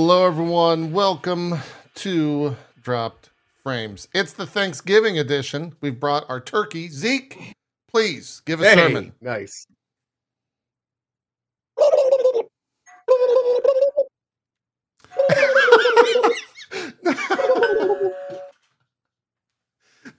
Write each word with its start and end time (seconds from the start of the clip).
Hello, 0.00 0.24
everyone. 0.24 0.92
Welcome 0.92 1.58
to 1.96 2.56
Dropped 2.80 3.30
Frames. 3.64 4.06
It's 4.14 4.32
the 4.32 4.46
Thanksgiving 4.46 5.18
edition. 5.18 5.74
We've 5.80 5.98
brought 5.98 6.24
our 6.30 6.40
turkey. 6.40 6.88
Zeke, 6.88 7.56
please 7.90 8.40
give 8.46 8.60
a 8.60 8.64
Hey, 8.64 8.76
sermon. 8.76 9.12
nice. 9.20 9.66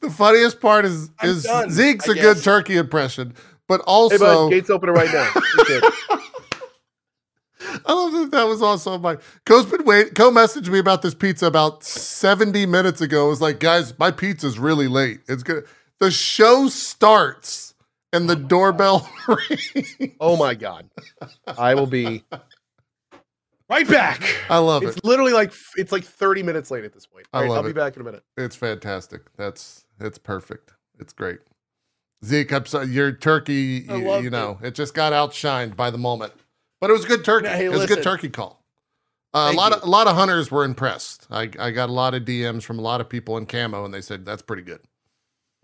the 0.02 0.10
funniest 0.12 0.60
part 0.60 0.84
is 0.84 1.10
I'm 1.22 1.30
is 1.30 1.44
done, 1.44 1.72
Zeke's 1.72 2.10
I 2.10 2.12
a 2.12 2.16
good 2.16 2.44
turkey 2.44 2.76
impression, 2.76 3.34
but 3.70 3.80
Hey, 3.80 3.86
also 3.88 4.18
bud, 4.18 4.50
gates 4.52 4.70
open 4.70 4.90
right 4.90 5.12
now. 5.14 5.32
You 7.74 7.80
kid. 7.80 7.82
I 7.86 7.94
love 7.94 8.14
that 8.14 8.32
that 8.32 8.44
was 8.46 8.62
also 8.62 8.98
my 8.98 9.18
Cohh's 9.46 9.66
been 9.66 9.86
wait 9.86 10.14
Cohh 10.16 10.32
messaged 10.32 10.70
me 10.70 10.80
about 10.80 11.02
this 11.02 11.14
pizza 11.14 11.46
about 11.48 11.84
70 11.84 12.66
minutes 12.66 13.02
ago. 13.02 13.28
It 13.28 13.30
was 13.30 13.42
like, 13.42 13.60
guys, 13.60 13.98
my 14.00 14.12
pizza's 14.12 14.60
really 14.60 14.88
late. 14.88 15.22
It's 15.28 15.44
good. 15.44 15.66
The 16.00 16.12
show 16.12 16.68
starts 16.68 17.74
and 18.14 18.30
the 18.30 18.36
oh 18.36 18.48
doorbell 18.48 19.10
rings. 19.28 19.96
oh 20.20 20.38
my 20.38 20.56
god, 20.56 20.90
I 21.48 21.76
will 21.76 21.88
be 21.88 22.24
right 23.70 23.88
back. 23.88 24.24
I 24.50 24.58
love 24.58 24.84
It's 24.84 24.94
it. 24.94 24.98
It's 24.98 25.06
literally 25.06 25.34
like 25.34 25.54
it's 25.78 25.92
like 25.92 26.04
30 26.04 26.44
minutes 26.44 26.72
late 26.72 26.84
at 26.86 26.94
this 26.94 27.06
point. 27.06 27.28
I 27.34 27.38
All 27.38 27.44
right, 27.44 27.50
love 27.50 27.58
I'll 27.60 27.64
be 27.64 27.74
back 27.74 27.96
in 27.96 28.02
a 28.02 28.06
minute. 28.06 28.24
It's 28.38 28.56
fantastic. 28.56 29.36
That's 29.38 29.86
it's 30.00 30.18
perfect. 30.18 30.74
It's 31.00 31.14
great. 31.14 31.40
Zeke, 32.26 32.52
I'm 32.52 32.66
sorry, 32.66 32.88
your 32.88 33.14
turkey, 33.14 33.86
you, 33.88 34.20
you 34.20 34.30
know, 34.30 34.60
it. 34.62 34.76
just 34.76 34.94
got 34.94 35.14
outshined 35.14 35.78
by 35.78 35.90
the 35.90 35.98
moment. 35.98 36.34
But 36.82 36.90
it 36.90 36.94
was 36.94 37.06
a 37.06 37.08
good 37.08 37.26
turkey. 37.26 37.48
Hey, 37.48 37.66
it 37.66 37.72
was 37.72 37.84
a 37.84 37.88
good 37.88 38.04
turkey 38.04 38.30
call. 38.30 38.64
Uh, 39.34 39.52
a 39.54 39.56
lot 39.56 39.72
you. 39.72 39.78
of 39.78 39.84
a 39.84 39.86
lot 39.86 40.08
of 40.08 40.16
hunters 40.16 40.50
were 40.50 40.64
impressed. 40.64 41.28
I, 41.30 41.50
I 41.60 41.72
got 41.72 41.90
a 41.90 41.92
lot 41.92 42.14
of 42.16 42.24
DMs 42.24 42.64
from 42.64 42.80
a 42.80 42.82
lot 42.82 43.00
of 43.02 43.10
people 43.10 43.38
in 43.38 43.46
camo, 43.46 43.86
and 43.86 43.94
they 43.94 44.02
said 44.02 44.26
that's 44.26 44.42
pretty 44.42 44.64
good. 44.64 44.82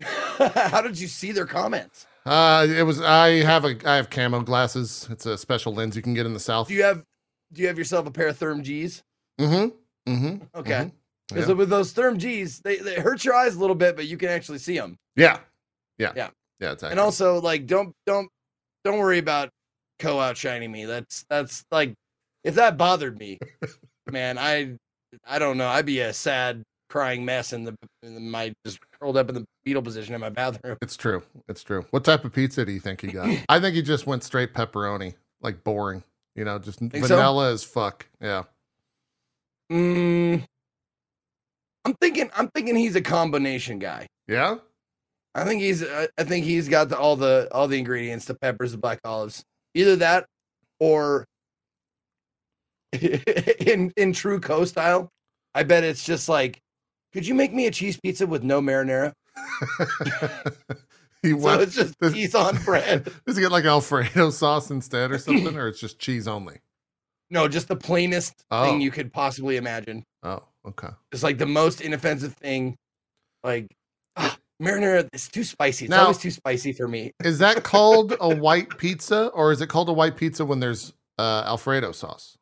How 0.38 0.82
did 0.82 1.00
you 1.00 1.08
see 1.08 1.32
their 1.32 1.46
comments? 1.46 2.06
Uh, 2.24 2.66
it 2.68 2.82
was. 2.82 3.00
I 3.00 3.42
have 3.42 3.64
a. 3.64 3.76
I 3.84 3.96
have 3.96 4.10
camo 4.10 4.42
glasses. 4.42 5.08
It's 5.10 5.26
a 5.26 5.36
special 5.36 5.74
lens 5.74 5.96
you 5.96 6.02
can 6.02 6.14
get 6.14 6.26
in 6.26 6.34
the 6.34 6.40
south. 6.40 6.68
Do 6.68 6.74
you 6.74 6.82
have 6.84 7.04
do 7.52 7.62
you 7.62 7.68
have 7.68 7.78
yourself 7.78 8.06
a 8.06 8.10
pair 8.10 8.28
of 8.28 8.38
Therm 8.38 8.62
G's? 8.62 9.02
Mm-hmm. 9.40 10.12
Mm-hmm. 10.12 10.44
Okay. 10.58 10.90
Because 11.28 11.48
Yeah. 11.48 11.54
with 11.54 11.68
those 11.68 11.92
Therm 11.92 12.18
G's, 12.18 12.60
they, 12.60 12.76
they 12.76 12.96
hurt 12.96 13.24
your 13.24 13.34
eyes 13.34 13.56
a 13.56 13.60
little 13.60 13.74
bit, 13.76 13.96
but 13.96 14.06
you 14.06 14.16
can 14.16 14.28
actually 14.28 14.58
see 14.58 14.78
them. 14.78 14.96
Yeah. 15.16 15.38
Yeah. 15.98 16.12
Yeah. 16.14 16.28
Yeah. 16.60 16.74
And 16.82 17.00
also, 17.00 17.40
like, 17.40 17.66
don't 17.66 17.94
don't 18.06 18.28
don't 18.84 18.98
worry 18.98 19.18
about 19.18 19.50
Cohh 19.98 20.20
outshining 20.20 20.70
me. 20.70 20.84
That's 20.84 21.24
that's 21.28 21.64
like, 21.70 21.94
if 22.44 22.54
that 22.56 22.76
bothered 22.76 23.18
me, 23.18 23.38
man, 24.10 24.38
I 24.38 24.76
I 25.26 25.38
don't 25.38 25.56
know. 25.56 25.68
I'd 25.68 25.86
be 25.86 26.00
a 26.00 26.12
sad 26.12 26.62
crying 26.88 27.24
mess 27.24 27.52
in 27.52 27.64
the 27.64 27.76
in 28.02 28.30
my 28.30 28.54
just 28.64 28.78
curled 28.98 29.16
up 29.16 29.28
in 29.28 29.34
the 29.34 29.44
fetal 29.64 29.82
position 29.82 30.14
in 30.14 30.20
my 30.20 30.28
bathroom. 30.28 30.76
It's 30.80 30.96
true. 30.96 31.22
It's 31.48 31.62
true. 31.62 31.84
What 31.90 32.04
type 32.04 32.24
of 32.24 32.32
pizza 32.32 32.64
do 32.64 32.72
you 32.72 32.80
think 32.80 33.00
he 33.00 33.08
got? 33.08 33.28
I 33.48 33.60
think 33.60 33.74
he 33.74 33.82
just 33.82 34.06
went 34.06 34.24
straight 34.24 34.54
pepperoni, 34.54 35.14
like 35.40 35.64
boring. 35.64 36.02
You 36.34 36.44
know, 36.44 36.58
just 36.58 36.78
so? 36.78 36.88
vanilla 36.88 37.52
as 37.52 37.64
fuck. 37.64 38.06
Yeah. 38.20 38.42
Mm, 39.72 40.44
I'm 41.84 41.94
thinking 41.94 42.30
I'm 42.36 42.48
thinking 42.48 42.76
he's 42.76 42.96
a 42.96 43.00
combination 43.00 43.78
guy. 43.78 44.06
Yeah. 44.28 44.56
I 45.34 45.44
think 45.44 45.62
he's 45.62 45.82
I 45.82 46.08
I 46.18 46.24
think 46.24 46.44
he's 46.44 46.68
got 46.68 46.88
the, 46.88 46.98
all 46.98 47.16
the 47.16 47.48
all 47.52 47.68
the 47.68 47.78
ingredients, 47.78 48.26
the 48.26 48.34
peppers, 48.34 48.72
the 48.72 48.78
black 48.78 49.00
olives. 49.04 49.44
Either 49.76 49.96
that 49.96 50.26
or 50.80 51.26
in 52.92 53.92
in 53.96 54.12
true 54.12 54.40
Cohh 54.40 54.66
style, 54.66 55.10
I 55.54 55.62
bet 55.64 55.84
it's 55.84 56.04
just 56.04 56.28
like, 56.28 56.58
could 57.12 57.26
you 57.26 57.34
make 57.34 57.52
me 57.52 57.66
a 57.66 57.70
cheese 57.70 57.98
pizza 58.02 58.26
with 58.26 58.42
no 58.42 58.60
marinara? 58.60 59.12
he 61.22 61.38
So 61.38 61.60
it's 61.60 61.74
just 61.74 61.98
does- 62.00 62.14
cheese 62.14 62.34
on 62.34 62.56
bread. 62.64 63.10
Does 63.26 63.36
he 63.36 63.42
get 63.42 63.52
like 63.52 63.64
Alfredo 63.64 64.30
sauce 64.30 64.70
instead 64.70 65.10
or 65.12 65.18
something, 65.18 65.56
or 65.58 65.68
it's 65.68 65.80
just 65.80 65.98
cheese 65.98 66.26
only? 66.26 66.56
No, 67.28 67.48
just 67.48 67.68
the 67.68 67.76
plainest 67.76 68.32
Oh. 68.50 68.64
thing 68.64 68.80
you 68.80 68.90
could 68.90 69.12
possibly 69.12 69.56
imagine. 69.56 70.04
Oh, 70.22 70.42
okay. 70.66 70.88
It's 71.12 71.22
like 71.24 71.38
the 71.38 71.46
most 71.46 71.80
inoffensive 71.80 72.34
thing. 72.34 72.76
Like 73.42 73.66
marinara 74.62 75.08
is 75.12 75.28
too 75.28 75.44
spicy. 75.44 75.86
It's 75.86 75.90
Now- 75.90 76.02
always 76.02 76.18
too 76.18 76.30
spicy 76.30 76.72
for 76.72 76.88
me. 76.88 77.12
Is 77.24 77.38
that 77.38 77.62
called 77.64 78.14
a 78.20 78.34
white 78.34 78.76
pizza, 78.78 79.26
or 79.28 79.52
is 79.52 79.60
it 79.60 79.68
called 79.68 79.88
a 79.88 79.92
white 79.92 80.16
pizza 80.16 80.44
when 80.44 80.60
there's 80.60 80.92
uh, 81.18 81.42
Alfredo 81.46 81.92
sauce? 81.92 82.36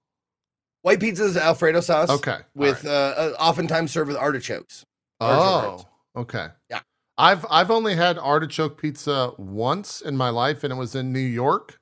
White 0.82 1.00
pizza 1.00 1.25
is 1.25 1.36
Alfredo 1.36 1.80
sauce. 1.80 2.10
Okay. 2.10 2.38
With 2.54 2.84
right. 2.84 2.91
uh, 2.91 3.14
uh, 3.16 3.32
oftentimes 3.41 3.91
served 3.91 4.08
with 4.08 4.19
artichokes. 4.19 4.84
artichoke 5.20 5.86
Oh, 6.16 6.20
okay. 6.20 6.48
Yeah. 6.70 6.80
I've 7.16 7.47
I've 7.48 7.70
only 7.70 7.94
had 7.94 8.19
artichoke 8.19 8.81
pizza 8.81 9.32
once 9.38 10.00
in 10.00 10.16
my 10.16 10.31
life, 10.31 10.64
and 10.64 10.72
it 10.72 10.76
was 10.76 10.94
in 10.94 11.12
New 11.12 11.20
York, 11.20 11.78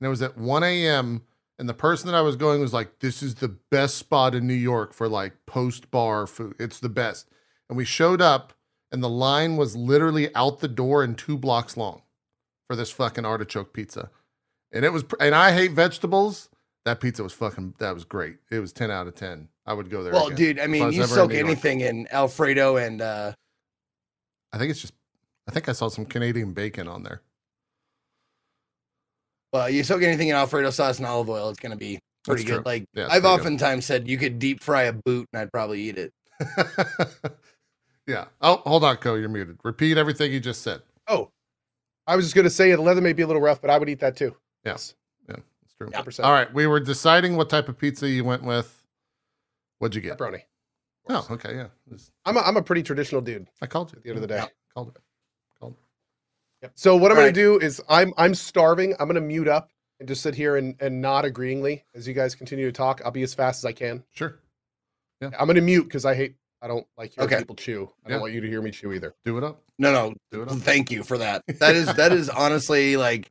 and 0.00 0.06
it 0.06 0.10
was 0.10 0.22
at 0.22 0.38
1 0.38 0.62
a.m. 0.62 1.22
And 1.58 1.68
the 1.68 1.74
person 1.74 2.06
that 2.06 2.16
I 2.16 2.20
was 2.20 2.36
going 2.36 2.60
was 2.60 2.72
like, 2.72 3.00
"This 3.00 3.22
is 3.22 3.34
the 3.36 3.48
best 3.48 3.96
spot 3.96 4.34
in 4.34 4.46
New 4.46 4.54
York 4.54 4.92
for 4.94 5.08
like 5.08 5.34
post 5.46 5.90
bar 5.90 6.26
food. 6.26 6.54
It's 6.58 6.78
the 6.80 6.88
best." 6.88 7.28
And 7.68 7.76
we 7.76 7.84
showed 7.84 8.22
up, 8.22 8.52
and 8.92 9.02
the 9.02 9.08
line 9.08 9.56
was 9.56 9.76
literally 9.76 10.34
out 10.34 10.60
the 10.60 10.68
door 10.68 11.02
and 11.02 11.16
two 11.16 11.36
blocks 11.38 11.76
long 11.76 12.02
for 12.68 12.76
this 12.76 12.90
fucking 12.90 13.24
artichoke 13.24 13.72
pizza. 13.72 14.10
And 14.72 14.84
it 14.84 14.92
was, 14.92 15.04
and 15.20 15.34
I 15.34 15.52
hate 15.52 15.72
vegetables. 15.72 16.48
That 16.84 17.00
pizza 17.00 17.22
was 17.22 17.32
fucking. 17.32 17.74
That 17.78 17.94
was 17.94 18.04
great. 18.04 18.36
It 18.50 18.60
was 18.60 18.72
10 18.72 18.90
out 18.90 19.06
of 19.08 19.14
10. 19.14 19.48
I 19.66 19.72
would 19.72 19.90
go 19.90 20.02
there. 20.04 20.12
Well, 20.12 20.26
again. 20.26 20.36
dude, 20.36 20.60
I 20.60 20.66
mean, 20.68 20.86
was 20.86 20.96
you 20.96 21.02
in 21.02 21.08
soak 21.08 21.32
York. 21.32 21.44
anything 21.44 21.80
in 21.80 22.06
Alfredo 22.12 22.76
and 22.76 23.00
uh, 23.02 23.32
I 24.52 24.58
think 24.58 24.70
it's 24.70 24.80
just. 24.80 24.92
I 25.48 25.52
think 25.52 25.68
I 25.68 25.72
saw 25.72 25.88
some 25.88 26.04
Canadian 26.06 26.52
bacon 26.52 26.88
on 26.88 27.02
there. 27.04 27.22
well, 29.52 29.70
you 29.70 29.84
soak 29.84 30.02
anything 30.02 30.28
in 30.28 30.34
Alfredo 30.36 30.70
sauce 30.70 30.98
and 30.98 31.06
olive 31.06 31.28
oil, 31.30 31.48
it's 31.50 31.58
gonna 31.60 31.76
be 31.76 31.98
pretty 32.24 32.42
That's 32.42 32.50
good. 32.50 32.54
true. 32.56 32.62
Like 32.64 32.84
Yeah, 32.94 33.04
I've 33.04 33.08
pretty 33.10 33.20
good. 33.22 33.28
oftentimes 33.28 33.86
said 33.86 34.08
you 34.08 34.18
could 34.18 34.38
deep 34.38 34.62
fry 34.62 34.82
a 34.84 34.92
boot 34.92 35.26
and 35.32 35.40
I'd 35.42 35.52
probably 35.52 35.82
eat 35.82 35.98
it. 35.98 36.12
yeah. 38.06 38.26
Oh, 38.40 38.56
hold 38.64 38.84
on, 38.84 38.96
Cohh. 38.96 39.18
You're 39.18 39.28
muted. 39.28 39.58
Repeat 39.64 39.96
everything 39.98 40.32
you 40.32 40.40
just 40.40 40.62
said. 40.62 40.82
Oh, 41.08 41.30
I 42.06 42.16
was 42.16 42.24
just 42.24 42.34
gonna 42.34 42.50
say 42.50 42.70
the 42.70 42.80
leather 42.80 43.00
may 43.00 43.12
be 43.12 43.22
a 43.22 43.26
little 43.26 43.42
rough, 43.42 43.60
but 43.60 43.70
I 43.70 43.78
would 43.78 43.88
eat 43.88 44.00
that 44.00 44.16
too. 44.16 44.34
Yes. 44.64 44.94
Yeah, 45.28 45.36
it's 45.64 45.74
true. 45.74 45.88
Yeah. 45.92 46.02
All 46.24 46.32
right. 46.32 46.52
We 46.52 46.66
were 46.66 46.80
deciding 46.80 47.36
what 47.36 47.48
type 47.50 47.68
of 47.68 47.78
pizza 47.78 48.08
you 48.08 48.24
went 48.24 48.42
with. 48.42 48.84
What'd 49.78 49.94
you 49.94 50.00
get? 50.00 50.18
Pepperoni. 50.18 50.42
Oh, 51.08 51.26
okay. 51.30 51.54
Yeah. 51.54 51.66
This- 51.86 52.10
I'm 52.24 52.36
a, 52.36 52.40
I'm 52.40 52.56
a 52.56 52.62
pretty 52.62 52.82
traditional 52.82 53.20
dude 53.20 53.46
I 53.62 53.66
called 53.66 53.92
you 53.92 53.98
at 53.98 54.02
the 54.02 54.10
end 54.10 54.16
of 54.16 54.22
the 54.22 54.28
day. 54.28 54.36
Yeah, 54.36 54.46
called 54.74 54.88
it. 54.88 54.96
So 56.74 56.96
what 56.96 57.12
I'm 57.12 57.18
All 57.18 57.22
gonna 57.22 57.32
do 57.32 57.58
is 57.60 57.80
I'm 57.88 58.12
I'm 58.16 58.34
starving. 58.34 58.94
I'm 58.98 59.06
gonna 59.06 59.20
mute 59.20 59.46
up 59.48 59.70
and 60.00 60.08
just 60.08 60.22
sit 60.22 60.34
here 60.34 60.56
and, 60.56 60.74
and 60.80 61.00
nod 61.00 61.24
agreeingly 61.24 61.82
as 61.94 62.08
you 62.08 62.14
guys 62.14 62.34
continue 62.34 62.66
to 62.66 62.72
talk. 62.72 63.00
I'll 63.04 63.10
be 63.10 63.22
as 63.22 63.34
fast 63.34 63.60
as 63.60 63.64
I 63.66 63.72
can. 63.72 64.02
Sure. 64.12 64.40
Yeah. 65.20 65.30
I'm 65.38 65.46
gonna 65.46 65.60
mute 65.60 65.84
because 65.84 66.04
I 66.04 66.14
hate 66.14 66.34
I 66.66 66.68
don't 66.68 66.84
like 66.98 67.12
hearing 67.14 67.28
Okay. 67.32 67.38
people 67.42 67.54
chew. 67.54 67.88
I 68.04 68.08
Yeah. 68.08 68.14
don't 68.14 68.22
want 68.22 68.32
you 68.34 68.40
to 68.40 68.48
hear 68.48 68.60
me 68.60 68.72
chew 68.72 68.92
either. 68.92 69.14
Do 69.24 69.38
it 69.38 69.44
up. 69.44 69.62
No, 69.78 69.92
no, 69.92 70.14
Do 70.32 70.42
it 70.42 70.48
up. 70.48 70.58
thank 70.58 70.90
you 70.90 71.04
for 71.04 71.16
that. 71.18 71.42
That 71.60 71.76
is 71.76 71.86
that 71.94 72.10
is 72.10 72.28
honestly 72.28 72.96
like 72.96 73.28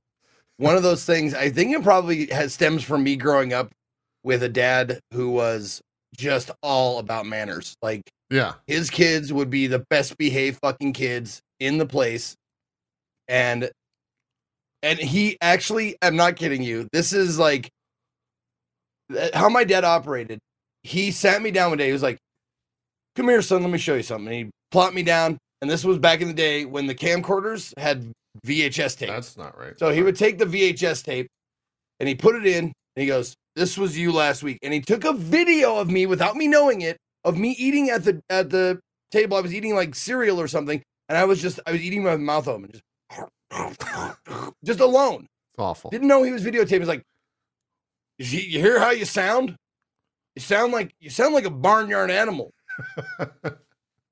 one 0.56 0.78
of 0.78 0.84
those 0.84 1.04
things. 1.04 1.34
I 1.34 1.50
think 1.50 1.76
it 1.76 1.84
probably 1.84 2.28
has 2.28 2.54
stems 2.54 2.82
from 2.82 3.04
me 3.04 3.18
growing 3.18 3.52
up 3.52 3.72
with 4.24 4.42
a 4.42 4.48
dad 4.48 5.02
who 5.12 5.32
was 5.32 5.82
just 6.16 6.50
all 6.64 7.00
about 7.00 7.26
manners. 7.26 7.76
Like 7.82 8.04
Yeah. 8.30 8.54
his 8.68 8.90
kids 8.90 9.34
would 9.34 9.50
be 9.50 9.68
the 9.68 9.80
best 9.90 10.18
behaved 10.18 10.60
fucking 10.64 10.94
kids 10.94 11.42
in 11.60 11.78
the 11.78 11.86
place 11.86 12.36
and 13.28 13.70
and 14.84 14.98
he 15.00 15.36
actually 15.42 15.96
i'm 16.02 16.16
not 16.16 16.36
kidding 16.36 16.62
you 16.62 16.88
this 16.94 17.12
is 17.14 17.40
like 17.40 17.70
how 19.34 19.48
my 19.50 19.64
dad 19.64 19.84
operated 19.84 20.38
he 20.84 21.12
sat 21.12 21.42
me 21.42 21.50
down 21.50 21.70
one 21.72 21.78
day 21.78 21.88
he 21.88 21.94
was 21.94 22.04
like 22.04 22.18
come 23.16 23.30
here 23.30 23.42
son 23.42 23.62
let 23.62 23.72
me 23.72 23.78
show 23.78 23.96
you 23.96 24.04
something 24.04 24.28
and 24.28 24.46
he 24.46 24.52
plopped 24.72 24.94
me 24.94 25.04
down 25.04 25.38
and 25.62 25.70
this 25.70 25.84
was 25.84 25.98
back 25.98 26.22
in 26.22 26.28
the 26.28 26.34
day 26.34 26.66
when 26.66 26.88
the 26.88 26.96
camcorders 26.96 27.74
had 27.78 28.12
vhs 28.46 28.98
tape. 28.98 29.10
That's 29.10 29.38
not 29.38 29.58
right. 29.58 29.78
so 29.80 29.92
he 29.92 30.04
would 30.04 30.16
take 30.16 30.38
the 30.38 30.46
VHS 30.46 31.04
tape 31.04 31.28
and 32.00 32.10
he 32.10 32.16
put 32.16 32.36
it 32.36 32.46
in 32.46 32.66
and 32.66 32.74
he 32.96 33.06
goes, 33.06 33.36
This 33.56 33.78
was 33.78 33.98
you 33.98 34.12
last 34.12 34.44
week. 34.44 34.60
And 34.64 34.74
he 34.74 34.82
took 34.82 35.04
a 35.06 35.14
video 35.14 35.78
of 35.78 35.90
me 35.90 36.06
without 36.06 36.36
me 36.36 36.48
knowing 36.48 36.82
it, 36.82 36.98
of 37.24 37.38
me 37.38 37.52
eating 37.58 37.90
at 37.90 38.04
the 38.04 38.22
at 38.30 38.50
the 38.50 38.80
table. 39.12 39.38
I 39.38 39.42
was 39.42 39.54
eating 39.54 39.76
like 39.76 39.96
cereal 39.96 40.40
or 40.40 40.48
something, 40.48 40.82
and 41.10 41.18
I 41.18 41.26
was 41.26 41.42
just 41.42 41.60
I 41.66 41.72
was 41.72 41.82
eating 41.82 42.04
my 42.04 42.18
mouth 42.18 42.48
open, 42.48 42.72
just 42.72 42.84
just 44.64 44.80
alone. 44.80 45.22
It's 45.54 45.60
awful. 45.60 45.90
Didn't 45.90 46.08
know 46.08 46.24
he 46.24 46.32
was 46.32 46.44
videotaping. 46.44 46.80
He's 46.80 46.88
like, 46.88 47.04
you 48.18 48.60
hear 48.60 48.80
how 48.80 48.92
you 48.92 49.06
sound? 49.06 49.56
You 50.36 50.42
sound 50.42 50.74
like 50.74 50.94
you 51.00 51.10
sound 51.10 51.34
like 51.34 51.46
a 51.46 51.50
barnyard 51.50 52.12
animal. 52.12 52.52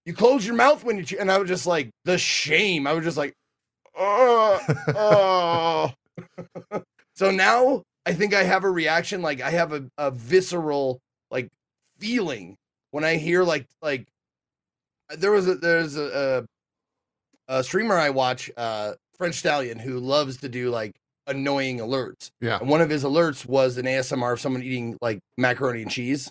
You 0.05 0.13
close 0.13 0.45
your 0.45 0.55
mouth 0.55 0.83
when 0.83 0.97
you 0.97 1.03
chew. 1.03 1.17
And 1.19 1.31
I 1.31 1.37
was 1.37 1.47
just 1.47 1.65
like, 1.65 1.89
the 2.03 2.17
shame. 2.17 2.87
I 2.87 2.93
was 2.93 3.05
just 3.05 3.17
like, 3.17 3.33
oh, 3.95 4.59
oh. 4.89 6.81
so 7.15 7.31
now 7.31 7.83
I 8.05 8.13
think 8.13 8.33
I 8.33 8.43
have 8.43 8.63
a 8.65 8.69
reaction. 8.69 9.21
Like 9.21 9.41
I 9.41 9.51
have 9.51 9.71
a, 9.71 9.85
a 9.97 10.11
visceral, 10.11 10.99
like 11.31 11.47
feeling 11.99 12.57
when 12.91 13.03
I 13.03 13.15
hear 13.15 13.43
like 13.43 13.65
like 13.81 14.07
there 15.17 15.31
was 15.31 15.47
a 15.47 15.55
there's 15.55 15.95
a, 15.95 16.45
a, 17.47 17.59
a 17.59 17.63
streamer 17.63 17.97
I 17.97 18.09
watch, 18.09 18.51
uh, 18.57 18.93
French 19.17 19.35
Stallion, 19.35 19.79
who 19.79 19.99
loves 19.99 20.37
to 20.37 20.49
do 20.49 20.69
like 20.69 20.91
annoying 21.27 21.79
alerts. 21.79 22.29
Yeah. 22.41 22.59
And 22.59 22.67
one 22.67 22.81
of 22.81 22.89
his 22.89 23.05
alerts 23.05 23.45
was 23.45 23.77
an 23.77 23.85
ASMR 23.85 24.33
of 24.33 24.41
someone 24.41 24.63
eating 24.63 24.97
like 25.01 25.19
macaroni 25.37 25.83
and 25.83 25.91
cheese, 25.91 26.29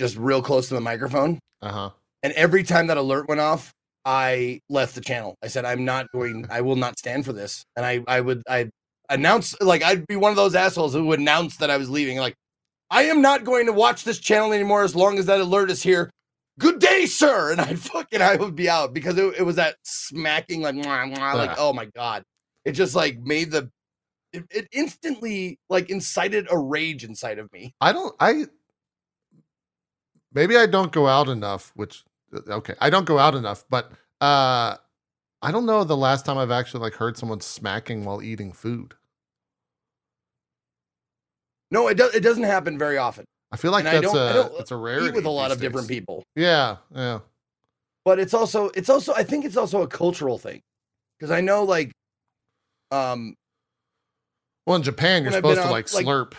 just 0.00 0.16
real 0.16 0.42
close 0.42 0.66
to 0.68 0.74
the 0.74 0.80
microphone. 0.80 1.38
Uh 1.62 1.72
huh. 1.72 1.90
And 2.24 2.32
every 2.32 2.64
time 2.64 2.88
that 2.88 2.96
alert 2.96 3.28
went 3.28 3.40
off, 3.40 3.72
I 4.04 4.60
left 4.68 4.94
the 4.94 5.00
channel. 5.00 5.36
I 5.44 5.48
said, 5.48 5.64
I'm 5.64 5.84
not 5.84 6.10
going, 6.12 6.46
I 6.50 6.62
will 6.62 6.76
not 6.76 6.98
stand 6.98 7.24
for 7.24 7.32
this. 7.32 7.64
And 7.76 7.86
I, 7.86 8.02
I 8.08 8.20
would, 8.20 8.42
I 8.48 8.70
announce, 9.08 9.54
like, 9.60 9.82
I'd 9.84 10.06
be 10.06 10.16
one 10.16 10.30
of 10.30 10.36
those 10.36 10.54
assholes 10.54 10.94
who 10.94 11.04
would 11.06 11.20
announce 11.20 11.58
that 11.58 11.70
I 11.70 11.76
was 11.76 11.88
leaving. 11.90 12.18
Like, 12.18 12.34
I 12.90 13.04
am 13.04 13.22
not 13.22 13.44
going 13.44 13.66
to 13.66 13.72
watch 13.72 14.04
this 14.04 14.18
channel 14.18 14.52
anymore 14.52 14.82
as 14.82 14.96
long 14.96 15.18
as 15.18 15.26
that 15.26 15.40
alert 15.40 15.70
is 15.70 15.82
here. 15.82 16.10
Good 16.58 16.78
day, 16.78 17.06
sir. 17.06 17.52
And 17.52 17.60
I'd 17.60 17.78
fucking, 17.78 18.20
I 18.22 18.36
would 18.36 18.56
be 18.56 18.68
out 18.68 18.92
because 18.92 19.16
it, 19.18 19.34
it 19.38 19.42
was 19.42 19.56
that 19.56 19.76
smacking, 19.84 20.62
like, 20.62 20.74
mwah, 20.74 21.14
mwah, 21.14 21.34
like, 21.34 21.50
Ah. 21.50 21.56
oh 21.58 21.72
my 21.72 21.86
God. 21.86 22.22
It 22.64 22.72
just 22.72 22.94
like 22.94 23.18
made 23.20 23.50
the, 23.50 23.70
it, 24.32 24.44
it 24.50 24.68
instantly 24.72 25.58
like 25.68 25.90
incited 25.90 26.46
a 26.50 26.58
rage 26.58 27.04
inside 27.04 27.38
of 27.38 27.52
me. 27.52 27.72
I 27.80 27.92
don't. 27.92 28.14
I 28.20 28.46
maybe 30.32 30.56
I 30.56 30.66
don't 30.66 30.92
go 30.92 31.06
out 31.06 31.28
enough. 31.28 31.72
Which 31.74 32.04
okay, 32.48 32.74
I 32.80 32.90
don't 32.90 33.06
go 33.06 33.18
out 33.18 33.34
enough, 33.34 33.64
but 33.70 33.90
uh, 34.20 34.76
I 35.42 35.50
don't 35.52 35.66
know 35.66 35.84
the 35.84 35.96
last 35.96 36.24
time 36.26 36.38
I've 36.38 36.50
actually 36.50 36.80
like 36.80 36.94
heard 36.94 37.16
someone 37.16 37.40
smacking 37.40 38.04
while 38.04 38.22
eating 38.22 38.52
food. 38.52 38.94
No, 41.70 41.88
it, 41.88 41.96
does. 41.96 42.14
it 42.14 42.20
doesn't 42.20 42.42
happen 42.42 42.78
very 42.78 42.98
often. 42.98 43.24
I 43.52 43.56
feel 43.56 43.72
like 43.72 43.84
And 43.84 43.96
I 43.96 44.00
that's 44.00 44.14
a 44.14 44.50
it's 44.58 44.70
a 44.70 44.76
rarity 44.76 45.10
with 45.10 45.24
a 45.24 45.30
lot 45.30 45.50
of 45.50 45.60
different 45.60 45.88
people. 45.88 46.22
Yeah, 46.36 46.76
yeah. 46.94 47.20
but 48.04 48.18
it's 48.20 48.34
also 48.34 48.70
it's 48.70 48.88
also 48.88 49.12
I 49.14 49.24
think 49.24 49.44
it's 49.44 49.56
also 49.56 49.82
a 49.82 49.88
cultural 49.88 50.38
thing 50.38 50.60
because 51.18 51.30
I 51.32 51.40
know 51.40 51.64
like 51.64 51.90
um 52.92 53.34
Well, 54.66 54.76
in 54.76 54.82
Japan, 54.82 55.22
you're 55.24 55.32
When 55.32 55.38
I've 55.38 55.42
been 55.42 55.56
supposed 55.56 55.66
to 55.66 55.72
like 55.72 56.06
like- 56.06 56.06
slurp 56.06 56.34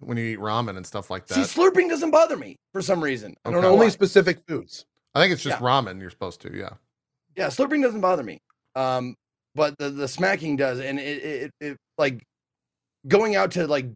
when 0.00 0.16
you 0.16 0.24
eat 0.24 0.38
ramen 0.38 0.76
and 0.76 0.86
stuff 0.86 1.10
like 1.10 1.26
that. 1.26 1.34
see 1.34 1.40
slurping 1.60 1.88
doesn't 1.88 2.10
bother 2.10 2.36
me 2.36 2.56
for 2.72 2.82
some 2.82 3.02
reason 3.02 3.34
I 3.44 3.50
don't 3.50 3.58
Okay. 3.58 3.66
know 3.66 3.72
Only 3.74 3.86
why. 3.86 3.90
specific 3.90 4.38
foods. 4.48 4.84
I 5.14 5.20
think 5.20 5.32
it's 5.32 5.42
just 5.42 5.60
yeah. 5.60 5.66
ramen. 5.66 6.00
You're 6.00 6.10
supposed 6.10 6.40
to. 6.42 6.56
Yeah. 6.56 6.70
yeah 7.36 7.46
slurping 7.48 7.82
doesn't 7.82 8.00
bother 8.00 8.22
me 8.22 8.38
um 8.76 9.14
but 9.54 9.74
the 9.78 9.90
the 9.90 10.06
smacking 10.08 10.56
does 10.56 10.78
and 10.80 10.98
it 11.00 11.22
it, 11.24 11.50
it 11.60 11.76
like 11.98 12.22
going 13.08 13.34
out 13.36 13.50
to 13.52 13.66
like 13.66 13.86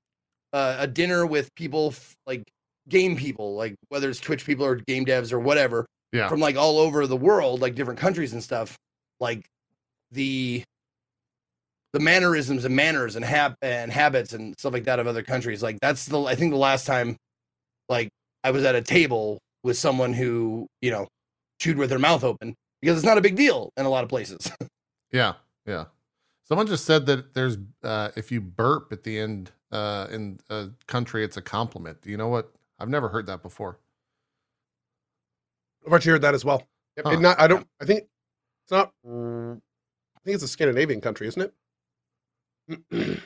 uh, 0.53 0.77
a 0.81 0.87
dinner 0.87 1.27
with 1.27 1.49
people 1.57 1.89
f- 1.89 2.15
like 2.27 2.43
game 2.89 3.17
people 3.17 3.55
like 3.57 3.75
whether 3.89 4.09
it's 4.09 4.21
Twitch 4.21 4.45
people 4.45 4.65
or 4.65 4.77
game 4.77 5.05
devs 5.05 5.33
or 5.33 5.39
whatever 5.41 5.87
Yeah. 6.13 6.29
from 6.29 6.41
like 6.41 6.57
all 6.57 6.79
over 6.79 7.07
the 7.07 7.17
world 7.17 7.61
like 7.61 7.75
different 7.75 7.99
countries 8.01 8.33
and 8.33 8.43
stuff 8.43 8.77
like 9.21 9.45
the 10.13 10.63
the 11.95 12.01
mannerisms 12.01 12.67
and 12.67 12.77
manners 12.77 13.17
and 13.17 13.25
hab 13.25 13.55
and 13.63 13.91
habits 13.91 14.35
and 14.35 14.55
stuff 14.59 14.75
like 14.75 14.85
that 14.85 14.99
of 14.99 15.07
other 15.07 15.23
countries 15.23 15.63
like 15.63 15.79
that's 15.81 16.07
the 16.07 16.21
i 16.25 16.35
think 16.35 16.51
the 16.53 16.59
last 16.59 16.87
time 16.87 17.17
like 17.89 18.09
i 18.43 18.51
was 18.51 18.65
at 18.65 18.75
a 18.75 18.83
table 18.83 19.39
with 19.63 19.79
someone 19.79 20.13
who 20.13 20.67
you 20.83 20.91
know 20.91 21.07
chewed 21.59 21.79
with 21.79 21.89
their 21.89 21.99
mouth 21.99 22.23
open 22.25 22.55
because 22.83 22.99
it's 22.99 23.07
not 23.07 23.17
a 23.17 23.23
big 23.23 23.37
deal 23.37 23.71
in 23.77 23.87
a 23.87 23.89
lot 23.89 24.03
of 24.05 24.11
places 24.11 24.53
Yeah, 25.15 25.35
yeah. 25.65 25.85
Someone 26.43 26.67
just 26.67 26.85
said 26.85 27.07
that 27.07 27.35
there's 27.35 27.57
uh 27.85 28.11
if 28.17 28.33
you 28.33 28.41
burp 28.41 28.93
at 28.93 29.05
the 29.05 29.19
end 29.19 29.53
uh 29.71 30.09
in 30.11 30.41
a 30.51 30.71
country 30.89 31.25
it's 31.25 31.37
a 31.37 31.43
compliment. 31.43 32.03
Do 32.03 32.11
you 32.11 32.17
know 32.17 32.29
what? 32.29 32.53
I've 32.81 32.89
never 32.89 33.09
heard 33.09 33.27
that 33.27 33.41
before. 33.41 33.79
I've 35.87 35.93
actually 35.93 36.13
heard 36.13 36.23
that 36.23 36.35
as 36.35 36.45
well. 36.45 36.65
Huh. 37.03 37.15
not, 37.21 37.41
I 37.41 37.47
don't. 37.47 37.67
I 37.81 37.85
think 37.85 38.01
it's 38.65 38.73
not. 38.73 38.93
I 39.07 40.21
think 40.25 40.35
it's 40.35 40.43
a 40.43 40.49
Scandinavian 40.49 41.01
country, 41.01 41.29
isn't 41.29 41.41
it? 41.41 41.55
I 42.71 43.17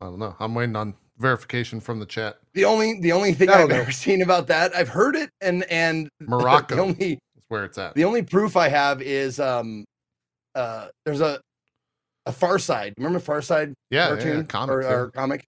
don't 0.00 0.18
know. 0.18 0.36
I'm 0.38 0.54
waiting 0.54 0.76
on 0.76 0.94
verification 1.18 1.80
from 1.80 1.98
the 1.98 2.06
chat. 2.06 2.38
the 2.54 2.64
only 2.64 3.00
the 3.00 3.10
only 3.10 3.32
thing 3.34 3.48
i've 3.50 3.68
know. 3.68 3.74
ever 3.74 3.90
seen 4.04 4.22
about 4.22 4.46
that 4.46 4.72
i've 4.76 4.88
heard 4.88 5.16
it 5.16 5.28
and 5.40 5.64
and 5.64 6.08
Morocco 6.20 6.76
the 6.76 6.80
only 6.80 7.12
is 7.14 7.18
where 7.48 7.64
it's 7.64 7.76
at. 7.78 7.94
The 7.94 8.04
only 8.04 8.22
proof 8.22 8.56
I 8.56 8.68
have 8.68 9.02
is 9.02 9.40
um 9.40 9.84
uh 10.54 10.88
there's 11.04 11.20
a 11.20 11.40
a 12.26 12.32
Far 12.32 12.58
Side. 12.58 12.92
Remember 12.98 13.18
Far 13.20 13.40
Side 13.40 13.72
yeah, 13.90 14.02
yeah, 14.02 14.08
cartoon 14.08 14.36
yeah, 14.36 14.42
comics, 14.44 14.74
or, 14.74 14.82
yeah. 14.82 14.92
or 14.92 15.10
comic? 15.10 15.44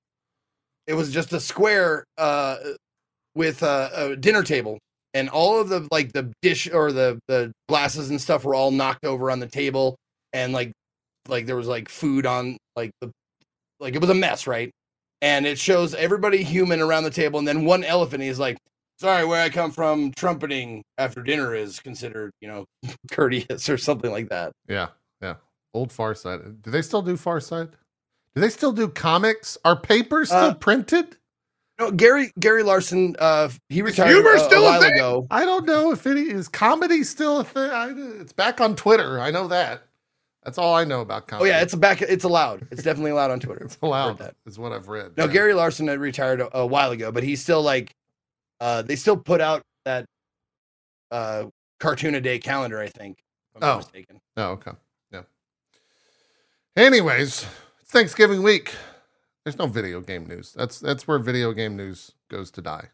It 0.86 0.94
was 0.94 1.12
just 1.12 1.32
a 1.32 1.40
square 1.40 2.04
uh 2.18 2.56
with 3.34 3.62
a, 3.62 3.90
a 3.94 4.16
dinner 4.16 4.42
table 4.42 4.78
and 5.14 5.28
all 5.28 5.60
of 5.60 5.68
the 5.68 5.86
like 5.92 6.12
the 6.12 6.32
dish 6.42 6.68
or 6.70 6.90
the 6.90 7.18
the 7.28 7.52
glasses 7.68 8.10
and 8.10 8.20
stuff 8.20 8.44
were 8.44 8.54
all 8.54 8.70
knocked 8.70 9.04
over 9.04 9.30
on 9.30 9.40
the 9.40 9.46
table 9.46 9.96
and 10.32 10.52
like 10.52 10.72
like 11.28 11.46
there 11.46 11.56
was 11.56 11.68
like 11.68 11.88
food 11.88 12.26
on 12.26 12.56
like 12.76 12.90
the 13.00 13.10
like 13.80 13.94
it 13.94 14.00
was 14.00 14.10
a 14.10 14.14
mess, 14.14 14.46
right? 14.46 14.70
And 15.22 15.46
it 15.46 15.58
shows 15.58 15.94
everybody 15.94 16.42
human 16.42 16.80
around 16.80 17.04
the 17.04 17.10
table 17.10 17.38
and 17.38 17.46
then 17.48 17.64
one 17.64 17.84
elephant 17.84 18.22
he's 18.22 18.38
like 18.38 18.56
sorry 18.98 19.24
where 19.24 19.42
i 19.42 19.48
come 19.50 19.70
from 19.70 20.12
trumpeting 20.12 20.82
after 20.98 21.22
dinner 21.22 21.54
is 21.54 21.78
considered 21.80 22.30
you 22.40 22.48
know 22.48 22.64
courteous 23.10 23.68
or 23.68 23.76
something 23.78 24.10
like 24.10 24.28
that 24.30 24.52
Yeah, 24.68 24.88
yeah. 25.22 25.34
Old 25.74 25.92
Far 25.92 26.14
Side. 26.14 26.62
Do 26.62 26.70
they 26.70 26.82
still 26.82 27.00
do 27.02 27.16
Far 27.16 27.38
Side? 27.40 27.68
Do 28.34 28.40
they 28.40 28.48
still 28.50 28.72
do 28.72 28.88
comics? 28.88 29.56
Are 29.64 29.76
papers 29.76 30.28
still 30.28 30.38
Uh, 30.38 30.54
printed? 30.54 31.16
no 31.78 31.90
gary 31.90 32.30
gary 32.38 32.62
larson 32.62 33.14
uh 33.18 33.48
he 33.70 33.80
retired 33.82 34.12
humor 34.12 34.34
a, 34.34 34.38
still 34.40 34.64
a 34.64 34.68
a 34.68 34.70
while 34.70 34.80
thing? 34.82 34.92
ago 34.94 35.26
I 35.30 35.44
don't 35.46 35.66
know 35.66 35.92
if 35.92 36.06
any 36.06 36.22
is 36.22 36.48
comedy 36.48 37.04
still 37.04 37.40
a 37.40 37.44
thing. 37.44 37.70
I, 37.70 37.92
it's 38.20 38.32
back 38.32 38.60
on 38.60 38.74
Twitter. 38.76 39.18
I 39.20 39.30
know 39.30 39.48
that. 39.48 39.82
That's 40.50 40.58
all 40.58 40.74
I 40.74 40.82
know 40.84 41.00
about 41.00 41.28
comics. 41.28 41.42
oh 41.44 41.46
yeah 41.46 41.60
it's 41.62 41.72
a 41.74 41.76
back 41.76 42.02
it's 42.02 42.24
allowed 42.24 42.66
it's 42.72 42.82
definitely 42.82 43.12
allowed 43.12 43.30
on 43.30 43.38
twitter 43.38 43.64
it's 43.66 43.78
allowed. 43.82 44.18
that. 44.18 44.34
Is 44.46 44.58
what 44.58 44.72
I've 44.72 44.88
read. 44.88 45.16
no 45.16 45.26
yeah. 45.26 45.32
gary 45.32 45.54
larson 45.54 45.86
had 45.86 46.00
retired 46.00 46.40
a, 46.40 46.58
a 46.58 46.66
while 46.66 46.90
ago 46.90 47.12
but 47.12 47.22
he's 47.22 47.40
still 47.40 47.62
like 47.62 47.94
uh 48.60 48.82
they 48.82 48.96
still 48.96 49.16
put 49.16 49.40
out 49.40 49.62
that 49.84 50.06
uh 51.12 51.44
cartoon 51.78 52.16
a 52.16 52.20
day 52.20 52.38
calendar 52.40 52.80
i 52.80 52.88
think 52.88 53.18
if 53.54 53.62
i'm 53.62 53.68
Oh. 53.68 53.76
mistaken 53.76 54.20
Oh, 54.36 54.50
okay. 54.52 54.70
Yeah. 55.12 55.22
Anyways, 56.76 57.46
it's 57.82 57.90
Thanksgiving 57.90 58.42
week. 58.42 58.74
There's 59.44 59.58
no 59.58 59.66
video 59.66 60.00
game 60.00 60.24
news. 60.26 60.52
That's 60.56 60.78
that's 60.80 61.06
where 61.06 61.18
video 61.18 61.52
game 61.52 61.76
news 61.76 62.12
goes 62.30 62.50
to 62.52 62.62
die. 62.62 62.88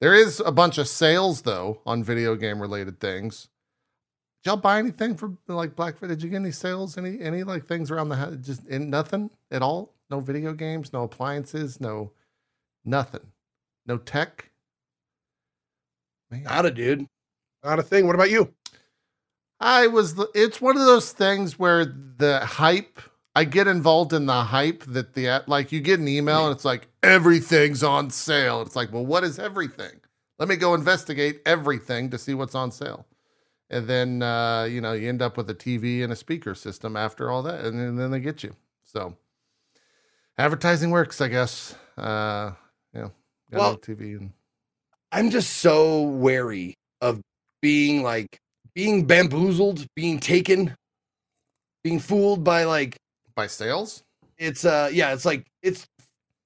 There 0.00 0.14
is 0.14 0.40
a 0.44 0.50
bunch 0.52 0.78
of 0.78 0.88
sales 0.88 1.42
though 1.42 1.80
on 1.86 2.02
video 2.02 2.34
game 2.34 2.60
related 2.60 2.98
things. 2.98 3.48
Did 4.42 4.50
y'all 4.50 4.56
buy 4.56 4.78
anything 4.78 5.16
for 5.16 5.34
like 5.48 5.76
Black 5.76 5.98
Friday? 5.98 6.14
Did 6.14 6.22
you 6.22 6.30
get 6.30 6.36
any 6.36 6.50
sales? 6.50 6.96
Any 6.96 7.20
any 7.20 7.42
like 7.42 7.66
things 7.66 7.90
around 7.90 8.08
the 8.08 8.16
house? 8.16 8.36
Just 8.40 8.66
in 8.68 8.88
nothing 8.88 9.30
at 9.50 9.60
all? 9.60 9.92
No 10.10 10.20
video 10.20 10.54
games, 10.54 10.92
no 10.92 11.02
appliances, 11.02 11.80
no 11.80 12.12
nothing. 12.84 13.26
No 13.86 13.98
tech. 13.98 14.50
Man. 16.30 16.44
not 16.44 16.64
a 16.64 16.70
dude 16.70 17.06
Not 17.64 17.80
a 17.80 17.82
thing. 17.82 18.06
What 18.06 18.14
about 18.14 18.30
you? 18.30 18.54
I 19.58 19.88
was. 19.88 20.18
It's 20.34 20.60
one 20.60 20.76
of 20.76 20.86
those 20.86 21.12
things 21.12 21.58
where 21.58 21.84
the 21.84 22.40
hype. 22.40 23.00
I 23.36 23.44
get 23.44 23.68
involved 23.68 24.12
in 24.12 24.26
the 24.26 24.42
hype 24.44 24.82
that 24.84 25.14
the 25.14 25.44
like 25.46 25.70
you 25.70 25.80
get 25.80 26.00
an 26.00 26.08
email 26.08 26.46
and 26.46 26.54
it's 26.54 26.64
like 26.64 26.88
everything's 27.02 27.82
on 27.82 28.10
sale. 28.10 28.62
It's 28.62 28.74
like, 28.74 28.92
well, 28.92 29.06
what 29.06 29.22
is 29.22 29.38
everything? 29.38 30.00
Let 30.38 30.48
me 30.48 30.56
go 30.56 30.74
investigate 30.74 31.40
everything 31.46 32.10
to 32.10 32.18
see 32.18 32.34
what's 32.34 32.54
on 32.54 32.72
sale. 32.72 33.06
And 33.70 33.86
then 33.86 34.22
uh, 34.22 34.64
you 34.64 34.80
know 34.80 34.92
you 34.92 35.08
end 35.08 35.22
up 35.22 35.36
with 35.36 35.48
a 35.48 35.54
TV 35.54 36.02
and 36.02 36.12
a 36.12 36.16
speaker 36.16 36.54
system 36.54 36.96
after 36.96 37.30
all 37.30 37.42
that, 37.44 37.64
and 37.64 37.78
then, 37.78 37.96
then 37.96 38.10
they 38.10 38.20
get 38.20 38.42
you. 38.42 38.54
So 38.84 39.16
advertising 40.36 40.90
works, 40.90 41.20
I 41.20 41.28
guess. 41.28 41.74
Uh, 41.96 42.52
yeah, 42.92 43.08
got 43.52 43.60
Well- 43.60 43.76
TV 43.76 44.16
and 44.18 44.32
i'm 45.12 45.28
just 45.30 45.56
so 45.58 46.02
wary 46.02 46.76
of 47.00 47.20
being 47.60 48.04
like 48.04 48.38
being 48.74 49.04
bamboozled 49.06 49.84
being 49.96 50.20
taken 50.20 50.76
being 51.82 51.98
fooled 51.98 52.44
by 52.44 52.62
like 52.62 52.96
by 53.34 53.48
sales. 53.48 54.04
it's 54.38 54.64
uh 54.64 54.88
yeah 54.92 55.12
it's 55.12 55.24
like 55.24 55.44
it's 55.62 55.84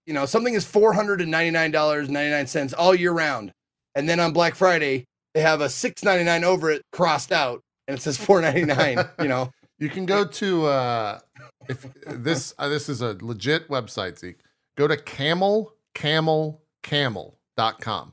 you 0.06 0.14
know 0.14 0.24
something 0.24 0.54
is 0.54 0.64
$499.99 0.64 2.72
all 2.78 2.94
year 2.94 3.12
round 3.12 3.52
and 3.94 4.08
then 4.08 4.18
on 4.18 4.32
black 4.32 4.54
friday 4.54 5.04
they 5.34 5.40
have 5.40 5.60
a 5.60 5.68
699 5.68 6.44
over 6.44 6.70
it 6.70 6.82
crossed 6.92 7.32
out 7.32 7.60
and 7.88 7.98
it 7.98 8.00
says 8.02 8.16
499 8.24 9.08
you 9.20 9.28
know 9.28 9.50
You 9.78 9.88
can 9.90 10.06
go 10.06 10.24
to 10.24 10.66
uh 10.66 11.18
if 11.68 11.86
this 12.06 12.54
uh, 12.58 12.68
this 12.68 12.88
is 12.88 13.00
a 13.00 13.16
legit 13.22 13.68
website, 13.68 14.18
Zeke. 14.18 14.38
Go 14.76 14.86
to 14.86 14.96
camel 14.96 15.72
camel 15.94 16.62
camel.com 16.82 18.12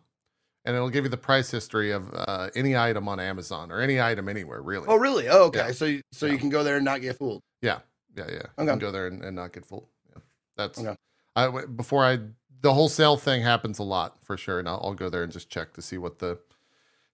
and 0.66 0.76
it'll 0.76 0.90
give 0.90 1.04
you 1.06 1.10
the 1.10 1.18
price 1.18 1.50
history 1.52 1.92
of 1.92 2.14
uh, 2.14 2.50
any 2.56 2.78
item 2.78 3.08
on 3.10 3.20
Amazon 3.20 3.72
or 3.72 3.82
any 3.82 4.00
item 4.00 4.30
anywhere, 4.30 4.62
really. 4.62 4.86
oh 4.88 4.96
really 4.96 5.28
oh 5.28 5.46
okay 5.46 5.68
Yeah. 5.68 5.72
so 5.72 5.86
you, 5.86 6.02
so 6.12 6.26
Yeah. 6.26 6.34
you 6.34 6.38
can 6.38 6.50
go 6.50 6.64
there 6.64 6.76
and 6.78 6.86
not 6.86 7.02
get 7.02 7.18
fooled 7.18 7.42
Yeah, 7.62 7.80
yeah, 8.16 8.26
yeah. 8.28 8.34
You 8.34 8.42
Okay. 8.60 8.72
can 8.72 8.80
go 8.80 8.92
there 8.92 9.08
and, 9.08 9.24
and 9.24 9.36
not 9.36 9.54
get 9.54 9.66
fooled. 9.66 9.88
Yeah. 10.10 10.22
That's 10.58 10.80
Okay. 10.80 10.96
I 11.36 11.46
w- 11.46 11.68
before 11.68 12.04
I 12.06 12.20
the 12.62 12.74
wholesale 12.74 13.18
thing 13.18 13.42
happens 13.42 13.80
a 13.80 13.84
lot 13.84 14.24
for 14.24 14.38
sure, 14.38 14.60
and 14.60 14.68
I'll, 14.70 14.80
I'll 14.84 14.94
go 14.94 15.10
there 15.10 15.24
and 15.24 15.32
just 15.32 15.50
check 15.50 15.74
to 15.74 15.82
see 15.82 15.98
what 15.98 16.20
the 16.20 16.38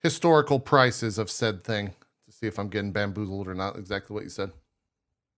historical 0.03 0.59
prices 0.59 1.17
of 1.17 1.29
said 1.29 1.63
thing 1.63 1.87
to 2.25 2.31
see 2.31 2.47
if 2.47 2.59
I'm 2.59 2.69
getting 2.69 2.91
bamboozled 2.91 3.47
or 3.47 3.53
not. 3.53 3.77
Exactly 3.77 4.13
what 4.13 4.23
you 4.23 4.29
said. 4.29 4.51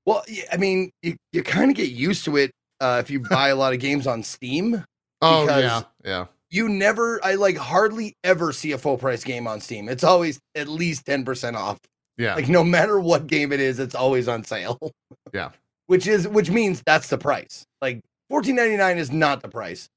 Well, 0.06 0.24
I 0.52 0.58
mean, 0.58 0.92
you, 1.02 1.16
you 1.34 1.44
kind 1.44 1.70
of 1.70 1.78
get 1.78 1.90
used 1.90 2.26
to 2.26 2.38
it 2.38 2.52
uh, 2.80 2.98
if 3.04 3.10
you 3.10 3.20
buy 3.20 3.50
a 3.50 3.56
lot 3.56 3.74
of 3.74 3.80
games 3.80 4.08
on 4.08 4.24
Steam. 4.24 4.84
Oh 5.22 5.46
yeah, 5.46 5.82
yeah. 6.04 6.26
You 6.50 6.68
never, 6.68 7.24
I 7.24 7.36
like 7.36 7.58
hardly 7.58 8.16
ever 8.24 8.52
see 8.54 8.72
a 8.72 8.78
full 8.78 8.98
price 8.98 9.24
game 9.24 9.48
on 9.48 9.62
Steam. 9.62 9.88
It's 9.88 10.04
always 10.04 10.40
at 10.56 10.68
least 10.68 11.06
10% 11.06 11.56
off. 11.56 11.78
Yeah. 12.20 12.36
Like 12.36 12.50
no 12.50 12.64
matter 12.64 13.00
what 13.00 13.28
game 13.28 13.52
it 13.52 13.62
is, 13.62 13.80
it's 13.80 13.96
always 13.96 14.28
on 14.28 14.44
sale. 14.44 14.78
Yeah. 15.32 15.52
Which 15.86 16.08
is 16.08 16.28
which 16.28 16.50
means 16.50 16.82
that's 16.88 17.08
the 17.08 17.18
price. 17.18 17.64
Like 17.82 18.02
fourteen 18.32 18.56
ninety 18.56 18.78
nine 18.78 18.98
is 18.98 19.12
not 19.12 19.44
the 19.44 19.48
price. 19.48 19.88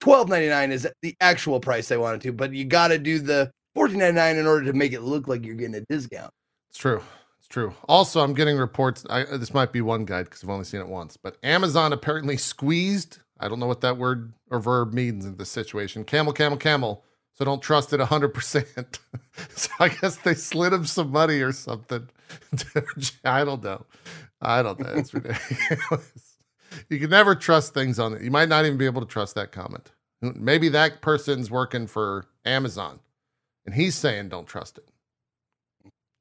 Twelve 0.00 0.28
ninety 0.28 0.48
nine 0.48 0.70
is 0.70 0.86
the 1.02 1.14
actual 1.20 1.58
price 1.58 1.88
they 1.88 1.96
wanted 1.96 2.20
to, 2.20 2.32
but 2.32 2.52
you 2.52 2.64
got 2.64 2.88
to 2.88 2.98
do 2.98 3.18
the 3.18 3.50
fourteen 3.74 3.98
ninety 3.98 4.16
nine 4.16 4.36
in 4.36 4.46
order 4.46 4.64
to 4.66 4.72
make 4.72 4.92
it 4.92 5.02
look 5.02 5.28
like 5.28 5.44
you're 5.44 5.54
getting 5.54 5.74
a 5.74 5.80
discount. 5.82 6.32
It's 6.70 6.78
true. 6.78 7.02
It's 7.38 7.48
true. 7.48 7.74
Also, 7.88 8.22
I'm 8.22 8.34
getting 8.34 8.56
reports. 8.56 9.04
I, 9.10 9.24
uh, 9.24 9.36
this 9.36 9.52
might 9.52 9.72
be 9.72 9.80
one 9.80 10.04
guide 10.04 10.24
because 10.24 10.42
I've 10.42 10.50
only 10.50 10.64
seen 10.64 10.80
it 10.80 10.88
once, 10.88 11.16
but 11.16 11.36
Amazon 11.42 11.92
apparently 11.92 12.36
squeezed. 12.36 13.18
I 13.38 13.48
don't 13.48 13.60
know 13.60 13.66
what 13.66 13.80
that 13.82 13.98
word 13.98 14.32
or 14.50 14.60
verb 14.60 14.92
means 14.92 15.26
in 15.26 15.36
this 15.36 15.50
situation. 15.50 16.04
Camel, 16.04 16.32
camel, 16.32 16.56
camel. 16.56 17.04
So 17.34 17.44
don't 17.44 17.60
trust 17.60 17.92
it 17.92 18.00
100%. 18.00 18.98
so 19.56 19.70
I 19.80 19.88
guess 19.88 20.16
they 20.16 20.34
slid 20.34 20.72
him 20.72 20.86
some 20.86 21.10
money 21.10 21.40
or 21.40 21.52
something. 21.52 22.08
I 23.24 23.44
don't 23.44 23.62
know. 23.62 23.84
I 24.40 24.62
don't 24.62 24.78
know. 24.78 24.92
It's 24.94 25.12
ridiculous. 25.12 26.36
You 26.88 26.98
can 26.98 27.10
never 27.10 27.34
trust 27.34 27.74
things 27.74 27.98
on 27.98 28.14
it. 28.14 28.22
You 28.22 28.30
might 28.30 28.48
not 28.48 28.64
even 28.64 28.78
be 28.78 28.86
able 28.86 29.00
to 29.00 29.06
trust 29.06 29.34
that 29.34 29.52
comment. 29.52 29.92
Maybe 30.22 30.68
that 30.70 31.02
person's 31.02 31.50
working 31.50 31.86
for 31.86 32.26
Amazon 32.44 33.00
and 33.66 33.74
he's 33.74 33.94
saying 33.94 34.28
don't 34.28 34.46
trust 34.46 34.78
it. 34.78 34.88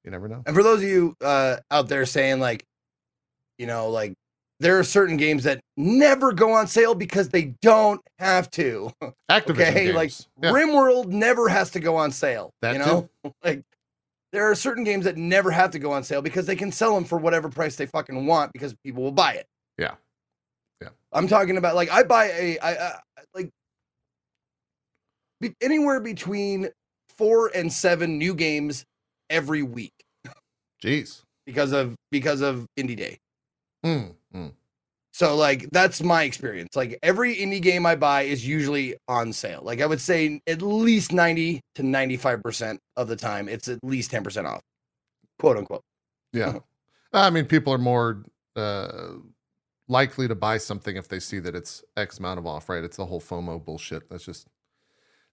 You 0.03 0.11
never 0.11 0.27
know. 0.27 0.43
And 0.45 0.55
for 0.55 0.63
those 0.63 0.81
of 0.81 0.87
you 0.89 1.15
uh, 1.21 1.57
out 1.71 1.87
there 1.87 2.05
saying 2.05 2.39
like, 2.39 2.65
you 3.57 3.67
know, 3.67 3.89
like 3.89 4.13
there 4.59 4.77
are 4.79 4.83
certain 4.83 5.17
games 5.17 5.43
that 5.43 5.59
never 5.77 6.31
go 6.33 6.53
on 6.53 6.67
sale 6.67 6.95
because 6.95 7.29
they 7.29 7.53
don't 7.61 8.01
have 8.19 8.49
to. 8.51 8.91
Activision 9.31 9.49
Okay, 9.51 9.73
games. 9.85 9.95
like 9.95 10.11
Yeah. 10.41 10.51
RimWorld 10.51 11.07
never 11.07 11.47
has 11.49 11.71
to 11.71 11.79
go 11.79 11.95
on 11.95 12.11
sale. 12.11 12.51
That 12.61 12.73
you 12.73 12.79
know, 12.79 13.09
like 13.43 13.61
there 14.31 14.49
are 14.49 14.55
certain 14.55 14.83
games 14.83 15.05
that 15.05 15.15
never 15.15 15.51
have 15.51 15.71
to 15.71 15.79
go 15.79 15.91
on 15.91 16.03
sale 16.03 16.21
because 16.21 16.45
they 16.45 16.55
can 16.55 16.71
sell 16.71 16.93
them 16.95 17.05
for 17.05 17.17
whatever 17.17 17.49
price 17.49 17.75
they 17.75 17.85
fucking 17.85 18.25
want 18.25 18.51
because 18.51 18.73
people 18.83 19.03
will 19.03 19.11
buy 19.11 19.33
it. 19.33 19.45
Yeah. 19.77 19.95
Yeah. 20.81 20.89
I'm 21.11 21.27
talking 21.27 21.57
about 21.57 21.75
like 21.75 21.89
I 21.91 22.03
buy 22.03 22.25
a 22.25 22.57
I, 22.59 22.71
I 22.71 22.93
like 23.33 23.49
be, 25.39 25.53
anywhere 25.61 25.99
between 25.99 26.69
four 27.17 27.51
and 27.53 27.71
seven 27.71 28.17
new 28.17 28.33
games 28.35 28.85
every 29.29 29.63
week 29.63 29.93
Jeez. 30.81 31.21
because 31.45 31.71
of 31.71 31.95
because 32.11 32.41
of 32.41 32.67
indie 32.77 32.97
day. 32.97 33.17
Mm, 33.85 34.13
mm. 34.33 34.51
So 35.13 35.35
like 35.35 35.69
that's 35.71 36.01
my 36.01 36.23
experience. 36.23 36.75
Like 36.75 36.97
every 37.03 37.35
indie 37.35 37.61
game 37.61 37.85
I 37.85 37.95
buy 37.95 38.23
is 38.23 38.47
usually 38.47 38.95
on 39.07 39.31
sale. 39.31 39.61
Like 39.63 39.79
I 39.79 39.85
would 39.85 40.01
say 40.01 40.41
at 40.47 40.61
least 40.61 41.11
90 41.11 41.61
to 41.75 41.83
95% 41.83 42.77
of 42.97 43.07
the 43.07 43.15
time 43.15 43.47
it's 43.47 43.67
at 43.67 43.79
least 43.83 44.11
10% 44.11 44.45
off. 44.45 44.61
Quote 45.37 45.57
unquote. 45.57 45.83
Yeah. 46.31 46.59
I 47.13 47.29
mean, 47.29 47.45
people 47.45 47.71
are 47.71 47.77
more 47.77 48.23
uh, 48.55 49.13
likely 49.87 50.27
to 50.27 50.35
buy 50.35 50.57
something 50.57 50.95
if 50.95 51.07
they 51.07 51.19
see 51.19 51.37
that 51.39 51.55
it's 51.55 51.83
X 51.95 52.17
amount 52.17 52.39
of 52.39 52.47
off, 52.47 52.69
right? 52.69 52.83
It's 52.83 52.97
the 52.97 53.05
whole 53.05 53.21
FOMO 53.21 53.63
bullshit. 53.63 54.09
That's 54.09 54.25
just, 54.25 54.47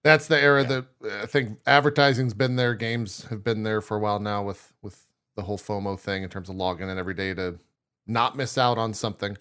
that's 0.03 0.27
the 0.27 0.41
era 0.41 0.63
Yeah. 0.63 0.67
that 0.67 0.85
uh, 1.03 1.23
I 1.23 1.25
think 1.25 1.59
advertising's 1.65 2.33
been 2.33 2.55
there. 2.55 2.73
Games 2.73 3.25
have 3.29 3.43
been 3.43 3.63
there 3.63 3.81
for 3.81 3.97
a 3.97 3.99
while 3.99 4.19
now 4.19 4.43
with, 4.43 4.73
with 4.81 5.05
the 5.35 5.43
whole 5.43 5.57
FOMO 5.57 5.99
thing 5.99 6.23
in 6.23 6.29
terms 6.29 6.49
of 6.49 6.55
logging 6.55 6.89
in 6.89 6.97
every 6.97 7.13
day 7.13 7.33
to 7.33 7.59
not 8.07 8.35
miss 8.35 8.57
out 8.57 8.77
on 8.77 8.93
something. 8.93 9.37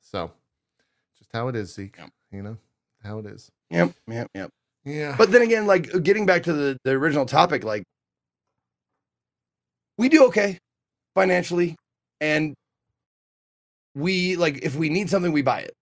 So 0.00 0.32
just 1.18 1.30
how 1.32 1.48
it 1.48 1.56
is, 1.56 1.74
Zeke, 1.74 1.96
Yep. 1.98 2.10
you 2.32 2.42
know, 2.42 2.56
how 3.04 3.18
it 3.18 3.26
is. 3.26 3.50
Yep, 3.70 3.92
yep, 4.08 4.28
yep. 4.34 4.50
Yeah. 4.84 5.14
But 5.18 5.30
then 5.30 5.42
again, 5.42 5.66
like 5.66 6.02
getting 6.02 6.26
back 6.26 6.42
to 6.44 6.52
the, 6.52 6.78
the 6.84 6.92
original 6.92 7.26
topic, 7.26 7.64
like 7.64 7.84
we 9.98 10.08
do 10.08 10.24
okay 10.26 10.58
financially 11.14 11.76
and 12.20 12.54
we 13.94 14.36
like 14.36 14.60
if 14.62 14.76
we 14.76 14.88
need 14.88 15.10
something 15.10 15.32
we 15.32 15.42
buy 15.42 15.60
it. 15.60 15.72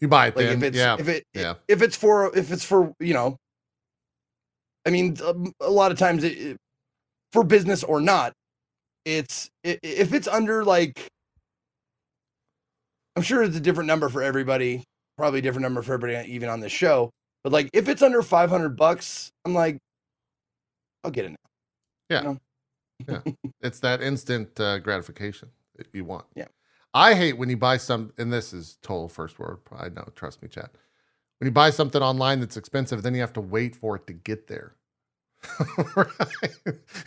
you 0.00 0.08
buy 0.08 0.28
it 0.28 0.36
Like 0.36 0.46
then. 0.46 0.56
if 0.58 0.62
it's 0.64 0.76
yeah. 0.76 0.96
if 0.98 1.08
it 1.08 1.24
yeah. 1.34 1.54
if 1.68 1.82
it's 1.82 1.96
for 1.96 2.36
if 2.36 2.50
it's 2.50 2.64
for 2.64 2.92
you 2.98 3.14
know 3.14 3.36
i 4.86 4.90
mean 4.90 5.16
um, 5.24 5.52
a 5.60 5.70
lot 5.70 5.92
of 5.92 5.98
times 5.98 6.24
it, 6.24 6.56
for 7.32 7.44
business 7.44 7.82
or 7.84 8.00
not 8.00 8.32
it's 9.04 9.48
if 9.62 10.12
it's 10.14 10.28
under 10.28 10.64
like 10.64 11.06
i'm 13.16 13.22
sure 13.22 13.42
it's 13.42 13.56
a 13.56 13.60
different 13.60 13.86
number 13.86 14.08
for 14.08 14.22
everybody 14.22 14.82
probably 15.18 15.38
a 15.40 15.42
different 15.42 15.62
number 15.62 15.82
for 15.82 15.94
everybody 15.94 16.32
even 16.32 16.48
on 16.48 16.60
this 16.60 16.72
show 16.72 17.10
but 17.42 17.52
like 17.52 17.68
if 17.72 17.88
it's 17.88 18.02
under 18.02 18.22
500 18.22 18.76
bucks 18.76 19.30
i'm 19.44 19.54
like 19.54 19.78
i'll 21.04 21.10
get 21.10 21.26
it 21.26 21.30
now. 21.30 21.36
Yeah. 22.10 22.34
Yeah. 23.08 23.20
It's 23.60 23.80
that 23.80 24.02
instant 24.02 24.60
uh, 24.60 24.78
gratification 24.78 25.48
that 25.76 25.86
you 25.92 26.04
want. 26.04 26.26
Yeah. 26.36 26.46
I 26.92 27.14
hate 27.14 27.38
when 27.38 27.48
you 27.48 27.56
buy 27.56 27.78
some, 27.78 28.12
and 28.18 28.32
this 28.32 28.52
is 28.52 28.78
total 28.82 29.08
first 29.08 29.38
word. 29.38 29.58
I 29.76 29.88
know, 29.88 30.06
trust 30.14 30.42
me, 30.42 30.48
chat. 30.48 30.70
When 31.44 31.50
you 31.50 31.52
buy 31.52 31.68
something 31.68 32.00
online 32.00 32.40
that's 32.40 32.56
expensive, 32.56 33.02
then 33.02 33.14
you 33.14 33.20
have 33.20 33.34
to 33.34 33.40
wait 33.42 33.76
for 33.76 33.96
it 33.96 34.06
to 34.06 34.14
get 34.14 34.46
there. 34.46 34.76
right? 35.94 36.08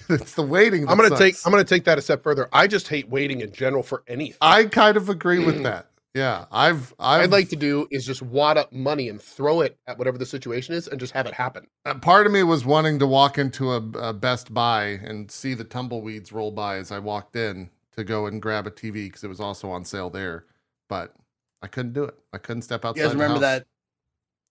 It's 0.09 0.35
the 0.35 0.43
waiting. 0.43 0.87
I'm 0.87 0.95
gonna 0.95 1.17
take. 1.17 1.37
I'm 1.43 1.51
gonna 1.51 1.63
take 1.63 1.85
that 1.85 1.97
a 1.97 2.03
step 2.03 2.21
further. 2.21 2.47
I 2.53 2.67
just 2.67 2.87
hate 2.87 3.09
waiting 3.09 3.41
in 3.41 3.51
general 3.51 3.81
for 3.81 4.03
anything. 4.07 4.37
I 4.39 4.65
kind 4.65 4.95
of 4.95 5.09
agree 5.09 5.43
with 5.43 5.63
that. 5.63 5.87
Yeah, 6.13 6.45
I've, 6.51 6.93
I've 6.99 7.21
I'd 7.23 7.31
like 7.31 7.49
to 7.49 7.55
do 7.55 7.87
is 7.89 8.05
just 8.05 8.21
wad 8.21 8.59
up 8.59 8.71
money 8.71 9.09
and 9.09 9.19
throw 9.19 9.61
it 9.61 9.75
at 9.87 9.97
whatever 9.97 10.19
the 10.19 10.25
situation 10.27 10.75
is 10.75 10.87
and 10.87 10.99
just 10.99 11.13
have 11.13 11.25
it 11.25 11.33
happen. 11.33 11.65
uh, 11.87 11.95
part 11.95 12.27
of 12.27 12.31
me 12.31 12.43
was 12.43 12.63
wanting 12.63 12.99
to 12.99 13.07
walk 13.07 13.39
into 13.39 13.71
a, 13.71 13.77
a 13.97 14.13
Best 14.13 14.53
Buy 14.53 14.83
and 14.83 15.31
see 15.31 15.55
the 15.55 15.63
tumbleweeds 15.63 16.31
roll 16.31 16.51
by 16.51 16.77
as 16.77 16.91
I 16.91 16.99
walked 16.99 17.35
in 17.35 17.71
to 17.95 18.03
go 18.03 18.27
and 18.27 18.39
grab 18.39 18.67
a 18.67 18.71
TV 18.71 19.05
because 19.05 19.23
it 19.23 19.29
was 19.29 19.39
also 19.39 19.71
on 19.71 19.83
sale 19.83 20.11
there, 20.11 20.45
but 20.87 21.15
I 21.63 21.67
couldn't 21.67 21.93
do 21.93 22.03
it. 22.03 22.13
I 22.31 22.37
couldn't 22.37 22.61
step 22.61 22.85
outside. 22.85 23.01
you 23.01 23.07
guys 23.07 23.13
the 23.13 23.17
remember 23.17 23.45
house. 23.45 23.63
that 23.63 23.67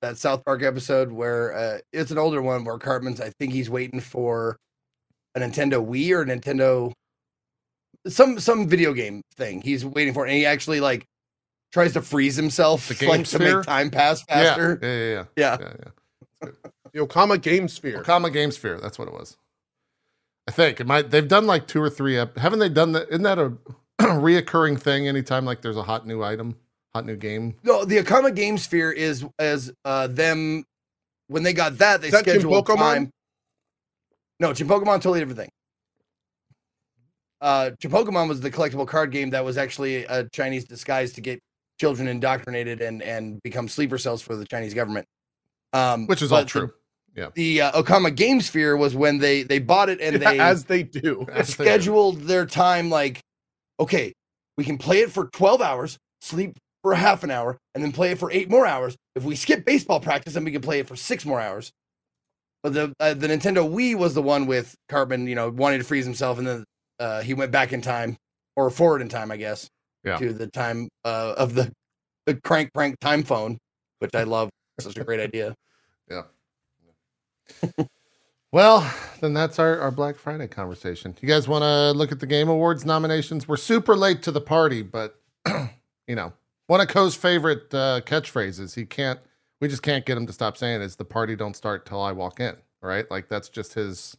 that 0.02 0.18
south 0.18 0.44
park 0.44 0.62
episode 0.62 1.10
where 1.10 1.54
uh 1.54 1.78
it's 1.92 2.10
an 2.10 2.18
older 2.18 2.42
one 2.42 2.64
where 2.64 2.78
cartman's 2.78 3.20
i 3.20 3.30
think 3.38 3.52
he's 3.52 3.70
waiting 3.70 4.00
for 4.00 4.56
a 5.34 5.40
nintendo 5.40 5.84
wii 5.84 6.10
or 6.12 6.22
a 6.22 6.24
nintendo 6.26 6.92
some 8.06 8.38
some 8.38 8.68
video 8.68 8.92
game 8.92 9.22
thing 9.36 9.60
he's 9.60 9.84
waiting 9.84 10.12
for 10.14 10.26
it, 10.26 10.30
and 10.30 10.38
he 10.38 10.46
actually 10.46 10.80
like 10.80 11.04
tries 11.72 11.92
to 11.92 12.02
freeze 12.02 12.36
himself 12.36 12.88
The 12.88 12.94
game 13.00 13.08
like 13.08 13.26
to 13.26 13.38
make 13.38 13.62
time 13.62 13.90
pass 13.90 14.24
Yeah, 14.28 14.34
faster 14.54 14.78
yeah, 14.82 14.88
yeah, 14.88 15.04
yeah. 15.14 15.24
yeah, 15.36 15.56
yeah, 15.60 15.90
yeah. 16.44 16.48
The 16.92 17.06
Okama 17.06 17.42
Game 17.42 17.68
Sphere. 17.68 18.02
Okama 18.02 18.32
Game 18.32 18.50
Sphere. 18.50 18.78
That's 18.80 18.98
what 18.98 19.06
it 19.06 19.12
was. 19.12 19.36
I 20.48 20.52
think 20.52 20.80
it 20.80 20.86
might. 20.86 21.10
They've 21.10 21.28
done 21.28 21.46
like 21.46 21.66
two 21.66 21.82
or 21.82 21.90
three. 21.90 22.16
Ep- 22.16 22.38
haven't 22.38 22.60
they 22.60 22.70
done 22.70 22.92
that? 22.92 23.10
Isn't 23.10 23.24
that 23.24 23.38
a 23.38 23.52
reoccurring 24.00 24.80
thing? 24.80 25.06
Anytime 25.06 25.44
like 25.44 25.60
there's 25.60 25.76
a 25.76 25.82
hot 25.82 26.06
new 26.06 26.22
item, 26.22 26.56
hot 26.96 27.04
new 27.06 27.16
game. 27.16 27.54
no 27.62 27.84
the 27.84 27.98
Okama 27.98 28.34
Game 28.34 28.56
Sphere 28.56 28.90
is 28.90 29.24
as 29.38 29.70
uh 29.84 30.06
them 30.06 30.64
when 31.28 31.42
they 31.42 31.52
got 31.52 31.76
that 31.78 32.00
they 32.00 32.06
Is 32.08 32.12
that 32.14 32.20
scheduled 32.20 32.66
Pokemon? 32.66 32.76
time 32.78 33.10
no 34.40 34.50
Chinpokomon 34.52 34.96
totally 34.96 35.20
different 35.20 35.38
thing 35.40 35.50
uh 37.42 37.70
Chinpokomon 37.82 38.28
was 38.28 38.40
the 38.40 38.50
collectible 38.50 38.86
card 38.86 39.10
game 39.10 39.30
that 39.30 39.44
was 39.44 39.58
actually 39.58 40.04
a 40.06 40.26
Chinese 40.32 40.64
disguise 40.64 41.12
to 41.12 41.20
get 41.20 41.38
children 41.78 42.08
indoctrinated 42.08 42.80
and 42.80 43.02
and 43.02 43.42
become 43.42 43.68
sleeper 43.68 43.98
cells 43.98 44.22
for 44.22 44.36
the 44.36 44.46
Chinese 44.46 44.72
government 44.72 45.06
um 45.74 46.06
Which 46.06 46.22
is 46.22 46.32
all 46.32 46.40
the- 46.40 46.46
true. 46.46 46.72
the 47.34 47.60
uh, 47.60 47.72
Okama 47.82 48.14
Game 48.14 48.40
Sphere 48.40 48.76
was 48.76 48.94
when 48.94 49.18
they 49.18 49.42
they 49.42 49.58
bought 49.58 49.90
it 49.90 50.00
and 50.00 50.16
they 50.22 50.38
as 50.38 50.64
they 50.64 50.82
do. 50.82 51.26
As 51.32 51.54
they 51.56 51.64
do. 51.64 51.70
scheduled 51.70 52.20
their 52.22 52.46
time 52.46 52.88
like 52.88 53.20
okay 53.78 54.12
we 54.56 54.64
can 54.64 54.78
play 54.78 55.00
it 55.00 55.10
for 55.12 55.26
12 55.34 55.60
hours 55.60 55.98
sleep 56.22 56.56
for 56.86 56.92
a 56.92 56.96
half 56.96 57.24
an 57.24 57.32
hour 57.32 57.58
and 57.74 57.82
then 57.82 57.90
play 57.90 58.12
it 58.12 58.18
for 58.18 58.30
eight 58.30 58.48
more 58.48 58.64
hours 58.64 58.94
if 59.16 59.24
we 59.24 59.34
skip 59.34 59.64
baseball 59.64 59.98
practice 59.98 60.34
then 60.34 60.44
we 60.44 60.52
can 60.52 60.60
play 60.62 60.78
it 60.78 60.86
for 60.86 60.94
six 60.94 61.24
more 61.26 61.40
hours 61.40 61.72
but 62.62 62.72
the 62.74 62.92
uh, 63.00 63.12
the 63.12 63.26
nintendo 63.26 63.68
wii 63.68 63.96
was 63.96 64.14
the 64.14 64.22
one 64.22 64.46
with 64.46 64.72
cartman 64.88 65.26
you 65.26 65.34
know 65.34 65.50
wanting 65.50 65.80
to 65.80 65.84
freeze 65.84 66.04
himself 66.04 66.38
and 66.38 66.46
then 66.46 66.64
uh, 67.00 67.22
he 67.22 67.34
went 67.34 67.50
back 67.50 67.72
in 67.72 67.80
time 67.82 68.16
or 68.54 68.70
forward 68.70 69.02
in 69.02 69.08
time 69.08 69.32
i 69.32 69.36
guess 69.36 69.66
Yeah. 70.04 70.16
to 70.18 70.32
the 70.32 70.46
time 70.46 70.88
uh, 71.04 71.34
of 71.36 71.56
the 71.56 71.72
the 72.24 72.36
crank 72.36 72.70
prank 72.72 73.00
time 73.00 73.24
phone 73.24 73.58
which 73.98 74.14
i 74.14 74.22
love 74.22 74.48
such 74.78 74.96
a 74.96 75.02
great 75.02 75.18
idea 75.18 75.56
Yeah. 76.08 76.22
Well, 78.52 78.88
then 79.20 79.34
that's 79.34 79.58
our, 79.58 79.80
our 79.80 79.90
Black 79.90 80.14
Friday 80.16 80.46
conversation. 80.46 81.16
You 81.20 81.26
guys 81.28 81.48
want 81.48 81.62
to 81.62 81.90
look 81.98 82.12
at 82.12 82.20
the 82.20 82.26
Game 82.26 82.48
Awards 82.48 82.86
nominations? 82.86 83.48
We're 83.48 83.56
super 83.56 83.96
late 83.96 84.22
to 84.22 84.30
the 84.30 84.40
party, 84.40 84.82
but 84.82 85.16
you 86.06 86.14
know, 86.14 86.32
one 86.66 86.80
of 86.80 86.88
Cohh's 86.88 87.14
favorite 87.14 87.72
uh, 87.72 88.00
catchphrases. 88.04 88.74
He 88.74 88.84
can't 88.84 89.20
we 89.60 89.68
just 89.68 89.82
can't 89.82 90.04
get 90.04 90.18
him 90.18 90.26
to 90.26 90.32
stop 90.32 90.56
saying 90.56 90.82
is 90.82 90.96
the 90.96 91.04
party 91.04 91.34
don't 91.36 91.56
start 91.56 91.86
till 91.86 92.00
I 92.00 92.12
walk 92.12 92.40
in. 92.40 92.56
Right? 92.82 93.10
Like 93.10 93.28
that's 93.28 93.48
just 93.48 93.74
his. 93.74 94.16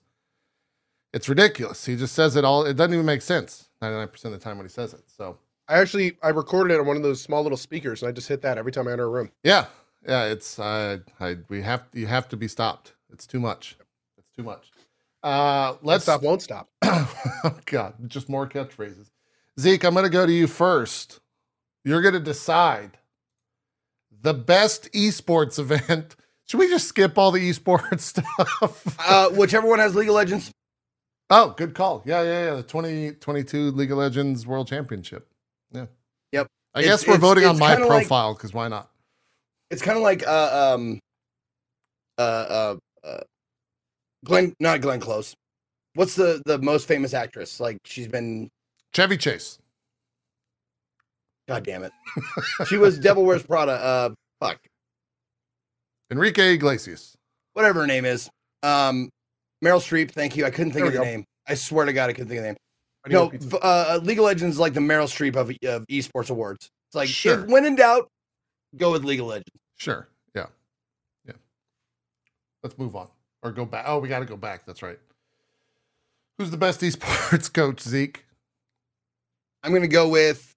It's 1.13 1.29
ridiculous. 1.29 1.85
He 1.85 1.95
just 1.95 2.13
says 2.13 2.35
it 2.35 2.43
all. 2.43 2.65
It 2.65 2.75
doesn't 2.75 2.93
even 2.93 3.05
make 3.05 3.21
sense. 3.21 3.69
Ninety 3.81 3.97
nine 3.97 4.07
percent 4.07 4.33
of 4.33 4.39
the 4.39 4.43
time 4.43 4.57
when 4.57 4.65
he 4.65 4.71
says 4.71 4.93
it. 4.93 5.03
So 5.07 5.37
I 5.67 5.79
actually 5.79 6.17
I 6.21 6.29
recorded 6.29 6.73
it 6.73 6.79
on 6.79 6.85
one 6.85 6.97
of 6.97 7.03
those 7.03 7.21
small 7.21 7.43
little 7.43 7.57
speakers, 7.57 8.01
and 8.01 8.09
I 8.09 8.11
just 8.11 8.27
hit 8.27 8.41
that 8.41 8.57
every 8.57 8.71
time 8.71 8.87
I 8.87 8.91
enter 8.91 9.05
a 9.05 9.09
room. 9.09 9.31
yeah, 9.43 9.67
yeah. 10.07 10.25
It's 10.25 10.59
uh, 10.59 10.99
I 11.19 11.37
we 11.49 11.61
have 11.61 11.83
you 11.93 12.07
have 12.07 12.27
to 12.29 12.37
be 12.37 12.47
stopped. 12.47 12.93
It's 13.11 13.25
too 13.25 13.39
much. 13.39 13.77
It's 14.17 14.29
too 14.35 14.43
much. 14.43 14.71
Uh, 15.23 15.75
Let's 15.81 16.03
stop, 16.03 16.21
won't 16.21 16.41
stop. 16.41 16.69
oh 16.83 17.57
God, 17.65 17.95
just 18.07 18.29
more 18.29 18.47
catchphrases. 18.47 19.09
Zeke, 19.59 19.83
I'm 19.83 19.93
going 19.93 20.05
to 20.05 20.09
go 20.09 20.25
to 20.25 20.31
you 20.31 20.47
first. 20.47 21.19
You're 21.87 22.01
going 22.01 22.15
to 22.15 22.19
decide 22.19 22.97
the 24.21 24.33
best 24.33 24.91
esports 24.91 25.57
event. 25.65 26.17
Should 26.45 26.59
we 26.59 26.67
just 26.67 26.87
skip 26.87 27.17
all 27.17 27.31
the 27.31 27.49
esports 27.49 27.99
stuff? 28.01 28.97
Uh, 28.99 29.29
whichever 29.29 29.67
one 29.67 29.79
has 29.79 29.95
League 29.95 30.09
of 30.09 30.15
Legends. 30.15 30.51
oh, 31.29 31.51
good 31.57 31.73
call. 31.75 32.03
Yeah, 32.05 32.23
yeah, 32.23 32.45
yeah. 32.47 32.53
The 32.55 32.63
2022 32.63 33.71
League 33.71 33.91
of 33.91 33.97
Legends 33.99 34.45
World 34.45 34.67
Championship. 34.67 35.29
Yeah. 35.71 35.85
Yep. 36.33 36.47
I 36.75 36.79
It's- 36.81 37.03
guess 37.05 37.07
we're 37.07 37.17
voting 37.17 37.45
on 37.45 37.57
my 37.57 37.75
like- 37.75 37.87
profile 37.87 38.33
because 38.33 38.53
why 38.53 38.67
not? 38.67 38.91
It's 39.71 39.81
kind 39.81 39.95
of 39.97 40.03
like 40.03 40.25
uh, 40.27 40.73
um, 40.75 40.99
uh, 42.17 42.21
uh, 42.21 42.75
uh, 43.05 43.19
Glenn, 44.25 44.53
not 44.59 44.81
Glenn 44.81 44.99
Close. 44.99 45.33
What's 45.93 46.15
the 46.15 46.41
the 46.45 46.57
most 46.59 46.87
famous 46.87 47.13
actress? 47.13 47.59
Like 47.61 47.77
she's 47.85 48.07
been. 48.07 48.49
Chevy 48.93 49.17
Chase. 49.17 49.59
God 51.47 51.63
damn 51.63 51.83
it. 51.83 51.91
She 52.67 52.77
was 52.77 52.99
Devil 52.99 53.23
Wears 53.25 53.43
Prada. 53.43 53.71
Uh, 53.73 54.09
fuck, 54.41 54.57
Enrique 56.11 56.53
Iglesias. 56.55 57.15
whatever 57.53 57.81
her 57.81 57.87
name 57.87 58.05
is. 58.05 58.29
Um, 58.63 59.09
Meryl 59.63 59.79
Streep. 59.79 60.11
Thank 60.11 60.35
you. 60.37 60.45
I 60.45 60.49
couldn't 60.51 60.73
think 60.73 60.85
of 60.87 60.91
the 60.93 60.99
go. 60.99 61.03
name. 61.03 61.23
I 61.47 61.53
swear 61.55 61.85
to 61.85 61.93
God, 61.93 62.09
I 62.09 62.13
couldn't 62.13 62.27
think 62.29 62.39
of 62.39 62.43
the 62.43 62.49
name. 62.49 62.57
I 63.05 63.09
need 63.09 63.15
a 63.15 63.19
No, 63.19 63.29
v- 63.29 63.57
uh, 63.61 63.99
League 64.03 64.19
of 64.19 64.25
Legends 64.25 64.55
is 64.55 64.59
like 64.59 64.73
the 64.73 64.79
Meryl 64.81 65.05
Streep 65.07 65.35
of, 65.35 65.49
of 65.69 65.85
esports 65.87 66.29
awards. 66.29 66.69
It's 66.89 66.95
like 66.95 67.07
Sure. 67.09 67.39
if 67.43 67.49
when 67.49 67.65
in 67.65 67.75
doubt, 67.75 68.07
go 68.75 68.91
with 68.91 69.03
League 69.05 69.19
of 69.21 69.27
Legends. 69.27 69.49
Sure. 69.77 70.07
Yeah. 70.35 70.47
Yeah. 71.25 71.33
Let's 72.63 72.77
move 72.77 72.95
on 72.95 73.07
or 73.43 73.51
go 73.51 73.65
back. 73.65 73.85
Oh, 73.87 73.99
we 73.99 74.09
got 74.09 74.19
to 74.19 74.25
go 74.25 74.35
back. 74.37 74.65
That's 74.65 74.81
right. 74.83 74.99
Who's 76.37 76.51
the 76.51 76.57
best 76.57 76.81
esports 76.81 77.51
coach, 77.53 77.81
Zeke? 77.81 78.25
I'm 79.63 79.73
gonna 79.73 79.87
go 79.87 80.07
with 80.07 80.53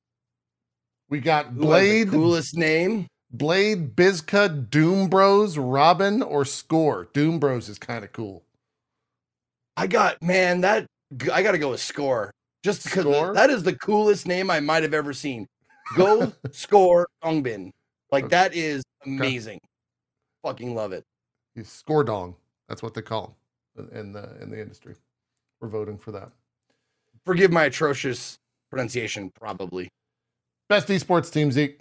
We 1.10 1.20
got 1.20 1.46
has 1.46 1.54
the 1.54 1.60
Blade, 1.60 2.08
coolest 2.10 2.56
name. 2.56 3.06
Blade, 3.32 3.94
Bizka, 3.96 4.70
Doom 4.70 5.08
Bros, 5.08 5.58
Robin, 5.58 6.22
or 6.22 6.44
Score. 6.44 7.08
Doom 7.12 7.38
Bros 7.38 7.68
is 7.68 7.78
kind 7.78 8.04
of 8.04 8.12
cool. 8.12 8.44
I 9.76 9.86
got 9.86 10.22
man 10.22 10.60
that 10.62 10.86
I 11.32 11.42
got 11.42 11.52
to 11.52 11.58
go 11.58 11.70
with 11.70 11.80
Score 11.80 12.30
just 12.62 12.84
because 12.84 13.02
Score? 13.04 13.34
that 13.34 13.50
is 13.50 13.62
the 13.62 13.74
coolest 13.76 14.26
name 14.26 14.50
I 14.50 14.60
might 14.60 14.82
have 14.82 14.94
ever 14.94 15.12
seen. 15.12 15.46
Go 15.96 16.32
Score 16.52 17.08
Dongbin. 17.22 17.70
Like 18.12 18.24
Okay. 18.24 18.30
that 18.36 18.54
is 18.54 18.82
amazing. 19.04 19.58
Fucking 20.44 20.74
love 20.74 20.92
it. 20.92 21.02
He's 21.54 21.68
Score 21.70 22.04
Dong. 22.04 22.36
That's 22.68 22.82
what 22.82 22.94
they 22.94 23.02
call 23.02 23.36
him 23.76 23.88
uh, 23.92 23.98
in 23.98 24.12
the 24.12 24.40
in 24.40 24.50
the 24.50 24.60
industry. 24.60 24.94
We're 25.60 25.68
voting 25.68 25.98
for 25.98 26.12
that. 26.12 26.30
Forgive 27.26 27.50
my 27.52 27.64
atrocious 27.64 28.36
pronunciation, 28.70 29.30
probably. 29.38 29.88
Best 30.70 30.86
esports 30.86 31.32
team, 31.32 31.50
Zeke. 31.50 31.80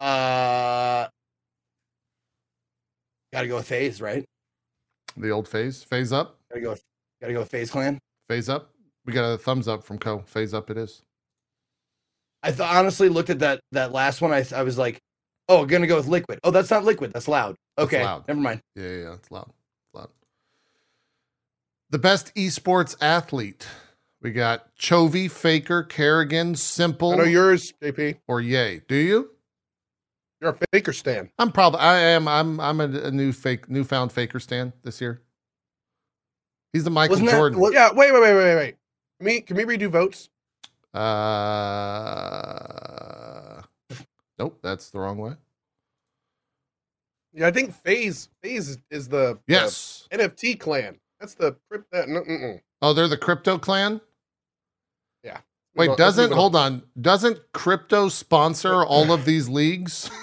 Uh, 0.00 1.06
gotta 3.32 3.46
go 3.46 3.56
with 3.56 3.68
FaZe, 3.68 4.02
right? 4.02 4.24
The 5.16 5.30
old 5.30 5.46
FaZe. 5.46 5.84
FaZe 5.84 6.12
up. 6.12 6.40
Gotta 6.50 6.60
go. 6.62 6.70
With, 6.70 6.82
gotta 7.20 7.32
go 7.32 7.38
with 7.38 7.48
FaZe 7.48 7.70
Clan. 7.70 8.00
FaZe 8.28 8.48
up. 8.48 8.70
We 9.06 9.12
got 9.12 9.30
a 9.30 9.38
thumbs 9.38 9.68
up 9.68 9.84
from 9.84 10.00
Cohh. 10.00 10.26
FaZe 10.26 10.52
up 10.52 10.68
it 10.68 10.76
is. 10.76 11.02
I 12.42 12.50
th- 12.50 12.60
honestly 12.68 13.08
looked 13.08 13.30
at 13.30 13.38
that 13.38 13.60
that 13.70 13.92
last 13.92 14.20
one. 14.20 14.32
I 14.32 14.44
I 14.52 14.64
was 14.64 14.76
like, 14.76 14.98
oh, 15.48 15.64
gonna 15.64 15.86
go 15.86 15.98
with 15.98 16.08
Liquid. 16.08 16.40
Oh, 16.42 16.50
that's 16.50 16.72
not 16.72 16.84
Liquid. 16.84 17.12
That's 17.12 17.28
Loud. 17.28 17.54
That's 17.76 17.86
Okay, 17.86 18.02
Loud. 18.02 18.26
never 18.26 18.40
mind. 18.40 18.60
Yeah, 18.74 18.82
yeah, 18.82 18.96
yeah. 18.96 19.14
It's 19.14 19.30
loud. 19.30 19.46
It's 19.46 19.94
loud. 19.94 20.08
The 21.90 22.00
best 22.00 22.34
esports 22.34 22.96
athlete. 23.00 23.68
We 24.22 24.30
got 24.30 24.74
Chovy, 24.76 25.28
Faker, 25.30 25.82
karrigan, 25.84 26.56
Simple, 26.56 27.12
I 27.12 27.16
know 27.16 27.24
yours, 27.24 27.72
JP. 27.82 28.18
or 28.28 28.40
Yay. 28.40 28.82
Do 28.88 28.94
you? 28.94 29.30
You're 30.40 30.50
a 30.52 30.58
faker 30.72 30.92
stan. 30.92 31.30
I'm 31.38 31.52
probably 31.52 31.80
I 31.80 31.98
am 31.98 32.26
I'm 32.26 32.58
I'm 32.60 32.80
a, 32.80 32.84
a 32.84 33.10
new 33.12 33.32
fake 33.32 33.68
newfound 33.68 34.10
Faker 34.12 34.40
stan 34.40 34.72
this 34.82 35.00
year. 35.00 35.22
He's 36.72 36.82
the 36.84 36.90
Michael 36.90 37.12
Wasn't 37.12 37.30
that 37.30 37.36
Jordan. 37.36 37.60
what- 37.60 37.72
Yeah, 37.72 37.92
wait, 37.92 38.12
wait, 38.12 38.20
wait, 38.20 38.34
wait, 38.34 38.54
wait. 38.56 38.76
Can 39.20 39.26
we 39.26 39.40
can 39.40 39.56
we 39.56 39.64
redo 39.64 39.88
votes? 39.88 40.28
Uh, 41.92 43.62
nope, 44.38 44.58
that's 44.62 44.90
the 44.90 44.98
wrong 44.98 45.18
way. 45.18 45.32
Yeah, 47.32 47.46
I 47.46 47.50
think 47.50 47.72
FaZe 47.74 48.28
FaZe 48.42 48.78
is, 48.90 49.08
the 49.08 49.34
the 49.34 49.38
Yes. 49.46 50.06
NFT 50.12 50.58
clan. 50.58 50.98
That's 51.20 51.34
the 51.34 51.56
crypt. 51.70 51.92
Uh, 51.94 52.04
no. 52.06 52.60
Oh, 52.82 52.92
they're 52.92 53.08
the 53.08 53.16
crypto 53.16 53.58
clan. 53.58 54.00
Wait, 55.74 55.96
doesn't 55.96 56.32
hold 56.32 56.54
on? 56.54 56.82
Doesn't 57.00 57.38
crypto 57.52 58.08
sponsor 58.08 58.84
all 58.84 59.10
of 59.12 59.24
these 59.24 59.48
leagues? 59.48 60.10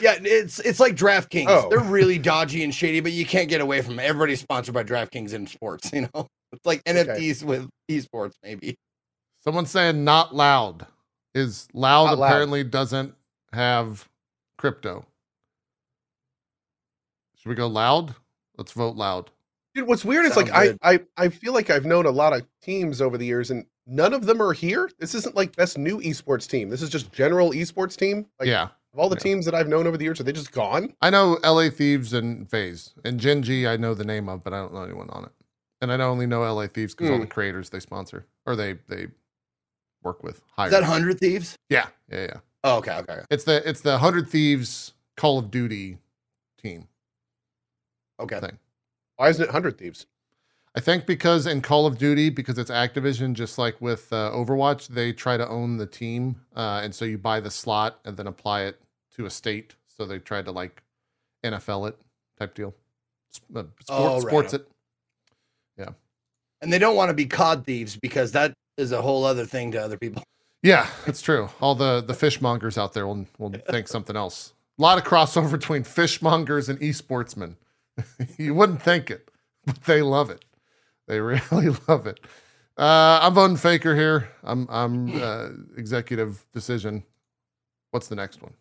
Yeah, 0.00 0.14
it's 0.22 0.60
it's 0.60 0.80
like 0.80 0.94
DraftKings. 0.94 1.46
Oh. 1.48 1.68
They're 1.68 1.80
really 1.80 2.16
dodgy 2.16 2.62
and 2.64 2.74
shady, 2.74 3.00
but 3.00 3.12
you 3.12 3.26
can't 3.26 3.48
get 3.50 3.60
away 3.60 3.82
from 3.82 3.98
it. 3.98 4.04
Everybody's 4.04 4.40
sponsored 4.40 4.72
by 4.72 4.82
DraftKings 4.84 5.34
in 5.34 5.46
sports. 5.46 5.90
You 5.92 6.02
know, 6.14 6.26
it's 6.52 6.64
like 6.64 6.80
Okay. 6.88 7.04
NFTs 7.04 7.42
with 7.42 7.68
esports, 7.90 8.34
maybe. 8.42 8.78
Someone's 9.44 9.70
saying 9.70 10.02
not 10.04 10.34
loud. 10.34 10.86
Is 11.34 11.68
loud 11.74 12.06
Not 12.06 12.18
loud. 12.18 12.26
apparently 12.28 12.64
doesn't 12.64 13.14
have 13.52 14.08
crypto. 14.56 15.04
Should 17.36 17.48
we 17.50 17.54
go 17.56 17.66
loud? 17.66 18.14
Let's 18.56 18.72
vote 18.72 18.96
loud. 18.96 19.30
Dude, 19.74 19.86
what's 19.86 20.04
weird 20.04 20.26
is 20.26 20.36
like 20.36 20.50
I, 20.52 20.66
good. 20.68 20.78
I 20.82 21.00
I 21.16 21.28
feel 21.28 21.52
like 21.52 21.70
I've 21.70 21.84
known 21.84 22.06
a 22.06 22.10
lot 22.10 22.32
of 22.32 22.44
teams 22.60 23.00
over 23.00 23.16
the 23.16 23.24
years, 23.26 23.50
and 23.50 23.64
none 23.86 24.12
of 24.12 24.26
them 24.26 24.42
are 24.42 24.52
here. 24.52 24.90
This 24.98 25.14
isn't 25.14 25.36
like 25.36 25.54
best 25.56 25.78
new 25.78 26.00
esports 26.00 26.48
team. 26.48 26.68
This 26.68 26.82
is 26.82 26.90
just 26.90 27.12
general 27.12 27.52
esports 27.52 27.96
team. 27.96 28.26
Like 28.40 28.48
yeah. 28.48 28.64
of 28.92 28.98
all 28.98 29.08
the 29.08 29.16
yeah. 29.16 29.22
teams 29.22 29.44
that 29.44 29.54
I've 29.54 29.68
known 29.68 29.86
over 29.86 29.96
the 29.96 30.04
years, 30.04 30.20
are 30.20 30.24
they 30.24 30.32
just 30.32 30.50
gone? 30.52 30.92
I 31.00 31.10
know 31.10 31.38
LA 31.44 31.70
Thieves 31.70 32.12
and 32.12 32.50
FaZe. 32.50 32.94
And 33.04 33.20
Gen 33.20 33.42
G, 33.42 33.66
I 33.66 33.76
know 33.76 33.94
the 33.94 34.04
name 34.04 34.28
of, 34.28 34.42
but 34.42 34.52
I 34.52 34.58
don't 34.58 34.74
know 34.74 34.82
anyone 34.82 35.08
on 35.10 35.24
it. 35.24 35.32
And 35.80 35.92
I 35.92 35.96
only 36.04 36.26
know 36.26 36.42
LA 36.42 36.66
Thieves 36.66 36.94
because 36.94 37.10
all 37.10 37.16
Hmm. 37.16 37.22
the 37.22 37.26
creators 37.28 37.70
they 37.70 37.80
sponsor 37.80 38.26
or 38.46 38.56
they 38.56 38.74
they 38.88 39.06
work 40.02 40.22
with 40.22 40.42
hire. 40.56 40.66
Is 40.66 40.72
that 40.72 40.82
Hundred 40.82 41.18
Thieves? 41.20 41.56
Yeah, 41.68 41.86
yeah, 42.10 42.22
yeah. 42.22 42.36
Oh, 42.64 42.78
okay, 42.78 42.96
okay. 42.98 43.12
okay. 43.12 43.22
It's 43.30 43.44
the 43.44 43.66
it's 43.68 43.80
the 43.80 43.98
Hundred 43.98 44.28
Thieves 44.28 44.92
Call 45.16 45.38
of 45.38 45.50
Duty 45.50 45.98
team. 46.60 46.88
Okay. 48.18 48.40
Thing. 48.40 48.58
Why 49.20 49.28
isn't 49.28 49.44
it 49.44 49.50
Hundred 49.50 49.76
Thieves? 49.76 50.06
I 50.74 50.80
think 50.80 51.04
because 51.04 51.46
in 51.46 51.60
Call 51.60 51.84
of 51.84 51.98
Duty, 51.98 52.30
because 52.30 52.56
it's 52.56 52.70
Activision, 52.70 53.34
just 53.34 53.58
like 53.58 53.78
with 53.78 54.10
uh, 54.14 54.30
Overwatch, 54.30 54.88
they 54.88 55.12
try 55.12 55.36
to 55.36 55.46
own 55.46 55.76
the 55.76 55.84
team, 55.84 56.40
uh, 56.56 56.80
and 56.82 56.94
so 56.94 57.04
you 57.04 57.18
buy 57.18 57.38
the 57.38 57.50
slot 57.50 57.98
and 58.06 58.16
then 58.16 58.26
apply 58.26 58.62
it 58.62 58.80
to 59.16 59.26
a 59.26 59.30
state. 59.30 59.74
So 59.94 60.06
they 60.06 60.20
tried 60.20 60.46
to 60.46 60.52
like 60.52 60.82
NFL 61.44 61.90
it 61.90 61.98
type 62.38 62.54
deal, 62.54 62.74
uh, 63.54 63.64
sport, 63.64 63.66
Oh, 63.90 64.14
right. 64.14 64.22
sports 64.22 64.54
it. 64.54 64.66
Yeah, 65.76 65.90
and 66.62 66.72
they 66.72 66.78
don't 66.78 66.96
want 66.96 67.10
to 67.10 67.14
be 67.14 67.26
cod 67.26 67.66
thieves 67.66 67.98
because 68.00 68.32
that 68.32 68.54
is 68.78 68.90
a 68.92 69.02
whole 69.02 69.26
other 69.26 69.44
thing 69.44 69.70
to 69.72 69.82
other 69.84 69.98
people. 69.98 70.22
Yeah, 70.62 70.88
it's 71.06 71.20
true. 71.20 71.50
All 71.60 71.74
the 71.74 72.00
the 72.00 72.14
fishmongers 72.14 72.78
out 72.78 72.94
there 72.94 73.06
will 73.06 73.26
will 73.36 73.52
think 73.70 73.86
something 73.86 74.16
else. 74.16 74.54
A 74.78 74.80
lot 74.80 74.96
of 74.96 75.04
crossover 75.04 75.50
between 75.52 75.82
fishmongers 75.84 76.70
and 76.70 76.80
esportsmen. 76.80 77.56
you 78.38 78.54
wouldn't 78.54 78.82
think 78.82 79.10
it, 79.10 79.30
but 79.66 79.82
they 79.84 80.02
love 80.02 80.30
it. 80.30 80.44
They 81.08 81.20
really 81.20 81.70
love 81.88 82.06
it. 82.06 82.20
Uh, 82.78 83.18
I'm 83.22 83.34
voting 83.34 83.56
Faker 83.56 83.94
here. 83.94 84.28
I'm 84.42 84.66
I'm 84.70 85.20
uh, 85.22 85.48
executive 85.76 86.44
decision. 86.52 87.02
What's 87.90 88.08
the 88.08 88.16
next 88.16 88.40
one? 88.42 88.54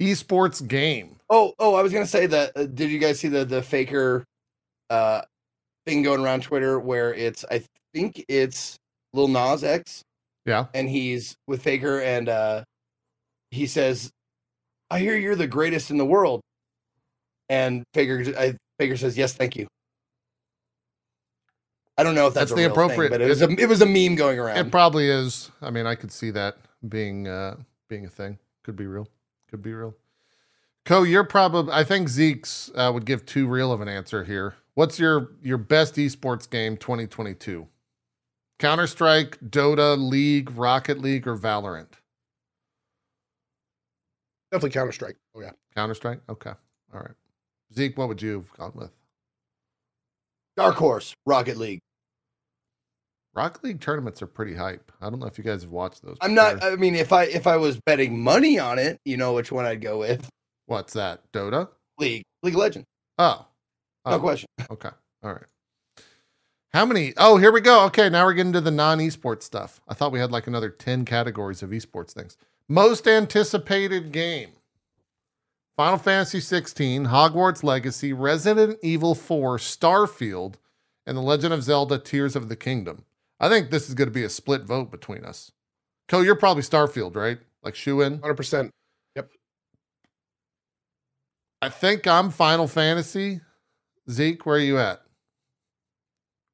Esports 0.00 0.66
game. 0.66 1.16
Oh, 1.30 1.54
oh, 1.58 1.74
I 1.74 1.82
was 1.82 1.92
gonna 1.92 2.06
say 2.06 2.26
that. 2.26 2.52
Uh, 2.56 2.66
did 2.66 2.90
you 2.90 2.98
guys 2.98 3.18
see 3.18 3.28
the 3.28 3.44
the 3.44 3.62
faker 3.62 4.24
uh 4.90 5.22
thing 5.86 6.02
going 6.02 6.20
around 6.22 6.42
Twitter 6.42 6.78
where 6.78 7.14
it's 7.14 7.44
I 7.50 7.62
think 7.94 8.24
it's 8.28 8.76
Lil 9.12 9.28
Nas 9.28 9.64
X 9.64 10.02
Yeah. 10.44 10.66
and 10.74 10.88
he's 10.88 11.34
with 11.46 11.62
Faker 11.62 12.00
and 12.00 12.28
uh 12.28 12.64
he 13.50 13.66
says, 13.66 14.10
"I 14.90 14.98
hear 14.98 15.16
you're 15.16 15.36
the 15.36 15.46
greatest 15.46 15.90
in 15.90 15.96
the 15.96 16.04
world," 16.04 16.40
and 17.48 17.84
Faker 17.94 18.24
I, 18.38 18.56
Faker 18.78 18.96
says, 18.96 19.16
"Yes, 19.16 19.34
thank 19.34 19.56
you." 19.56 19.66
I 21.96 22.02
don't 22.02 22.14
know 22.16 22.26
if 22.26 22.34
that's, 22.34 22.50
That's 22.50 22.60
the 22.60 22.66
real 22.68 22.74
thing, 22.74 22.84
appropriate- 22.84 23.10
but 23.10 23.20
it 23.20 23.28
was 23.28 23.42
a 23.42 23.48
it 23.50 23.68
was 23.68 23.80
a 23.80 23.86
meme 23.86 24.16
going 24.16 24.38
around. 24.38 24.58
It 24.58 24.70
probably 24.70 25.08
is. 25.08 25.50
I 25.62 25.70
mean, 25.70 25.86
I 25.86 25.94
could 25.94 26.10
see 26.10 26.30
that 26.32 26.56
being 26.88 27.28
uh, 27.28 27.56
being 27.88 28.04
a 28.04 28.10
thing. 28.10 28.38
Could 28.64 28.76
be 28.76 28.86
real. 28.86 29.08
Could 29.48 29.62
be 29.62 29.72
real. 29.72 29.94
Cohh, 30.84 31.08
you're 31.08 31.24
probably. 31.24 31.72
I 31.72 31.84
think 31.84 32.08
Zeke's 32.08 32.70
uh, 32.74 32.90
would 32.92 33.04
give 33.06 33.24
too 33.24 33.46
real 33.46 33.72
of 33.72 33.80
an 33.80 33.88
answer 33.88 34.24
here. 34.24 34.54
What's 34.74 34.98
your 34.98 35.30
your 35.42 35.58
best 35.58 35.94
esports 35.94 36.50
game 36.50 36.76
2022? 36.76 37.68
Counter 38.58 38.86
Strike, 38.86 39.38
Dota, 39.40 39.96
League, 39.96 40.50
Rocket 40.56 40.98
League, 40.98 41.26
or 41.28 41.36
Valorant? 41.36 41.88
Definitely 44.50 44.70
Counter 44.70 44.92
Strike. 44.92 45.16
Oh 45.34 45.40
yeah. 45.40 45.50
Counter 45.74 45.94
Strike. 45.94 46.20
Okay. 46.28 46.52
All 46.92 47.00
right. 47.00 47.14
Zeke, 47.76 47.96
what 47.98 48.08
would 48.08 48.22
you 48.22 48.32
have 48.34 48.52
gone 48.54 48.72
with? 48.74 48.90
Dark 50.56 50.76
Horse, 50.76 51.14
Rocket 51.26 51.56
League. 51.56 51.80
Rocket 53.34 53.64
League 53.64 53.80
tournaments 53.80 54.22
are 54.22 54.28
pretty 54.28 54.54
hype. 54.54 54.92
I 55.00 55.10
don't 55.10 55.18
know 55.18 55.26
if 55.26 55.38
you 55.38 55.42
guys 55.44 55.62
have 55.62 55.72
watched 55.72 56.02
those. 56.02 56.16
I'm 56.20 56.34
not. 56.34 56.62
I 56.62 56.76
mean, 56.76 56.94
if 56.94 57.12
I 57.12 57.24
if 57.24 57.46
I 57.48 57.56
was 57.56 57.80
betting 57.84 58.22
money 58.22 58.58
on 58.60 58.78
it, 58.78 58.98
you 59.04 59.16
know 59.16 59.32
which 59.32 59.50
one 59.50 59.64
I'd 59.64 59.80
go 59.80 59.98
with. 59.98 60.28
What's 60.66 60.92
that? 60.92 61.20
Dota? 61.32 61.68
League, 61.98 62.22
League 62.42 62.54
of 62.54 62.60
Legends, 62.60 62.86
Oh. 63.18 63.46
no 64.06 64.12
Oh, 64.12 64.18
question. 64.20 64.46
Okay. 64.70 64.90
All 65.24 65.32
right. 65.32 65.44
How 66.72 66.84
many? 66.86 67.12
Oh, 67.16 67.36
here 67.36 67.52
we 67.52 67.60
go. 67.60 67.84
Okay, 67.86 68.08
now 68.08 68.24
we're 68.24 68.34
getting 68.34 68.52
to 68.52 68.60
the 68.60 68.70
non 68.70 68.98
esports 68.98 69.42
stuff. 69.42 69.80
I 69.88 69.94
thought 69.94 70.12
we 70.12 70.18
had 70.20 70.30
like 70.32 70.46
another 70.46 70.70
10 70.70 71.04
categories 71.04 71.62
of 71.62 71.70
esports 71.70 72.12
things. 72.12 72.36
Most 72.68 73.06
anticipated 73.06 74.10
game 74.12 74.50
Final 75.76 75.98
Fantasy 75.98 76.40
16, 76.40 77.06
Hogwarts 77.06 77.64
Legacy, 77.64 78.12
Resident 78.12 78.78
Evil 78.82 79.14
4, 79.14 79.58
Starfield, 79.58 80.54
and 81.06 81.16
The 81.16 81.20
Legend 81.22 81.52
of 81.52 81.64
Zelda 81.64 81.98
Tears 81.98 82.36
of 82.36 82.48
the 82.48 82.56
Kingdom. 82.56 83.04
I 83.40 83.48
think 83.48 83.70
this 83.70 83.88
is 83.88 83.94
going 83.94 84.08
to 84.08 84.14
be 84.14 84.22
a 84.22 84.28
split 84.28 84.62
vote 84.62 84.90
between 84.92 85.24
us. 85.24 85.50
Cohh, 86.08 86.24
you're 86.24 86.36
probably 86.36 86.62
Starfield, 86.62 87.16
right? 87.16 87.38
Like 87.62 87.74
shoe 87.74 88.00
in? 88.02 88.20
Hundred 88.20 88.36
percent. 88.36 88.70
Yep. 89.16 89.30
I 91.60 91.68
think 91.70 92.06
I'm 92.06 92.30
Final 92.30 92.68
Fantasy. 92.68 93.40
Zeke, 94.08 94.46
where 94.46 94.56
are 94.56 94.60
you 94.60 94.78
at? 94.78 95.02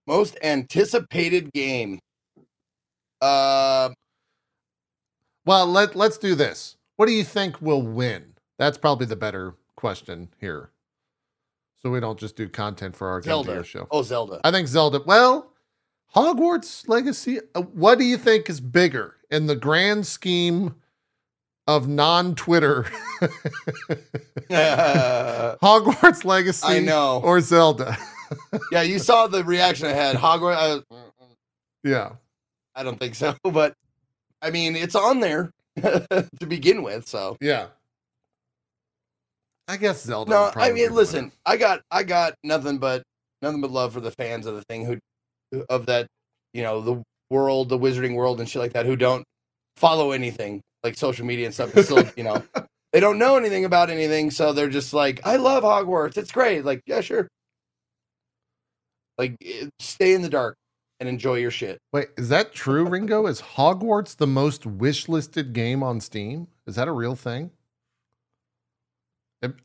Most 0.06 0.38
anticipated 0.42 1.52
game. 1.52 1.98
Uh, 3.20 3.90
Well, 5.44 5.66
let 5.66 5.94
let's 5.94 6.16
do 6.16 6.34
this. 6.34 6.76
What 6.96 7.06
do 7.06 7.12
you 7.12 7.24
think 7.24 7.60
will 7.60 7.82
win? 7.82 8.29
That's 8.60 8.76
probably 8.76 9.06
the 9.06 9.16
better 9.16 9.54
question 9.74 10.28
here. 10.38 10.70
So 11.82 11.88
we 11.88 11.98
don't 11.98 12.18
just 12.20 12.36
do 12.36 12.46
content 12.46 12.94
for 12.94 13.08
our 13.08 13.22
Zelda. 13.22 13.64
Show. 13.64 13.88
Oh, 13.90 14.02
Zelda. 14.02 14.38
I 14.44 14.50
think 14.50 14.68
Zelda. 14.68 15.00
Well, 15.06 15.50
Hogwarts 16.14 16.86
Legacy. 16.86 17.40
uh, 17.54 17.62
What 17.62 17.98
do 17.98 18.04
you 18.04 18.18
think 18.18 18.50
is 18.50 18.60
bigger 18.60 19.16
in 19.30 19.46
the 19.46 19.56
grand 19.56 20.06
scheme 20.06 20.74
of 21.66 21.88
non-Twitter? 21.88 22.84
I 23.22 23.28
Hogwarts 25.62 26.26
Legacy. 26.26 26.66
I 26.66 26.80
know. 26.80 27.22
Or 27.24 27.40
Zelda. 27.40 27.96
yeah, 28.72 28.82
you 28.82 28.98
saw 28.98 29.26
the 29.26 29.42
reaction 29.42 29.86
I 29.86 29.92
had. 29.92 30.16
Hogwarts. 30.16 30.84
Was, 30.90 31.06
yeah. 31.82 32.10
I 32.74 32.82
don't 32.82 32.98
think 33.00 33.14
so, 33.14 33.34
but 33.42 33.74
I 34.42 34.50
mean, 34.50 34.76
it's 34.76 34.94
on 34.94 35.20
there 35.20 35.50
to 35.82 36.46
begin 36.46 36.82
with. 36.82 37.08
So 37.08 37.38
Yeah. 37.40 37.68
I 39.70 39.76
guess 39.76 40.02
Zelda. 40.02 40.30
no, 40.30 40.50
I 40.56 40.72
mean, 40.72 40.92
listen, 40.92 41.30
I 41.46 41.56
got, 41.56 41.82
I 41.92 42.02
got 42.02 42.34
nothing 42.42 42.78
but 42.78 43.04
nothing 43.40 43.60
but 43.60 43.70
love 43.70 43.92
for 43.92 44.00
the 44.00 44.10
fans 44.10 44.46
of 44.46 44.56
the 44.56 44.62
thing 44.62 44.84
who, 44.84 45.64
of 45.68 45.86
that, 45.86 46.08
you 46.52 46.64
know, 46.64 46.80
the 46.80 47.02
world, 47.30 47.68
the 47.68 47.78
wizarding 47.78 48.16
world, 48.16 48.40
and 48.40 48.48
shit 48.48 48.60
like 48.60 48.72
that, 48.72 48.84
who 48.84 48.96
don't 48.96 49.24
follow 49.76 50.10
anything 50.10 50.60
like 50.82 50.96
social 50.96 51.24
media 51.24 51.46
and 51.46 51.54
stuff. 51.54 51.70
Still, 51.78 52.04
you 52.16 52.24
know, 52.24 52.42
they 52.92 52.98
don't 52.98 53.16
know 53.16 53.36
anything 53.36 53.64
about 53.64 53.90
anything, 53.90 54.32
so 54.32 54.52
they're 54.52 54.68
just 54.68 54.92
like, 54.92 55.20
I 55.24 55.36
love 55.36 55.62
Hogwarts. 55.62 56.18
It's 56.18 56.32
great. 56.32 56.64
Like, 56.64 56.82
yeah, 56.86 57.00
sure. 57.00 57.28
Like, 59.18 59.36
eh, 59.44 59.66
stay 59.78 60.14
in 60.14 60.22
the 60.22 60.28
dark 60.28 60.56
and 60.98 61.08
enjoy 61.08 61.36
your 61.36 61.52
shit. 61.52 61.78
Wait, 61.92 62.08
is 62.16 62.28
that 62.30 62.52
true, 62.52 62.86
Ringo? 62.86 63.26
Is 63.26 63.40
Hogwarts 63.40 64.16
the 64.16 64.26
most 64.26 64.62
wishlisted 64.64 65.52
game 65.52 65.84
on 65.84 66.00
Steam? 66.00 66.48
Is 66.66 66.74
that 66.74 66.88
a 66.88 66.92
real 66.92 67.14
thing? 67.14 67.50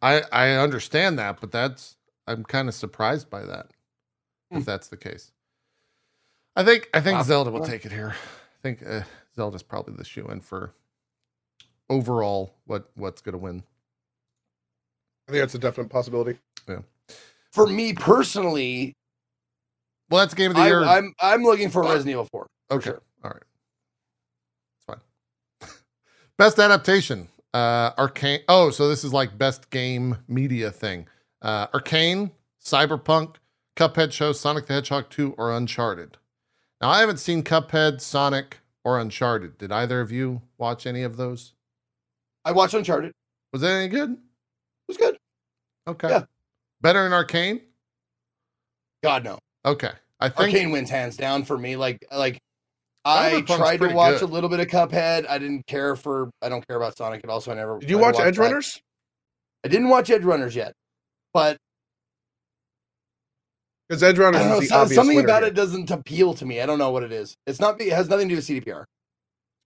I 0.02 0.24
I 0.32 0.50
understand 0.52 1.20
that, 1.20 1.40
but 1.42 1.52
that's 1.52 1.98
I'm 2.28 2.44
kind 2.44 2.68
of 2.70 2.74
surprised 2.76 3.30
by 3.30 3.44
that. 3.46 3.72
Hmm. 4.52 4.60
If 4.60 4.66
that's 4.66 4.88
the 4.88 4.98
case, 4.98 5.32
I 6.56 6.64
think 6.64 6.90
I 6.94 7.02
think 7.02 7.18
Wow. 7.18 7.24
Zelda 7.24 7.52
will 7.52 7.66
take 7.66 7.86
it 7.86 7.92
here. 7.92 8.16
I 8.16 8.62
think 8.62 8.84
uh, 8.88 9.02
Zelda's 9.36 9.64
probably 9.64 9.96
the 9.96 10.06
shoe 10.06 10.26
in 10.28 10.40
for 10.42 10.74
overall 11.90 12.56
what 12.66 12.90
what's 12.96 13.22
going 13.22 13.34
to 13.34 13.40
win. 13.40 13.64
I 15.28 15.32
think 15.32 15.42
that's 15.42 15.56
a 15.56 15.60
definite 15.60 15.90
possibility. 15.90 16.38
Yeah. 16.68 16.80
For 17.52 17.68
me 17.68 17.94
personally, 17.94 18.94
Well, 20.10 20.20
that's 20.22 20.34
game 20.34 20.52
of 20.52 20.58
the 20.58 20.64
I, 20.64 20.68
year. 20.68 20.84
I'm 20.84 21.14
I'm 21.20 21.44
looking 21.44 21.70
for 21.70 21.82
Resident 21.84 22.10
Evil 22.10 22.26
4. 22.32 22.48
for 22.70 22.76
Okay. 22.76 22.90
sure. 22.92 23.02
All 23.24 23.32
right. 23.32 23.44
It's 24.78 24.86
fine. 24.86 25.70
best 26.38 26.60
adaptation. 26.60 27.28
Uh 27.56 27.94
Arcane. 27.98 28.42
Oh, 28.50 28.70
so 28.70 28.90
this 28.90 29.06
is 29.06 29.14
like 29.14 29.38
best 29.38 29.70
game 29.70 30.18
media 30.28 30.72
thing. 30.72 31.08
Uh 31.42 31.68
Arcane, 31.74 32.32
Cyberpunk, 32.62 33.36
Cuphead 33.78 34.12
Show, 34.12 34.34
Sonic 34.34 34.66
the 34.66 34.74
Hedgehog 34.74 35.10
2, 35.10 35.36
or 35.38 35.54
Uncharted. 35.54 36.18
Now 36.82 36.90
I 36.90 37.00
haven't 37.00 37.20
seen 37.20 37.44
Cuphead, 37.44 38.02
Sonic, 38.02 38.60
or 38.84 39.00
Uncharted. 39.00 39.58
Did 39.58 39.72
either 39.72 40.02
of 40.02 40.12
you 40.12 40.42
watch 40.58 40.86
any 40.86 41.02
of 41.04 41.16
those? 41.16 41.54
I 42.44 42.52
watched 42.52 42.74
Uncharted. 42.74 43.14
Was 43.54 43.62
that 43.62 43.72
any 43.72 43.88
good? 43.88 44.12
It 44.12 44.18
was 44.90 44.98
good. 44.98 45.18
Okay. 45.88 46.10
Yeah. 46.10 46.24
Better 46.82 47.04
than 47.04 47.14
Arcane? 47.14 47.62
God 49.02 49.24
no. 49.24 49.40
Okay. 49.64 49.92
I 50.20 50.28
think 50.28 50.54
Arcane 50.54 50.72
wins 50.72 50.90
hands 50.90 51.16
down 51.16 51.46
for 51.46 51.58
me. 51.58 51.78
Like 51.78 52.04
like 52.12 52.38
I 53.06 53.42
tried 53.42 53.78
to 53.82 53.90
watch 53.94 54.20
good. 54.20 54.24
a 54.30 54.32
little 54.34 54.50
bit 54.50 54.60
of 54.60 54.68
Cuphead. 54.68 55.26
I 55.30 55.38
didn't 55.38 55.68
care 55.68 55.96
for 55.96 56.32
I 56.42 56.50
don't 56.50 56.68
care 56.68 56.78
about 56.78 56.98
Sonic 56.98 57.22
at 57.24 57.30
all, 57.30 57.40
so 57.42 57.52
I 57.52 57.56
never 57.56 57.78
Did 57.80 57.90
you 57.90 57.98
watch 58.00 58.20
Edge. 58.20 58.38
Runners? 58.38 58.82
I 59.64 59.68
didn't 59.68 59.90
watch 59.90 60.10
Edge 60.10 60.24
Runners 60.24 60.56
yet. 60.56 60.74
But 61.34 61.58
Because 63.88 64.02
Edge 64.04 64.18
I 64.20 64.24
Runners 64.24 64.42
don't 64.42 64.50
know, 64.50 64.56
is 64.58 64.62
the 64.62 64.68
so- 64.68 64.76
obvious 64.82 64.96
something 64.96 65.20
about 65.20 65.44
here. 65.44 65.52
it 65.52 65.56
doesn't 65.56 65.92
appeal 65.92 66.34
to 66.36 66.46
me. 66.46 66.62
I 66.62 66.66
don't 66.66 66.80
know 66.80 66.92
what 66.92 67.04
it 67.04 67.12
is. 67.12 67.36
It's 67.46 67.60
not 67.60 67.80
it 67.80 67.92
has 67.94 68.10
nothing 68.10 68.28
to 68.30 68.36
do 68.36 68.38
with 68.38 68.46
CDPR. 68.48 68.86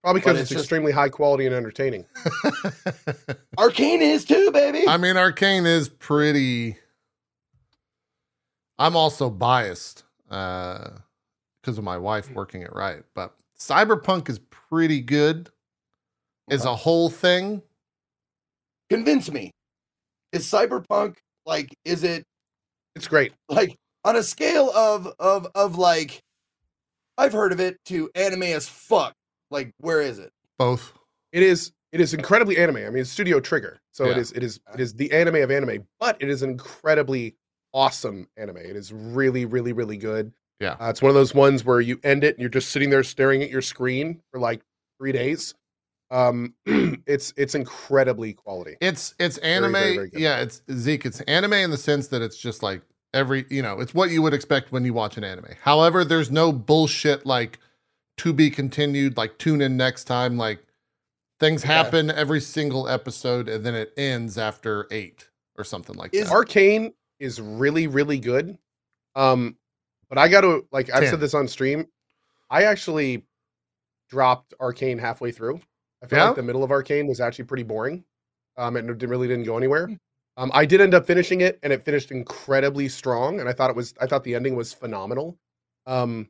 Probably 0.04 0.22
because 0.22 0.34
but 0.34 0.42
it's, 0.42 0.42
it's 0.44 0.50
just- 0.52 0.64
extremely 0.66 0.92
high 0.92 1.10
quality 1.10 1.46
and 1.46 1.56
entertaining. 1.56 2.06
Arcane 3.58 4.02
is 4.02 4.26
too, 4.26 4.52
baby. 4.52 4.88
I 4.88 4.98
mean, 4.98 5.18
Arcane 5.18 5.66
is 5.66 5.88
pretty. 5.90 6.78
I'm 8.78 8.96
also 8.96 9.30
biased 9.30 10.04
uh, 10.32 10.90
because 11.62 11.78
of 11.78 11.84
my 11.84 11.98
wife 11.98 12.32
working 12.32 12.62
it 12.62 12.74
right, 12.74 13.04
but 13.16 13.36
Cyberpunk 13.60 14.30
is 14.30 14.40
pretty 14.50 15.02
good 15.02 15.50
as 16.50 16.66
a 16.66 16.76
whole 16.76 17.10
thing. 17.10 17.62
Convince 18.90 19.32
me. 19.32 19.52
Is 20.32 20.46
Cyberpunk 20.46 21.16
like 21.46 21.74
is 21.86 22.04
it 22.04 22.24
It's 22.96 23.08
great. 23.08 23.34
like 23.50 23.76
on 24.06 24.16
a 24.16 24.24
scale 24.24 24.72
of 24.72 25.08
of 25.20 25.48
of 25.56 25.78
like 25.78 26.20
I've 27.18 27.34
heard 27.34 27.52
of 27.52 27.60
it 27.60 27.78
to 27.86 28.10
anime 28.16 28.44
as 28.44 28.68
fuck. 28.68 29.14
Like 29.52 29.72
where 29.80 30.02
is 30.02 30.20
it? 30.20 30.32
Both. 30.58 30.94
It 31.32 31.44
is 31.44 31.72
it 31.92 32.00
is 32.00 32.14
incredibly 32.14 32.58
anime. 32.58 32.78
I 32.78 32.90
mean, 32.90 32.98
it's 33.02 33.10
Studio 33.10 33.40
Trigger, 33.40 33.80
so 33.92 34.06
it 34.06 34.10
Yeah. 34.16 34.18
is 34.20 34.32
it 34.32 34.44
is 34.44 34.60
it 34.74 34.80
is 34.80 34.94
the 34.94 35.12
anime 35.12 35.36
of 35.36 35.52
anime, 35.52 35.86
but 36.00 36.18
it 36.22 36.30
is 36.30 36.42
an 36.44 36.52
incredibly 36.52 37.36
awesome 37.74 38.28
anime. 38.38 38.58
It 38.58 38.76
is 38.76 38.94
really 38.94 39.46
really 39.46 39.74
really 39.74 39.98
good. 39.98 40.32
Yeah. 40.60 40.76
uh, 40.80 40.90
it's 40.90 41.02
one 41.02 41.10
of 41.10 41.16
those 41.16 41.34
ones 41.34 41.64
where 41.64 41.80
you 41.82 42.00
end 42.04 42.24
it 42.24 42.36
and 42.36 42.40
you're 42.42 42.50
just 42.50 42.72
sitting 42.72 42.90
there 42.90 43.04
staring 43.04 43.42
at 43.44 43.50
your 43.50 43.62
screen 43.62 44.22
for 44.32 44.40
like 44.40 44.62
three 45.00 45.12
days. 45.12 45.54
Um, 46.12 46.54
it's 46.66 47.34
it's 47.38 47.56
incredibly 47.56 48.34
quality. 48.34 48.76
It's 48.82 49.14
it's 49.20 49.38
anime. 49.40 49.74
very, 49.74 49.96
very 49.96 50.10
good. 50.10 50.20
yeah, 50.20 50.40
it's 50.40 50.62
Zeke. 50.72 51.06
It's 51.06 51.22
anime 51.22 51.54
in 51.54 51.72
the 51.72 51.78
sense 51.78 52.08
that 52.08 52.22
it's 52.22 52.38
just 52.38 52.62
like 52.64 52.82
every 53.14 53.46
you 53.50 53.62
know, 53.62 53.80
it's 53.80 53.94
what 53.94 54.10
you 54.10 54.22
would 54.22 54.34
expect 54.34 54.72
when 54.72 54.84
you 54.86 54.94
watch 54.94 55.18
an 55.18 55.24
anime. 55.24 55.46
However, 55.62 56.04
there's 56.04 56.32
no 56.32 56.52
bullshit 56.52 57.26
like 57.26 57.60
to 58.18 58.34
be 58.34 58.50
continued. 58.50 59.18
Like 59.18 59.38
tune 59.38 59.62
in 59.62 59.78
next 59.78 60.06
time. 60.06 60.36
Like 60.38 60.64
things 61.40 61.64
Yeah. 61.64 61.74
happen 61.84 62.10
every 62.12 62.42
single 62.42 62.90
episode, 62.90 63.48
and 63.48 63.64
then 63.66 63.76
it 63.76 63.94
ends 63.96 64.38
after 64.38 64.88
eight 64.92 65.30
or 65.58 65.64
something 65.64 65.96
like 65.96 66.14
Is- 66.14 66.28
that. 66.28 66.34
Arcane 66.34 66.94
is 67.20 67.40
really 67.40 67.86
really 67.88 68.18
good. 68.20 68.58
Um, 69.16 69.58
but 70.10 70.18
I 70.18 70.28
got 70.28 70.42
to 70.42 70.66
like 70.72 70.90
I've 70.90 71.02
Ten. 71.04 71.12
said 71.12 71.20
this 71.20 71.34
on 71.34 71.48
stream. 71.48 71.88
I 72.50 72.64
actually 72.64 73.26
dropped 74.10 74.54
Arcane 74.60 74.98
halfway 74.98 75.32
through. 75.32 75.60
I 76.04 76.08
feel 76.08 76.20
Yeah? 76.20 76.26
like 76.28 76.36
the 76.36 76.44
middle 76.44 76.64
of 76.64 76.72
Arcane 76.72 77.08
was 77.08 77.20
actually 77.20 77.46
pretty 77.46 77.64
boring. 77.64 78.04
Um, 78.58 78.76
and 78.76 78.90
it 78.90 79.08
really 79.08 79.28
didn't 79.28 79.46
go 79.46 79.58
anywhere. 79.58 79.90
Um, 80.38 80.52
I 80.54 80.66
did 80.66 80.82
end 80.82 80.94
up 80.94 81.06
finishing 81.06 81.42
it, 81.42 81.60
and 81.64 81.72
it 81.74 81.84
finished 81.84 82.12
incredibly 82.12 82.88
strong. 82.90 83.40
And 83.40 83.48
I 83.50 83.54
thought 83.54 83.70
it 83.70 83.76
was 83.76 83.94
I 84.02 84.06
thought 84.08 84.24
the 84.24 84.36
ending 84.36 84.56
was 84.56 84.74
phenomenal. 84.74 85.38
Um, 85.86 86.30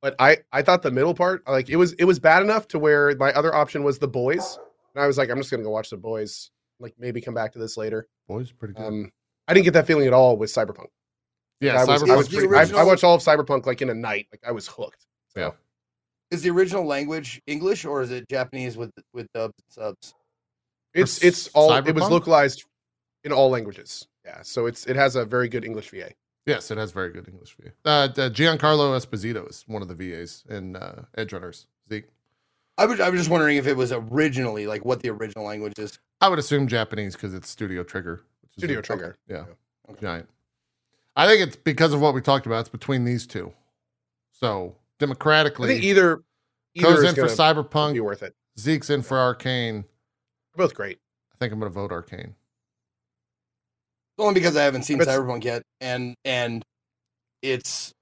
but 0.00 0.14
I 0.18 0.38
I 0.52 0.62
thought 0.62 0.82
the 0.82 0.90
middle 0.90 1.14
part 1.14 1.46
like 1.48 1.68
it 1.68 1.76
was 1.76 1.92
it 1.94 2.04
was 2.04 2.18
bad 2.18 2.42
enough 2.42 2.68
to 2.68 2.78
where 2.78 3.14
my 3.16 3.32
other 3.32 3.54
option 3.54 3.82
was 3.84 3.98
the 3.98 4.08
boys, 4.08 4.58
and 4.94 5.02
I 5.02 5.06
was 5.06 5.18
like 5.18 5.28
I'm 5.30 5.38
just 5.38 5.50
gonna 5.50 5.62
go 5.64 5.70
watch 5.70 5.90
the 5.90 5.96
boys. 5.96 6.50
like 6.80 6.94
maybe 6.98 7.20
come 7.20 7.34
back 7.34 7.52
to 7.52 7.58
this 7.58 7.76
later. 7.76 8.06
Boys, 8.28 8.52
pretty 8.52 8.74
good. 8.74 8.86
Um, 8.86 9.10
I 9.48 9.54
didn't 9.54 9.64
get 9.64 9.74
that 9.74 9.86
feeling 9.86 10.06
at 10.06 10.12
all 10.12 10.36
with 10.36 10.50
Cyberpunk. 10.50 10.86
Yeah, 11.60 11.80
I 11.80 11.84
was, 11.84 12.02
I, 12.02 12.16
was 12.16 12.28
the 12.28 12.46
pretty- 12.46 12.74
I- 12.74 12.80
I, 12.80 12.84
watched 12.84 13.04
all 13.04 13.14
of 13.14 13.22
Cyberpunk 13.22 13.66
like 13.66 13.82
in 13.82 13.90
a 13.90 13.94
night. 13.94 14.26
Like 14.32 14.40
I 14.46 14.52
was 14.52 14.66
hooked. 14.68 15.06
So, 15.34 15.40
Yeah. 15.40 15.50
Is 16.30 16.42
the 16.42 16.50
original 16.50 16.84
language 16.84 17.40
English 17.46 17.84
or 17.86 18.02
is 18.02 18.10
it 18.10 18.28
Japanese 18.28 18.76
with 18.76 18.90
with 19.14 19.26
dubs 19.32 19.54
and 19.58 19.72
subs? 19.72 20.14
It's 20.94 21.22
it's 21.24 21.48
all 21.48 21.72
it 21.72 21.94
was 21.94 22.08
localized 22.10 22.64
in 23.24 23.32
all 23.32 23.48
languages. 23.50 24.06
Yeah, 24.26 24.42
so 24.42 24.66
it's 24.66 24.86
it 24.86 24.96
has 24.96 25.16
a 25.16 25.24
very 25.24 25.48
good 25.48 25.64
English 25.64 25.90
VA. 25.90 26.10
Yes, 26.44 26.70
it 26.70 26.76
has 26.78 26.92
very 26.92 27.10
good 27.12 27.28
English 27.28 27.56
VA. 27.58 27.70
Uh, 27.84 27.88
uh, 27.88 28.08
Giancarlo 28.30 28.94
Esposito 28.98 29.48
is 29.48 29.64
one 29.66 29.80
of 29.82 29.88
the 29.88 29.94
VAs 29.94 30.44
in 30.50 30.76
uh, 30.76 31.04
Edge 31.16 31.32
Runners. 31.32 31.66
Zeke, 31.90 32.08
I 32.76 32.84
was 32.84 33.00
I 33.00 33.08
was 33.08 33.20
just 33.20 33.30
wondering 33.30 33.56
if 33.56 33.66
it 33.66 33.76
was 33.76 33.90
originally 33.92 34.66
like 34.66 34.84
what 34.84 35.00
the 35.00 35.08
original 35.08 35.44
language 35.46 35.78
is. 35.78 35.98
I 36.20 36.28
would 36.28 36.38
assume 36.38 36.68
Japanese 36.68 37.14
because 37.14 37.32
it's 37.32 37.48
Studio 37.48 37.82
Trigger. 37.84 38.22
Which 38.42 38.50
is 38.56 38.60
Studio 38.60 38.78
a- 38.80 38.82
Trigger. 38.82 39.16
Yeah, 39.28 39.44
Okay. 39.90 40.00
giant. 40.02 40.28
I 41.18 41.26
think 41.26 41.42
it's 41.46 41.56
because 41.56 41.92
of 41.92 42.00
what 42.00 42.14
we 42.14 42.20
talked 42.22 42.46
about. 42.46 42.60
It's 42.60 42.68
between 42.68 43.04
these 43.04 43.26
two. 43.26 43.52
So 44.32 44.74
I 44.76 44.80
democratically, 45.00 45.68
think 45.68 45.82
either 45.84 46.22
either 46.74 46.86
goes 46.88 47.02
in 47.02 47.10
for 47.14 47.22
gonna 47.22 47.28
be 47.28 47.34
Cyberpunk. 47.68 48.00
worth 48.02 48.22
it. 48.22 48.34
Zeke's 48.58 48.88
in 48.88 49.02
for 49.02 49.18
Arcane. 49.18 49.82
They're 50.54 50.64
both 50.66 50.74
great. 50.74 50.98
I 51.32 51.36
think 51.38 51.52
I'm 51.52 51.58
going 51.60 51.70
to 51.70 51.74
vote 51.74 51.92
Arcane. 51.92 52.34
Only 54.18 54.34
because 54.34 54.56
I 54.56 54.64
haven't 54.64 54.82
seen 54.82 54.98
But- 54.98 55.06
Cyberpunk 55.08 55.44
yet, 55.44 55.62
and 55.80 56.14
and 56.24 56.64
it's 57.42 57.92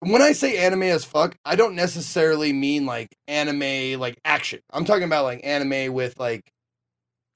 when 0.00 0.20
I 0.20 0.32
say 0.32 0.58
anime 0.58 0.82
as 0.82 1.04
fuck, 1.04 1.34
I 1.44 1.56
don't 1.56 1.74
necessarily 1.74 2.52
mean 2.52 2.84
like 2.86 3.08
anime 3.28 3.98
like 4.00 4.18
action. 4.24 4.60
I'm 4.70 4.84
talking 4.84 5.04
about 5.04 5.24
like 5.24 5.40
anime 5.44 5.92
with 5.94 6.18
like 6.18 6.42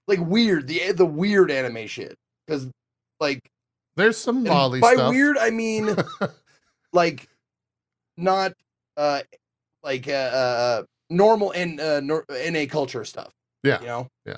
like 0.08 0.18
weird 0.20 0.66
the 0.66 0.92
the 0.92 1.06
weird 1.06 1.50
anime 1.50 1.86
shit 1.86 2.14
because 2.46 2.68
like 3.20 3.40
There's 3.96 4.16
some 4.16 4.36
and 4.38 4.46
Molly 4.46 4.80
by 4.80 4.94
stuff. 4.94 5.10
weird 5.10 5.38
I 5.38 5.50
mean 5.50 5.96
like 6.92 7.28
not 8.16 8.52
uh 8.96 9.22
like 9.82 10.08
uh, 10.08 10.12
uh 10.12 10.82
normal 11.10 11.52
and 11.52 11.80
uh 11.80 12.00
nor- 12.00 12.24
NA 12.30 12.66
culture 12.68 13.04
stuff. 13.04 13.32
Yeah. 13.62 13.80
you 13.80 13.86
know, 13.86 14.08
Yeah. 14.24 14.36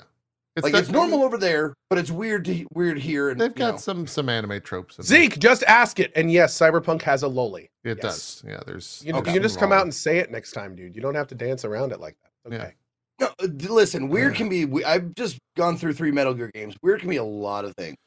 it's 0.55 0.63
like 0.63 0.73
it's 0.73 0.89
normal 0.89 1.23
over 1.23 1.37
there, 1.37 1.73
but 1.89 1.99
it's 1.99 2.09
weird 2.11 2.45
to 2.45 2.65
weird 2.73 2.97
here. 2.99 3.29
And 3.29 3.39
They've 3.39 3.53
got 3.53 3.71
know. 3.75 3.77
some 3.77 4.07
some 4.07 4.27
anime 4.29 4.61
tropes. 4.61 4.97
In 4.97 5.05
there. 5.05 5.21
Zeke, 5.21 5.39
just 5.39 5.63
ask 5.63 5.99
it. 5.99 6.11
And 6.15 6.31
yes, 6.31 6.57
Cyberpunk 6.57 7.01
has 7.03 7.23
a 7.23 7.27
loli. 7.27 7.69
It 7.83 7.97
yes. 7.97 8.01
does. 8.01 8.43
Yeah, 8.47 8.59
there's. 8.65 9.03
You, 9.05 9.13
Okay. 9.15 9.29
you 9.31 9.35
can 9.35 9.43
just 9.43 9.59
come 9.59 9.71
out 9.71 9.83
and 9.83 9.93
say 9.93 10.17
it 10.17 10.31
next 10.31 10.51
time, 10.53 10.75
dude. 10.75 10.95
You 10.95 11.01
don't 11.01 11.15
have 11.15 11.27
to 11.27 11.35
dance 11.35 11.63
around 11.65 11.91
it 11.91 11.99
like 11.99 12.15
that. 12.43 12.51
Yeah. 12.51 12.57
Okay. 12.63 12.73
No, 13.21 13.27
uh, 13.41 13.47
d- 13.47 13.67
listen, 13.67 14.09
weird 14.09 14.33
can 14.35 14.49
be. 14.49 14.65
we- 14.65 14.83
I've 14.83 15.13
just 15.15 15.37
gone 15.57 15.77
through 15.77 15.93
three 15.93 16.11
Metal 16.11 16.33
Gear 16.33 16.49
games. 16.53 16.75
Weird 16.81 17.01
can 17.01 17.09
be 17.09 17.17
a 17.17 17.23
lot 17.23 17.65
of 17.65 17.75
things. 17.75 17.97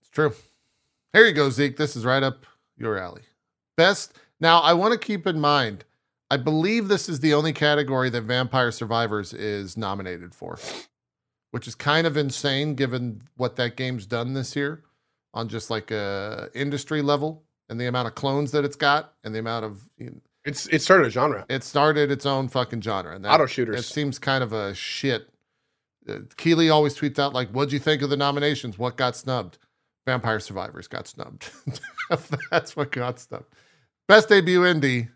It's 0.00 0.10
true. 0.10 0.32
Here 1.12 1.26
you 1.26 1.32
go, 1.32 1.50
Zeke. 1.50 1.76
This 1.76 1.96
is 1.96 2.04
right 2.04 2.22
up 2.22 2.46
your 2.76 2.98
alley. 2.98 3.22
Best. 3.76 4.18
Now, 4.40 4.60
I 4.60 4.74
want 4.74 4.92
to 4.92 4.98
keep 4.98 5.26
in 5.26 5.40
mind, 5.40 5.84
I 6.30 6.36
believe 6.36 6.88
this 6.88 7.08
is 7.08 7.20
the 7.20 7.32
only 7.34 7.52
category 7.52 8.10
that 8.10 8.22
Vampire 8.22 8.70
Survivors 8.70 9.32
is 9.32 9.76
nominated 9.76 10.34
for, 10.34 10.58
which 11.52 11.66
is 11.66 11.74
kind 11.74 12.06
of 12.06 12.16
insane 12.16 12.74
given 12.74 13.22
what 13.36 13.56
that 13.56 13.76
game's 13.76 14.06
done 14.06 14.34
this 14.34 14.54
year 14.56 14.82
on 15.32 15.48
just 15.48 15.70
like 15.70 15.90
a 15.90 16.50
industry 16.54 17.00
level 17.02 17.44
and 17.68 17.80
the 17.80 17.86
amount 17.86 18.08
of 18.08 18.14
clones 18.14 18.52
that 18.52 18.64
it's 18.64 18.76
got 18.76 19.14
and 19.24 19.34
the 19.34 19.38
amount 19.38 19.64
of 19.64 19.88
It's 20.44 20.66
it 20.68 20.82
started 20.82 21.06
a 21.06 21.10
genre. 21.10 21.46
it 21.48 21.64
started 21.64 22.10
its 22.10 22.26
own 22.26 22.48
fucking 22.48 22.80
genre. 22.82 23.14
And 23.14 23.24
that, 23.24 23.32
Auto 23.34 23.44
it 23.44 23.50
shooters. 23.50 23.86
seems 23.86 24.18
kind 24.18 24.42
of 24.44 24.52
a 24.52 24.74
shit. 24.74 25.28
Uh, 26.08 26.18
Keighley 26.36 26.70
always 26.70 26.96
tweets 26.96 27.18
out 27.18 27.32
like, 27.32 27.50
"What'd 27.50 27.72
you 27.72 27.78
think 27.80 28.00
of 28.02 28.10
the 28.10 28.16
nominations? 28.16 28.78
What 28.78 28.96
got 28.96 29.16
snubbed? 29.16 29.58
Vampire 30.06 30.40
Survivors 30.40 30.88
got 30.88 31.06
snubbed. 31.06 31.50
That's 32.50 32.76
what 32.76 32.92
got 32.92 33.18
snubbed. 33.20 33.52
Best 34.08 34.28
debut 34.28 34.60
indie: 34.60 35.08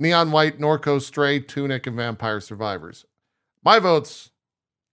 Neon 0.00 0.30
White, 0.30 0.58
Norco, 0.58 1.00
Stray, 1.00 1.40
Tunic, 1.40 1.86
and 1.86 1.96
Vampire 1.96 2.40
Survivors. 2.40 3.04
My 3.64 3.78
votes, 3.78 4.30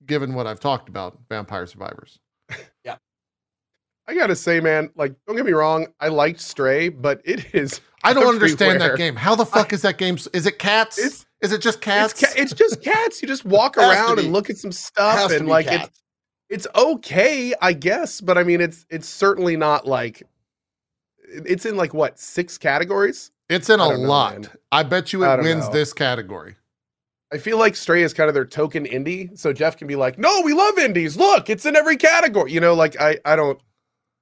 given 0.05 0.33
what 0.33 0.47
I've 0.47 0.59
talked 0.59 0.89
about, 0.89 1.19
Vampire 1.29 1.65
Survivors. 1.65 2.19
Yeah. 2.83 2.95
I 4.07 4.15
gotta 4.15 4.35
say, 4.35 4.59
man, 4.59 4.89
like, 4.95 5.13
don't 5.27 5.35
get 5.35 5.45
me 5.45 5.51
wrong, 5.51 5.85
I 5.99 6.07
liked 6.07 6.39
Stray, 6.39 6.89
but 6.89 7.21
it 7.25 7.53
is 7.53 7.79
I 8.03 8.13
don't 8.13 8.27
understand 8.27 8.81
that 8.81 8.97
game. 8.97 9.15
How 9.15 9.35
the 9.35 9.45
fuck 9.45 9.73
is 9.73 9.83
that 9.83 9.99
game? 9.99 10.17
Is 10.33 10.45
it 10.47 10.57
cats? 10.57 10.97
Is 10.97 11.25
it 11.41 11.61
just 11.61 11.81
cats? 11.81 12.13
it's, 12.13 12.33
ca- 12.33 12.41
it's 12.41 12.53
just 12.53 12.81
cats. 12.81 13.21
You 13.21 13.27
just 13.27 13.45
walk 13.45 13.77
around 13.77 14.17
and 14.17 14.33
look 14.33 14.49
at 14.49 14.57
some 14.57 14.71
stuff 14.71 15.31
and 15.31 15.47
like 15.47 15.67
cats. 15.67 16.01
It's 16.49 16.65
it's 16.65 16.75
okay, 16.75 17.53
I 17.61 17.73
guess, 17.73 18.21
but 18.21 18.37
I 18.37 18.43
mean 18.43 18.61
it's 18.61 18.85
it's 18.89 19.07
certainly 19.07 19.55
not 19.55 19.87
like 19.87 20.23
it's 21.23 21.65
in 21.65 21.77
like 21.77 21.93
what, 21.93 22.19
six 22.19 22.57
categories? 22.57 23.31
It's 23.49 23.69
in 23.69 23.79
I 23.79 23.85
a 23.85 23.89
don't 23.89 24.03
know, 24.03 24.09
lot. 24.09 24.33
man. 24.41 24.49
I 24.71 24.83
bet 24.83 25.13
you 25.13 25.23
it 25.23 25.41
wins 25.41 25.67
know. 25.67 25.73
this 25.73 25.93
category. 25.93 26.55
I 27.31 27.37
feel 27.37 27.59
like 27.59 27.75
Stray 27.75 28.01
is 28.01 28.13
kind 28.13 28.27
of 28.27 28.33
their 28.33 28.45
token 28.45 28.85
indie, 28.85 29.37
so 29.37 29.53
Geoff 29.53 29.77
can 29.77 29.87
be 29.87 29.95
like, 29.95 30.17
"No, 30.17 30.41
we 30.41 30.53
love 30.53 30.79
indies. 30.79 31.15
Look, 31.15 31.49
it's 31.49 31.65
in 31.65 31.75
every 31.75 31.97
category." 31.97 32.51
You 32.51 32.59
know, 32.59 32.73
like 32.73 32.99
I 32.99 33.19
I 33.25 33.35
don't 33.35 33.59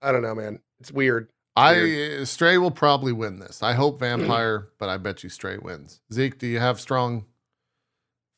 I 0.01 0.11
don't 0.11 0.21
know, 0.21 0.35
man. 0.35 0.59
It's 0.79 0.91
weird. 0.91 1.29
I 1.55 2.19
uh, 2.19 2.25
Stray 2.25 2.57
will 2.57 2.71
probably 2.71 3.13
win 3.13 3.39
this. 3.39 3.63
I 3.63 3.73
hope 3.73 3.99
Vampire, 3.99 4.67
but 4.77 4.89
I 4.89 4.97
bet 4.97 5.23
you 5.23 5.29
Stray 5.29 5.57
wins. 5.57 6.01
Zeke, 6.13 6.37
do 6.37 6.47
you 6.47 6.59
have 6.59 6.79
strong 6.79 7.25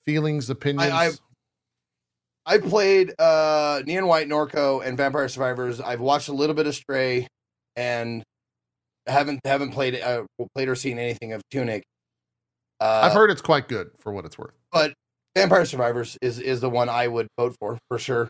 feelings, 0.06 0.50
opinions? 0.50 0.92
I- 0.92 1.12
I 2.50 2.58
played 2.58 3.14
uh 3.20 3.84
Neon 3.86 4.08
White, 4.08 4.28
Norco, 4.28 4.84
and 4.84 4.98
Vampire 4.98 5.30
Survivors. 5.30 5.80
I've 5.80 6.00
watched 6.00 6.30
a 6.30 6.34
little 6.34 6.56
bit 6.56 6.66
of 6.66 6.74
Stray, 6.74 7.28
and 7.76 8.24
haven't 9.06 9.40
haven't 9.46 9.72
played 9.72 10.02
uh, 10.02 10.24
played 10.56 10.68
or 10.68 10.76
seen 10.76 10.98
anything 10.98 11.34
of 11.34 11.44
Tunic. 11.52 11.84
Uh, 12.82 13.02
I've 13.04 13.14
heard 13.14 13.30
it's 13.30 13.42
quite 13.42 13.68
good 13.68 13.92
for 14.00 14.12
what 14.12 14.26
it's 14.26 14.38
worth. 14.38 14.54
but 14.72 14.94
Vampire 15.36 15.64
Survivors 15.66 16.18
is 16.24 16.40
is 16.40 16.60
the 16.60 16.70
one 16.70 16.90
I 16.90 17.08
would 17.08 17.28
vote 17.38 17.56
for 17.60 17.78
for 17.88 18.00
sure, 18.00 18.28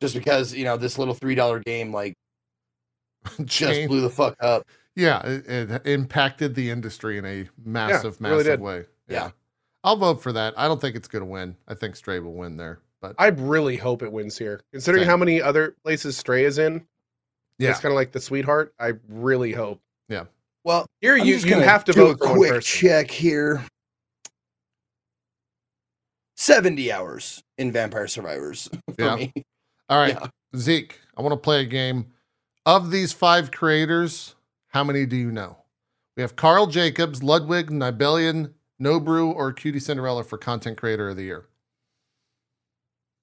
just 0.00 0.14
because 0.14 0.52
you 0.54 0.64
know 0.64 0.76
this 0.76 0.98
little 0.98 1.14
three 1.14 1.34
dollar 1.34 1.60
game 1.60 1.90
like 1.90 2.12
just 3.46 3.88
blew 3.88 4.02
the 4.02 4.10
fuck 4.10 4.36
up. 4.40 4.66
yeah, 4.94 5.24
it, 5.24 5.70
it 5.70 5.86
impacted 5.86 6.54
the 6.54 6.68
industry 6.68 7.16
in 7.16 7.24
a 7.24 7.48
massive, 7.64 8.20
really 8.20 8.36
massive 8.36 8.44
did. 8.44 8.60
way. 8.60 8.84
Yeah. 9.08 9.30
I'll 9.82 9.96
vote 9.96 10.22
for 10.22 10.32
that. 10.32 10.54
I 10.56 10.66
don't 10.66 10.80
think 10.80 10.96
it's 10.96 11.08
going 11.08 11.20
to 11.20 11.30
win. 11.30 11.56
I 11.68 11.74
think 11.74 11.94
Stray 11.94 12.18
will 12.18 12.32
win 12.32 12.56
there, 12.56 12.80
but 13.08 13.14
I 13.18 13.28
really 13.28 13.76
hope 13.76 14.02
it 14.02 14.10
wins 14.10 14.38
here, 14.38 14.60
considering 14.72 15.02
Same. 15.02 15.10
how 15.10 15.16
many 15.16 15.42
other 15.42 15.76
places 15.84 16.16
Stray 16.16 16.44
is 16.44 16.58
in. 16.58 16.84
yeah, 17.58 17.70
It's 17.70 17.80
kind 17.80 17.92
of 17.92 17.96
like 17.96 18.12
the 18.12 18.20
sweetheart. 18.20 18.74
I 18.78 18.92
really 19.08 19.52
hope 19.52 19.80
Yeah. 20.08 20.24
Well, 20.64 20.86
here 21.02 21.16
I'm 21.16 21.26
you 21.26 21.34
just 21.34 21.44
you 21.46 21.52
gonna 21.52 21.64
have 21.66 21.84
to 21.84 21.92
do 21.92 22.06
vote 22.06 22.16
a 22.22 22.26
for 22.26 22.34
quick 22.34 22.50
person. 22.52 22.88
check 22.88 23.10
here. 23.10 23.62
Seventy 26.36 26.90
hours 26.90 27.42
in 27.58 27.70
Vampire 27.72 28.08
Survivors 28.08 28.68
for 28.98 29.04
Yeah. 29.04 29.16
me. 29.16 29.32
All 29.88 29.98
right, 29.98 30.14
Yeah. 30.20 30.28
Zeke, 30.56 30.98
I 31.16 31.22
want 31.22 31.32
to 31.32 31.36
play 31.36 31.60
a 31.62 31.66
game. 31.66 32.06
Of 32.66 32.90
these 32.90 33.12
five 33.12 33.50
creators, 33.50 34.34
how 34.68 34.82
many 34.84 35.04
do 35.04 35.16
you 35.16 35.30
know? 35.30 35.58
We 36.16 36.22
have 36.22 36.34
Karl 36.36 36.66
Jacobs, 36.66 37.22
Ludwig, 37.22 37.70
Nibellion, 37.70 38.54
Nobru, 38.80 39.34
or 39.34 39.52
QTCinderella 39.52 40.24
for 40.24 40.38
Content 40.38 40.78
Creator 40.78 41.10
of 41.10 41.16
the 41.16 41.24
Year. 41.24 41.46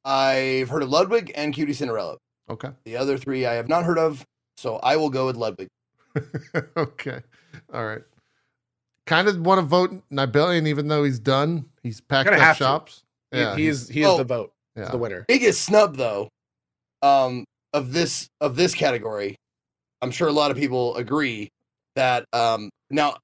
I've 0.06 0.70
heard 0.70 0.84
of 0.84 0.90
Ludwig 0.90 1.32
and 1.36 1.54
QTCinderella. 1.54 2.18
Okay. 2.50 2.70
The 2.86 2.98
other 2.98 3.18
three 3.18 3.46
I 3.46 3.54
have 3.54 3.70
not 3.70 3.84
heard 3.86 3.98
of, 4.00 4.24
so 4.58 4.78
I 4.78 4.96
will 4.98 5.10
go 5.10 5.26
with 5.28 5.36
Ludwig. 5.38 5.68
okay. 6.78 7.22
All 7.74 7.86
right. 7.86 8.02
Kind 9.08 9.28
of 9.28 9.40
want 9.42 9.60
to 9.60 9.66
vote 9.66 10.02
Nibellion, 10.12 10.68
even 10.68 10.88
though 10.88 11.04
he's 11.04 11.20
done. 11.20 11.66
He's 11.84 12.02
packed 12.02 12.26
Gonna 12.30 12.38
up 12.38 12.44
have 12.44 12.58
to. 12.58 12.64
shops. 12.64 13.04
He, 13.32 13.40
Yeah, 13.40 13.56
he 13.56 13.64
he's- 13.64 13.76
is 13.84 13.90
he 13.90 14.02
is 14.02 14.08
Oh. 14.08 14.18
the 14.18 14.24
vote, 14.24 14.52
He's 14.76 14.86
yeah. 14.86 14.92
the 14.92 14.98
winner. 14.98 15.26
Biggest 15.28 15.64
snub 15.64 15.98
though, 15.98 16.30
um, 17.02 17.46
of 17.74 17.94
this 17.94 18.28
of 18.42 18.56
this 18.56 18.74
category. 18.76 19.36
I'm 20.02 20.12
sure 20.12 20.28
a 20.28 20.32
lot 20.34 20.52
of 20.52 20.58
people 20.58 20.96
agree 20.98 21.50
that 21.96 22.26
um 22.34 22.70
now 22.90 23.16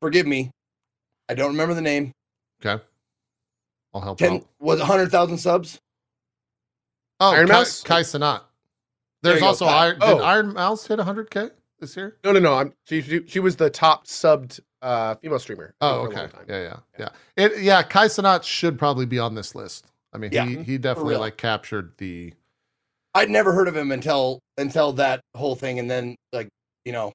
forgive 0.00 0.26
me, 0.26 0.50
I 1.28 1.34
don't 1.34 1.50
remember 1.52 1.74
the 1.74 1.80
name. 1.82 2.12
Okay. 2.64 2.82
I'll 3.94 4.00
help 4.00 4.18
Ten 4.18 4.34
out. 4.36 4.46
was 4.60 4.80
hundred 4.80 5.10
thousand 5.10 5.38
subs? 5.38 5.80
Oh, 7.20 7.30
Iron 7.32 7.46
Kai, 7.46 7.52
Mouse? 7.52 7.82
Kai 7.82 8.00
Cenat. 8.02 8.40
There's 9.22 9.40
go, 9.40 9.46
also. 9.46 9.66
Iron. 9.66 9.98
Oh. 10.00 10.14
Did 10.18 10.24
Iron 10.24 10.52
Mouse 10.54 10.86
hit 10.86 10.98
100k 10.98 11.50
this 11.78 11.96
year? 11.96 12.16
No, 12.24 12.32
no, 12.32 12.40
no. 12.40 12.54
I'm 12.54 12.72
she 12.86 13.00
she, 13.02 13.20
she 13.26 13.38
was 13.40 13.56
the 13.56 13.70
top 13.70 14.06
subbed 14.06 14.60
uh 14.80 15.14
female 15.16 15.38
streamer. 15.38 15.74
Oh, 15.80 16.06
okay. 16.06 16.26
time. 16.26 16.44
Yeah, 16.48 16.62
yeah, 16.62 16.76
yeah. 16.98 17.08
It, 17.36 17.62
yeah. 17.62 17.82
Kai 17.82 18.06
Cenat 18.06 18.42
should 18.42 18.78
probably 18.78 19.06
be 19.06 19.18
on 19.18 19.34
this 19.34 19.54
list. 19.54 19.86
I 20.12 20.18
mean, 20.18 20.32
Yeah. 20.32 20.44
he 20.46 20.62
he 20.62 20.78
definitely 20.78 21.16
like 21.16 21.36
captured 21.36 21.92
the. 21.98 22.32
I'd 23.14 23.30
never 23.30 23.52
heard 23.52 23.68
of 23.68 23.76
him 23.76 23.92
until 23.92 24.40
until 24.58 24.92
that 24.94 25.20
whole 25.36 25.54
thing, 25.54 25.78
and 25.78 25.90
then 25.90 26.16
like 26.32 26.48
you 26.84 26.92
know 26.92 27.12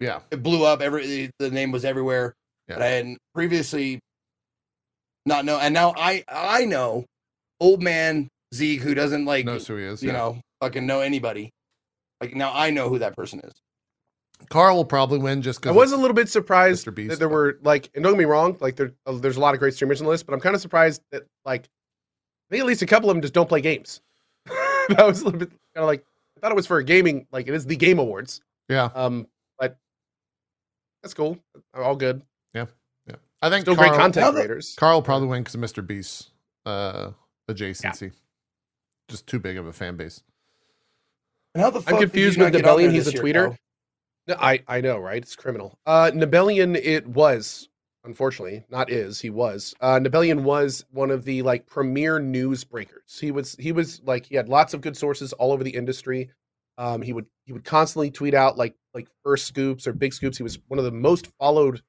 Yeah, 0.00 0.20
it 0.30 0.42
blew 0.42 0.64
up. 0.64 0.80
Every 0.80 1.30
the 1.38 1.50
name 1.50 1.70
was 1.70 1.84
everywhere, 1.84 2.34
Yeah. 2.68 2.78
but 2.78 3.18
previously 3.34 4.00
not 5.26 5.44
know. 5.44 5.58
And 5.58 5.74
now 5.74 5.94
I 5.96 6.24
I 6.28 6.64
know 6.64 7.04
old 7.60 7.82
man 7.82 8.28
Zeke 8.54 8.80
who 8.80 8.94
doesn't 8.94 9.24
like 9.24 9.44
knows 9.44 9.66
who 9.66 9.76
he 9.76 9.84
is. 9.84 10.02
you 10.02 10.08
yeah. 10.08 10.16
know 10.16 10.40
fucking 10.60 10.86
know 10.86 11.00
anybody. 11.00 11.50
Like 12.20 12.34
now 12.34 12.52
I 12.54 12.70
know 12.70 12.88
who 12.88 12.98
that 13.00 13.16
person 13.16 13.40
is. 13.40 13.52
Karl 14.50 14.76
will 14.76 14.84
probably 14.84 15.18
win 15.18 15.42
just 15.42 15.60
because 15.60 15.74
I 15.74 15.78
was 15.78 15.92
a 15.92 15.96
little 15.96 16.14
bit 16.14 16.28
surprised 16.28 16.86
Mr. 16.86 16.94
Beast, 16.94 17.10
that 17.10 17.18
there 17.18 17.28
were 17.28 17.58
like, 17.62 17.90
and 17.94 18.02
don't 18.02 18.12
get 18.12 18.18
me 18.18 18.24
wrong, 18.24 18.56
like 18.60 18.76
there, 18.76 18.92
uh, 19.06 19.12
there's 19.12 19.36
a 19.36 19.40
lot 19.40 19.54
of 19.54 19.60
great 19.60 19.74
streamers 19.74 20.00
on 20.00 20.04
the 20.04 20.10
list, 20.10 20.26
but 20.26 20.34
I'm 20.34 20.40
kind 20.40 20.54
of 20.54 20.60
surprised 20.60 21.02
that 21.12 21.22
like, 21.44 21.62
I 21.62 22.50
think 22.50 22.60
at 22.60 22.66
least 22.66 22.82
a 22.82 22.86
couple 22.86 23.08
of 23.08 23.14
them 23.14 23.22
just 23.22 23.32
don't 23.32 23.48
play 23.48 23.60
games. 23.60 24.02
that 24.46 25.06
was 25.06 25.22
a 25.22 25.24
little 25.24 25.38
bit 25.38 25.50
kind 25.50 25.82
of 25.82 25.86
like 25.86 26.04
I 26.36 26.40
thought 26.40 26.52
it 26.52 26.56
was 26.56 26.66
for 26.66 26.78
a 26.78 26.84
gaming, 26.84 27.26
like 27.32 27.48
it 27.48 27.54
is 27.54 27.64
the 27.64 27.76
Game 27.76 27.98
Awards. 27.98 28.42
Yeah, 28.68 28.90
Um, 28.94 29.28
but 29.58 29.78
that's 31.02 31.14
cool. 31.14 31.38
All 31.74 31.96
good. 31.96 32.22
I 33.44 33.50
think 33.50 33.64
Still 33.64 33.76
Karl, 33.76 33.90
great 33.90 33.98
content 34.00 34.34
creators. 34.34 34.74
Karl 34.78 35.02
probably 35.02 35.28
win 35.28 35.42
because 35.42 35.54
of 35.54 35.60
Mr. 35.60 35.86
Beast's 35.86 36.30
uh, 36.64 37.10
adjacency. 37.46 38.12
Just 39.08 39.26
too 39.26 39.38
big 39.38 39.58
of 39.58 39.66
a 39.66 39.72
fan 39.72 39.96
base. 39.98 40.22
And 41.54 41.62
how 41.62 41.68
the 41.68 41.82
fuck 41.82 42.00
did 42.00 42.10
confused 42.10 42.38
with 42.38 42.54
not 42.54 42.58
get 42.58 42.66
on 42.66 42.78
Nibellion, 42.78 42.92
he's 42.92 43.06
a 43.06 43.12
tweeter. 43.12 43.48
Kyle? 43.48 43.58
No, 44.28 44.36
I 44.40 44.62
I 44.66 44.80
know, 44.80 44.98
right? 44.98 45.20
It's 45.20 45.36
criminal. 45.36 45.78
Uh 45.84 46.10
Nibellion 46.14 46.74
it 46.74 47.06
was, 47.06 47.68
unfortunately, 48.04 48.64
not 48.70 48.90
is, 48.90 49.20
he 49.20 49.28
was. 49.28 49.74
Uh 49.78 50.00
Nibellion 50.00 50.40
was 50.40 50.86
one 50.90 51.10
of 51.10 51.26
the 51.26 51.42
like 51.42 51.66
premier 51.66 52.18
news 52.18 52.64
breakers. 52.64 53.18
He 53.20 53.30
was 53.30 53.56
he 53.58 53.72
was 53.72 54.00
like 54.06 54.24
he 54.24 54.36
had 54.36 54.48
lots 54.48 54.72
of 54.72 54.80
good 54.80 54.96
sources 54.96 55.34
all 55.34 55.52
over 55.52 55.62
the 55.62 55.74
industry. 55.76 56.30
Um 56.78 57.02
he 57.02 57.12
would 57.12 57.26
he 57.44 57.52
would 57.52 57.64
constantly 57.64 58.10
tweet 58.10 58.32
out 58.32 58.56
like 58.56 58.74
like 58.94 59.08
first 59.22 59.46
scoops 59.46 59.86
or 59.86 59.92
big 59.92 60.14
scoops. 60.14 60.38
He 60.38 60.42
was 60.42 60.58
one 60.68 60.78
of 60.78 60.86
the 60.86 60.92
most 60.92 61.26
followed 61.38 61.82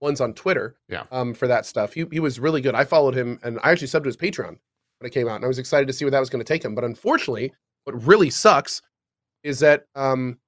ones 0.00 0.20
on 0.20 0.34
Twitter. 0.34 0.76
Yeah. 0.88 1.04
Um 1.10 1.34
for 1.34 1.46
that 1.46 1.66
stuff. 1.66 1.92
He 1.92 2.04
he 2.10 2.20
was 2.20 2.40
really 2.40 2.60
good. 2.60 2.74
I 2.74 2.84
followed 2.84 3.14
him 3.14 3.38
and 3.42 3.58
I 3.62 3.70
actually 3.70 3.88
subbed 3.88 4.02
to 4.04 4.08
his 4.08 4.16
Patreon 4.16 4.58
when 4.98 5.06
it 5.06 5.10
came 5.10 5.28
out 5.28 5.36
and 5.36 5.44
I 5.44 5.48
was 5.48 5.58
excited 5.58 5.86
to 5.88 5.92
see 5.92 6.04
where 6.04 6.10
that 6.12 6.20
was 6.20 6.30
going 6.30 6.44
to 6.44 6.48
take 6.52 6.64
him. 6.64 6.74
But 6.74 6.84
unfortunately, 6.84 7.52
what 7.84 8.06
really 8.06 8.30
sucks 8.30 8.82
is 9.42 9.60
that 9.60 9.86
um 9.94 10.38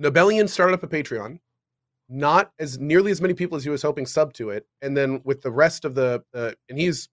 Nibellion 0.00 0.48
started 0.48 0.74
up 0.74 0.82
a 0.82 0.86
Patreon, 0.88 1.40
not 2.08 2.52
as 2.58 2.78
nearly 2.78 3.10
as 3.10 3.20
many 3.20 3.34
people 3.34 3.56
as 3.56 3.64
he 3.64 3.70
was 3.70 3.82
hoping 3.82 4.06
sub 4.06 4.32
to 4.34 4.50
it, 4.50 4.66
and 4.80 4.96
then 4.96 5.20
with 5.24 5.42
the 5.42 5.50
rest 5.50 5.84
of 5.84 5.94
the, 5.94 6.22
the 6.32 6.56
and 6.68 6.78
he's 6.78 7.08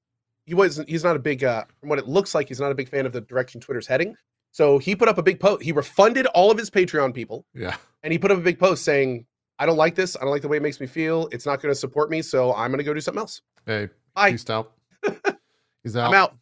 he 0.45 0.53
was 0.53 0.79
he's 0.87 1.03
not 1.03 1.15
a 1.15 1.19
big 1.19 1.43
uh 1.43 1.63
from 1.79 1.89
what 1.89 1.97
it 1.99 2.07
looks 2.07 2.35
like 2.35 2.47
he's 2.47 2.59
not 2.59 2.71
a 2.71 2.75
big 2.75 2.89
fan 2.89 3.05
of 3.05 3.11
the 3.13 3.21
direction 3.21 3.59
Twitter's 3.59 3.87
heading. 3.87 4.15
So 4.51 4.77
he 4.77 4.95
put 4.95 5.09
up 5.09 5.17
a 5.17 5.23
big 5.23 5.39
post. 5.39 5.63
He 5.63 5.71
refunded 5.73 6.27
all 6.27 6.49
of 6.49 6.57
his 6.57 6.69
Patreon 6.69 7.13
people, 7.13 7.45
Yeah. 7.53 7.75
and 8.03 8.13
he 8.13 8.19
put 8.19 8.31
up 8.31 8.37
a 8.37 8.41
big 8.41 8.57
post 8.57 8.85
saying, 8.85 9.25
"I 9.59 9.65
don't 9.65 9.77
like 9.77 9.95
this. 9.95 10.15
I 10.15 10.21
don't 10.21 10.31
like 10.31 10.41
the 10.41 10.47
way 10.47 10.57
it 10.57 10.63
makes 10.63 10.79
me 10.79 10.87
feel. 10.87 11.27
It's 11.31 11.45
not 11.45 11.61
going 11.61 11.73
to 11.73 11.79
support 11.79 12.09
me. 12.09 12.21
So 12.21 12.53
I'm 12.53 12.71
going 12.71 12.79
to 12.79 12.83
go 12.83 12.93
do 12.93 13.01
something 13.01 13.19
else. 13.19 13.41
Hey, 13.65 13.89
Bye. 14.13 14.31
peace 14.31 14.49
out. 14.49 14.71
He's 15.83 15.95
out. 15.95 16.09
I'm 16.09 16.13
out. 16.15 16.35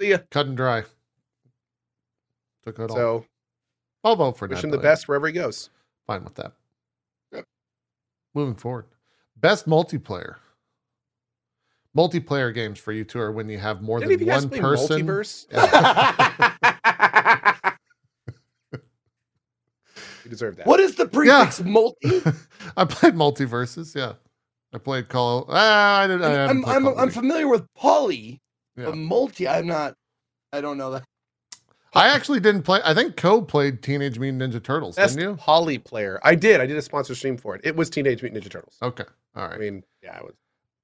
See 0.00 0.10
ya." 0.10 0.18
Cut 0.30 0.46
and 0.46 0.56
dry. 0.56 0.84
Took 2.64 2.78
it 2.78 2.90
all. 2.90 2.96
So 2.96 3.24
I'll 4.04 4.16
vote 4.16 4.38
for 4.38 4.48
wish 4.48 4.62
him 4.64 4.70
the 4.70 4.78
best 4.78 5.08
wherever 5.08 5.26
he 5.26 5.32
goes. 5.32 5.70
Fine 6.06 6.24
with 6.24 6.34
that. 6.36 6.52
Yep. 7.32 7.44
Moving 8.34 8.54
forward. 8.54 8.86
Best 9.36 9.66
multiplayer. 9.68 10.36
Multiplayer 11.96 12.54
games 12.54 12.78
for 12.78 12.92
you 12.92 13.04
two 13.04 13.18
are 13.18 13.32
when 13.32 13.48
you 13.48 13.58
have 13.58 13.82
more 13.82 13.98
Did 13.98 14.06
any 14.06 14.14
of 14.14 14.20
than 14.20 14.50
one 14.50 14.60
person. 14.60 15.06
Multiverse? 15.06 15.46
deserve 20.30 20.56
that. 20.56 20.66
What 20.66 20.80
is 20.80 20.94
the 20.94 21.06
prefix 21.06 21.62
multi? 21.62 22.22
I 22.76 22.84
played 22.86 23.14
multiverses. 23.14 23.94
Yeah, 23.94 24.14
I 24.72 24.78
played 24.78 25.08
Call. 25.08 25.46
Ah, 25.48 26.00
I 26.00 26.06
didn't. 26.06 26.22
I 26.24 26.30
haven't 26.30 26.64
I'm 26.64 26.70
I'm, 26.70 26.82
Call 26.84 26.98
I'm 27.00 27.10
familiar 27.10 27.48
with 27.48 27.66
poly, 27.74 28.40
Yeah. 28.76 28.86
but 28.86 28.96
multi 28.96 29.46
I'm 29.48 29.66
not. 29.66 29.94
I 30.52 30.60
don't 30.60 30.78
know 30.78 30.90
that. 30.92 31.04
I 31.92 32.08
actually 32.08 32.38
didn't 32.38 32.62
play. 32.62 32.80
I 32.84 32.94
think 32.94 33.16
Cohh 33.16 33.46
played 33.46 33.82
Teenage 33.82 34.18
Mutant 34.18 34.40
Ninja 34.54 34.62
Turtles, 34.62 34.94
Best 34.96 35.16
didn't 35.16 35.30
you? 35.30 35.36
Poly 35.36 35.78
player. 35.78 36.20
I 36.22 36.36
did. 36.36 36.60
I 36.60 36.66
did 36.66 36.76
a 36.76 36.82
sponsor 36.82 37.16
stream 37.16 37.36
for 37.36 37.56
it. 37.56 37.62
It 37.64 37.74
was 37.74 37.90
Teenage 37.90 38.22
Mutant 38.22 38.44
Ninja 38.44 38.50
Turtles. 38.50 38.76
Okay, 38.80 39.04
All 39.34 39.48
right. 39.48 39.56
I 39.56 39.58
mean, 39.58 39.82
yeah, 40.02 40.18
I 40.18 40.22
was. 40.22 40.34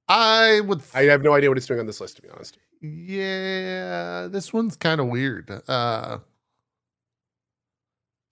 I 0.09 0.61
would. 0.61 0.81
I 0.93 1.03
have 1.03 1.21
no 1.21 1.33
idea 1.33 1.49
what 1.49 1.57
it's 1.57 1.65
doing 1.67 1.79
on 1.79 1.85
this 1.85 1.99
list, 2.01 2.17
to 2.17 2.21
be 2.21 2.29
honest. 2.29 2.57
Yeah, 2.81 4.27
this 4.29 4.51
one's 4.53 4.75
kind 4.75 4.99
of 5.01 5.07
weird. 5.07 5.49
Uh 5.67 6.19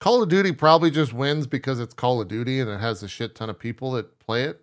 Call 0.00 0.22
of 0.22 0.28
Duty 0.28 0.52
probably 0.52 0.90
just 0.90 1.12
wins 1.12 1.46
because 1.46 1.80
it's 1.80 1.94
Call 1.94 2.20
of 2.20 2.28
Duty 2.28 2.60
and 2.60 2.70
it 2.70 2.80
has 2.80 3.02
a 3.02 3.08
shit 3.08 3.34
ton 3.34 3.48
of 3.50 3.58
people 3.58 3.92
that 3.92 4.18
play 4.18 4.44
it. 4.44 4.62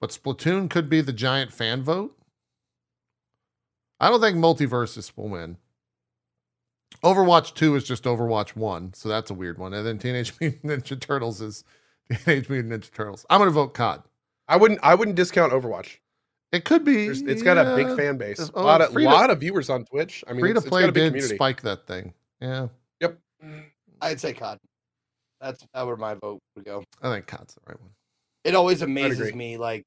But 0.00 0.10
Splatoon 0.10 0.70
could 0.70 0.88
be 0.88 1.00
the 1.00 1.12
giant 1.12 1.52
fan 1.52 1.82
vote. 1.82 2.16
I 3.98 4.08
don't 4.08 4.20
think 4.20 4.38
Multiversus 4.38 5.12
will 5.16 5.28
win. 5.28 5.58
Overwatch 7.04 7.54
2 7.54 7.76
is 7.76 7.84
just 7.84 8.04
Overwatch 8.04 8.56
1, 8.56 8.94
so 8.94 9.08
that's 9.08 9.30
a 9.30 9.34
weird 9.34 9.58
one. 9.58 9.74
And 9.74 9.86
then 9.86 9.98
Teenage 9.98 10.32
Mutant 10.40 10.64
Ninja 10.64 10.98
Turtles 10.98 11.40
is 11.40 11.64
Teenage 12.24 12.48
Mutant 12.48 12.72
Ninja 12.72 12.90
Turtles. 12.92 13.26
I'm 13.30 13.38
going 13.40 13.48
to 13.48 13.54
vote 13.54 13.74
COD. 13.74 14.02
I 14.48 14.56
wouldn't. 14.56 14.80
I 14.82 14.94
wouldn't 14.96 15.16
discount 15.16 15.52
Overwatch. 15.52 15.98
It 16.50 16.64
could 16.64 16.84
be. 16.84 17.04
There's, 17.06 17.22
it's 17.22 17.42
got 17.42 17.56
a 17.58 17.76
big 17.76 17.96
fan 17.96 18.16
base. 18.16 18.50
A 18.54 18.60
lot 18.62 18.80
of 18.80 18.92
to- 18.92 18.98
lot 19.00 19.30
of 19.30 19.38
viewers 19.38 19.70
on 19.70 19.84
Twitch. 19.84 20.24
I 20.26 20.32
mean, 20.32 20.40
Free 20.40 20.52
to 20.54 20.60
play 20.60 20.80
got 20.82 20.88
a 20.88 20.92
big 20.92 21.02
did 21.04 21.08
community. 21.10 21.36
spike 21.36 21.62
that 21.62 21.86
thing. 21.86 22.12
Yeah. 22.40 22.66
Yep. 23.00 23.18
I'd 24.00 24.20
say 24.20 24.32
COD. 24.32 24.58
That's 25.40 25.64
that 25.74 25.86
where 25.86 25.96
my 25.96 26.14
vote 26.14 26.40
would 26.56 26.64
go. 26.64 26.84
I 27.02 27.12
think 27.12 27.26
COD's 27.26 27.54
the 27.54 27.60
right 27.66 27.80
one. 27.80 27.90
It 28.44 28.54
always 28.54 28.82
amazes 28.82 29.34
me 29.34 29.56
like 29.56 29.84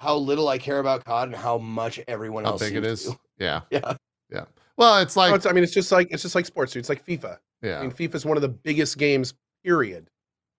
how 0.00 0.16
little 0.16 0.48
I 0.48 0.58
care 0.58 0.78
about 0.78 1.04
COD 1.04 1.28
and 1.28 1.36
how 1.36 1.58
much 1.58 2.00
everyone 2.08 2.44
How 2.44 2.52
else 2.52 2.60
big 2.62 2.76
it 2.76 2.84
seems 2.84 3.06
is. 3.06 3.10
to. 3.12 3.18
Yeah. 3.38 3.60
Yeah. 4.30 4.44
Well, 4.76 4.98
it's 4.98 5.16
No, 5.16 5.22
like 5.22 5.34
it's, 5.36 5.46
I 5.46 5.52
mean, 5.52 5.64
it's 5.64 5.72
just 5.72 5.90
like 5.90 6.08
it's 6.10 6.22
just 6.22 6.34
like 6.34 6.44
sports. 6.44 6.74
dude. 6.74 6.80
It's 6.80 6.90
like 6.90 7.02
FIFA. 7.04 7.38
I 7.62 7.66
yeah. 7.66 7.80
mean, 7.80 7.90
FIFA 7.90 8.14
is 8.14 8.26
one 8.26 8.36
of 8.36 8.42
the 8.42 8.48
biggest 8.50 8.98
games. 8.98 9.32
Period. 9.64 10.10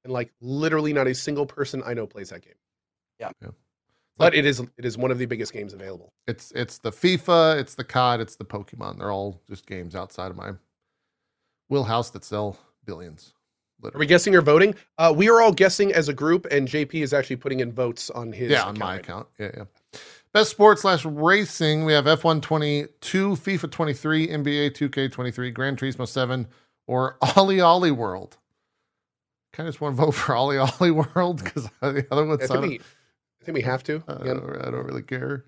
And 0.04 0.12
like 0.12 0.32
literally, 0.42 0.92
not 0.92 1.06
a 1.06 1.14
single 1.14 1.46
person 1.46 1.84
I 1.86 1.94
know 1.94 2.08
plays 2.08 2.30
that 2.32 2.42
game. 2.42 2.56
Yeah. 3.20 3.30
Yeah. 3.44 3.50
But 4.18 4.34
it 4.34 4.44
is 4.46 4.60
it 4.60 4.86
is 4.86 4.98
one 4.98 5.12
of 5.12 5.20
the 5.20 5.28
biggest 5.28 5.54
games 5.54 5.74
available. 5.74 6.10
It's 6.28 6.52
it's 6.56 6.80
the 6.80 6.92
FIFA, 6.92 7.60
it's 7.60 7.76
the 7.76 7.84
COD, 7.84 8.22
it's 8.22 8.36
the 8.38 8.44
Pokemon. 8.44 8.98
They're 8.98 9.12
all 9.12 9.40
just 9.48 9.68
games 9.68 9.96
outside 9.96 10.32
of 10.32 10.36
my 10.36 10.54
wheelhouse 11.70 12.10
that 12.12 12.24
sell 12.26 12.58
billions. 12.86 13.34
Are 13.34 13.82
we 13.82 13.86
Literally. 13.86 14.06
guessing 14.08 14.36
or 14.36 14.42
voting? 14.42 14.76
Uh, 14.98 15.14
we 15.16 15.30
are 15.30 15.42
all 15.42 15.54
guessing 15.54 15.94
as 15.94 16.10
a 16.10 16.14
group, 16.14 16.46
and 16.52 16.68
JP 16.68 16.96
is 16.96 17.14
actually 17.14 17.38
putting 17.38 17.62
in 17.62 17.72
votes 17.72 18.10
on 18.10 18.34
his. 18.34 18.52
Yeah, 18.52 18.64
on 18.64 18.78
my 18.78 18.96
right 18.96 18.96
now. 18.96 19.00
account. 19.00 19.28
Yeah, 19.40 19.52
yeah. 19.56 20.00
Best 20.34 20.52
sports 20.52 20.82
slash 20.82 21.06
racing. 21.06 21.86
We 21.86 21.94
have 21.94 22.06
F1 22.06 22.42
22, 22.42 23.30
FIFA 23.32 23.72
23, 23.72 24.28
NBA 24.28 24.72
2K 24.72 25.12
23, 25.12 25.52
Gran 25.52 25.76
Turismo 25.78 26.08
7, 26.08 26.48
or 26.88 27.18
Ollie 27.38 27.62
Ollie 27.62 27.92
World. 27.92 28.38
Kind 29.54 29.68
of 29.68 29.74
just 29.74 29.82
want 29.82 29.96
to 29.98 30.06
vote 30.06 30.12
for 30.12 30.36
Ollie 30.36 30.58
Ollie 30.58 30.92
World 30.92 31.38
because 31.44 31.70
the 31.82 32.06
other 32.12 32.26
ones 32.26 32.44
I 32.44 32.48
think, 32.48 32.62
we, 32.62 32.80
I 33.42 33.46
think 33.46 33.56
we 33.56 33.62
have 33.62 33.84
to. 33.86 34.04
I 34.08 34.14
don't, 34.26 34.62
I 34.62 34.70
don't 34.72 34.86
really 34.86 35.02
care. 35.04 35.46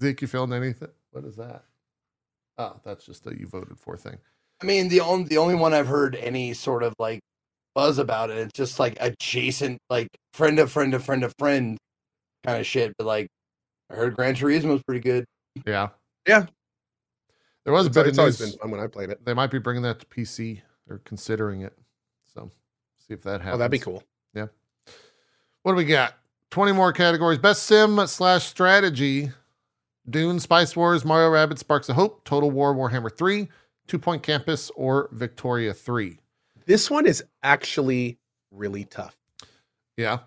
Zeke, 0.00 0.22
you 0.22 0.26
feeling 0.28 0.52
anything? 0.52 0.88
What 1.12 1.24
is 1.24 1.36
that? 1.36 1.62
Oh, 2.58 2.80
that's 2.84 3.06
just 3.06 3.26
a 3.26 3.38
you 3.38 3.46
voted 3.46 3.78
for 3.78 3.96
thing. 3.96 4.18
I 4.62 4.66
mean, 4.66 4.88
the 4.88 5.00
only 5.00 5.24
the 5.24 5.38
only 5.38 5.54
one 5.54 5.74
I've 5.74 5.86
heard 5.86 6.16
any 6.16 6.54
sort 6.54 6.82
of 6.82 6.94
like 6.98 7.20
buzz 7.74 7.98
about 7.98 8.30
it, 8.30 8.38
it's 8.38 8.52
just 8.52 8.78
like 8.78 8.96
adjacent, 9.00 9.78
like 9.90 10.08
friend 10.34 10.58
of 10.58 10.70
friend 10.70 10.94
of 10.94 11.04
friend 11.04 11.24
of 11.24 11.34
friend 11.38 11.78
kind 12.44 12.60
of 12.60 12.66
shit. 12.66 12.92
But 12.96 13.06
like, 13.06 13.28
I 13.90 13.94
heard 13.94 14.14
Gran 14.14 14.34
Turismo 14.34 14.76
is 14.76 14.82
pretty 14.82 15.00
good. 15.00 15.24
Yeah. 15.66 15.88
Yeah. 16.26 16.46
There 17.64 17.72
was 17.72 17.86
a 17.86 17.88
it's, 17.88 17.94
bit 17.94 18.06
it's 18.06 18.18
always 18.18 18.38
been 18.38 18.58
fun 18.58 18.70
when 18.70 18.80
I 18.80 18.86
played 18.86 19.10
it. 19.10 19.24
They 19.24 19.34
might 19.34 19.50
be 19.50 19.58
bringing 19.58 19.82
that 19.82 20.00
to 20.00 20.06
PC. 20.06 20.60
They're 20.86 20.98
considering 20.98 21.62
it. 21.62 21.76
So 22.32 22.50
see 22.98 23.14
if 23.14 23.22
that 23.22 23.40
happens. 23.40 23.54
Oh, 23.54 23.58
that'd 23.58 23.70
be 23.70 23.78
cool. 23.78 24.02
Yeah. 24.34 24.46
What 25.62 25.72
do 25.72 25.76
we 25.76 25.84
got? 25.84 26.14
20 26.50 26.72
more 26.72 26.92
categories. 26.92 27.38
Best 27.38 27.64
sim 27.64 28.04
slash 28.06 28.46
strategy. 28.46 29.30
Dune, 30.08 30.40
Spice 30.40 30.74
Wars, 30.74 31.04
Mario 31.04 31.30
Rabbids, 31.30 31.60
Sparks 31.60 31.88
of 31.88 31.94
Hope, 31.94 32.24
Total 32.24 32.50
War, 32.50 32.74
Warhammer 32.74 33.16
3, 33.16 33.48
Two 33.86 33.98
Point 33.98 34.22
Campus, 34.22 34.70
or 34.76 35.08
Victoria 35.12 35.74
3. 35.74 36.18
This 36.66 36.90
one 36.90 37.06
is 37.06 37.22
actually 37.42 38.18
really 38.50 38.84
tough. 38.84 39.16
Yeah. 39.96 40.18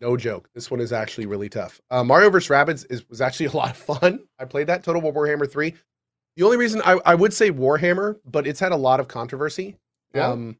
No 0.00 0.16
joke. 0.16 0.48
This 0.54 0.70
one 0.70 0.80
is 0.80 0.92
actually 0.92 1.26
really 1.26 1.48
tough. 1.48 1.80
Uh, 1.90 2.04
Mario 2.04 2.30
vs. 2.30 2.50
Rabbids 2.50 2.86
is 2.90 3.08
was 3.08 3.20
actually 3.20 3.46
a 3.52 3.56
lot 3.56 3.70
of 3.70 3.76
fun. 3.76 4.20
I 4.38 4.44
played 4.44 4.66
that 4.68 4.82
Total 4.82 5.00
War 5.00 5.12
Warhammer 5.12 5.50
3. 5.50 5.74
The 6.36 6.42
only 6.42 6.58
reason 6.58 6.82
I, 6.84 7.00
I 7.06 7.14
would 7.14 7.32
say 7.32 7.50
Warhammer, 7.50 8.16
but 8.26 8.46
it's 8.46 8.60
had 8.60 8.72
a 8.72 8.76
lot 8.76 9.00
of 9.00 9.08
controversy. 9.08 9.76
Yeah. 10.14 10.28
Um, 10.28 10.56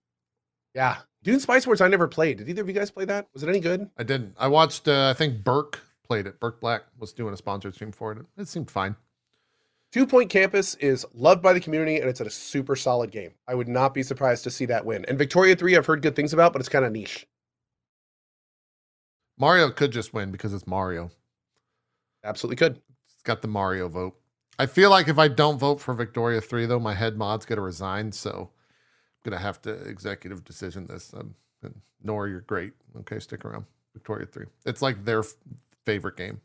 yeah. 0.75 0.99
Dune 1.23 1.41
Spice 1.41 1.67
Wars 1.67 1.81
I 1.81 1.89
never 1.89 2.09
played. 2.09 2.39
Did 2.39 2.49
either 2.49 2.63
of 2.63 2.69
you 2.69 2.75
guys 2.75 2.91
play 2.91 3.05
that? 3.05 3.27
Was 3.35 3.43
it 3.43 3.49
any 3.49 3.61
good? 3.61 3.91
I 3.97 4.03
didn't. 4.05 4.35
I 4.39 4.49
watched, 4.49 4.89
uh, 4.89 5.11
I 5.11 5.15
think 5.15 5.45
Burke 5.45 5.81
played 6.07 6.27
it. 6.27 6.41
Burke 6.41 6.61
Black 6.61 6.85
was 6.99 7.13
doing 7.13 7.35
a 7.35 7.37
sponsored 7.37 7.75
stream 7.75 7.93
for 7.93 8.13
it. 8.13 8.19
It 8.39 8.49
seemed 8.49 8.71
fine. 8.71 8.97
Two 9.93 10.07
Point 10.07 10.31
Campus 10.31 10.75
is 10.77 11.07
loved 11.15 11.43
by 11.43 11.53
the 11.53 11.61
community 11.61 11.97
and 11.97 12.09
it's 12.09 12.21
a 12.21 12.29
super 12.29 12.77
solid 12.77 13.11
game. 13.11 13.33
I 13.47 13.55
would 13.55 13.69
not 13.69 13.95
be 13.95 14.03
surprised 14.03 14.45
to 14.45 14.51
see 14.51 14.67
that 14.67 14.85
win. 14.85 15.05
And 15.07 15.17
Victoria 15.17 15.57
3 15.57 15.77
I've 15.77 15.87
heard 15.87 16.03
good 16.03 16.17
things 16.17 16.33
about, 16.33 16.53
but 16.53 16.61
it's 16.61 16.69
kind 16.69 16.85
of 16.85 16.93
niche. 16.93 17.27
Mario 19.39 19.71
could 19.71 19.93
just 19.93 20.13
win 20.13 20.31
because 20.33 20.53
it's 20.53 20.67
Mario. 20.67 21.11
Absolutely 22.25 22.57
could. 22.57 22.81
It's 23.13 23.23
got 23.23 23.43
the 23.43 23.49
Mario 23.49 23.89
vote. 23.89 24.17
I 24.59 24.67
feel 24.67 24.91
like 24.91 25.09
if 25.09 25.19
I 25.19 25.29
don't 25.29 25.59
vote 25.59 25.81
for 25.81 25.93
Victoria 25.93 26.41
3, 26.41 26.67
though, 26.67 26.81
my 26.81 26.95
head 26.95 27.17
mod's 27.19 27.45
going 27.45 27.59
to 27.59 27.63
resign. 27.63 28.13
So 28.13 28.51
I'm 28.51 29.31
going 29.31 29.39
to 29.39 29.43
have 29.43 29.61
to 29.63 29.71
executive 29.71 30.45
decision 30.45 30.87
this. 30.87 31.13
Um, 31.15 31.35
Nora, 32.03 32.31
you're 32.31 32.41
great. 32.41 32.73
Okay, 33.01 33.19
stick 33.19 33.45
around. 33.45 33.67
Victoria 33.93 34.27
3. 34.27 34.47
It's 34.65 34.81
like 34.81 35.05
their 35.05 35.21
f- 35.21 35.35
favorite 35.85 36.17
game 36.17 36.41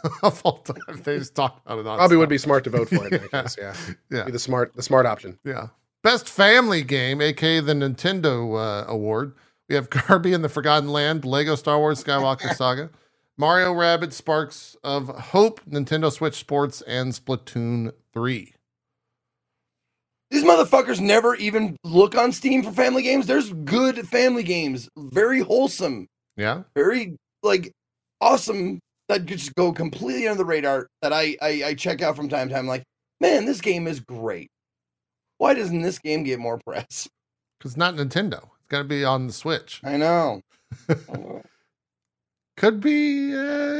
of 0.22 0.40
all 0.44 0.58
time. 0.58 1.00
They 1.02 1.18
just 1.18 1.34
talk 1.34 1.60
about 1.66 1.80
it. 1.80 1.98
Probably 1.98 2.16
would 2.16 2.28
be 2.28 2.38
smart 2.38 2.64
to 2.64 2.70
vote 2.70 2.88
for 2.88 3.06
it. 3.06 3.12
In 3.14 3.20
that 3.20 3.32
Yeah. 3.32 3.42
case, 3.42 3.56
yeah. 3.58 3.74
Yeah. 4.10 4.24
Be 4.24 4.32
the 4.32 4.38
smart, 4.38 4.74
the 4.76 4.82
smart 4.82 5.06
option. 5.06 5.38
Yeah. 5.44 5.68
Best 6.02 6.28
family 6.28 6.82
game, 6.82 7.20
aka 7.20 7.60
the 7.60 7.72
Nintendo 7.74 8.56
uh, 8.56 8.84
Award. 8.90 9.34
We 9.68 9.74
have 9.74 9.90
Kirby 9.90 10.32
and 10.32 10.42
the 10.44 10.48
Forgotten 10.48 10.88
Land, 10.90 11.24
Lego 11.24 11.54
Star 11.54 11.78
Wars 11.78 12.02
Skywalker 12.02 12.54
Saga, 12.56 12.90
Mario 13.36 13.72
Rabbids 13.74 14.12
Sparks 14.14 14.76
of 14.82 15.08
Hope, 15.08 15.60
Nintendo 15.68 16.10
Switch 16.10 16.34
Sports, 16.36 16.82
and 16.82 17.12
Splatoon 17.12 17.92
3. 18.12 18.52
These 20.30 20.44
motherfuckers 20.44 21.00
never 21.00 21.34
even 21.36 21.76
look 21.84 22.14
on 22.16 22.32
Steam 22.32 22.62
for 22.62 22.70
family 22.70 23.02
games. 23.02 23.26
There's 23.26 23.52
good 23.52 24.06
family 24.06 24.42
games, 24.42 24.88
very 24.96 25.40
wholesome, 25.40 26.06
Yeah. 26.36 26.64
very 26.74 27.16
like 27.42 27.72
awesome 28.20 28.78
that 29.08 29.20
could 29.26 29.38
just 29.38 29.54
go 29.54 29.72
completely 29.72 30.28
under 30.28 30.38
the 30.38 30.44
radar 30.44 30.88
that 31.02 31.12
I, 31.12 31.36
I 31.42 31.62
I 31.66 31.74
check 31.74 32.02
out 32.02 32.16
from 32.16 32.28
time 32.28 32.48
to 32.48 32.54
time. 32.54 32.66
Like, 32.66 32.84
man, 33.20 33.44
this 33.46 33.60
game 33.60 33.86
is 33.86 34.00
great. 34.00 34.48
Why 35.38 35.54
doesn't 35.54 35.82
this 35.82 35.98
game 35.98 36.24
get 36.24 36.38
more 36.38 36.58
press? 36.66 37.08
Because 37.58 37.76
not 37.76 37.94
Nintendo. 37.94 38.38
It's 38.42 38.68
got 38.68 38.78
to 38.78 38.84
be 38.84 39.04
on 39.04 39.26
the 39.26 39.32
Switch. 39.32 39.80
I 39.84 39.96
know. 39.96 40.40
I 40.88 40.94
know. 41.16 41.42
Could 42.56 42.80
be. 42.80 43.32
Uh, 43.32 43.38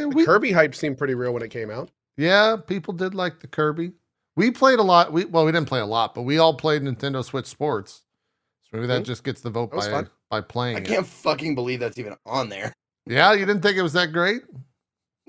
The 0.08 0.12
we, 0.14 0.24
Kirby 0.24 0.52
hype 0.52 0.74
seemed 0.74 0.98
pretty 0.98 1.14
real 1.14 1.32
when 1.32 1.42
it 1.42 1.50
came 1.50 1.70
out. 1.70 1.90
yeah, 2.16 2.56
people 2.56 2.94
did 2.94 3.14
like 3.14 3.40
the 3.40 3.46
Kirby. 3.48 3.92
We 4.36 4.50
played 4.52 4.78
a 4.78 4.82
lot. 4.84 5.12
We 5.12 5.24
Well, 5.24 5.44
we 5.44 5.52
didn't 5.52 5.68
play 5.68 5.80
a 5.80 5.86
lot, 5.86 6.14
but 6.14 6.22
we 6.22 6.38
all 6.38 6.54
played 6.54 6.82
Nintendo 6.82 7.24
Switch 7.24 7.46
Sports. 7.46 8.02
So 8.62 8.76
maybe 8.76 8.86
that 8.86 9.02
Mhm. 9.02 9.06
just 9.06 9.24
gets 9.24 9.40
the 9.40 9.50
vote 9.50 9.72
by, 9.72 9.90
fun. 9.90 10.10
by 10.30 10.40
playing 10.42 10.76
I 10.76 10.80
can't 10.80 11.06
fucking 11.06 11.54
believe 11.56 11.80
that's 11.80 11.98
even 11.98 12.14
on 12.24 12.48
there. 12.48 12.72
Yeah, 13.06 13.32
you 13.32 13.46
didn't 13.46 13.62
think 13.62 13.76
it 13.76 13.82
was 13.82 13.94
that 13.94 14.12
great? 14.12 14.42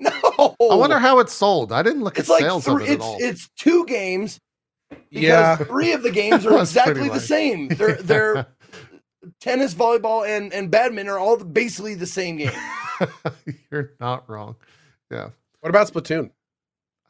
No. 0.38 0.56
I 0.70 0.74
wonder 0.74 0.98
how 0.98 1.18
it 1.18 1.28
sold. 1.28 1.70
I 1.72 1.82
didn't 1.82 2.02
look 2.02 2.18
it's 2.18 2.30
at 2.30 2.32
like 2.32 2.40
sales 2.42 2.64
three, 2.64 2.74
of 2.74 2.80
it 2.82 2.92
at 2.92 2.94
it's 2.96 3.04
all. 3.04 3.16
it's 3.20 3.48
two 3.56 3.84
games 3.86 4.40
because 4.88 5.04
Yeah. 5.10 5.56
three 5.56 5.92
of 5.92 6.02
the 6.02 6.10
games 6.22 6.46
are 6.46 6.58
exactly 6.58 7.08
the 7.10 7.20
same. 7.20 7.68
They're 7.68 7.96
they're 7.96 8.46
tennis, 9.40 9.74
volleyball, 9.74 10.26
and 10.26 10.52
and 10.54 10.70
badminton 10.70 11.12
are 11.12 11.18
all 11.18 11.36
basically 11.36 11.94
the 11.94 12.06
same 12.06 12.36
game. 12.38 12.52
You're 13.70 13.92
not 14.00 14.28
wrong. 14.28 14.56
Yeah. 15.10 15.30
What 15.60 15.68
about 15.70 15.92
Splatoon? 15.92 16.30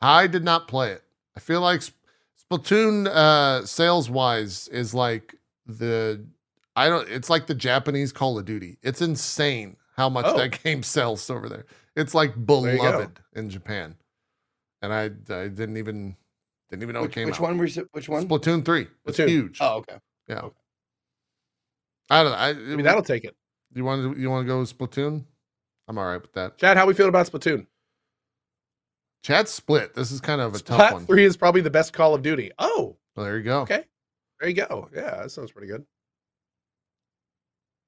I 0.03 0.27
did 0.27 0.43
not 0.45 0.67
play 0.67 0.91
it. 0.93 1.03
I 1.37 1.41
feel 1.41 1.61
like 1.61 1.83
Splatoon 2.51 3.07
uh 3.07 3.65
sales 3.67 4.11
wise 4.11 4.67
is 4.69 4.95
like 4.95 5.37
the 5.67 6.25
I 6.75 6.89
don't 6.89 7.09
it's 7.09 7.31
like 7.31 7.47
the 7.47 7.55
Japanese 7.55 8.13
Call 8.13 8.39
of 8.39 8.45
Duty. 8.45 8.79
It's 8.83 9.01
insane 9.01 9.77
how 9.97 10.09
much 10.09 10.25
Oh. 10.27 10.37
that 10.37 10.63
game 10.65 10.83
sells 10.83 11.29
over 11.31 11.49
there. 11.49 11.67
It's 11.97 12.15
like 12.15 12.35
beloved 12.47 13.19
in 13.35 13.51
Japan. 13.51 13.97
And 14.83 14.93
I 14.93 15.05
I 15.05 15.49
didn't 15.49 15.77
even 15.77 16.17
didn't 16.71 16.83
even 16.83 16.95
know 16.95 17.03
which 17.03 17.11
it 17.13 17.15
came 17.15 17.27
which 17.27 17.37
out. 17.37 17.41
one? 17.43 17.59
Was 17.59 17.77
it, 17.77 17.87
which 17.93 18.09
one? 18.09 18.27
Splatoon 18.29 18.65
3. 18.65 18.87
It's 19.07 19.19
Splatoon. 19.19 19.29
huge. 19.29 19.59
Oh, 19.61 19.77
okay. 19.79 19.97
yeah. 20.29 20.49
I 22.09 22.23
don't 22.23 22.33
know. 22.33 22.39
I, 22.39 22.53
mean 22.55 22.83
that'll 22.85 23.03
take 23.03 23.25
it. 23.25 23.37
you 23.75 23.85
want 23.85 24.15
to 24.15 24.21
you 24.21 24.31
want 24.31 24.45
to 24.45 24.49
go 24.49 24.61
with 24.61 24.77
Splatoon? 24.77 25.25
I'm 25.89 25.99
all 25.99 26.07
right 26.07 26.21
with 26.23 26.33
that. 26.35 26.59
Chad, 26.59 26.77
how 26.77 26.87
we 26.87 26.95
feel 26.95 27.09
about 27.09 27.27
Splatoon? 27.31 27.67
Chat's 29.23 29.51
split. 29.53 29.95
This 29.95 30.11
is 30.13 30.21
kind 30.21 30.41
of 30.41 30.55
a 30.55 30.59
tough 30.61 30.93
one. 30.93 31.07
Three 31.07 31.25
is 31.25 31.37
probably 31.37 31.61
the 31.61 31.71
best 31.71 31.93
Call 31.93 32.15
of 32.15 32.23
Duty. 32.23 32.53
Oh, 32.59 32.97
Well, 33.17 33.27
there 33.27 33.37
you 33.37 33.45
go. 33.45 33.61
okay. 33.63 33.85
There 34.41 34.49
you 34.49 34.55
go. 34.55 34.89
Yeah, 34.95 35.17
that 35.23 35.31
sounds 35.31 35.53
pretty 35.53 35.69
good. 35.69 35.85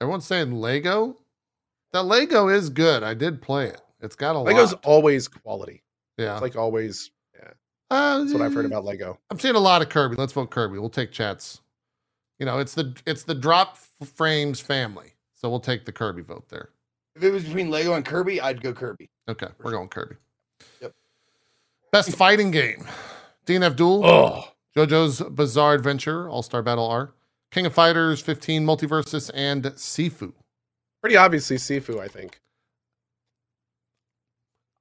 Everyone's 0.01 0.27
saying 0.27 0.53
Lego. 0.53 1.17
That 1.93 2.03
Lego 2.03 2.49
is 2.49 2.69
good. 2.71 3.03
I 3.03 3.15
did 3.15 3.41
play 3.41 3.69
it. 3.69 3.81
It's 4.03 4.17
got 4.17 4.37
a 4.37 4.39
Lego's 4.41 4.73
lot. 4.73 4.85
always 4.85 5.29
quality. 5.29 5.83
Yeah, 6.19 6.35
It's 6.35 6.43
like 6.43 6.57
always. 6.57 7.11
Yeah, 7.39 7.51
Uh, 7.91 8.19
that's 8.19 8.33
what 8.33 8.43
I've 8.43 8.53
heard 8.55 8.67
about 8.67 8.85
Lego. 8.85 9.19
I'm 9.31 9.39
seeing 9.39 9.55
a 9.55 9.61
lot 9.61 9.81
of 9.83 9.89
Kirby. 9.89 10.17
Let's 10.17 10.33
vote 10.33 10.51
Kirby. 10.51 10.79
We'll 10.79 10.91
take 10.91 11.13
chats. 11.13 11.61
You 12.39 12.47
know, 12.47 12.59
it's 12.59 12.75
the 12.75 12.95
it's 13.07 13.23
the 13.23 13.35
drop 13.35 13.77
frames 14.05 14.61
family. 14.61 15.15
So 15.35 15.49
we'll 15.49 15.61
take 15.61 15.85
the 15.85 15.93
Kirby 15.93 16.23
vote 16.23 16.49
there. 16.49 16.71
If 17.17 17.23
it 17.23 17.31
was 17.31 17.45
between 17.45 17.71
Lego 17.71 17.95
and 17.95 18.05
Kirby, 18.05 18.41
I'd 18.41 18.61
go 18.63 18.73
Kirby. 18.73 19.09
Okay, 19.29 19.49
we're 19.63 19.73
going 19.73 19.89
Kirby. 19.89 20.17
Yep. 20.81 20.95
Best 21.93 22.13
fighting 22.17 22.51
game: 22.51 22.87
DNF 23.47 23.77
Duel, 23.77 24.05
Oh, 24.05 24.49
JoJo's 24.77 25.21
Bizarre 25.31 25.75
Adventure, 25.75 26.29
All 26.29 26.43
Star 26.43 26.63
Battle 26.63 26.87
R, 26.87 27.13
King 27.51 27.67
of 27.67 27.75
Fighters 27.75 28.21
15 28.21 28.65
Multiversus, 28.65 29.31
and 29.35 29.65
Sifu. 29.65 30.33
pretty 31.01 31.17
obviously 31.17 31.57
Sifu. 31.57 32.01
I 32.01 32.09
think. 32.09 32.41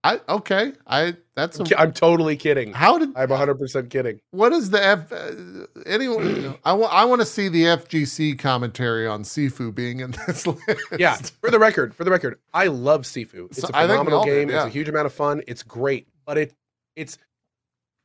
I 0.04 0.20
okay. 0.28 0.74
I 0.88 1.16
that's 1.36 1.60
I'm, 1.60 1.68
a, 1.68 1.76
I'm 1.78 1.93
totally 1.93 2.36
kidding. 2.36 2.74
how 2.74 2.97
did 2.97 3.10
I'm 3.16 3.30
100 3.30 3.56
percent 3.60 3.89
kidding. 3.91 4.20
what 4.32 4.52
is 4.52 4.72
the 4.72 4.84
F? 4.84 5.12
Uh, 5.12 5.68
anyone? 5.86 6.56
I 6.66 6.74
want. 6.74 6.91
I 6.93 7.06
want 7.06 7.22
to 7.22 7.26
see 7.26 7.49
the 7.49 7.64
FGC 7.66 8.39
commentary 8.39 9.06
on 9.08 9.22
Sifu 9.24 9.74
being 9.74 9.99
in 9.99 10.16
this 10.26 10.47
list. 10.47 10.60
Yeah, 10.97 11.16
for 11.41 11.52
the 11.52 11.60
record, 11.60 11.93
for 11.93 12.04
the 12.04 12.10
record, 12.10 12.39
I 12.54 12.66
love 12.68 13.04
Sifu. 13.04 13.45
It's 13.52 13.62
So- 13.62 13.68
a 13.74 13.78
I 13.78 13.82
think 13.82 13.91
we 13.91 14.06
phenomenal 14.06 14.24
did, 14.24 14.47
game. 14.47 14.49
It's 14.56 14.66
a 14.66 14.70
huge 14.70 14.89
amount 14.89 15.06
of 15.06 15.14
fun. 15.14 15.43
It's 15.47 15.62
great, 15.62 16.08
but 16.26 16.38
it 16.38 16.54
it's. 16.95 17.20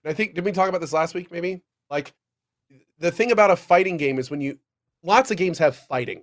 I 0.05 0.13
think 0.13 0.35
did 0.35 0.45
we 0.45 0.53
talk 0.53 0.69
about 0.69 0.83
this 0.83 0.93
last 0.93 1.15
week? 1.15 1.33
Maybe 1.33 1.63
like 1.91 2.13
the 2.99 3.11
thing 3.11 3.33
about 3.33 3.51
a 3.51 3.57
fighting 3.57 3.97
game 3.97 4.19
is 4.19 4.31
when 4.31 4.41
you 4.43 4.59
lots 5.03 5.31
of 5.31 5.39
games 5.39 5.57
have 5.59 5.75
fighting, 5.77 6.23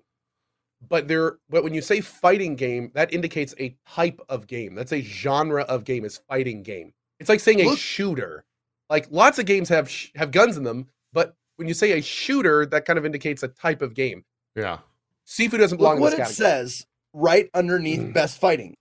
but 0.89 1.07
they're 1.07 1.37
but 1.49 1.63
when 1.63 1.73
you 1.73 1.81
say 1.81 2.01
fighting 2.01 2.55
game, 2.55 2.91
that 2.95 3.13
indicates 3.13 3.53
a 3.59 3.75
type 3.87 4.19
of 4.29 4.47
game. 4.47 4.75
That's 4.75 4.91
a 4.93 5.01
genre 5.01 5.63
of 5.63 5.83
game 5.83 6.05
is 6.05 6.19
fighting 6.29 6.63
game. 6.63 6.93
It's 7.19 7.29
like 7.29 7.39
saying 7.39 7.61
a 7.61 7.65
Look- 7.65 7.79
shooter. 7.79 8.45
Like 8.89 9.07
lots 9.09 9.39
of 9.39 9.45
games 9.45 9.69
have 9.69 9.89
sh- 9.89 10.09
have 10.15 10.31
guns 10.31 10.57
in 10.57 10.63
them, 10.63 10.87
but 11.13 11.35
when 11.55 11.67
you 11.67 11.73
say 11.73 11.97
a 11.97 12.01
shooter, 12.01 12.65
that 12.67 12.85
kind 12.85 12.99
of 12.99 13.05
indicates 13.05 13.41
a 13.43 13.47
type 13.47 13.81
of 13.81 13.93
game. 13.93 14.23
Yeah. 14.55 14.79
Sifu 15.25 15.57
doesn't 15.57 15.77
belong 15.77 15.99
Look 16.01 16.17
what 16.17 16.19
it 16.19 16.31
says 16.31 16.85
right 17.13 17.49
underneath 17.53 18.01
Mm. 18.01 18.13
best 18.13 18.39
fighting. 18.39 18.75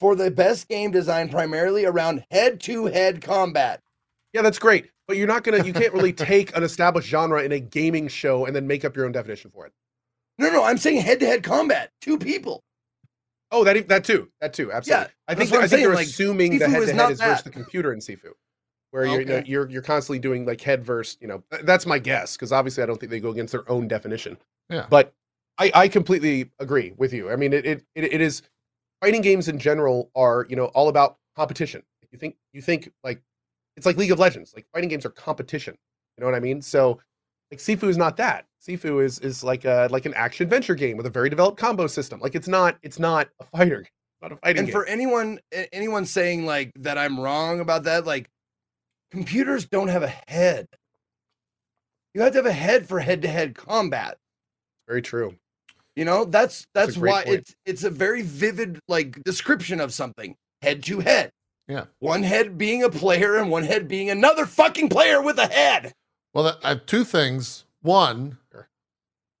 For 0.00 0.14
the 0.16 0.30
best 0.30 0.68
game 0.68 0.90
designed 0.90 1.30
primarily 1.30 1.84
around 1.84 2.24
head-to-head 2.30 3.20
combat. 3.22 3.80
Yeah, 4.32 4.42
that's 4.42 4.58
great. 4.58 4.90
But 5.06 5.16
you're 5.16 5.26
not 5.26 5.42
gonna 5.44 5.64
you 5.64 5.72
can't 5.72 5.92
really 5.94 6.12
take 6.12 6.54
an 6.56 6.62
established 6.62 7.08
genre 7.08 7.42
in 7.42 7.52
a 7.52 7.60
gaming 7.60 8.08
show 8.08 8.44
and 8.46 8.54
then 8.54 8.66
make 8.66 8.84
up 8.84 8.96
your 8.96 9.06
own 9.06 9.12
definition 9.12 9.50
for 9.50 9.66
it. 9.66 9.72
No, 10.38 10.50
no, 10.50 10.64
I'm 10.64 10.78
saying 10.78 11.00
head-to-head 11.00 11.42
combat. 11.42 11.90
Two 12.00 12.18
people. 12.18 12.62
Oh, 13.50 13.64
that 13.64 13.76
e- 13.76 13.80
that 13.80 14.04
too. 14.04 14.30
That 14.40 14.52
too. 14.52 14.72
Absolutely. 14.72 15.06
Yeah, 15.06 15.10
I 15.26 15.34
think 15.34 15.50
what 15.50 15.58
I'm 15.58 15.64
I 15.64 15.68
think 15.68 15.82
you're 15.82 15.94
like, 15.94 16.06
assuming 16.06 16.58
the 16.58 16.66
Sifu 16.66 16.70
head 16.70 16.82
is 16.82 16.90
to 16.90 16.94
not 16.94 17.02
head 17.04 17.12
is 17.12 17.20
versus 17.20 17.42
the 17.42 17.50
computer 17.50 17.92
in 17.92 17.98
Sifu. 18.00 18.32
Where 18.90 19.04
you're, 19.04 19.20
you 19.20 19.26
know, 19.26 19.42
you're 19.44 19.70
you're 19.70 19.82
constantly 19.82 20.18
doing 20.18 20.46
like 20.46 20.60
head 20.60 20.84
versus, 20.84 21.18
you 21.20 21.28
know, 21.28 21.42
that's 21.62 21.84
my 21.84 21.98
guess 21.98 22.36
because 22.36 22.52
obviously 22.52 22.82
I 22.82 22.86
don't 22.86 22.98
think 22.98 23.10
they 23.10 23.20
go 23.20 23.30
against 23.30 23.52
their 23.52 23.70
own 23.70 23.86
definition. 23.86 24.38
Yeah. 24.70 24.86
But 24.88 25.12
I, 25.58 25.70
I 25.74 25.88
completely 25.88 26.50
agree 26.58 26.94
with 26.96 27.12
you. 27.12 27.30
I 27.30 27.36
mean, 27.36 27.52
it, 27.52 27.66
it 27.66 27.84
it 27.94 28.04
it 28.14 28.20
is 28.20 28.42
fighting 29.02 29.20
games 29.20 29.48
in 29.48 29.58
general 29.58 30.10
are 30.14 30.46
you 30.48 30.56
know 30.56 30.66
all 30.66 30.88
about 30.88 31.18
competition. 31.36 31.82
You 32.10 32.18
think 32.18 32.36
you 32.52 32.62
think 32.62 32.90
like 33.04 33.20
it's 33.76 33.84
like 33.84 33.96
League 33.98 34.10
of 34.10 34.18
Legends. 34.18 34.54
Like 34.54 34.66
fighting 34.72 34.88
games 34.88 35.04
are 35.04 35.10
competition. 35.10 35.76
You 36.16 36.22
know 36.22 36.26
what 36.26 36.36
I 36.36 36.40
mean? 36.40 36.62
So 36.62 36.98
like 37.50 37.60
Sifu 37.60 37.88
is 37.88 37.96
not 37.96 38.16
that. 38.18 38.44
Sifu 38.66 39.02
is 39.02 39.18
is 39.20 39.42
like 39.42 39.64
a 39.64 39.88
like 39.90 40.06
an 40.06 40.14
action 40.14 40.44
adventure 40.44 40.74
game 40.74 40.96
with 40.96 41.06
a 41.06 41.10
very 41.10 41.30
developed 41.30 41.58
combo 41.58 41.86
system. 41.86 42.20
Like 42.20 42.34
it's 42.34 42.48
not 42.48 42.76
it's 42.82 42.98
not 42.98 43.28
a 43.40 43.44
fighter, 43.44 43.86
not 44.20 44.32
a 44.32 44.36
fighting 44.36 44.58
and 44.58 44.66
game. 44.66 44.72
for 44.72 44.84
anyone 44.86 45.38
anyone 45.72 46.04
saying 46.04 46.44
like 46.44 46.72
that 46.76 46.98
I'm 46.98 47.18
wrong 47.18 47.60
about 47.60 47.84
that, 47.84 48.04
like 48.06 48.28
computers 49.10 49.64
don't 49.66 49.88
have 49.88 50.02
a 50.02 50.12
head. 50.28 50.66
You 52.14 52.22
have 52.22 52.32
to 52.32 52.38
have 52.38 52.46
a 52.46 52.52
head 52.52 52.88
for 52.88 52.98
head-to-head 53.00 53.54
combat. 53.54 54.18
very 54.88 55.02
true. 55.02 55.34
You 55.94 56.04
know, 56.04 56.24
that's 56.24 56.66
That's 56.74 56.94
that's 56.94 56.98
why 56.98 57.24
point. 57.24 57.38
it's 57.38 57.54
it's 57.64 57.84
a 57.84 57.90
very 57.90 58.22
vivid 58.22 58.80
like 58.88 59.22
description 59.24 59.80
of 59.80 59.92
something. 59.92 60.36
Head 60.62 60.82
to 60.84 61.00
head. 61.00 61.30
Yeah. 61.68 61.84
One 62.00 62.22
head 62.22 62.56
being 62.58 62.82
a 62.82 62.90
player 62.90 63.36
and 63.36 63.50
one 63.50 63.62
head 63.62 63.88
being 63.88 64.08
another 64.10 64.46
fucking 64.46 64.88
player 64.88 65.22
with 65.22 65.38
a 65.38 65.46
head. 65.46 65.92
Well, 66.34 66.58
I 66.62 66.68
have 66.68 66.86
two 66.86 67.04
things. 67.04 67.64
One, 67.82 68.38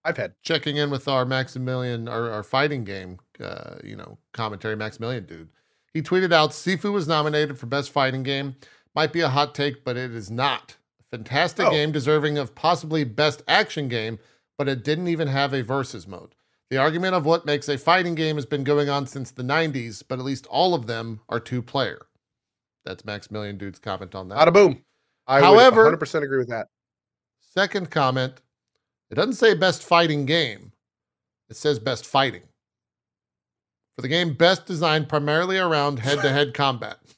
I've 0.04 0.16
had 0.16 0.34
checking 0.42 0.76
in 0.76 0.90
with 0.90 1.06
our 1.08 1.24
Maximilian, 1.24 2.08
our, 2.08 2.30
our 2.30 2.42
fighting 2.42 2.84
game, 2.84 3.18
uh, 3.40 3.76
you 3.84 3.96
know, 3.96 4.18
commentary 4.32 4.76
Maximilian 4.76 5.26
dude. 5.26 5.48
He 5.92 6.02
tweeted 6.02 6.32
out 6.32 6.50
Sifu 6.50 6.92
was 6.92 7.08
nominated 7.08 7.58
for 7.58 7.66
best 7.66 7.90
fighting 7.90 8.22
game. 8.22 8.56
Might 8.94 9.12
be 9.12 9.20
a 9.20 9.28
hot 9.28 9.54
take, 9.54 9.84
but 9.84 9.96
it 9.96 10.12
is 10.14 10.30
not. 10.30 10.76
Fantastic 11.10 11.66
Oh. 11.66 11.70
game 11.70 11.92
deserving 11.92 12.38
of 12.38 12.54
possibly 12.54 13.04
best 13.04 13.42
action 13.48 13.88
game, 13.88 14.18
but 14.56 14.68
it 14.68 14.84
didn't 14.84 15.08
even 15.08 15.28
have 15.28 15.52
a 15.52 15.62
versus 15.62 16.06
mode. 16.06 16.34
The 16.70 16.76
argument 16.76 17.14
of 17.14 17.24
what 17.24 17.46
makes 17.46 17.68
a 17.68 17.78
fighting 17.78 18.14
game 18.14 18.36
has 18.36 18.44
been 18.46 18.64
going 18.64 18.88
on 18.90 19.06
since 19.06 19.30
the 19.30 19.42
90s, 19.42 20.02
but 20.06 20.18
at 20.18 20.24
least 20.24 20.46
all 20.48 20.74
of 20.74 20.86
them 20.86 21.20
are 21.28 21.40
two 21.40 21.62
player. 21.62 22.06
That's 22.84 23.04
Maximilian 23.04 23.56
dude's 23.56 23.78
comment 23.78 24.14
on 24.14 24.28
that. 24.28 24.38
Bada 24.38 24.52
boom. 24.52 24.84
I 25.26 25.40
However- 25.40 25.84
would 25.90 25.98
100% 25.98 26.22
agree 26.24 26.38
with 26.38 26.48
that. 26.48 26.68
Second 27.58 27.90
comment, 27.90 28.34
it 29.10 29.16
doesn't 29.16 29.32
say 29.32 29.52
best 29.52 29.82
fighting 29.82 30.26
game. 30.26 30.70
It 31.50 31.56
says 31.56 31.80
best 31.80 32.06
fighting. 32.06 32.42
For 33.96 34.02
the 34.02 34.06
game 34.06 34.34
best 34.34 34.64
designed 34.64 35.08
primarily 35.08 35.58
around 35.58 35.98
head-to-head 35.98 36.54
combat. 36.54 36.98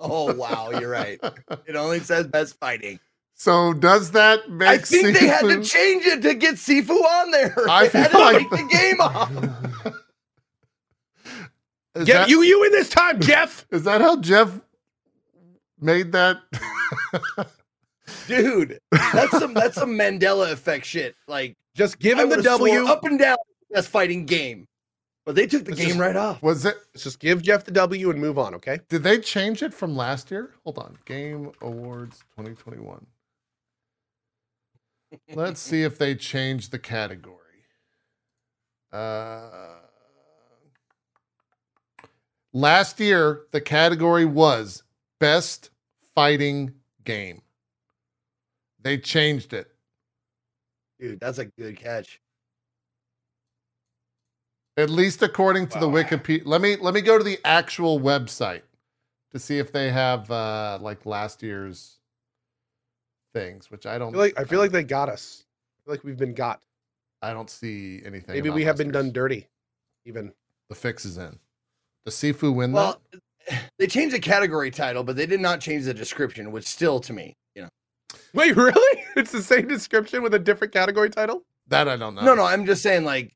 Oh 0.00 0.32
wow, 0.34 0.70
you're 0.70 0.88
right. 0.90 1.20
It 1.66 1.76
only 1.76 2.00
says 2.00 2.26
best 2.26 2.58
fighting. 2.58 2.98
So 3.34 3.72
does 3.74 4.10
that 4.12 4.50
make 4.50 4.68
I 4.68 4.78
think 4.78 5.16
they 5.16 5.26
had 5.28 5.42
to 5.42 5.62
change 5.62 6.04
it 6.06 6.22
to 6.22 6.34
get 6.34 6.54
Sifu 6.56 6.90
on 6.90 7.30
there. 7.30 7.54
I 7.70 7.86
They 7.92 7.98
had 8.00 8.10
to 8.12 8.18
like- 8.18 8.38
take 8.38 8.50
the 8.50 8.68
game 8.72 9.00
off. 9.00 9.30
Is 11.94 12.04
Get 12.06 12.14
that- 12.14 12.28
you 12.30 12.40
you 12.42 12.64
in 12.64 12.72
this 12.72 12.88
time, 12.88 13.20
Geoff. 13.20 13.64
Is 13.70 13.84
that 13.84 14.00
how 14.00 14.16
Geoff 14.16 14.58
made 15.78 16.10
that? 16.12 16.38
Dude, 18.26 18.78
that's 18.90 19.38
some 19.38 19.54
that's 19.54 19.74
some 19.76 19.90
Mandela 19.98 20.52
effect 20.52 20.86
shit. 20.86 21.14
Like 21.26 21.56
Just 21.74 21.98
give 21.98 22.18
him 22.18 22.28
the 22.28 22.42
W. 22.42 22.86
up 22.86 23.04
and 23.04 23.18
down 23.18 23.36
best 23.70 23.88
fighting 23.88 24.26
game. 24.26 24.66
But 25.24 25.36
they 25.36 25.46
took 25.46 25.64
the 25.64 25.70
It's 25.70 25.80
game 25.80 25.88
just- 25.90 26.00
right 26.00 26.16
off. 26.16 26.42
Was 26.42 26.64
it? 26.64 26.76
Let's 26.94 27.04
just 27.04 27.20
give 27.20 27.42
Geoff 27.42 27.64
the 27.64 27.70
W 27.70 28.10
and 28.10 28.20
move 28.20 28.38
on, 28.38 28.54
okay? 28.56 28.80
Did 28.88 29.04
they 29.04 29.18
change 29.20 29.62
it 29.62 29.72
from 29.72 29.96
last 29.96 30.30
year? 30.32 30.50
Hold 30.64 30.78
on. 30.78 30.98
Game 31.04 31.52
Awards 31.60 32.18
2021. 32.36 33.06
Let's 35.34 35.60
see 35.60 35.82
if 35.82 35.96
they 35.98 36.14
changed 36.16 36.72
the 36.72 36.78
category. 36.78 37.36
Uh, 38.92 39.76
last 42.52 42.98
year, 43.00 43.42
the 43.52 43.60
category 43.60 44.24
was 44.24 44.82
Best 45.20 45.70
Fighting 46.14 46.74
Game. 47.04 47.42
They 48.82 48.98
changed 48.98 49.52
it. 49.52 49.70
Dude, 50.98 51.20
that's 51.20 51.38
a 51.38 51.46
good 51.46 51.76
catch. 51.76 52.20
At 54.76 54.88
least 54.90 55.22
according 55.22 55.68
to 55.68 55.78
the 55.78 55.88
Wikipedia. 55.88 56.42
Let 56.44 56.60
me 56.60 56.76
let 56.76 56.94
me 56.94 57.02
go 57.02 57.18
to 57.18 57.24
the 57.24 57.38
actual 57.44 58.00
website 58.00 58.62
to 59.32 59.38
see 59.38 59.58
if 59.58 59.72
they 59.72 59.90
have 59.90 60.30
uh 60.30 60.78
like 60.80 61.04
last 61.04 61.42
year's 61.42 61.98
things, 63.34 63.70
which 63.70 63.84
I 63.86 63.96
I 63.96 63.98
don't 63.98 64.12
feel 64.12 64.20
like 64.20 64.38
I 64.38 64.44
feel 64.44 64.60
like 64.60 64.70
they 64.70 64.84
got 64.84 65.08
us. 65.08 65.44
I 65.44 65.84
feel 65.84 65.94
like 65.94 66.04
we've 66.04 66.16
been 66.16 66.34
got. 66.34 66.60
I 67.20 67.32
don't 67.32 67.50
see 67.50 68.00
anything. 68.04 68.34
Maybe 68.34 68.50
we 68.50 68.64
have 68.64 68.76
been 68.76 68.90
done 68.90 69.12
dirty. 69.12 69.48
Even 70.06 70.32
The 70.68 70.74
fix 70.74 71.04
is 71.04 71.18
in. 71.18 71.38
The 72.04 72.10
Sifu 72.10 72.52
win 72.54 72.72
Well, 72.72 73.00
they 73.78 73.86
changed 73.86 74.14
the 74.14 74.20
category 74.20 74.70
title, 74.70 75.04
but 75.04 75.16
they 75.16 75.26
did 75.26 75.40
not 75.40 75.60
change 75.60 75.84
the 75.84 75.94
description, 75.94 76.50
which 76.50 76.64
still 76.64 76.98
to 77.00 77.12
me. 77.12 77.36
wait, 78.34 78.56
really? 78.56 79.04
It's 79.16 79.32
the 79.32 79.42
same 79.42 79.68
description 79.68 80.22
with 80.22 80.34
a 80.34 80.38
different 80.38 80.72
category 80.72 81.10
title. 81.10 81.44
that? 81.68 81.84
That 81.84 81.92
I 81.92 81.96
don't 81.96 82.14
know. 82.14 82.22
No, 82.22 82.34
no, 82.34 82.44
I'm 82.44 82.66
just 82.66 82.82
saying 82.82 83.04
like 83.04 83.34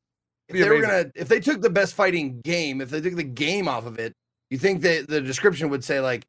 if 0.48 0.54
Be 0.54 0.62
they 0.62 0.68
were 0.68 0.80
gonna 0.80 1.06
if 1.14 1.28
they 1.28 1.40
took 1.40 1.60
the 1.62 1.70
best 1.70 1.94
fighting 1.94 2.40
game, 2.40 2.80
if 2.80 2.90
they 2.90 3.00
took 3.00 3.16
the 3.16 3.24
game 3.24 3.68
off 3.68 3.86
of 3.86 3.98
it, 3.98 4.12
you 4.50 4.58
think 4.58 4.82
that 4.82 5.08
the 5.08 5.20
description 5.20 5.68
would 5.70 5.84
say 5.84 6.00
like 6.00 6.24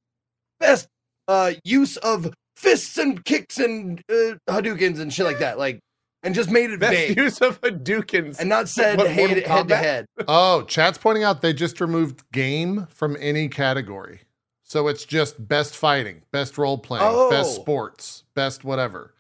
best 0.60 0.88
uh 1.28 1.54
use 1.64 1.98
of 1.98 2.34
fists 2.56 2.98
and 2.98 3.24
kicks 3.24 3.60
and 3.60 4.02
uh, 4.10 4.36
Hadoukens 4.50 5.00
and 5.00 5.14
shit 5.14 5.26
like 5.26 5.40
that, 5.40 5.58
like 5.58 5.80
and 6.24 6.34
just 6.34 6.50
made 6.50 6.72
it 6.72 6.80
Best 6.80 6.94
vague 6.94 7.18
use 7.18 7.40
of 7.42 7.62
Hadoukens. 7.62 8.40
and 8.40 8.50
not 8.50 8.68
said 8.68 8.98
What, 8.98 9.10
head, 9.10 9.46
head 9.46 9.68
to 9.68 9.76
head. 9.76 10.06
Oh, 10.28 10.64
chat's 10.64 10.98
pointing 10.98 11.24
out 11.24 11.42
they 11.42 11.54
just 11.54 11.80
removed 11.80 12.24
game 12.32 12.88
from 12.90 13.16
any 13.20 13.48
category. 13.50 14.22
So 14.70 14.90
it's 14.90 15.06
just 15.06 15.48
best 15.48 15.78
fighting, 15.78 16.24
best 16.34 16.58
role 16.58 16.78
playing, 16.78 17.30
best 17.30 17.58
Oh. 17.58 17.62
sports, 17.62 18.24
best 18.36 18.66
whatever. 18.66 19.14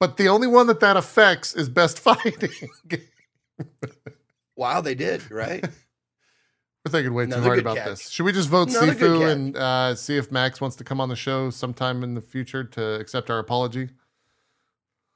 But 0.00 0.16
the 0.16 0.28
only 0.28 0.46
one 0.46 0.66
that 0.68 0.80
that 0.80 0.96
affects 0.96 1.54
is 1.54 1.68
best 1.68 1.98
fighting. 2.00 2.50
Wow, 4.56 4.80
they 4.80 4.94
did, 4.94 5.22
you're 5.28 5.38
right? 5.38 5.62
We're 6.86 6.90
thinking 6.90 7.12
way 7.12 7.24
too 7.26 7.32
Another 7.32 7.46
hard 7.48 7.58
about 7.58 7.76
catch. 7.76 7.86
this. 7.86 8.08
Should 8.08 8.24
we 8.24 8.32
just 8.32 8.48
vote 8.48 8.70
Another 8.70 8.94
Sifu 8.94 9.30
and 9.30 9.56
uh, 9.56 9.94
see 9.94 10.16
if 10.16 10.32
Max 10.32 10.60
wants 10.62 10.76
to 10.76 10.84
come 10.84 11.00
on 11.02 11.10
the 11.10 11.16
show 11.16 11.50
sometime 11.50 12.02
in 12.02 12.14
the 12.14 12.20
future 12.22 12.64
to 12.64 12.94
accept 13.00 13.28
our 13.30 13.38
apology? 13.38 13.90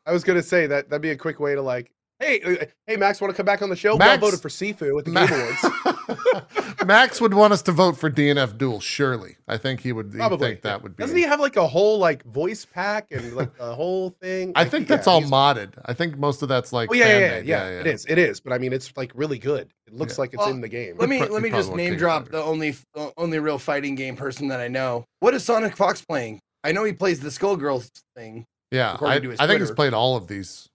I 0.05 0.13
was 0.13 0.23
gonna 0.25 0.43
say 0.43 0.67
that 0.67 0.91
that'd 0.91 1.01
be 1.03 1.11
a 1.11 1.17
quick 1.17 1.41
way 1.41 1.55
to 1.55 1.63
like, 1.63 1.91
hey, 2.21 2.41
uh, 2.43 2.65
hey, 2.87 2.97
Max, 2.97 3.21
want 3.21 3.31
to 3.33 3.37
come 3.37 3.47
back 3.47 3.63
on 3.63 3.69
the 3.71 3.77
show? 3.77 3.97
Max- 3.97 4.07
well, 4.09 4.15
I 4.15 4.17
voted 4.17 4.41
for 4.41 4.49
Sifu 4.49 4.95
with 4.95 5.05
the 5.07 5.11
Ma- 5.13 5.27
Game 5.27 5.41
Awards. 5.41 6.85
Max 6.87 7.21
would 7.21 7.35
want 7.35 7.53
us 7.53 7.63
to 7.63 7.73
vote 7.73 7.97
for 7.97 8.11
DNF 8.11 8.57
Duel, 8.57 8.81
surely. 8.81 9.37
I 9.47 9.57
think 9.59 9.81
he 9.81 9.93
would 9.93 10.13
Probably. 10.13 10.49
think 10.49 10.63
that 10.63 10.83
would 10.83 10.97
be. 10.97 11.03
Doesn't 11.03 11.17
he 11.17 11.23
have 11.25 11.41
like 11.41 11.57
a 11.57 11.67
whole 11.67 11.99
like 11.99 12.25
voice 12.25 12.65
pack 12.65 13.07
and 13.11 13.35
like 13.35 13.57
the 13.59 13.75
whole 13.75 14.11
thing? 14.11 14.53
I 14.55 14.63
Like, 14.63 14.71
think 14.71 14.89
yeah, 14.89 14.97
that's 14.97 15.07
all 15.07 15.23
modded. 15.23 15.73
I 15.85 15.93
think 15.93 16.17
most 16.19 16.43
of 16.43 16.49
that's 16.49 16.73
like 16.73 16.91
Oh 16.91 16.95
yeah, 16.95 17.07
yeah, 17.07 17.19
yeah, 17.19 17.29
fan-made. 17.29 17.47
yeah, 17.47 17.69
It 17.81 17.87
is. 17.87 18.07
It 18.09 18.19
is. 18.19 18.41
But 18.41 18.53
I 18.53 18.59
mean, 18.59 18.73
it's 18.73 18.97
like 18.97 19.13
really 19.15 19.39
good. 19.39 19.69
It 19.87 19.95
looks 19.95 20.17
Yeah. 20.17 20.23
like 20.23 20.31
it's 20.35 20.39
Well, 20.39 20.51
in 20.51 20.61
the 20.61 20.69
game. 20.69 20.97
Let 20.99 21.09
me 21.09 21.19
pro- 21.19 21.29
let 21.29 21.43
me 21.43 21.51
just 21.51 21.73
name 21.75 21.97
drop 21.97 22.29
the 22.29 22.43
only 22.43 22.75
the 22.95 23.13
only 23.17 23.39
real 23.39 23.59
fighting 23.59 23.95
game 23.95 24.17
person 24.17 24.49
that 24.49 24.61
I 24.61 24.69
know. 24.69 25.05
What 25.21 25.35
is 25.35 25.45
Sonic 25.45 25.77
Fox 25.77 26.03
playing? 26.05 26.41
I 26.65 26.73
know 26.73 26.85
he 26.85 26.93
plays 26.93 27.21
the 27.21 27.29
Skullgirls 27.29 27.91
thing. 28.17 28.45
Yeah, 28.71 28.97
I, 29.01 29.19
to 29.19 29.31
his 29.31 29.41
I 29.41 29.47
think 29.47 29.61
he's 29.61 29.71
played 29.71 29.95
all 29.95 30.17
of 30.17 30.27
these. 30.29 30.69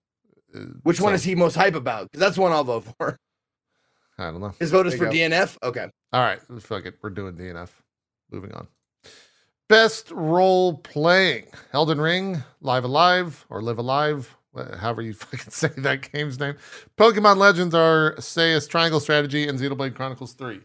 Which 0.84 1.02
one 1.02 1.14
is 1.14 1.24
he 1.24 1.36
most 1.36 1.56
hype 1.56 1.76
about? 1.76 2.12
Because 2.12 2.20
that's 2.20 2.38
one 2.38 2.52
I'll 2.52 2.64
vote 2.64 2.86
for. 2.98 3.18
I 4.18 4.26
don't 4.32 4.42
know. 4.42 4.54
His 4.60 4.72
vote 4.72 4.86
is 4.88 4.96
for 4.96 5.12
you 5.12 5.30
DNF. 5.30 5.58
Okay. 5.64 5.88
All 6.12 6.22
right, 6.22 6.40
fuck 6.62 6.86
it. 6.86 6.96
We're 7.02 7.10
doing 7.10 7.36
DNF. 7.36 7.70
Moving 8.32 8.54
on. 8.54 8.68
Best 9.70 10.12
role 10.12 10.78
playing: 10.78 11.48
Elden 11.74 12.00
Ring, 12.00 12.44
Live 12.62 12.84
Alive, 12.84 13.46
or 13.50 13.62
Live 13.62 13.80
Alive, 13.80 14.36
however 14.80 15.02
you 15.02 15.14
fucking 15.14 15.52
say 15.52 15.70
that 15.78 16.12
game's 16.12 16.40
name. 16.40 16.56
Pokemon 16.98 17.38
Legends 17.38 17.74
Arceus 17.74 18.70
Triangle 18.70 19.00
Strategy 19.00 19.48
and 19.48 19.58
Xenoblade 19.60 19.96
Chronicles 19.96 20.34
Three. 20.34 20.62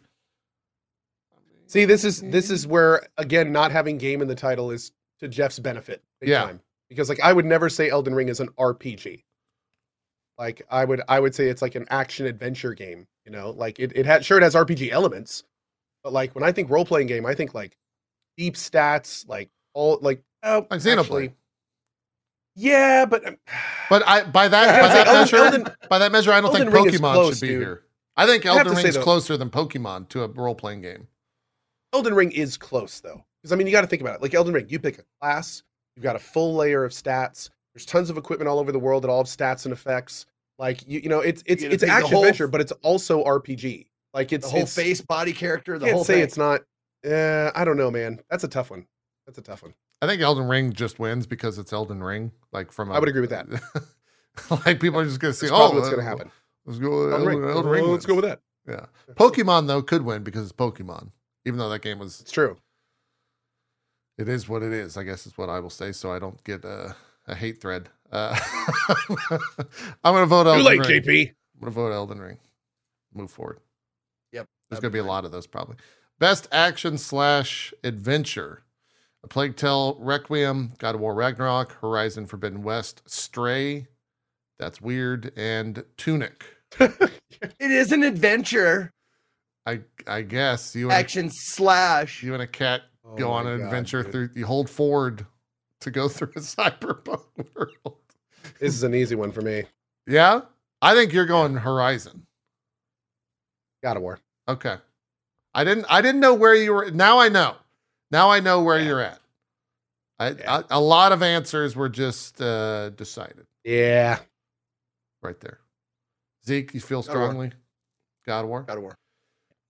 See, 1.66 1.84
this 1.84 2.04
is 2.04 2.20
this 2.22 2.50
is 2.50 2.66
where 2.66 3.06
again, 3.16 3.52
not 3.52 3.72
having 3.72 3.98
game 3.98 4.20
in 4.20 4.28
the 4.28 4.34
title 4.34 4.70
is 4.70 4.92
to 5.20 5.28
Geoff's 5.28 5.58
benefit. 5.58 6.02
Big 6.20 6.30
Yeah. 6.30 6.44
time. 6.44 6.60
Because 6.88 7.08
like 7.08 7.20
I 7.20 7.32
would 7.32 7.44
never 7.44 7.68
say 7.68 7.90
Elden 7.90 8.14
Ring 8.14 8.28
is 8.28 8.40
an 8.40 8.48
RPG. 8.58 9.22
Like 10.38 10.62
I 10.70 10.84
would 10.84 11.02
I 11.08 11.18
would 11.20 11.34
say 11.34 11.48
it's 11.48 11.62
like 11.62 11.74
an 11.74 11.86
action 11.90 12.26
adventure 12.26 12.74
game. 12.74 13.06
You 13.24 13.32
know, 13.32 13.50
like 13.50 13.78
it, 13.78 13.92
it 13.94 14.06
had 14.06 14.24
sure 14.24 14.38
it 14.38 14.42
has 14.42 14.54
RPG 14.54 14.90
elements, 14.90 15.44
but 16.04 16.12
like 16.12 16.34
when 16.34 16.44
I 16.44 16.52
think 16.52 16.70
role 16.70 16.84
playing 16.84 17.08
game, 17.08 17.26
I 17.26 17.34
think 17.34 17.54
like 17.54 17.76
deep 18.36 18.54
stats, 18.54 19.28
like 19.28 19.50
all 19.74 19.98
like 20.00 20.22
oh 20.44 20.66
Like 20.70 20.80
Xenoblade. 20.80 21.00
actually, 21.00 21.32
Yeah, 22.54 23.04
but 23.04 23.26
um, 23.26 23.36
But 23.90 24.06
I 24.06 24.24
by 24.24 24.48
that 24.48 24.80
by 24.82 24.88
that 24.94 25.06
measure, 25.06 25.36
Elden- 25.36 25.60
Elden- 25.62 25.76
by 25.88 25.98
that 25.98 26.12
measure, 26.12 26.32
I 26.32 26.40
don't 26.40 26.52
think 26.54 26.72
Ring 26.72 26.86
Pokemon 26.86 27.12
close, 27.14 27.38
should 27.38 27.40
be 27.42 27.48
dude. 27.48 27.60
here. 27.62 27.82
I 28.16 28.26
think 28.26 28.46
Elden 28.46 28.74
Ring 28.74 28.86
is 28.86 28.96
closer 28.98 29.36
than 29.36 29.50
Pokemon 29.50 30.08
to 30.10 30.22
a 30.22 30.28
role 30.28 30.54
playing 30.54 30.80
game. 30.82 31.06
Elden 31.92 32.14
Ring 32.14 32.32
is 32.32 32.56
close 32.56 33.00
though, 33.00 33.24
because 33.42 33.52
I 33.52 33.56
mean 33.56 33.66
you 33.66 33.72
got 33.72 33.82
to 33.82 33.86
think 33.86 34.02
about 34.02 34.14
it. 34.16 34.22
Like 34.22 34.34
Elden 34.34 34.54
Ring, 34.54 34.66
you 34.68 34.78
pick 34.78 34.98
a 34.98 35.02
class, 35.20 35.62
you've 35.96 36.02
got 36.04 36.16
a 36.16 36.20
full 36.20 36.54
layer 36.54 36.84
of 36.84 36.92
stats. 36.92 37.50
There's 37.78 37.86
tons 37.86 38.10
of 38.10 38.16
equipment 38.18 38.48
all 38.48 38.58
over 38.58 38.72
the 38.72 38.78
world 38.80 39.04
that 39.04 39.08
all 39.08 39.18
have 39.18 39.28
stats 39.28 39.64
and 39.64 39.72
effects. 39.72 40.26
Like 40.58 40.82
you, 40.88 40.98
you 40.98 41.08
know, 41.08 41.20
it's 41.20 41.44
it's 41.46 41.62
it's 41.62 41.70
pick 41.70 41.80
the 41.82 41.88
action 41.88 42.10
whole- 42.10 42.24
adventure, 42.24 42.48
but 42.48 42.60
it's 42.60 42.72
also 42.82 43.22
RPG. 43.22 43.86
Like 44.12 44.32
it's 44.32 44.46
The 44.46 44.50
whole 44.50 44.62
it's, 44.62 44.74
face, 44.74 45.00
body 45.00 45.32
character, 45.32 45.78
the 45.78 45.86
can't 45.86 45.94
whole 45.94 46.04
say 46.04 46.14
thing. 46.14 46.22
it's 46.24 46.36
not. 46.36 46.62
Uh, 47.08 47.52
I 47.54 47.64
don't 47.64 47.76
know, 47.76 47.88
man. 47.88 48.18
That's 48.28 48.42
a 48.42 48.48
tough 48.48 48.70
one. 48.70 48.84
That's 49.26 49.38
a 49.38 49.42
tough 49.42 49.62
one. 49.62 49.74
I 50.02 50.08
think 50.08 50.20
Elden 50.22 50.48
Ring 50.48 50.72
just 50.72 50.98
wins 50.98 51.24
because 51.24 51.56
it's 51.56 51.72
Elden 51.72 52.02
Ring. 52.02 52.32
Like 52.50 52.72
from 52.72 52.90
I 52.90 52.98
would 52.98 53.08
agree 53.08 53.20
with 53.20 53.30
that. 53.30 53.46
like 54.66 54.80
people 54.80 54.98
are 54.98 55.04
just 55.04 55.20
gonna 55.20 55.32
say, 55.34 55.46
That's 55.46 55.56
"Oh, 55.56 55.70
what's 55.72 55.88
going 55.88 56.00
uh, 56.00 56.02
to 56.02 56.08
happen. 56.08 56.30
Let's 56.66 56.80
go. 56.80 57.10
Elden 57.10 57.12
Elden, 57.12 57.26
Ring. 57.28 57.50
Elden 57.50 57.70
Ring 57.70 57.84
let's 57.86 58.06
go 58.06 58.16
with 58.16 58.24
that. 58.24 58.40
Yeah. 58.68 58.86
Pokemon 59.14 59.68
though 59.68 59.82
could 59.82 60.02
win 60.02 60.24
because 60.24 60.42
it's 60.42 60.52
Pokemon, 60.52 61.12
even 61.44 61.58
though 61.60 61.68
that 61.68 61.82
game 61.82 62.00
was. 62.00 62.20
It's 62.20 62.32
true. 62.32 62.56
It 64.16 64.28
is 64.28 64.48
what 64.48 64.64
it 64.64 64.72
is. 64.72 64.96
I 64.96 65.04
guess 65.04 65.28
is 65.28 65.38
what 65.38 65.48
I 65.48 65.60
will 65.60 65.70
say, 65.70 65.92
so 65.92 66.10
I 66.10 66.18
don't 66.18 66.42
get 66.42 66.64
a, 66.64 66.96
a 67.28 67.34
hate 67.34 67.60
thread. 67.60 67.88
Uh, 68.10 68.38
I'm 70.02 70.14
gonna 70.14 70.26
vote 70.26 70.44
Too 70.44 70.50
Elden 70.50 70.64
late, 70.64 70.80
Ring. 70.80 71.02
JP. 71.02 71.28
I'm 71.28 71.60
gonna 71.60 71.70
vote 71.72 71.92
Elden 71.92 72.20
Ring. 72.20 72.38
Move 73.14 73.30
forward. 73.30 73.60
Yep. 74.32 74.46
There's 74.70 74.80
gonna 74.80 74.92
be 74.92 74.98
a 74.98 75.04
lot 75.04 75.24
of 75.24 75.30
those 75.32 75.46
probably. 75.46 75.76
Best 76.18 76.48
action 76.50 76.98
slash 76.98 77.72
adventure. 77.84 78.62
A 79.24 79.28
Plague 79.28 79.56
Tale, 79.56 79.96
Requiem, 80.00 80.72
God 80.78 80.94
of 80.94 81.00
War 81.00 81.14
Ragnarok, 81.14 81.72
Horizon 81.80 82.26
Forbidden 82.26 82.62
West, 82.62 83.02
Stray, 83.06 83.88
that's 84.58 84.80
weird, 84.80 85.32
and 85.36 85.84
Tunic. 85.96 86.44
It 87.60 87.70
is 87.70 87.92
an 87.92 88.02
adventure, 88.02 88.90
I 89.64 89.80
I 90.08 90.22
guess 90.22 90.74
you 90.74 90.86
and, 90.86 90.92
action 90.92 91.30
slash. 91.30 92.22
you 92.22 92.32
and 92.34 92.42
a 92.42 92.46
cat 92.48 92.82
Oh 93.04 93.14
go 93.16 93.30
on 93.30 93.46
an 93.46 93.58
God, 93.58 93.64
adventure 93.66 94.02
dude. 94.02 94.12
through 94.12 94.30
you 94.34 94.44
hold 94.46 94.68
forward 94.68 95.24
to 95.80 95.90
go 95.90 96.08
through 96.08 96.32
a 96.36 96.40
cyberpunk 96.40 97.24
world. 97.54 97.96
This 98.60 98.74
is 98.74 98.82
an 98.82 98.94
easy 98.94 99.14
one 99.14 99.32
for 99.32 99.42
me. 99.42 99.64
Yeah? 100.06 100.42
I 100.82 100.94
think 100.94 101.12
you're 101.12 101.26
going 101.26 101.54
Horizon. 101.56 102.26
God 103.82 103.96
of 103.96 104.02
War. 104.02 104.18
Okay. 104.48 104.76
I 105.54 105.64
didn't 105.64 105.86
I 105.88 106.00
didn't 106.00 106.20
know 106.20 106.34
where 106.34 106.54
you 106.54 106.72
were 106.72 106.90
now 106.90 107.18
I 107.18 107.28
know. 107.28 107.56
Now 108.10 108.30
I 108.30 108.40
know 108.40 108.62
where 108.62 108.78
Yeah. 108.78 108.86
you're 108.86 109.00
at. 109.00 109.20
I, 110.18 110.30
Yeah. 110.30 110.56
I, 110.58 110.62
a 110.70 110.80
lot 110.80 111.12
of 111.12 111.22
answers 111.22 111.76
were 111.76 111.88
just 111.88 112.40
uh, 112.40 112.90
decided 112.90 113.46
Yeah. 113.64 114.18
right 115.22 115.38
there. 115.40 115.58
Zeke, 116.46 116.74
you 116.74 116.80
feel 116.80 117.02
God 117.02 117.10
of 117.10 117.16
War. 117.18 117.26
strongly? 117.28 117.52
God 118.26 118.40
of 118.44 118.48
War. 118.48 118.62
God 118.62 118.76
of 118.78 118.82
War. 118.82 118.96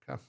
Okay. 0.08 0.20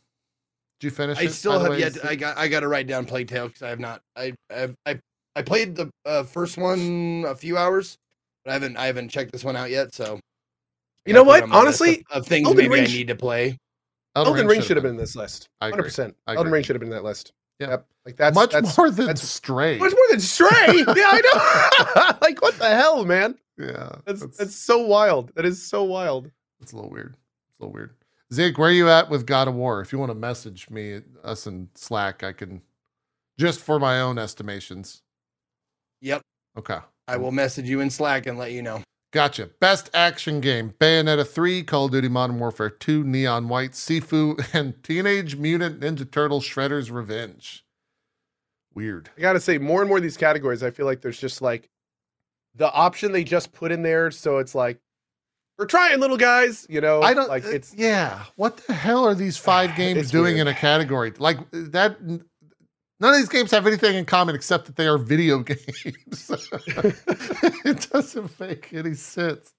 Did 0.80 0.88
you 0.88 0.92
finish? 0.92 1.18
I 1.20 1.24
it, 1.24 1.32
still 1.32 1.60
have 1.60 1.70
way, 1.72 1.80
yet. 1.80 1.94
Zeke? 1.94 2.06
I 2.06 2.16
got. 2.16 2.38
I 2.38 2.48
got 2.48 2.62
to 2.62 2.68
write 2.68 2.88
down 2.88 3.06
Plague 3.06 3.28
Tale 3.28 3.48
because 3.48 3.62
I 3.62 3.70
have 3.70 3.80
not. 3.80 4.02
I. 4.16 4.34
I. 4.50 4.70
I, 4.86 5.00
I 5.36 5.42
played 5.42 5.76
the 5.76 5.90
uh, 6.06 6.24
first 6.24 6.58
one 6.58 7.26
a 7.28 7.36
few 7.36 7.58
hours, 7.58 7.98
but 8.44 8.52
I 8.52 8.54
haven't. 8.54 8.78
I 8.78 8.86
haven't 8.86 9.10
checked 9.10 9.32
this 9.32 9.44
one 9.44 9.56
out 9.56 9.70
yet. 9.70 9.94
So. 9.94 10.20
You 11.06 11.14
know 11.14 11.24
what? 11.24 11.40
it 11.40 11.44
on 11.44 11.50
my 11.50 11.56
list 11.56 11.82
Honestly, 11.82 12.06
of, 12.12 12.22
of 12.22 12.28
things 12.28 12.46
Elden 12.46 12.66
maybe 12.66 12.76
I 12.76 12.78
Ring 12.82 12.90
sh- 12.90 12.94
need 12.94 13.08
to 13.08 13.16
play. 13.16 13.58
Elden 14.16 14.48
Ring 14.48 14.62
should 14.62 14.78
have 14.78 14.84
been 14.84 14.92
in 14.92 14.98
this 14.98 15.16
list. 15.16 15.48
I 15.62 15.70
Hundred 15.70 15.84
percent. 15.84 16.16
Elden. 16.28 16.52
Ring 16.52 16.64
should 16.64 16.76
have 16.76 16.82
been 16.82 16.90
in 16.90 16.96
that 16.96 17.04
list. 17.04 17.32
Yeah. 17.60 17.70
Yep. 17.70 17.88
Like 18.06 18.18
that's 18.18 18.36
much 18.36 18.52
that's, 18.52 18.78
more 18.78 18.90
than 18.90 19.08
that's 19.08 19.22
Stray. 19.22 19.78
much 19.78 19.92
more 19.92 20.08
than 20.10 20.20
Stray. 20.20 20.50
yeah, 20.78 20.84
I 20.88 21.22
know. 21.24 22.18
like 22.22 22.42
what 22.42 22.56
the 22.58 22.70
hell, 22.70 23.06
man? 23.06 23.36
yeah, 23.58 23.90
That's 24.06 24.22
that's, 24.22 24.38
that's 24.38 24.56
so 24.56 24.80
wild. 24.80 25.32
That 25.36 25.46
is 25.46 25.62
so 25.62 25.84
wild. 25.84 26.32
It's 26.62 26.72
a 26.72 26.76
little 26.76 26.90
weird. 26.90 27.16
It's 27.50 27.60
a 27.60 27.64
little 27.64 27.74
weird. 27.74 27.94
Zeke, 28.34 28.58
where 28.58 28.70
are 28.70 28.74
you 28.74 28.90
at 28.90 29.10
with 29.10 29.26
God 29.26 29.48
of 29.48 29.56
War? 29.56 29.82
If 29.82 29.92
you 29.92 30.00
want 30.00 30.12
to 30.12 30.16
message 30.16 30.70
me, 30.70 31.02
us 31.24 31.48
in 31.48 31.70
Slack, 31.76 32.24
I 32.24 32.32
can 32.32 32.62
just 33.38 33.60
for 33.60 33.80
my 33.80 34.00
own 34.00 34.18
estimations. 34.18 35.02
Yep. 36.02 36.22
Okay. 36.58 36.78
I 37.08 37.18
will 37.18 37.32
message 37.32 37.68
you 37.68 37.80
in 37.80 37.89
Slack 37.89 38.28
and 38.28 38.38
let 38.38 38.52
you 38.52 38.62
know. 38.62 38.84
Gotcha. 39.12 39.50
Best 39.60 39.89
action 39.93 40.39
game: 40.39 40.74
Bayonetta 40.80 41.28
3, 41.28 41.64
Call 41.64 41.86
of 41.86 41.91
Duty 41.91 42.10
Modern 42.10 42.38
Warfare 42.39 42.70
2, 42.70 43.04
Neon 43.04 43.50
White, 43.50 43.72
Sifu, 43.72 44.38
and 44.54 44.82
Teenage 44.84 45.36
Mutant 45.36 45.80
Ninja 45.80 46.10
Turtles: 46.10 46.47
Shredder's 46.47 46.91
Revenge. 46.91 47.66
Weird. 48.76 49.10
I 49.18 49.22
gotta 49.22 49.39
say, 49.39 49.58
more 49.58 49.82
and 49.82 49.89
more 49.89 49.97
of 49.97 50.04
these 50.04 50.18
categories, 50.18 50.62
I 50.62 50.70
feel 50.70 50.86
like 50.86 51.02
there's 51.02 51.20
just 51.20 51.41
like 51.41 51.70
the 52.56 52.72
option 52.72 53.12
they 53.12 53.24
just 53.24 53.52
put 53.52 53.72
in 53.72 53.82
there, 53.82 54.12
so 54.12 54.38
it's 54.38 54.54
like 54.54 54.80
we're 55.58 55.66
trying, 55.66 56.00
little 56.00 56.18
guys. 56.18 56.68
You 56.70 56.80
know, 56.80 57.02
I 57.02 57.14
don't 57.14 57.30
like 57.30 57.45
uh, 57.45 57.50
it's 57.50 57.74
yeah. 57.76 58.26
What 58.36 58.58
the 58.58 58.74
hell 58.74 59.06
are 59.06 59.16
these 59.16 59.38
five 59.38 59.76
games 59.76 60.12
doing 60.12 60.36
weird. 60.36 60.47
in 60.47 60.47
a 60.47 60.54
category 60.54 61.14
like 61.18 61.39
that? 61.52 61.97
None 63.00 63.14
of 63.14 63.20
these 63.20 63.30
games 63.30 63.52
have 63.52 63.66
anything 63.66 63.95
in 63.95 64.06
common 64.06 64.36
except 64.36 64.66
that 64.66 64.76
they 64.76 64.88
are 64.88 64.97
video 64.97 65.39
games. 65.43 65.62
it 67.66 67.89
doesn't 67.91 68.39
make 68.39 68.74
any 68.74 68.93
sense. 68.93 69.54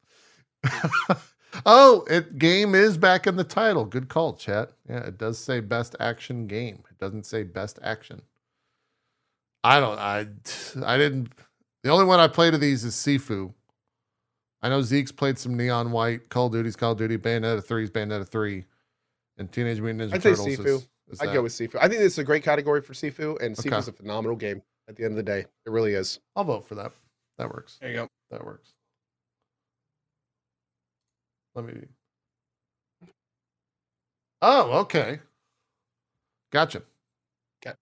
oh, 1.66 2.04
it 2.10 2.38
game 2.38 2.74
is 2.74 2.98
back 2.98 3.26
in 3.26 3.36
the 3.36 3.44
title. 3.44 3.84
Good 3.84 4.08
call, 4.08 4.34
chat. 4.34 4.72
Yeah, 4.88 5.06
it 5.06 5.18
does 5.18 5.38
say 5.38 5.60
best 5.60 5.96
action 6.00 6.46
game. 6.46 6.82
It 6.90 6.98
doesn't 6.98 7.24
say 7.24 7.44
best 7.44 7.78
action. 7.82 8.22
I 9.64 9.80
don't. 9.80 9.98
I 9.98 10.26
I 10.84 10.98
didn't. 10.98 11.32
The 11.82 11.90
only 11.90 12.04
one 12.04 12.20
I 12.20 12.28
played 12.28 12.52
of 12.52 12.60
these 12.60 12.84
is 12.84 12.94
Sifu. 12.94 13.54
I 14.62 14.68
know 14.68 14.82
Zeke's 14.82 15.12
played 15.12 15.38
some 15.38 15.56
Neon 15.56 15.90
White, 15.90 16.28
Call 16.28 16.46
of 16.46 16.52
Duty's 16.52 16.76
Call 16.76 16.92
of 16.92 16.98
Duty, 16.98 17.16
Bayonetta 17.16 17.64
3's 17.66 17.90
Bayonetta 17.90 18.28
3, 18.28 18.64
and 19.38 19.50
Teenage 19.50 19.80
Mutant 19.80 20.12
Ninja 20.12 20.14
I'd 20.14 20.22
say 20.22 20.30
Turtles. 20.30 20.48
Sifu. 20.58 20.76
Is, 20.76 20.88
is 21.10 21.20
I'd 21.20 21.28
that- 21.28 21.34
go 21.34 21.42
with 21.42 21.52
Sifu. 21.52 21.76
I 21.76 21.88
think 21.88 22.00
this 22.00 22.12
is 22.14 22.18
a 22.18 22.24
great 22.24 22.42
category 22.42 22.80
for 22.82 22.92
Sifu, 22.94 23.40
and 23.40 23.58
Okay. 23.58 23.68
Sifu's 23.70 23.88
a 23.88 23.92
phenomenal 23.92 24.36
game. 24.36 24.62
At 24.88 24.96
the 24.96 25.04
end 25.04 25.12
of 25.12 25.16
the 25.16 25.22
day, 25.22 25.40
it 25.40 25.70
really 25.70 25.94
is. 25.94 26.18
I'll 26.34 26.42
vote 26.44 26.66
for 26.66 26.74
that. 26.74 26.92
That 27.38 27.48
works. 27.48 27.78
There 27.80 27.90
you 27.90 27.94
go. 27.96 28.08
That 28.32 28.44
works. 28.44 28.72
Let 31.54 31.64
me. 31.64 31.86
Oh, 34.42 34.78
okay. 34.80 35.20
Gotcha. 36.52 36.82
Okay. 37.64 37.76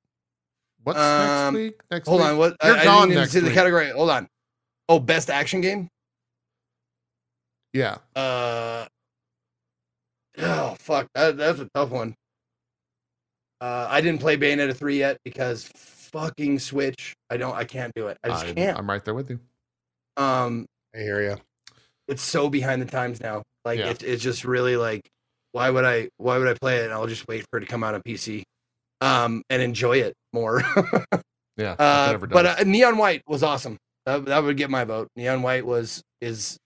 What's 0.83 0.99
Um, 0.99 1.55
next 1.55 1.63
week? 1.63 1.81
Next 1.91 2.09
Hold 2.09 2.21
week? 2.21 2.29
on. 2.31 2.39
What? 2.39 2.57
You're 2.63 2.77
I, 2.77 2.81
I 2.81 2.85
gone 2.85 2.95
didn't 3.03 3.11
even 3.13 3.21
next 3.23 3.33
see 3.33 3.41
the 3.41 3.47
week. 3.47 3.55
category. 3.55 3.91
Hold 3.91 4.11
on. 4.11 4.29
Oh, 4.89 4.99
best 4.99 5.31
action 5.31 5.61
game. 5.61 5.89
Yeah. 7.73 7.99
Uh. 8.17 8.87
Oh 10.39 10.75
fuck. 10.79 11.09
That, 11.15 11.37
that's 11.37 11.61
a 11.61 11.69
tough 11.75 11.91
one. 11.91 12.15
Uh, 13.61 13.87
I 13.91 14.01
didn't 14.01 14.21
play 14.21 14.37
Bayonetta 14.37 14.75
three 14.77 14.99
yet 14.99 15.19
because 15.25 15.69
fucking 15.75 16.59
Switch. 16.59 17.15
I 17.31 17.37
don't. 17.37 17.55
I 17.55 17.65
can't 17.65 17.93
do 17.95 18.07
it. 18.09 18.19
I 18.23 18.29
just 18.29 18.47
I'm, 18.47 18.55
can't. 18.55 18.79
I'm 18.79 18.89
right 18.89 19.05
there 19.05 19.15
with 19.15 19.31
you. 19.31 19.41
Um. 20.17 20.67
I 20.95 20.99
hear 21.01 21.23
you. 21.23 21.37
it's 22.09 22.23
so 22.23 22.49
behind 22.49 22.81
the 22.81 22.87
times 22.87 23.21
now. 23.21 23.43
Like 23.65 23.79
Yeah. 23.79 23.91
it's 23.91 24.03
it's 24.03 24.23
just 24.23 24.45
really 24.45 24.77
like 24.77 25.03
why 25.53 25.69
would 25.71 25.85
I 25.85 26.09
why 26.17 26.39
would 26.39 26.49
I 26.49 26.55
play 26.55 26.79
it? 26.79 26.85
And 26.85 26.93
I'll 26.93 27.07
just 27.07 27.27
wait 27.29 27.45
for 27.51 27.59
it 27.59 27.61
to 27.61 27.67
come 27.67 27.85
out 27.85 27.95
on 27.95 28.03
PC, 28.03 28.43
um, 29.01 29.43
and 29.51 29.61
enjoy 29.63 29.99
it 29.99 30.15
more. 30.33 30.63
Yeah. 31.59 31.73
Uh, 31.73 32.17
but 32.19 32.47
uh, 32.47 32.63
Neon 32.65 32.99
White 32.99 33.23
was 33.27 33.43
awesome. 33.43 33.79
That, 34.07 34.27
that 34.27 34.45
would 34.45 34.57
get 34.57 34.71
my 34.71 34.85
vote. 34.85 35.09
Neon 35.17 35.43
White 35.43 35.67
was 35.67 36.01
is 36.21 36.57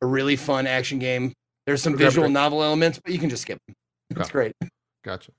a 0.00 0.06
really 0.06 0.36
fun 0.36 0.68
action 0.68 1.00
game. 1.00 1.32
There's 1.66 1.82
some 1.82 1.96
visual 1.96 2.28
novel 2.28 2.62
elements, 2.62 3.00
but 3.02 3.12
you 3.12 3.18
can 3.18 3.28
just 3.28 3.42
skip 3.42 3.58
them. 3.66 3.74
It's 4.10 4.20
Okay. 4.20 4.30
great. 4.30 4.52
Gotcha. 5.02 5.32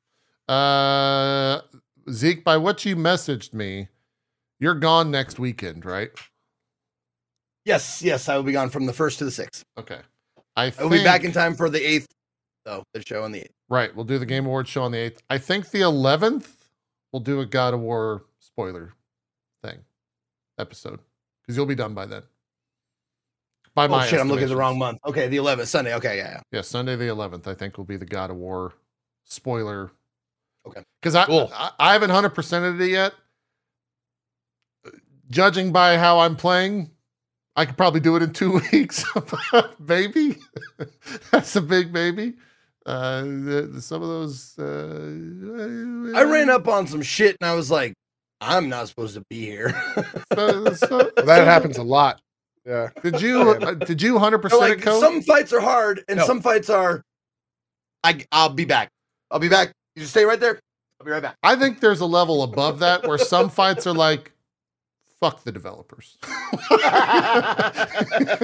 Uh, 0.47 1.61
Zeke, 2.09 2.43
by 2.43 2.57
what 2.57 2.85
you 2.85 2.95
messaged 2.95 3.53
me, 3.53 3.87
you're 4.59 4.75
gone 4.75 5.11
next 5.11 5.39
weekend, 5.39 5.85
right? 5.85 6.11
Yes, 7.65 8.01
yes, 8.01 8.29
I 8.29 8.35
will 8.35 8.43
be 8.43 8.51
gone 8.51 8.69
from 8.69 8.85
the 8.85 8.93
first 8.93 9.17
to 9.19 9.25
the 9.25 9.31
sixth. 9.31 9.63
Okay. 9.77 9.99
I 10.55 10.71
I 10.77 10.83
will 10.83 10.89
be 10.89 11.03
back 11.03 11.23
in 11.23 11.31
time 11.31 11.55
for 11.55 11.69
the 11.69 11.85
eighth, 11.85 12.07
though. 12.63 12.83
The 12.93 13.01
show 13.05 13.23
on 13.23 13.31
the 13.31 13.39
eighth. 13.39 13.55
Right. 13.69 13.95
We'll 13.95 14.05
do 14.05 14.19
the 14.19 14.25
Game 14.25 14.45
Awards 14.45 14.69
show 14.69 14.83
on 14.83 14.91
the 14.91 14.97
8th. 14.97 15.17
I 15.29 15.37
think 15.37 15.71
the 15.71 15.81
11th, 15.81 16.47
we'll 17.11 17.21
do 17.21 17.39
a 17.39 17.45
God 17.45 17.73
of 17.73 17.79
War 17.79 18.25
spoiler 18.39 18.93
thing 19.63 19.79
episode 20.59 20.99
because 21.41 21.55
you'll 21.57 21.65
be 21.65 21.75
done 21.75 21.93
by 21.93 22.05
then. 22.05 22.21
By 23.73 23.85
Oh 23.85 23.89
my 23.89 24.05
shit! 24.07 24.21
I'm 24.21 24.29
looking 24.29 24.43
at 24.43 24.49
the 24.49 24.55
wrong 24.55 24.77
month. 24.77 24.99
Okay, 25.05 25.27
the 25.27 25.35
eleventh, 25.35 25.67
Sunday. 25.67 25.93
Okay, 25.95 26.15
yeah, 26.17 26.31
yeah. 26.31 26.41
Yeah, 26.51 26.61
Sunday 26.61 26.95
the 26.95 27.05
11th, 27.05 27.45
I 27.45 27.53
think 27.53 27.77
will 27.77 27.83
be 27.83 27.97
the 27.97 28.05
God 28.05 28.29
of 28.29 28.37
War 28.37 28.73
spoiler. 29.25 29.91
Okay. 30.67 30.83
Because 31.01 31.15
I, 31.15 31.25
Cool. 31.25 31.49
I 31.53 31.71
I 31.79 31.93
haven't 31.93 32.09
100%ed 32.11 32.81
it 32.81 32.89
yet. 32.89 33.13
Judging 35.29 35.71
by 35.71 35.97
how 35.97 36.19
I'm 36.19 36.35
playing, 36.35 36.91
I 37.55 37.65
could 37.65 37.77
probably 37.77 37.99
do 37.99 38.15
it 38.15 38.23
in 38.23 38.31
two 38.33 38.61
weeks. 38.71 39.03
baby. 39.85 40.37
That's 41.31 41.55
a 41.55 41.61
big 41.61 41.91
baby. 41.91 42.33
Uh, 42.85 43.21
the, 43.21 43.69
the- 43.73 43.81
some 43.81 44.01
of 44.03 44.07
those. 44.07 44.57
Uh, 44.59 46.13
I 46.15 46.23
ran 46.23 46.49
up 46.49 46.67
on 46.67 46.85
some 46.87 47.01
shit 47.01 47.35
and 47.41 47.49
I 47.49 47.55
was 47.55 47.71
like, 47.71 47.93
I'm 48.41 48.69
not 48.69 48.87
supposed 48.87 49.15
to 49.15 49.23
be 49.29 49.41
here. 49.45 49.69
So- 50.33 50.73
so- 50.73 51.11
that 51.17 51.45
happens 51.47 51.77
a 51.77 51.83
lot. 51.83 52.21
Yeah. 52.65 52.89
Did 53.03 53.21
you? 53.21 53.51
uh, 53.51 53.73
did 53.75 54.01
you 54.01 54.15
100% 54.15 54.59
like 54.59 54.83
some 54.83 55.21
fights 55.21 55.53
are 55.53 55.59
hard 55.61 56.03
and 56.07 56.17
No. 56.17 56.25
some 56.25 56.41
fights 56.41 56.67
are 56.69 57.03
I 58.03 58.25
I'll 58.31 58.49
be 58.49 58.65
back. 58.65 58.89
I'll 59.31 59.37
be 59.39 59.49
back. 59.49 59.71
You 59.95 60.01
just 60.01 60.11
stay 60.11 60.25
right 60.25 60.39
there. 60.39 60.59
I'll 60.99 61.05
be 61.05 61.11
right 61.11 61.21
back. 61.21 61.37
I 61.43 61.55
think 61.55 61.79
there's 61.79 62.01
a 62.01 62.05
level 62.05 62.43
above 62.43 62.79
that 62.79 63.07
where 63.07 63.17
some 63.17 63.49
fights 63.49 63.87
are 63.87 63.93
like, 63.93 64.31
fuck 65.19 65.43
the 65.43 65.51
developers. 65.51 66.17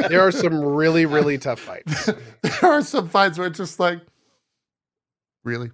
There 0.09 0.21
are 0.21 0.31
some 0.31 0.59
really, 0.63 1.05
really 1.05 1.37
tough 1.37 1.59
fights. 1.59 2.05
there 2.05 2.69
are 2.71 2.81
some 2.81 3.07
fights 3.09 3.37
where 3.37 3.47
it's 3.47 3.57
just 3.57 3.79
like, 3.79 3.99
really? 5.43 5.71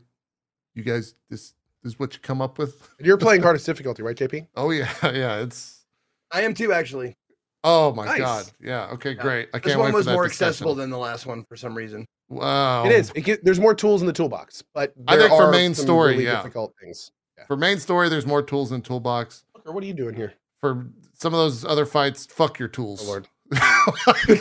You 0.75 0.83
guys, 0.83 1.15
this, 1.29 1.53
this 1.83 1.93
is 1.93 1.99
what 1.99 2.13
you 2.13 2.19
come 2.19 2.41
up 2.41 2.57
with? 2.57 2.89
You're 2.99 3.17
playing 3.17 3.41
hardest 3.41 3.65
difficulty, 3.65 4.03
right, 4.03 4.15
JP? 4.15 4.47
Oh, 4.55 4.69
yeah. 4.71 4.89
Yeah. 5.03 5.37
It's, 5.41 5.85
I 6.31 6.41
am 6.41 6.53
too 6.53 6.71
actually. 6.73 7.15
Oh 7.63 7.93
my 7.93 8.05
Nice. 8.05 8.17
God. 8.19 8.45
Yeah. 8.61 8.89
Okay, 8.93 9.11
Yeah. 9.11 9.21
great. 9.21 9.49
I 9.53 9.59
This 9.59 9.67
can't 9.73 9.79
one 9.79 9.87
wait 9.89 9.95
was 9.95 10.05
for 10.05 10.11
that 10.11 10.15
more 10.15 10.27
discussion. 10.27 10.47
accessible 10.49 10.75
than 10.75 10.89
the 10.89 10.97
last 10.97 11.25
one 11.25 11.43
for 11.49 11.55
some 11.55 11.75
reason. 11.75 12.05
Wow. 12.29 12.85
It 12.85 12.91
is. 12.91 13.11
It 13.15 13.21
get, 13.21 13.43
there's 13.45 13.59
more 13.59 13.73
tools 13.73 14.01
in 14.01 14.07
the 14.07 14.13
toolbox, 14.13 14.63
but 14.73 14.93
I 15.07 15.17
think 15.17 15.29
for 15.29 15.51
main 15.51 15.73
story, 15.73 16.13
really 16.13 16.25
yeah. 16.25 16.37
difficult 16.37 16.73
things. 16.81 17.11
For 17.47 17.55
main 17.55 17.79
story, 17.79 18.09
there's 18.09 18.25
more 18.25 18.41
tools 18.41 18.71
in 18.71 18.81
toolbox. 18.81 19.45
Fucker, 19.55 19.73
What 19.73 19.83
are 19.83 19.87
you 19.87 19.93
doing 19.93 20.15
here? 20.15 20.33
For 20.59 20.87
some 21.13 21.33
of 21.33 21.39
those 21.39 21.63
other 21.63 21.85
fights, 21.85 22.25
fuck 22.25 22.59
your 22.59 22.67
tools. 22.67 23.01
Oh, 23.03 23.07
Lord. 23.07 23.27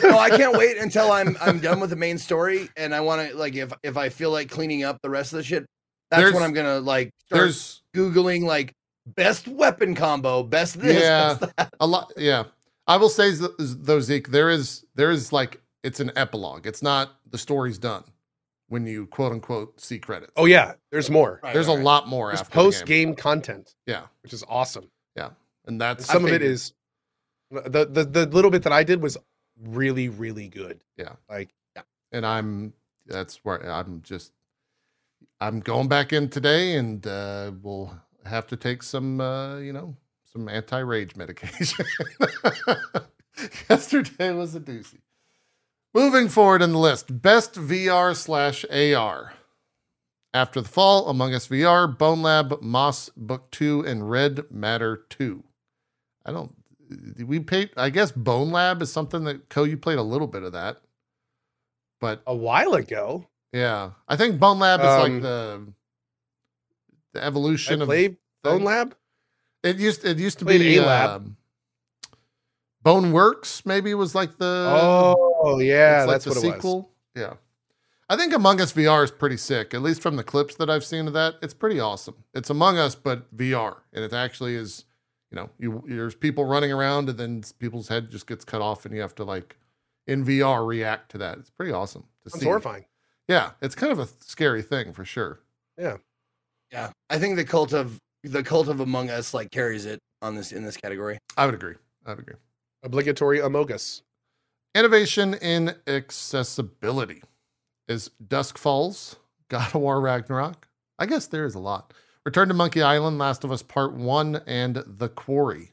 well, 0.03 0.19
I 0.19 0.29
can't 0.35 0.57
wait 0.57 0.77
until 0.77 1.11
I'm 1.13 1.37
I'm 1.39 1.59
done 1.59 1.79
with 1.79 1.91
the 1.91 1.95
main 1.95 2.17
story 2.17 2.67
and 2.75 2.93
I 2.93 2.99
want 2.99 3.29
to 3.29 3.37
like 3.37 3.55
if 3.55 3.71
if 3.81 3.95
I 3.95 4.09
feel 4.09 4.31
like 4.31 4.49
cleaning 4.49 4.83
up 4.83 4.97
the 5.01 5.09
rest 5.09 5.31
of 5.31 5.37
the 5.37 5.43
shit, 5.43 5.65
that's 6.11 6.19
There's- 6.21 6.33
when 6.33 6.43
I'm 6.43 6.51
gonna 6.51 6.79
like 6.81 7.11
start 7.25 7.39
There's 7.43 7.81
googling 7.95 8.43
like 8.43 8.73
best 9.05 9.47
weapon 9.47 9.95
combo, 9.95 10.43
best 10.43 10.79
this, 10.81 11.01
Yeah. 11.01 11.35
best 11.35 11.55
that. 11.55 11.73
a 11.79 11.87
lot 11.87 12.11
yeah 12.17 12.43
i 12.87 12.97
will 12.97 13.09
say 13.09 13.31
though 13.59 13.99
zeke 13.99 14.29
there 14.29 14.49
is 14.49 14.85
there 14.95 15.11
is 15.11 15.31
like 15.33 15.61
it's 15.83 15.99
an 15.99 16.11
epilogue 16.15 16.65
it's 16.67 16.81
not 16.81 17.17
the 17.29 17.37
story's 17.37 17.77
done 17.77 18.03
when 18.69 18.85
you 18.85 19.07
quote 19.07 19.31
unquote 19.31 19.79
see 19.79 19.97
credits 19.99 20.31
Oh 20.35 20.45
yeah, 20.45 20.73
there's 20.91 21.09
more. 21.09 21.39
Right, 21.41 21.53
there's 21.53 21.67
right, 21.67 21.73
a 21.73 21.77
right. 21.77 21.85
lot 21.85 22.07
more 22.07 22.27
There's 22.27 22.41
after 22.41 22.51
the 22.51 22.55
post 22.55 22.85
game. 22.85 23.07
game 23.09 23.15
content, 23.15 23.75
yeah 23.85 24.03
which 24.23 24.33
is 24.33 24.43
awesome. 24.49 24.89
Yeah, 25.15 25.29
And 25.65 25.79
that's 25.79 26.05
some 26.05 26.25
of 26.25 26.31
it 26.31 26.41
is 26.41 26.73
the, 27.51 27.85
the 27.85 28.03
the 28.03 28.25
little 28.27 28.51
bit 28.51 28.63
that 28.63 28.73
I 28.73 28.83
did 28.83 29.01
was 29.01 29.17
really, 29.63 30.09
really 30.09 30.47
good. 30.49 30.83
Yeah. 30.97 31.13
Like 31.29 31.49
yeah. 31.75 31.83
and 32.11 32.25
i'm 32.25 32.73
that's 33.05 33.37
where 33.43 33.71
i'm 33.71 34.01
just 34.01 34.33
i'm 35.39 35.59
going 35.61 35.87
back 35.87 36.11
in 36.13 36.29
today 36.29 36.75
and 36.75 37.05
uh 37.07 37.51
we'll 37.61 37.93
have 38.25 38.45
to 38.47 38.57
take 38.57 38.83
some 38.83 39.21
uh 39.21 39.57
you 39.59 39.71
know 39.71 39.95
some 40.37 40.47
anti 40.49 40.79
rage 40.79 41.15
medication. 41.15 41.85
Yesterday 43.69 44.31
was 44.33 44.55
a 44.55 44.59
doozy. 44.59 44.99
Moving 45.93 46.29
forward 46.29 46.61
in 46.61 46.73
the 46.73 46.77
list, 46.77 47.21
best 47.21 47.55
VR 47.55 48.15
slash 48.15 48.63
AR. 48.71 49.33
After 50.33 50.61
the 50.61 50.67
Fall, 50.67 51.07
Among 51.07 51.33
Us 51.33 51.47
VR, 51.47 51.97
Bone 51.97 52.21
Lab, 52.21 52.61
Moss 52.61 53.09
Book 53.17 53.49
2, 53.51 53.85
and 53.87 54.09
Red 54.11 54.51
Matter 54.51 55.05
2. 55.09 55.43
I 56.25 56.31
don't. 56.31 56.53
We 57.25 57.39
paid. 57.39 57.71
I 57.75 57.89
guess 57.89 58.11
Bone 58.11 58.51
Lab 58.51 58.81
is 58.81 58.91
something 58.91 59.23
that 59.23 59.49
Cohh. 59.49 59.69
You 59.69 59.77
played 59.77 59.97
a 59.97 60.03
little 60.03 60.27
bit 60.27 60.43
of 60.43 60.51
that, 60.53 60.77
but 61.99 62.21
A 62.27 62.35
while 62.35 62.75
ago, 62.75 63.25
yeah, 63.51 63.91
I 64.07 64.15
think 64.15 64.39
Bone 64.39 64.59
Lab 64.59 64.79
is 64.81 64.85
like 64.85 65.11
Um, 65.11 65.21
the 65.21 65.73
the 67.13 67.23
I 67.23 67.27
evolution 67.27 67.81
of 67.81 67.87
played 67.87 68.17
Bone. 68.43 68.63
Lab. 68.63 68.95
It. 69.63 69.77
Used 69.77 70.05
it 70.05 70.17
used 70.19 70.39
to 70.39 70.45
played 70.45 70.59
be 70.59 70.77
A-Lab. 70.77 71.21
um, 71.21 71.37
Bone 72.81 73.11
Works. 73.11 73.65
Maybe 73.65 73.93
was 73.93 74.15
like 74.15 74.37
the 74.37 74.69
oh 74.73 75.59
yeah, 75.59 76.03
like 76.05 76.21
that's 76.21 76.25
the 76.25 76.29
what 76.31 76.37
it 76.37 76.45
was. 76.47 76.55
sequel. 76.55 76.91
Yeah. 77.15 77.33
I 78.09 78.15
think 78.15 78.33
Among 78.33 78.61
Us 78.61 78.71
VR 78.71 79.03
is 79.03 79.11
pretty 79.11 79.35
sick, 79.35 79.73
at 79.73 79.81
least 79.81 80.01
from 80.01 80.15
the 80.15 80.23
clips 80.23 80.55
that 80.55 80.69
I've 80.69 80.85
seen 80.85 81.07
of 81.07 81.13
that. 81.13 81.35
It's 81.41 81.53
pretty 81.53 81.77
awesome. 81.81 82.23
It's 82.33 82.49
Among 82.49 82.77
Us, 82.77 82.95
but 82.95 83.35
VR. 83.35 83.79
And 83.91 84.01
it 84.01 84.13
actually 84.13 84.55
is, 84.55 84.85
you 85.29 85.35
know, 85.35 85.49
you 85.59 85.83
there's 85.87 86.15
people 86.15 86.45
running 86.45 86.71
around 86.71 87.09
and 87.09 87.17
then 87.17 87.43
people's 87.59 87.89
head 87.89 88.09
just 88.09 88.25
gets 88.25 88.45
cut 88.45 88.61
off 88.61 88.85
and 88.85 88.95
you 88.95 89.01
have 89.01 89.13
to 89.15 89.25
like 89.25 89.57
in 90.05 90.23
VR 90.23 90.65
react 90.65 91.11
to 91.11 91.17
that. 91.17 91.37
It's 91.37 91.49
pretty 91.49 91.73
awesome 91.73 92.05
to 92.23 92.29
Sounds 92.29 92.39
see. 92.39 92.45
horrifying. 92.45 92.85
Yeah, 93.27 93.51
it's 93.61 93.75
kind 93.75 93.91
of 93.91 93.99
a 93.99 94.07
scary 94.21 94.61
thing 94.61 94.93
for 94.93 95.03
sure. 95.03 95.41
Yeah. 95.77 95.97
Yeah, 96.71 96.91
I 97.09 97.17
think 97.19 97.35
the 97.35 97.43
cult 97.43 97.73
of 97.73 97.99
the 98.23 98.43
cult 98.43 98.67
of 98.67 98.79
Among 98.79 99.09
Us 99.09 99.33
like 99.33 99.51
carries 99.51 99.85
it 99.85 99.99
on 100.21 100.35
this 100.35 100.51
in 100.51 100.63
this 100.63 100.77
category. 100.77 101.17
I 101.37 101.45
would 101.45 101.55
agree. 101.55 101.75
I 102.05 102.11
would 102.11 102.19
agree. 102.19 102.35
Obligatory 102.83 103.39
Amogus. 103.39 104.01
Innovation 104.75 105.33
in 105.35 105.75
accessibility 105.87 107.23
is 107.87 108.11
Dusk 108.25 108.57
Falls, 108.57 109.15
God 109.49 109.73
of 109.73 109.81
War 109.81 109.99
Ragnarok. 110.01 110.67
I 110.99 111.05
guess 111.05 111.27
there 111.27 111.45
is 111.45 111.55
a 111.55 111.59
lot. 111.59 111.93
Return 112.25 112.47
to 112.49 112.53
Monkey 112.53 112.81
Island, 112.81 113.17
Last 113.17 113.43
of 113.43 113.51
Us 113.51 113.61
Part 113.63 113.93
1, 113.93 114.41
and 114.45 114.83
The 114.85 115.07
Quarry. 115.09 115.71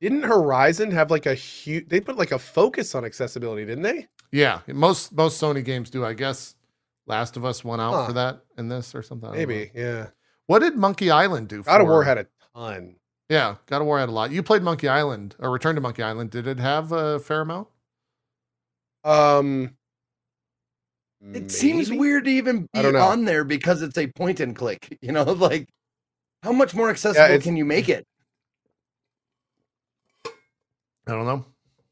Didn't 0.00 0.24
Horizon 0.24 0.90
have 0.90 1.10
like 1.10 1.24
a 1.26 1.34
huge? 1.34 1.88
They 1.88 2.00
put 2.00 2.16
like 2.18 2.32
a 2.32 2.38
focus 2.38 2.94
on 2.94 3.04
accessibility, 3.04 3.64
didn't 3.64 3.82
they? 3.84 4.08
Yeah, 4.32 4.60
most 4.68 5.12
most 5.14 5.40
Sony 5.40 5.64
games 5.64 5.88
do. 5.88 6.04
I 6.04 6.12
guess 6.12 6.54
Last 7.06 7.36
of 7.38 7.44
Us 7.46 7.64
won 7.64 7.80
out 7.80 7.92
Huh. 7.94 8.06
for 8.08 8.12
that 8.14 8.40
in 8.58 8.68
this 8.68 8.94
or 8.94 9.02
something. 9.02 9.28
I 9.30 9.32
know. 9.32 9.38
Maybe. 9.38 9.70
Yeah. 9.74 10.08
What 10.46 10.60
did 10.60 10.76
Monkey 10.76 11.10
Island 11.10 11.48
do? 11.48 11.62
God 11.62 11.80
of 11.80 11.88
War 11.88 12.04
had 12.04 12.18
a 12.18 12.26
ton. 12.54 12.96
Yeah, 13.28 13.56
God 13.66 13.80
of 13.80 13.86
War 13.86 13.98
had 13.98 14.08
a 14.08 14.12
lot. 14.12 14.30
You 14.30 14.42
played 14.42 14.62
Monkey 14.62 14.88
Island 14.88 15.34
or 15.40 15.50
Return 15.50 15.74
to 15.74 15.80
Monkey 15.80 16.02
Island. 16.02 16.30
Did 16.30 16.46
it 16.46 16.58
have 16.60 16.92
a 16.92 17.18
fair 17.18 17.40
amount? 17.42 17.68
Um. 19.04 19.76
It 21.32 21.50
seems 21.50 21.90
weird 21.90 22.24
to 22.26 22.30
even 22.30 22.68
I 22.74 22.82
be 22.82 22.96
on 22.96 23.24
there 23.24 23.42
because 23.42 23.82
it's 23.82 23.98
a 23.98 24.06
point 24.06 24.38
and 24.40 24.54
click. 24.54 24.96
You 25.02 25.10
know, 25.12 25.24
like 25.24 25.68
how 26.42 26.52
much 26.52 26.74
more 26.74 26.90
accessible 26.90 27.24
it's- 27.26 27.42
can 27.42 27.56
you 27.56 27.64
make 27.64 27.88
it? 27.88 28.06
I 31.08 31.12
don't 31.12 31.24
know. 31.26 31.44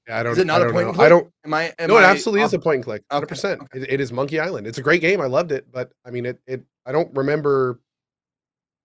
Yeah, 0.09 0.19
I 0.19 0.23
don't. 0.23 0.33
Is 0.33 0.39
it 0.39 0.47
not 0.47 0.61
I 0.61 0.65
a 0.65 0.65
don't 0.67 0.73
point 0.75 0.87
know. 0.87 0.93
and 0.93 1.03
I 1.03 1.09
don't. 1.09 1.31
Am 1.45 1.55
I? 1.55 1.73
Am 1.79 1.89
no, 1.89 1.97
it 1.97 2.01
I 2.03 2.11
absolutely 2.11 2.43
is 2.43 2.53
a 2.53 2.59
point 2.59 2.77
and 2.77 2.85
click. 2.85 3.03
Okay, 3.03 3.15
Hundred 3.15 3.27
percent. 3.29 3.61
okay. 3.63 3.81
It, 3.81 3.93
it 3.95 4.01
is 4.01 4.13
Monkey 4.13 4.39
Island. 4.39 4.67
It's 4.67 4.79
a 4.79 4.83
great 4.83 5.01
game. 5.01 5.21
I 5.21 5.27
loved 5.27 5.51
it, 5.53 5.67
but 5.73 5.93
I 6.05 6.11
mean, 6.11 6.27
it. 6.27 6.41
It. 6.47 6.63
I 6.85 6.93
don't 6.93 7.15
remember. 7.17 7.81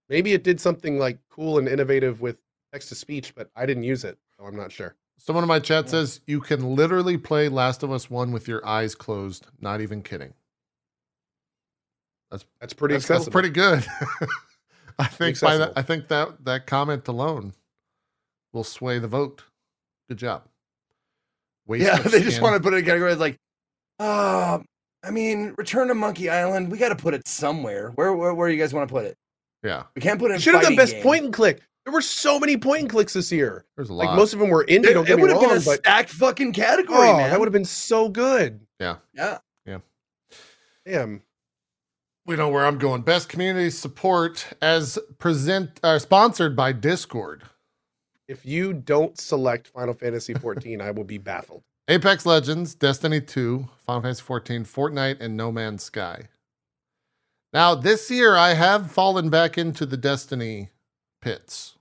Maybe 0.09 0.33
it 0.33 0.43
did 0.43 0.59
something 0.59 0.97
like 0.97 1.17
cool 1.29 1.57
and 1.59 1.67
innovative 1.67 2.21
with 2.21 2.37
text 2.73 2.89
to 2.89 2.95
speech, 2.95 3.33
but 3.35 3.49
I 3.55 3.65
didn't 3.65 3.83
use 3.83 4.03
it, 4.03 4.17
so 4.37 4.45
I'm 4.45 4.55
not 4.55 4.71
sure. 4.71 4.95
Someone 5.17 5.43
in 5.43 5.47
my 5.47 5.59
chat 5.59 5.85
Yeah. 5.85 5.91
says 5.91 6.21
you 6.25 6.39
can 6.39 6.75
literally 6.75 7.17
play 7.17 7.49
Last 7.49 7.83
of 7.83 7.91
Us 7.91 8.09
1 8.09 8.31
with 8.31 8.47
your 8.47 8.65
eyes 8.65 8.95
closed. 8.95 9.47
Not 9.59 9.81
even 9.81 10.01
kidding. 10.01 10.33
That's 12.31 12.73
pretty 12.73 12.95
that's, 12.95 13.07
that's 13.07 13.27
accessible. 13.27 13.31
pretty 13.39 13.49
good. 13.49 13.85
I 14.99 15.05
think 15.05 15.39
by 15.41 15.57
that. 15.57 15.73
I 15.75 15.81
think 15.81 16.07
that 16.09 16.45
that 16.45 16.67
comment 16.67 17.07
alone 17.07 17.53
will 18.53 18.63
sway 18.63 18.99
the 18.99 19.07
vote. 19.07 19.43
Good 20.07 20.17
job. 20.17 20.43
Waste 21.65 21.85
Yeah, 21.85 21.99
of 21.99 22.11
they 22.11 22.21
just 22.21 22.41
want 22.41 22.55
to 22.55 22.61
put 22.61 22.73
it 22.73 22.77
in 22.77 22.83
a 22.83 22.85
category 22.85 23.15
like, 23.15 23.37
uh, 23.99 24.59
I 25.03 25.11
mean, 25.11 25.55
Return 25.57 25.87
to 25.87 25.95
Monkey 25.95 26.29
Island. 26.29 26.71
We 26.71 26.77
got 26.77 26.89
to 26.89 26.95
put 26.95 27.13
it 27.13 27.27
somewhere. 27.27 27.89
Where, 27.95 28.13
where, 28.13 28.33
where 28.33 28.49
you 28.49 28.57
guys 28.59 28.73
want 28.73 28.87
to 28.87 28.93
put 28.93 29.05
it? 29.05 29.17
Yeah, 29.63 29.83
We 29.95 30.01
can't 30.01 30.19
put 30.19 30.31
it. 30.31 30.35
in 30.35 30.39
Should 30.39 30.53
have 30.55 30.63
done 30.63 30.75
best 30.75 30.93
game. 30.93 31.03
point 31.03 31.25
and 31.25 31.33
click. 31.33 31.61
There 31.85 31.93
were 31.93 32.01
so 32.01 32.39
many 32.39 32.55
point 32.55 32.81
and 32.81 32.89
clicks 32.89 33.13
this 33.13 33.31
year. 33.31 33.65
there's 33.75 33.89
a 33.89 33.93
lot. 33.93 34.07
Like 34.07 34.15
most 34.15 34.33
of 34.33 34.39
them 34.39 34.49
were 34.49 34.63
indie. 34.65 34.85
It, 34.85 34.93
don't 34.93 35.05
get 35.07 35.17
me 35.17 35.23
would 35.23 35.31
have 35.31 35.41
wrong, 35.41 35.49
been 35.49 35.57
a 35.57 35.65
but 35.65 35.79
stacked 35.79 36.09
fucking 36.11 36.53
category, 36.53 37.07
oh, 37.09 37.17
man. 37.17 37.29
that 37.29 37.39
would 37.39 37.47
have 37.47 37.53
been 37.53 37.65
so 37.65 38.09
good. 38.09 38.59
Yeah. 38.79 38.97
Yeah. 39.13 39.39
Yeah. 39.65 39.79
Damn. 40.85 41.21
we 42.25 42.35
know 42.35 42.49
where 42.49 42.65
I'm 42.65 42.77
going. 42.77 43.01
Best 43.01 43.27
community 43.27 43.69
support 43.69 44.47
as 44.61 44.99
present 45.17 45.79
uh, 45.83 45.97
sponsored 45.99 46.55
by 46.55 46.71
Discord. 46.73 47.43
If 48.27 48.45
you 48.45 48.73
don't 48.73 49.19
select 49.19 49.67
Final 49.69 49.95
Fantasy 49.95 50.35
14, 50.35 50.81
I 50.81 50.91
will 50.91 51.03
be 51.03 51.17
baffled. 51.17 51.63
Apex 51.87 52.23
Legends, 52.27 52.75
Destiny 52.75 53.19
2, 53.19 53.67
Final 53.87 54.01
Fantasy 54.03 54.21
14, 54.21 54.63
Fortnite, 54.65 55.19
and 55.19 55.35
No 55.35 55.51
Man's 55.51 55.81
Sky. 55.83 56.27
Now, 57.53 57.75
this 57.75 58.11
year 58.11 58.35
I 58.35 58.53
have 58.53 58.91
fallen 58.91 59.29
back 59.29 59.57
into 59.57 59.85
the 59.85 59.97
Destiny 59.97 60.69
pits, 61.21 61.75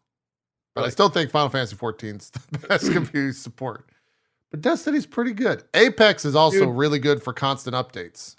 but 0.75 0.85
I 0.85 0.89
still 0.89 1.09
think 1.11 1.31
Final 1.31 1.51
Fantasy 1.51 1.77
14 1.77 2.17
is 2.17 2.31
the 2.31 2.59
best 2.69 2.87
community 2.93 3.33
support. 3.33 3.91
But 4.51 4.63
Destiny's 4.63 5.05
pretty 5.07 5.33
good. 5.33 5.65
Apex 5.75 6.25
is 6.25 6.35
also 6.35 6.61
Dude. 6.67 6.77
really 6.77 6.99
good 6.99 7.23
for 7.23 7.35
constant 7.35 7.77
updates. 7.77 8.37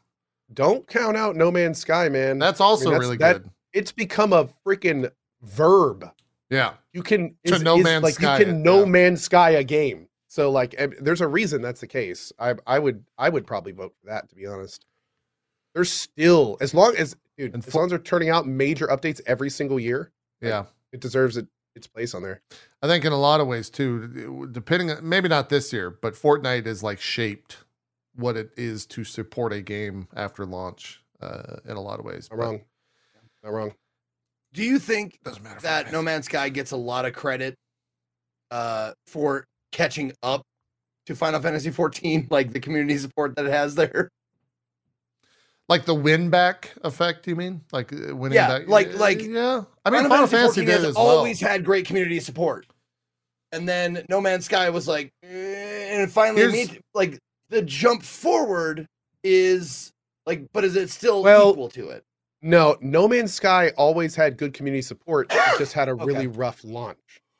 Don't 0.52 0.88
count 0.88 1.16
out 1.16 1.36
No 1.36 1.52
Man's 1.52 1.78
Sky, 1.78 2.10
man. 2.10 2.40
That's 2.40 2.60
also 2.60 2.86
that's- 2.86 3.00
really 3.00 3.18
that- 3.18 3.44
good. 3.44 3.52
it's 3.74 3.92
become 3.92 4.34
a 4.34 4.50
freaking 4.66 5.12
verb. 5.44 6.10
Yeah. 6.50 6.74
You 6.94 7.04
can 7.04 7.36
To 7.46 7.56
is- 7.56 7.62
No 7.62 7.78
is- 7.78 7.84
Man's 7.84 8.04
like 8.04 8.16
Sky 8.16 8.40
you 8.40 8.46
can 8.46 8.56
it, 8.56 8.58
No 8.60 8.80
yeah. 8.80 8.86
Man's 8.86 9.22
Sky 9.22 9.52
a 9.52 9.64
game. 9.64 10.08
So 10.30 10.50
like, 10.50 10.74
eh, 10.80 10.88
there's 11.00 11.22
a 11.22 11.28
reason 11.28 11.62
that's 11.62 11.82
the 11.82 11.88
case. 11.88 12.32
I 12.40 12.56
I 12.66 12.80
would 12.80 13.04
I 13.20 13.30
would 13.30 13.46
probably 13.46 13.72
vote 13.74 13.94
for 14.02 14.08
that 14.10 14.28
to 14.30 14.36
be 14.36 14.48
honest. 14.48 14.86
There's 15.80 15.92
still 15.94 16.58
as 16.60 16.74
long 16.74 16.94
as 16.98 17.16
dude 17.38 17.54
And 17.54 17.66
as 17.66 17.74
long 17.74 17.86
as 17.86 17.92
they're 17.92 18.00
turning 18.00 18.30
out 18.30 18.46
major 18.46 18.88
updates 18.88 19.22
every 19.26 19.50
single 19.50 19.80
year, 19.80 20.12
Yeah. 20.42 20.66
it 20.92 21.00
deserves 21.00 21.38
it, 21.38 21.48
its 21.74 21.88
place 21.88 22.14
on 22.14 22.22
there. 22.22 22.42
I 22.82 22.88
think 22.88 23.06
in 23.06 23.14
a 23.14 23.18
lot 23.18 23.40
of 23.40 23.48
ways 23.48 23.70
too, 23.70 24.50
depending 24.52 24.92
maybe 25.08 25.30
not 25.30 25.48
this 25.48 25.72
year, 25.72 25.90
but 25.90 26.16
Fortnite 26.16 26.66
is 26.68 26.84
like 26.84 27.00
shaped 27.00 27.60
what 28.14 28.36
it 28.36 28.52
is 28.58 28.86
to 28.88 29.06
support 29.06 29.54
a 29.54 29.62
game 29.62 30.10
after 30.14 30.46
launch 30.46 31.02
uh, 31.22 31.58
in 31.64 31.78
a 31.78 31.82
lot 31.82 32.00
of 32.00 32.06
ways. 32.06 32.28
Not 32.30 32.38
But 32.40 32.44
wrong. 32.46 32.62
Not 33.42 33.54
wrong. 33.54 33.74
Do 34.52 34.62
you 34.64 34.80
think 34.80 35.18
Doesn't 35.24 35.42
matter. 35.44 35.62
that 35.62 35.86
me. 35.86 35.92
No 35.94 36.02
Man's 36.02 36.26
Sky 36.26 36.50
gets 36.50 36.72
a 36.72 36.78
lot 36.78 37.06
of 37.06 37.14
credit 37.14 37.56
uh, 38.52 38.92
for 39.08 39.46
catching 39.72 40.12
up 40.24 40.42
to 41.06 41.16
Final 41.16 41.40
Fantasy 41.40 41.72
14, 41.72 42.28
like 42.30 42.52
the 42.52 42.60
community 42.60 42.98
support 42.98 43.38
that 43.38 43.46
it 43.46 43.52
has 43.52 43.76
there? 43.76 44.10
Like 45.70 45.86
the 45.86 45.94
win 45.96 46.30
back 46.30 46.74
effect. 46.84 47.26
You 47.28 47.36
mean 47.36 47.62
like 47.72 47.94
uh, 47.94 48.16
winning 48.16 48.36
Yeah, 48.36 48.60
back? 48.60 48.68
like- 48.68 48.94
uh, 48.94 48.98
like, 48.98 49.22
yeah. 49.22 49.64
I 49.86 49.90
mean, 49.92 50.10
Final, 50.10 50.28
Fantasy, 50.28 50.66
did 50.66 50.70
has 50.72 50.84
as 50.84 50.96
well. 50.96 51.08
always 51.08 51.40
had 51.40 51.64
great 51.64 51.86
community 51.86 52.20
support, 52.20 52.66
and 53.54 53.68
then 53.70 54.04
No 54.10 54.20
Man's 54.20 54.46
Sky 54.46 54.70
was 54.70 54.88
like, 54.88 55.12
eh, 55.24 55.96
and 56.02 56.12
finally 56.12 56.42
Here's- 56.42 56.54
made 56.72 56.82
like 56.94 57.20
the 57.50 57.62
jump 57.62 58.04
forward 58.04 58.86
is 59.24 59.92
like, 60.26 60.46
but 60.54 60.64
is 60.64 60.76
it 60.76 60.90
still 60.90 61.24
Well, 61.24 61.52
equal 61.52 61.70
to 61.70 61.90
it? 61.90 62.04
No, 62.42 62.78
No 62.82 63.08
Man's 63.08 63.34
Sky 63.34 63.72
always 63.78 64.16
had 64.16 64.38
good 64.38 64.54
community 64.54 64.82
support. 64.82 65.28
It 65.32 65.58
just 65.58 65.74
had 65.74 65.88
a 65.88 65.92
Okay. 65.94 66.06
really 66.06 66.28
rough 66.28 66.64
launch. 66.64 66.98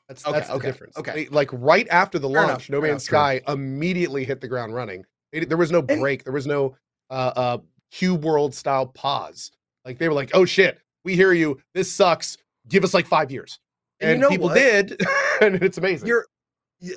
That's 0.08 0.26
Okay, 0.26 0.32
that's 0.32 0.48
the 0.48 0.54
okay, 0.54 0.66
difference. 0.66 0.96
okay. 0.96 1.12
They- 1.12 1.26
like 1.28 1.48
right 1.52 1.86
after 1.90 2.18
the 2.18 2.28
Fair 2.28 2.38
enough, 2.42 2.50
launch, 2.50 2.70
No 2.70 2.80
fair 2.80 2.90
Man's 2.90 3.08
enough, 3.08 3.20
Sky 3.20 3.40
immediately 3.48 4.24
hit 4.24 4.40
the 4.40 4.48
ground 4.48 4.74
running. 4.74 5.04
They- 5.32 5.44
there 5.44 5.56
was 5.56 5.70
no 5.70 5.84
And- 5.88 6.00
break. 6.00 6.24
There 6.24 6.32
was 6.32 6.46
no 6.46 6.76
uh, 7.10 7.32
uh, 7.34 7.58
cube 7.90 8.24
world 8.24 8.54
style 8.54 8.86
pause. 8.86 9.50
Like 9.84 9.98
they 9.98 10.08
were 10.08 10.14
like, 10.14 10.30
"Oh 10.34 10.44
shit, 10.44 10.78
we 11.04 11.16
hear 11.16 11.32
you. 11.32 11.60
This 11.74 11.90
sucks. 11.90 12.36
Give 12.68 12.84
us 12.84 12.94
like 12.94 13.06
five 13.06 13.30
years." 13.30 13.58
And 14.00 14.12
you 14.12 14.18
know 14.18 14.28
people 14.28 14.48
what? 14.48 14.54
did, 14.54 15.00
and 15.40 15.56
it's 15.56 15.78
amazing. 15.78 16.08
You're 16.08 16.26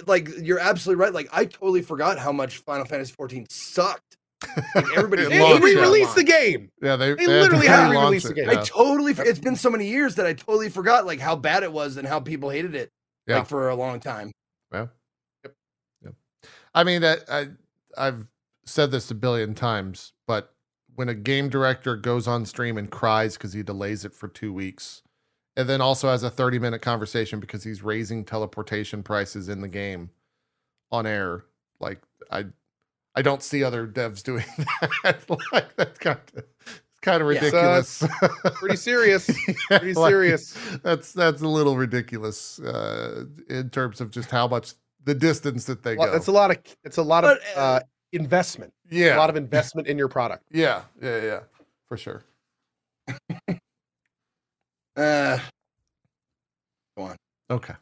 like 0.06 0.30
you're 0.42 0.60
absolutely 0.60 1.02
right. 1.02 1.14
Like 1.14 1.30
I 1.32 1.46
totally 1.46 1.82
forgot 1.82 2.18
how 2.18 2.32
much 2.32 2.58
Final 2.60 2.86
Fantasy 2.86 3.14
14 3.14 3.48
sucked. 3.50 4.18
Like 4.76 4.86
everybody 4.96 5.24
It 5.24 5.30
they 5.30 5.60
re-released 5.60 6.16
the 6.16 6.24
game. 6.24 6.70
yeah, 6.82 6.96
they, 6.96 7.14
They 7.14 7.24
had 7.24 7.30
to 7.30 7.42
literally 7.42 7.68
had 7.68 7.88
to 7.88 7.94
relaunch 7.94 8.02
re-release 8.02 8.24
the 8.24 8.32
it, 8.32 8.36
game. 8.36 8.50
I 8.50 8.54
yeah. 8.54 8.64
totally. 8.66 9.14
It's 9.18 9.40
been 9.40 9.56
so 9.56 9.70
many 9.70 9.88
years 9.88 10.16
that 10.16 10.26
I 10.26 10.34
totally 10.34 10.70
forgot 10.70 11.06
like 11.06 11.20
how 11.20 11.36
bad 11.36 11.64
it 11.64 11.72
was 11.72 11.98
and 11.98 12.08
how 12.08 12.20
people 12.20 12.50
hated 12.50 12.76
it. 12.76 12.90
Yeah. 13.28 13.40
Like 13.40 13.48
for 13.48 13.70
a 13.70 13.76
long 13.76 14.00
time. 14.00 14.32
Yeah. 14.74 14.88
Yep. 16.04 16.16
I 16.74 16.84
mean, 16.84 17.04
I, 17.06 17.18
I 17.30 17.48
I've 17.98 18.28
said 18.66 18.92
this 18.92 19.12
a 19.12 19.16
billion 19.16 19.54
times, 19.54 20.14
but 20.28 20.53
when 20.96 21.10
a 21.10 21.14
game 21.14 21.50
director 21.50 21.96
goes 21.96 22.28
on 22.28 22.46
stream 22.46 22.78
and 22.78 22.90
cries 22.92 23.36
because 23.38 23.54
he 23.54 23.64
delays 23.64 24.06
it 24.06 24.14
for 24.14 24.28
two 24.28 24.54
weeks, 24.54 25.02
and 25.56 25.68
then 25.70 25.82
also 25.82 26.10
has 26.10 26.24
a 26.24 26.30
30 26.30 26.60
minute 26.60 26.82
conversation 26.82 27.40
because 27.40 27.64
he's 27.64 27.82
raising 27.84 28.24
teleportation 28.26 29.04
prices 29.04 29.50
in 29.50 29.62
the 29.62 29.68
game 29.68 30.10
on 30.92 31.06
air. 31.06 31.46
Like 31.80 32.02
I 32.32 32.46
I 33.16 33.22
don't 33.22 33.44
see 33.44 33.64
other 33.64 33.88
devs 33.88 34.24
doing 34.24 34.46
that. 35.04 35.24
like 35.52 35.76
that's 35.76 35.98
kind 36.00 36.20
of 36.36 36.44
kind 37.02 37.22
of 37.22 37.32
Yeah. 37.34 37.42
So 37.42 37.46
ridiculous. 37.58 38.04
Pretty 38.56 38.76
serious. 38.78 39.30
Yeah, 39.70 39.80
Pretty 39.80 39.94
like, 39.94 40.12
serious. 40.12 40.58
that's 40.84 41.12
that's 41.14 41.42
a 41.42 41.48
little 41.48 41.78
ridiculous 41.78 42.60
uh, 42.60 43.26
in 43.50 43.70
terms 43.70 44.02
of 44.02 44.12
just 44.12 44.32
how 44.32 44.48
much 44.48 44.74
the 45.04 45.14
distance 45.14 45.66
that 45.66 45.84
they 45.84 45.96
Well, 45.98 46.08
go. 46.08 46.14
That's 46.14 46.28
a 46.28 46.32
lot 46.32 46.52
of 46.52 46.58
it's 46.84 46.98
a 46.98 47.04
lot 47.04 47.24
of 47.26 47.38
But, 47.56 47.58
uh, 47.58 47.62
uh, 47.62 47.80
investment. 48.14 48.74
Yeah, 48.94 49.16
A 49.16 49.20
lot 49.20 49.30
of 49.30 49.36
investment 49.36 49.88
in 49.88 49.98
your 49.98 50.08
product. 50.08 50.44
yeah, 50.52 50.84
yeah, 51.02 51.22
yeah, 51.22 51.40
for 51.90 51.98
sure. 51.98 52.24
Uh, 54.96 55.40
go 56.96 57.04
on. 57.06 57.16
Okay. 57.50 57.74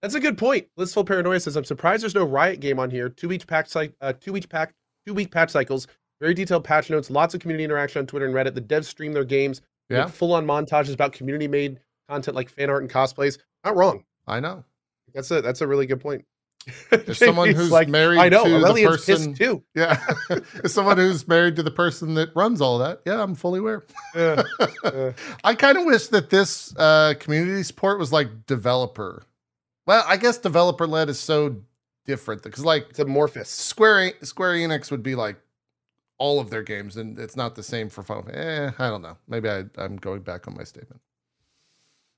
That's 0.00 0.14
a 0.14 0.20
good 0.20 0.38
point. 0.38 0.68
Blissful 0.76 1.04
Paranoia 1.04 1.40
says, 1.40 1.56
"I'm 1.56 1.64
surprised 1.64 2.02
there's 2.04 2.14
no 2.14 2.24
Riot 2.24 2.60
game 2.60 2.78
on 2.78 2.88
here. 2.90 3.08
Two 3.08 3.28
week 3.28 3.46
pack, 3.46 3.68
cycle, 3.68 3.94
uh, 4.00 4.12
two 4.12 4.32
week 4.32 4.48
pack, 4.48 4.72
two 5.06 5.12
week 5.12 5.30
patch 5.32 5.50
cycles, 5.50 5.88
very 6.20 6.32
detailed 6.32 6.62
patch 6.64 6.88
notes, 6.88 7.10
lots 7.10 7.34
of 7.34 7.40
community 7.40 7.64
interaction 7.64 7.98
on 7.98 8.06
Twitter 8.06 8.26
and 8.26 8.34
Reddit. 8.34 8.54
The 8.54 8.60
devs 8.62 8.84
stream 8.84 9.12
their 9.12 9.24
games, 9.24 9.60
Yeah, 9.88 10.06
full 10.06 10.32
on 10.32 10.46
montages 10.46 10.94
about 10.94 11.12
community 11.12 11.48
made 11.48 11.80
content 12.08 12.36
like 12.36 12.48
fan 12.48 12.70
art 12.70 12.82
and 12.82 12.90
cosplays. 12.90 13.38
Not 13.64 13.76
wrong. 13.76 14.04
I 14.28 14.38
know. 14.40 14.64
That's 15.12 15.30
a 15.32 15.42
that's 15.42 15.60
a 15.62 15.66
really 15.66 15.86
good 15.86 16.00
point. 16.00 16.24
As 16.90 17.18
someone 17.18 17.54
who's 17.54 17.70
like, 17.70 17.88
married 17.88 18.18
I 18.18 18.28
know 18.28 18.44
to 18.44 18.50
the 18.50 18.56
Aurelian's 18.56 18.96
person- 19.06 19.34
too. 19.34 19.62
Yeah, 19.74 19.98
as 20.64 20.72
someone 20.74 20.98
who's 20.98 21.26
married 21.26 21.56
to 21.56 21.62
the 21.62 21.70
person 21.70 22.14
that 22.14 22.30
runs 22.36 22.60
all 22.60 22.78
that, 22.78 23.00
yeah, 23.06 23.22
I'm 23.22 23.34
fully 23.34 23.60
aware. 23.60 23.84
Yeah, 24.14 24.42
yeah. 24.84 25.12
I 25.42 25.54
kind 25.54 25.78
of 25.78 25.86
wish 25.86 26.08
that 26.08 26.30
this 26.30 26.74
uh, 26.76 27.14
community 27.18 27.62
support 27.62 27.98
was 27.98 28.12
like 28.12 28.46
developer. 28.46 29.24
Well, 29.86 30.04
I 30.06 30.16
guess 30.16 30.38
developer 30.38 30.86
led 30.86 31.08
is 31.08 31.18
so 31.18 31.56
different 32.06 32.42
because 32.42 32.64
like 32.64 32.88
It's 32.90 32.98
amorphous. 32.98 33.48
Square 33.48 34.12
Square 34.22 34.54
Enix 34.54 34.90
would 34.90 35.02
be 35.02 35.14
like 35.14 35.36
all 36.18 36.38
of 36.38 36.50
their 36.50 36.62
games, 36.62 36.96
and 36.96 37.18
it's 37.18 37.36
not 37.36 37.54
the 37.54 37.62
same 37.62 37.88
for 37.88 38.02
Final. 38.02 38.28
Eh, 38.32 38.70
I 38.78 38.88
don't 38.90 39.02
know. 39.02 39.16
Maybe 39.26 39.48
I, 39.48 39.64
I'm 39.78 39.96
going 39.96 40.20
back 40.20 40.46
on 40.46 40.54
my 40.54 40.64
statement. 40.64 41.00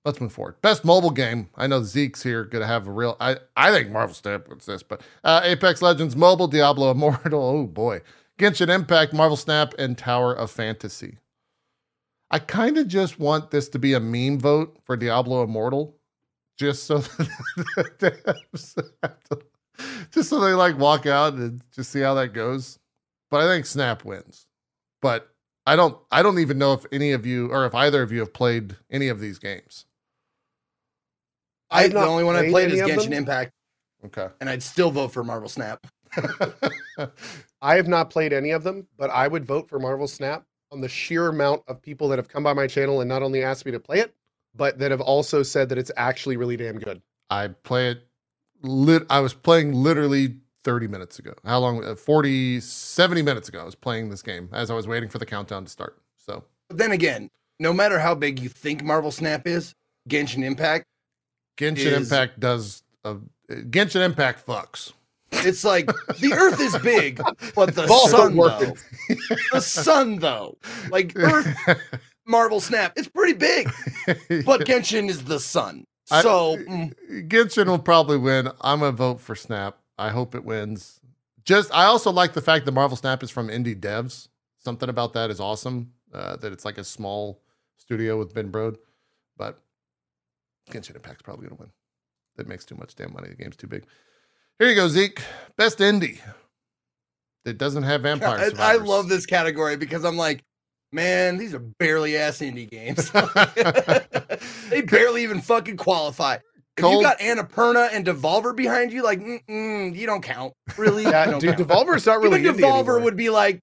Let's 0.05 0.20
move 0.20 0.32
forward. 0.32 0.61
Best 0.62 0.84
mobile 0.84 1.11
game. 1.11 1.48
I 1.57 1.68
know 1.68 1.82
Zeke's 1.82 2.22
here. 2.22 2.44
Going 2.44 2.62
to 2.62 2.66
have 2.66 2.88
a 2.88 2.90
real. 2.90 3.16
I 3.20 3.36
I 3.57 3.70
think 3.70 3.90
Marvel 3.90 4.14
Snap 4.14 4.48
wins 4.48 4.66
this, 4.66 4.82
but 4.82 5.00
uh, 5.22 5.42
Apex 5.44 5.80
Legends 5.80 6.16
Mobile, 6.16 6.48
Diablo 6.48 6.90
Immortal. 6.90 7.42
Oh 7.62 7.66
boy, 7.66 8.00
Genshin 8.38 8.68
Impact, 8.68 9.12
Marvel 9.12 9.36
Snap, 9.36 9.74
and 9.78 9.96
Tower 9.96 10.34
of 10.34 10.50
Fantasy. 10.50 11.18
I 12.32 12.40
kind 12.40 12.78
of 12.78 12.88
just 12.88 13.20
want 13.20 13.50
this 13.50 13.68
to 13.70 13.78
be 13.78 13.92
a 13.92 14.00
meme 14.00 14.40
vote 14.40 14.76
for 14.84 14.96
Diablo 14.96 15.44
Immortal, 15.44 15.94
just 16.59 16.84
so 16.84 16.98
that 16.98 18.36
to- 19.30 19.42
just 20.11 20.28
so 20.28 20.40
they 20.40 20.53
like 20.53 20.78
walk 20.78 21.07
out 21.07 21.34
and 21.34 21.62
just 21.74 21.90
see 21.90 22.00
how 22.00 22.14
that 22.14 22.32
goes. 22.32 22.78
But 23.30 23.40
I 23.40 23.46
think 23.46 23.66
Snap 23.66 24.05
wins. 24.05 24.46
But 25.00 25.28
I 25.66 25.76
don't 25.76 25.96
I 26.11 26.22
don't 26.22 26.40
even 26.40 26.59
know 26.59 26.72
if 26.72 26.84
any 26.90 27.12
of 27.12 27.24
you 27.24 27.53
or 27.53 27.66
if 27.66 27.74
either 27.74 28.03
of 28.03 28.11
you 28.11 28.20
have 28.20 28.32
played 28.32 28.76
any 28.90 29.09
of 29.09 29.20
these 29.20 29.38
games. 29.38 29.86
I 31.72 31.84
I've 31.84 31.92
the 31.92 31.98
only 32.00 32.24
one 32.24 32.36
I 32.36 32.40
played 32.48 32.70
played 32.70 32.72
is 32.72 32.80
Genshin 32.80 33.04
them. 33.04 33.12
Impact, 33.14 33.52
Okay. 34.04 34.28
and 34.40 34.48
I'd 34.50 34.62
still 34.62 34.90
vote 34.90 35.08
for 35.08 35.24
Marvel 35.24 35.48
Snap. 35.48 35.86
I 37.62 37.76
have 37.76 37.88
not 37.88 38.10
played 38.10 38.32
any 38.32 38.50
of 38.50 38.62
them, 38.64 38.86
but 38.96 39.10
I 39.10 39.28
would 39.28 39.44
vote 39.44 39.68
for 39.68 39.78
Marvel 39.78 40.08
Snap 40.08 40.44
on 40.70 40.80
the 40.80 40.88
sheer 40.88 41.28
amount 41.28 41.62
of 41.68 41.80
people 41.80 42.08
that 42.08 42.18
have 42.18 42.28
come 42.28 42.42
by 42.42 42.52
my 42.52 42.66
channel 42.66 43.00
and 43.00 43.08
not 43.08 43.22
only 43.22 43.42
asked 43.42 43.64
me 43.64 43.72
to 43.72 43.80
play 43.80 44.00
it, 44.00 44.14
but 44.54 44.78
that 44.78 44.90
have 44.90 45.00
also 45.00 45.42
said 45.42 45.68
that 45.68 45.78
it's 45.78 45.90
actually 45.96 46.36
really 46.36 46.56
damn 46.56 46.78
good. 46.78 47.00
I 47.30 47.48
play 47.48 47.90
it 47.90 48.02
lit 48.62 49.04
I 49.10 49.20
was 49.20 49.34
playing 49.34 49.72
literally 49.72 50.36
30 50.64 50.88
minutes 50.88 51.18
ago. 51.18 51.32
How 51.44 51.58
long? 51.58 51.84
Uh, 51.84 51.94
40 51.94 52.60
70 52.60 53.22
minutes 53.22 53.48
ago 53.48 53.60
I 53.60 53.64
was 53.64 53.74
playing 53.74 54.10
this 54.10 54.22
game 54.22 54.48
as 54.52 54.70
I 54.70 54.74
was 54.74 54.86
waiting 54.86 55.08
for 55.08 55.18
the 55.18 55.26
countdown 55.26 55.64
to 55.64 55.70
start. 55.70 55.98
So, 56.16 56.44
But 56.68 56.78
then 56.78 56.92
again, 56.92 57.28
no 57.58 57.72
matter 57.72 57.98
how 57.98 58.14
big 58.14 58.38
you 58.38 58.48
think 58.48 58.84
Marvel 58.84 59.10
Snap 59.10 59.46
is, 59.46 59.72
Genshin 60.08 60.44
Impact, 60.44 60.84
Genshin 61.57 61.76
Is- 61.92 62.11
Impact 62.12 62.40
does 62.40 62.82
uh, 63.05 63.16
Genshin 63.50 64.05
Impact 64.05 64.46
fucks. 64.46 64.92
it's 65.32 65.64
like 65.64 65.86
the 66.20 66.32
Earth 66.34 66.61
is 66.61 66.76
big, 66.78 67.16
but 67.55 67.74
the 67.74 67.86
Balls 67.86 68.11
sun 68.11 68.36
though, 68.36 68.74
the 69.53 69.61
sun 69.61 70.16
though, 70.16 70.59
like 70.90 71.12
Earth, 71.16 71.48
Marvel 72.26 72.61
Snap, 72.61 72.92
it's 72.96 73.09
pretty 73.09 73.32
big, 73.32 73.66
but 74.44 74.61
Genshin 74.66 75.09
is 75.09 75.24
the 75.24 75.40
sun. 75.40 75.84
I- 76.11 76.22
So 76.22 76.57
mm, 76.59 76.92
Genshin 77.28 77.66
will 77.66 77.78
probably 77.78 78.18
win. 78.18 78.48
I'm 78.61 78.80
gonna 78.80 78.92
vote 78.92 79.20
for 79.20 79.34
Snap. 79.34 79.78
I 79.98 80.11
hope 80.11 80.34
it 80.34 80.44
wins. 80.44 81.00
Just 81.44 81.72
I 81.74 81.84
also 81.84 82.11
like 82.12 82.34
the 82.34 82.40
fact 82.42 82.66
that 82.66 82.72
Marvel 82.72 82.96
Snap 82.96 83.22
is 83.22 83.30
from 83.30 83.48
indie 83.48 83.78
devs. 83.78 84.28
Something 84.59 84.88
about 84.88 85.12
that 85.14 85.30
is 85.30 85.40
awesome. 85.40 85.92
Uh, 86.12 86.36
that 86.36 86.53
it's 86.53 86.64
like 86.64 86.76
a 86.78 86.84
small 86.84 87.40
studio 87.78 88.18
with 88.18 88.34
Ben 88.34 88.53
Brode, 88.53 88.76
but 89.38 89.59
Genshin 90.70 90.96
Impact's 90.96 91.22
probably 91.22 91.46
gonna 91.46 91.60
win. 91.60 91.70
That 92.36 92.48
makes 92.48 92.64
too 92.64 92.76
much 92.76 92.94
damn 92.94 93.12
money. 93.12 93.28
The 93.28 93.36
game's 93.36 93.56
too 93.56 93.66
big. 93.66 93.84
Here 94.58 94.68
you 94.68 94.74
go, 94.74 94.88
Zeke. 94.88 95.20
Best 95.56 95.78
indie. 95.78 96.20
That 97.44 97.58
doesn't 97.58 97.82
have 97.82 98.02
vampires. 98.02 98.54
I, 98.58 98.74
I 98.74 98.76
love 98.76 99.08
this 99.08 99.26
category 99.26 99.76
because 99.76 100.04
I'm 100.04 100.16
like, 100.16 100.42
man, 100.92 101.36
these 101.38 101.54
are 101.54 101.58
barely 101.58 102.16
ass 102.16 102.38
indie 102.38 102.70
games. 102.70 103.10
they 104.70 104.82
barely 104.82 105.24
even 105.24 105.40
fucking 105.40 105.76
qualify. 105.76 106.38
If 106.76 106.84
you 106.84 107.02
got 107.02 107.18
Annapurna 107.18 107.90
and 107.92 108.06
Devolver 108.06 108.56
behind 108.56 108.92
you, 108.92 109.02
like, 109.02 109.20
you 109.20 110.06
don't 110.06 110.22
count. 110.22 110.54
Really? 110.78 111.02
Yeah, 111.02 111.26
don't 111.26 111.40
dude, 111.40 111.56
count. 111.56 111.68
Devolver's 111.68 112.06
not 112.06 112.20
really 112.20 112.40
Even 112.40 112.56
Devolver 112.56 112.78
anymore. 112.78 113.00
would 113.00 113.16
be 113.16 113.28
like, 113.28 113.60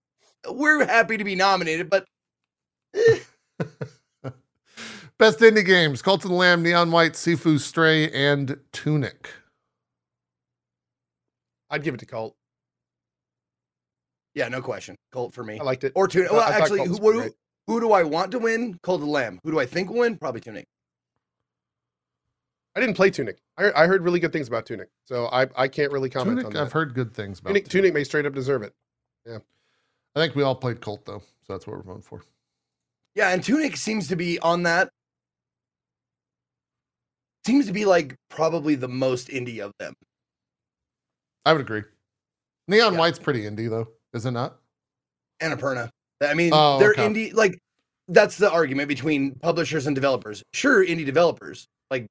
we're 0.47 0.86
happy 0.86 1.18
to 1.18 1.24
be 1.24 1.36
nominated, 1.36 1.89
but 1.89 2.06
eh, 2.95 3.20
Best 5.20 5.39
indie 5.39 5.65
games: 5.65 6.01
Cult 6.01 6.24
of 6.24 6.30
the 6.30 6.36
Lamb, 6.36 6.63
Neon 6.63 6.91
White, 6.91 7.11
Sifu 7.13 7.59
Stray, 7.59 8.09
and 8.11 8.57
Tunic. 8.72 9.30
I'd 11.70 11.84
give 11.84 11.93
it 11.93 11.99
to 11.99 12.05
Cult. 12.05 12.36
yeah, 14.34 14.47
no 14.47 14.61
question. 14.61 14.95
Cult 15.11 15.34
for 15.34 15.43
me. 15.43 15.59
I 15.59 15.63
liked 15.63 15.84
it. 15.84 15.91
Or 15.93 16.07
Tunic. 16.07 16.32
I- 16.32 16.34
Well, 16.34 16.41
I 16.41 16.51
thought 16.53 16.61
actually, 16.61 16.86
who, 16.88 16.95
who, 16.95 17.30
who 17.67 17.80
do 17.82 17.91
I 17.91 18.01
want 18.03 18.32
to 18.32 18.39
win? 18.39 18.80
Cult 18.82 19.01
of 19.01 19.07
the 19.07 19.11
Lamb. 19.11 19.39
Who 19.43 19.51
do 19.51 19.59
I 19.59 19.65
think 19.65 19.89
will 19.89 19.99
win? 19.99 20.17
Probably 20.17 20.39
Tunic. 20.41 20.65
I 22.76 22.80
didn't 22.80 22.95
play 22.95 23.09
Tunic. 23.09 23.38
I, 23.57 23.72
I 23.76 23.88
heard 23.88 24.03
really 24.03 24.22
good 24.22 24.32
things 24.32 24.47
about 24.47 24.65
Tunic, 24.65 24.88
so 25.03 25.26
I, 25.34 25.47
I 25.55 25.67
can't 25.67 25.91
really 25.91 26.09
comment 26.09 26.38
Tunic, 26.38 26.45
on 26.45 26.53
that. 26.53 26.61
I've 26.61 26.72
heard 26.72 26.93
good 26.93 27.13
things 27.13 27.39
about. 27.39 27.49
Tunic, 27.49 27.67
Tunic 27.67 27.93
may 27.93 28.05
straight 28.05 28.26
up 28.26 28.34
deserve 28.34 28.63
it. 28.63 28.74
Yeah. 29.26 29.39
I 30.15 30.20
think 30.22 30.34
we 30.36 30.43
all 30.43 30.55
played 30.55 30.80
Cult 30.80 31.05
though, 31.05 31.22
so 31.45 31.53
that's 31.53 31.67
what 31.67 31.76
we're 31.76 31.84
voting 31.84 32.03
for. 32.03 32.22
Yeah, 33.15 33.30
and 33.30 33.43
Tunic 33.43 33.76
seems 33.76 34.07
to 34.07 34.15
be 34.15 34.39
on 34.39 34.63
that. 34.63 34.91
Seems 37.46 37.66
to 37.68 37.74
be 37.74 37.86
like 37.86 38.16
probably 38.30 38.76
the 38.76 38.88
most 38.88 39.30
indie 39.30 39.60
of 39.60 39.72
them. 39.80 39.94
I 41.46 41.54
would 41.54 41.62
agree. 41.62 41.84
Neon 42.68 42.94
Yeah. 42.94 43.00
White's 43.00 43.20
pretty 43.20 43.44
indie 43.44 43.70
though, 43.70 43.88
is 44.14 44.26
it 44.26 44.32
not? 44.32 44.58
Annapurna. 45.42 45.90
I 46.22 46.34
mean, 46.34 46.52
Oh, 46.54 46.80
they're 46.80 46.92
okay. 46.92 47.08
indie. 47.08 47.34
Like 47.34 47.58
that's 48.10 48.38
the 48.38 48.52
argument 48.52 48.88
between 48.90 49.36
publishers 49.36 49.88
and 49.88 49.96
developers. 49.96 50.44
Sure, 50.54 50.86
indie 50.86 51.06
developers, 51.06 51.66
like 51.90 52.06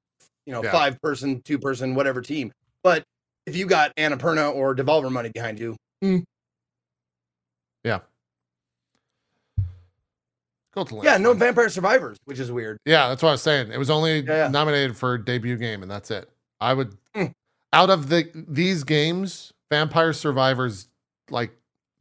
you 0.45 0.53
know, 0.53 0.63
Yeah. 0.63 0.71
five 0.71 0.99
person, 1.01 1.41
two 1.43 1.59
person, 1.59 1.93
whatever 1.95 2.21
team. 2.21 2.51
But 2.83 3.03
if 3.45 3.55
you 3.55 3.65
got 3.67 3.95
Annapurna 3.97 4.53
or 4.53 4.75
Devolver 4.75 5.11
money 5.11 5.29
behind 5.29 5.59
you, 5.59 5.75
mm. 6.03 6.23
Cult 7.85 8.01
of 8.03 8.18
the 10.73 10.95
Lamb. 10.95 11.03
yeah, 11.05 11.17
no 11.17 11.33
Vampire 11.33 11.69
Survivors, 11.69 12.17
which 12.25 12.39
is 12.39 12.51
weird. 12.51 12.77
Yeah, 12.85 13.07
that's 13.09 13.21
what 13.23 13.29
I 13.29 13.33
was 13.33 13.41
saying. 13.41 13.71
It 13.71 13.77
was 13.79 13.89
only 13.89 14.19
Yeah, 14.21 14.45
yeah. 14.45 14.47
nominated 14.49 14.95
for 14.97 15.17
debut 15.17 15.57
game, 15.57 15.81
and 15.81 15.91
that's 15.91 16.11
it. 16.11 16.29
I 16.61 16.73
would 16.73 16.95
Mm. 17.15 17.33
out 17.73 17.89
of 17.89 18.09
the 18.09 18.29
these 18.33 18.83
games, 18.83 19.51
Vampire 19.71 20.13
Survivors 20.13 20.87
like 21.29 21.51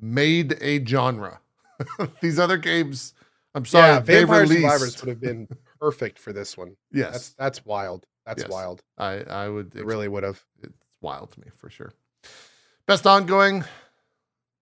made 0.01 0.57
a 0.61 0.85
genre. 0.85 1.41
these 2.21 2.39
other 2.39 2.57
games, 2.57 3.14
I'm 3.55 3.64
sorry, 3.64 3.93
yeah, 3.95 4.01
Vampire 4.01 4.41
released. 4.43 4.62
Survivors 4.62 5.01
would 5.01 5.09
have 5.09 5.21
been 5.21 5.49
perfect 5.81 6.19
for 6.19 6.33
this 6.33 6.57
one. 6.57 6.77
yes, 6.93 7.12
That's 7.12 7.29
that's 7.35 7.66
wild. 7.66 8.07
That's 8.27 8.43
Yes. 8.43 8.51
wild. 8.51 8.83
I 8.99 9.21
I 9.23 9.49
would 9.49 9.75
It 9.75 9.85
really 9.87 10.09
would 10.09 10.23
have. 10.25 10.43
it's 10.62 10.73
wild 11.01 11.31
to 11.33 11.41
me 11.41 11.47
for 11.57 11.71
sure. 11.71 11.93
Best 12.87 13.07
ongoing, 13.07 13.64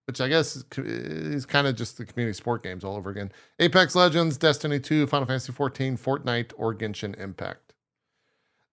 which 0.06 0.20
I 0.20 0.28
guess 0.28 0.64
is, 0.78 1.46
kind 1.46 1.66
of 1.66 1.74
just 1.74 1.98
the 1.98 2.04
community 2.06 2.34
sport 2.36 2.62
games 2.62 2.84
all 2.84 2.96
over 2.96 3.10
again. 3.10 3.32
Apex 3.58 3.94
Legends, 3.94 4.36
Destiny 4.38 4.78
2, 4.78 5.06
Final 5.06 5.26
Fantasy 5.26 5.52
14, 5.52 5.96
Fortnite, 5.98 6.52
or 6.56 6.74
Genshin 6.74 7.18
Impact. 7.20 7.74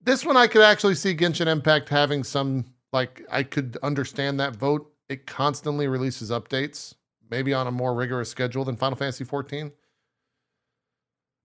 This 0.01 0.25
one 0.25 0.37
I 0.37 0.47
could 0.47 0.61
actually 0.61 0.95
see 0.95 1.15
Genshin 1.15 1.47
Impact 1.47 1.89
having 1.89 2.23
some 2.23 2.65
like 2.91 3.23
I 3.31 3.43
could 3.43 3.77
understand 3.81 4.39
that 4.39 4.55
vote. 4.55 4.91
It 5.09 5.25
constantly 5.25 5.87
releases 5.87 6.29
updates, 6.29 6.93
maybe 7.29 7.53
on 7.53 7.67
a 7.67 7.71
more 7.71 7.93
rigorous 7.93 8.29
schedule 8.29 8.63
than 8.65 8.75
Final 8.75 8.97
Fantasy 8.97 9.23
14. 9.23 9.71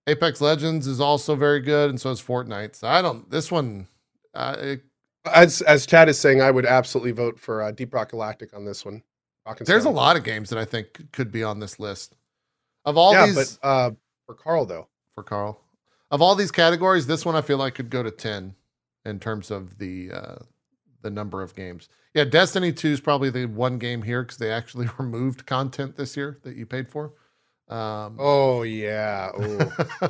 Apex 0.07 0.41
Legends 0.41 0.87
is 0.87 1.01
also 1.01 1.35
very 1.35 1.61
good, 1.61 1.91
and 1.91 2.01
so 2.01 2.11
is 2.11 2.21
Fortnite. 2.21 2.77
So 2.77 2.89
I 2.89 3.03
don't. 3.03 3.31
This 3.31 3.51
one, 3.51 3.87
uh, 4.35 4.57
it, 4.59 4.83
As 5.27 5.63
as 5.63 5.87
Chad 5.87 6.09
is 6.09 6.19
saying, 6.19 6.41
I 6.43 6.51
would 6.51 6.67
absolutely 6.67 7.13
vote 7.13 7.39
for 7.39 7.63
uh, 7.63 7.71
Deep 7.71 7.95
Rock 7.95 8.11
Galactic 8.11 8.55
on 8.55 8.65
this 8.65 8.85
one. 8.85 9.03
Rock 9.49 9.59
there's 9.61 9.87
a 9.87 9.91
lot 9.91 10.17
of 10.17 10.25
games 10.25 10.51
that 10.51 10.59
I 10.59 10.67
think 10.67 11.11
could 11.13 11.33
be 11.33 11.43
on 11.43 11.59
this 11.59 11.81
list. 11.81 12.17
Of 12.85 12.99
all 12.99 13.15
yeah, 13.15 13.27
these, 13.27 13.57
but 13.57 13.67
uh, 13.67 13.91
for 14.27 14.35
Karl 14.35 14.67
though, 14.67 14.89
for 15.15 15.23
Karl, 15.23 15.59
of 16.11 16.21
all 16.21 16.35
these 16.35 16.51
categories, 16.51 17.07
this 17.07 17.25
one 17.25 17.35
I 17.35 17.41
feel 17.41 17.57
like 17.57 17.75
could 17.75 17.89
go 17.89 18.03
to 18.03 18.11
ten 18.11 18.55
in 19.07 19.19
terms 19.19 19.51
of 19.51 19.79
the 19.79 20.13
uh, 20.13 20.37
the 21.01 21.11
number 21.11 21.43
of 21.43 21.55
games. 21.55 21.89
Yeah, 22.13 22.25
Destiny 22.25 22.73
Two 22.73 22.89
is 22.89 23.01
probably 23.01 23.31
the 23.31 23.47
one 23.47 23.79
game 23.79 24.03
here 24.03 24.23
because 24.23 24.37
they 24.37 24.51
actually 24.51 24.89
removed 24.99 25.47
content 25.47 25.97
this 25.97 26.17
year 26.17 26.39
that 26.43 26.55
you 26.55 26.67
paid 26.67 26.91
for. 26.91 27.15
Um, 27.69 28.17
oh 28.19 28.63
yeah, 28.65 29.31
oh 29.35 29.57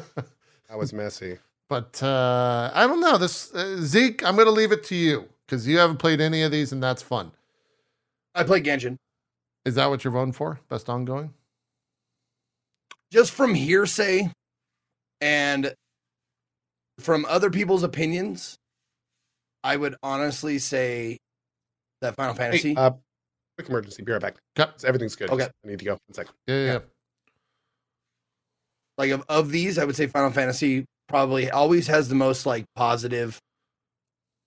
that 0.68 0.76
was 0.76 0.93
messy. 0.93 1.39
But 1.68 2.03
uh, 2.03 2.72
I 2.74 2.89
don't 2.89 3.01
know. 3.01 3.18
This 3.18 3.55
uh, 3.55 3.76
Zeke, 3.82 4.24
I'm 4.24 4.34
going 4.34 4.47
to 4.47 4.53
leave 4.53 4.72
it 4.72 4.82
to 4.84 4.97
you 4.97 5.28
because 5.47 5.68
you 5.68 5.78
haven't 5.78 5.99
played 5.99 6.20
any 6.20 6.43
of 6.43 6.51
these, 6.51 6.72
and 6.72 6.82
that's 6.82 7.03
fun. 7.03 7.30
I 8.34 8.43
play 8.43 8.61
Genshin. 8.61 8.99
Is 9.68 9.74
that 9.74 9.90
what 9.90 10.02
you're 10.02 10.14
voting 10.14 10.32
for? 10.32 10.60
Best 10.70 10.88
ongoing? 10.88 11.34
Just 13.12 13.32
from 13.32 13.52
hearsay 13.52 14.32
and 15.20 15.74
from 16.98 17.26
other 17.28 17.50
people's 17.50 17.82
opinions, 17.82 18.56
I 19.62 19.76
would 19.76 19.94
honestly 20.02 20.58
say 20.58 21.18
that 22.00 22.16
Final 22.16 22.32
Fantasy. 22.32 22.70
Hey, 22.70 22.76
uh, 22.76 22.92
quick 23.58 23.68
emergency. 23.68 24.02
Be 24.02 24.12
right 24.12 24.22
back. 24.22 24.36
Okay. 24.58 24.70
Everything's 24.86 25.16
good. 25.16 25.28
Okay. 25.28 25.44
I 25.44 25.68
need 25.68 25.80
to 25.80 25.84
go. 25.84 25.92
One 25.92 26.14
second. 26.14 26.32
Yeah, 26.46 26.54
yeah. 26.54 26.64
Yeah. 26.64 26.72
yeah. 26.72 26.78
like 28.96 29.10
of, 29.10 29.24
of 29.28 29.50
these, 29.50 29.76
I 29.76 29.84
would 29.84 29.96
say 29.96 30.06
Final 30.06 30.30
Fantasy 30.30 30.86
probably 31.08 31.50
always 31.50 31.88
has 31.88 32.08
the 32.08 32.14
most 32.14 32.46
like 32.46 32.64
positive 32.74 33.38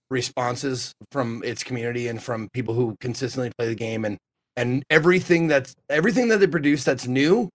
responses 0.10 0.94
from 1.12 1.44
its 1.46 1.64
community 1.64 2.08
and 2.08 2.24
from 2.24 2.50
people 2.54 2.74
who 2.74 2.96
consistently 3.00 3.52
play 3.56 3.68
the 3.68 3.76
game 3.76 4.04
and 4.04 4.18
and 4.56 4.84
everything 4.90 5.48
that's 5.48 5.76
everything 5.90 6.28
that 6.30 6.40
they 6.40 6.48
produce 6.48 6.84
that's 6.84 7.08
new 7.08 7.50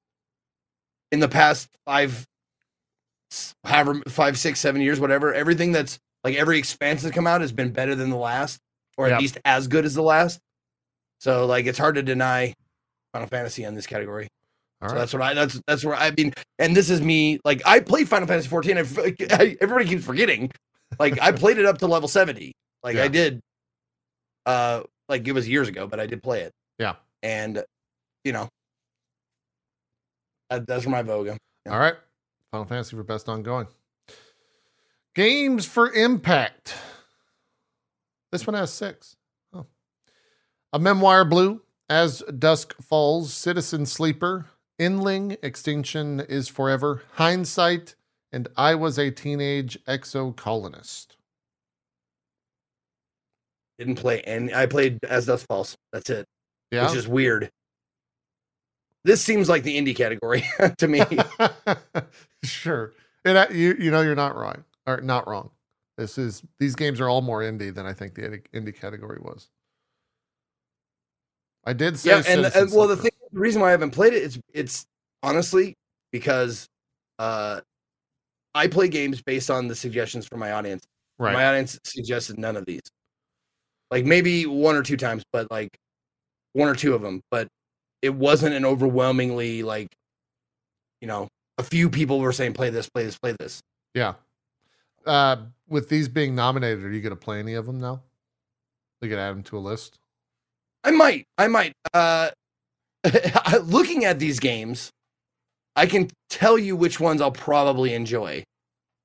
in 1.12 1.20
the 1.20 1.28
past 1.28 1.68
five 1.84 2.24
however 3.64 4.00
five 4.08 4.38
six 4.38 4.60
seven 4.60 4.80
years 4.80 5.00
whatever 5.00 5.34
everything 5.34 5.72
that's 5.72 5.98
like 6.24 6.36
every 6.36 6.58
expanse 6.58 7.02
that's 7.02 7.14
come 7.14 7.26
out 7.26 7.40
has 7.40 7.52
been 7.52 7.70
better 7.70 7.94
than 7.94 8.10
the 8.10 8.16
last 8.16 8.58
or 8.96 9.08
Yeah. 9.08 9.16
at 9.16 9.20
least 9.20 9.38
as 9.44 9.66
good 9.68 9.84
as 9.84 9.94
the 9.94 10.02
last 10.02 10.38
so 11.20 11.46
like 11.46 11.66
it's 11.66 11.78
hard 11.78 11.96
to 11.96 12.02
deny 12.02 12.54
final 13.12 13.28
fantasy 13.28 13.64
in 13.64 13.74
this 13.74 13.86
category 13.86 14.28
All 14.80 14.88
so 14.88 14.94
right. 14.94 15.00
that's 15.00 15.12
what 15.12 15.22
I 15.22 15.34
that's 15.34 15.60
that's 15.66 15.84
where 15.84 15.94
I 15.96 16.10
mean, 16.12 16.32
and 16.58 16.76
this 16.76 16.90
is 16.90 17.00
me. 17.00 17.40
Like 17.44 17.62
I 17.66 17.80
played 17.80 18.08
Final 18.08 18.28
Fantasy 18.28 18.48
14. 18.48 18.76
I, 18.78 18.80
I- 19.42 19.56
everybody 19.60 19.86
keeps 19.88 20.04
forgetting. 20.04 20.50
Like 21.00 21.18
I 21.20 21.32
played 21.32 21.56
it 21.58 21.64
up 21.64 21.78
to 21.78 21.86
level 21.86 22.08
70. 22.08 22.52
Like 22.82 22.96
Yeah. 22.96 23.04
I 23.04 23.08
did. 23.08 23.40
Uh, 24.44 24.82
like 25.08 25.26
it 25.26 25.32
was 25.32 25.48
years 25.48 25.68
ago, 25.68 25.86
but 25.86 25.98
I 25.98 26.06
did 26.06 26.22
play 26.22 26.42
it. 26.42 26.52
Yeah. 26.78 26.94
and 27.22 27.64
you 28.24 28.32
know, 28.32 28.48
that, 30.50 30.66
that's 30.66 30.84
where 30.84 30.92
my 30.92 31.02
vote 31.02 31.24
go. 31.24 31.36
Yeah. 31.64 31.72
All 31.72 31.78
right. 31.78 31.94
Final 32.52 32.66
Fantasy 32.66 32.96
for 32.96 33.02
best 33.02 33.28
ongoing. 33.28 33.66
Games 35.14 35.64
for 35.64 35.90
Impact. 35.92 36.74
This 38.32 38.46
one 38.46 38.54
has 38.54 38.72
six. 38.72 39.16
Oh. 39.52 39.66
A 40.72 40.78
Memoir 40.78 41.24
Blue, 41.24 41.62
As 41.88 42.22
Dusk 42.38 42.74
Falls, 42.82 43.32
Citizen 43.32 43.86
Sleeper, 43.86 44.46
Endling, 44.80 45.38
Extinction 45.42 46.20
is 46.20 46.48
Forever, 46.48 47.02
Hindsight, 47.14 47.94
and 48.32 48.48
I 48.56 48.74
Was 48.74 48.98
a 48.98 49.10
Teenage 49.10 49.78
Exocolonist. 49.86 51.06
Didn't 53.78 53.96
play 53.96 54.22
and 54.22 54.54
I 54.54 54.66
played 54.66 54.98
As 55.04 55.26
Dusk 55.26 55.46
Falls. 55.46 55.76
That's 55.92 56.10
it. 56.10 56.26
Yeah. 56.70 56.86
Which 56.86 56.96
is 56.96 57.06
weird. 57.08 57.50
This 59.04 59.22
seems 59.22 59.48
like 59.48 59.62
the 59.62 59.76
indie 59.78 59.94
category 59.94 60.44
to 60.78 60.88
me. 60.88 61.00
sure. 62.44 62.92
And 63.24 63.38
I, 63.38 63.48
you 63.50 63.76
you 63.78 63.90
know 63.90 64.02
you're 64.02 64.16
not 64.16 64.36
wrong 64.36 64.64
or 64.86 65.00
not 65.00 65.28
wrong. 65.28 65.50
This 65.96 66.18
is 66.18 66.42
these 66.58 66.74
games 66.74 67.00
are 67.00 67.08
all 67.08 67.22
more 67.22 67.40
indie 67.40 67.74
than 67.74 67.86
I 67.86 67.92
think 67.92 68.14
the 68.14 68.40
indie, 68.52 68.74
category 68.74 69.18
was. 69.20 69.48
I 71.64 71.72
did 71.72 71.98
say 71.98 72.10
yeah, 72.10 72.22
and, 72.28 72.46
and 72.46 72.72
well, 72.72 72.86
the 72.86 72.96
thing, 72.96 73.10
the 73.32 73.40
reason 73.40 73.60
why 73.60 73.68
I 73.68 73.70
haven't 73.72 73.90
played 73.90 74.12
it 74.12 74.22
is 74.22 74.38
it's 74.52 74.86
honestly 75.22 75.74
because 76.12 76.68
uh, 77.18 77.60
I 78.54 78.68
play 78.68 78.88
games 78.88 79.22
based 79.22 79.50
on 79.50 79.68
the 79.68 79.74
suggestions 79.74 80.26
from 80.26 80.40
my 80.40 80.52
audience. 80.52 80.84
right. 81.18 81.32
My 81.32 81.46
audience 81.46 81.78
suggested 81.84 82.38
none 82.38 82.56
of 82.56 82.66
these, 82.66 82.82
like 83.90 84.04
maybe 84.04 84.46
one 84.46 84.76
or 84.76 84.82
two 84.82 84.96
times, 84.96 85.24
but 85.32 85.50
like 85.50 85.76
one 86.56 86.68
or 86.68 86.74
two 86.74 86.94
of 86.94 87.02
them, 87.02 87.20
but 87.30 87.48
it 88.02 88.14
wasn't 88.14 88.54
an 88.54 88.64
overwhelmingly 88.64 89.62
like, 89.62 89.88
you 91.00 91.06
know, 91.06 91.28
a 91.58 91.62
few 91.62 91.90
people 91.90 92.18
were 92.18 92.32
saying 92.32 92.54
play 92.54 92.70
this, 92.70 92.88
play 92.88 93.04
this, 93.04 93.18
play 93.18 93.34
this. 93.38 93.60
yeah. 93.94 94.14
Uh, 95.06 95.36
with 95.68 95.88
these 95.88 96.08
being 96.08 96.34
nominated, 96.34 96.84
are 96.84 96.90
you 96.90 97.00
going 97.00 97.10
to 97.10 97.16
play 97.16 97.38
any 97.38 97.54
of 97.54 97.64
them 97.66 97.78
now? 97.78 98.02
We 99.00 99.08
could 99.08 99.18
add 99.18 99.30
them 99.30 99.44
to 99.44 99.58
a 99.58 99.60
list. 99.60 99.98
I 100.82 100.90
might. 100.90 101.24
I 101.38 101.46
might. 101.46 101.72
Uh, 101.94 102.30
looking 103.62 104.04
at 104.04 104.18
these 104.18 104.40
games, 104.40 104.90
I 105.76 105.86
can 105.86 106.10
tell 106.28 106.58
you 106.58 106.74
which 106.74 106.98
ones 106.98 107.20
I'll 107.20 107.30
probably 107.30 107.94
enjoy. 107.94 108.42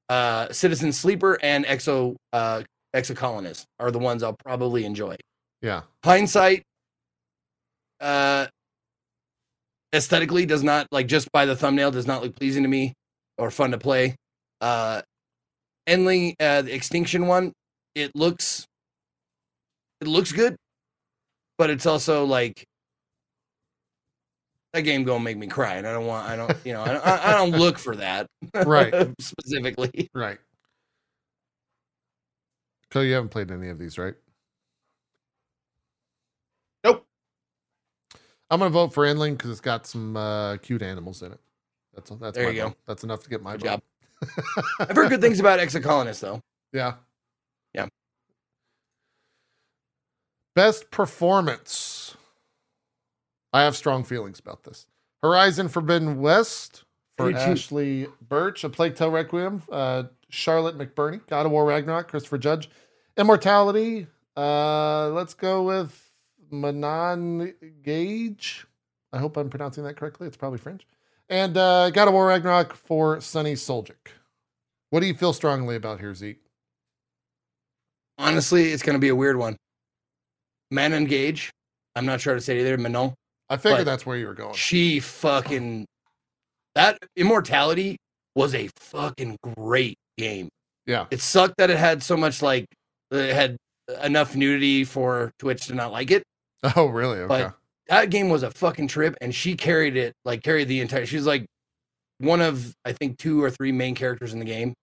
Uh, 0.10 0.52
Citizen 0.52 0.92
Sleeper 0.92 1.38
and 1.44 1.66
Exo 1.66 2.16
uh, 2.34 2.64
Exocolonist 2.96 3.66
are 3.80 3.92
the 3.92 4.00
ones 4.00 4.24
I'll 4.24 4.38
probably 4.44 4.86
enjoy. 4.86 5.18
Yeah. 5.62 5.82
Hindsight, 6.04 6.64
uh, 8.02 8.48
aesthetically 9.94 10.46
does 10.46 10.64
not 10.64 10.88
like 10.92 11.08
just 11.08 11.32
by 11.32 11.46
the 11.46 11.56
thumbnail 11.56 11.92
does 11.92 12.08
not 12.08 12.22
look 12.22 12.36
pleasing 12.36 12.64
to 12.64 12.70
me 12.70 12.94
or 13.38 13.52
fun 13.52 13.72
to 13.72 13.78
play. 13.78 14.16
Uh, 14.60 15.02
Endling, 15.88 16.34
uh, 16.40 16.62
the 16.62 16.74
Extinction 16.74 17.28
one, 17.28 17.52
it 17.96 18.12
looks, 18.16 18.66
it 20.00 20.08
looks 20.08 20.32
good, 20.32 20.56
but 21.58 21.70
it's 21.70 21.86
also 21.86 22.26
like 22.26 22.64
that 24.74 24.82
game 24.82 25.04
gonna 25.04 25.24
make 25.24 25.38
me 25.38 25.48
cry, 25.48 25.76
and 25.76 25.88
I 25.88 25.92
don't 25.92 26.06
want, 26.06 26.28
I 26.30 26.36
don't, 26.36 26.56
you 26.66 26.74
know, 26.74 26.82
I 26.82 26.94
don't, 26.94 27.06
I 27.06 27.32
I 27.32 27.34
don't 27.34 27.58
look 27.60 27.78
for 27.78 27.96
that, 27.98 28.28
Right. 28.66 28.94
specifically. 29.20 30.10
Right. 30.14 30.38
So 32.94 33.02
you 33.02 33.14
haven't 33.14 33.30
played 33.30 33.52
any 33.52 33.70
of 33.70 33.80
these, 33.80 33.98
right? 33.98 34.16
I'm 38.52 38.60
gonna 38.60 38.70
vote 38.70 38.94
for 38.94 39.06
Endling 39.06 39.32
because 39.38 39.50
it's 39.50 39.62
got 39.62 39.88
some 39.88 40.16
uh, 40.18 40.58
cute 40.58 40.82
animals 40.84 41.24
in 41.24 41.32
it. 41.32 41.40
That's 41.96 42.10
that's 42.12 42.38
There 42.38 42.52
you 42.52 42.62
go. 42.62 42.68
vote. 42.70 42.78
That's 42.86 43.04
enough 43.04 43.24
to 43.24 43.30
get 43.30 43.42
my 43.42 43.58
job. 43.58 43.82
I've 44.80 44.96
heard 44.96 45.10
good 45.10 45.22
things 45.22 45.40
about 45.40 45.60
Exocolonist 45.60 46.20
though. 46.20 46.42
Yeah. 46.74 46.94
Yeah. 47.74 47.88
Best 50.56 50.92
performance. 50.92 52.16
I 53.54 53.64
have 53.64 53.76
strong 53.76 54.04
feelings 54.04 54.40
about 54.40 54.64
this. 54.64 54.86
Horizon 55.24 55.68
Forbidden 55.70 56.20
West 56.22 56.84
for. 57.18 57.32
Ashly 57.32 58.08
Burch, 58.28 58.64
A 58.64 58.70
Plague 58.70 58.96
Tale 58.96 59.12
Requiem, 59.12 59.62
uh, 59.72 60.04
Charlotte 60.30 60.78
McBurney, 60.78 61.26
God 61.28 61.46
of 61.46 61.52
War 61.52 61.66
Ragnarok, 61.66 62.08
Christopher 62.10 62.38
Judge, 62.38 62.70
Immortality. 63.18 64.08
Uh, 64.36 65.10
let's 65.10 65.34
go 65.34 65.64
with 65.64 66.11
Manon 66.52 67.54
Gage. 67.84 68.66
I 69.14 69.18
hope 69.18 69.38
I'm 69.38 69.50
pronouncing 69.50 69.84
that 69.84 69.96
correctly. 69.96 70.28
It's 70.28 70.38
probably 70.38 70.60
French. 70.60 70.86
And 71.30 71.56
uh, 71.58 71.90
God 71.92 72.08
of 72.08 72.14
War 72.14 72.28
Ragnarok 72.28 72.76
for 72.76 73.22
Sunny 73.22 73.54
Soljic. 73.54 74.14
What 74.90 75.00
do 75.00 75.06
you 75.06 75.14
feel 75.14 75.34
strongly 75.34 75.76
about 75.76 76.00
here, 76.00 76.14
Zeke? 76.14 76.42
Honestly, 78.18 78.72
it's 78.72 78.84
gonna 78.84 79.00
be 79.00 79.10
a 79.10 79.16
weird 79.16 79.38
one. 79.38 79.56
Manon 80.70 81.06
Gage. 81.06 81.50
I'm 81.96 82.06
not 82.06 82.22
sure 82.22 82.34
how 82.34 82.38
to 82.38 82.44
say 82.44 82.58
it 82.58 82.62
either. 82.62 82.78
Manon. 82.78 83.14
I 83.50 83.58
figured 83.58 83.86
that's 83.86 84.06
where 84.06 84.18
you 84.18 84.28
were 84.28 84.34
going. 84.34 84.54
She 84.54 85.00
fucking 85.00 85.86
that 86.76 86.98
Immortality 87.16 87.98
was 88.36 88.56
a 88.56 88.70
fucking 88.78 89.38
great 89.58 89.98
game. 90.18 90.50
Yeah. 90.86 91.06
It 91.12 91.22
sucked 91.22 91.58
that 91.58 91.70
it 91.70 91.78
had 91.78 92.02
so 92.02 92.16
much 92.16 92.42
like 92.42 92.66
it 93.12 93.34
had 93.34 93.58
enough 94.04 94.36
nudity 94.36 94.84
for 94.84 95.32
Twitch 95.40 95.68
to 95.68 95.76
not 95.76 95.92
like 95.92 96.12
it. 96.12 96.24
Oh, 96.76 96.88
really? 96.88 97.20
Okay. 97.20 97.28
But- 97.28 97.56
That 97.88 98.10
game 98.10 98.30
was 98.30 98.44
a 98.44 98.52
fucking 98.52 98.88
trip, 98.88 99.16
and 99.22 99.34
she 99.34 99.56
carried 99.56 99.98
it 99.98 100.14
like 100.26 100.44
carried 100.44 100.68
the 100.68 100.80
entire. 100.82 101.06
She's 101.06 101.26
like 101.26 101.46
one 102.20 102.42
of 102.42 102.74
I 102.86 102.94
think 102.94 103.18
two 103.18 103.44
or 103.44 103.50
three 103.50 103.72
main 103.72 103.96
characters 103.96 104.32
in 104.34 104.40
the 104.40 104.46
game, 104.46 104.74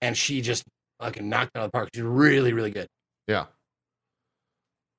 and 0.00 0.16
she 0.16 0.40
just 0.40 0.62
fucking 1.00 1.28
knocked 1.28 1.50
it 1.54 1.58
out 1.58 1.64
of 1.64 1.72
the 1.72 1.76
park. 1.76 1.90
She's 1.94 2.02
really 2.02 2.52
really 2.52 2.70
good. 2.70 2.86
yeah. 3.26 3.46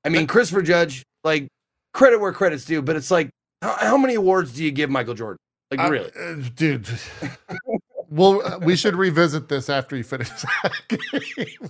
I 0.05 0.09
mean, 0.09 0.27
Christopher 0.27 0.61
Judge, 0.61 1.03
like 1.23 1.47
credit 1.93 2.19
where 2.21 2.31
credit's 2.31 2.63
due, 2.65 2.81
but 2.81 2.95
it's 2.95 3.11
like 3.11 3.29
how, 3.61 3.75
how 3.79 3.97
many 3.97 4.13
awards 4.15 4.53
do 4.53 4.63
you 4.63 4.71
give 4.71 4.89
Michael 4.89 5.15
Jordan? 5.15 5.37
Like 5.71 5.79
I- 5.81 5.87
really? 5.89 6.11
uh, 6.17 6.35
dude. 6.55 6.87
Well, 8.09 8.41
uh, 8.45 8.59
we 8.59 8.75
should 8.75 8.95
revisit 8.95 9.49
this 9.49 9.69
after 9.69 9.95
you 9.97 10.03
finish 10.03 10.29
that 10.63 10.73
game. 10.87 11.69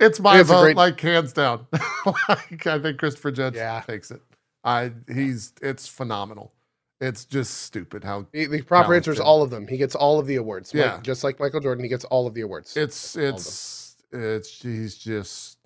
it's 0.00 0.20
my 0.20 0.40
It's 0.40 0.48
vote, 0.48 0.62
great- 0.62 0.76
like 0.76 1.00
hands 1.00 1.32
down. 1.32 1.66
like, 2.28 2.66
I 2.66 2.78
think 2.78 2.98
Christopher 2.98 3.30
Judge 3.30 3.54
Yeah. 3.56 3.82
takes 3.86 4.10
it. 4.10 4.20
I 4.64 4.92
he's 5.12 5.52
it's 5.62 5.86
phenomenal. 5.88 6.52
It's 7.00 7.24
just 7.24 7.62
stupid 7.62 8.02
how 8.02 8.26
The, 8.32 8.46
the 8.46 8.62
proper 8.62 8.94
answer 8.94 9.12
is 9.12 9.20
all 9.20 9.42
of 9.42 9.50
them. 9.50 9.68
He 9.68 9.76
gets 9.76 9.94
all 9.94 10.18
of 10.18 10.26
the 10.26 10.36
awards. 10.36 10.72
Yeah. 10.74 10.98
just 11.02 11.22
like 11.22 11.38
Michael 11.38 11.60
Jordan, 11.60 11.84
he 11.84 11.88
gets 11.88 12.04
all 12.06 12.26
of 12.26 12.34
the 12.34 12.40
awards. 12.40 12.76
it's 12.76 13.16
it's 13.16 13.96
it's 14.12 14.60
he's 14.62 14.96
just 14.96 15.58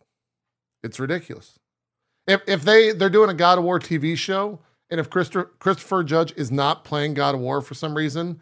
it's 0.82 1.00
ridiculous. 1.00 1.58
If 2.26 2.42
if 2.46 2.62
they 2.62 2.92
they're 2.92 3.08
doing 3.10 3.30
a 3.30 3.34
God 3.34 3.58
of 3.58 3.64
War 3.64 3.80
TV 3.80 4.16
show, 4.16 4.60
and 4.90 5.00
if 5.00 5.08
Christopher 5.10 5.50
Christopher 5.58 6.04
Judge 6.04 6.32
is 6.36 6.50
not 6.52 6.84
playing 6.84 7.14
God 7.14 7.34
of 7.34 7.40
War 7.40 7.60
for 7.62 7.74
some 7.74 7.96
reason, 7.96 8.40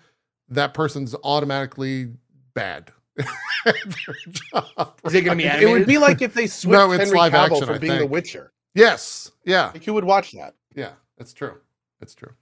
that 0.50 0.74
person's 0.74 1.14
automatically 1.24 2.08
bad. 2.54 2.90
at 3.18 3.26
their 3.84 4.14
job, 4.52 4.98
Is 5.04 5.14
it 5.14 5.22
gonna 5.22 5.36
be 5.36 5.46
right? 5.46 5.62
it 5.62 5.70
would 5.70 5.86
be 5.86 5.98
like 5.98 6.22
if 6.22 6.32
they 6.34 6.46
switched 6.46 6.72
No, 6.72 6.92
it's 6.92 7.04
Henry 7.04 7.18
live 7.18 7.32
Cavill 7.32 7.44
action, 7.52 7.66
from 7.66 7.74
I 7.74 7.78
being 7.78 7.98
The. 7.98 8.06
Witcher. 8.06 8.52
Yes. 8.74 9.30
Yeah. 9.44 9.70
Like, 9.72 9.84
who 9.84 9.92
would 9.94 10.04
watch 10.04 10.32
that? 10.32 10.54
Yeah. 10.74 10.92
That's 11.18 11.32
true. 11.32 11.56
That's 11.98 12.14
true. 12.14 12.32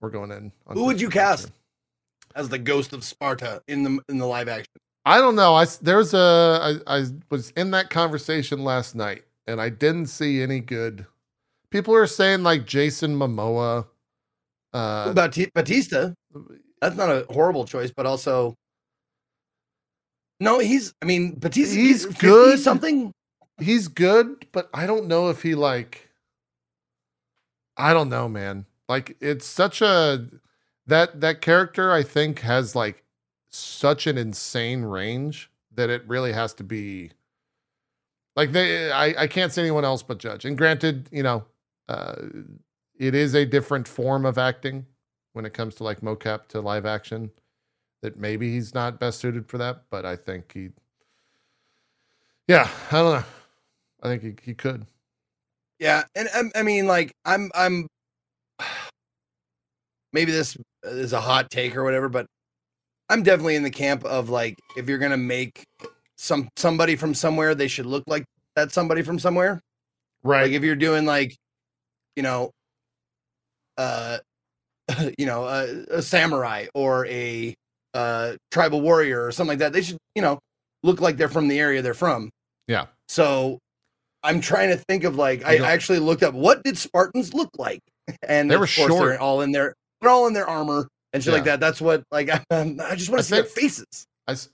We're 0.00 0.10
going 0.10 0.30
in. 0.30 0.52
on 0.66 0.76
Who 0.76 0.84
would 0.84 1.00
you 1.00 1.08
Christopher 1.10 1.36
Judge 1.36 1.50
cast 1.50 1.52
as 2.36 2.48
the 2.48 2.58
ghost 2.58 2.92
of 2.92 3.04
Sparta 3.04 3.62
in 3.68 3.82
the 3.82 3.98
in 4.08 4.18
the 4.18 4.26
live 4.26 4.48
action? 4.48 4.72
I 5.04 5.18
don't 5.18 5.34
know. 5.36 5.54
I 5.54 5.62
s- 5.62 5.76
there's 5.78 6.14
a 6.14 6.80
I, 6.86 6.98
I 6.98 7.04
was 7.30 7.50
in 7.56 7.70
that 7.72 7.90
conversation 7.90 8.62
last 8.64 8.94
night 8.94 9.24
and 9.46 9.60
I 9.60 9.68
didn't 9.70 10.06
see 10.06 10.40
any 10.42 10.60
good. 10.60 11.04
People 11.70 11.94
are 11.94 12.06
saying 12.06 12.42
like 12.42 12.64
Jason 12.64 13.14
Momoa. 13.18 13.86
Uh, 14.72 15.12
Bati- 15.12 15.50
Batista. 15.54 16.12
That's 16.80 16.96
not 16.96 17.10
a 17.10 17.26
horrible 17.30 17.64
choice, 17.64 17.90
but 17.90 18.06
also 18.06 18.56
no, 20.40 20.58
he's. 20.58 20.94
I 21.02 21.04
mean, 21.04 21.38
Batista. 21.38 21.74
He's 21.74 22.04
50 22.04 22.26
good. 22.26 22.58
Something. 22.60 23.12
he's 23.58 23.88
good, 23.88 24.46
but 24.52 24.68
I 24.72 24.86
don't 24.86 25.06
know 25.06 25.30
if 25.30 25.42
he 25.42 25.54
like. 25.54 26.08
I 27.76 27.92
don't 27.92 28.08
know, 28.08 28.28
man. 28.28 28.66
Like 28.88 29.16
it's 29.20 29.46
such 29.46 29.82
a 29.82 30.26
that 30.86 31.20
that 31.20 31.40
character. 31.40 31.92
I 31.92 32.02
think 32.02 32.40
has 32.40 32.76
like 32.76 33.04
such 33.50 34.06
an 34.06 34.16
insane 34.16 34.82
range 34.82 35.50
that 35.74 35.90
it 35.90 36.06
really 36.06 36.32
has 36.32 36.54
to 36.54 36.64
be. 36.64 37.12
Like 38.36 38.52
they, 38.52 38.92
I, 38.92 39.22
I 39.22 39.26
can't 39.26 39.52
say 39.52 39.62
anyone 39.62 39.84
else 39.84 40.04
but 40.04 40.18
Judge. 40.18 40.44
And 40.44 40.56
granted, 40.56 41.08
you 41.10 41.24
know, 41.24 41.44
uh, 41.88 42.14
it 42.96 43.16
is 43.16 43.34
a 43.34 43.44
different 43.44 43.88
form 43.88 44.24
of 44.24 44.38
acting 44.38 44.86
when 45.38 45.46
it 45.46 45.54
comes 45.54 45.76
to 45.76 45.84
like 45.84 46.00
mocap 46.00 46.48
to 46.48 46.60
live 46.60 46.84
action. 46.84 47.30
That 48.02 48.18
maybe 48.18 48.52
he's 48.52 48.74
not 48.74 48.98
best 48.98 49.20
suited 49.20 49.46
for 49.46 49.56
that, 49.58 49.84
but 49.88 50.04
I 50.04 50.16
think 50.16 50.52
he. 50.52 50.70
Yeah, 52.48 52.68
I 52.90 52.96
don't 52.96 53.20
know. 53.20 53.24
I 54.02 54.08
think 54.08 54.22
he, 54.22 54.34
he 54.50 54.54
could. 54.54 54.84
Yeah, 55.78 56.02
and 56.16 56.28
um, 56.34 56.50
I 56.56 56.64
mean, 56.64 56.88
like, 56.88 57.12
I'm, 57.24 57.52
I'm. 57.54 57.86
Maybe 60.12 60.32
this 60.32 60.56
is 60.82 61.12
a 61.12 61.20
hot 61.20 61.50
take 61.50 61.76
or 61.76 61.84
whatever, 61.84 62.08
but 62.08 62.26
I'm 63.08 63.22
definitely 63.22 63.54
in 63.54 63.62
the 63.62 63.70
camp 63.70 64.04
of 64.04 64.28
like, 64.28 64.56
if 64.76 64.88
you're 64.88 64.98
gonna 64.98 65.16
make 65.16 65.62
some 66.16 66.48
somebody 66.56 66.96
from 66.96 67.14
somewhere, 67.14 67.54
they 67.54 67.68
should 67.68 67.86
look 67.86 68.02
like 68.08 68.24
that 68.56 68.72
somebody 68.72 69.02
from 69.02 69.20
somewhere. 69.20 69.60
Right. 70.24 70.42
Like 70.42 70.52
if 70.52 70.64
you're 70.64 70.74
doing 70.74 71.06
like, 71.06 71.36
you 72.16 72.24
know, 72.24 72.50
uh, 73.76 74.18
you 75.18 75.26
know, 75.26 75.44
a, 75.44 75.98
a 75.98 76.02
samurai 76.02 76.66
or 76.74 77.06
a 77.06 77.54
uh 77.94 78.34
tribal 78.50 78.80
warrior 78.80 79.24
or 79.24 79.32
something 79.32 79.52
like 79.52 79.58
that, 79.60 79.72
they 79.72 79.82
should, 79.82 79.98
you 80.14 80.22
know, 80.22 80.38
look 80.82 81.00
like 81.00 81.16
they're 81.16 81.28
from 81.28 81.48
the 81.48 81.58
area 81.58 81.82
they're 81.82 81.94
from. 81.94 82.30
Yeah. 82.66 82.86
So 83.08 83.58
I'm 84.22 84.40
trying 84.40 84.70
to 84.70 84.76
think 84.88 85.04
of 85.04 85.16
like 85.16 85.44
I 85.44 85.56
actually 85.58 85.98
looked 86.00 86.22
up 86.22 86.34
what 86.34 86.62
did 86.62 86.76
Spartans 86.76 87.32
look 87.34 87.50
like, 87.58 87.80
and 88.28 88.50
they 88.50 88.56
were 88.56 88.66
short. 88.66 88.90
They're 88.90 89.20
all 89.20 89.40
in 89.40 89.52
their 89.52 89.74
they're 90.00 90.10
all 90.10 90.26
in 90.26 90.32
their 90.34 90.48
armor 90.48 90.88
and 91.12 91.22
shit 91.22 91.32
like 91.32 91.44
that. 91.44 91.60
That's 91.60 91.80
what 91.80 92.02
like 92.10 92.28
I, 92.30 92.44
I 92.50 92.94
just 92.94 93.10
want 93.10 93.20
to 93.20 93.22
see 93.22 93.34
their 93.36 93.44
think- 93.44 93.72
faces. 93.72 94.06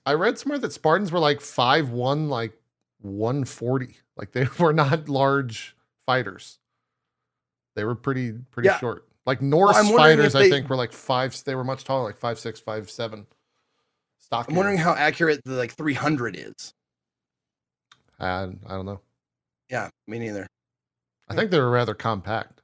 I 0.07 0.15
read 0.15 0.39
somewhere 0.39 0.61
that 0.61 0.73
Spartans 0.73 1.11
were 1.11 1.19
like 1.19 1.41
five 1.41 1.91
one, 1.91 2.29
like 2.29 2.53
140. 3.01 3.97
Like 4.17 4.31
they 4.31 4.47
were 4.61 4.73
not 4.73 5.09
large 5.09 5.75
fighters. 6.07 6.59
They 7.75 7.83
were 7.85 7.97
pretty 7.97 8.33
pretty 8.53 8.69
Yeah. 8.69 8.79
short. 8.79 9.05
Like 9.27 9.41
Norse 9.41 9.77
I'm 9.77 9.97
fighters, 9.97 10.35
if 10.35 10.37
I 10.37 10.51
think, 10.51 10.69
were 10.69 10.77
like 10.77 10.93
five. 10.93 11.37
They 11.45 11.55
were 11.55 11.65
much 11.65 11.85
taller, 11.85 12.05
like 12.05 12.19
five 12.19 12.39
six, 12.39 12.61
five 12.61 12.91
seven. 12.91 13.27
Stock. 14.19 14.49
I'm 14.49 14.55
wondering 14.55 14.79
how 14.79 14.95
accurate 14.95 15.43
the 15.45 15.53
like 15.53 15.73
300 15.73 16.37
is. 16.37 16.73
I, 18.19 18.45
I 18.45 18.47
don't 18.69 18.87
know. 18.87 19.01
Yeah, 19.69 19.91
me 20.07 20.19
neither. 20.19 20.47
I 21.29 21.35
think 21.35 21.51
they 21.51 21.59
were 21.59 21.71
rather 21.71 21.95
compact 21.95 22.63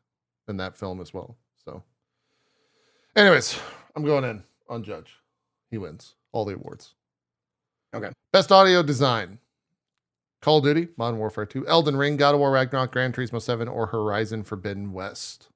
in 0.48 0.56
that 0.58 0.78
film 0.78 1.00
as 1.00 1.12
well. 1.12 1.36
So, 1.64 1.82
anyways, 3.14 3.58
I'm 3.94 4.04
going 4.04 4.24
in 4.24 4.42
on 4.68 4.84
Judge. 4.84 5.14
He 5.70 5.78
wins 5.78 6.14
all 6.32 6.44
the 6.44 6.54
awards. 6.54 6.94
Okay. 7.94 8.10
Best 8.32 8.52
audio 8.52 8.82
design: 8.82 9.38
Call 10.40 10.58
of 10.58 10.64
Duty, 10.64 10.88
Modern 10.96 11.18
Warfare 11.18 11.46
2, 11.46 11.66
Elden 11.66 11.96
Ring, 11.96 12.16
God 12.16 12.34
of 12.34 12.40
War, 12.40 12.50
Ragnarok, 12.50 12.92
Gran 12.92 13.12
Turismo 13.12 13.40
7, 13.40 13.68
or 13.68 13.86
Horizon 13.86 14.44
Forbidden 14.44 14.92
West. 14.92 15.49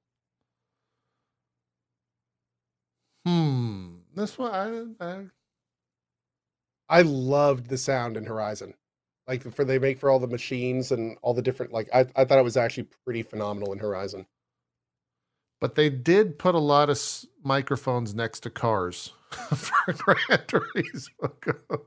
Hmm. 3.26 3.96
This 4.14 4.38
one, 4.38 4.94
I, 5.00 5.04
I 5.04 5.24
I 6.88 7.02
loved 7.02 7.68
the 7.68 7.78
sound 7.78 8.16
in 8.16 8.24
Horizon. 8.24 8.74
Like 9.26 9.42
for 9.54 9.64
they 9.64 9.78
make 9.78 9.98
for 9.98 10.10
all 10.10 10.18
the 10.18 10.26
machines 10.26 10.92
and 10.92 11.16
all 11.22 11.32
the 11.34 11.42
different 11.42 11.72
like 11.72 11.88
I, 11.94 12.06
I 12.14 12.24
thought 12.24 12.38
it 12.38 12.44
was 12.44 12.56
actually 12.58 12.88
pretty 13.04 13.22
phenomenal 13.22 13.72
in 13.72 13.78
Horizon. 13.78 14.26
but 15.60 15.74
they 15.76 15.88
did 15.88 16.38
put 16.38 16.54
a 16.54 16.58
lot 16.58 16.90
of 16.90 16.96
s- 16.96 17.26
microphones 17.42 18.14
next 18.14 18.40
to 18.40 18.50
cars 18.50 19.12
for 19.30 19.92
Gran 19.94 20.40
Turismo. 20.46 21.80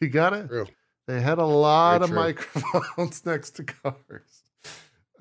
You 0.00 0.08
got 0.08 0.34
it. 0.34 0.48
True. 0.48 0.66
They 1.06 1.20
had 1.22 1.38
a 1.38 1.44
lot 1.46 2.00
Very 2.00 2.04
of 2.04 2.10
true. 2.10 2.18
microphones 2.18 3.24
next 3.26 3.50
to 3.56 3.64
cars. 3.64 4.43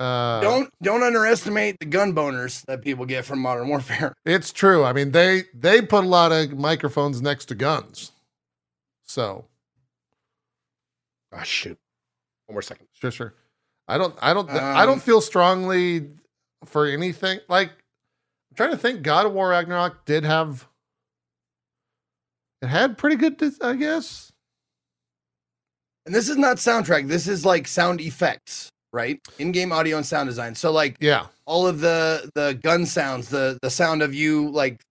Uh, 0.03 0.41
don't 0.41 0.69
don't 0.81 1.03
underestimate 1.03 1.77
the 1.79 1.85
gun 1.85 2.13
boners 2.13 2.65
that 2.65 2.81
people 2.81 3.05
get 3.05 3.23
from 3.25 3.39
modern 3.39 3.67
warfare. 3.69 4.13
It's 4.25 4.51
true. 4.51 4.83
I 4.83 4.91
mean, 4.93 5.11
they 5.11 5.43
they 5.53 5.81
put 5.81 6.03
a 6.03 6.07
lot 6.07 6.31
of 6.31 6.57
microphones 6.57 7.21
next 7.21 7.45
to 7.45 7.55
guns. 7.55 8.11
So 9.03 9.45
Oh 11.31 11.43
shoot. 11.43 11.77
One 12.47 12.55
more 12.55 12.61
second. 12.61 12.87
sure, 12.93 13.11
sure. 13.11 13.33
I 13.87 13.97
don't, 13.97 14.15
I 14.21 14.33
don't, 14.33 14.49
I 14.49 14.81
Um, 14.81 14.87
don't 14.87 15.01
feel 15.01 15.19
strongly 15.21 16.09
for 16.65 16.85
anything. 16.85 17.39
Like 17.49 17.69
I'm 17.69 18.55
trying 18.55 18.71
to 18.71 18.77
think. 18.77 19.01
God 19.03 19.25
of 19.25 19.33
War 19.33 19.49
Ragnarok 19.49 20.05
did 20.05 20.23
have. 20.25 20.67
It 22.61 22.67
had 22.67 22.97
pretty 22.97 23.15
good, 23.17 23.41
I 23.61 23.73
guess. 23.75 24.31
And 26.05 26.13
this 26.13 26.29
is 26.29 26.37
not 26.37 26.57
soundtrack. 26.57 27.07
This 27.07 27.27
is 27.27 27.45
like 27.45 27.67
sound 27.67 27.99
effects, 28.01 28.69
right? 28.93 29.19
In-game 29.39 29.71
audio 29.73 29.97
and 29.97 30.05
sound 30.05 30.29
design. 30.29 30.55
So 30.55 30.71
like 30.71 30.97
Yeah, 31.01 31.25
all 31.45 31.67
of 31.67 31.79
the 31.81 32.31
the 32.35 32.57
gun 32.61 32.85
sounds, 32.85 33.27
the 33.29 33.57
the 33.61 33.69
sound 33.69 34.01
of 34.01 34.13
you 34.13 34.49
like 34.51 34.81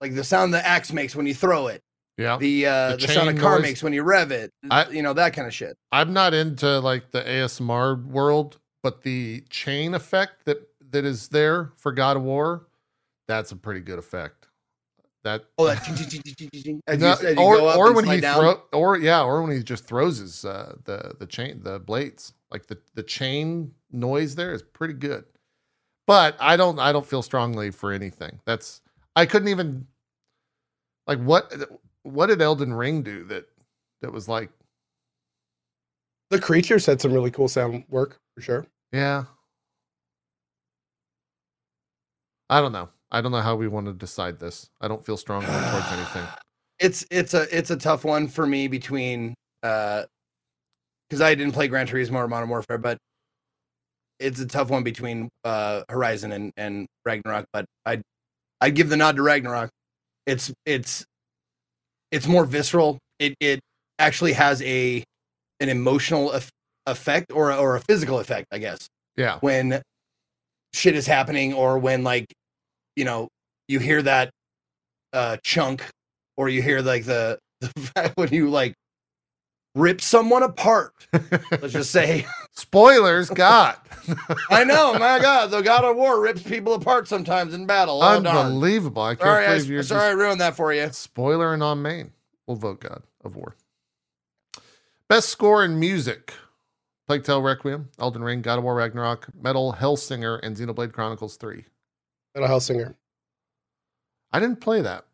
like 0.00 0.14
the 0.14 0.24
sound 0.24 0.52
the 0.52 0.66
axe 0.66 0.92
makes 0.92 1.14
when 1.14 1.26
you 1.26 1.34
throw 1.34 1.68
it, 1.68 1.80
yeah. 2.16 2.38
the 2.38 2.66
uh 2.66 2.90
The 2.96 2.96
the, 3.06 3.08
sound 3.08 3.28
a 3.28 3.34
car 3.40 3.56
noise. 3.58 3.62
makes 3.62 3.82
when 3.84 3.92
you 3.92 4.02
rev 4.02 4.32
it, 4.32 4.50
I- 4.68 4.88
you 4.88 5.02
know 5.02 5.12
that 5.12 5.34
kind 5.34 5.46
of 5.46 5.54
shit. 5.54 5.76
I'm 5.92 6.12
not 6.12 6.34
into 6.34 6.80
like 6.80 7.12
the 7.12 7.22
ASMR 7.22 8.04
world, 8.06 8.58
but 8.82 9.02
the 9.02 9.44
chain 9.50 9.94
effect 9.94 10.46
that 10.46 10.68
that 10.90 11.04
is 11.04 11.28
there 11.28 11.70
for 11.76 11.92
God 11.92 12.16
of 12.16 12.22
War, 12.24 12.66
that's 13.28 13.52
a 13.52 13.56
pretty 13.56 13.80
good 13.80 13.98
effect. 13.98 14.48
That 15.24 15.44
Oh, 15.56 15.66
that 15.66 15.84
No, 16.98 17.14
you 17.20 17.38
or 17.38 17.60
or 17.76 17.92
when 17.92 18.04
he 18.06 18.20
throw 18.20 18.62
or 18.72 18.98
yeah, 18.98 19.22
or 19.22 19.42
when 19.42 19.52
he 19.56 19.62
just 19.62 19.84
throws 19.84 20.18
his 20.18 20.44
uh 20.44 20.74
the 20.84 21.14
the 21.18 21.26
chain 21.26 21.60
the 21.62 21.78
blades. 21.78 22.32
Like 22.52 22.66
the 22.66 22.78
the 22.94 23.02
chain 23.02 23.72
noise 23.90 24.34
there 24.34 24.52
is 24.52 24.62
pretty 24.62 24.94
good. 24.94 25.24
But 26.06 26.36
I 26.38 26.56
don't 26.56 26.78
I 26.78 26.92
don't 26.92 27.06
feel 27.06 27.22
strongly 27.22 27.70
for 27.70 27.92
anything. 27.92 28.40
That's 28.44 28.82
I 29.16 29.26
couldn't 29.26 29.48
even 29.48 29.86
like 31.06 31.18
what 31.18 31.52
what 32.02 32.26
did 32.26 32.42
Elden 32.42 32.74
Ring 32.74 33.02
do 33.02 33.24
that 33.24 33.46
that 34.02 34.12
was 34.12 34.28
like 34.28 34.50
The 36.30 36.40
creatures 36.40 36.86
had 36.86 37.00
some 37.00 37.12
really 37.12 37.30
cool 37.30 37.48
sound 37.48 37.84
work 37.88 38.18
for 38.34 38.42
sure. 38.42 38.66
yeah. 38.92 39.24
I 42.50 42.60
don't 42.60 42.72
know. 42.72 42.90
I 43.10 43.20
don't 43.22 43.32
know 43.32 43.40
how 43.40 43.56
we 43.56 43.66
want 43.68 43.86
to 43.86 43.92
decide 43.94 44.38
this. 44.38 44.68
I 44.80 44.88
don't 44.88 45.04
feel 45.04 45.16
strongly 45.16 45.48
towards 45.48 45.90
anything. 45.92 46.26
it's 46.80 47.06
it's 47.10 47.32
a 47.34 47.46
it's 47.56 47.70
a 47.70 47.76
tough 47.76 48.04
one 48.04 48.28
for 48.28 48.46
me 48.46 48.68
between 48.68 49.34
uh 49.62 50.02
because 51.12 51.20
I 51.20 51.34
didn't 51.34 51.52
play 51.52 51.68
Gran 51.68 51.86
Turismo 51.86 52.14
or 52.14 52.26
Modern 52.28 52.48
Warfare, 52.48 52.78
but 52.78 52.96
it's 54.18 54.40
a 54.40 54.46
tough 54.46 54.70
one 54.70 54.82
between 54.82 55.28
uh 55.44 55.82
Horizon 55.90 56.32
and 56.32 56.52
and 56.56 56.86
Ragnarok. 57.04 57.44
But 57.52 57.66
I 57.84 58.00
I'd 58.62 58.74
give 58.74 58.88
the 58.88 58.96
nod 58.96 59.16
to 59.16 59.22
Ragnarok. 59.22 59.68
It's 60.26 60.50
it's 60.64 61.04
it's 62.10 62.26
more 62.26 62.46
visceral. 62.46 62.98
It 63.18 63.34
it 63.40 63.60
actually 63.98 64.32
has 64.32 64.62
a 64.62 65.04
an 65.60 65.68
emotional 65.68 66.32
eff- 66.32 66.50
effect 66.86 67.30
or 67.30 67.52
or 67.52 67.76
a 67.76 67.80
physical 67.80 68.18
effect, 68.20 68.46
I 68.50 68.58
guess, 68.58 68.86
Yeah. 69.16 69.36
when 69.40 69.82
shit 70.72 70.94
is 70.94 71.06
happening 71.06 71.52
or 71.52 71.78
when 71.78 72.02
like 72.04 72.24
you 72.96 73.04
know 73.04 73.28
you 73.68 73.80
hear 73.80 74.00
that 74.00 74.30
uh 75.12 75.36
chunk 75.44 75.84
or 76.38 76.48
you 76.48 76.62
hear 76.62 76.80
like 76.80 77.04
the, 77.04 77.38
the 77.60 77.68
fact 77.94 78.16
when 78.16 78.30
you 78.32 78.48
like 78.48 78.72
rip 79.74 80.00
someone 80.00 80.42
apart. 80.42 80.94
Let's 81.12 81.72
just 81.72 81.90
say, 81.90 82.26
Spoilers, 82.54 83.30
God. 83.30 83.76
I 84.50 84.64
know, 84.64 84.92
my 84.94 85.18
God, 85.20 85.50
the 85.50 85.62
God 85.62 85.84
of 85.84 85.96
War 85.96 86.20
rips 86.20 86.42
people 86.42 86.74
apart 86.74 87.08
sometimes 87.08 87.54
in 87.54 87.66
battle. 87.66 88.02
Oh. 88.02 88.16
Unbelievable. 88.16 89.02
I 89.02 89.14
can't 89.14 89.22
Sorry, 89.22 89.46
I, 89.46 89.56
you're 89.56 89.82
sorry, 89.82 90.10
I 90.10 90.12
ruined 90.12 90.40
that 90.40 90.54
for 90.54 90.72
you. 90.72 90.90
spoiler 90.92 91.54
and 91.54 91.62
on 91.62 91.80
main. 91.80 92.12
We'll 92.46 92.56
vote 92.56 92.80
God 92.80 93.02
of 93.24 93.36
War. 93.36 93.56
Best 95.08 95.28
score 95.30 95.64
in 95.64 95.78
music. 95.78 96.34
Plague 97.06 97.24
Tale 97.24 97.42
Requiem, 97.42 97.88
Elden 97.98 98.22
Ring, 98.22 98.42
God 98.42 98.58
of 98.58 98.64
War 98.64 98.74
Ragnarok, 98.74 99.28
Metal 99.34 99.76
Hellsinger, 99.78 100.38
and 100.42 100.56
Xenoblade 100.56 100.92
Chronicles 100.92 101.36
3. 101.36 101.64
Metal 102.34 102.48
Hellsinger. 102.48 102.94
I 104.32 104.40
didn't 104.40 104.60
play 104.60 104.82
that. 104.82 105.04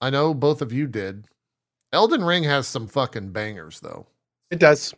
I 0.00 0.10
know 0.10 0.34
both 0.34 0.62
of 0.62 0.72
you 0.72 0.86
did. 0.86 1.26
Elden 1.94 2.24
Ring 2.24 2.44
has 2.44 2.66
some 2.66 2.86
fucking 2.86 3.30
bangers 3.30 3.80
though. 3.80 4.06
It 4.50 4.58
does. 4.58 4.94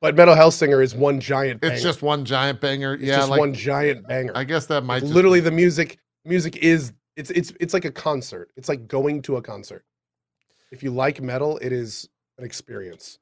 But 0.00 0.16
Metal 0.16 0.34
Hellsinger 0.34 0.82
is 0.82 0.94
one 0.94 1.20
giant 1.20 1.60
banger. 1.60 1.74
It's 1.74 1.82
just 1.82 2.02
one 2.02 2.24
giant 2.24 2.60
banger. 2.60 2.94
It's 2.94 3.04
yeah, 3.04 3.16
just 3.16 3.28
like 3.28 3.40
one 3.40 3.52
giant 3.52 4.06
banger. 4.08 4.32
I 4.34 4.44
guess 4.44 4.66
that 4.66 4.82
might 4.82 4.94
Like, 4.94 5.02
just 5.02 5.14
literally 5.14 5.40
the 5.40 5.50
music 5.50 5.98
music 6.24 6.56
is 6.56 6.92
it's 7.16 7.30
it's 7.30 7.52
it's 7.60 7.74
like 7.74 7.84
a 7.84 7.90
concert. 7.90 8.50
It's 8.56 8.68
like 8.68 8.88
going 8.88 9.22
to 9.22 9.36
a 9.36 9.42
concert. 9.42 9.84
If 10.72 10.82
you 10.82 10.90
like 10.90 11.20
metal, 11.20 11.58
it 11.58 11.72
is 11.72 12.08
an 12.38 12.44
experience. 12.44 13.18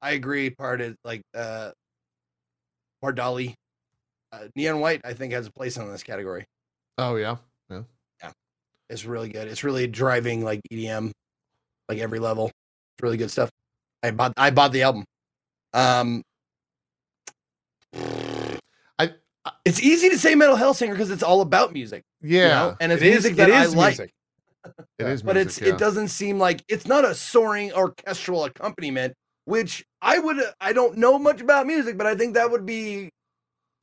I 0.00 0.12
agree. 0.12 0.50
Part 0.50 0.80
of 0.80 0.96
like 1.04 1.22
uh, 1.34 1.72
Pardali. 3.02 3.54
Uh, 4.30 4.48
Neon 4.54 4.80
White, 4.80 5.00
I 5.04 5.14
think, 5.14 5.32
has 5.32 5.46
a 5.46 5.52
place 5.52 5.76
in 5.76 5.90
this 5.90 6.02
category. 6.02 6.44
Oh 6.98 7.16
yeah. 7.16 7.36
Yeah. 7.70 7.82
yeah. 8.22 8.32
It's 8.88 9.04
really 9.04 9.28
good. 9.28 9.48
It's 9.48 9.64
really 9.64 9.86
driving 9.86 10.44
like 10.44 10.60
EDM, 10.72 11.12
like 11.88 11.98
every 11.98 12.18
level. 12.18 12.46
It's 12.46 13.02
really 13.02 13.16
good 13.16 13.30
stuff. 13.30 13.50
I 14.02 14.10
bought 14.10 14.32
I 14.36 14.50
bought 14.50 14.72
the 14.72 14.82
album. 14.82 15.04
Um, 15.74 16.22
I- 18.98 19.14
it's 19.64 19.80
easy 19.80 20.08
to 20.10 20.18
say 20.18 20.34
Metal 20.34 20.56
Hellsinger 20.56 20.90
because 20.92 21.10
it's 21.10 21.22
all 21.22 21.40
about 21.40 21.72
music. 21.72 22.02
you 22.20 22.38
Yeah. 22.38 22.48
know? 22.48 22.76
and 22.80 22.92
it's 22.92 23.02
It 23.02 23.06
is 23.08 23.12
music 23.24 23.32
it 23.32 23.36
that 23.36 23.50
I 23.52 23.64
is 23.64 23.74
like. 23.74 23.98
music. 23.98 24.10
It 24.98 25.06
is 25.06 25.22
but 25.22 25.36
music, 25.36 25.48
it's 25.48 25.60
yeah. 25.60 25.74
it 25.74 25.78
doesn't 25.78 26.08
seem 26.08 26.38
like 26.38 26.62
it's 26.68 26.86
not 26.86 27.04
a 27.04 27.14
soaring 27.14 27.72
orchestral 27.72 28.44
accompaniment 28.44 29.14
which 29.46 29.82
i 30.02 30.18
would 30.18 30.36
i 30.60 30.72
don't 30.74 30.98
know 30.98 31.18
much 31.18 31.40
about 31.40 31.66
music 31.66 31.96
but 31.96 32.06
i 32.06 32.14
think 32.14 32.34
that 32.34 32.50
would 32.50 32.66
be 32.66 33.08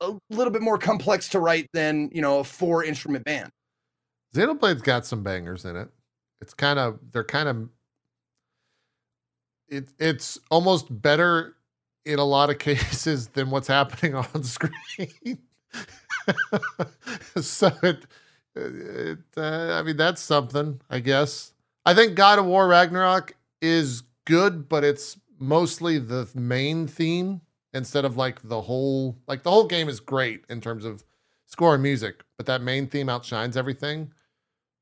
a 0.00 0.12
little 0.30 0.52
bit 0.52 0.62
more 0.62 0.78
complex 0.78 1.28
to 1.30 1.40
write 1.40 1.66
than 1.72 2.08
you 2.12 2.20
know 2.22 2.38
a 2.40 2.44
four 2.44 2.84
instrument 2.84 3.24
band 3.24 3.50
Xenoblade's 4.34 4.82
got 4.82 5.06
some 5.06 5.22
bangers 5.22 5.64
in 5.64 5.76
it. 5.76 5.88
It's 6.42 6.52
kind 6.52 6.78
of 6.78 7.00
they're 7.10 7.24
kind 7.24 7.48
of 7.48 7.68
it, 9.68 9.88
it's 9.98 10.38
almost 10.50 10.86
better 11.02 11.56
in 12.04 12.18
a 12.18 12.24
lot 12.24 12.50
of 12.50 12.58
cases 12.60 13.28
than 13.28 13.50
what's 13.50 13.68
happening 13.68 14.14
on 14.34 14.42
screen. 14.44 15.38
so 17.40 17.70
it, 17.82 18.06
it 18.54 19.18
uh, 19.36 19.72
I 19.74 19.82
mean 19.82 19.96
that's 19.96 20.20
something, 20.22 20.80
I 20.88 21.00
guess. 21.00 21.52
I 21.84 21.94
think 21.94 22.14
God 22.14 22.38
of 22.38 22.46
War 22.46 22.66
Ragnarok 22.66 23.36
is 23.60 24.02
good, 24.24 24.68
but 24.68 24.84
it's 24.84 25.18
mostly 25.38 25.98
the 25.98 26.28
main 26.34 26.86
theme 26.86 27.42
instead 27.74 28.04
of 28.04 28.16
like 28.16 28.40
the 28.42 28.62
whole 28.62 29.16
like 29.28 29.42
the 29.42 29.50
whole 29.50 29.66
game 29.66 29.88
is 29.88 30.00
great 30.00 30.44
in 30.48 30.60
terms 30.60 30.84
of 30.84 31.04
score 31.46 31.74
and 31.74 31.82
music, 31.82 32.24
but 32.36 32.46
that 32.46 32.62
main 32.62 32.86
theme 32.88 33.08
outshines 33.08 33.56
everything. 33.56 34.12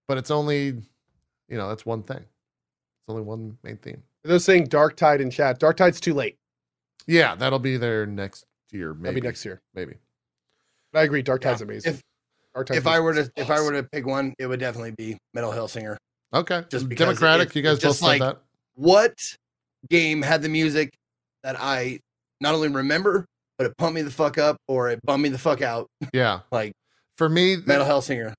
But 0.07 0.19
it's 0.19 0.31
only, 0.31 0.83
you 1.49 1.57
know, 1.57 1.69
that's 1.69 1.87
one 1.87 2.03
thing. 2.03 2.19
It's 2.19 3.09
only 3.09 3.23
one 3.23 3.59
main 3.63 3.77
theme. 3.79 4.03
They're 4.25 4.39
saying 4.39 4.69
Darktide 4.69 5.21
in 5.21 5.31
chat. 5.31 5.61
Darktide's 5.61 6.01
too 6.01 6.15
late. 6.15 6.37
Yeah, 7.07 7.35
that'll 7.35 7.59
be 7.59 7.77
there 7.77 8.07
next 8.07 8.45
year, 8.71 8.95
maybe. 8.95 9.03
That'll 9.05 9.21
be 9.21 9.27
next 9.27 9.45
year. 9.45 9.61
Maybe. 9.75 9.95
But 10.93 11.01
I 11.01 11.03
agree. 11.03 11.23
Dark 11.23 11.43
Yeah. 11.45 11.51
Tide's 11.51 11.63
amazing. 11.63 11.95
If- 11.95 12.03
Darktide's 12.57 12.77
if 12.79 12.87
i 12.87 13.01
were 13.01 13.13
to 13.13 13.19
amazing. 13.19 13.33
if 13.37 13.51
i 13.51 13.61
were 13.61 13.73
to 13.73 13.83
pick 13.83 14.07
one 14.07 14.33
it 14.39 14.47
would 14.47 14.61
definitely 14.61 14.93
be 14.93 15.19
metal 15.35 15.51
hellsinger 15.51 15.97
Okay. 16.33 16.63
Just 16.71 16.89
Democratic, 16.89 17.49
it- 17.51 17.57
you 17.57 17.63
guys 17.63 17.75
it's 17.79 17.83
both 17.85 17.91
just 17.91 18.01
said 18.01 18.07
like- 18.07 18.21
that. 18.21 18.39
what 18.77 19.15
game 19.91 20.23
had 20.23 20.41
the 20.41 20.49
music 20.49 20.91
that 21.43 21.57
i 21.59 21.99
not 22.41 22.55
only 22.55 22.69
remember 22.69 23.27
but 23.59 23.67
it 23.67 23.77
pumped 23.77 23.97
me 23.97 24.03
the 24.03 24.11
fuck 24.13 24.39
up 24.39 24.57
or 24.69 24.89
it 24.89 25.01
bummed 25.05 25.25
me 25.25 25.31
the 25.31 25.39
fuck 25.39 25.63
out 25.63 25.89
Yeah. 26.13 26.41
like 26.53 26.71
For 27.19 27.29
me, 27.29 27.57
metal 27.67 27.87
hellsinger 27.87 28.33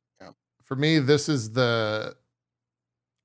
for 0.63 0.75
me, 0.77 0.97
this 0.99 1.27
is 1.29 1.51
the. 1.51 2.15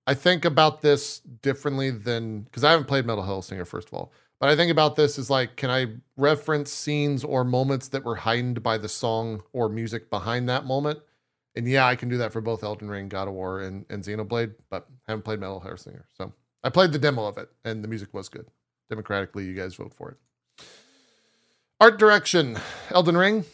I 0.06 0.14
think 0.14 0.44
about 0.44 0.82
this 0.82 1.20
differently 1.20 1.90
than 1.90 2.42
because 2.42 2.64
I 2.64 2.70
haven't 2.72 2.86
played 2.86 3.06
Metal 3.06 3.24
Hellsinger 3.24 3.66
first 3.66 3.88
of 3.88 3.94
all, 3.94 4.12
but 4.40 4.48
I 4.48 4.56
think 4.56 4.70
about 4.70 4.96
this 4.96 5.18
as 5.18 5.28
like, 5.30 5.56
can 5.56 5.70
I 5.70 5.86
reference 6.16 6.72
scenes 6.72 7.22
or 7.22 7.44
moments 7.44 7.88
that 7.88 8.04
were 8.04 8.16
heightened 8.16 8.62
by 8.62 8.78
the 8.78 8.88
song 8.88 9.42
or 9.52 9.68
music 9.68 10.10
behind 10.10 10.48
that 10.48 10.64
moment? 10.64 11.00
And 11.54 11.68
yeah, 11.68 11.86
I 11.86 11.96
can 11.96 12.08
do 12.08 12.16
that 12.18 12.32
for 12.32 12.40
both 12.40 12.64
Elden 12.64 12.88
Ring, 12.88 13.08
God 13.08 13.28
of 13.28 13.34
War, 13.34 13.60
and, 13.60 13.84
and 13.90 14.02
Xenoblade, 14.02 14.54
but 14.70 14.88
haven't 15.06 15.24
played 15.24 15.40
Metal 15.40 15.60
Hellsinger. 15.60 16.04
So 16.16 16.32
I 16.64 16.70
played 16.70 16.92
the 16.92 16.98
demo 16.98 17.26
of 17.26 17.38
it, 17.38 17.50
and 17.64 17.84
the 17.84 17.88
music 17.88 18.14
was 18.14 18.28
good. 18.28 18.46
Democratically, 18.88 19.44
you 19.44 19.54
guys 19.54 19.74
vote 19.74 19.92
for 19.92 20.10
it. 20.10 20.64
Art 21.80 21.98
direction: 21.98 22.58
Elden 22.90 23.16
Ring, 23.16 23.44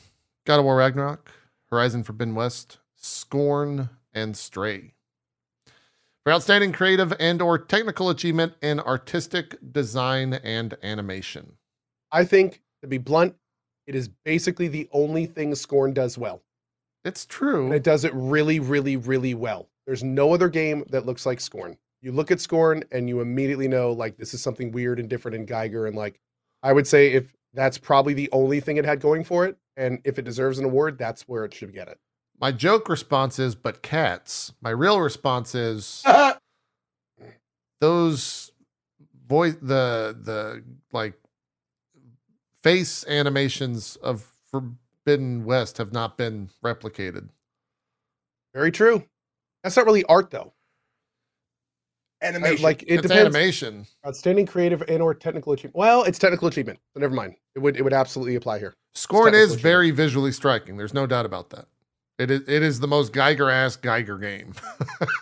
God 0.45 0.59
of 0.59 0.65
War 0.65 0.77
Ragnarok, 0.77 1.31
Horizon 1.71 2.05
Forbidden 2.05 2.35
West, 2.35 2.79
Scorn, 2.95 3.89
and 4.13 4.37
Stray. 4.37 4.93
For 6.27 6.33
outstanding 6.33 6.73
creative 6.73 7.15
and 7.21 7.41
or 7.41 7.57
technical 7.57 8.11
achievement 8.11 8.55
in 8.61 8.81
artistic 8.81 9.55
design 9.71 10.33
and 10.33 10.77
animation. 10.83 11.53
I 12.11 12.25
think, 12.25 12.63
to 12.83 12.89
be 12.89 12.99
blunt, 12.99 13.37
it 13.87 13.95
is 13.95 14.09
basically 14.25 14.67
the 14.67 14.89
only 14.91 15.27
thing 15.27 15.55
Scorn 15.55 15.95
does 15.95 16.19
well. 16.19 16.43
It's 17.05 17.27
true. 17.27 17.67
And 17.67 17.75
it 17.75 17.85
does 17.85 18.05
it 18.05 18.13
really, 18.13 18.59
really, 18.59 18.97
really 18.97 19.35
well. 19.35 19.69
There's 19.87 20.03
no 20.03 20.35
other 20.35 20.49
game 20.49 20.83
that 20.91 21.07
looks 21.07 21.27
like 21.27 21.41
Scorn. 21.41 21.79
You 22.03 22.11
look 22.11 22.33
at 22.33 22.41
Scorn 22.41 22.83
and 22.91 23.09
you 23.09 23.21
immediately 23.21 23.69
know 23.69 23.93
like 23.93 24.17
this 24.17 24.35
is 24.35 24.43
something 24.43 24.73
weird 24.73 24.99
and 24.99 25.09
different 25.09 25.37
in 25.37 25.47
Giger. 25.47 25.87
And 25.87 25.95
like 25.95 26.19
I 26.61 26.73
would 26.73 26.89
say 26.89 27.13
if 27.13 27.37
that's 27.55 27.79
probably 27.79 28.15
the 28.15 28.31
only 28.33 28.59
thing 28.59 28.79
it 28.79 28.85
had 28.85 28.99
going 28.99 29.23
for 29.23 29.47
it, 29.47 29.57
and 29.77 30.01
if 30.03 30.19
it 30.19 30.25
deserves 30.25 30.59
an 30.59 30.65
award, 30.65 30.99
that's 30.99 31.29
where 31.29 31.45
it 31.45 31.55
should 31.55 31.73
get 31.73 31.87
it. 31.87 32.01
My 32.41 32.53
joke 32.53 32.89
response 32.89 33.39
is, 33.39 33.55
but 33.55 33.83
cats. 33.83 34.53
My 34.61 34.71
real 34.71 35.01
response 35.01 35.55
is 35.55 36.03
those 37.81 38.53
voice 39.27 39.57
the 39.61 40.17
the 40.21 40.63
like 40.93 41.15
face 42.63 43.05
animations 43.07 43.97
of 43.97 44.27
Forbidden 44.51 45.45
West 45.45 45.79
have 45.79 45.93
not 45.93 46.17
been 46.17 46.51
replicated. 46.65 47.29
Very 48.55 48.71
true. 48.71 49.05
That's 49.63 49.77
not 49.77 49.87
really 49.87 50.05
art 50.05 50.31
though. 50.31 50.53
I- 52.23 52.27
animation 52.27 52.63
like 52.63 52.83
it 52.83 52.87
it's 52.89 53.03
depends. 53.03 53.35
animation. 53.35 53.87
Outstanding 54.07 54.47
creative 54.47 54.83
and 54.89 55.01
or 55.03 55.15
technical 55.15 55.53
achievement. 55.53 55.77
Well, 55.77 56.03
it's 56.05 56.19
technical 56.19 56.49
achievement, 56.49 56.81
so 56.93 57.01
never 57.01 57.15
mind. 57.15 57.35
It 57.55 57.61
would 57.61 57.77
it 57.77 57.83
would 57.83 57.93
absolutely 57.93 58.35
apply 58.37 58.59
here. 58.59 58.75
Scorn 58.95 59.35
is 59.35 59.55
very 59.55 59.91
visually 59.91 60.33
striking. 60.33 60.77
There's 60.77 60.95
no 60.95 61.07
doubt 61.07 61.27
about 61.27 61.51
that. 61.51 61.67
It 62.19 62.31
is 62.31 62.43
it 62.49 62.63
is 62.63 62.81
the 62.81 62.89
most 62.89 63.13
Giger 63.13 63.53
ass 63.53 63.77
Giger 63.77 64.21
game. 64.21 64.55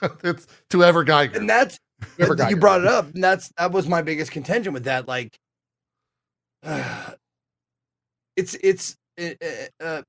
it's 0.22 0.46
to 0.70 0.84
ever 0.84 1.04
Giger. 1.04 1.36
and 1.36 1.48
that's 1.48 1.78
Whoever 2.18 2.50
you 2.50 2.56
brought 2.56 2.80
it 2.82 2.86
up, 2.86 3.12
and 3.14 3.24
that's 3.24 3.50
that 3.56 3.72
was 3.72 3.88
my 3.88 4.02
biggest 4.02 4.30
contention 4.30 4.72
with 4.72 4.84
that. 4.84 5.08
Like, 5.08 5.36
it's 8.36 8.54
it's 8.62 8.96
uh, 9.20 9.30
uh, 9.82 10.02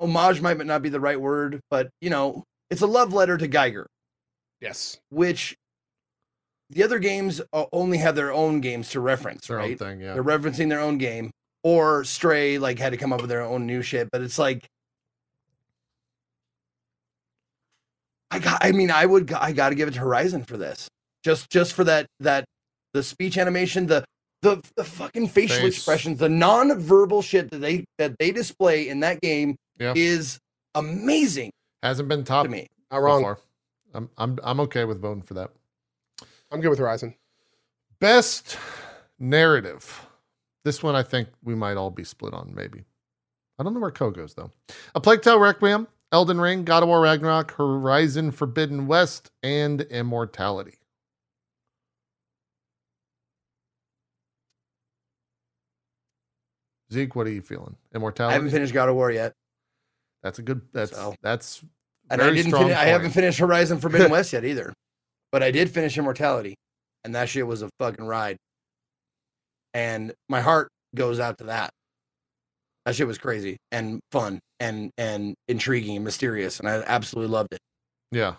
homage 0.00 0.40
might 0.40 0.64
not 0.66 0.82
be 0.82 0.88
the 0.88 1.00
right 1.00 1.20
word, 1.20 1.60
but 1.70 1.88
you 2.00 2.10
know, 2.10 2.44
it's 2.70 2.82
a 2.82 2.86
love 2.86 3.12
letter 3.12 3.36
to 3.38 3.48
Giger, 3.48 3.86
Yes. 4.60 4.98
which 5.10 5.56
the 6.70 6.82
other 6.82 6.98
games 6.98 7.40
uh, 7.52 7.64
only 7.72 7.98
have 7.98 8.14
their 8.16 8.32
own 8.32 8.60
games 8.60 8.90
to 8.90 9.00
reference, 9.00 9.46
Their 9.46 9.60
own 9.60 9.70
right? 9.70 9.78
thing, 9.78 10.00
yeah. 10.00 10.14
They're 10.14 10.24
referencing 10.24 10.68
their 10.68 10.80
own 10.80 10.98
game, 10.98 11.30
or 11.64 12.04
Stray 12.04 12.58
like 12.58 12.78
had 12.78 12.90
to 12.90 12.96
come 12.96 13.12
up 13.12 13.20
with 13.20 13.30
their 13.30 13.42
own 13.42 13.66
new 13.66 13.82
shit. 13.82 14.08
But 14.10 14.22
it's 14.22 14.38
like, 14.38 14.66
I 18.30 18.38
got. 18.38 18.64
I 18.64 18.72
mean, 18.72 18.90
I 18.90 19.06
would. 19.06 19.32
I 19.32 19.52
got 19.52 19.70
to 19.70 19.74
give 19.74 19.88
it 19.88 19.92
to 19.94 20.00
Horizon 20.00 20.44
for 20.44 20.56
this. 20.56 20.88
Just 21.24 21.50
just 21.50 21.72
for 21.72 21.84
that 21.84 22.06
that 22.20 22.44
the 22.94 23.02
speech 23.02 23.36
animation, 23.38 23.86
the 23.86 24.04
the 24.42 24.62
the 24.76 24.84
fucking 24.84 25.28
facial 25.28 25.56
Face. 25.62 25.76
expressions, 25.76 26.18
the 26.18 26.28
non-verbal 26.28 27.22
shit 27.22 27.50
that 27.50 27.58
they 27.58 27.84
that 27.98 28.18
they 28.18 28.30
display 28.32 28.88
in 28.88 29.00
that 29.00 29.20
game 29.20 29.56
Yeah. 29.78 29.92
is 29.96 30.38
amazing 30.74 31.50
Hasn't 31.82 32.08
been 32.08 32.24
top 32.24 32.44
to 32.44 32.50
me. 32.50 32.66
Not 32.90 33.02
wrong. 33.02 33.22
far. 33.22 33.38
I'm 33.92 34.08
I'm 34.16 34.38
I'm 34.42 34.60
okay 34.60 34.84
with 34.84 35.00
voting 35.00 35.22
for 35.22 35.34
that. 35.34 35.50
I'm 36.50 36.60
good 36.60 36.70
with 36.70 36.78
Horizon. 36.78 37.14
Best 38.00 38.56
narrative. 39.18 40.06
This 40.64 40.82
one 40.82 40.94
I 40.94 41.02
think 41.02 41.28
we 41.42 41.54
might 41.54 41.76
all 41.76 41.90
be 41.90 42.04
split 42.04 42.32
on, 42.34 42.52
maybe. 42.54 42.84
I 43.58 43.62
don't 43.62 43.74
know 43.74 43.80
where 43.80 43.90
Cohh 43.90 44.14
goes 44.14 44.34
though. 44.34 44.50
A 44.94 45.00
Plague 45.00 45.22
Tale 45.22 45.38
Requiem, 45.38 45.86
Elden 46.12 46.40
Ring, 46.40 46.64
God 46.64 46.82
of 46.82 46.88
War 46.88 47.00
Ragnarok, 47.00 47.52
Horizon 47.52 48.32
Forbidden 48.32 48.86
West, 48.88 49.30
and 49.42 49.80
Immortality. 49.82 50.78
Zeke, 56.92 57.14
what 57.14 57.26
are 57.26 57.30
you 57.30 57.42
feeling? 57.42 57.76
Immortality. 57.94 58.32
I 58.32 58.34
haven't 58.34 58.50
finished 58.50 58.72
God 58.74 58.88
of 58.88 58.96
War 58.96 59.10
yet, 59.10 59.32
That's 60.22 60.38
a 60.38 60.42
good. 60.42 60.60
That's 60.72 60.90
So- 60.92 61.14
that's. 61.22 61.62
and 62.10 62.20
I 62.20 62.30
didn't. 62.30 62.52
Finish, 62.52 62.76
I 62.76 62.84
haven't 62.84 63.10
finished 63.12 63.38
Horizon 63.38 63.78
Forbidden 63.80 64.10
West 64.10 64.32
yet 64.32 64.44
either, 64.44 64.72
but 65.30 65.42
I 65.42 65.50
did 65.50 65.70
finish 65.70 65.96
Immortality, 65.96 66.56
and 67.04 67.14
that 67.14 67.28
shit 67.28 67.46
was 67.46 67.62
a 67.62 67.68
fucking 67.78 68.04
ride. 68.04 68.36
And 69.72 70.12
my 70.28 70.40
heart 70.40 70.68
goes 70.96 71.20
out 71.20 71.38
to 71.38 71.44
that. 71.44 71.70
That 72.84 72.96
shit 72.96 73.06
was 73.06 73.18
crazy 73.18 73.56
and 73.70 74.00
fun 74.10 74.40
and 74.60 74.90
and 74.98 75.34
intriguing 75.48 75.96
and 75.96 76.04
mysterious, 76.04 76.60
and 76.60 76.68
I 76.68 76.82
absolutely 76.86 77.32
loved 77.32 77.52
it. 77.52 77.58
Yeah, 78.12 78.34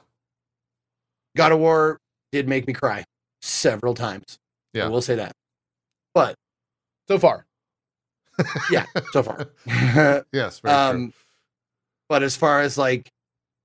God 1.35 1.51
of 1.51 1.59
War 1.59 1.97
did 2.31 2.47
make 2.47 2.67
me 2.67 2.73
cry 2.73 3.03
several 3.41 3.93
times. 3.93 4.37
Yeah. 4.73 4.85
I 4.85 4.87
will 4.89 5.01
say 5.01 5.15
that. 5.15 5.33
But 6.13 6.35
So 7.09 7.17
far. 7.19 7.45
yeah, 8.71 8.85
so 9.11 9.23
far. 9.23 9.49
yes. 10.31 10.59
Very 10.59 10.59
true. 10.61 10.71
um 10.71 11.13
but 12.09 12.23
as 12.23 12.35
far 12.35 12.61
as 12.61 12.77
like 12.77 13.09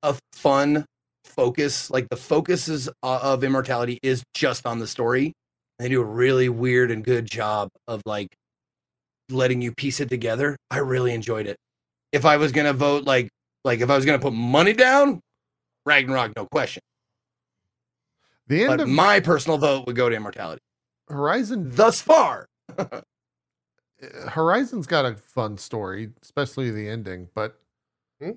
a 0.02 0.16
fun 0.32 0.84
focus 1.24 1.90
like 1.90 2.08
the 2.08 2.16
focus 2.16 2.68
is, 2.68 2.88
uh, 3.02 3.18
of 3.22 3.42
immortality 3.44 3.98
is 4.02 4.22
just 4.34 4.64
on 4.66 4.78
the 4.78 4.86
story 4.86 5.32
they 5.78 5.88
do 5.88 6.00
a 6.00 6.04
really 6.04 6.48
weird 6.48 6.90
and 6.92 7.04
good 7.04 7.26
job 7.28 7.68
of 7.88 8.00
like 8.06 8.28
letting 9.30 9.60
you 9.60 9.72
piece 9.72 9.98
it 10.00 10.08
together 10.08 10.56
i 10.70 10.78
really 10.78 11.12
enjoyed 11.12 11.46
it 11.46 11.56
if 12.16 12.24
i 12.24 12.36
was 12.36 12.50
gonna 12.52 12.72
vote 12.72 13.04
like 13.04 13.28
like 13.64 13.80
if 13.80 13.88
i 13.90 13.94
was 13.96 14.04
gonna 14.04 14.18
put 14.18 14.32
money 14.32 14.72
down 14.72 15.20
ragnarok 15.84 16.34
no 16.36 16.46
question 16.46 16.82
The 18.48 18.62
end 18.64 18.68
but 18.68 18.80
of 18.80 18.88
my 18.88 19.20
personal 19.20 19.58
vote 19.58 19.86
would 19.86 19.96
go 19.96 20.08
to 20.08 20.16
immortality 20.16 20.60
Horizon 21.08 21.70
thus 21.70 22.00
far 22.00 22.48
Horizon's 24.28 24.86
got 24.86 25.06
a 25.06 25.14
fun 25.14 25.56
story, 25.56 26.10
especially 26.22 26.70
the 26.70 26.88
ending, 26.88 27.28
but 27.34 27.58
Hmm? 28.20 28.32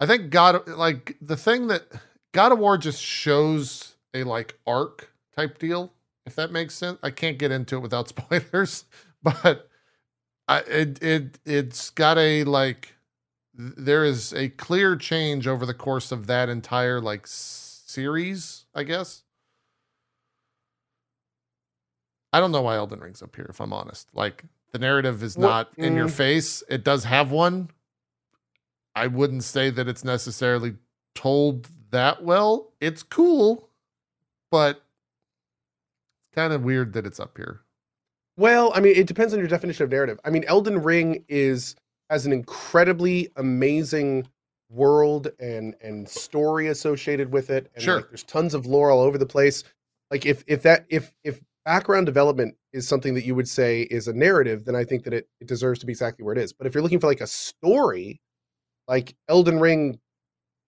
I 0.00 0.06
think 0.06 0.30
God 0.30 0.66
like 0.68 1.16
the 1.20 1.36
thing 1.36 1.68
that 1.68 1.84
God 2.32 2.52
of 2.52 2.58
War 2.58 2.76
just 2.78 3.02
shows 3.02 3.96
a 4.14 4.24
like 4.24 4.58
arc 4.66 5.12
type 5.36 5.58
deal, 5.58 5.92
if 6.26 6.34
that 6.36 6.50
makes 6.52 6.74
sense. 6.74 6.98
I 7.02 7.10
can't 7.10 7.38
get 7.38 7.50
into 7.52 7.76
it 7.76 7.80
without 7.80 8.08
spoilers, 8.16 8.84
but 9.22 9.67
I 10.48 10.60
it 10.60 11.02
it 11.02 11.38
it's 11.44 11.90
got 11.90 12.18
a 12.18 12.44
like 12.44 12.94
there 13.54 14.04
is 14.04 14.32
a 14.32 14.48
clear 14.50 14.96
change 14.96 15.46
over 15.46 15.66
the 15.66 15.74
course 15.74 16.10
of 16.10 16.26
that 16.26 16.48
entire 16.48 17.00
like 17.00 17.26
series, 17.26 18.64
I 18.74 18.84
guess. 18.84 19.22
I 22.32 22.40
don't 22.40 22.52
know 22.52 22.62
why 22.62 22.76
Elden 22.76 23.00
Ring's 23.00 23.22
up 23.22 23.34
here, 23.36 23.46
if 23.48 23.60
I'm 23.60 23.72
honest. 23.72 24.08
Like 24.14 24.44
the 24.72 24.78
narrative 24.78 25.22
is 25.22 25.36
not 25.36 25.70
in 25.76 25.94
your 25.94 26.08
mm. 26.08 26.12
face. 26.12 26.62
It 26.68 26.84
does 26.84 27.04
have 27.04 27.30
one. 27.30 27.70
I 28.94 29.06
wouldn't 29.06 29.44
say 29.44 29.70
that 29.70 29.88
it's 29.88 30.04
necessarily 30.04 30.76
told 31.14 31.68
that 31.90 32.22
well. 32.22 32.72
It's 32.80 33.02
cool, 33.02 33.68
but 34.50 34.76
it's 34.76 36.34
kind 36.34 36.52
of 36.52 36.64
weird 36.64 36.92
that 36.94 37.06
it's 37.06 37.20
up 37.20 37.36
here. 37.36 37.60
Well, 38.38 38.70
I 38.74 38.80
mean, 38.80 38.94
it 38.96 39.08
depends 39.08 39.32
on 39.32 39.40
your 39.40 39.48
definition 39.48 39.82
of 39.82 39.90
narrative. 39.90 40.20
I 40.24 40.30
mean, 40.30 40.44
Elden 40.44 40.80
Ring 40.82 41.24
is 41.28 41.74
has 42.08 42.24
an 42.24 42.32
incredibly 42.32 43.28
amazing 43.36 44.26
world 44.70 45.28
and 45.40 45.74
and 45.82 46.08
story 46.08 46.68
associated 46.68 47.32
with 47.32 47.50
it. 47.50 47.68
And 47.74 47.82
Sure. 47.82 47.96
like, 47.96 48.08
there's 48.10 48.22
tons 48.22 48.54
of 48.54 48.64
lore 48.64 48.90
all 48.92 49.00
over 49.00 49.18
the 49.18 49.26
place. 49.26 49.64
Like 50.12 50.24
if 50.24 50.44
if 50.46 50.62
that 50.62 50.86
if 50.88 51.12
if 51.24 51.42
background 51.64 52.06
development 52.06 52.54
is 52.72 52.86
something 52.86 53.12
that 53.14 53.24
you 53.26 53.34
would 53.34 53.48
say 53.48 53.82
is 53.90 54.06
a 54.08 54.12
narrative, 54.12 54.64
then 54.64 54.76
I 54.76 54.84
think 54.84 55.02
that 55.04 55.12
it, 55.12 55.28
it 55.40 55.48
deserves 55.48 55.80
to 55.80 55.86
be 55.86 55.92
exactly 55.92 56.24
where 56.24 56.32
it 56.34 56.38
is. 56.38 56.52
But 56.52 56.66
if 56.68 56.74
you're 56.74 56.82
looking 56.82 57.00
for 57.00 57.08
like 57.08 57.20
a 57.20 57.26
story, 57.26 58.20
like 58.86 59.16
Elden 59.28 59.58
Ring 59.58 59.98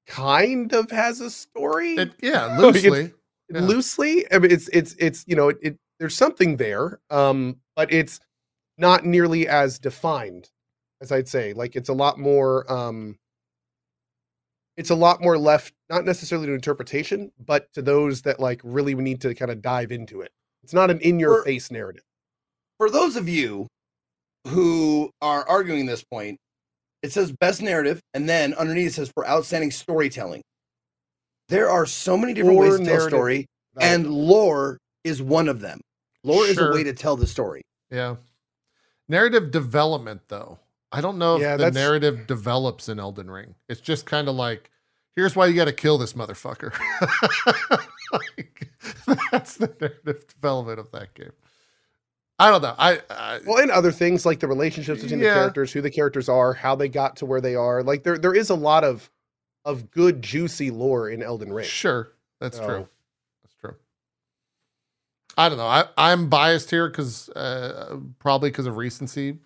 kind 0.08 0.72
of 0.72 0.90
has 0.90 1.20
a 1.20 1.30
story 1.30 1.94
It, 1.94 2.14
yeah, 2.20 2.46
Like, 2.58 2.74
loosely. 2.74 3.12
yeah. 3.50 3.60
loosely 3.60 4.32
i 4.32 4.38
mean 4.38 4.50
it's 4.50 4.68
it's 4.72 4.94
it's 4.98 5.24
you 5.28 5.36
know 5.36 5.50
it, 5.50 5.58
it 5.62 5.78
there's 6.00 6.16
something 6.16 6.56
there 6.56 6.98
um 7.10 7.56
but 7.76 7.92
it's 7.92 8.18
not 8.76 9.04
nearly 9.04 9.46
as 9.46 9.78
defined 9.78 10.50
as 11.00 11.12
i'd 11.12 11.28
say 11.28 11.52
like 11.52 11.76
it's 11.76 11.88
a 11.88 11.94
lot 11.94 12.18
more 12.18 12.70
um 12.72 13.16
it's 14.76 14.90
a 14.90 14.94
lot 14.94 15.22
more 15.22 15.38
left 15.38 15.72
not 15.88 16.04
necessarily 16.04 16.48
to 16.48 16.54
interpretation 16.54 17.30
but 17.38 17.72
to 17.72 17.82
those 17.82 18.22
that 18.22 18.40
like 18.40 18.60
really 18.64 18.96
need 18.96 19.20
to 19.20 19.32
kind 19.36 19.52
of 19.52 19.62
dive 19.62 19.92
into 19.92 20.20
it 20.20 20.32
it's 20.64 20.74
not 20.74 20.90
an 20.90 20.98
in 21.00 21.20
your 21.20 21.44
face 21.44 21.70
narrative 21.70 22.02
for 22.80 22.90
those 22.90 23.14
of 23.14 23.28
you 23.28 23.68
who 24.48 25.10
are 25.20 25.46
arguing 25.48 25.86
this 25.86 26.02
point, 26.02 26.38
it 27.02 27.12
says 27.12 27.32
best 27.32 27.62
narrative, 27.62 28.00
and 28.14 28.28
then 28.28 28.54
underneath 28.54 28.88
it 28.88 28.94
says 28.94 29.10
for 29.14 29.28
outstanding 29.28 29.70
storytelling. 29.70 30.42
There 31.48 31.68
are 31.68 31.84
so 31.84 32.16
many 32.16 32.32
different 32.32 32.58
Or 32.58 32.62
ways 32.62 32.78
to 32.78 32.84
tell 32.84 32.86
a 32.86 32.96
narrative 32.96 33.10
story, 33.10 33.46
and 33.80 34.10
lore 34.10 34.78
is 35.04 35.20
one 35.20 35.48
of 35.48 35.60
them. 35.60 35.80
Lore 36.22 36.44
is 36.46 36.58
a 36.58 36.70
way 36.70 36.84
to 36.84 36.92
tell 36.92 37.16
the 37.16 37.26
story. 37.26 37.62
Yeah. 37.90 38.16
Narrative 39.08 39.50
development, 39.50 40.22
though. 40.28 40.58
I 40.92 41.00
don't 41.00 41.18
know 41.18 41.36
if 41.36 41.42
Yeah, 41.42 41.52
the 41.56 41.64
that's- 41.64 41.74
narrative 41.74 42.26
develops 42.26 42.88
in 42.88 42.98
Elden 43.00 43.30
Ring. 43.30 43.54
It's 43.68 43.80
just 43.80 44.06
kind 44.06 44.28
of 44.28 44.34
like, 44.34 44.70
here's 45.16 45.34
why 45.36 45.46
you 45.46 45.54
got 45.54 45.64
to 45.66 45.72
kill 45.72 45.98
this 45.98 46.12
motherfucker. 46.14 46.72
like, 48.12 48.68
that's 49.32 49.56
the 49.56 49.72
narrative 49.80 50.26
development 50.28 50.78
of 50.78 50.90
that 50.92 51.14
game. 51.14 51.32
I 52.38 52.50
don't 52.50 52.62
know. 52.62 52.74
I, 52.78 53.00
I 53.10 53.40
well 53.46 53.58
and 53.58 53.70
other 53.70 53.92
things 53.92 54.24
like 54.24 54.40
the 54.40 54.48
relationships 54.48 55.02
between 55.02 55.20
Yeah. 55.20 55.34
the 55.34 55.40
characters 55.40 55.72
who 55.72 55.82
the 55.82 55.90
characters 55.90 56.26
are 56.28 56.54
how 56.54 56.74
they 56.74 56.88
got 56.88 57.16
to 57.16 57.26
where 57.26 57.42
they 57.42 57.54
are 57.54 57.82
like 57.82 58.02
there 58.02 58.16
there 58.16 58.34
is 58.34 58.48
a 58.48 58.54
lot 58.54 58.82
of 58.82 59.10
of 59.66 59.90
good 59.90 60.22
juicy 60.22 60.70
lore 60.70 61.10
in 61.10 61.22
elden 61.22 61.52
ring 61.52 61.66
sure 61.66 62.12
that's 62.40 62.56
So- 62.56 62.64
true. 62.66 62.88
I 65.38 65.48
don't 65.48 65.58
know. 65.58 65.66
I, 65.66 65.84
I'm 65.96 66.28
biased 66.28 66.70
here 66.70 66.88
because 66.88 67.28
uh, 67.30 67.98
probably 68.18 68.50
because 68.50 68.66
of 68.66 68.76
recency, 68.76 69.38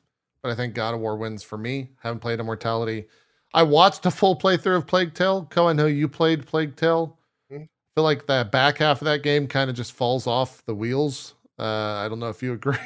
but 0.42 0.50
I 0.50 0.54
think 0.54 0.74
God 0.74 0.94
of 0.94 1.00
War 1.00 1.16
wins 1.16 1.42
for 1.42 1.58
me. 1.58 1.90
Haven't 2.02 2.20
played 2.20 2.40
Immortality. 2.40 3.06
I 3.52 3.62
watched 3.62 4.04
a 4.06 4.10
full 4.10 4.36
playthrough 4.36 4.76
of 4.78 4.86
Plague 4.86 5.14
Tale. 5.14 5.46
Cohh, 5.50 5.68
I 5.68 5.72
know 5.72 5.86
you 5.86 6.08
played 6.08 6.46
Plague 6.46 6.74
Tale. 6.76 7.16
Mhm. 7.52 7.68
feel 7.94 8.02
like 8.04 8.26
the 8.26 8.48
back 8.50 8.78
half 8.78 9.00
of 9.00 9.04
that 9.04 9.22
game 9.22 9.46
kind 9.46 9.70
of 9.70 9.76
just 9.76 9.92
falls 9.92 10.26
off 10.26 10.64
the 10.66 10.74
wheels. 10.74 11.34
Uh, 11.58 11.62
I 12.04 12.08
don't 12.08 12.18
know 12.18 12.30
if 12.30 12.42
you 12.42 12.52
agree, 12.54 12.76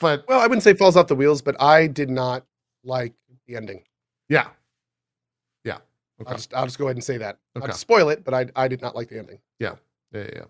but 0.00 0.24
Well, 0.26 0.40
I 0.40 0.44
wouldn't 0.46 0.62
say 0.62 0.72
falls 0.72 0.96
off 0.96 1.08
the 1.08 1.14
wheels, 1.16 1.42
but 1.42 1.60
I 1.60 1.86
did 1.86 2.08
not 2.08 2.46
like 2.82 3.12
the 3.46 3.56
ending. 3.56 3.82
yeah, 4.30 4.48
yeah, 5.64 5.78
okay, 6.22 6.30
I'll 6.30 6.36
just 6.36 6.54
I'll 6.54 6.64
just 6.64 6.78
go 6.78 6.86
ahead 6.86 6.96
and 6.96 7.04
say 7.04 7.18
that. 7.18 7.38
Okay. 7.58 7.66
to 7.66 7.72
spoil 7.74 8.08
it, 8.08 8.24
but 8.24 8.32
I 8.32 8.46
I 8.56 8.68
did 8.68 8.80
not 8.80 8.94
like 8.96 9.08
the 9.10 9.18
ending. 9.18 9.38
yeah, 9.58 9.74
yeah, 10.12 10.28
yeah. 10.34 10.44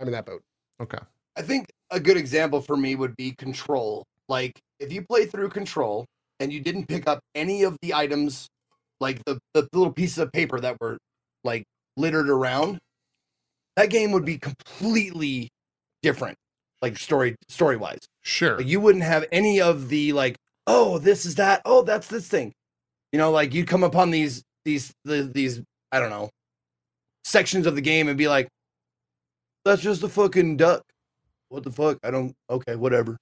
I'm 0.00 0.06
in 0.06 0.12
that 0.12 0.24
boat. 0.24 0.42
Okay, 0.82 0.98
I 1.36 1.42
think 1.42 1.66
a 1.90 2.00
good 2.00 2.16
example 2.16 2.60
for 2.60 2.76
me 2.76 2.96
would 2.96 3.16
be 3.16 3.34
Control. 3.38 4.04
Like 4.28 4.58
if 4.80 4.92
you 4.92 5.02
play 5.02 5.26
through 5.26 5.50
Control 5.50 6.04
and 6.40 6.52
you 6.52 6.60
didn't 6.60 6.86
pick 6.86 7.06
up 7.06 7.20
any 7.34 7.62
of 7.62 7.76
the 7.82 7.94
items, 7.94 8.48
like 9.00 9.24
the, 9.24 9.38
the 9.54 9.68
little 9.72 9.92
pieces 9.92 10.18
of 10.18 10.32
paper 10.32 10.58
that 10.60 10.76
were 10.80 10.98
like 11.44 11.64
littered 11.96 12.28
around, 12.28 12.78
that 13.76 13.90
game 13.90 14.12
would 14.12 14.24
be 14.24 14.38
completely 14.38 15.48
different, 16.02 16.36
like 16.80 16.98
story 16.98 17.36
story 17.48 17.76
wise. 17.76 18.00
sure. 18.22 18.58
Like 18.58 18.66
you 18.66 18.80
wouldn't 18.80 19.04
have 19.04 19.26
any 19.30 19.60
of 19.60 19.88
the 19.88 20.12
like, 20.12 20.36
oh, 20.66 20.98
this 20.98 21.24
is 21.24 21.36
that, 21.36 21.62
oh, 21.64 21.82
that's 21.82 22.08
this 22.08 22.26
thing. 22.26 22.52
You 23.12 23.18
know, 23.18 23.30
like 23.30 23.54
you'd 23.54 23.68
come 23.68 23.84
upon 23.84 24.10
these 24.10 24.42
these 24.64 24.92
the, 25.04 25.22
these 25.22 25.62
I 25.92 26.00
don't 26.00 26.10
know 26.10 26.30
sections 27.24 27.66
of 27.66 27.76
the 27.76 27.80
game 27.80 28.08
and 28.08 28.18
be 28.18 28.28
like, 28.28 28.48
that's 29.64 29.82
just 29.82 30.02
a 30.02 30.08
fucking 30.08 30.56
duck. 30.56 30.82
What 31.48 31.64
the 31.64 31.70
fuck? 31.70 31.98
I 32.02 32.10
don't. 32.10 32.32
Okay, 32.50 32.76
whatever. 32.76 33.16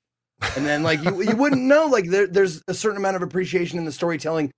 And 0.56 0.64
then 0.64 0.82
like 0.82 1.02
you 1.04 1.22
you 1.22 1.36
wouldn't 1.36 1.62
know 1.62 1.86
like 1.86 2.06
there, 2.06 2.26
there's 2.26 2.62
a 2.68 2.74
certain 2.74 2.96
amount 2.96 3.16
of 3.16 3.22
appreciation 3.22 3.78
in 3.78 3.84
the 3.84 3.92
storytelling 3.92 4.50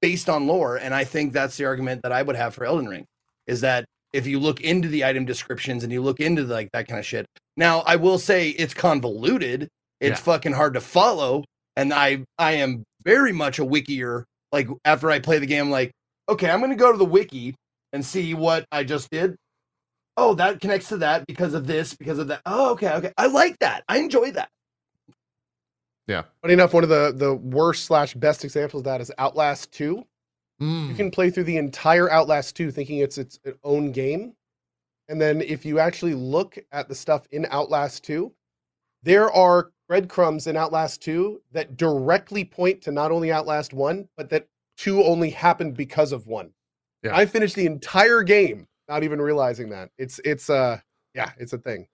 based 0.00 0.28
on 0.28 0.46
lore, 0.46 0.76
and 0.76 0.94
I 0.94 1.04
think 1.04 1.32
that's 1.32 1.56
the 1.56 1.64
argument 1.64 2.02
that 2.02 2.12
I 2.12 2.22
would 2.22 2.36
have 2.36 2.54
for 2.54 2.64
Elden 2.64 2.88
Ring 2.88 3.04
is 3.46 3.60
that 3.62 3.84
if 4.12 4.26
you 4.26 4.38
look 4.38 4.60
into 4.60 4.88
the 4.88 5.04
item 5.04 5.24
descriptions 5.24 5.84
and 5.84 5.92
you 5.92 6.02
look 6.02 6.20
into 6.20 6.42
like 6.42 6.68
that 6.72 6.86
kind 6.86 6.98
of 6.98 7.06
shit. 7.06 7.24
Now, 7.56 7.80
I 7.86 7.96
will 7.96 8.18
say 8.18 8.50
it's 8.50 8.74
convoluted. 8.74 9.68
It's 10.00 10.18
Yeah. 10.18 10.24
fucking 10.24 10.52
hard 10.52 10.74
to 10.74 10.80
follow, 10.80 11.44
and 11.76 11.94
I 11.94 12.24
I 12.38 12.52
am 12.52 12.82
very 13.04 13.32
much 13.32 13.58
a 13.58 13.64
wikier. 13.64 14.24
Like 14.52 14.68
after 14.84 15.10
I 15.10 15.20
play 15.20 15.38
the 15.38 15.46
game, 15.46 15.70
like 15.70 15.92
okay, 16.28 16.50
I'm 16.50 16.60
gonna 16.60 16.74
go 16.76 16.92
to 16.92 16.98
the 16.98 17.04
wiki 17.04 17.54
and 17.92 18.04
see 18.04 18.34
what 18.34 18.64
I 18.72 18.84
just 18.84 19.08
did. 19.10 19.36
Oh, 20.16 20.34
that 20.34 20.60
connects 20.60 20.88
to 20.90 20.98
that 20.98 21.26
because 21.26 21.54
of 21.54 21.66
this, 21.66 21.94
because 21.94 22.18
of 22.18 22.28
that. 22.28 22.42
Oh, 22.44 22.72
okay, 22.72 22.92
okay. 22.94 23.12
I 23.16 23.26
like 23.26 23.58
that. 23.60 23.82
I 23.88 23.98
enjoy 23.98 24.30
that. 24.32 24.50
Yeah. 26.06 26.22
Funny 26.42 26.54
enough, 26.54 26.74
one 26.74 26.82
of 26.82 26.88
the 26.90 27.12
the 27.16 27.34
worst 27.34 27.84
slash 27.84 28.14
best 28.14 28.44
examples 28.44 28.80
of 28.80 28.84
that 28.84 29.00
is 29.00 29.10
Outlast 29.18 29.72
2. 29.72 29.84
You 30.58 30.66
Mm. 30.66 30.96
can 30.96 31.10
play 31.10 31.30
through 31.30 31.44
the 31.44 31.56
entire 31.56 32.08
Outlast 32.10 32.54
2 32.54 32.70
thinking 32.70 32.98
it's 32.98 33.18
its 33.18 33.38
own 33.64 33.90
game. 33.90 34.34
And 35.08 35.20
then 35.20 35.40
if 35.42 35.64
you 35.64 35.78
actually 35.80 36.14
look 36.14 36.56
at 36.70 36.88
the 36.88 36.94
stuff 36.94 37.26
in 37.32 37.46
Outlast 37.50 38.04
2, 38.04 38.32
there 39.02 39.30
are 39.32 39.72
breadcrumbs 39.88 40.46
in 40.46 40.56
Outlast 40.56 41.02
2 41.02 41.42
that 41.52 41.76
directly 41.76 42.44
point 42.44 42.80
to 42.82 42.92
not 42.92 43.10
only 43.10 43.32
Outlast 43.32 43.72
1, 43.72 44.08
but 44.16 44.30
that 44.30 44.46
2 44.76 45.02
only 45.02 45.30
happened 45.30 45.76
because 45.76 46.12
of 46.12 46.26
1. 46.28 46.52
Yeah. 47.02 47.16
I 47.16 47.26
finished 47.26 47.56
the 47.56 47.66
entire 47.66 48.22
game 48.22 48.68
not 48.92 49.04
even 49.04 49.20
realizing 49.20 49.70
that. 49.70 49.90
It's 49.96 50.20
it's 50.24 50.50
uh 50.50 50.78
yeah, 51.14 51.30
it's 51.38 51.52
a 51.54 51.58
thing. 51.58 51.86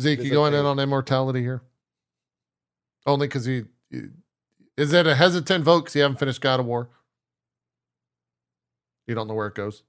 Zeke, 0.00 0.20
Is 0.20 0.26
you 0.26 0.30
a 0.32 0.34
going 0.34 0.54
in 0.54 0.64
on 0.64 0.78
immortality 0.78 1.40
here? 1.40 1.62
Only 3.04 3.26
because 3.26 3.46
you, 3.46 3.66
you 3.90 4.10
is 4.76 4.92
it 4.92 5.06
a 5.06 5.14
hesitant 5.14 5.64
vote 5.64 5.80
because 5.82 5.96
you 5.96 6.02
haven't 6.02 6.18
finished 6.18 6.40
God 6.40 6.60
of 6.60 6.66
War? 6.66 6.88
You 9.08 9.14
don't 9.16 9.26
know 9.26 9.34
where 9.34 9.48
it 9.48 9.54
goes. 9.56 9.82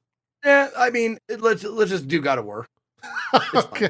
Yeah, 0.43 0.69
I 0.75 0.89
mean, 0.89 1.19
it- 1.29 1.41
let's 1.41 1.63
let's 1.63 1.91
just 1.91 2.07
do 2.07 2.19
God 2.21 2.39
of 2.39 2.45
War. 2.45 2.67
fine. 3.31 3.43
okay, 3.55 3.89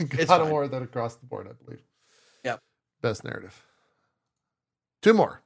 It's 0.00 0.24
God 0.26 0.40
of. 0.40 0.48
War 0.48 0.66
that 0.66 0.82
across 0.82 1.16
the 1.16 1.26
board, 1.26 1.48
I 1.48 1.52
believe. 1.64 1.82
Yep. 2.44 2.60
Best 3.02 3.24
narrative. 3.24 3.62
Two 5.02 5.12
more. 5.12 5.42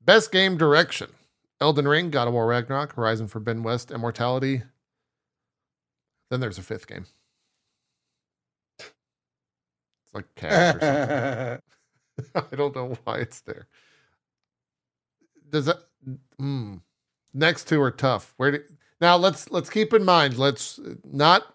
Best 0.00 0.32
game 0.32 0.56
direction: 0.56 1.10
Elden 1.62 1.88
Ring, 1.88 2.10
God 2.10 2.28
of 2.28 2.34
War 2.34 2.46
Ragnarok, 2.46 2.94
Horizon 2.94 3.28
Forbidden 3.28 3.62
West, 3.62 3.90
Immortality. 3.90 4.62
Then 6.30 6.40
there's 6.40 6.58
a 6.58 6.62
fifth 6.62 6.86
game. 6.86 7.06
It's 8.78 8.90
like 10.12 10.34
cash 10.34 10.74
or 10.74 10.80
something. 10.80 12.42
I 12.52 12.56
don't 12.56 12.74
know 12.74 12.96
why 13.04 13.18
it's 13.18 13.40
there. 13.40 13.68
Does 15.48 15.66
that? 15.66 15.78
Mm, 16.40 16.80
next 17.32 17.68
two 17.68 17.80
are 17.80 17.90
tough. 17.90 18.34
Where 18.36 18.50
do, 18.50 18.58
now? 19.00 19.16
Let's 19.16 19.50
let's 19.50 19.70
keep 19.70 19.92
in 19.92 20.04
mind. 20.04 20.38
Let's 20.38 20.80
not. 21.04 21.54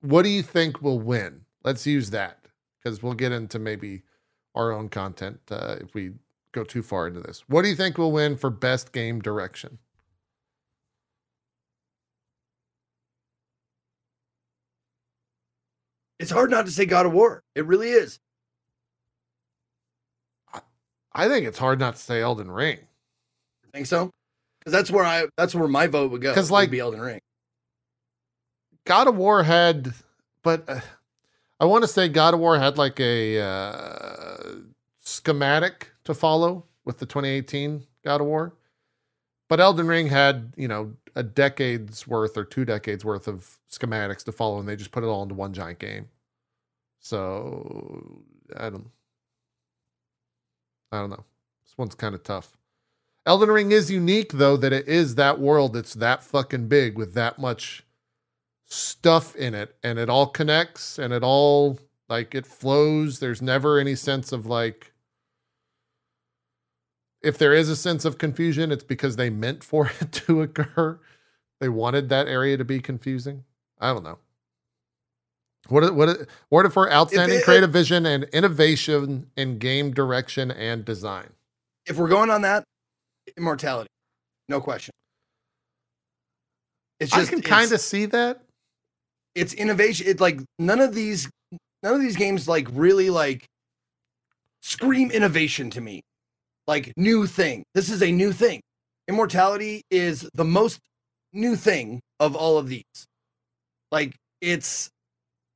What 0.00 0.22
do 0.22 0.28
you 0.28 0.42
think 0.42 0.82
will 0.82 1.00
win? 1.00 1.42
Let's 1.64 1.86
use 1.86 2.10
that 2.10 2.46
because 2.82 3.02
we'll 3.02 3.14
get 3.14 3.32
into 3.32 3.58
maybe 3.58 4.02
our 4.54 4.72
own 4.72 4.88
content 4.88 5.40
uh, 5.50 5.76
if 5.80 5.94
we 5.94 6.12
go 6.58 6.64
too 6.64 6.82
far 6.82 7.06
into 7.06 7.20
this. 7.20 7.44
What 7.48 7.62
do 7.62 7.68
you 7.68 7.76
think 7.76 7.98
will 7.98 8.12
win 8.12 8.36
for 8.36 8.50
best 8.50 8.92
game 8.92 9.20
direction? 9.20 9.78
it's 16.18 16.30
hard 16.30 16.50
not 16.50 16.66
to 16.66 16.72
say 16.72 16.84
God 16.84 17.06
of 17.06 17.12
War. 17.12 17.42
It 17.54 17.66
really 17.66 17.90
is. 17.90 18.18
I 21.12 21.28
think 21.28 21.46
it's 21.46 21.58
hard 21.58 21.78
not 21.80 21.96
to 21.96 22.00
say 22.00 22.20
Elden 22.20 22.50
Ring. 22.50 22.78
Think 23.72 23.86
so? 23.86 24.10
Because 24.58 24.72
that's 24.72 24.90
where 24.90 25.04
I 25.04 25.26
that's 25.36 25.54
where 25.54 25.68
my 25.68 25.86
vote 25.86 26.10
would 26.10 26.20
go. 26.20 26.30
Because 26.30 26.50
like- 26.50 26.70
be 26.70 26.80
Elden 26.80 27.00
Ring. 27.00 27.20
God 28.84 29.06
of 29.06 29.16
War 29.16 29.42
had, 29.42 29.92
but 30.42 30.68
uh, 30.68 30.80
I 31.60 31.66
want 31.66 31.84
to 31.84 31.88
say 31.88 32.08
God 32.08 32.32
of 32.34 32.40
War 32.40 32.58
had 32.58 32.78
like 32.78 32.98
a 33.00 33.38
uh, 33.40 34.54
schematic 35.08 35.90
to 36.04 36.14
follow 36.14 36.64
with 36.84 36.98
the 36.98 37.06
2018 37.06 37.82
God 38.04 38.20
of 38.20 38.26
War, 38.26 38.54
but 39.48 39.60
Elden 39.60 39.86
Ring 39.88 40.08
had 40.08 40.52
you 40.56 40.68
know 40.68 40.92
a 41.14 41.22
decade's 41.22 42.06
worth 42.06 42.36
or 42.36 42.44
two 42.44 42.64
decades 42.64 43.04
worth 43.04 43.26
of 43.26 43.58
schematics 43.70 44.24
to 44.24 44.32
follow, 44.32 44.58
and 44.60 44.68
they 44.68 44.76
just 44.76 44.92
put 44.92 45.02
it 45.02 45.06
all 45.06 45.22
into 45.22 45.34
one 45.34 45.52
giant 45.52 45.78
game. 45.78 46.08
So 47.00 48.22
I 48.56 48.70
don't, 48.70 48.88
I 50.92 50.98
don't 51.00 51.10
know. 51.10 51.24
This 51.64 51.76
one's 51.78 51.94
kind 51.94 52.14
of 52.14 52.22
tough. 52.22 52.56
Elden 53.26 53.50
Ring 53.50 53.72
is 53.72 53.90
unique 53.90 54.32
though 54.32 54.56
that 54.56 54.72
it 54.72 54.88
is 54.88 55.14
that 55.14 55.38
world 55.38 55.74
that's 55.74 55.94
that 55.94 56.22
fucking 56.22 56.68
big 56.68 56.96
with 56.96 57.14
that 57.14 57.38
much 57.38 57.84
stuff 58.64 59.34
in 59.36 59.54
it 59.54 59.76
and 59.82 59.98
it 59.98 60.08
all 60.08 60.26
connects 60.26 60.98
and 60.98 61.12
it 61.12 61.22
all 61.22 61.78
like 62.08 62.34
it 62.34 62.46
flows 62.46 63.18
there's 63.18 63.42
never 63.42 63.78
any 63.78 63.94
sense 63.94 64.32
of 64.32 64.46
like 64.46 64.87
if 67.22 67.36
there 67.38 67.52
is 67.52 67.68
a 67.68 67.76
sense 67.76 68.04
of 68.04 68.18
confusion 68.18 68.70
it's 68.72 68.84
because 68.84 69.16
they 69.16 69.30
meant 69.30 69.62
for 69.64 69.90
it 70.00 70.12
to 70.12 70.42
occur 70.42 70.98
they 71.60 71.68
wanted 71.68 72.08
that 72.08 72.28
area 72.28 72.56
to 72.56 72.64
be 72.64 72.80
confusing 72.80 73.44
i 73.80 73.92
don't 73.92 74.04
know 74.04 74.18
what 75.68 75.94
what 76.48 76.66
if 76.66 76.72
for 76.72 76.90
outstanding 76.90 77.38
it- 77.38 77.44
creative 77.44 77.70
vision 77.70 78.06
and 78.06 78.24
innovation 78.24 79.30
in 79.36 79.58
game 79.58 79.92
direction 79.92 80.50
and 80.50 80.84
design 80.84 81.28
If 81.86 81.96
we're 81.96 82.08
going 82.08 82.30
on 82.30 82.42
that, 82.42 82.64
immortality, 83.36 83.88
no 84.48 84.60
question. 84.60 84.92
It's 87.00 87.12
just 87.12 87.28
i 87.28 87.30
can 87.30 87.42
kind 87.42 87.70
of 87.72 87.80
see 87.80 88.06
that 88.06 88.42
it's 89.34 89.52
innovation. 89.54 90.06
It 90.08 90.20
like 90.20 90.40
none 90.58 90.80
of 90.80 90.94
these 90.94 91.28
none 91.82 91.94
of 91.94 92.00
these 92.00 92.16
games 92.16 92.48
like 92.48 92.66
really 92.72 93.08
like 93.10 93.44
scream 94.62 95.10
innovation 95.10 95.70
to 95.70 95.80
me. 95.80 96.00
Like 96.68 96.92
new 96.98 97.26
thing. 97.26 97.64
This 97.74 97.90
is 97.90 98.02
a 98.02 98.12
new 98.12 98.30
thing. 98.30 98.60
Immortality 99.08 99.82
is 99.90 100.28
the 100.34 100.44
most 100.44 100.78
new 101.32 101.56
thing 101.56 102.00
of 102.20 102.36
all 102.36 102.58
of 102.58 102.68
these. 102.68 102.84
Like 103.90 104.14
it's 104.42 104.90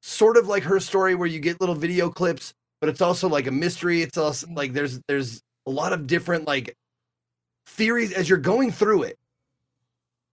sort 0.01 0.39
of 0.39 0.48
like 0.48 0.62
her 0.64 0.80
story 0.80 1.14
where 1.14 1.28
you 1.28 1.39
get 1.39 1.60
little 1.60 1.74
video 1.74 2.09
clips, 2.09 2.55
but 2.80 2.89
it's 2.89 3.02
also 3.02 3.28
like 3.28 3.47
a 3.47 3.51
mystery. 3.51 4.01
It's 4.01 4.16
also 4.16 4.47
like 4.55 4.72
there's 4.72 5.01
there's 5.06 5.43
a 5.66 5.70
lot 5.70 5.93
of 5.93 6.06
different 6.06 6.47
like 6.47 6.74
theories 7.66 8.12
as 8.12 8.28
you're 8.28 8.39
going 8.39 8.72
through 8.72 9.02
it. 9.02 9.16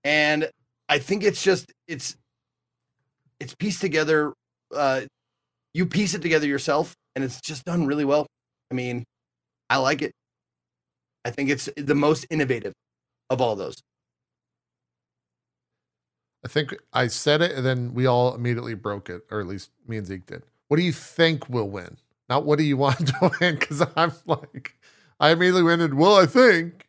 And 0.05 0.49
I 0.87 0.99
think 0.99 1.23
it's 1.25 1.43
just 1.43 1.73
it's 1.89 2.15
it's 3.41 3.53
pieced 3.53 3.81
together 3.81 4.33
uh 4.73 5.01
you 5.73 5.85
piece 5.85 6.13
it 6.13 6.21
together 6.21 6.47
yourself 6.47 6.95
and 7.15 7.23
it's 7.23 7.41
just 7.41 7.65
done 7.65 7.87
really 7.87 8.05
well 8.05 8.27
i 8.69 8.75
mean 8.75 9.03
i 9.69 9.77
like 9.77 10.01
it 10.01 10.11
i 11.29 11.31
think 11.31 11.49
it's 11.49 11.69
the 11.77 11.95
most 11.95 12.25
innovative 12.29 12.73
of 13.29 13.41
all 13.41 13.55
those 13.55 13.75
I 16.45 16.47
think 16.47 16.73
I 16.93 17.07
said 17.07 17.41
it 17.41 17.51
and 17.51 17.65
then 17.65 17.93
we 17.93 18.05
all 18.05 18.33
immediately 18.33 18.73
broke 18.73 19.09
it, 19.09 19.23
or 19.29 19.41
at 19.41 19.47
least 19.47 19.71
me 19.85 19.97
and 19.97 20.07
Zeke 20.07 20.25
did. 20.25 20.43
What 20.69 20.77
do 20.77 20.83
you 20.83 20.93
think 20.93 21.49
will 21.49 21.69
win? 21.69 21.97
Not 22.29 22.45
what 22.45 22.57
do 22.59 22.63
you 22.63 22.77
want 22.77 23.07
to 23.07 23.31
win? 23.41 23.55
Because 23.55 23.85
I'm 23.97 24.13
like, 24.25 24.73
I 25.19 25.31
immediately 25.31 25.63
went 25.63 25.81
and, 25.81 25.95
well, 25.95 26.15
I 26.15 26.25
think. 26.25 26.87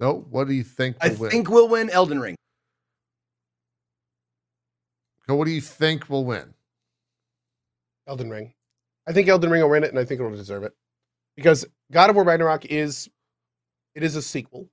No, 0.00 0.26
what 0.30 0.48
do 0.48 0.54
you 0.54 0.64
think 0.64 0.96
i 1.00 1.10
will 1.10 1.16
win? 1.18 1.30
think 1.30 1.50
we'll 1.50 1.68
win 1.68 1.88
elden 1.90 2.18
ring 2.18 2.36
So 5.30 5.36
what 5.36 5.44
do 5.44 5.52
you 5.52 5.60
think 5.60 6.10
will 6.10 6.24
win? 6.24 6.54
Elden 8.08 8.30
Ring. 8.30 8.52
I 9.08 9.12
think 9.12 9.28
Elden 9.28 9.48
Ring 9.48 9.62
will 9.62 9.70
win 9.70 9.84
it, 9.84 9.90
and 9.90 9.98
I 10.00 10.04
think 10.04 10.20
it'll 10.20 10.36
deserve 10.36 10.64
it 10.64 10.72
because 11.36 11.64
God 11.92 12.10
of 12.10 12.16
War 12.16 12.24
Ragnarok 12.24 12.64
is 12.64 13.08
it 13.94 14.02
is 14.02 14.16
a 14.16 14.22
sequel. 14.22 14.68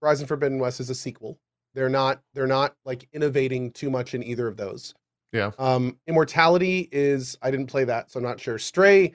Horizon 0.00 0.26
Forbidden 0.26 0.58
West 0.58 0.80
is 0.80 0.90
a 0.90 0.94
sequel. 0.94 1.38
They're 1.74 1.88
not 1.88 2.20
they're 2.34 2.46
not 2.46 2.74
like 2.84 3.08
innovating 3.12 3.70
too 3.72 3.90
much 3.90 4.14
in 4.14 4.22
either 4.22 4.46
of 4.46 4.56
those. 4.56 4.94
Yeah. 5.32 5.50
Um, 5.58 5.96
Immortality 6.06 6.88
is 6.90 7.36
I 7.42 7.50
didn't 7.50 7.66
play 7.66 7.84
that, 7.84 8.10
so 8.10 8.18
I'm 8.18 8.24
not 8.24 8.40
sure. 8.40 8.58
Stray, 8.58 9.14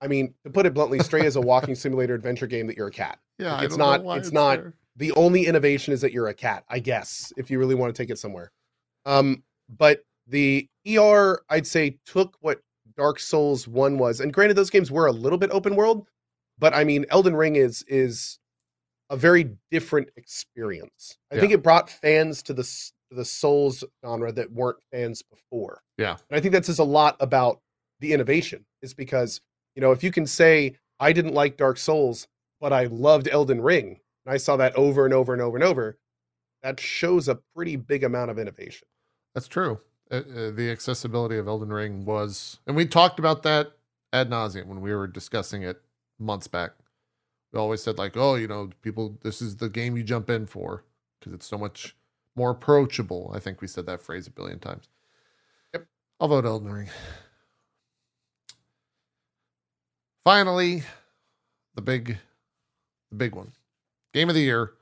I 0.00 0.06
mean, 0.06 0.32
to 0.44 0.50
put 0.50 0.66
it 0.66 0.74
bluntly, 0.74 1.00
Stray 1.00 1.24
is 1.26 1.36
a 1.36 1.40
walking 1.40 1.74
simulator 1.74 2.14
adventure 2.14 2.46
game 2.46 2.66
that 2.68 2.76
you're 2.76 2.86
a 2.88 2.92
cat. 2.92 3.18
Yeah, 3.38 3.54
Like, 3.54 3.64
it's 3.64 3.76
don't 3.76 4.02
know 4.02 4.08
not- 4.08 4.18
it's 4.18 4.32
not-. 4.32 4.60
The 4.96 5.12
only 5.12 5.46
innovation 5.46 5.92
is 5.92 6.00
that 6.00 6.12
you're 6.12 6.26
a 6.26 6.34
cat, 6.34 6.64
I 6.68 6.80
guess, 6.80 7.32
if 7.36 7.52
you 7.52 7.60
really 7.60 7.76
want 7.76 7.94
to 7.94 8.02
take 8.02 8.10
it 8.10 8.18
somewhere. 8.18 8.50
Um, 9.06 9.44
but 9.68 10.04
the 10.26 10.68
ER, 10.88 11.40
I'd 11.48 11.68
say, 11.68 11.98
took 12.04 12.36
what 12.40 12.60
Dark 12.96 13.20
Souls 13.20 13.68
One 13.68 13.96
was, 13.98 14.18
and 14.20 14.32
granted, 14.32 14.54
those 14.54 14.70
games 14.70 14.90
were 14.90 15.06
a 15.06 15.12
little 15.12 15.38
bit 15.38 15.50
open 15.52 15.76
world, 15.76 16.08
but 16.58 16.74
I 16.74 16.82
mean, 16.82 17.06
Elden 17.10 17.36
Ring 17.36 17.54
is 17.56 17.84
is 17.86 18.40
a 19.10 19.16
very 19.16 19.56
different 19.70 20.10
experience. 20.16 21.16
I 21.32 21.38
think 21.38 21.52
it 21.52 21.62
brought 21.62 21.90
fans 21.90 22.42
to 22.44 22.52
the 22.52 22.62
to 22.62 23.16
the 23.16 23.24
Souls 23.24 23.84
genre 24.04 24.30
that 24.32 24.52
weren't 24.52 24.78
fans 24.92 25.22
before. 25.22 25.80
Yeah. 25.96 26.16
and 26.28 26.38
I 26.38 26.40
think 26.40 26.52
that 26.52 26.66
says 26.66 26.78
a 26.78 26.84
lot 26.84 27.16
about 27.20 27.60
the 28.00 28.12
innovation. 28.12 28.64
Is 28.82 28.94
because 28.94 29.40
you 29.74 29.80
know 29.80 29.92
if 29.92 30.02
you 30.02 30.10
can 30.10 30.26
say 30.26 30.76
I 31.00 31.12
didn't 31.12 31.34
like 31.34 31.56
Dark 31.56 31.78
Souls, 31.78 32.26
but 32.60 32.72
I 32.72 32.84
loved 32.84 33.28
Elden 33.28 33.60
Ring, 33.60 33.98
and 34.26 34.34
I 34.34 34.36
saw 34.36 34.56
that 34.56 34.74
over 34.76 35.04
and 35.04 35.14
over 35.14 35.32
and 35.32 35.42
over 35.42 35.56
and 35.56 35.64
over, 35.64 35.98
that 36.62 36.80
shows 36.80 37.28
a 37.28 37.38
pretty 37.54 37.76
big 37.76 38.04
amount 38.04 38.30
of 38.30 38.38
innovation. 38.38 38.88
That's 39.34 39.48
true. 39.48 39.80
Uh, 40.10 40.16
uh, 40.16 40.50
the 40.50 40.70
accessibility 40.70 41.36
of 41.36 41.46
Elden 41.46 41.72
Ring 41.72 42.04
was, 42.04 42.60
and 42.66 42.74
we 42.74 42.86
talked 42.86 43.18
about 43.18 43.42
that 43.42 43.72
ad 44.12 44.30
nauseum 44.30 44.66
when 44.66 44.80
we 44.80 44.94
were 44.94 45.06
discussing 45.06 45.62
it 45.62 45.82
months 46.18 46.46
back. 46.48 46.72
We 47.52 47.58
always 47.58 47.82
said 47.82 47.98
like, 47.98 48.16
oh, 48.16 48.34
you 48.34 48.46
know, 48.46 48.70
people, 48.82 49.18
this 49.22 49.40
is 49.40 49.56
the 49.56 49.68
game 49.68 49.96
you 49.96 50.02
jump 50.02 50.28
in 50.28 50.46
for 50.46 50.84
because 51.18 51.32
it's 51.32 51.46
so 51.46 51.58
much 51.58 51.96
more 52.36 52.50
approachable. 52.50 53.32
I 53.34 53.40
think 53.40 53.60
we 53.60 53.66
said 53.66 53.86
that 53.86 54.00
phrase 54.00 54.26
a 54.26 54.30
billion 54.30 54.58
times. 54.58 54.88
Yep. 55.72 55.86
I'll 56.20 56.28
vote 56.28 56.44
Elden 56.44 56.72
Ring. 56.72 56.90
Finally, 60.24 60.82
the 61.74 61.80
big 61.80 62.18
the 63.10 63.16
big 63.16 63.34
one. 63.34 63.52
Game 64.12 64.28
of 64.28 64.34
the 64.34 64.42
year. 64.42 64.72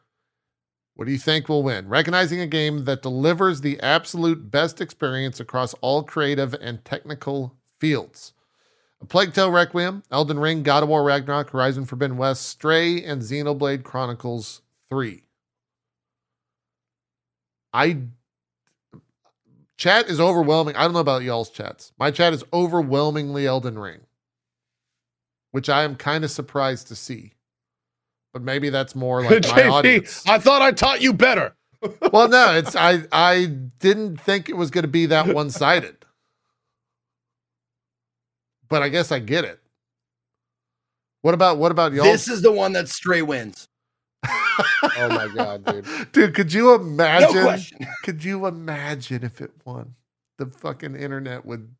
What 0.94 1.04
do 1.04 1.12
you 1.12 1.18
think 1.18 1.48
will 1.48 1.62
win? 1.62 1.88
Recognizing 1.88 2.40
a 2.40 2.46
game 2.46 2.84
that 2.86 3.02
delivers 3.02 3.60
the 3.60 3.78
absolute 3.80 4.50
best 4.50 4.80
experience 4.80 5.38
across 5.38 5.74
all 5.82 6.02
creative 6.02 6.54
and 6.54 6.84
technical 6.84 7.54
fields. 7.78 8.32
A 9.00 9.06
Plague 9.06 9.34
Tale 9.34 9.50
Requiem, 9.50 10.02
Elden 10.10 10.38
Ring, 10.38 10.62
God 10.62 10.82
of 10.82 10.88
War 10.88 11.04
Ragnarok, 11.04 11.50
Horizon 11.50 11.84
Forbidden 11.84 12.16
West, 12.16 12.46
Stray, 12.46 13.02
and 13.02 13.20
Xenoblade 13.22 13.82
Chronicles 13.82 14.62
3. 14.88 15.22
I 17.74 17.98
chat 19.76 20.08
is 20.08 20.18
overwhelming. 20.18 20.76
I 20.76 20.84
don't 20.84 20.94
know 20.94 21.00
about 21.00 21.22
y'all's 21.22 21.50
chats. 21.50 21.92
My 21.98 22.10
chat 22.10 22.32
is 22.32 22.42
overwhelmingly 22.52 23.46
Elden 23.46 23.78
Ring, 23.78 24.00
which 25.50 25.68
I 25.68 25.82
am 25.82 25.94
kind 25.96 26.24
of 26.24 26.30
surprised 26.30 26.88
to 26.88 26.96
see. 26.96 27.34
But 28.32 28.42
maybe 28.42 28.70
that's 28.70 28.94
more 28.94 29.22
like 29.22 29.30
my 29.48 29.62
JP, 29.62 29.70
audience. 29.70 30.26
I 30.26 30.38
thought 30.38 30.62
I 30.62 30.72
taught 30.72 31.02
you 31.02 31.12
better. 31.12 31.54
Well, 32.12 32.28
no, 32.28 32.54
it's 32.56 32.74
I 32.74 33.02
I 33.12 33.46
didn't 33.78 34.18
think 34.20 34.48
it 34.48 34.56
was 34.56 34.70
going 34.70 34.84
to 34.84 34.88
be 34.88 35.06
that 35.06 35.28
one 35.34 35.50
sided, 35.50 36.05
but 38.68 38.82
I 38.82 38.88
guess 38.88 39.12
I 39.12 39.18
get 39.18 39.44
it. 39.44 39.60
What 41.22 41.34
about 41.34 41.58
what 41.58 41.72
about 41.72 41.92
y'all? 41.92 42.04
This 42.04 42.28
is 42.28 42.42
the 42.42 42.52
one 42.52 42.72
that 42.74 42.88
Stray 42.88 43.22
wins. 43.22 43.68
Oh 44.98 45.08
my 45.08 45.28
god, 45.34 45.64
dude. 45.66 45.86
Dude, 46.12 46.34
could 46.34 46.50
you 46.50 46.64
No 46.64 46.74
imagine? 46.76 47.42
question. 47.42 47.78
could 48.04 48.24
you 48.24 48.46
imagine 48.46 49.22
if 49.22 49.42
it 49.42 49.50
won? 49.66 49.94
The 50.38 50.46
fucking 50.46 50.96
internet 50.96 51.44
would 51.44 51.74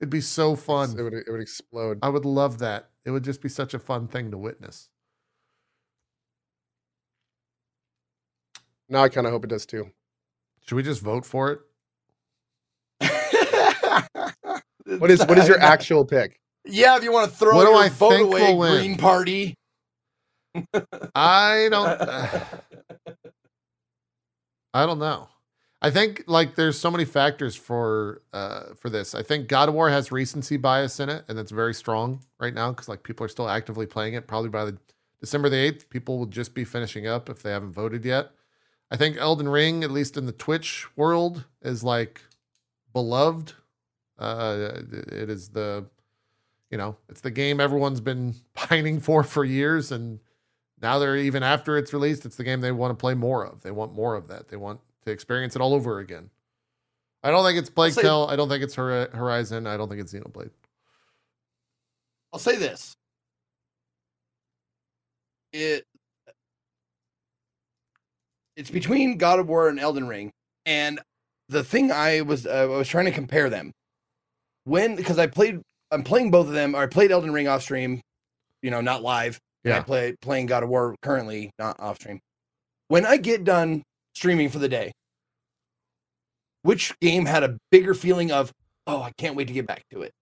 it'd 0.00 0.10
be 0.10 0.20
so 0.20 0.56
fun. 0.56 0.90
It 0.90 0.94
fun. 0.96 1.04
would 1.04 1.14
it 1.14 1.26
would 1.30 1.40
explode. 1.40 2.00
I 2.02 2.08
would 2.08 2.24
love 2.24 2.58
that. 2.58 2.88
It 3.04 3.12
would 3.12 3.22
just 3.22 3.40
be 3.40 3.48
such 3.48 3.74
a 3.74 3.78
fun 3.78 4.08
thing 4.08 4.32
to 4.32 4.38
witness. 4.38 4.88
Now 8.88 9.04
I 9.04 9.08
kind 9.08 9.26
of 9.26 9.32
hope 9.32 9.44
it 9.44 9.50
does 9.50 9.66
too. 9.66 9.90
Should 10.66 10.74
we 10.74 10.82
just 10.82 11.00
vote 11.02 11.24
for 11.24 11.52
it? 11.52 11.60
What 14.98 15.10
is 15.10 15.24
what 15.26 15.38
is 15.38 15.48
your 15.48 15.58
actual 15.62 16.04
pick? 16.04 16.40
Yeah, 16.64 16.96
if 16.96 17.04
you 17.04 17.12
want 17.12 17.30
to 17.30 17.36
throw 17.36 17.56
What 17.56 17.66
do 17.66 17.74
I 17.74 17.88
vote 17.88 18.20
away, 18.20 18.54
will? 18.54 18.78
Green 18.78 18.96
Party. 18.96 19.54
I 21.14 21.68
don't 21.70 21.86
I 24.74 24.86
don't 24.86 24.98
know. 24.98 25.28
I 25.80 25.90
think 25.90 26.24
like 26.26 26.56
there's 26.56 26.78
so 26.78 26.90
many 26.90 27.04
factors 27.04 27.54
for 27.56 28.22
uh 28.32 28.74
for 28.74 28.90
this. 28.90 29.14
I 29.14 29.22
think 29.22 29.48
God 29.48 29.68
of 29.68 29.74
War 29.74 29.90
has 29.90 30.12
recency 30.12 30.56
bias 30.56 31.00
in 31.00 31.08
it, 31.08 31.24
and 31.28 31.38
it's 31.38 31.52
very 31.52 31.74
strong 31.74 32.20
right 32.40 32.54
now 32.54 32.70
because 32.72 32.88
like 32.88 33.02
people 33.02 33.24
are 33.24 33.28
still 33.30 33.48
actively 33.48 33.86
playing 33.86 34.14
it. 34.14 34.26
Probably 34.26 34.50
by 34.50 34.64
the 34.66 34.76
December 35.20 35.48
the 35.48 35.56
eighth, 35.56 35.88
people 35.90 36.18
will 36.18 36.26
just 36.26 36.54
be 36.54 36.64
finishing 36.64 37.06
up 37.06 37.28
if 37.28 37.42
they 37.42 37.50
haven't 37.50 37.72
voted 37.72 38.04
yet. 38.04 38.30
I 38.90 38.96
think 38.96 39.16
Elden 39.18 39.48
Ring, 39.48 39.84
at 39.84 39.90
least 39.90 40.16
in 40.16 40.26
the 40.26 40.32
Twitch 40.32 40.86
world, 40.96 41.44
is 41.62 41.84
like 41.84 42.22
beloved. 42.92 43.52
Uh, 44.18 44.72
it 44.92 45.30
is 45.30 45.48
the, 45.50 45.86
you 46.70 46.78
know, 46.78 46.96
it's 47.08 47.20
the 47.20 47.30
game 47.30 47.60
everyone's 47.60 48.00
been 48.00 48.34
pining 48.54 49.00
for 49.00 49.22
for 49.22 49.44
years, 49.44 49.92
and 49.92 50.18
now 50.80 50.98
they're 50.98 51.16
even 51.16 51.42
after 51.42 51.76
it's 51.76 51.92
released, 51.92 52.26
it's 52.26 52.36
the 52.36 52.44
game 52.44 52.60
they 52.60 52.72
want 52.72 52.90
to 52.90 53.00
play 53.00 53.14
more 53.14 53.44
of. 53.46 53.62
They 53.62 53.70
want 53.70 53.94
more 53.94 54.14
of 54.14 54.28
that. 54.28 54.48
They 54.48 54.56
want 54.56 54.80
to 55.04 55.10
experience 55.12 55.54
it 55.56 55.62
all 55.62 55.74
over 55.74 55.98
again. 55.98 56.30
I 57.22 57.30
don't 57.30 57.44
think 57.44 57.58
it's 57.58 57.70
Plague 57.70 57.92
say- 57.92 58.02
Tale. 58.02 58.26
I 58.30 58.36
don't 58.36 58.48
think 58.48 58.62
it's 58.62 58.74
Horizon. 58.74 59.66
I 59.66 59.76
don't 59.76 59.88
think 59.88 60.00
it's 60.00 60.12
Xenoblade. 60.12 60.50
I'll 62.32 62.38
say 62.38 62.56
this. 62.56 62.94
It 65.52 65.84
it's 68.56 68.70
between 68.70 69.16
God 69.16 69.38
of 69.38 69.48
War 69.48 69.68
and 69.68 69.80
Elden 69.80 70.06
Ring, 70.08 70.30
and 70.66 71.00
the 71.48 71.64
thing 71.64 71.90
I 71.90 72.20
was 72.20 72.46
uh, 72.46 72.50
I 72.50 72.64
was 72.66 72.88
trying 72.88 73.06
to 73.06 73.10
compare 73.12 73.48
them 73.48 73.72
when 74.64 74.96
because 74.96 75.18
I 75.18 75.26
played 75.26 75.60
I'm 75.90 76.02
playing 76.02 76.30
both 76.30 76.46
of 76.46 76.52
them. 76.52 76.74
Or 76.74 76.82
I 76.82 76.86
played 76.86 77.10
Elden 77.10 77.32
Ring 77.32 77.48
off 77.48 77.62
stream, 77.62 78.00
you 78.62 78.70
know, 78.70 78.80
not 78.80 79.02
live. 79.02 79.38
Yeah. 79.64 79.78
I 79.78 79.80
play 79.80 80.14
playing 80.20 80.46
God 80.46 80.62
of 80.62 80.68
War 80.68 80.94
currently, 81.02 81.50
not 81.58 81.78
off 81.80 81.96
stream. 81.96 82.20
When 82.88 83.04
I 83.04 83.16
get 83.16 83.44
done 83.44 83.82
streaming 84.14 84.48
for 84.48 84.58
the 84.58 84.68
day, 84.68 84.92
which 86.62 86.98
game 87.00 87.26
had 87.26 87.42
a 87.44 87.56
bigger 87.70 87.94
feeling 87.94 88.30
of 88.32 88.52
oh 88.86 89.02
I 89.02 89.12
can't 89.18 89.36
wait 89.36 89.48
to 89.48 89.52
get 89.52 89.66
back 89.66 89.82
to 89.92 90.02
it, 90.02 90.12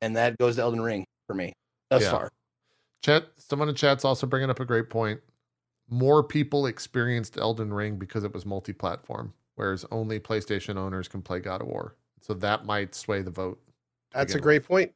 and 0.00 0.16
that 0.16 0.38
goes 0.38 0.56
to 0.56 0.62
Elden 0.62 0.80
Ring 0.80 1.04
for 1.26 1.34
me 1.34 1.52
thus 1.90 2.02
Yeah. 2.02 2.10
far. 2.10 2.30
Chat. 3.02 3.26
Someone 3.36 3.68
in 3.68 3.74
chat's 3.74 4.04
also 4.04 4.26
bringing 4.26 4.50
up 4.50 4.60
a 4.60 4.64
great 4.64 4.88
point. 4.90 5.20
More 5.88 6.22
people 6.22 6.66
experienced 6.66 7.36
Elden 7.36 7.72
Ring 7.72 7.96
because 7.96 8.24
it 8.24 8.32
was 8.32 8.46
multi-platform, 8.46 9.34
whereas 9.56 9.84
only 9.90 10.18
PlayStation 10.18 10.76
owners 10.76 11.08
can 11.08 11.20
play 11.20 11.40
God 11.40 11.60
of 11.60 11.68
War. 11.68 11.94
So 12.24 12.32
that 12.34 12.64
might 12.64 12.94
sway 12.94 13.20
the 13.20 13.30
vote. 13.30 13.60
That's 14.12 14.34
a 14.34 14.40
great 14.40 14.64
point. 14.64 14.92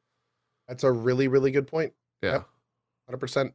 That's 0.66 0.82
a 0.82 0.90
really 0.90 1.28
really 1.28 1.50
good 1.50 1.66
point. 1.66 1.92
Yeah. 2.22 2.32
Yep. 2.32 2.48
Hundred 3.06 3.18
percent. 3.18 3.54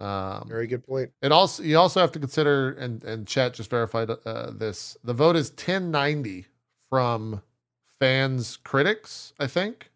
Um, 0.00 0.48
Very 0.48 0.66
good 0.66 0.84
point. 0.84 1.12
It 1.22 1.30
also 1.30 1.62
you 1.62 1.78
also 1.78 2.00
have 2.00 2.10
to 2.12 2.18
consider 2.18 2.72
and 2.72 3.04
and 3.04 3.28
chat 3.28 3.54
just 3.54 3.70
verified 3.70 4.10
uh, 4.10 4.50
this. 4.50 4.96
The 5.04 5.14
vote 5.14 5.36
is 5.36 5.50
1090 5.50 6.46
from 6.90 7.42
fans 8.00 8.56
critics, 8.56 9.32
I 9.38 9.46
think. 9.46 9.90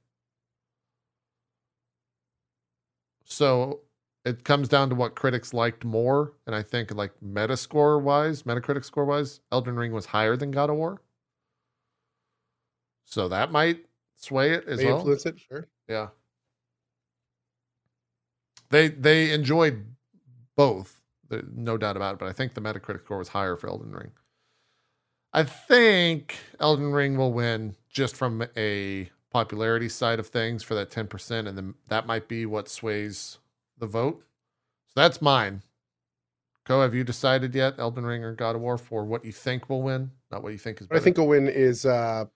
So 3.24 3.80
it 4.24 4.44
comes 4.44 4.68
down 4.68 4.88
to 4.90 4.94
what 4.94 5.16
critics 5.16 5.52
liked 5.52 5.84
more, 5.84 6.32
and 6.46 6.54
I 6.54 6.62
think 6.62 6.94
like 6.94 7.12
Metascore 7.20 8.00
wise, 8.00 8.44
Metacritic 8.44 8.84
score 8.84 9.04
wise, 9.04 9.40
Elden 9.50 9.74
Ring 9.74 9.92
was 9.92 10.06
higher 10.06 10.36
than 10.36 10.52
God 10.52 10.70
of 10.70 10.76
War. 10.76 11.00
So 13.10 13.28
that 13.28 13.50
might 13.50 13.86
sway 14.16 14.52
it 14.52 14.64
as 14.68 14.78
May 14.78 14.86
well. 14.86 14.96
influence 14.96 15.24
it. 15.24 15.38
Sure. 15.38 15.66
Yeah. 15.88 16.08
They 18.68 18.88
they 18.88 19.32
enjoyed 19.32 19.86
both, 20.56 21.00
no 21.54 21.78
doubt 21.78 21.96
about 21.96 22.14
it. 22.14 22.18
But 22.18 22.28
I 22.28 22.32
think 22.32 22.52
the 22.52 22.60
Metacritic 22.60 23.04
score 23.04 23.18
was 23.18 23.28
higher 23.28 23.56
for 23.56 23.68
Elden 23.68 23.92
Ring. 23.92 24.12
I 25.32 25.44
think 25.44 26.36
Elden 26.60 26.92
Ring 26.92 27.16
will 27.16 27.32
win 27.32 27.76
just 27.88 28.14
from 28.14 28.46
a 28.56 29.08
popularity 29.30 29.88
side 29.88 30.18
of 30.18 30.26
things 30.26 30.62
for 30.62 30.74
that 30.74 30.90
ten 30.90 31.06
percent, 31.06 31.48
and 31.48 31.56
then 31.56 31.74
that 31.88 32.06
might 32.06 32.28
be 32.28 32.44
what 32.44 32.68
sways 32.68 33.38
the 33.78 33.86
vote. 33.86 34.22
So 34.88 35.00
that's 35.00 35.22
mine. 35.22 35.62
Cohh, 36.66 36.82
have 36.82 36.94
you 36.94 37.04
decided 37.04 37.54
yet, 37.54 37.76
Elden 37.78 38.04
Ring 38.04 38.22
or 38.22 38.34
God 38.34 38.54
of 38.54 38.60
War, 38.60 38.76
for 38.76 39.06
what 39.06 39.24
you 39.24 39.32
think 39.32 39.70
will 39.70 39.80
win, 39.80 40.10
not 40.30 40.42
what 40.42 40.52
you 40.52 40.58
think 40.58 40.82
is 40.82 40.90
What 40.90 40.98
I 40.98 41.00
think 41.02 41.16
will 41.16 41.28
win 41.28 41.48
is 41.48 41.86
uh, 41.86 42.26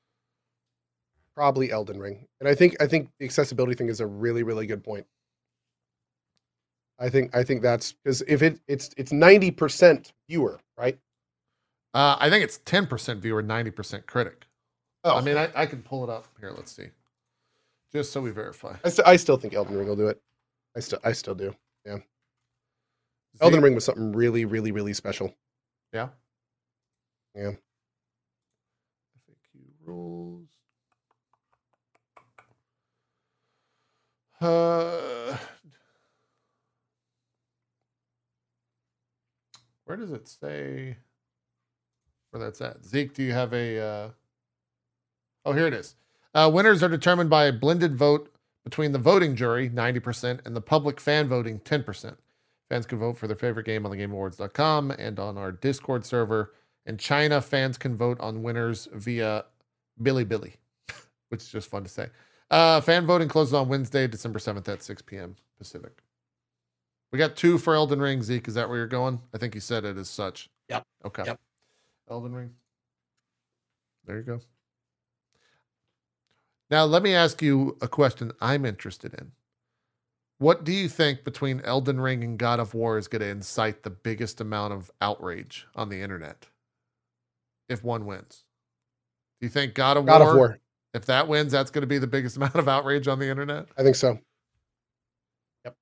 probably 1.35 1.71
Elden 1.71 1.99
Ring, 1.99 2.27
and 2.41 2.49
I 2.49 2.55
think 2.55 2.77
I 2.81 2.87
think 2.87 3.11
the 3.19 3.25
accessibility 3.25 3.75
thing 3.75 3.89
is 3.89 4.01
a 4.01 4.07
really 4.07 4.43
really 4.43 4.67
good 4.67 4.85
point. 4.85 5.07
I 6.99 7.09
think 7.09 7.35
I 7.35 7.43
think 7.43 7.63
that's 7.63 7.93
because 7.93 8.23
if 8.23 8.43
it 8.43 8.61
it's 8.69 8.91
it's 8.97 9.13
ninety 9.13 9.51
percent 9.51 10.13
viewer, 10.29 10.61
right? 10.79 10.99
Uh, 11.95 12.17
I 12.19 12.31
think 12.31 12.45
it's 12.45 12.59
ten 12.65 12.87
percent 12.87 13.21
viewer, 13.21 13.43
ninety 13.43 13.71
percent 13.71 14.07
critic. 14.07 14.47
Oh, 15.05 15.17
I 15.17 15.21
mean, 15.21 15.37
I, 15.37 15.51
I 15.55 15.67
can 15.67 15.83
pull 15.83 16.05
it 16.05 16.11
up 16.11 16.27
here. 16.39 16.53
Let's 16.53 16.71
see, 16.71 16.87
just 17.93 18.13
so 18.13 18.21
we 18.21 18.31
verify. 18.31 18.77
I, 18.85 18.89
st- 18.89 19.09
I 19.09 19.17
still 19.17 19.37
think 19.37 19.53
Elden 19.55 19.77
Ring 19.77 19.89
will 19.89 19.97
do 19.97 20.07
it. 20.07 20.21
I 20.77 20.81
still 20.81 21.01
I 21.03 21.13
still 21.13 21.35
do. 21.35 21.55
Yeah. 21.85 21.99
Elden 23.41 23.63
Ring 23.63 23.75
was 23.75 23.85
something 23.85 24.13
really 24.13 24.45
really 24.45 24.71
really 24.71 24.93
special. 24.93 25.35
Yeah. 25.93 26.09
Yeah. 27.35 27.53
FAQ 29.19 29.61
rules. 29.85 30.49
Uh, 34.43 35.37
where 39.85 39.97
does 39.97 40.11
it 40.11 40.27
say 40.27 40.97
where 42.31 42.43
that's 42.43 42.61
at? 42.61 42.85
Zeke, 42.85 43.15
do 43.15 43.23
you 43.23 43.33
have 43.33 43.53
a? 43.53 43.79
Uh... 43.79 44.09
Oh, 45.45 45.53
here 45.53 45.69
it 45.69 45.75
is. 45.75 45.95
Uh, 46.35 46.51
winners 46.53 46.83
are 46.83 46.89
determined 46.89 47.31
by 47.31 47.45
a 47.45 47.53
blended 47.53 47.95
vote 47.95 48.35
between 48.65 48.91
the 48.91 48.99
voting 48.99 49.37
jury, 49.37 49.71
90%, 49.71 50.45
and 50.45 50.57
the 50.57 50.61
public 50.61 50.99
fan 50.99 51.29
voting, 51.29 51.61
10%. 51.61 52.17
Fans 52.69 52.87
can 52.87 52.99
vote 52.99 53.19
for 53.19 53.29
their 53.29 53.37
favorite 53.37 53.67
game 53.67 53.87
on 53.87 53.93
thegameawards.com 53.93 54.91
and 54.93 55.21
on 55.21 55.39
our 55.39 55.53
Discord 55.53 56.05
server. 56.05 56.53
In 56.87 56.97
China, 56.97 57.41
fans 57.41 57.79
can 57.79 57.97
vote 57.97 58.19
on 58.19 58.43
winners 58.43 58.89
via 58.93 59.45
Bilibili, 60.03 60.55
which 61.29 61.43
is 61.43 61.49
just 61.49 61.71
fun 61.71 61.85
to 61.85 61.89
say. 61.89 62.09
Uh, 62.53 62.83
fan 62.83 63.07
voting 63.07 63.29
closes 63.29 63.55
on 63.55 63.67
Wednesday, 63.67 64.07
December 64.07 64.39
7th 64.39 64.69
at 64.69 64.83
6 64.83 65.01
p.m. 65.03 65.37
Pacific. 65.57 66.03
We 67.11 67.19
got 67.19 67.35
two 67.35 67.57
for 67.57 67.75
Elden 67.75 67.99
Ring, 67.99 68.23
Zeke. 68.23 68.47
Is 68.47 68.55
that 68.55 68.69
where 68.69 68.77
you're 68.77 68.87
going? 68.87 69.21
I 69.35 69.39
think 69.39 69.55
you 69.55 69.61
said 69.61 69.87
it 69.87 69.97
as 69.97 70.11
such. 70.11 70.51
Yep. 70.69 70.87
Okay. 71.07 71.23
Yep. 71.27 71.41
Elden 72.11 72.35
Ring. 72.35 72.51
There 74.05 74.19
you 74.19 74.23
go. 74.23 74.41
Now, 76.71 76.85
let 76.85 77.03
me 77.03 77.15
ask 77.15 77.41
you 77.41 77.79
a 77.81 77.89
question 77.89 78.33
I'm 78.41 78.67
interested 78.67 79.15
in. 79.15 79.33
What 80.39 80.65
do 80.65 80.73
you 80.73 80.91
think 80.91 81.25
between 81.25 81.61
Elden 81.63 82.01
Ring 82.01 82.23
and 82.23 82.39
God 82.39 82.61
of 82.61 82.75
War 82.75 82.99
is 82.99 83.09
going 83.09 83.21
to 83.21 83.29
incite 83.29 83.83
the 83.83 83.91
biggest 83.91 84.43
amount 84.43 84.75
of 84.75 84.91
outrage 85.01 85.67
on 85.75 85.89
the 85.89 86.03
internet 86.03 86.49
if 87.71 87.83
one 87.83 88.05
wins? 88.05 88.45
Do 89.41 89.47
you 89.47 89.51
think 89.51 89.73
God 89.75 89.97
of 89.97 90.05
God 90.05 90.21
War, 90.21 90.31
of 90.31 90.37
War. 90.37 90.59
If 90.95 91.07
that 91.07 91.29
wins, 91.29 91.53
that's 91.53 91.71
going 91.71 91.83
to 91.83 91.87
be 91.87 91.99
the 91.99 92.07
biggest 92.07 92.37
amount 92.39 92.55
of 92.55 92.69
outrage 92.69 93.09
on 93.09 93.19
the 93.19 93.29
internet? 93.29 93.67
I 93.77 93.83
think 93.83 93.97
so. 93.97 94.19
Yep. 95.65 95.77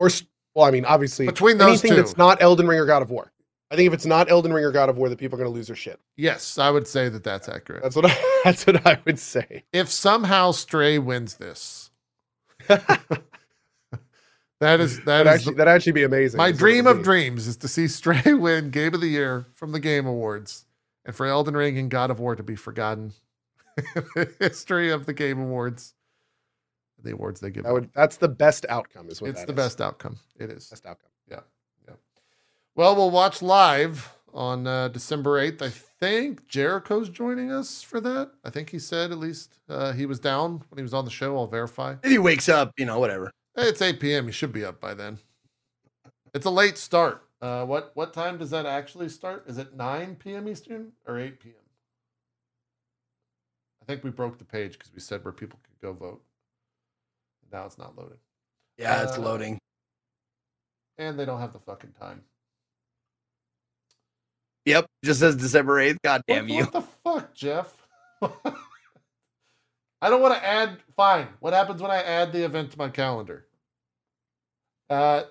Or 0.00 0.10
well, 0.54 0.66
I 0.66 0.70
mean, 0.70 0.84
obviously 0.84 1.26
Between 1.26 1.58
those 1.58 1.68
anything 1.68 1.90
two. 1.90 1.96
that's 1.96 2.16
not 2.16 2.42
Elden 2.42 2.66
Ring 2.66 2.78
or 2.80 2.86
God 2.86 3.02
of 3.02 3.10
War. 3.10 3.32
I 3.70 3.76
think 3.76 3.86
if 3.86 3.92
it's 3.92 4.06
not 4.06 4.30
Elden 4.30 4.52
Ring 4.52 4.64
or 4.64 4.72
God 4.72 4.88
of 4.88 4.96
War, 4.96 5.10
that 5.10 5.18
people 5.18 5.36
are 5.36 5.40
going 5.42 5.50
to 5.50 5.54
lose 5.54 5.66
their 5.66 5.76
shit. 5.76 6.00
Yes, 6.16 6.56
I 6.58 6.70
would 6.70 6.88
say 6.88 7.10
that 7.10 7.22
that's 7.22 7.48
accurate. 7.48 7.82
That's 7.82 7.94
what 7.96 8.06
I, 8.06 8.40
that's 8.44 8.66
what 8.66 8.86
I 8.86 8.98
would 9.04 9.18
say. 9.18 9.64
if 9.72 9.90
somehow 9.90 10.52
Stray 10.52 10.98
wins 10.98 11.34
this, 11.34 11.90
that 12.68 13.20
is 14.80 15.00
that 15.04 15.26
is 15.26 15.32
actually 15.32 15.54
that'd 15.54 15.72
actually 15.72 15.92
be 15.92 16.04
amazing. 16.04 16.38
my 16.38 16.48
is 16.48 16.52
what 16.54 16.56
it 16.56 16.58
dream 16.58 16.86
of 16.86 17.02
dreams 17.02 17.46
is 17.46 17.58
to 17.58 17.68
see 17.68 17.86
Stray 17.86 18.32
win 18.32 18.70
Game 18.70 18.94
of 18.94 19.02
the 19.02 19.08
Year 19.08 19.46
from 19.52 19.72
the 19.72 19.80
Game 19.80 20.06
Awards, 20.06 20.64
and 21.04 21.14
for 21.14 21.26
Elden 21.26 21.54
Ring 21.54 21.76
and 21.76 21.90
God 21.90 22.10
of 22.10 22.18
War 22.18 22.34
to 22.36 22.42
be 22.42 22.56
forgotten 22.56 23.12
history 24.38 24.90
of 24.90 25.06
the 25.06 25.12
Game 25.12 25.40
Awards. 25.40 25.94
The 27.02 27.12
awards 27.12 27.40
they 27.40 27.50
give. 27.50 27.62
That 27.62 27.72
would 27.72 27.90
that's 27.94 28.16
the 28.16 28.28
best 28.28 28.66
outcome. 28.68 29.08
Is 29.08 29.20
what 29.20 29.30
it's 29.30 29.44
the 29.44 29.52
is. 29.52 29.56
best 29.56 29.80
outcome. 29.80 30.18
It 30.38 30.50
is. 30.50 30.68
best 30.68 30.84
outcome. 30.84 31.10
Yeah. 31.30 31.40
Well, 32.78 32.94
we'll 32.94 33.10
watch 33.10 33.42
live 33.42 34.14
on 34.32 34.68
uh, 34.68 34.86
December 34.86 35.44
8th. 35.44 35.62
I 35.62 35.68
think 35.70 36.46
Jericho's 36.46 37.08
joining 37.08 37.50
us 37.50 37.82
for 37.82 38.00
that. 38.00 38.30
I 38.44 38.50
think 38.50 38.70
he 38.70 38.78
said 38.78 39.10
at 39.10 39.18
least 39.18 39.58
uh, 39.68 39.92
he 39.92 40.06
was 40.06 40.20
down 40.20 40.62
when 40.68 40.78
he 40.78 40.82
was 40.82 40.94
on 40.94 41.04
the 41.04 41.10
show. 41.10 41.36
I'll 41.36 41.48
verify. 41.48 41.96
If 42.04 42.10
he 42.12 42.18
wakes 42.18 42.48
up, 42.48 42.70
you 42.78 42.86
know, 42.86 43.00
whatever. 43.00 43.32
Hey, 43.56 43.64
it's 43.64 43.82
8 43.82 43.98
p.m. 43.98 44.26
He 44.26 44.32
should 44.32 44.52
be 44.52 44.64
up 44.64 44.80
by 44.80 44.94
then. 44.94 45.18
It's 46.32 46.46
a 46.46 46.50
late 46.50 46.78
start. 46.78 47.24
Uh, 47.42 47.64
what 47.64 47.90
what 47.94 48.14
time 48.14 48.38
does 48.38 48.50
that 48.50 48.64
actually 48.64 49.08
start? 49.08 49.48
Is 49.48 49.58
it 49.58 49.74
9 49.74 50.14
p.m. 50.16 50.48
Eastern 50.48 50.92
or 51.04 51.18
8 51.18 51.40
p.m.? 51.40 51.54
I 53.88 53.92
think 53.92 54.04
we 54.04 54.10
broke 54.10 54.38
the 54.38 54.44
page 54.44 54.72
because 54.72 54.92
we 54.94 55.00
said 55.00 55.24
where 55.24 55.32
people 55.32 55.58
could 55.64 55.80
go 55.80 55.94
vote. 55.94 56.22
Now 57.50 57.64
it's 57.64 57.78
not 57.78 57.96
loaded. 57.96 58.18
Yeah, 58.76 59.02
it's 59.02 59.16
Uh, 59.16 59.22
loading. 59.22 59.58
And 60.98 61.18
they 61.18 61.24
don't 61.24 61.40
have 61.40 61.54
the 61.54 61.58
fucking 61.60 61.92
time. 61.92 62.22
Yep, 64.66 64.86
just 65.02 65.20
says 65.20 65.36
December 65.36 65.80
eighth. 65.80 65.98
God 66.04 66.20
damn 66.28 66.44
what, 66.44 66.50
you. 66.54 66.64
What 66.64 66.72
the 66.72 66.82
fuck, 66.82 67.34
Geoff? 67.34 67.86
I 70.02 70.10
don't 70.10 70.20
want 70.20 70.34
to 70.34 70.44
add. 70.46 70.78
Fine. 70.94 71.28
What 71.40 71.54
happens 71.54 71.80
when 71.80 71.90
I 71.90 72.02
add 72.02 72.32
the 72.32 72.44
event 72.44 72.72
to 72.72 72.78
my 72.78 72.90
calendar? 72.90 73.46
Uh, 74.90 75.22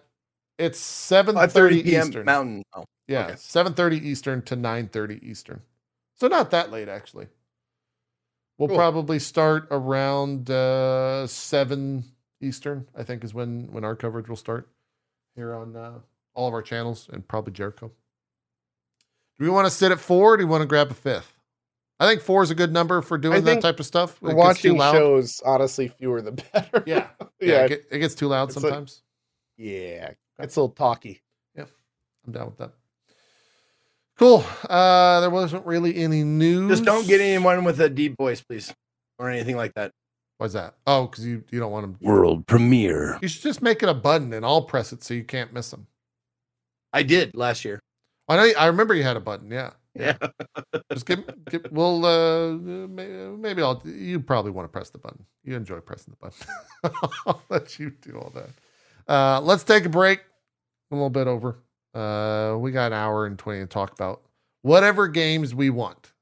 it's 0.58 0.80
seven 0.80 1.36
thirty 1.50 1.84
p.m. 1.84 2.08
Eastern. 2.08 2.26
Mountain. 2.26 2.64
Oh, 2.74 2.86
Yeah, 3.08 3.28
okay. 3.28 3.36
seven 3.38 3.76
thirty 3.76 3.98
Eastern 3.98 4.42
to 4.44 4.56
nine 4.56 4.88
thirty 4.88 5.20
Eastern. 5.22 5.62
So 6.16 6.28
not 6.28 6.50
that 6.52 6.72
late, 6.72 6.90
actually. 6.90 7.28
We'll 8.58 8.70
Cool. 8.70 8.78
probably 8.78 9.20
start 9.20 9.68
around 9.70 10.50
uh, 10.50 11.28
seven 11.28 12.04
Eastern. 12.42 12.88
I 12.96 13.04
think 13.04 13.24
is 13.24 13.34
when 13.34 13.72
when 13.72 13.84
our 13.84 13.96
coverage 13.96 14.30
will 14.30 14.36
start 14.36 14.68
here 15.36 15.54
on 15.54 15.76
uh, 15.76 16.00
all 16.34 16.48
of 16.48 16.54
our 16.54 16.62
channels 16.64 17.08
and 17.12 17.28
probably 17.28 17.54
Jericho. 17.54 17.92
Do 19.40 19.46
we 19.46 19.52
want 19.52 19.68
to 19.68 19.72
sit 19.72 19.92
at 19.92 20.00
four? 20.00 20.34
Or 20.34 20.38
do 20.38 20.46
we 20.46 20.50
want 20.50 20.62
to 20.64 20.68
grab 20.68 20.90
a 20.90 20.96
fifth? 20.96 21.34
I 22.00 22.08
think 22.08 22.22
four 22.22 22.42
is 22.44 22.50
a 22.52 22.56
good 22.56 22.72
number 22.72 23.02
for 23.02 23.18
doing 23.18 23.44
that 23.44 23.62
type 23.62 23.80
of 23.80 23.86
stuff. 23.86 24.18
It 24.24 24.36
gets 24.36 24.62
too 24.62 24.76
watching 24.76 24.78
shows, 25.00 25.42
honestly, 25.46 25.88
fewer 25.88 26.22
the 26.22 26.32
better. 26.54 26.84
Yeah, 26.86 27.08
yeah, 27.20 27.28
yeah, 27.40 27.66
It, 27.66 27.70
get- 27.70 27.86
it 27.92 28.00
gets 28.00 28.16
too 28.16 28.28
loud 28.28 28.50
It's 28.50 28.56
like- 28.58 28.62
sometimes. 28.64 29.02
yeah. 29.58 30.12
It's 30.40 30.56
a 30.56 30.62
little 30.62 30.76
talky. 30.76 31.22
Yeah, 31.56 31.66
I'm 32.26 32.34
down 32.34 32.46
with 32.48 32.58
that. 32.58 32.72
Cool. 34.18 34.44
Uh, 34.68 35.20
there 35.20 35.30
wasn't 35.30 35.66
really 35.66 35.96
any 35.96 36.24
news. 36.24 36.70
Just 36.70 36.86
don't 36.86 37.08
get 37.08 37.22
anyone 37.22 37.64
with 37.64 37.80
a 37.80 37.90
deep 37.90 38.18
voice, 38.18 38.42
please, 38.42 38.74
or 39.20 39.30
anything 39.30 39.56
like 39.56 39.74
that. 39.76 39.92
Why's 40.38 40.54
that? 40.54 40.76
Oh, 40.86 41.08
because 41.08 41.26
you 41.26 41.44
you 41.50 41.60
don't 41.60 41.72
want 41.72 41.84
them. 41.84 41.98
World 42.02 42.46
premiere. 42.46 43.18
You 43.22 43.28
should 43.28 43.42
just 43.42 43.62
make 43.62 43.82
it 43.82 43.90
a 43.90 43.94
button 43.94 44.34
and 44.34 44.46
I'll 44.46 44.62
press 44.62 44.92
it 44.94 45.04
so 45.04 45.14
you 45.14 45.24
can't 45.24 45.54
miss 45.54 45.72
them. 45.72 45.88
I 46.94 47.04
did 47.04 47.36
last 47.36 47.66
year. 47.66 47.80
I 48.28 48.36
know. 48.36 48.52
I 48.58 48.68
remember 48.68 48.94
you 48.94 49.04
had 49.04 49.18
a 49.18 49.22
button. 49.22 49.52
Yeah. 49.52 49.72
Yeah. 49.96 50.18
Just 50.92 51.06
give. 51.06 51.24
give 51.50 51.66
we'll. 51.72 52.06
Uh, 52.06 52.52
maybe, 52.52 53.14
maybe 53.14 53.62
I'll. 53.62 53.82
You 53.84 54.20
probably 54.20 54.52
want 54.52 54.66
to 54.66 54.72
press 54.72 54.90
the 54.92 55.00
button. 55.00 55.26
You 55.44 55.56
enjoy 55.56 55.80
pressing 55.80 56.14
the 56.20 56.30
button. 56.30 57.10
I'll 57.26 57.42
let 57.50 57.80
you 57.80 57.92
do 58.02 58.18
all 58.18 58.32
that. 58.36 59.12
Uh, 59.12 59.42
let's 59.42 59.64
take 59.64 59.86
a 59.86 59.90
break. 59.90 60.20
A 60.92 60.96
little 60.96 61.10
bit 61.10 61.28
over. 61.28 61.58
Uh, 61.98 62.58
we 62.58 62.72
got 62.72 62.92
an 62.92 62.98
hour 62.98 63.26
and 63.26 63.40
twenty 63.40 63.60
to 63.60 63.66
talk 63.66 63.92
about 63.94 64.22
whatever 64.62 65.08
games 65.08 65.56
we 65.56 65.70
want. 65.70 66.14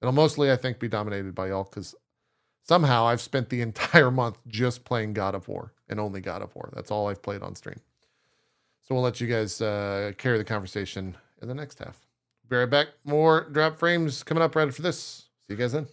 It'll 0.00 0.12
mostly, 0.12 0.50
I 0.50 0.56
think, 0.56 0.78
be 0.78 0.88
dominated 0.88 1.34
by 1.34 1.48
y'all 1.48 1.64
because 1.64 1.94
somehow 2.62 3.06
I've 3.06 3.20
spent 3.20 3.50
the 3.50 3.60
entire 3.68 4.10
month 4.10 4.38
just 4.48 4.84
playing 4.84 5.12
God 5.12 5.34
of 5.34 5.48
War 5.48 5.72
and 5.88 6.00
only 6.00 6.20
God 6.20 6.42
of 6.42 6.54
War. 6.54 6.70
That's 6.74 6.90
all 6.90 7.08
I've 7.08 7.22
played 7.22 7.42
on 7.42 7.54
stream. 7.54 7.80
So 8.82 8.94
we'll 8.94 9.04
let 9.04 9.20
you 9.20 9.26
guys 9.26 9.60
uh, 9.60 10.12
carry 10.18 10.38
the 10.38 10.44
conversation 10.44 11.16
in 11.42 11.48
the 11.48 11.54
next 11.54 11.78
half. 11.78 12.06
Be 12.48 12.56
right 12.56 12.68
back. 12.68 12.88
More 13.04 13.48
drop 13.52 13.78
frames 13.78 14.22
coming 14.22 14.42
up 14.42 14.56
right 14.56 14.66
after 14.66 14.82
this. 14.82 15.28
See 15.46 15.54
you 15.54 15.56
guys 15.56 15.72
then. 15.72 15.86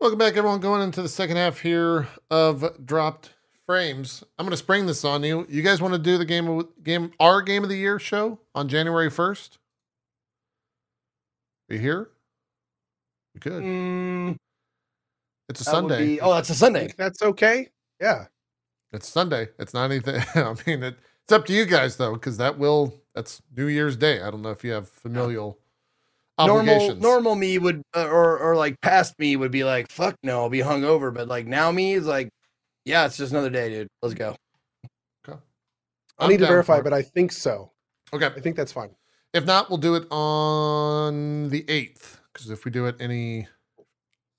Welcome 0.00 0.18
back, 0.18 0.36
everyone. 0.36 0.60
Going 0.60 0.80
into 0.82 1.02
the 1.02 1.08
second 1.10 1.36
half 1.36 1.60
here 1.60 2.08
of 2.30 2.86
dropped 2.86 3.34
frames. 3.66 4.24
I'm 4.38 4.46
going 4.46 4.52
to 4.52 4.56
spring 4.56 4.86
this 4.86 5.04
on 5.04 5.22
you. 5.22 5.46
You 5.48 5.60
guys 5.62 5.82
want 5.82 5.92
to 5.92 5.98
do 5.98 6.16
the 6.16 6.24
game 6.24 6.48
of 6.48 6.66
game 6.82 7.12
our 7.20 7.42
game 7.42 7.62
of 7.62 7.68
the 7.68 7.76
year 7.76 7.98
show 7.98 8.38
on 8.54 8.68
January 8.68 9.10
1st? 9.10 9.58
Are 11.70 11.74
you 11.74 11.80
here? 11.80 12.08
We 13.34 13.40
could. 13.40 13.62
Mm, 13.62 14.36
It's 15.50 15.60
a 15.60 15.64
Sunday. 15.64 16.06
be- 16.06 16.20
oh, 16.20 16.32
that's 16.32 16.48
a 16.50 16.54
Sunday. 16.54 16.92
that's 16.96 17.20
okay. 17.22 17.68
Yeah. 18.00 18.26
It's 18.92 19.06
Sunday. 19.08 19.48
It's 19.58 19.74
not 19.74 19.90
anything. 19.90 20.22
I 20.34 20.54
mean, 20.66 20.82
it, 20.82 20.96
it's 21.24 21.32
up 21.32 21.44
to 21.46 21.52
you 21.52 21.66
guys 21.66 21.96
though, 21.96 22.14
because 22.14 22.38
that 22.38 22.58
will. 22.58 22.94
That's 23.14 23.42
New 23.54 23.66
Year's 23.66 23.96
Day. 23.96 24.22
I 24.22 24.30
don't 24.30 24.40
know 24.40 24.50
if 24.50 24.64
you 24.64 24.70
have 24.72 24.88
familial 24.88 25.58
Normal, 26.46 26.94
normal 26.96 27.34
me 27.34 27.58
would, 27.58 27.82
uh, 27.94 28.06
or 28.06 28.38
or 28.38 28.56
like 28.56 28.80
past 28.80 29.18
me 29.18 29.36
would 29.36 29.50
be 29.50 29.64
like, 29.64 29.90
fuck 29.90 30.16
no, 30.22 30.40
I'll 30.42 30.50
be 30.50 30.60
hungover. 30.60 31.12
But 31.12 31.28
like 31.28 31.46
now 31.46 31.70
me 31.70 31.94
is 31.94 32.06
like, 32.06 32.30
yeah, 32.84 33.06
it's 33.06 33.16
just 33.16 33.32
another 33.32 33.50
day, 33.50 33.70
dude. 33.70 33.88
Let's 34.02 34.14
go. 34.14 34.36
I'll 36.20 36.26
I'm 36.26 36.32
need 36.32 36.40
to 36.40 36.46
verify, 36.46 36.82
but 36.82 36.92
I 36.92 37.00
think 37.02 37.32
so. 37.32 37.72
Okay. 38.12 38.26
I 38.26 38.40
think 38.40 38.54
that's 38.54 38.72
fine. 38.72 38.90
If 39.32 39.46
not, 39.46 39.70
we'll 39.70 39.78
do 39.78 39.94
it 39.94 40.06
on 40.10 41.48
the 41.48 41.64
eighth. 41.68 42.20
Because 42.32 42.50
if 42.50 42.64
we 42.64 42.70
do 42.70 42.86
it 42.86 42.96
any, 43.00 43.48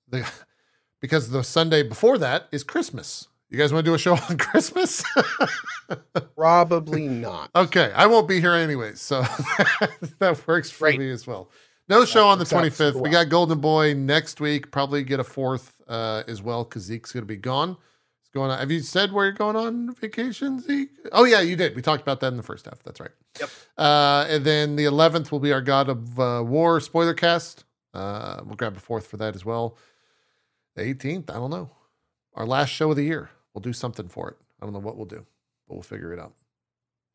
the 0.08 0.30
because 1.00 1.30
the 1.30 1.42
Sunday 1.42 1.82
before 1.82 2.18
that 2.18 2.48
is 2.52 2.62
Christmas. 2.62 3.28
You 3.50 3.58
guys 3.58 3.70
want 3.72 3.84
to 3.84 3.90
do 3.90 3.94
a 3.94 3.98
show 3.98 4.16
on 4.30 4.38
Christmas? 4.38 5.04
Probably 6.36 7.08
not. 7.08 7.50
okay, 7.54 7.92
I 7.94 8.06
won't 8.06 8.28
be 8.28 8.40
here 8.40 8.54
anyways, 8.54 9.00
so 9.00 9.22
that 10.20 10.40
works 10.46 10.70
for 10.70 10.86
Great. 10.86 11.00
me 11.00 11.10
as 11.10 11.26
well. 11.26 11.50
No 11.92 12.06
show 12.06 12.26
on 12.26 12.38
the 12.38 12.42
works 12.42 12.52
out 12.54 12.56
twenty 12.56 12.70
super 12.70 12.92
fifth. 12.92 13.02
We 13.02 13.10
got 13.10 13.28
Golden 13.28 13.60
Boy 13.60 13.92
next 13.92 14.40
week. 14.40 14.70
Probably 14.70 15.04
get 15.04 15.20
a 15.20 15.24
fourth 15.24 15.74
uh, 15.86 16.22
as 16.26 16.40
well 16.40 16.64
because 16.64 16.84
Zeke's 16.84 17.12
going 17.12 17.22
to 17.22 17.26
be 17.26 17.36
gone. 17.36 17.76
He's 18.22 18.30
going 18.32 18.50
on. 18.50 18.58
Have 18.58 18.70
you 18.70 18.80
said 18.80 19.12
where 19.12 19.26
you're 19.26 19.34
going 19.34 19.56
on 19.56 19.94
vacation, 19.94 20.58
Zeke? 20.58 20.88
Oh 21.12 21.24
yeah, 21.24 21.42
you 21.42 21.54
did. 21.54 21.76
We 21.76 21.82
talked 21.82 22.00
about 22.00 22.20
that 22.20 22.28
in 22.28 22.38
the 22.38 22.42
first 22.42 22.64
half. 22.64 22.82
That's 22.82 22.98
right. 22.98 23.10
Yep. 23.38 23.50
Uh, 23.76 24.26
and 24.26 24.42
then 24.42 24.76
the 24.76 24.86
11th 24.86 25.30
will 25.30 25.38
be 25.38 25.52
our 25.52 25.60
God 25.60 25.90
of 25.90 26.18
uh, 26.18 26.42
War 26.42 26.80
spoiler 26.80 27.12
cast. 27.12 27.64
Uh, 27.92 28.40
we'll 28.46 28.56
grab 28.56 28.74
a 28.74 28.80
fourth 28.80 29.06
for 29.06 29.18
that 29.18 29.34
as 29.34 29.44
well. 29.44 29.76
The 30.76 30.82
18th, 30.82 31.28
I 31.28 31.34
don't 31.34 31.50
know. 31.50 31.70
Our 32.34 32.46
last 32.46 32.70
show 32.70 32.88
of 32.88 32.96
the 32.96 33.04
year. 33.04 33.28
We'll 33.52 33.60
do 33.60 33.74
something 33.74 34.08
for 34.08 34.30
it. 34.30 34.38
I 34.62 34.64
don't 34.64 34.72
know 34.72 34.78
what 34.78 34.96
we'll 34.96 35.04
do, 35.04 35.26
but 35.68 35.74
we'll 35.74 35.82
figure 35.82 36.14
it 36.14 36.18
out. 36.18 36.32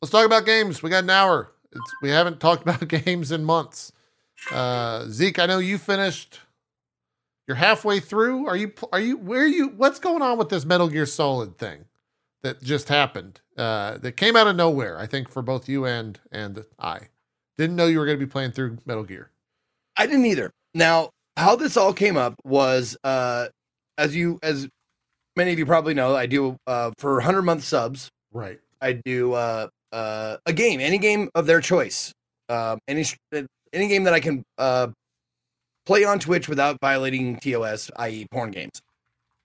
Let's 0.03 0.11
talk 0.11 0.27
about 0.27 0.45
games. 0.45 0.83
We 0.83 0.91
got 0.91 1.03
an 1.03 1.09
hour. 1.09 1.51
It's, 1.71 1.93
we 2.03 2.09
haven't 2.09 2.39
talked 2.39 2.61
about 2.67 2.87
games 2.87 3.31
in 3.31 3.43
months. 3.43 3.91
Uh, 4.51 5.05
Zeke, 5.07 5.39
I 5.39 5.45
know 5.45 5.59
you 5.59 5.77
finished. 5.77 6.39
You're 7.47 7.57
halfway 7.57 7.99
through. 7.99 8.47
Are 8.47 8.57
you? 8.57 8.73
Are 8.91 8.99
you? 8.99 9.17
Where 9.17 9.43
are 9.43 9.47
you? 9.47 9.69
What's 9.69 9.99
going 9.99 10.21
on 10.21 10.37
with 10.37 10.49
this 10.49 10.65
Metal 10.65 10.89
Gear 10.89 11.05
Solid 11.05 11.57
thing 11.57 11.85
that 12.43 12.61
just 12.61 12.89
happened? 12.89 13.41
uh, 13.57 13.97
that 13.97 14.13
came 14.13 14.35
out 14.35 14.47
of 14.47 14.55
nowhere. 14.55 14.99
I 14.99 15.07
think 15.07 15.29
for 15.29 15.41
both 15.41 15.67
you 15.67 15.85
and 15.85 16.19
and 16.31 16.63
I 16.79 16.99
didn't 17.57 17.75
know 17.75 17.87
you 17.87 17.99
were 17.99 18.05
going 18.05 18.19
to 18.19 18.25
be 18.25 18.29
playing 18.29 18.51
through 18.51 18.77
Metal 18.85 19.03
Gear. 19.03 19.31
I 19.97 20.05
didn't 20.05 20.25
either. 20.25 20.51
Now, 20.73 21.09
how 21.35 21.55
this 21.55 21.75
all 21.75 21.93
came 21.93 22.17
up 22.17 22.35
was, 22.43 22.95
uh, 23.03 23.47
as 23.97 24.15
you 24.15 24.39
as 24.43 24.67
many 25.35 25.51
of 25.51 25.59
you 25.59 25.65
probably 25.65 25.93
know, 25.93 26.15
I 26.15 26.27
do 26.27 26.55
uh, 26.67 26.91
for 26.99 27.13
100 27.15 27.41
month 27.41 27.63
subs. 27.63 28.09
Right. 28.31 28.59
I 28.79 28.93
do 28.93 29.33
uh, 29.33 29.67
uh, 29.91 30.37
a 30.45 30.53
game, 30.53 30.79
any 30.79 30.99
game 30.99 31.29
of 31.33 31.47
their 31.47 31.61
choice, 31.61 32.13
um, 32.49 32.77
any 32.87 33.05
any 33.77 33.87
game 33.87 34.03
that 34.03 34.13
I 34.13 34.19
can 34.19 34.43
uh, 34.57 34.87
play 35.85 36.03
on 36.03 36.19
Twitch 36.19 36.49
without 36.49 36.77
violating 36.81 37.37
TOS, 37.37 37.89
i.e., 37.97 38.27
porn 38.31 38.51
games. 38.51 38.81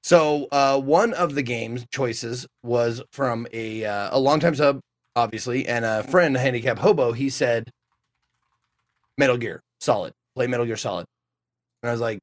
So 0.03 0.49
uh, 0.51 0.81
one 0.81 1.15
of 1.15 1.35
the 1.35 1.43
games 1.43 1.87
choices 1.93 2.47
was 2.65 3.03
from 3.13 3.47
a 3.53 3.85
uh, 3.85 4.09
a 4.13 4.19
longtime 4.19 4.57
sub, 4.57 4.81
obviously, 5.15 5.67
and 5.69 5.85
a 5.85 6.03
friend, 6.03 6.37
handicap 6.37 6.79
hobo. 6.79 7.13
He 7.13 7.31
said, 7.31 7.71
"Metal 9.17 9.37
Gear 9.37 9.61
Solid, 9.81 10.13
play 10.35 10.49
Metal 10.49 10.67
Gear 10.67 10.77
Solid," 10.77 11.07
and 11.83 11.91
I 11.91 11.93
was 11.93 12.01
like, 12.01 12.19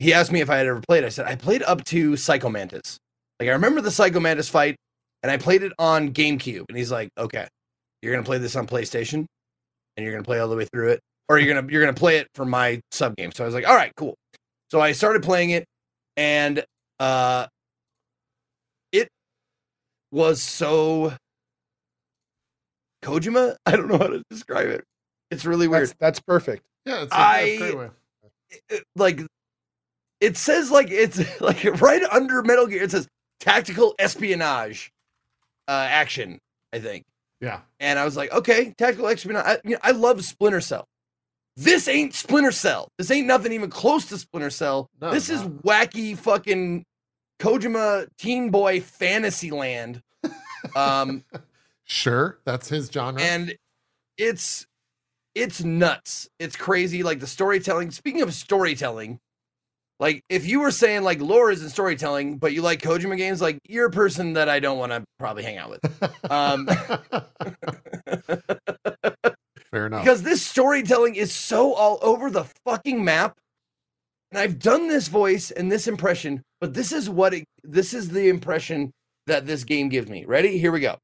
he 0.00 0.12
asked 0.12 0.32
me 0.32 0.40
if 0.40 0.50
I 0.50 0.56
had 0.56 0.66
ever 0.66 0.80
played. 0.80 1.04
I 1.04 1.08
said 1.08 1.26
I 1.26 1.36
played 1.36 1.62
up 1.62 1.84
to 1.84 2.16
Psycho 2.16 2.48
Mantis. 2.48 2.98
Like 3.38 3.48
I 3.48 3.52
remember 3.52 3.80
the 3.80 3.92
Psycho 3.92 4.18
Mantis 4.18 4.48
fight, 4.48 4.74
and 5.22 5.30
I 5.30 5.36
played 5.36 5.62
it 5.62 5.72
on 5.78 6.12
GameCube. 6.12 6.64
And 6.68 6.76
he's 6.76 6.90
like, 6.90 7.10
"Okay, 7.16 7.46
you're 8.02 8.12
gonna 8.12 8.26
play 8.26 8.38
this 8.38 8.56
on 8.56 8.66
PlayStation, 8.66 9.26
and 9.96 10.04
you're 10.04 10.12
gonna 10.12 10.24
play 10.24 10.40
all 10.40 10.48
the 10.48 10.56
way 10.56 10.64
through 10.64 10.88
it, 10.88 11.00
or 11.30 11.38
you're 11.38 11.54
gonna 11.54 11.72
you're 11.72 11.80
gonna 11.82 11.94
play 11.94 12.18
it 12.18 12.26
for 12.34 12.44
my 12.44 12.80
sub 12.90 13.16
game." 13.16 13.30
So 13.32 13.44
I 13.44 13.46
was 13.46 13.54
like, 13.54 13.66
"All 13.66 13.74
right, 13.76 13.92
cool." 13.96 14.14
So 14.70 14.80
I 14.80 14.92
started 14.92 15.22
playing 15.22 15.50
it, 15.50 15.64
and 16.16 16.64
uh, 16.98 17.46
it 18.92 19.08
was 20.12 20.42
so 20.42 21.14
Kojima. 23.02 23.56
I 23.66 23.72
don't 23.76 23.88
know 23.88 23.98
how 23.98 24.08
to 24.08 24.22
describe 24.30 24.68
it. 24.68 24.84
It's 25.30 25.44
really 25.44 25.68
weird. 25.68 25.82
That's, 25.88 25.94
that's 26.00 26.20
perfect. 26.20 26.62
Yeah, 26.84 27.02
it's 27.04 27.12
a, 27.12 27.16
I- 27.18 27.38
a 27.38 27.58
great 27.58 27.78
way. 27.78 27.88
it- 28.68 28.84
like 28.96 29.20
it 30.20 30.36
says 30.36 30.70
like 30.70 30.90
it's 30.90 31.40
like 31.40 31.64
right 31.80 32.02
under 32.10 32.42
Metal 32.42 32.66
Gear. 32.66 32.82
It 32.82 32.90
says 32.90 33.06
tactical 33.38 33.94
espionage 33.98 34.90
uh, 35.68 35.86
action. 35.88 36.38
I 36.72 36.78
think, 36.78 37.04
Yeah. 37.40 37.62
and 37.80 37.98
I 37.98 38.04
was 38.04 38.16
like, 38.16 38.30
okay, 38.32 38.72
tactical 38.78 39.08
espionage. 39.08 39.44
I, 39.44 39.58
you 39.64 39.70
know, 39.72 39.78
I 39.82 39.90
love 39.90 40.24
Splinter 40.24 40.60
Cell. 40.60 40.84
This 41.64 41.88
ain't 41.88 42.14
Splinter 42.14 42.52
Cell. 42.52 42.88
This 42.98 43.10
ain't 43.10 43.26
nothing 43.26 43.52
even 43.52 43.70
close 43.70 44.06
to 44.06 44.18
Splinter 44.18 44.50
Cell. 44.50 44.88
No, 45.00 45.10
this 45.10 45.28
is 45.28 45.42
wacky 45.42 46.16
fucking 46.16 46.84
Kojima 47.40 48.06
Teen 48.18 48.50
Boy 48.50 48.80
Fantasy 48.80 49.50
Land. 49.50 50.00
Um, 50.74 51.24
Sure, 51.84 52.38
that's 52.44 52.68
his 52.68 52.88
genre. 52.88 53.20
and 53.20 53.54
it's 54.16 54.64
it's 55.34 55.62
nuts 55.64 56.28
it's 56.38 56.54
crazy 56.56 57.02
like 57.02 57.18
the 57.20 57.26
storytelling 57.26 57.90
speaking 57.90 58.22
of 58.22 58.32
storytelling 58.34 59.18
like 59.98 60.22
if 60.28 60.46
you 60.46 60.60
were 60.60 60.70
saying 60.70 61.02
like 61.02 61.20
lore 61.20 61.50
isn't 61.50 61.70
storytelling 61.70 62.36
but 62.36 62.52
you 62.52 62.60
like 62.62 62.80
kojima 62.82 63.16
games 63.16 63.40
like 63.40 63.58
you're 63.68 63.86
a 63.86 63.90
person 63.90 64.34
that 64.34 64.48
i 64.48 64.60
don't 64.60 64.78
want 64.78 64.92
to 64.92 65.02
probably 65.18 65.42
hang 65.42 65.56
out 65.56 65.70
with 65.70 65.80
um 66.30 66.68
Fair 69.72 69.86
enough. 69.86 70.04
because 70.04 70.22
this 70.22 70.44
storytelling 70.44 71.14
is 71.14 71.32
so 71.32 71.74
all 71.74 71.98
over 72.02 72.30
the 72.30 72.44
fucking 72.64 73.04
map. 73.04 73.36
And 74.30 74.38
i've 74.38 74.60
done 74.60 74.88
this 74.88 75.08
voice 75.08 75.50
and 75.50 75.72
this 75.72 75.88
impression 75.88 76.42
but 76.60 76.74
this 76.74 76.92
is 76.92 77.10
what 77.10 77.34
it 77.34 77.44
this 77.64 77.94
is 77.94 78.10
the 78.10 78.28
impression 78.28 78.92
that 79.26 79.46
this 79.46 79.64
game 79.64 79.88
gives 79.88 80.08
me. 80.08 80.24
Ready? 80.24 80.58
Here 80.58 80.72
we 80.72 80.80
go. 80.80 80.98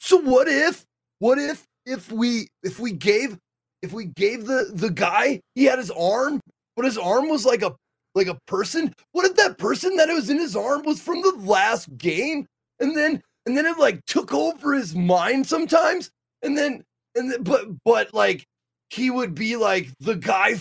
So 0.00 0.18
what 0.18 0.48
if 0.48 0.84
what 1.18 1.38
if 1.38 1.64
if 1.86 2.10
we 2.12 2.48
if 2.62 2.78
we 2.78 2.92
gave 2.92 3.38
if 3.82 3.92
we 3.92 4.06
gave 4.06 4.46
the 4.46 4.70
the 4.72 4.90
guy 4.90 5.40
he 5.54 5.64
had 5.64 5.78
his 5.78 5.90
arm 5.90 6.40
but 6.76 6.84
his 6.84 6.98
arm 6.98 7.28
was 7.28 7.44
like 7.44 7.62
a 7.62 7.74
like 8.14 8.28
a 8.28 8.38
person? 8.46 8.94
What 9.12 9.26
if 9.26 9.36
that 9.36 9.58
person 9.58 9.96
that 9.96 10.08
was 10.08 10.30
in 10.30 10.38
his 10.38 10.56
arm 10.56 10.82
was 10.84 11.00
from 11.00 11.22
the 11.22 11.34
last 11.38 11.96
game? 11.96 12.46
And 12.80 12.96
then 12.96 13.20
and 13.46 13.56
then 13.56 13.66
it 13.66 13.78
like 13.78 14.04
took 14.06 14.32
over 14.32 14.74
his 14.74 14.94
mind 14.94 15.46
sometimes? 15.46 16.10
And 16.42 16.56
then 16.56 16.82
and 17.14 17.44
but 17.44 17.66
but 17.84 18.12
like 18.14 18.44
he 18.90 19.10
would 19.10 19.34
be 19.34 19.56
like 19.56 19.88
the 20.00 20.16
guy 20.16 20.54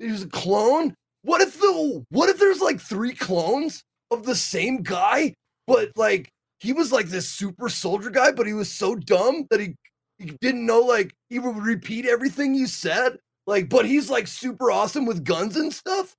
was 0.00 0.22
a 0.22 0.28
clone 0.28 0.94
what 1.22 1.40
if 1.40 1.58
the 1.60 2.04
what 2.10 2.28
if 2.28 2.38
there's 2.38 2.60
like 2.60 2.80
three 2.80 3.14
clones 3.14 3.82
of 4.10 4.24
the 4.24 4.34
same 4.34 4.82
guy 4.82 5.34
but 5.66 5.90
like 5.96 6.30
he 6.60 6.72
was 6.72 6.92
like 6.92 7.06
this 7.06 7.28
super 7.28 7.68
soldier 7.68 8.10
guy 8.10 8.30
but 8.32 8.46
he 8.46 8.52
was 8.52 8.70
so 8.70 8.94
dumb 8.94 9.46
that 9.50 9.60
he, 9.60 9.74
he 10.18 10.32
didn't 10.40 10.66
know 10.66 10.80
like 10.80 11.12
he 11.28 11.38
would 11.38 11.56
repeat 11.56 12.06
everything 12.06 12.54
you 12.54 12.66
said 12.66 13.18
like 13.46 13.68
but 13.68 13.84
he's 13.84 14.08
like 14.10 14.26
super 14.26 14.70
awesome 14.70 15.06
with 15.06 15.24
guns 15.24 15.56
and 15.56 15.72
stuff 15.72 16.14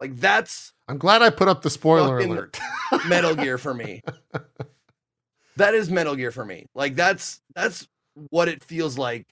like 0.00 0.16
that's 0.16 0.72
I'm 0.88 0.98
glad 0.98 1.22
I 1.22 1.30
put 1.30 1.48
up 1.48 1.62
the 1.62 1.70
spoiler 1.70 2.18
alert. 2.18 2.58
Metal 3.08 3.34
Gear 3.34 3.58
for 3.58 3.74
me. 3.74 4.02
That 5.56 5.74
is 5.74 5.90
Metal 5.90 6.14
Gear 6.14 6.30
for 6.30 6.44
me. 6.44 6.66
Like 6.76 6.94
that's 6.94 7.40
that's 7.52 7.88
what 8.30 8.48
it 8.48 8.62
feels 8.64 8.96
like 8.98 9.24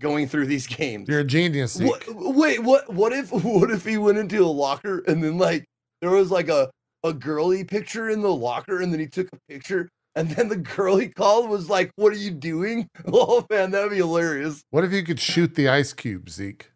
going 0.00 0.26
through 0.28 0.46
these 0.46 0.66
games. 0.66 1.08
You're 1.08 1.20
a 1.20 1.24
genius. 1.24 1.78
What, 1.80 2.04
wait, 2.08 2.62
what? 2.62 2.92
What 2.92 3.12
if? 3.12 3.30
What 3.44 3.70
if 3.70 3.84
he 3.84 3.98
went 3.98 4.18
into 4.18 4.42
a 4.44 4.46
locker 4.46 5.00
and 5.06 5.22
then 5.22 5.38
like 5.38 5.64
there 6.00 6.10
was 6.10 6.30
like 6.30 6.48
a 6.48 6.70
a 7.02 7.12
girly 7.12 7.64
picture 7.64 8.08
in 8.10 8.20
the 8.20 8.34
locker 8.34 8.80
and 8.80 8.92
then 8.92 9.00
he 9.00 9.06
took 9.06 9.28
a 9.32 9.38
picture 9.48 9.88
and 10.14 10.30
then 10.30 10.48
the 10.48 10.56
girl 10.56 10.96
he 10.96 11.08
called 11.08 11.48
was 11.48 11.68
like, 11.70 11.90
"What 11.96 12.12
are 12.12 12.16
you 12.16 12.30
doing?" 12.30 12.88
Oh 13.12 13.46
man, 13.50 13.70
that'd 13.70 13.90
be 13.90 13.96
hilarious. 13.96 14.62
What 14.70 14.84
if 14.84 14.92
you 14.92 15.02
could 15.02 15.20
shoot 15.20 15.54
the 15.54 15.68
ice 15.68 15.92
cube, 15.92 16.28
Zeke? 16.30 16.70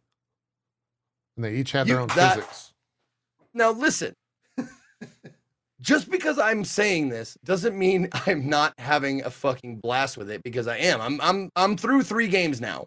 And 1.37 1.45
they 1.45 1.55
each 1.57 1.73
had 1.73 1.87
their 1.89 1.97
You- 1.97 2.03
own 2.03 2.09
that- 2.17 2.37
physics. 2.37 2.71
Now 3.53 3.71
listen. 3.73 4.15
Just 5.85 6.11
because 6.11 6.39
I'm 6.39 6.65
saying 6.65 7.11
this 7.11 7.37
doesn't 7.45 7.77
mean 7.79 8.09
I'm 8.27 8.49
not 8.49 8.73
having 8.79 9.23
a 9.23 9.31
fucking 9.31 9.81
blast 9.81 10.17
with 10.17 10.31
it 10.31 10.43
because 10.43 10.67
I 10.67 10.79
am. 10.79 11.01
I'm 11.01 11.21
I'm 11.21 11.51
I'm 11.57 11.77
through 11.77 12.03
3 12.03 12.27
games 12.29 12.61
now. 12.61 12.87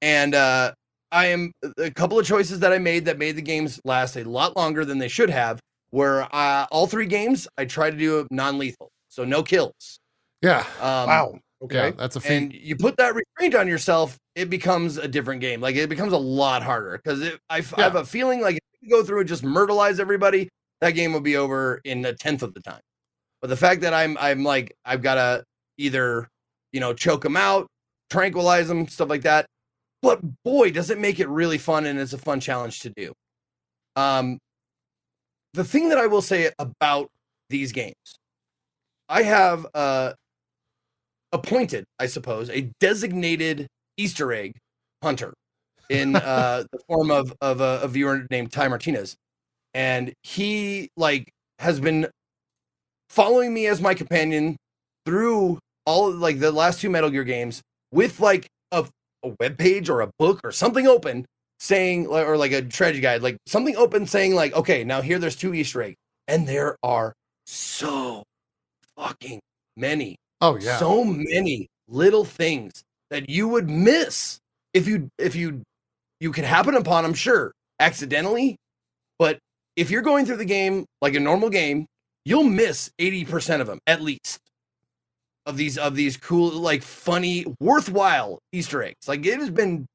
And 0.00 0.34
uh 0.34 0.72
I 1.10 1.26
am 1.26 1.52
a 1.78 1.90
couple 1.90 2.18
of 2.18 2.26
choices 2.26 2.60
that 2.60 2.72
I 2.72 2.78
made 2.78 3.04
that 3.04 3.18
made 3.18 3.36
the 3.36 3.42
games 3.42 3.80
last 3.84 4.16
a 4.16 4.24
lot 4.24 4.56
longer 4.56 4.84
than 4.84 4.98
they 4.98 5.08
should 5.08 5.30
have 5.30 5.60
where 5.90 6.22
uh, 6.34 6.66
all 6.72 6.88
three 6.88 7.06
games 7.06 7.46
I 7.56 7.66
try 7.66 7.88
to 7.88 7.96
do 7.96 8.26
non-lethal. 8.32 8.88
So 9.08 9.24
no 9.24 9.42
kills. 9.42 9.98
Yeah. 10.42 10.60
Um 10.80 11.08
wow. 11.08 11.32
Yeah, 11.34 11.38
Okay. 11.64 11.96
that's 11.96 12.16
a 12.16 12.20
feat. 12.20 12.30
and 12.36 12.52
you 12.52 12.76
put 12.76 12.96
that 12.98 13.14
restraint 13.14 13.54
on 13.54 13.66
yourself, 13.66 14.18
it 14.34 14.50
becomes 14.50 14.98
a 14.98 15.08
different 15.08 15.40
game. 15.40 15.60
Like 15.60 15.76
it 15.76 15.88
becomes 15.88 16.12
a 16.12 16.18
lot 16.18 16.62
harder 16.62 17.00
because 17.02 17.24
I 17.50 17.62
have 17.76 17.96
a 17.96 18.04
feeling 18.04 18.40
like 18.40 18.56
if 18.56 18.62
you 18.82 18.90
go 18.90 19.02
through 19.02 19.20
and 19.20 19.28
just 19.28 19.42
myrtleize 19.42 19.98
everybody, 19.98 20.48
that 20.84 20.92
game 20.92 21.14
will 21.14 21.20
be 21.20 21.38
over 21.38 21.80
in 21.84 22.04
a 22.04 22.12
tenth 22.12 22.42
of 22.42 22.52
the 22.52 22.60
time. 22.60 22.82
But 23.40 23.48
the 23.48 23.56
fact 23.56 23.80
that 23.80 23.94
I'm 23.94 24.18
I'm 24.20 24.44
like 24.44 24.76
I've 24.84 25.00
got 25.00 25.14
to 25.14 25.44
either 25.78 26.28
you 26.72 26.80
know 26.80 26.92
choke 26.92 27.22
them 27.22 27.38
out, 27.38 27.68
tranquilize 28.10 28.68
them, 28.68 28.86
stuff 28.86 29.08
like 29.08 29.22
that. 29.22 29.46
But 30.02 30.20
boy, 30.44 30.70
does 30.70 30.90
it 30.90 30.98
make 30.98 31.20
it 31.20 31.28
really 31.28 31.56
fun 31.56 31.86
and 31.86 31.98
it's 31.98 32.12
a 32.12 32.18
fun 32.18 32.38
challenge 32.38 32.80
to 32.80 32.90
do. 32.90 33.14
Um, 33.96 34.38
the 35.54 35.64
thing 35.64 35.88
that 35.88 35.96
I 35.96 36.06
will 36.06 36.20
say 36.20 36.50
about 36.58 37.08
these 37.48 37.72
games, 37.72 38.18
I 39.08 39.22
have 39.22 39.66
uh 39.72 40.12
appointed, 41.32 41.84
I 41.98 42.06
suppose, 42.06 42.50
a 42.50 42.70
designated 42.78 43.68
Easter 43.96 44.34
egg 44.34 44.58
hunter 45.02 45.32
in 45.88 46.16
uh, 46.16 46.64
the 46.70 46.78
form 46.86 47.10
of 47.10 47.32
of 47.40 47.62
a, 47.62 47.80
a 47.82 47.88
viewer 47.88 48.26
named 48.30 48.52
Ty 48.52 48.68
Martinez, 48.68 49.16
and 49.74 50.12
he 50.22 50.88
like 50.96 51.30
has 51.58 51.80
been 51.80 52.08
following 53.08 53.52
me 53.52 53.66
as 53.66 53.80
my 53.80 53.94
companion 53.94 54.56
through 55.04 55.58
all 55.86 56.08
of, 56.08 56.16
like 56.16 56.40
the 56.40 56.52
last 56.52 56.80
two 56.80 56.90
Metal 56.90 57.10
Gear 57.10 57.24
games 57.24 57.62
with 57.92 58.20
like 58.20 58.46
a, 58.72 58.86
a 59.22 59.32
web 59.40 59.58
page 59.58 59.88
or 59.88 60.00
a 60.00 60.10
book 60.18 60.40
or 60.44 60.52
something 60.52 60.86
open 60.86 61.26
saying 61.58 62.06
or 62.06 62.36
like 62.36 62.52
a 62.52 62.70
strategy 62.70 63.00
guide, 63.00 63.22
like 63.22 63.36
something 63.46 63.76
open 63.76 64.06
saying 64.06 64.34
like, 64.34 64.54
okay, 64.54 64.84
now 64.84 65.00
here 65.00 65.18
there's 65.18 65.36
two 65.36 65.54
Easter 65.54 65.82
eggs, 65.82 65.96
and 66.28 66.48
there 66.48 66.76
are 66.82 67.14
so 67.46 68.24
fucking 68.96 69.40
many 69.76 70.16
oh 70.40 70.56
yeah. 70.56 70.76
so 70.78 71.04
many 71.04 71.66
little 71.88 72.24
things 72.24 72.82
that 73.10 73.28
you 73.28 73.48
would 73.48 73.68
miss 73.68 74.38
if 74.72 74.86
you 74.86 75.08
if 75.18 75.34
you 75.34 75.62
you 76.20 76.30
could 76.30 76.44
happen 76.44 76.74
upon 76.74 77.02
them 77.02 77.12
sure 77.12 77.52
accidentally 77.80 78.56
but 79.18 79.38
if 79.76 79.90
you're 79.90 80.02
going 80.02 80.24
through 80.26 80.36
the 80.36 80.44
game 80.44 80.84
like 81.00 81.14
a 81.14 81.20
normal 81.20 81.50
game 81.50 81.86
you'll 82.24 82.44
miss 82.44 82.90
80% 83.00 83.60
of 83.60 83.66
them 83.66 83.78
at 83.86 84.00
least 84.00 84.38
of 85.46 85.56
these 85.56 85.76
of 85.76 85.94
these 85.94 86.16
cool 86.16 86.50
like 86.50 86.82
funny 86.82 87.44
worthwhile 87.60 88.38
easter 88.52 88.82
eggs 88.82 89.06
like 89.08 89.24
it 89.26 89.38
has 89.38 89.50
been 89.50 89.86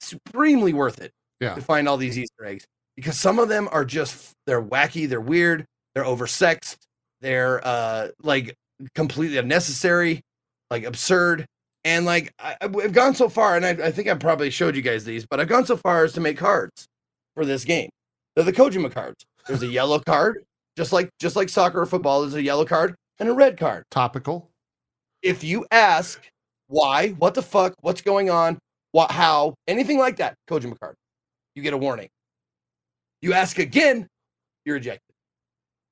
supremely 0.00 0.72
worth 0.72 1.00
it 1.00 1.10
Yeah. 1.40 1.54
to 1.54 1.60
find 1.60 1.88
all 1.88 1.96
these 1.96 2.18
easter 2.18 2.44
eggs 2.44 2.64
because 2.96 3.18
some 3.18 3.38
of 3.38 3.48
them 3.48 3.68
are 3.70 3.84
just 3.84 4.32
they're 4.46 4.62
wacky 4.62 5.08
they're 5.08 5.20
weird 5.20 5.64
they're 5.94 6.04
oversexed 6.04 6.76
they're 7.20 7.60
uh 7.66 8.08
like 8.22 8.54
completely 8.94 9.38
unnecessary, 9.38 10.20
like 10.70 10.84
absurd. 10.84 11.44
And 11.82 12.06
like 12.06 12.32
I, 12.38 12.56
I've 12.60 12.92
gone 12.92 13.16
so 13.16 13.28
far, 13.28 13.56
and 13.56 13.66
I, 13.66 13.70
I 13.70 13.90
think 13.90 14.06
I 14.06 14.14
probably 14.14 14.50
showed 14.50 14.76
you 14.76 14.82
guys 14.82 15.04
these, 15.04 15.26
but 15.26 15.40
I've 15.40 15.48
gone 15.48 15.66
so 15.66 15.76
far 15.76 16.04
as 16.04 16.12
to 16.12 16.20
make 16.20 16.38
cards 16.38 16.86
for 17.34 17.44
this 17.44 17.64
game. 17.64 17.88
They're 18.38 18.44
the 18.44 18.52
Kojima 18.52 18.92
cards. 18.92 19.26
There's 19.48 19.64
a 19.64 19.66
yellow 19.66 19.98
card, 19.98 20.44
just 20.76 20.92
like 20.92 21.10
just 21.18 21.34
like 21.34 21.48
soccer 21.48 21.80
or 21.80 21.86
football. 21.86 22.20
There's 22.20 22.34
a 22.34 22.42
yellow 22.42 22.64
card 22.64 22.94
and 23.18 23.28
a 23.28 23.32
red 23.32 23.58
card. 23.58 23.82
Topical. 23.90 24.48
If 25.22 25.42
you 25.42 25.66
ask 25.72 26.24
why, 26.68 27.08
what 27.18 27.34
the 27.34 27.42
fuck, 27.42 27.74
what's 27.80 28.00
going 28.00 28.30
on, 28.30 28.56
what, 28.92 29.10
how, 29.10 29.54
anything 29.66 29.98
like 29.98 30.18
that, 30.18 30.36
Kojima 30.48 30.78
card, 30.78 30.94
you 31.56 31.64
get 31.64 31.72
a 31.72 31.76
warning. 31.76 32.08
You 33.22 33.32
ask 33.32 33.58
again, 33.58 34.06
you're 34.64 34.76
ejected 34.76 35.12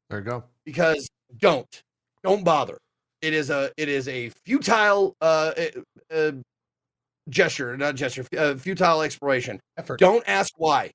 There 0.08 0.20
you 0.20 0.24
go. 0.24 0.44
because 0.64 1.08
don't 1.38 1.82
don't 2.22 2.44
bother 2.44 2.78
it 3.22 3.34
is 3.34 3.50
a 3.50 3.72
it 3.76 3.88
is 3.88 4.06
a 4.06 4.30
futile 4.44 5.16
uh, 5.20 5.50
uh 6.14 6.30
gesture 7.28 7.76
not 7.76 7.96
gesture 7.96 8.24
uh, 8.38 8.54
futile 8.54 9.02
exploration 9.02 9.58
Effort. 9.76 9.98
don't 9.98 10.22
ask 10.28 10.52
why 10.58 10.92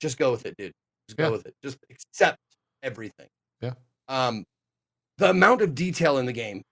just 0.00 0.18
go 0.18 0.30
with 0.30 0.46
it 0.46 0.54
dude. 0.58 0.72
Just 1.08 1.18
Yeah. 1.18 1.26
go 1.26 1.32
with 1.32 1.46
it. 1.46 1.54
Just 1.64 1.78
accept 1.90 2.38
everything. 2.82 3.28
Yeah. 3.60 3.72
um 4.08 4.44
the 5.18 5.30
amount 5.30 5.62
of 5.62 5.74
detail 5.74 6.18
in 6.18 6.26
the 6.26 6.32
game 6.32 6.62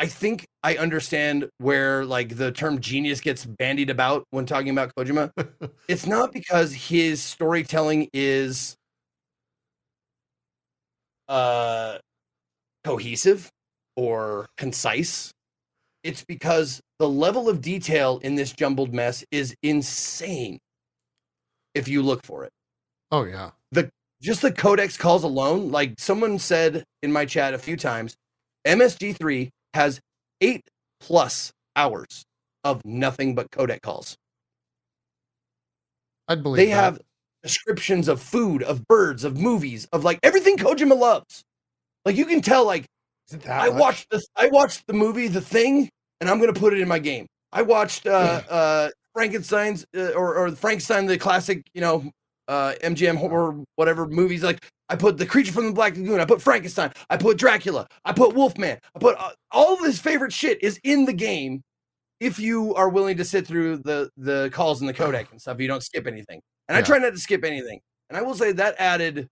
i 0.00 0.06
think 0.06 0.44
i 0.64 0.76
understand 0.76 1.48
where 1.58 2.04
like 2.04 2.36
the 2.36 2.50
term 2.50 2.80
genius 2.80 3.20
gets 3.20 3.44
bandied 3.46 3.88
about 3.90 4.24
when 4.30 4.44
talking 4.44 4.70
about 4.70 4.92
kojima. 4.98 5.30
It's 5.88 6.04
not 6.06 6.32
because 6.32 6.74
his 6.74 7.22
storytelling 7.22 8.08
is 8.12 8.74
uh 11.28 11.98
cohesive 12.84 13.48
or 13.96 14.46
concise. 14.56 15.30
It's 16.02 16.24
because 16.24 16.80
the 16.98 17.08
level 17.08 17.48
of 17.48 17.60
detail 17.60 18.18
in 18.22 18.34
this 18.36 18.52
jumbled 18.52 18.92
mess 18.94 19.24
is 19.30 19.54
insane 19.62 20.58
if 21.76 21.88
you 21.88 22.02
look 22.02 22.24
for 22.24 22.44
it 22.44 22.52
Oh 23.12 23.24
yeah. 23.24 23.50
The 23.72 23.90
just 24.20 24.42
the 24.42 24.50
codec 24.50 24.98
calls 24.98 25.22
alone 25.22 25.70
like 25.70 25.94
someone 25.98 26.38
said 26.38 26.84
in 27.02 27.12
my 27.12 27.24
chat 27.24 27.54
a 27.54 27.58
few 27.58 27.76
times 27.76 28.16
MGS3 28.66 29.50
has 29.74 30.00
eight 30.40 30.62
plus 31.00 31.52
hours 31.76 32.24
of 32.64 32.84
nothing 32.84 33.34
but 33.34 33.50
codec 33.50 33.82
calls 33.82 34.16
I'd 36.28 36.42
believe 36.42 36.66
they 36.66 36.66
that. 36.66 36.74
have 36.74 37.00
descriptions 37.42 38.08
of 38.08 38.20
food, 38.20 38.62
of 38.62 38.86
birds, 38.88 39.24
of 39.24 39.38
movies, 39.38 39.86
of 39.92 40.04
like 40.04 40.18
everything 40.22 40.56
Kojima 40.56 40.98
loves. 40.98 41.44
Like 42.04 42.16
you 42.16 42.26
can 42.26 42.40
tell, 42.42 42.64
like 42.66 42.86
Is 43.28 43.34
it 43.34 43.42
that 43.42 43.60
I 43.62 43.70
much? 43.70 43.78
watched 43.80 44.10
the 44.10 44.26
I 44.36 44.48
watched 44.48 44.86
the 44.86 44.92
movie 44.94 45.28
The 45.28 45.40
Thing, 45.40 45.88
and 46.20 46.28
I'm 46.30 46.40
gonna 46.40 46.52
put 46.52 46.72
it 46.72 46.80
in 46.80 46.88
my 46.88 46.98
game. 46.98 47.26
I 47.52 47.62
watched 47.62 48.06
uh, 48.06 48.42
uh, 48.48 48.90
Frankenstein's 49.16 49.86
uh, 49.96 50.10
or 50.10 50.36
or 50.36 50.50
Frankenstein, 50.52 51.06
the 51.06 51.16
classic, 51.16 51.66
you 51.72 51.80
know, 51.80 52.10
uh, 52.48 52.74
MGM 52.82 53.16
horror 53.16 53.64
whatever 53.76 54.06
movies. 54.06 54.42
Like 54.42 54.62
I 54.90 54.96
put 54.96 55.16
the 55.16 55.24
Creature 55.24 55.52
from 55.52 55.66
the 55.66 55.72
Black 55.72 55.96
Lagoon. 55.96 56.20
I 56.20 56.26
put 56.26 56.42
Frankenstein. 56.42 56.92
I 57.08 57.16
put 57.16 57.38
Dracula. 57.38 57.88
I 58.04 58.12
put 58.12 58.34
Wolfman. 58.34 58.78
I 58.94 58.98
put 58.98 59.16
uh, 59.18 59.30
all 59.52 59.72
of 59.72 59.80
his 59.80 59.98
favorite 59.98 60.34
shit 60.34 60.62
is 60.62 60.78
in 60.84 61.06
the 61.06 61.14
game. 61.14 61.62
If 62.20 62.38
you 62.38 62.74
are 62.74 62.90
willing 62.90 63.16
to 63.16 63.24
sit 63.24 63.46
through 63.46 63.78
the 63.78 64.10
the 64.18 64.50
calls 64.52 64.82
in 64.82 64.86
the 64.86 64.92
codec 64.92 65.30
and 65.30 65.40
stuff, 65.40 65.58
you 65.60 65.68
don't 65.68 65.82
skip 65.82 66.06
anything. 66.06 66.42
And 66.68 66.76
I 66.76 66.82
try 66.82 66.98
not 66.98 67.14
to 67.14 67.18
skip 67.18 67.42
anything. 67.42 67.80
And 68.10 68.18
I 68.18 68.22
will 68.22 68.34
say 68.34 68.52
that 68.52 68.74
added 68.78 69.28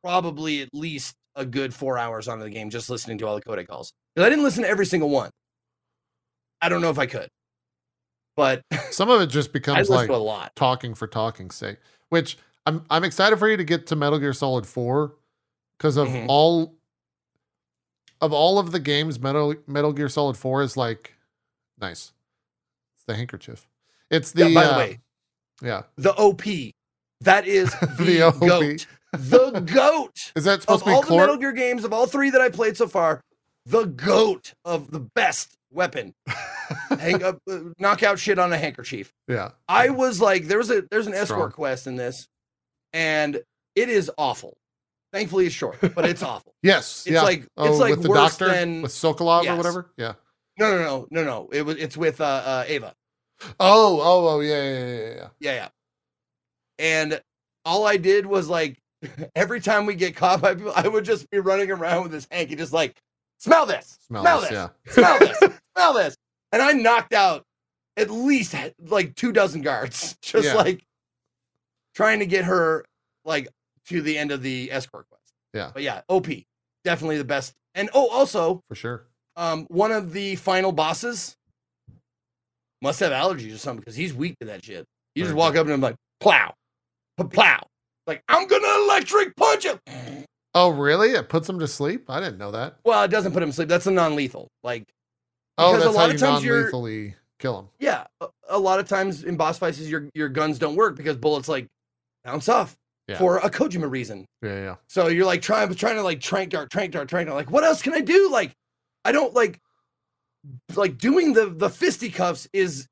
probably 0.00 0.62
at 0.62 0.68
least 0.72 1.14
a 1.34 1.44
good 1.44 1.74
four 1.74 1.98
hours 1.98 2.28
onto 2.28 2.44
the 2.44 2.50
game 2.50 2.70
just 2.70 2.88
listening 2.88 3.18
to 3.18 3.26
all 3.26 3.34
the 3.34 3.42
codec 3.42 3.66
calls. 3.66 3.92
Because 4.14 4.26
I 4.26 4.30
didn't 4.30 4.44
listen 4.44 4.62
to 4.62 4.68
every 4.68 4.86
single 4.86 5.10
one. 5.10 5.30
I 6.60 6.68
don't 6.68 6.80
know 6.80 6.90
if 6.90 6.98
I 6.98 7.06
could, 7.06 7.28
but 8.36 8.62
Some 8.90 9.10
of 9.10 9.20
it 9.20 9.26
just 9.28 9.52
becomes 9.52 9.88
like 9.88 10.08
a 10.10 10.16
lot. 10.16 10.54
talking 10.56 10.94
for 10.94 11.06
talking's 11.06 11.54
sake. 11.54 11.78
Which 12.08 12.36
I'm 12.66 12.84
I'm 12.90 13.04
excited 13.04 13.38
for 13.38 13.48
you 13.48 13.56
to 13.56 13.64
get 13.64 13.86
to 13.88 13.96
Metal 13.96 14.18
Gear 14.18 14.32
Solid 14.32 14.66
4 14.66 15.12
because 15.78 15.96
of 15.96 16.08
Mhm. 16.08 16.26
all 16.28 16.74
of 18.20 18.32
all 18.32 18.58
of 18.58 18.72
the 18.72 18.80
games, 18.80 19.18
Metal 19.20 19.54
Metal 19.66 19.92
Gear 19.92 20.08
Solid 20.08 20.36
4 20.36 20.62
is 20.62 20.76
like 20.76 21.14
nice. 21.80 22.12
It's 22.96 23.04
the 23.06 23.14
handkerchief. 23.14 23.66
It's 24.10 24.32
the 24.32 24.48
Yeah, 24.48 24.54
by 24.54 24.64
the 24.66 24.74
uh, 24.74 24.78
way, 24.78 24.98
yeah. 25.62 25.82
the 25.96 26.14
OP. 26.14 26.42
That 27.20 27.46
is 27.46 27.70
the, 27.98 28.04
The 28.04 28.22
OP. 28.22 28.38
goat. 28.40 28.86
The 29.12 29.60
goat 29.60 30.32
Is 30.36 30.44
that 30.44 30.62
supposed 30.62 30.82
of 30.82 30.84
to 30.84 30.90
be 30.90 30.94
all 30.94 31.02
the 31.02 31.16
Metal? 31.16 31.36
Gear 31.36 31.52
games 31.52 31.84
of 31.84 31.92
all 31.92 32.06
three 32.06 32.30
that 32.30 32.40
I 32.40 32.48
played 32.48 32.76
so 32.76 32.88
far. 32.88 33.20
The 33.66 33.84
goat 33.84 34.52
of 34.64 34.90
the 34.90 35.00
best 35.00 35.56
weapon. 35.74 36.14
Hang 36.98 37.22
up, 37.22 37.38
uh, 37.50 37.58
knockout 37.78 38.18
shit 38.18 38.38
on 38.38 38.52
a 38.52 38.56
handkerchief. 38.56 39.12
yeah. 39.28 39.50
I 39.68 39.90
was 39.90 40.20
like, 40.20 40.46
there 40.46 40.58
was 40.58 40.70
a 40.70 40.82
there's 40.90 41.06
an 41.06 41.12
Strong. 41.12 41.22
escort 41.22 41.52
quest 41.54 41.86
in 41.86 41.96
this, 41.96 42.28
and 42.92 43.36
it 43.74 43.88
is 43.88 44.10
awful. 44.16 44.56
Thankfully, 45.12 45.46
it's 45.46 45.54
short, 45.54 45.78
but 45.94 46.06
it's 46.06 46.22
awful. 46.22 46.52
Yes. 46.62 47.04
It's 47.06 47.14
yeah. 47.14 47.22
like 47.22 47.46
oh, 47.58 47.70
it's 47.70 47.78
like 47.78 47.90
with 47.90 48.02
the 48.02 48.08
worse 48.08 48.38
doctor 48.38 48.48
than 48.48 48.82
with 48.82 48.90
Sokolov 48.90 49.46
or 49.46 49.56
whatever. 49.56 49.90
Yeah. 49.98 50.14
no, 50.58 50.70
no, 50.70 50.78
no, 50.82 51.06
no, 51.10 51.24
no. 51.24 51.48
It 51.52 51.62
was 51.62 51.76
it's 51.76 51.96
with 51.96 52.22
uh, 52.22 52.24
uh 52.24 52.64
Ava. 52.66 52.94
Oh, 53.60 54.00
oh, 54.00 54.28
oh, 54.28 54.40
yeah, 54.40 54.62
yeah, 54.62 54.78
yeah, 54.78 54.86
yeah, 54.86 55.14
yeah. 55.14 55.28
Yeah, 55.40 55.54
yeah. 55.54 55.68
And 56.78 57.20
all 57.66 57.86
I 57.86 57.98
did 57.98 58.24
was 58.24 58.48
like 58.48 58.78
every 59.36 59.60
time 59.60 59.86
we 59.86 59.94
get 59.94 60.16
caught 60.16 60.40
by 60.40 60.54
people, 60.54 60.72
I 60.74 60.88
would 60.88 61.04
just 61.04 61.30
be 61.30 61.38
running 61.38 61.70
around 61.70 62.04
with 62.04 62.12
this 62.12 62.26
hanky, 62.30 62.56
just 62.56 62.72
like 62.72 62.96
smell 63.38 63.66
this, 63.66 63.98
Smell, 64.06 64.22
smell, 64.22 64.40
this, 64.40 64.50
this, 64.50 64.56
yeah. 64.56 64.92
smell 64.92 65.18
this, 65.18 65.60
smell 65.76 65.94
this, 65.94 66.16
and 66.52 66.62
I 66.62 66.72
knocked 66.72 67.12
out 67.12 67.44
at 67.96 68.10
least 68.10 68.54
like 68.88 69.14
two 69.14 69.32
dozen 69.32 69.62
guards, 69.62 70.16
just 70.22 70.46
Yeah. 70.46 70.54
like 70.54 70.84
trying 71.94 72.18
to 72.20 72.26
get 72.26 72.44
her 72.44 72.84
like 73.24 73.48
to 73.86 74.02
the 74.02 74.18
end 74.18 74.32
of 74.32 74.42
the 74.42 74.70
escort 74.72 75.06
quest. 75.10 75.32
Yeah. 75.52 75.70
But 75.72 75.82
yeah, 75.82 76.02
OP 76.08 76.26
definitely 76.84 77.18
the 77.18 77.24
best. 77.24 77.52
And 77.74 77.88
oh, 77.94 78.08
also 78.08 78.60
For 78.68 78.74
sure. 78.74 79.06
um, 79.36 79.66
one 79.68 79.92
of 79.92 80.12
the 80.12 80.36
final 80.36 80.72
bosses 80.72 81.36
must 82.82 83.00
have 83.00 83.12
allergies 83.12 83.54
or 83.54 83.58
something 83.58 83.80
because 83.80 83.96
he's 83.96 84.12
weak 84.12 84.36
to 84.40 84.46
that 84.46 84.64
shit. 84.64 84.84
You 85.14 85.24
just 85.24 85.34
walk 85.34 85.56
up 85.56 85.64
and 85.64 85.72
I'm 85.72 85.80
like, 85.80 85.96
plow, 86.20 86.54
plow. 87.30 87.60
Like, 88.06 88.22
I'm 88.28 88.46
gonna 88.46 88.84
electric 88.84 89.34
punch 89.36 89.64
him. 89.64 89.78
Oh, 90.54 90.68
really? 90.70 91.10
It 91.12 91.28
puts 91.28 91.48
him 91.48 91.58
to 91.60 91.66
sleep? 91.68 92.10
I 92.10 92.20
didn't 92.20 92.38
know 92.38 92.50
that. 92.50 92.76
Well, 92.84 93.02
it 93.04 93.10
doesn't 93.10 93.32
put 93.32 93.42
him 93.42 93.48
to 93.48 93.52
sleep. 93.54 93.68
That's 93.68 93.86
a 93.86 93.90
non-lethal. 93.90 94.48
Like, 94.62 94.84
Oh, 95.58 95.72
Because 95.72 95.82
a 95.82 95.84
that's 95.86 95.96
lot 95.96 96.00
how 96.02 96.06
of 96.06 96.12
you 96.12 96.18
times 96.18 96.44
you're- 96.44 96.58
non-lethally 96.58 97.14
kill 97.38 97.56
them. 97.56 97.68
yeah, 97.78 98.04
a, 98.20 98.28
a 98.50 98.58
lot 98.58 98.80
of 98.80 98.88
times 98.88 99.24
in 99.24 99.36
boss 99.36 99.58
fights, 99.58 99.78
your 99.80 100.08
your 100.14 100.28
guns 100.28 100.58
don't 100.58 100.76
work 100.76 100.96
because 100.96 101.16
bullets 101.16 101.48
like 101.48 101.68
bounce 102.24 102.48
off 102.48 102.76
Yeah. 103.08 103.18
for 103.18 103.38
a 103.38 103.50
Kojima 103.50 103.90
reason. 103.90 104.26
Yeah, 104.42 104.54
yeah. 104.56 104.74
So 104.88 105.08
you're 105.08 105.26
like 105.26 105.42
trying 105.42 105.72
trying 105.74 105.96
to 105.96 106.02
like 106.02 106.20
trank 106.20 106.50
dart, 106.50 106.70
trank 106.70 106.92
dart, 106.92 107.08
trank 107.08 107.28
dart. 107.28 107.36
Like, 107.36 107.50
what 107.50 107.62
else 107.64 107.82
can 107.82 107.92
I 107.94 108.00
do? 108.00 108.30
Like, 108.30 108.52
I 109.04 109.12
don't 109.12 109.34
like 109.34 109.60
like 110.74 110.98
doing 110.98 111.32
the 111.32 111.46
the 111.46 111.70
fisticuffs 111.70 112.48
is 112.52 112.86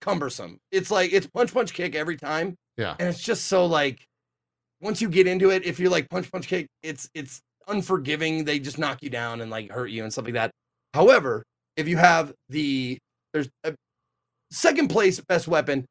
cumbersome. 0.00 0.58
It's 0.70 0.90
like 0.90 1.12
it's 1.12 1.26
punch 1.26 1.52
punch 1.52 1.72
kick 1.72 1.94
every 1.94 2.16
time. 2.16 2.54
Yeah. 2.76 2.94
And 2.98 3.08
it's 3.08 3.22
just 3.22 3.46
so 3.46 3.66
like 3.66 4.06
once 4.80 5.00
you 5.00 5.08
get 5.08 5.26
into 5.26 5.50
it, 5.50 5.64
if 5.64 5.78
you're 5.80 5.90
like 5.90 6.08
punch 6.10 6.30
punch 6.30 6.46
kick, 6.46 6.66
it's 6.82 7.08
it's 7.14 7.40
unforgiving. 7.68 8.44
They 8.44 8.58
just 8.58 8.78
knock 8.78 9.02
you 9.02 9.10
down 9.10 9.40
and 9.40 9.50
like 9.50 9.70
hurt 9.70 9.88
you 9.90 10.02
and 10.04 10.12
stuff 10.12 10.26
like 10.26 10.34
that. 10.34 10.50
However, 10.92 11.42
if 11.76 11.88
you 11.88 11.96
have 11.96 12.32
the 12.48 12.98
there's 13.32 13.48
a 13.64 13.74
second 14.50 14.88
place 14.88 15.20
best 15.20 15.48
weapon, 15.48 15.84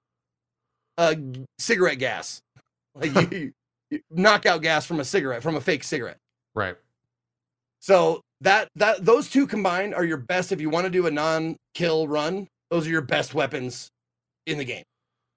uh 0.98 1.16
cigarette 1.60 2.00
gas. 2.00 2.40
Like 2.96 3.32
you, 3.32 3.52
you 3.90 4.02
knockout 4.12 4.62
gas 4.62 4.86
from 4.86 5.00
a 5.00 5.04
cigarette, 5.04 5.42
from 5.42 5.56
a 5.56 5.62
fake 5.62 5.84
cigarette. 5.84 6.18
Right. 6.54 6.76
So 7.80 8.22
that 8.42 8.68
that 8.76 9.04
those 9.04 9.32
two 9.32 9.48
combined 9.48 9.96
are 9.96 10.06
your 10.06 10.18
best 10.18 10.52
if 10.52 10.62
you 10.62 10.70
want 10.70 10.86
to 10.86 10.92
do 10.92 11.08
a 11.08 11.12
non-kill 11.12 12.08
run. 12.08 12.48
Those 12.70 12.86
are 12.86 12.92
your 12.92 13.02
best 13.02 13.34
weapons 13.34 13.90
in 14.46 14.60
the 14.60 14.64
game. 14.64 14.84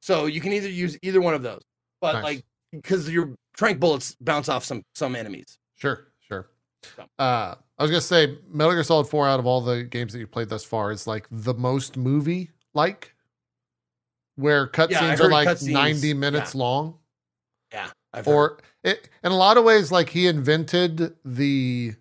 So 0.02 0.27
you 0.27 0.43
can 0.43 0.52
either 0.52 0.68
use 0.68 0.98
either 1.01 1.23
one 1.23 1.32
of 1.32 1.43
those, 1.43 1.62
but 2.02 2.12
Nice. 2.12 2.24
like 2.24 2.43
because 2.73 3.09
your 3.10 3.35
trank 3.56 3.81
bullets 3.81 4.14
bounce 4.20 4.51
off 4.51 4.62
some 4.62 4.82
some 4.94 5.16
enemies. 5.16 5.56
Sure. 5.77 6.09
Uh, 7.19 7.55
I 7.79 7.83
was 7.83 7.91
gonna 7.91 8.01
say 8.01 8.39
Metal 8.49 8.73
Gear 8.73 8.85
Solid 8.85 9.07
Four 9.07 9.27
out 9.29 9.39
of 9.39 9.47
all 9.47 9.61
the 9.61 9.85
games 9.85 10.13
that 10.13 10.19
you 10.19 10.27
played 10.27 10.49
thus 10.49 10.65
far 10.65 10.91
is 10.91 11.07
like 11.07 11.27
the 11.31 11.55
most 11.55 11.97
movie 11.97 12.51
like, 12.75 13.15
where 14.37 14.67
cutscenes 14.67 15.21
are 15.21 15.31
like 15.31 15.49
cutscenes- 15.49 15.73
ninety 15.73 16.15
minutes 16.15 16.55
long. 16.55 16.99
Yeah, 17.73 17.89
I've. 18.13 18.29
Or 18.29 18.59
it, 18.83 19.09
in 19.25 19.33
a 19.33 19.37
lot 19.37 19.57
of 19.57 19.65
ways, 19.65 19.91
like 19.91 20.09
he 20.09 20.27
invented 20.27 21.15
the 21.25 21.95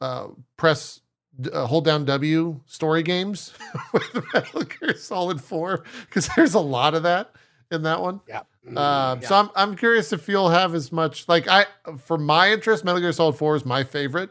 uh, 0.00 0.28
press 0.56 1.00
uh, 1.52 1.66
hold 1.66 1.84
down 1.84 2.04
W 2.04 2.60
story 2.66 3.02
games 3.02 3.52
with 3.92 4.24
Metal 4.32 4.62
Gear 4.62 4.96
Solid 4.96 5.40
Four 5.40 5.84
because 6.06 6.28
there's 6.36 6.54
a 6.54 6.60
lot 6.60 6.94
of 6.94 7.02
that 7.02 7.32
in 7.70 7.82
that 7.82 8.00
one. 8.00 8.20
Yeah. 8.28 8.40
Um, 8.68 8.74
Yeah. 8.74 9.20
So 9.20 9.34
I'm 9.36 9.50
I'm 9.54 9.76
curious 9.76 10.12
if 10.12 10.28
you'll 10.28 10.50
have 10.50 10.74
as 10.74 10.90
much 10.92 11.28
like 11.28 11.46
I 11.48 11.66
for 12.04 12.18
my 12.18 12.50
interest, 12.52 12.84
Metal 12.84 13.00
Gear 13.00 13.12
Solid 13.12 13.34
Four 13.36 13.56
is 13.56 13.64
my 13.64 13.84
favorite, 13.84 14.30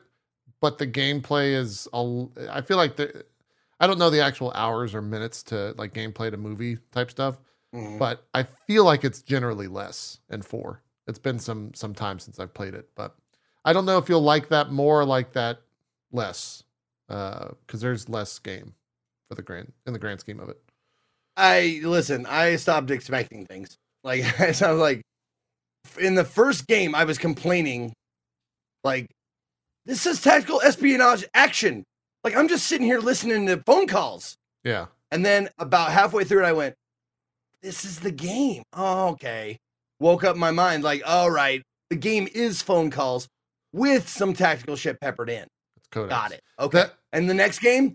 but 0.61 0.77
the 0.77 0.87
gameplay 0.87 1.53
is. 1.53 1.87
a 1.93 2.27
I 2.51 2.61
feel 2.61 2.77
like 2.77 2.95
the. 2.97 3.25
I 3.79 3.87
don't 3.87 3.99
know 3.99 4.09
the 4.09 4.21
actual 4.21 4.51
hours 4.53 4.95
or 4.95 5.01
minutes 5.01 5.43
to 5.43 5.73
like 5.77 5.93
gameplay 5.93 6.31
to 6.31 6.37
movie 6.37 6.77
type 6.93 7.11
stuff, 7.11 7.37
Mhm. 7.73 7.99
but 7.99 8.25
I 8.33 8.43
feel 8.43 8.85
like 8.85 9.03
it's 9.03 9.21
generally 9.21 9.67
less 9.67 10.19
in 10.29 10.41
four. 10.43 10.81
It's 11.07 11.19
been 11.19 11.39
some 11.39 11.73
some 11.73 11.93
time 11.93 12.19
since 12.19 12.39
I've 12.39 12.53
played 12.53 12.73
it, 12.73 12.89
but 12.95 13.15
I 13.65 13.73
don't 13.73 13.85
know 13.85 13.97
if 13.97 14.07
you'll 14.09 14.21
like 14.21 14.47
that 14.49 14.71
more, 14.71 15.01
or 15.01 15.05
like 15.05 15.33
that 15.33 15.59
less, 16.11 16.63
because 17.07 17.81
there's 17.81 18.07
less 18.09 18.39
game 18.39 18.75
for 19.27 19.35
the 19.35 19.41
grand 19.41 19.73
in 19.85 19.91
the 19.93 19.99
grand 19.99 20.19
scheme 20.21 20.39
of 20.39 20.47
it. 20.49 20.61
I 21.37 21.81
listen. 21.83 22.25
I 22.25 22.55
stopped 22.55 22.91
expecting 22.91 23.45
things. 23.45 23.75
Like 24.03 24.39
I 24.39 24.51
sound 24.51 24.79
like 24.79 25.01
in 25.99 26.15
the 26.15 26.23
first 26.25 26.67
game, 26.67 26.95
I 26.95 27.03
was 27.03 27.17
complaining, 27.17 27.93
like 28.83 29.07
this 29.85 30.05
is 30.05 30.21
tactical 30.21 30.61
espionage 30.61 31.25
action. 31.33 31.83
Like 32.23 32.35
I'm 32.35 32.47
just 32.47 32.67
sitting 32.67 32.85
here 32.87 32.99
listening 32.99 33.45
to 33.47 33.61
phone 33.65 33.87
calls, 33.87 34.35
Yeah, 34.63 34.87
and 35.11 35.25
then 35.25 35.49
about 35.59 35.91
halfway 35.91 36.23
through 36.23 36.43
it, 36.43 36.47
I 36.47 36.53
went, 36.53 36.75
"This 37.61 37.85
is 37.85 37.99
the 37.99 38.11
game." 38.11 38.63
Oh, 38.73 39.09
okay. 39.09 39.57
Woke 39.99 40.23
up 40.23 40.35
my 40.35 40.51
mind 40.51 40.83
like, 40.83 41.01
all 41.05 41.31
right, 41.31 41.61
the 41.89 41.95
game 41.95 42.27
is 42.33 42.61
phone 42.61 42.89
calls 42.91 43.27
with 43.71 44.09
some 44.09 44.33
tactical 44.33 44.75
shit 44.75 44.99
peppered 44.99 45.29
in. 45.29 45.45
Codec. 45.91 46.09
Got 46.09 46.31
it. 46.33 46.41
Okay. 46.59 46.79
That- 46.79 46.93
and 47.13 47.29
the 47.29 47.33
next 47.33 47.59
game, 47.59 47.93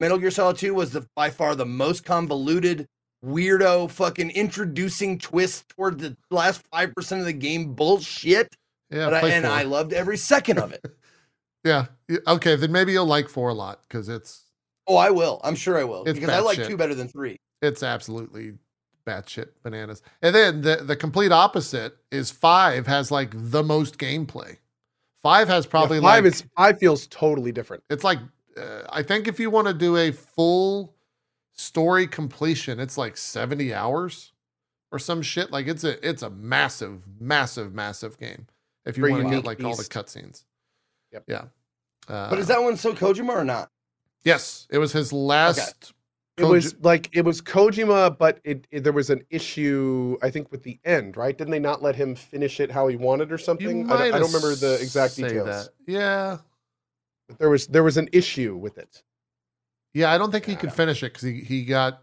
Metal 0.00 0.18
Gear 0.18 0.30
Solid 0.30 0.56
2 0.56 0.72
was 0.74 0.90
the 0.92 1.06
by 1.14 1.30
far 1.30 1.54
the 1.54 1.66
most 1.66 2.04
convoluted, 2.04 2.86
weirdo, 3.24 3.90
fucking 3.90 4.30
introducing 4.30 5.18
twist 5.18 5.68
toward 5.68 5.98
the 5.98 6.16
last 6.30 6.62
5% 6.72 7.18
of 7.20 7.26
the 7.26 7.32
game 7.32 7.74
bullshit. 7.74 8.48
Yeah, 8.90 9.10
But 9.10 9.24
I, 9.24 9.28
and 9.28 9.44
four. 9.44 9.54
I 9.54 9.62
loved 9.62 9.92
every 9.92 10.16
second 10.16 10.58
of 10.58 10.72
it. 10.72 10.84
Yeah. 11.62 11.88
Okay. 12.26 12.56
Then 12.56 12.72
maybe 12.72 12.92
you'll 12.92 13.04
like 13.04 13.28
four 13.28 13.50
a 13.50 13.54
lot 13.54 13.82
because 13.82 14.08
it's 14.08 14.44
oh, 14.86 14.96
I 14.96 15.10
will. 15.10 15.42
I'm 15.44 15.54
sure 15.54 15.76
I 15.78 15.84
will. 15.84 16.04
It's 16.04 16.18
because 16.18 16.30
I 16.34 16.40
like 16.40 16.56
shit. 16.56 16.68
2 16.68 16.76
better 16.78 16.94
than 16.94 17.06
3. 17.06 17.36
it's 17.60 17.82
absolutely 17.82 18.54
batshit 19.06 19.48
bananas. 19.62 20.00
And 20.22 20.34
then 20.34 20.62
the 20.62 20.76
the 20.76 20.96
complete 20.96 21.32
opposite 21.32 21.98
is 22.10 22.30
five 22.30 22.86
has 22.86 23.10
like 23.10 23.32
the 23.34 23.62
most 23.62 23.98
gameplay. 23.98 24.56
Five 25.22 25.48
has 25.48 25.66
probably 25.66 25.98
Yeah, 25.98 26.04
five 26.04 26.24
like 26.24 26.32
is 26.32 26.44
five 26.56 26.78
feels 26.78 27.06
totally 27.08 27.52
different. 27.52 27.82
it's 27.90 28.04
like 28.04 28.20
uh, 28.60 28.86
I 28.90 29.02
think 29.02 29.26
if 29.28 29.40
you 29.40 29.50
want 29.50 29.66
to 29.68 29.74
do 29.74 29.96
a 29.96 30.12
full 30.12 30.94
story 31.52 32.06
completion, 32.06 32.80
it's 32.80 32.96
like 32.98 33.16
seventy 33.16 33.72
hours 33.74 34.32
or 34.92 34.98
some 34.98 35.22
shit. 35.22 35.50
Like 35.50 35.66
it's 35.66 35.84
a 35.84 36.06
it's 36.08 36.22
a 36.22 36.30
massive, 36.30 37.02
massive, 37.20 37.74
massive 37.74 38.18
game. 38.18 38.46
If 38.84 38.96
you 38.96 39.04
want 39.08 39.16
to 39.16 39.22
get 39.24 39.30
unique 39.30 39.46
like 39.46 39.64
all 39.64 39.76
the 39.76 39.84
cutscenes. 39.84 40.44
Yep. 41.12 41.24
Yeah. 41.26 41.44
Uh, 42.08 42.30
But 42.30 42.38
is 42.38 42.46
that 42.48 42.62
one 42.62 42.76
so 42.76 42.92
Kojima 42.94 43.28
or 43.30 43.44
not? 43.44 43.70
yes? 44.24 44.66
It 44.70 44.78
was 44.78 44.92
his 44.92 45.12
last. 45.12 45.92
It 46.36 46.44
was 46.44 46.74
like 46.80 47.10
it 47.12 47.22
was 47.22 47.42
Kojima, 47.42 48.16
but 48.16 48.40
it, 48.44 48.66
it- 48.70 48.82
there 48.82 48.94
was 48.94 49.10
an 49.10 49.22
issue 49.28 50.16
I 50.22 50.30
think 50.30 50.50
with 50.50 50.62
the 50.62 50.80
end, 50.86 51.18
right? 51.18 51.36
Didn't 51.36 51.50
they 51.50 51.58
not 51.58 51.82
let 51.82 51.94
him 51.94 52.14
finish 52.14 52.60
it 52.60 52.70
how 52.70 52.88
he 52.88 52.96
wanted 52.96 53.30
or 53.30 53.36
something? 53.36 53.90
I 53.90 53.96
don't, 54.08 54.14
I 54.14 54.18
don't 54.18 54.32
remember 54.32 54.54
the 54.54 54.78
exact 54.80 55.16
details. 55.16 55.46
that. 55.46 55.68
Yeah. 55.86 56.38
But 57.30 57.38
there 57.38 57.50
was 57.50 57.66
there 57.68 57.82
was 57.82 57.96
an 57.96 58.08
issue 58.12 58.56
with 58.56 58.76
it. 58.76 59.02
Yeah, 59.94 60.12
I 60.12 60.18
don't 60.18 60.30
think 60.30 60.44
he 60.44 60.54
could 60.54 60.72
finish 60.72 61.02
it 61.02 61.12
because 61.12 61.22
he, 61.22 61.40
he 61.40 61.64
got 61.64 62.02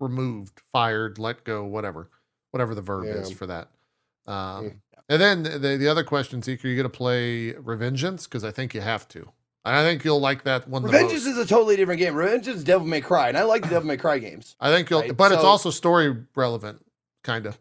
removed, 0.00 0.60
fired, 0.72 1.18
let 1.18 1.44
go, 1.44 1.64
whatever, 1.64 2.10
whatever 2.50 2.74
the 2.74 2.82
verb 2.82 3.06
is 3.06 3.30
for 3.30 3.46
that. 3.46 3.68
Um, 4.26 4.64
Mm. 4.64 4.76
And 5.10 5.20
then 5.20 5.42
the, 5.42 5.76
the 5.76 5.88
other 5.88 6.04
question, 6.04 6.40
Seeker, 6.40 6.68
you 6.68 6.76
going 6.76 6.84
to 6.84 6.88
play 6.88 7.52
Revengeance? 7.54 8.24
Because 8.24 8.44
I 8.44 8.52
think 8.52 8.74
you 8.74 8.80
have 8.80 9.08
to. 9.08 9.28
And 9.64 9.74
I 9.74 9.82
think 9.82 10.04
you'll 10.04 10.20
like 10.20 10.44
that 10.44 10.68
one 10.68 10.82
the 10.82 10.88
Revengeance 10.88 11.12
most. 11.12 11.26
is 11.26 11.36
a 11.38 11.46
totally 11.46 11.74
different 11.74 11.98
game. 11.98 12.14
Revengeance 12.14 12.46
is 12.46 12.64
Devil 12.64 12.86
May 12.86 13.00
Cry, 13.00 13.28
and 13.28 13.36
I 13.36 13.42
like 13.42 13.62
the 13.62 13.70
Devil 13.70 13.88
May 13.88 13.96
Cry 13.96 14.18
games. 14.18 14.54
I 14.60 14.70
think 14.70 14.88
you'll, 14.88 15.00
right, 15.00 15.16
but 15.16 15.32
it's 15.32 15.42
also 15.42 15.70
story 15.70 16.16
relevant, 16.36 16.86
kind 17.24 17.46
of. 17.46 17.58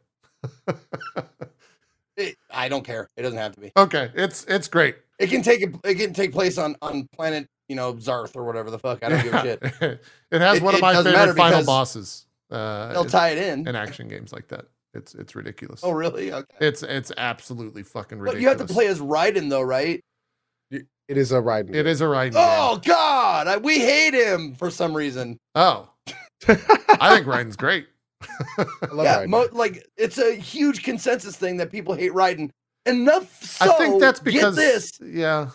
It, 2.19 2.35
I 2.51 2.69
don't 2.69 2.83
care. 2.85 3.09
It 3.17 3.21
doesn't 3.23 3.37
have 3.37 3.53
to 3.55 3.61
be. 3.61 3.71
okay, 3.77 4.11
it's 4.13 4.45
it's 4.45 4.67
great. 4.67 4.95
It 5.19 5.29
can 5.29 5.41
take 5.41 5.61
it 5.61 5.95
can 5.95 6.13
take 6.13 6.31
place 6.31 6.57
on 6.57 6.75
on 6.81 7.07
planet 7.13 7.47
you 7.67 7.75
know 7.75 7.93
Zarth 7.93 8.35
or 8.35 8.43
whatever 8.43 8.69
the 8.71 8.79
fuck. 8.79 9.03
I 9.03 9.09
don't 9.09 9.23
give 9.23 9.33
a 9.33 9.41
shit. 9.41 9.59
it 10.31 10.41
has 10.41 10.57
It- 10.57 10.63
one 10.63 10.75
of 10.75 10.81
my 10.81 11.01
favorite 11.03 11.35
final 11.35 11.65
bosses 11.65 12.25
uh, 12.51 12.93
They'll 12.93 13.05
tie 13.05 13.29
it 13.29 13.37
in. 13.37 13.67
in 13.67 13.75
action 13.75 14.07
games 14.07 14.33
like 14.33 14.47
that. 14.49 14.65
It's 14.93 15.13
it's 15.13 15.35
ridiculous. 15.35 15.81
Oh 15.83 15.91
really? 15.91 16.33
Okay. 16.33 16.55
It's 16.59 16.81
it's 16.83 17.11
absolutely 17.15 17.83
fucking 17.83 18.19
ridiculous. 18.19 18.33
But 18.33 18.41
you 18.41 18.47
have 18.49 18.67
to 18.67 18.73
play 18.73 18.87
as 18.87 18.99
Raiden 18.99 19.49
though, 19.49 19.61
right? 19.61 20.01
It 20.71 21.17
is 21.17 21.31
a 21.31 21.37
Raiden. 21.37 21.73
It 21.73 21.87
is 21.87 22.01
a 22.01 22.07
right. 22.07 22.31
Oh 22.35 22.79
God, 22.83 23.47
I, 23.47 23.57
we 23.57 23.79
hate 23.79 24.13
him 24.13 24.53
for 24.55 24.69
some 24.69 24.95
reason. 24.95 25.37
Oh. 25.55 25.89
I 26.47 27.15
think 27.15 27.25
Raiden's 27.27 27.55
great. 27.55 27.87
I 28.57 28.65
love 28.91 29.05
yeah, 29.05 29.25
mo- 29.27 29.47
like 29.51 29.85
it's 29.97 30.17
a 30.17 30.35
huge 30.35 30.83
consensus 30.83 31.35
thing 31.35 31.57
that 31.57 31.71
people 31.71 31.93
hate 31.93 32.11
Raiden. 32.11 32.49
Enough 32.85 33.43
so. 33.43 33.73
I 33.73 33.77
think 33.77 33.99
that's 33.99 34.19
because 34.19 34.55
get 34.55 34.61
this. 34.61 34.99
Yeah. 35.01 35.49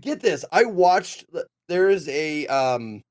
Get 0.00 0.20
this. 0.20 0.44
I 0.52 0.64
watched. 0.64 1.26
There 1.68 1.90
is 1.90 2.08
a 2.08 2.46
um, 2.46 3.02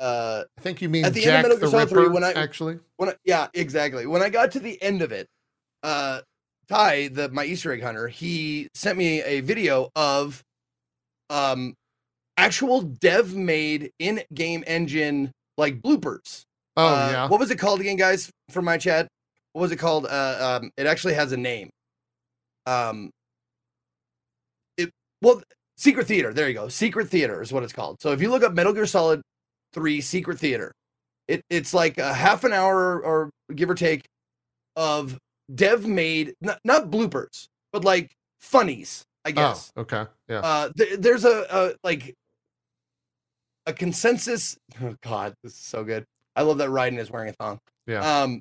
uh, 0.00 0.44
I 0.56 0.60
think 0.60 0.80
you 0.82 0.88
mean 0.88 1.04
At 1.04 1.14
the 1.14 1.24
end 1.24 1.28
of 1.28 1.32
Jack 1.34 1.42
Metal 1.42 1.56
the 1.56 1.60
Gear 1.60 1.70
Solid 1.70 1.88
3, 1.88 2.08
when 2.08 2.24
I- 2.24 2.32
actually, 2.32 2.78
when 2.96 3.10
I, 3.10 3.14
yeah, 3.24 3.48
exactly. 3.54 4.06
When 4.06 4.22
I 4.22 4.28
got 4.28 4.52
to 4.52 4.60
the 4.60 4.80
end 4.82 5.02
of 5.02 5.12
it, 5.12 5.28
uh, 5.82 6.20
Ty, 6.68 7.08
the 7.08 7.28
my 7.30 7.44
Easter 7.44 7.72
egg 7.72 7.82
hunter, 7.82 8.08
he 8.08 8.68
sent 8.74 8.98
me 8.98 9.22
a 9.22 9.40
video 9.40 9.90
of 9.96 10.42
um 11.30 11.74
actual 12.36 12.82
dev 12.82 13.34
made 13.34 13.90
in 13.98 14.22
game 14.34 14.62
engine 14.66 15.32
like 15.56 15.80
bloopers. 15.80 16.44
Oh 16.78 16.86
Uh, 16.86 17.08
yeah, 17.12 17.28
What 17.28 17.40
was 17.40 17.50
it 17.50 17.58
called 17.58 17.80
again, 17.80 17.96
guys? 17.96 18.30
For 18.50 18.62
my 18.62 18.78
chat, 18.78 19.06
what 19.52 19.62
was 19.62 19.72
it 19.72 19.76
called? 19.76 20.06
Uh, 20.06 20.58
um, 20.62 20.70
it 20.76 20.86
actually 20.86 21.14
has 21.14 21.32
a 21.32 21.36
name. 21.36 21.68
Um, 22.66 23.10
it 24.76 24.90
well, 25.22 25.42
Secret 25.76 26.06
Theater. 26.06 26.32
There 26.32 26.48
you 26.48 26.54
go. 26.54 26.68
Secret 26.68 27.08
Theater 27.08 27.42
is 27.42 27.52
what 27.52 27.62
it's 27.62 27.72
called. 27.72 27.96
So 28.00 28.12
if 28.12 28.20
you 28.22 28.30
look 28.30 28.42
up 28.42 28.54
Metal 28.54 28.72
Gear 28.72 28.86
Solid 28.86 29.20
Three 29.74 30.00
Secret 30.00 30.38
Theater, 30.38 30.72
it 31.28 31.42
it's 31.50 31.74
like 31.74 31.98
a 31.98 32.12
half 32.14 32.44
an 32.44 32.52
hour 32.52 33.00
or 33.02 33.30
give 33.54 33.70
or 33.70 33.74
take 33.74 34.04
of 34.76 35.18
dev 35.54 35.86
made 35.86 36.34
not, 36.40 36.58
not 36.64 36.90
bloopers, 36.90 37.46
but 37.72 37.84
like 37.84 38.10
funnies. 38.40 39.02
I 39.24 39.32
guess 39.32 39.70
Oh, 39.76 39.82
okay, 39.82 40.06
yeah. 40.28 40.38
uh 40.40 40.70
th- 40.78 41.00
there's 41.00 41.24
a, 41.26 41.44
a 41.50 41.74
like 41.84 42.14
a 43.66 43.72
consensus 43.74 44.56
oh 44.82 44.94
god 45.02 45.34
this 45.42 45.52
is 45.52 45.58
so 45.58 45.84
good 45.84 46.04
i 46.38 46.42
love 46.42 46.58
that 46.58 46.68
Raiden 46.70 46.98
is 46.98 47.10
wearing 47.10 47.28
a 47.28 47.32
thong 47.32 47.58
Yeah. 47.86 48.22
um 48.22 48.40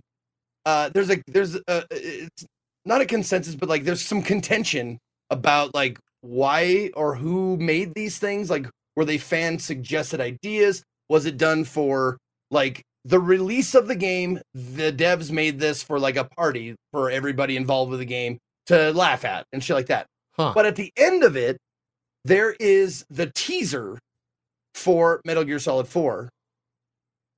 uh 0.66 0.90
there's 0.94 1.10
a 1.10 1.22
there's 1.28 1.56
a 1.56 1.86
it's 1.92 2.46
not 2.86 3.02
a 3.02 3.06
consensus 3.06 3.56
but 3.56 3.70
like 3.70 3.84
there's 3.84 4.02
some 4.02 4.22
contention 4.22 4.98
about 5.30 5.74
like 5.74 6.00
why 6.22 6.92
or 6.96 7.16
who 7.16 7.58
made 7.58 7.94
these 7.94 8.18
things 8.20 8.50
like 8.50 8.68
were 8.96 9.06
they 9.06 9.18
fan 9.18 9.60
suggested 9.60 10.22
ideas 10.22 10.84
was 11.10 11.26
it 11.26 11.38
done 11.38 11.64
for 11.64 12.18
like 12.52 12.82
the 13.06 13.20
release 13.20 13.76
of 13.76 13.88
the 13.88 13.96
game 13.96 14.40
the 14.54 14.92
devs 14.92 15.32
made 15.32 15.60
this 15.60 15.84
for 15.84 16.00
like 16.00 16.16
a 16.18 16.24
party 16.24 16.76
for 16.92 17.10
everybody 17.10 17.56
involved 17.58 17.92
with 17.92 18.00
the 18.00 18.06
game 18.06 18.38
to 18.66 18.92
laugh 18.94 19.24
at 19.26 19.46
and 19.54 19.64
shit 19.64 19.76
like 19.76 19.88
that 19.88 20.06
Huh. 20.36 20.52
but 20.54 20.66
at 20.68 20.76
the 20.76 20.92
end 20.98 21.24
of 21.24 21.36
it, 21.36 21.58
there 22.24 22.52
is 22.60 23.04
the 23.10 23.32
teaser 23.34 23.98
for 24.76 25.20
Metal 25.26 25.44
Gear 25.44 25.58
Solid 25.58 25.88
4. 25.88 26.30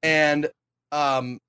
And 0.03 0.49
um 0.91 1.39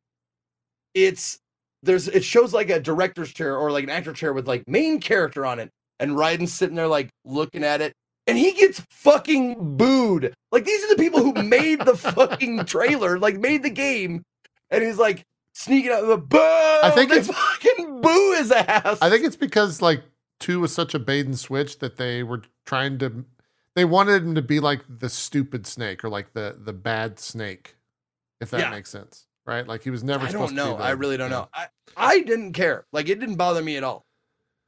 it's 0.95 1.39
there's 1.83 2.09
it 2.09 2.25
shows 2.25 2.53
like 2.53 2.71
a 2.71 2.81
director's 2.81 3.33
chair 3.33 3.57
or 3.57 3.71
like 3.71 3.85
an 3.85 3.91
actor 3.91 4.13
chair 4.13 4.33
with 4.33 4.47
like 4.47 4.65
main 4.67 5.01
character 5.01 5.47
on 5.47 5.59
it. 5.59 5.71
And 5.99 6.13
Raiden's 6.13 6.53
sitting 6.53 6.77
there 6.77 6.89
like 6.89 7.11
looking 7.25 7.65
at 7.65 7.81
it. 7.81 7.95
And 8.27 8.37
he 8.39 8.53
gets 8.53 8.81
fucking 8.91 9.77
booed. 9.77 10.35
Like 10.53 10.65
these 10.65 10.85
are 10.85 10.89
the 10.89 11.03
people 11.03 11.21
who 11.21 11.43
made 11.43 11.81
the 11.85 11.97
fucking 11.97 12.65
trailer, 12.67 13.19
like 13.19 13.39
made 13.39 13.63
the 13.63 13.71
game. 13.71 14.23
And 14.71 14.83
he's 14.85 14.99
like 14.99 15.25
sneaking 15.55 15.91
out 15.91 16.07
the 16.07 16.19
boo. 16.19 16.39
I 16.39 16.91
think 16.95 17.11
it's- 17.11 17.27
fucking 17.27 18.01
boo 18.03 18.35
his 18.37 18.53
ass. 18.53 18.99
I 19.01 19.11
think 19.11 19.25
it's 19.25 19.37
because 19.37 19.83
like 19.83 20.03
two 20.39 20.61
was 20.61 20.75
such 20.75 20.95
a 20.95 20.99
bait 20.99 21.27
and 21.27 21.39
switch 21.39 21.79
that 21.81 21.97
they 21.97 22.23
were 22.23 22.43
trying 22.67 22.99
to. 22.99 23.25
They 23.75 23.85
wanted 23.85 24.23
him 24.23 24.35
to 24.35 24.43
be 24.43 24.61
like 24.61 24.83
the 24.89 25.09
stupid 25.09 25.67
snake 25.67 26.05
or 26.05 26.09
like 26.09 26.33
the 26.35 26.57
the 26.59 26.73
bad 26.73 27.19
snake, 27.19 27.77
if 28.41 28.51
that 28.51 28.61
Yeah. 28.61 28.71
makes 28.71 28.91
sense, 28.91 29.27
right? 29.47 29.67
Like 29.67 29.83
he 29.83 29.91
was 29.91 30.03
never. 30.05 30.25
I 30.27 30.31
supposed 30.31 30.57
don't 30.57 30.73
to 30.73 30.79
know. 30.79 30.83
I 30.83 30.91
really 30.93 31.17
don't 31.17 31.31
yeah. 31.31 31.39
know. 31.39 31.49
I 31.55 31.67
I 31.97 32.21
didn't 32.23 32.53
care. 32.53 32.85
Like 32.93 33.09
it 33.09 33.21
didn't 33.21 33.37
bother 33.37 33.63
me 33.63 33.77
at 33.77 33.85
all. 33.85 34.05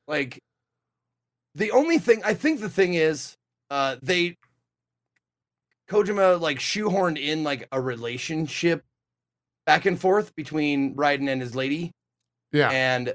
Like 0.09 0.39
the 1.55 1.71
only 1.73 1.99
thing 1.99 2.23
I 2.25 2.35
think 2.35 2.61
the 2.61 2.69
thing 2.69 2.95
is, 2.95 3.35
uh, 3.71 3.97
they 4.03 4.37
Kojima 5.91 6.41
like 6.41 6.59
shoehorned 6.59 7.19
in 7.19 7.45
like 7.45 7.69
a 7.73 7.81
relationship 7.81 8.83
back 9.67 9.87
and 9.87 10.01
forth 10.01 10.35
between 10.35 10.95
Raiden 10.97 11.29
and 11.29 11.41
his 11.41 11.55
lady, 11.55 11.93
Yeah. 12.53 12.71
and 12.71 13.15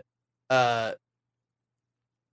uh, 0.50 0.94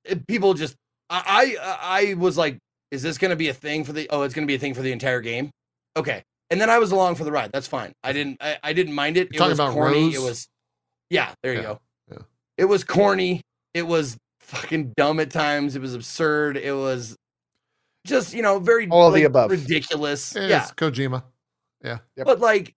it- 0.05 0.27
people 0.27 0.55
just 0.55 0.77
I 1.11 1.57
I 1.61 2.11
I 2.11 2.15
was 2.15 2.37
like 2.37 2.59
is 2.91 3.03
this 3.03 3.19
going 3.19 3.31
to 3.31 3.37
be 3.37 3.49
a 3.49 3.55
thing 3.55 3.83
for 3.83 3.93
the? 3.93 4.09
Oh, 4.11 4.23
it's 4.23 4.35
going 4.35 4.47
to 4.47 4.51
be 4.51 4.55
a 4.55 4.59
thing 4.59 4.73
for 4.73 4.83
the 4.83 4.93
entire 4.93 5.21
game. 5.21 5.51
Okay, 5.97 6.23
and 6.55 6.61
then 6.61 6.71
I 6.71 6.79
was 6.79 6.93
along 6.93 7.17
for 7.17 7.25
the 7.25 7.33
ride. 7.33 7.51
That's 7.53 7.67
fine. 7.67 7.93
I 8.05 8.13
didn't. 8.13 8.37
I, 8.41 8.57
I 8.63 8.73
didn't 8.73 8.95
mind 8.95 9.17
it. 9.17 9.29
You're 9.33 9.35
it 9.35 9.39
talking 9.39 9.51
was 9.51 9.59
about 9.59 9.73
corny. 9.73 10.15
It 10.15 10.21
was. 10.21 10.47
Yeah, 11.11 11.33
there 11.43 11.53
you 11.53 11.59
Yeah, 11.59 11.65
go. 11.65 11.81
yeah. 12.13 12.19
It 12.59 12.65
was 12.67 12.85
corny. 12.85 13.41
It 13.75 13.83
was 13.89 14.17
fucking 14.39 14.93
dumb 14.97 15.19
at 15.19 15.31
times. 15.31 15.75
It 15.75 15.83
was 15.83 15.95
absurd. 15.95 16.57
It 16.57 16.73
was 16.77 17.17
just 18.07 18.33
you 18.35 18.43
know 18.43 18.61
very 18.61 18.89
All 18.89 19.09
of 19.09 19.15
the 19.15 19.25
above. 19.25 19.51
ridiculous. 19.51 20.37
It's 20.37 20.49
yeah, 20.49 20.67
Kojima. 20.77 21.25
Yep. 21.83 22.01
but 22.25 22.39
like 22.39 22.73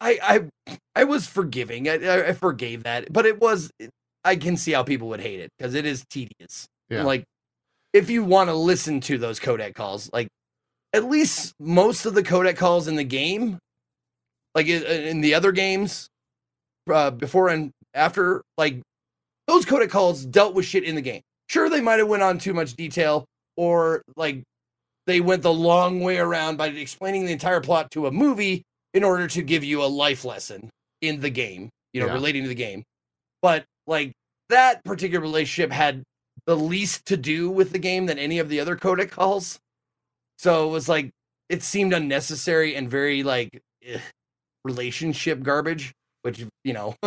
I 0.00 0.48
I 0.66 0.76
I 0.96 1.04
was 1.04 1.26
forgiving. 1.28 1.88
I, 1.88 1.94
I 1.98 2.28
I 2.28 2.32
forgave 2.32 2.82
that, 2.82 3.12
but 3.12 3.24
it 3.24 3.40
was 3.40 3.70
I 4.24 4.34
can 4.36 4.56
see 4.56 4.72
how 4.72 4.82
people 4.82 5.08
would 5.08 5.20
hate 5.20 5.38
it 5.40 5.50
because 5.56 5.74
it 5.74 5.86
is 5.86 6.04
tedious. 6.10 6.66
Yeah. 6.90 7.04
Like 7.04 7.24
if 7.92 8.10
you 8.10 8.24
want 8.24 8.48
to 8.50 8.54
listen 8.54 9.00
to 9.02 9.18
those 9.18 9.38
codec 9.38 9.74
calls, 9.74 10.10
like 10.12 10.28
at 10.92 11.04
least 11.04 11.54
most 11.58 12.06
of 12.06 12.14
the 12.14 12.22
codec 12.22 12.56
calls 12.56 12.88
in 12.88 12.96
the 12.96 13.04
game, 13.04 13.58
like 14.54 14.66
in, 14.66 14.82
in 14.84 15.20
the 15.20 15.34
other 15.34 15.52
games, 15.52 16.08
uh, 16.92 17.10
before 17.10 17.48
and 17.48 17.70
after, 17.94 18.42
like 18.58 18.80
those 19.46 19.64
codec 19.64 19.90
calls 19.90 20.24
dealt 20.24 20.54
with 20.54 20.66
shit 20.66 20.84
in 20.84 20.94
the 20.94 21.00
game. 21.00 21.22
Sure, 21.48 21.68
they 21.68 21.80
might 21.80 21.98
have 21.98 22.08
went 22.08 22.22
on 22.22 22.38
too 22.38 22.54
much 22.54 22.74
detail, 22.74 23.24
or 23.56 24.02
like 24.16 24.42
they 25.06 25.20
went 25.20 25.42
the 25.42 25.52
long 25.52 26.00
way 26.00 26.18
around 26.18 26.56
by 26.56 26.68
explaining 26.68 27.26
the 27.26 27.32
entire 27.32 27.60
plot 27.60 27.90
to 27.90 28.06
a 28.06 28.10
movie 28.10 28.62
in 28.94 29.04
order 29.04 29.26
to 29.26 29.42
give 29.42 29.64
you 29.64 29.82
a 29.82 29.86
life 29.86 30.24
lesson 30.24 30.70
in 31.00 31.20
the 31.20 31.30
game, 31.30 31.68
you 31.92 32.00
know, 32.00 32.06
Yeah. 32.06 32.14
relating 32.14 32.42
to 32.44 32.48
the 32.48 32.54
game. 32.54 32.84
But 33.40 33.64
like 33.86 34.12
that 34.48 34.84
particular 34.84 35.20
relationship 35.20 35.72
had 35.72 36.02
the 36.46 36.56
least 36.56 37.06
to 37.06 37.16
do 37.16 37.50
with 37.50 37.72
the 37.72 37.78
game 37.78 38.06
than 38.06 38.18
any 38.18 38.38
of 38.38 38.48
the 38.48 38.60
other 38.60 38.76
codec 38.76 39.10
calls. 39.10 39.58
So 40.38 40.68
it 40.68 40.72
was 40.72 40.88
like 40.88 41.10
it 41.48 41.62
seemed 41.62 41.92
unnecessary 41.92 42.74
and 42.74 42.90
very 42.90 43.22
like 43.22 43.62
eh, 43.84 43.98
relationship 44.64 45.42
garbage, 45.42 45.92
which 46.22 46.44
you 46.64 46.72
know 46.72 46.96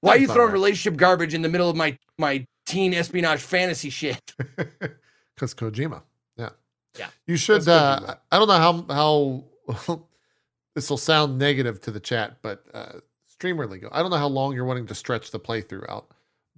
why 0.00 0.14
are 0.14 0.18
you 0.18 0.26
throwing 0.26 0.48
right. 0.48 0.52
relationship 0.52 0.98
garbage 0.98 1.34
in 1.34 1.42
the 1.42 1.48
middle 1.48 1.70
of 1.70 1.76
my 1.76 1.96
my 2.18 2.44
teen 2.66 2.94
espionage 2.94 3.40
fantasy 3.40 3.90
shit? 3.90 4.20
Because 5.34 5.54
Kojima. 5.54 6.02
Yeah. 6.36 6.50
Yeah. 6.98 7.08
You 7.26 7.36
should. 7.36 7.66
Uh, 7.66 8.16
I 8.30 8.38
don't 8.38 8.48
know 8.48 8.84
how 8.88 9.44
how 9.74 10.04
this 10.74 10.90
will 10.90 10.98
sound 10.98 11.38
negative 11.38 11.80
to 11.82 11.90
the 11.90 12.00
chat, 12.00 12.36
but 12.42 12.64
uh, 12.74 13.00
Streamerly 13.40 13.80
go. 13.80 13.88
I 13.92 14.02
don't 14.02 14.10
know 14.10 14.18
how 14.18 14.28
long 14.28 14.54
you're 14.54 14.64
wanting 14.64 14.86
to 14.86 14.94
stretch 14.94 15.30
the 15.30 15.40
playthrough 15.40 15.88
out, 15.88 16.08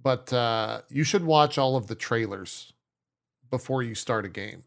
but 0.01 0.31
uh, 0.33 0.81
you 0.89 1.03
should 1.03 1.23
watch 1.23 1.57
all 1.57 1.75
of 1.75 1.87
the 1.87 1.95
trailers 1.95 2.73
before 3.49 3.81
you 3.81 3.95
start 3.95 4.25
a 4.25 4.29
game. 4.29 4.63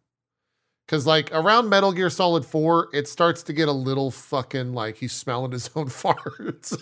Cause 0.89 1.06
like 1.06 1.31
around 1.35 1.69
Metal 1.69 1.93
Gear 1.93 2.09
Solid 2.10 2.44
4, 2.47 2.89
it 2.94 3.06
starts 3.06 3.43
to 3.44 3.52
get 3.52 3.69
a 3.69 3.73
little 3.73 4.10
fucking 4.10 4.73
like 4.73 4.97
he's 4.97 5.12
smelling 5.12 5.52
his 5.52 5.69
own 5.77 5.86
farts 5.86 6.77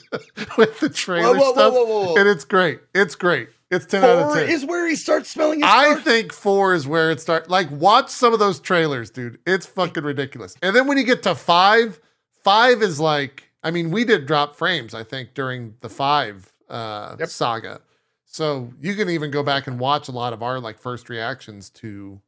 with 0.56 0.78
the 0.80 0.88
trailer 0.88 1.36
whoa, 1.36 1.50
whoa, 1.50 1.52
stuff. 1.52 1.72
whoa, 1.74 1.84
whoa. 1.84 2.14
And 2.16 2.28
it's 2.28 2.44
great. 2.44 2.78
It's 2.94 3.16
great. 3.16 3.48
It's 3.68 3.84
10 3.84 4.04
out 4.04 4.10
of 4.10 4.26
Four 4.28 4.36
10. 4.36 4.48
is 4.48 4.64
where 4.64 4.86
he 4.88 4.94
starts 4.94 5.28
smelling 5.30 5.58
his 5.60 5.68
I 5.68 5.96
farts? 5.96 6.02
think 6.04 6.32
four 6.32 6.72
is 6.74 6.86
where 6.86 7.10
it 7.10 7.20
starts. 7.20 7.50
Like, 7.50 7.68
watch 7.72 8.08
some 8.10 8.32
of 8.32 8.38
those 8.38 8.60
trailers, 8.60 9.10
dude. 9.10 9.40
It's 9.44 9.66
fucking 9.66 10.04
ridiculous. 10.04 10.54
And 10.62 10.76
then 10.76 10.86
when 10.86 10.98
you 10.98 11.04
get 11.04 11.24
to 11.24 11.34
five, 11.34 11.98
five 12.44 12.82
is 12.82 13.00
like, 13.00 13.50
I 13.64 13.72
mean, 13.72 13.90
we 13.90 14.04
did 14.04 14.24
drop 14.26 14.54
frames, 14.54 14.94
I 14.94 15.02
think, 15.02 15.34
during 15.34 15.74
the 15.80 15.88
five 15.88 16.52
uh, 16.70 17.16
Yep. 17.18 17.28
saga. 17.28 17.80
So 18.24 18.72
you 18.80 18.94
can 18.94 19.10
even 19.10 19.32
go 19.32 19.42
back 19.42 19.66
and 19.66 19.80
watch 19.80 20.06
a 20.06 20.12
lot 20.12 20.32
of 20.32 20.44
our 20.44 20.60
like 20.60 20.78
first 20.78 21.08
reactions 21.08 21.68
to, 21.70 22.20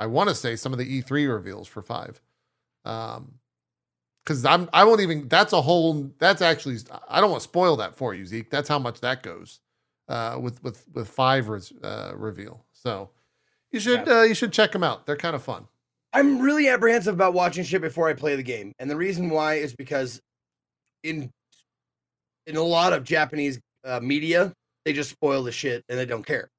I 0.00 0.06
want 0.06 0.28
to 0.30 0.34
say 0.34 0.56
some 0.56 0.72
of 0.72 0.78
the 0.78 1.02
E3 1.02 1.32
reveals 1.32 1.68
for 1.68 1.82
five. 1.82 2.20
Um, 2.84 3.34
because 4.24 4.44
I'm 4.44 4.68
I 4.72 4.84
won't 4.84 5.00
even. 5.00 5.28
That's 5.28 5.52
a 5.52 5.62
whole. 5.62 6.10
That's 6.18 6.42
actually. 6.42 6.78
I 7.08 7.20
don't 7.20 7.30
want 7.30 7.42
to 7.42 7.48
spoil 7.48 7.76
that 7.76 7.96
for 7.96 8.14
you, 8.14 8.26
Zeke. 8.26 8.50
That's 8.50 8.68
how 8.68 8.78
much 8.78 9.00
that 9.00 9.22
goes 9.22 9.60
uh, 10.08 10.38
with 10.40 10.62
with 10.62 10.84
with 10.92 11.08
five 11.08 11.48
res, 11.48 11.72
uh, 11.82 12.12
reveal. 12.14 12.64
So 12.72 13.10
you 13.70 13.80
should 13.80 14.08
uh, 14.08 14.22
you 14.22 14.34
should 14.34 14.52
check 14.52 14.72
them 14.72 14.84
out. 14.84 15.06
They're 15.06 15.16
kind 15.16 15.34
of 15.34 15.42
fun. 15.42 15.66
I'm 16.12 16.40
really 16.40 16.68
apprehensive 16.68 17.14
about 17.14 17.34
watching 17.34 17.64
shit 17.64 17.80
before 17.80 18.08
I 18.08 18.14
play 18.14 18.36
the 18.36 18.42
game, 18.42 18.72
and 18.78 18.90
the 18.90 18.96
reason 18.96 19.30
why 19.30 19.54
is 19.54 19.74
because 19.74 20.20
in 21.02 21.30
in 22.46 22.56
a 22.56 22.62
lot 22.62 22.92
of 22.92 23.04
Japanese 23.04 23.60
uh, 23.84 24.00
media, 24.00 24.52
they 24.84 24.92
just 24.92 25.10
spoil 25.10 25.42
the 25.44 25.52
shit 25.52 25.84
and 25.88 25.98
they 25.98 26.06
don't 26.06 26.26
care. 26.26 26.50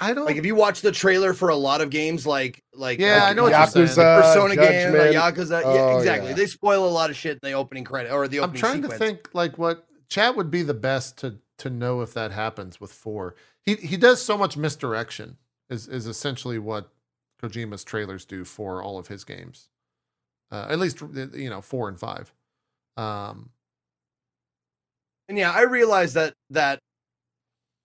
I 0.00 0.14
don't. 0.14 0.24
Like 0.24 0.36
if 0.36 0.46
you 0.46 0.54
watch 0.54 0.80
the 0.80 0.92
trailer 0.92 1.34
for 1.34 1.48
a 1.50 1.56
lot 1.56 1.80
of 1.80 1.90
games, 1.90 2.26
like 2.26 2.62
like 2.72 2.98
Yeah, 2.98 3.14
like, 3.20 3.22
I 3.22 3.32
know 3.34 3.42
what 3.44 3.52
you're 3.52 3.86
Yakuza, 3.86 3.94
saying. 3.94 4.22
Persona 4.22 4.56
game, 4.56 4.92
like 4.94 5.12
Judgment. 5.12 5.14
Yakuza, 5.36 5.60
yeah, 5.62 5.66
Oh, 5.68 5.98
exactly. 5.98 6.28
yeah. 6.30 6.34
They 6.36 6.46
spoil 6.46 6.86
a 6.86 6.90
lot 6.90 7.10
of 7.10 7.16
shit 7.16 7.32
in 7.32 7.40
the 7.42 7.52
opening 7.52 7.84
credit 7.84 8.12
or 8.12 8.26
the 8.28 8.40
opening. 8.40 8.54
I'm 8.56 8.60
trying 8.60 8.82
sequence. 8.82 8.92
to 8.94 8.98
think 8.98 9.28
like 9.34 9.58
what 9.58 9.86
chat 10.08 10.36
would 10.36 10.50
be 10.50 10.62
the 10.62 10.74
best 10.74 11.18
to 11.18 11.38
to 11.58 11.70
know 11.70 12.00
if 12.00 12.14
that 12.14 12.32
happens 12.32 12.80
with 12.80 12.92
four. 12.92 13.34
He 13.62 13.74
he 13.76 13.96
does 13.96 14.22
so 14.22 14.36
much 14.38 14.56
misdirection. 14.56 15.36
Is 15.68 15.86
is 15.86 16.06
essentially 16.06 16.58
what 16.58 16.88
Kojima's 17.42 17.84
trailers 17.84 18.24
do 18.24 18.44
for 18.44 18.82
all 18.82 18.98
of 18.98 19.08
his 19.08 19.24
games. 19.24 19.68
Uh, 20.50 20.66
at 20.68 20.78
least 20.78 21.00
you 21.34 21.48
know 21.50 21.60
four 21.60 21.88
and 21.88 21.98
five. 21.98 22.32
Um, 22.96 23.50
And 25.28 25.38
yeah, 25.38 25.52
I 25.52 25.62
realize 25.62 26.14
that 26.14 26.34
that 26.50 26.80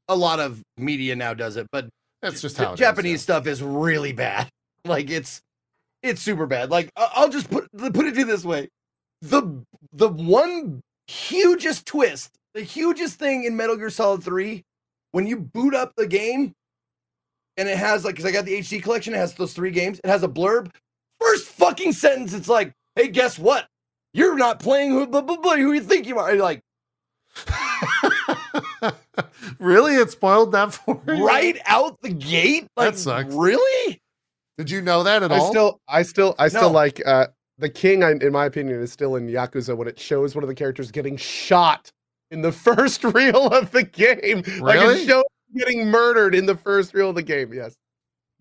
a 0.08 0.16
lot 0.16 0.40
of 0.40 0.62
media 0.78 1.16
now 1.16 1.34
does 1.34 1.58
it, 1.58 1.68
but 1.72 1.90
that's 2.26 2.42
just 2.42 2.58
how 2.58 2.72
it 2.72 2.74
is, 2.74 2.80
Japanese 2.80 3.20
yeah. 3.22 3.24
stuff 3.24 3.48
is 3.48 3.62
really 3.62 4.14
bad. 4.14 4.50
Like 4.88 5.10
it's 5.10 5.42
it's 6.04 6.22
super 6.22 6.46
bad. 6.46 6.70
Like 6.70 6.92
I'll 6.96 7.30
just 7.30 7.50
put 7.50 7.68
put 7.76 8.06
it 8.06 8.14
to 8.14 8.24
this 8.24 8.46
way: 8.46 8.70
the 9.24 9.66
the 9.94 10.10
one 10.10 10.82
hugest 11.08 11.88
twist, 11.88 12.30
the 12.54 12.62
hugest 12.62 13.18
thing 13.18 13.46
in 13.46 13.56
Metal 13.58 13.76
Gear 13.78 13.90
Solid 13.90 14.24
Three, 14.24 14.62
when 15.12 15.26
you 15.26 15.38
boot 15.38 15.74
up 15.74 15.94
the 15.98 16.06
game, 16.06 16.54
and 17.58 17.68
it 17.68 17.80
has 17.80 18.06
like 18.06 18.14
because 18.14 18.26
I 18.30 18.32
got 18.32 18.46
the 18.46 18.60
HD 18.60 18.84
collection, 18.84 19.16
it 19.16 19.18
has 19.18 19.34
those 19.34 19.54
three 19.54 19.72
games. 19.72 20.00
It 20.04 20.08
has 20.08 20.22
a 20.22 20.28
blurb. 20.28 20.70
First 21.20 21.48
fucking 21.48 21.94
sentence, 21.94 22.36
it's 22.36 22.48
like, 22.48 22.72
"Hey, 22.96 23.08
guess 23.08 23.40
what? 23.40 23.66
You're 24.14 24.36
not 24.36 24.60
playing 24.60 24.92
who 24.92 25.08
blah, 25.08 25.22
blah, 25.22 25.38
blah, 25.38 25.56
who 25.56 25.74
you 25.74 25.82
think 25.82 26.06
you 26.06 26.20
are." 26.20 26.32
You're 26.32 26.44
like 26.44 26.62
really, 29.60 29.96
it 29.96 30.12
spoiled 30.12 30.52
that 30.54 30.74
for 30.74 31.02
you. 31.08 31.26
right 31.26 31.58
out 31.66 31.98
the 32.02 32.10
gate. 32.10 32.68
Like 32.78 32.94
That 32.94 33.00
sucks. 33.00 33.34
really? 33.34 34.02
Did 34.58 34.70
you 34.72 34.82
know 34.82 35.04
that 35.04 35.22
at 35.24 35.32
all? 35.32 35.38
I 35.38 35.42
all? 35.42 35.52
still, 35.52 35.80
I 35.88 36.02
still, 36.04 36.36
I 36.40 36.48
still 36.48 36.62
No. 36.70 36.72
like 36.72 37.02
uh, 37.06 37.28
the 37.58 37.70
king. 37.70 38.04
I, 38.04 38.12
in 38.12 38.32
my 38.32 38.46
opinion, 38.46 38.80
is 38.82 38.92
still 38.92 39.16
in 39.18 39.28
Yakuza 39.28 39.76
when 39.76 39.88
it 39.88 40.00
shows 40.00 40.34
one 40.36 40.44
of 40.44 40.48
the 40.48 40.56
characters 40.56 40.92
getting 40.92 41.18
shot 41.18 41.92
in 42.32 42.42
the 42.42 42.52
first 42.54 43.04
reel 43.04 43.48
of 43.48 43.72
the 43.72 43.84
game. 43.84 44.44
Like 44.60 44.80
Really? 44.80 45.02
it 45.02 45.08
shows 45.08 45.24
getting 45.56 45.88
murdered 45.90 46.34
in 46.36 46.46
the 46.46 46.56
first 46.56 46.94
reel 46.94 47.10
of 47.10 47.16
the 47.16 47.24
game. 47.24 47.54
Yes. 47.54 47.76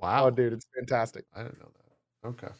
wow, 0.01 0.27
Oh, 0.27 0.31
dude, 0.31 0.53
it's 0.53 0.66
fantastic. 0.77 1.25
I 1.35 1.43
didn't 1.43 1.59
know 1.61 1.71
that. 2.23 2.29
Okay. 2.29 2.55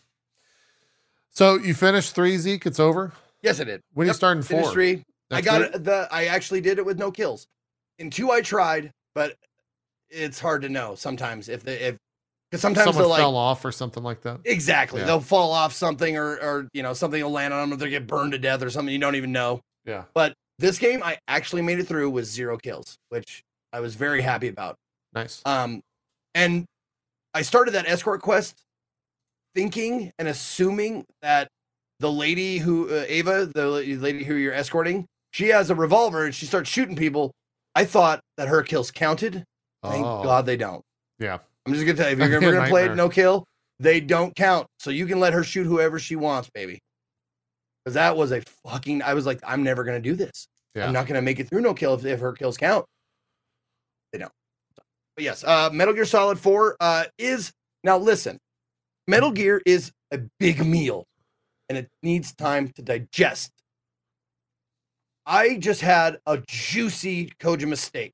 So 1.31 1.56
you 1.56 1.74
finished 1.74 2.15
three, 2.15 2.36
Zeke. 2.39 2.66
It's 2.66 2.78
over. 2.81 3.12
Yes, 3.43 3.61
I 3.61 3.65
did. 3.65 3.81
When 3.93 4.06
are 4.06 4.09
you 4.11 4.15
starting 4.15 4.43
four? 4.43 4.59
Finished 4.59 4.73
three. 4.73 5.05
I 5.31 5.40
got 5.40 5.61
week? 5.62 5.74
it. 5.74 5.85
The 5.85 6.09
I 6.11 6.27
actually 6.27 6.61
did 6.61 6.78
it 6.78 6.86
with 6.86 6.98
no 6.98 7.11
kills. 7.11 7.47
In 7.98 8.10
two, 8.10 8.30
I 8.30 8.40
tried, 8.40 8.90
but 9.14 9.34
it's 10.10 10.40
hard 10.40 10.62
to 10.62 10.68
know 10.68 10.94
sometimes 10.94 11.48
if 11.48 11.62
they 11.62 11.74
if 11.76 11.96
because 12.50 12.60
sometimes 12.60 12.84
Someone 12.86 13.02
they'll 13.02 13.10
like 13.10 13.22
off 13.22 13.64
or 13.64 13.72
something 13.72 14.02
like 14.04 14.20
that. 14.22 14.40
exactly 14.44 15.00
Yeah. 15.00 15.06
they'll 15.06 15.20
fall 15.20 15.50
off 15.52 15.72
something 15.72 16.16
or 16.16 16.36
or 16.40 16.68
you 16.72 16.82
know 16.82 16.92
something 16.92 17.20
will 17.22 17.30
land 17.30 17.52
on 17.52 17.68
them 17.70 17.76
or 17.76 17.80
they 17.82 17.90
get 17.90 18.06
burned 18.06 18.32
to 18.32 18.38
death 18.38 18.62
or 18.62 18.70
something 18.70 18.92
you 18.92 19.00
don't 19.00 19.16
even 19.16 19.32
know. 19.32 19.60
Yeah. 19.84 20.04
But 20.14 20.34
this 20.58 20.78
game, 20.78 21.02
I 21.02 21.18
actually 21.26 21.62
made 21.62 21.80
it 21.80 21.88
through 21.88 22.10
with 22.10 22.26
zero 22.26 22.56
kills, 22.56 22.96
which 23.08 23.42
I 23.72 23.80
was 23.80 23.96
very 23.96 24.22
happy 24.22 24.46
about. 24.48 24.76
Nice. 25.12 25.42
Um, 25.44 25.80
and 26.34 26.64
I 27.34 27.42
started 27.42 27.72
that 27.74 27.88
escort 27.88 28.22
quest 28.22 28.54
thinking 29.54 30.12
and 30.18 30.28
assuming 30.28 31.04
that 31.22 31.48
the 32.00 32.10
lady 32.10 32.58
who 32.58 32.88
uh, 32.88 33.04
Ava, 33.08 33.46
the 33.46 33.66
lady 33.68 34.22
who 34.24 34.34
you're 34.34 34.52
escorting, 34.54 35.06
she 35.32 35.48
has 35.48 35.70
a 35.70 35.74
revolver 35.74 36.24
and 36.24 36.34
she 36.34 36.46
starts 36.46 36.70
shooting 36.70 36.94
people. 36.96 37.32
I 37.74 37.84
thought 37.84 38.20
that 38.36 38.48
her 38.48 38.62
kills 38.62 38.90
counted. 38.90 39.44
Thank 39.82 40.06
Oh, 40.06 40.22
God 40.22 40.46
they 40.46 40.56
don't. 40.56 40.82
Yeah. 41.18 41.38
I'm 41.66 41.72
just 41.72 41.84
gonna 41.86 41.96
tell 41.96 42.10
you, 42.10 42.22
if 42.22 42.30
you're 42.30 42.40
gonna 42.52 42.68
play 42.68 42.86
it 42.86 42.94
no 42.94 43.09
kill, 43.09 43.44
they 43.78 44.01
don't 44.01 44.34
count. 44.34 44.66
So 44.78 44.90
you 44.90 45.06
can 45.06 45.20
let 45.20 45.32
her 45.32 45.42
shoot 45.44 45.64
whoever 45.64 45.98
she 45.98 46.16
wants, 46.16 46.48
baby. 46.55 46.80
Because 47.84 47.94
that 47.94 48.16
was 48.16 48.32
a 48.32 48.42
fucking. 48.66 49.02
I 49.02 49.14
was 49.14 49.26
like, 49.26 49.40
I'm 49.46 49.62
never 49.62 49.84
gonna 49.84 50.01
do 50.01 50.14
this. 50.14 50.46
Yeah. 50.74 50.86
I'm 50.86 50.92
not 50.92 51.06
gonna 51.06 51.22
make 51.22 51.40
it 51.40 51.48
through 51.48 51.60
no 51.60 51.74
kill 51.74 51.94
if, 51.94 52.05
if 52.05 52.20
her 52.20 52.32
kills 52.32 52.56
count. 52.56 52.86
They 54.12 54.18
don't. 54.18 54.32
But 55.16 55.24
yes, 55.24 55.44
uh, 55.44 55.70
Metal 55.72 55.94
Gear 55.94 56.05
Solid 56.05 56.38
4 56.38 56.76
uh, 56.80 57.05
is 57.18 57.52
now 57.82 57.98
listen. 57.98 58.38
Metal 59.06 59.30
Gear 59.30 59.60
is 59.66 59.92
a 60.12 60.18
big 60.40 60.64
meal, 60.64 61.05
and 61.68 61.78
it 61.78 61.88
needs 62.02 62.34
time 62.34 62.68
to 62.68 62.82
digest. 62.82 63.51
I 65.26 65.56
just 65.56 65.80
had 65.80 66.18
a 66.26 66.42
juicy 66.46 67.32
Kojima 67.40 67.76
steak, 67.78 68.12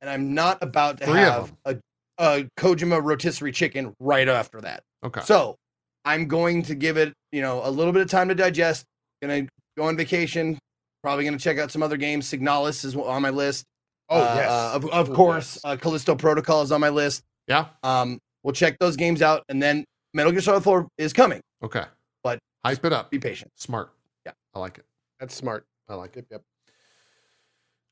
and 0.00 0.10
I'm 0.10 0.34
not 0.34 0.62
about 0.62 0.98
to 0.98 1.06
Three 1.06 1.20
have 1.20 1.52
a 1.64 1.78
uh, 2.18 2.42
Kojima 2.58 3.02
rotisserie 3.02 3.52
chicken 3.52 3.94
right 4.00 4.28
after 4.28 4.60
that. 4.60 4.82
Okay. 5.04 5.20
So 5.22 5.56
I'm 6.04 6.26
going 6.26 6.62
to 6.64 6.74
give 6.74 6.96
it, 6.96 7.12
you 7.32 7.40
know, 7.42 7.60
a 7.64 7.70
little 7.70 7.92
bit 7.92 8.02
of 8.02 8.08
time 8.10 8.28
to 8.28 8.34
digest. 8.34 8.84
Gonna 9.22 9.46
go 9.76 9.84
on 9.84 9.96
vacation. 9.96 10.58
Probably 11.02 11.24
gonna 11.24 11.38
check 11.38 11.58
out 11.58 11.70
some 11.70 11.82
other 11.82 11.96
games. 11.96 12.28
Signalis 12.30 12.84
is 12.84 12.96
on 12.96 13.22
my 13.22 13.30
list. 13.30 13.64
Oh 14.08 14.20
Uh, 14.20 14.34
yes, 14.36 14.50
uh, 14.50 14.72
of, 14.74 14.84
of 14.90 15.10
Oh, 15.10 15.14
course. 15.14 15.54
yes. 15.56 15.60
Uh, 15.64 15.76
Callisto 15.76 16.14
Protocol 16.14 16.62
is 16.62 16.72
on 16.72 16.80
my 16.80 16.88
list. 16.90 17.22
yeah. 17.46 17.66
Um, 17.82 18.18
we'll 18.42 18.52
check 18.54 18.76
those 18.80 18.96
games 18.96 19.22
out, 19.22 19.42
and 19.48 19.62
then 19.62 19.84
Metal 20.12 20.30
Gear 20.32 20.40
Solid 20.42 20.62
4 20.62 20.86
is 20.98 21.12
coming. 21.12 21.40
Okay. 21.62 21.84
But- 22.22 22.38
hype 22.64 22.84
it 22.84 22.92
up. 22.92 23.10
Be 23.10 23.18
patient. 23.18 23.50
Smart. 23.56 23.92
Yeah. 24.26 24.32
I 24.54 24.58
like 24.58 24.78
it. 24.78 24.84
That's 25.20 25.34
smart. 25.34 25.64
I 25.88 25.94
like 25.94 26.16
it. 26.16 26.26
Yep, 26.30 26.42
yep. 26.42 26.42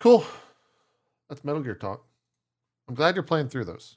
Cool. 0.00 0.24
That's 1.28 1.44
Metal 1.44 1.62
Gear 1.62 1.74
talk. 1.74 2.04
I'm 2.88 2.94
glad 2.94 3.14
you're 3.14 3.22
playing 3.22 3.48
through 3.48 3.64
those. 3.64 3.96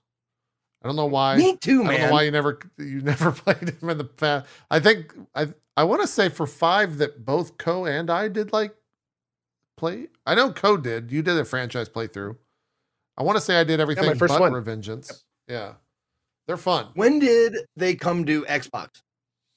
I 0.83 0.87
don't 0.87 0.95
know 0.95 1.07
why. 1.07 1.35
Me 1.37 1.57
too, 1.57 1.83
man. 1.83 1.93
I 1.93 1.97
don't 1.97 2.07
know 2.07 2.13
why 2.13 2.23
you 2.23 2.31
never 2.31 2.59
you 2.77 3.01
never 3.01 3.31
played 3.31 3.69
him 3.69 3.89
in 3.89 3.97
the 3.97 4.03
past. 4.03 4.47
I 4.69 4.79
think 4.79 5.13
I 5.33 5.47
I 5.75 5.83
want 5.83 6.01
to 6.01 6.07
say 6.07 6.29
for 6.29 6.45
five 6.45 6.99
that 6.99 7.25
both 7.25 7.57
Cohh 7.57 7.89
and 7.89 8.09
I 8.09 8.27
did 8.27 8.53
like 8.53 8.75
play. 9.77 10.07
I 10.25 10.35
know 10.35 10.51
Cohh 10.51 10.81
did. 10.81 11.11
You 11.11 11.21
did 11.21 11.37
a 11.37 11.45
franchise 11.45 11.89
playthrough. 11.89 12.37
I 13.17 13.23
want 13.23 13.37
to 13.37 13.41
say 13.41 13.59
I 13.59 13.63
did 13.63 13.79
everything 13.79 14.15
first 14.15 14.33
but 14.33 14.41
one. 14.41 14.51
Revengeance. 14.51 15.23
Yeah, 15.47 15.73
they're 16.47 16.57
fun. 16.57 16.89
When 16.93 17.19
did 17.19 17.57
they 17.75 17.95
come 17.95 18.25
to 18.25 18.43
Xbox? 18.43 19.01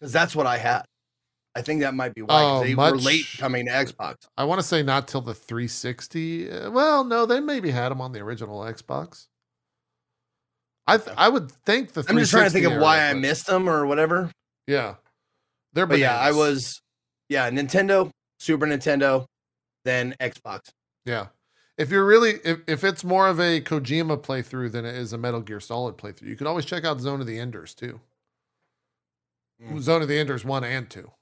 Because 0.00 0.12
that's 0.12 0.34
what 0.34 0.46
I 0.46 0.56
had. 0.56 0.84
I 1.54 1.62
think 1.62 1.80
that 1.80 1.94
might 1.94 2.14
be 2.14 2.22
why 2.22 2.42
Oh, 2.42 2.62
they 2.62 2.74
were 2.74 2.96
late 2.96 3.26
coming 3.38 3.66
to 3.66 3.72
Xbox. 3.72 4.28
I 4.36 4.44
want 4.44 4.60
to 4.60 4.66
say 4.66 4.82
not 4.82 5.08
till 5.08 5.20
the 5.20 5.34
360. 5.34 6.50
Uh, 6.50 6.70
Well, 6.70 7.04
no, 7.04 7.26
they 7.26 7.40
maybe 7.40 7.70
had 7.70 7.88
them 7.88 8.00
on 8.00 8.12
the 8.12 8.20
original 8.20 8.60
Xbox. 8.60 9.26
I 10.86 10.96
th- 10.96 11.16
I 11.18 11.28
would 11.28 11.50
think 11.66 11.92
the. 11.92 12.04
I'm 12.08 12.16
just 12.16 12.30
trying 12.30 12.44
to 12.44 12.50
think 12.50 12.66
of 12.66 12.80
why 12.80 13.10
I 13.10 13.12
missed 13.12 13.46
them 13.46 13.68
or 13.68 13.86
whatever. 13.86 14.30
Yeah, 14.66 14.94
they're 15.74 15.86
But 15.86 15.98
yeah, 15.98 16.16
I 16.18 16.32
was 16.32 16.80
yeah, 17.28 17.50
Nintendo, 17.50 18.10
Super 18.38 18.66
Nintendo, 18.66 19.26
then 19.84 20.14
Xbox. 20.20 20.70
Yeah. 21.04 21.26
If 21.76 21.90
you're 21.90 22.04
really 22.04 22.40
if, 22.44 22.60
if 22.66 22.84
it's 22.84 23.04
more 23.04 23.28
of 23.28 23.38
a 23.38 23.60
Kojima 23.60 24.20
playthrough 24.22 24.72
than 24.72 24.84
it 24.84 24.94
is 24.96 25.12
a 25.12 25.18
Metal 25.18 25.40
Gear 25.40 25.60
Solid 25.60 25.96
playthrough, 25.96 26.26
you 26.28 26.36
could 26.36 26.46
always 26.46 26.64
check 26.64 26.84
out 26.84 27.00
Zone 27.00 27.20
of 27.20 27.26
the 27.26 27.38
Enders 27.38 27.74
too. 27.74 28.00
Mm. 29.62 29.80
Zone 29.80 30.02
of 30.02 30.08
the 30.08 30.18
Enders 30.18 30.44
one 30.44 30.64
and 30.64 30.88
two. 30.88 31.12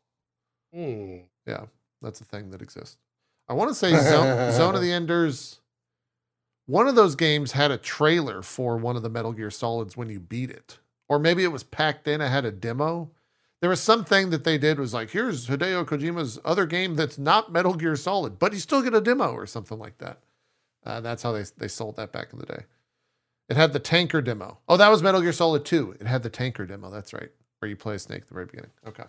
Hmm. 0.75 1.19
Yeah, 1.47 1.65
that's 2.03 2.21
a 2.21 2.25
thing 2.25 2.51
that 2.51 2.63
exists. 2.63 2.97
I 3.49 3.55
want 3.55 3.71
to 3.71 3.75
say 3.75 3.91
Zone, 3.97 4.53
Zone 4.53 4.75
of 4.75 4.83
the 4.83 4.93
Enders. 4.93 5.61
One 6.67 6.89
of 6.89 6.97
those 6.97 7.15
games 7.15 7.53
had 7.53 7.71
a 7.71 7.79
trailer 7.79 8.43
for 8.43 8.77
one 8.77 8.97
of 8.97 9.03
the 9.03 9.09
Metal 9.09 9.33
Gear 9.33 9.51
Solids 9.53 9.97
when 9.97 10.09
you 10.09 10.19
beat 10.19 10.51
it, 10.51 10.79
or 11.09 11.19
maybe 11.19 11.45
it 11.45 11.53
was 11.53 11.63
packed 11.63 12.09
in. 12.09 12.21
It 12.21 12.29
had 12.29 12.45
a 12.45 12.51
demo. 12.51 13.11
There 13.61 13.71
was 13.71 13.81
something 13.81 14.31
that 14.31 14.45
they 14.45 14.59
did 14.59 14.79
was 14.79 14.93
like, 14.93 15.11
here's 15.11 15.47
Hideo 15.47 15.85
Kojima's 15.85 16.39
other 16.45 16.67
game 16.67 16.95
that's 16.97 17.19
not 17.19 17.53
Metal 17.53 17.75
Gear 17.75 17.97
Solid, 17.97 18.39
but 18.39 18.53
you 18.53 18.59
still 18.59 18.83
get 18.83 18.95
a 18.95 19.01
demo 19.01 19.31
or 19.33 19.47
something 19.47 19.79
like 19.79 19.99
that. 19.99 20.19
Uh, 20.85 21.01
that's 21.01 21.23
how 21.23 21.33
they 21.33 21.45
they 21.57 21.69
sold 21.69 21.97
that 21.97 22.13
back 22.13 22.33
in 22.33 22.39
the 22.39 22.47
day. 22.47 22.65
It 23.49 23.57
had 23.57 23.73
the 23.73 23.79
tanker 23.79 24.21
demo. 24.21 24.59
Oh, 24.69 24.77
that 24.77 24.89
was 24.89 25.03
Metal 25.05 25.21
Gear 25.21 25.33
Solid 25.33 25.65
2. 25.65 25.97
It 26.01 26.07
had 26.07 26.25
the 26.25 26.31
tanker 26.31 26.67
demo. 26.67 26.91
That's 26.91 27.13
right, 27.13 27.31
where 27.61 27.69
you 27.69 27.77
play 27.77 27.95
a 27.95 27.99
snake 27.99 28.23
at 28.23 28.29
the 28.29 28.35
very 28.35 28.47
beginning. 28.47 28.73
Okay. 28.87 29.05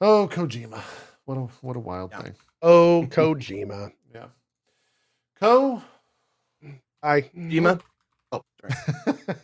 Oh, 0.00 0.28
Kojima. 0.30 0.80
What 1.24 1.36
a 1.36 1.40
what 1.62 1.76
a 1.76 1.80
wild 1.80 2.10
Yeah. 2.12 2.22
thing. 2.22 2.34
Oh, 2.62 3.06
Kojima. 3.10 3.92
Yeah. 4.14 4.26
Ko, 5.40 5.82
I 7.02 7.22
Kojima. 7.22 7.80
Oh, 8.30 8.42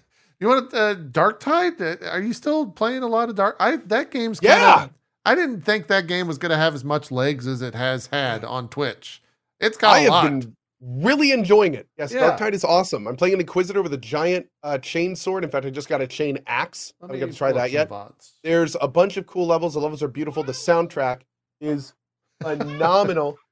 you 0.41 0.47
want 0.49 0.73
uh, 0.73 0.95
Darktide? 0.95 1.81
Uh, 2.03 2.09
Are 2.09 2.21
you 2.21 2.33
still 2.33 2.67
playing 2.67 3.03
a 3.03 3.09
lot 3.09 3.29
of 3.29 3.35
Dark? 3.35 3.57
I 3.59 3.77
that 3.77 4.11
game's 4.13 4.39
kinda, 4.39 4.57
Yeah. 4.57 4.89
I 5.27 5.35
didn't 5.35 5.63
think 5.63 5.89
that 5.89 6.07
game 6.07 6.29
was 6.29 6.39
going 6.39 6.51
to 6.51 6.57
have 6.57 6.75
as 6.75 6.85
much 6.85 7.11
legs 7.11 7.47
as 7.49 7.63
it 7.63 7.75
has 7.75 8.07
had 8.07 8.45
on 8.45 8.69
Twitch. 8.69 9.23
It's 9.59 9.77
got 9.77 9.97
I 9.97 9.99
a 9.99 10.03
have 10.03 10.11
lot. 10.11 10.23
been 10.25 10.57
really 10.81 11.33
enjoying 11.33 11.75
it. 11.75 11.89
Yes, 11.99 12.13
Yeah. 12.13 12.21
Dark 12.21 12.39
Tide 12.39 12.55
is 12.55 12.65
awesome. 12.65 13.07
I'm 13.07 13.17
playing 13.17 13.35
an 13.35 13.41
Inquisitor 13.41 13.83
with 13.83 13.93
a 13.93 13.99
giant 13.99 14.47
uh, 14.63 14.79
chain 14.79 15.15
sword. 15.15 15.45
In 15.45 15.51
fact, 15.51 15.67
I 15.67 15.71
just 15.71 15.89
got 15.89 16.01
a 16.01 16.07
chain 16.07 16.39
axe. 16.47 16.93
I 17.03 17.07
haven't 17.07 17.21
got 17.21 17.31
to 17.31 17.37
try 17.37 17.53
that 17.53 17.71
yet. 17.71 17.89
VODs. 17.91 18.33
There's 18.43 18.77
a 18.81 18.89
bunch 18.89 19.17
of 19.17 19.27
cool 19.27 19.47
levels. 19.47 19.75
The 19.75 19.81
levels 19.81 20.03
are 20.03 20.09
beautiful. 20.09 20.43
The 20.43 20.53
soundtrack 20.53 21.21
is 21.61 21.95
phenomenal. 22.43 23.39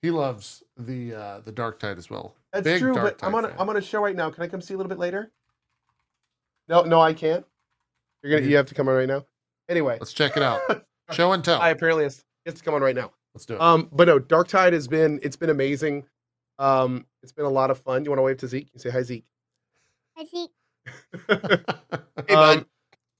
He 0.00 0.12
loves 0.12 0.62
the 0.76 1.12
uh, 1.12 1.40
the 1.40 1.52
Darktide 1.52 1.98
as 1.98 2.08
well. 2.08 2.36
That's 2.52 2.62
Big 2.62 2.80
true, 2.80 2.94
Dark 2.94 3.18
but 3.18 3.26
I'm 3.26 3.34
on 3.34 3.46
a. 3.46 3.48
I'm 3.58 3.68
on 3.68 3.76
a 3.76 3.80
show 3.82 4.00
right 4.00 4.14
now. 4.14 4.30
Can 4.30 4.44
I 4.44 4.46
come 4.46 4.60
see 4.60 4.74
a 4.74 4.76
little 4.76 4.88
bit 4.88 5.00
later? 5.00 5.32
No, 6.68 6.82
no, 6.82 7.00
I 7.00 7.12
can't. 7.14 7.44
You're 8.22 8.30
gonna 8.30 8.44
You- 8.44 8.50
you 8.52 8.56
have 8.58 8.66
to 8.66 8.76
come 8.76 8.88
on 8.88 8.94
right 8.94 9.08
now. 9.08 9.24
Anyway, 9.68 9.96
Let's 9.98 10.12
check 10.12 10.36
it 10.36 10.42
out. 10.44 10.60
Show 11.10 11.32
and 11.32 11.42
tell. 11.44 11.60
I 11.60 11.70
apparently 11.70 12.04
has 12.04 12.22
to 12.46 12.62
come 12.62 12.74
on 12.74 12.80
right 12.80 12.94
now. 12.94 13.10
Let's 13.34 13.44
do 13.44 13.54
it. 13.54 13.60
Um, 13.60 13.88
but 13.90 14.06
no, 14.06 14.20
Darktide 14.20 14.72
has 14.72 14.86
been 14.86 15.18
it's 15.20 15.34
been 15.34 15.50
amazing. 15.50 16.04
Um, 16.58 17.06
it's 17.22 17.32
been 17.32 17.44
a 17.44 17.50
lot 17.50 17.70
of 17.70 17.78
fun. 17.78 18.04
You 18.04 18.10
want 18.10 18.18
to 18.18 18.22
wave 18.24 18.38
to 18.38 18.48
Zeke? 18.48 18.68
You 18.72 18.80
say 18.80 18.90
hi, 18.90 19.02
Zeke. 19.02 19.24
I 20.16 20.24
think 20.24 20.50
Hey, 21.38 22.34
bud. 22.34 22.58
Um, 22.58 22.66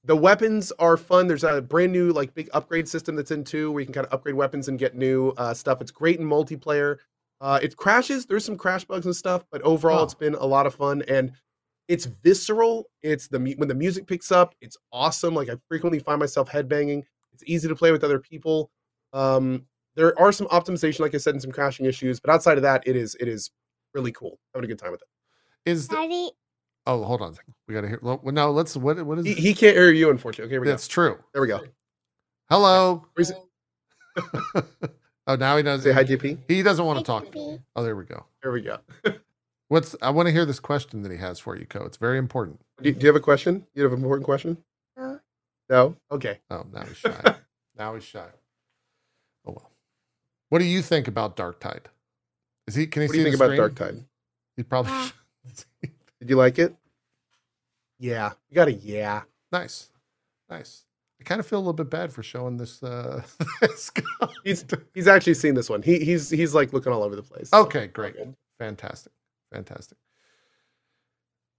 the 0.05 0.15
weapons 0.15 0.71
are 0.79 0.97
fun. 0.97 1.27
There's 1.27 1.43
a 1.43 1.61
brand 1.61 1.91
new 1.91 2.11
like 2.11 2.33
big 2.33 2.49
upgrade 2.53 2.87
system 2.87 3.15
that's 3.15 3.31
in 3.31 3.43
two 3.43 3.71
where 3.71 3.81
you 3.81 3.85
can 3.85 3.93
kind 3.93 4.07
of 4.07 4.13
upgrade 4.13 4.35
weapons 4.35 4.67
and 4.67 4.79
get 4.79 4.95
new 4.95 5.29
uh, 5.37 5.53
stuff. 5.53 5.81
It's 5.81 5.91
great 5.91 6.19
in 6.19 6.25
multiplayer. 6.25 6.97
Uh, 7.41 7.59
it 7.61 7.75
crashes. 7.77 8.25
There's 8.25 8.43
some 8.43 8.57
crash 8.57 8.85
bugs 8.85 9.05
and 9.05 9.15
stuff, 9.15 9.45
but 9.51 9.61
overall, 9.61 9.99
Oh. 9.99 10.03
it's 10.03 10.13
been 10.13 10.35
a 10.35 10.45
lot 10.45 10.65
of 10.65 10.75
fun 10.75 11.03
and 11.07 11.31
it's 11.87 12.05
visceral. 12.05 12.85
It's 13.01 13.27
the 13.27 13.39
when 13.57 13.67
the 13.67 13.75
music 13.75 14.07
picks 14.07 14.31
up, 14.31 14.55
it's 14.61 14.77
awesome. 14.91 15.33
Like 15.35 15.49
I 15.49 15.55
frequently 15.67 15.99
find 15.99 16.19
myself 16.19 16.49
headbanging. 16.49 17.03
It's 17.33 17.43
easy 17.45 17.67
to 17.67 17.75
play 17.75 17.91
with 17.91 18.03
other 18.03 18.19
people. 18.19 18.71
Um, 19.13 19.65
there 19.99 20.17
are 20.17 20.31
some 20.31 20.47
optimization, 20.47 21.01
like 21.01 21.13
I 21.13 21.17
said, 21.17 21.33
and 21.33 21.41
some 21.41 21.51
crashing 21.51 21.85
issues, 21.85 22.21
but 22.21 22.31
outside 22.31 22.57
of 22.57 22.61
that, 22.63 22.87
it 22.87 22.95
is 22.95 23.15
it 23.19 23.27
is 23.27 23.51
really 23.93 24.13
cool. 24.13 24.39
Having 24.55 24.63
a 24.63 24.67
good 24.69 24.79
time 24.79 24.91
with 24.91 25.01
it. 25.01 25.07
is 25.69 25.89
the, 25.89 25.95
Daddy. 25.95 26.31
oh 26.87 27.03
hold 27.03 27.21
on 27.21 27.33
a 27.33 27.35
second. 27.35 27.53
We 27.67 27.73
got 27.73 27.81
to 27.81 27.89
hear. 27.89 27.99
Well, 28.01 28.21
no, 28.23 28.49
let's. 28.49 28.77
What 28.77 29.05
what 29.05 29.19
is? 29.19 29.25
He, 29.25 29.33
he 29.33 29.53
can't 29.53 29.75
hear 29.75 29.91
you, 29.91 30.09
unfortunately. 30.09 30.45
Okay, 30.45 30.53
here 30.53 30.61
we 30.61 30.65
go. 30.65 30.71
That's 30.71 30.87
true. 30.87 31.17
There 31.33 31.41
we 31.41 31.49
go. 31.49 31.59
Hello. 32.49 33.05
Where's 33.13 33.31
it? 33.31 33.37
oh, 35.27 35.35
now 35.35 35.57
he 35.57 35.63
doesn't 35.63 35.83
Say 35.83 35.91
hi, 35.91 36.05
JP. 36.05 36.37
He 36.47 36.63
doesn't 36.63 36.85
want 36.85 36.99
to 36.99 37.03
talk. 37.05 37.25
JP. 37.25 37.61
Oh, 37.75 37.83
there 37.83 37.97
we 37.97 38.05
go. 38.05 38.25
There 38.41 38.53
we 38.53 38.61
go. 38.61 38.77
What's 39.67 39.97
I 40.01 40.11
want 40.11 40.27
to 40.27 40.31
hear 40.31 40.45
this 40.45 40.61
question 40.61 41.03
that 41.03 41.11
he 41.11 41.17
has 41.17 41.39
for 41.39 41.57
you, 41.57 41.65
Cohh. 41.65 41.85
It's 41.85 41.97
very 41.97 42.17
important. 42.17 42.61
Do, 42.81 42.89
do 42.93 43.01
you 43.01 43.07
have 43.07 43.17
a 43.17 43.19
question? 43.19 43.67
You 43.75 43.83
have 43.83 43.91
an 43.91 43.99
important 43.99 44.25
question? 44.25 44.57
No. 44.95 45.19
No? 45.69 45.95
Okay. 46.09 46.39
Oh, 46.49 46.65
now 46.73 46.85
he's 46.85 46.97
shy. 46.99 47.35
now 47.77 47.95
he's 47.95 48.05
shy. 48.05 48.29
Well. 50.49 50.57
What 50.57 50.59
do 50.59 50.65
you 50.65 50.81
think 50.81 51.07
about 51.07 51.35
Darktide? 51.35 51.85
Is 52.67 52.75
he? 52.75 52.87
Can 52.87 53.03
he 53.03 53.07
What 53.07 53.15
see 53.15 53.23
do 53.23 53.29
you 53.29 53.37
think 53.37 53.41
about? 53.41 53.75
Darktide? 53.75 54.03
He 54.57 54.63
probably. 54.63 54.91
Ah. 54.93 55.13
Did 56.19 56.29
you 56.29 56.35
like 56.35 56.59
it? 56.59 56.75
Yeah. 57.99 58.31
You 58.49 58.55
got 58.55 58.67
a 58.67 58.73
yeah. 58.73 59.21
nice, 59.51 59.89
nice. 60.49 60.83
I 61.19 61.23
kind 61.25 61.39
of 61.39 61.47
feel 61.47 61.59
a 61.59 61.61
little 61.61 61.73
bit 61.73 61.89
bad 61.89 62.13
for 62.13 62.23
showing 62.23 62.57
this. 62.57 62.81
Uh, 62.81 63.21
this 63.61 63.89
guy. 63.89 64.03
He's 64.43 64.65
he's 64.93 65.07
actually 65.07 65.33
seen 65.33 65.53
this 65.53 65.69
one. 65.69 65.81
He 65.81 65.99
he's 65.99 66.29
he's 66.29 66.53
like 66.55 66.73
looking 66.73 66.93
all 66.93 67.03
over 67.03 67.15
the 67.15 67.23
place. 67.23 67.49
so 67.49 67.61
Okay, 67.63 67.87
great. 67.87 68.15
all 68.17 68.25
good. 68.25 68.35
Fantastic. 68.57 69.11
Fantastic. 69.53 69.97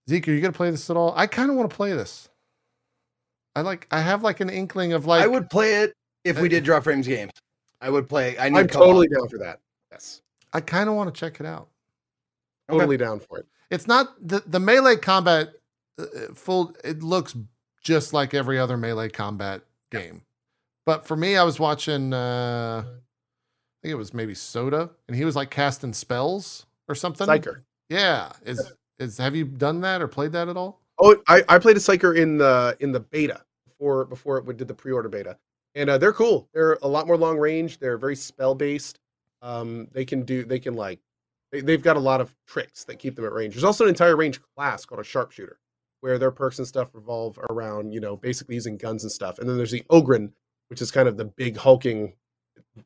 Zeke, 0.09 0.29
are 0.29 0.33
you 0.33 0.41
gonna 0.41 0.53
play 0.53 0.71
this 0.71 0.89
at 0.91 0.97
all? 0.97 1.13
I 1.17 1.27
kind 1.27 1.51
of 1.51 1.57
want 1.57 1.71
to 1.71 1.77
play 1.77 1.93
this. 1.93 2.29
I 3.55 3.61
like. 3.63 3.87
I 3.91 4.01
have 4.01 4.23
like 4.23 4.41
an 4.41 4.49
inkling 4.51 4.93
of 4.93 5.07
like. 5.07 5.23
I 5.23 5.27
would 5.27 5.51
play 5.51 5.83
it 5.83 5.95
if 6.25 6.41
we 6.41 6.49
did 6.49 6.65
draw 6.65 6.81
frames 6.81 7.07
games. 7.07 7.33
I 7.81 7.91
would 7.91 8.09
play. 8.09 8.39
I 8.39 8.49
need 8.49 8.59
I'm 8.59 8.69
totally 8.69 9.09
down 9.09 9.29
for 9.29 9.39
that. 9.39 9.61
Yes. 9.91 10.23
I 10.53 10.61
kind 10.61 10.89
of 10.89 10.95
want 10.95 11.13
to 11.15 11.19
check 11.19 11.41
it 11.41 11.47
out. 11.47 11.69
Okay. 12.69 12.79
Totally 12.79 12.97
down 12.97 13.21
for 13.21 13.39
it. 13.39 13.47
It's 13.71 13.87
not 13.87 14.09
the 14.27 14.43
the 14.47 14.61
melee 14.61 14.97
combat. 14.97 15.51
Uh, 15.99 16.33
full. 16.35 16.75
It 16.85 17.03
looks 17.03 17.37
just 17.83 18.13
like 18.13 18.35
every 18.35 18.59
other 18.59 18.77
melee 18.77 19.09
combat 19.09 19.63
game, 19.91 20.23
but 20.87 21.07
for 21.07 21.17
me, 21.17 21.37
I 21.37 21.43
was 21.43 21.59
watching. 21.59 22.13
uh 22.13 22.85
I 22.87 23.87
think 23.87 23.93
it 23.93 23.97
was 23.97 24.13
maybe 24.13 24.35
Soda, 24.35 24.91
and 25.09 25.17
he 25.17 25.25
was 25.25 25.35
like 25.35 25.51
casting 25.51 25.95
spells 25.95 26.67
or 26.87 26.95
something. 26.95 27.27
Psyker. 27.27 27.63
Yeah. 27.89 28.31
Is 28.45 28.73
is 28.99 29.17
have 29.17 29.35
you 29.35 29.47
done 29.47 29.81
that 29.81 30.03
or 30.03 30.09
played 30.09 30.33
that 30.33 30.49
at 30.49 30.57
all? 30.57 30.81
Oh, 30.99 31.17
I, 31.27 31.43
I 31.49 31.59
played 31.59 31.79
a 31.79 31.81
Psyker 31.81 32.15
in 32.15 32.37
the 32.37 32.77
in 32.81 32.93
the 32.93 33.01
beta 33.01 33.43
before 33.67 34.05
before 34.05 34.37
it 34.39 34.57
did 34.59 34.69
the 34.69 34.75
pre-order 34.75 35.09
beta. 35.09 35.39
And 35.75 35.89
uh, 35.91 35.99
they're 35.99 36.13
cool. 36.13 36.49
They're 36.53 36.79
a 36.83 36.89
lot 36.89 37.07
more 37.07 37.17
long 37.17 37.39
range. 37.39 37.79
They're 37.79 37.99
very 37.99 38.17
spell 38.17 38.55
based. 38.55 38.99
Um, 39.43 39.89
they 39.93 40.05
can 40.05 40.23
do 40.23 40.45
they 40.45 40.59
can 40.59 40.75
like 40.75 40.99
they, 41.53 41.61
they've 41.61 41.83
got 41.83 41.97
a 41.97 42.01
lot 42.01 42.21
of 42.21 42.35
tricks 42.47 42.85
that 42.85 42.99
keep 42.99 43.17
them 43.17 43.25
at 43.25 43.33
range. 43.33 43.55
There's 43.55 43.65
also 43.65 43.85
an 43.85 43.89
entire 43.91 44.17
range 44.17 44.41
class 44.57 44.85
called 44.85 45.01
a 45.01 45.05
sharpshooter, 45.05 45.59
where 46.01 46.19
their 46.19 46.31
perks 46.31 46.59
and 46.59 46.67
stuff 46.67 46.91
revolve 46.95 47.39
around, 47.51 47.93
you 47.93 48.01
know, 48.01 48.17
basically 48.17 48.55
using 48.55 48.77
guns 48.77 49.05
and 49.05 49.13
stuff. 49.13 49.39
And 49.39 49.49
then 49.49 49.57
there's 49.57 49.71
the 49.71 49.83
Ogryn, 49.91 50.33
which 50.69 50.83
is 50.83 50.91
kind 50.91 51.09
of 51.09 51.17
the 51.17 51.25
big 51.25 51.57
hulking. 51.57 52.13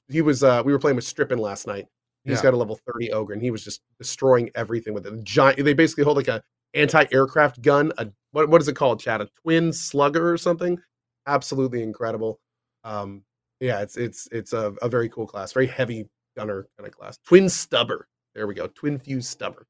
He 0.09 0.23
was 0.23 0.45
uh 0.45 0.63
we 0.65 0.73
were 0.73 0.79
playing 0.79 0.97
with 0.97 1.05
Strippin 1.05 1.39
last 1.39 1.67
night. 1.67 1.87
He's 2.25 2.39
Yeah. 2.39 2.43
got 2.45 2.55
a 2.55 2.57
level 2.57 2.79
30 2.93 3.13
Ogre, 3.13 3.33
and 3.35 3.43
he 3.43 3.51
was 3.51 3.65
just 3.65 3.83
destroying 3.99 4.51
everything 4.55 4.95
with 4.95 5.07
it. 5.07 5.25
Giant 5.25 5.63
they 5.65 5.75
basically 5.75 6.05
hold 6.05 6.17
like 6.17 6.29
a 6.29 6.43
anti-aircraft 6.75 7.63
gun. 7.63 7.93
A 7.99 8.09
what 8.33 8.49
what 8.49 8.61
is 8.61 8.69
it 8.69 8.77
called, 8.77 9.01
Chad? 9.01 9.21
A 9.21 9.29
twin 9.43 9.73
slugger 9.73 10.31
or 10.33 10.39
something? 10.39 10.79
Absolutely 11.27 11.83
incredible. 11.83 12.39
Um, 12.85 13.23
yeah, 13.61 13.81
it's 13.81 13.97
it's 13.97 14.29
it's 14.31 14.53
a, 14.53 14.73
a 14.83 14.89
very 14.89 15.09
cool 15.09 15.27
class, 15.27 15.53
very 15.53 15.67
heavy 15.67 16.07
gunner 16.37 16.69
kind 16.79 16.87
of 16.87 16.97
class. 16.97 17.17
Twin 17.27 17.49
stubber. 17.49 18.09
There 18.35 18.47
we 18.47 18.55
go. 18.55 18.67
Twin 18.67 18.99
fuse 18.99 19.29
stubber. 19.29 19.67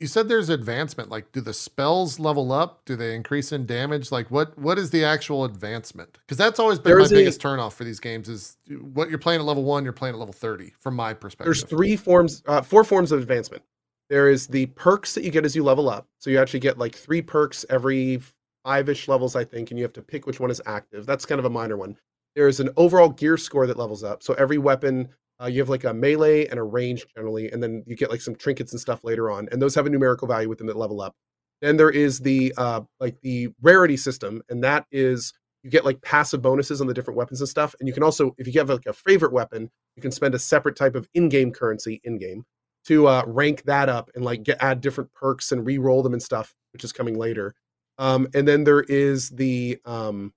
You 0.00 0.06
said 0.06 0.28
there's 0.28 0.50
advancement. 0.50 1.08
Like, 1.08 1.32
do 1.32 1.40
the 1.40 1.54
spells 1.54 2.18
level 2.18 2.52
up? 2.52 2.82
Do 2.84 2.96
they 2.96 3.14
increase 3.14 3.50
in 3.50 3.64
damage? 3.64 4.12
Like, 4.12 4.30
what 4.30 4.58
what 4.58 4.78
is 4.78 4.90
the 4.90 5.04
actual 5.04 5.44
advancement? 5.44 6.18
Because 6.26 6.36
that's 6.36 6.58
always 6.58 6.78
been 6.78 6.90
There 6.90 6.98
my 6.98 7.06
a- 7.06 7.08
biggest 7.08 7.40
turnoff 7.40 7.72
for 7.72 7.84
these 7.84 8.00
games. 8.00 8.28
Is 8.28 8.58
what 8.92 9.08
you're 9.08 9.18
playing 9.18 9.40
at 9.40 9.46
level 9.46 9.64
one, 9.64 9.84
you're 9.84 9.92
playing 9.94 10.14
at 10.14 10.18
level 10.18 10.34
thirty. 10.34 10.72
From 10.80 10.96
my 10.96 11.14
perspective, 11.14 11.46
There's 11.46 11.64
three 11.64 11.96
forms, 11.96 12.42
uh, 12.46 12.60
four 12.62 12.84
forms 12.84 13.12
of 13.12 13.20
advancement. 13.20 13.62
There 14.10 14.28
is 14.28 14.46
the 14.46 14.66
perks 14.66 15.14
that 15.14 15.24
you 15.24 15.30
get 15.30 15.44
as 15.44 15.56
you 15.56 15.64
level 15.64 15.88
up. 15.88 16.06
So 16.18 16.30
you 16.30 16.38
actually 16.40 16.60
get 16.60 16.78
like 16.78 16.94
three 16.94 17.22
perks 17.22 17.64
every 17.70 18.20
five-ish 18.64 19.08
levels, 19.08 19.34
I 19.34 19.44
think, 19.44 19.70
and 19.70 19.78
you 19.78 19.84
have 19.84 19.92
to 19.94 20.02
pick 20.02 20.26
which 20.26 20.40
one 20.40 20.50
is 20.50 20.60
active. 20.66 21.06
That's 21.06 21.24
kind 21.24 21.38
of 21.38 21.44
a 21.44 21.50
minor 21.50 21.76
one. 21.76 21.96
There's 22.36 22.60
an 22.60 22.70
overall 22.76 23.08
gear 23.08 23.36
score 23.36 23.66
that 23.66 23.78
levels 23.78 24.04
up. 24.04 24.22
So 24.22 24.34
every 24.34 24.58
weapon, 24.58 25.08
uh, 25.42 25.46
you 25.46 25.60
have 25.60 25.68
like 25.68 25.84
a 25.84 25.92
melee 25.92 26.46
and 26.46 26.60
a 26.60 26.62
range 26.62 27.06
generally, 27.16 27.50
and 27.50 27.62
then 27.62 27.82
you 27.86 27.96
get 27.96 28.10
like 28.10 28.20
some 28.20 28.36
trinkets 28.36 28.72
and 28.72 28.80
stuff 28.80 29.02
later 29.02 29.30
on, 29.30 29.48
and 29.50 29.60
those 29.60 29.74
have 29.74 29.86
a 29.86 29.90
numerical 29.90 30.28
value 30.28 30.48
with 30.48 30.58
them 30.58 30.68
that 30.68 30.76
level 30.76 31.00
up. 31.00 31.14
Then 31.62 31.76
there 31.76 31.90
is 31.90 32.20
the 32.20 32.52
uh, 32.56 32.82
like 33.00 33.20
the 33.22 33.48
rarity 33.62 33.96
system, 33.96 34.42
and 34.48 34.62
that 34.62 34.86
is 34.92 35.32
you 35.62 35.70
get 35.70 35.84
like 35.84 36.00
passive 36.02 36.42
bonuses 36.42 36.80
on 36.80 36.86
the 36.86 36.94
different 36.94 37.18
weapons 37.18 37.40
and 37.40 37.48
stuff. 37.48 37.74
And 37.80 37.88
you 37.88 37.92
can 37.92 38.04
also, 38.04 38.34
if 38.38 38.46
you 38.46 38.52
have 38.60 38.68
like 38.68 38.86
a 38.86 38.92
favorite 38.92 39.32
weapon, 39.32 39.68
you 39.96 40.02
can 40.02 40.12
spend 40.12 40.34
a 40.34 40.38
separate 40.38 40.76
type 40.76 40.94
of 40.94 41.08
in-game 41.14 41.50
currency 41.50 42.00
in-game 42.04 42.44
to 42.84 43.08
uh, 43.08 43.24
rank 43.26 43.64
that 43.64 43.88
up 43.88 44.10
and 44.14 44.24
like 44.24 44.44
get 44.44 44.58
add 44.62 44.80
different 44.80 45.12
perks 45.12 45.50
and 45.50 45.66
re-roll 45.66 46.04
them 46.04 46.12
and 46.12 46.22
stuff, 46.22 46.54
which 46.72 46.84
is 46.84 46.92
coming 46.92 47.18
later. 47.18 47.54
Um, 47.98 48.28
and 48.32 48.46
then 48.46 48.62
there 48.64 48.82
is 48.82 49.30
the 49.30 49.78
um, 49.84 50.32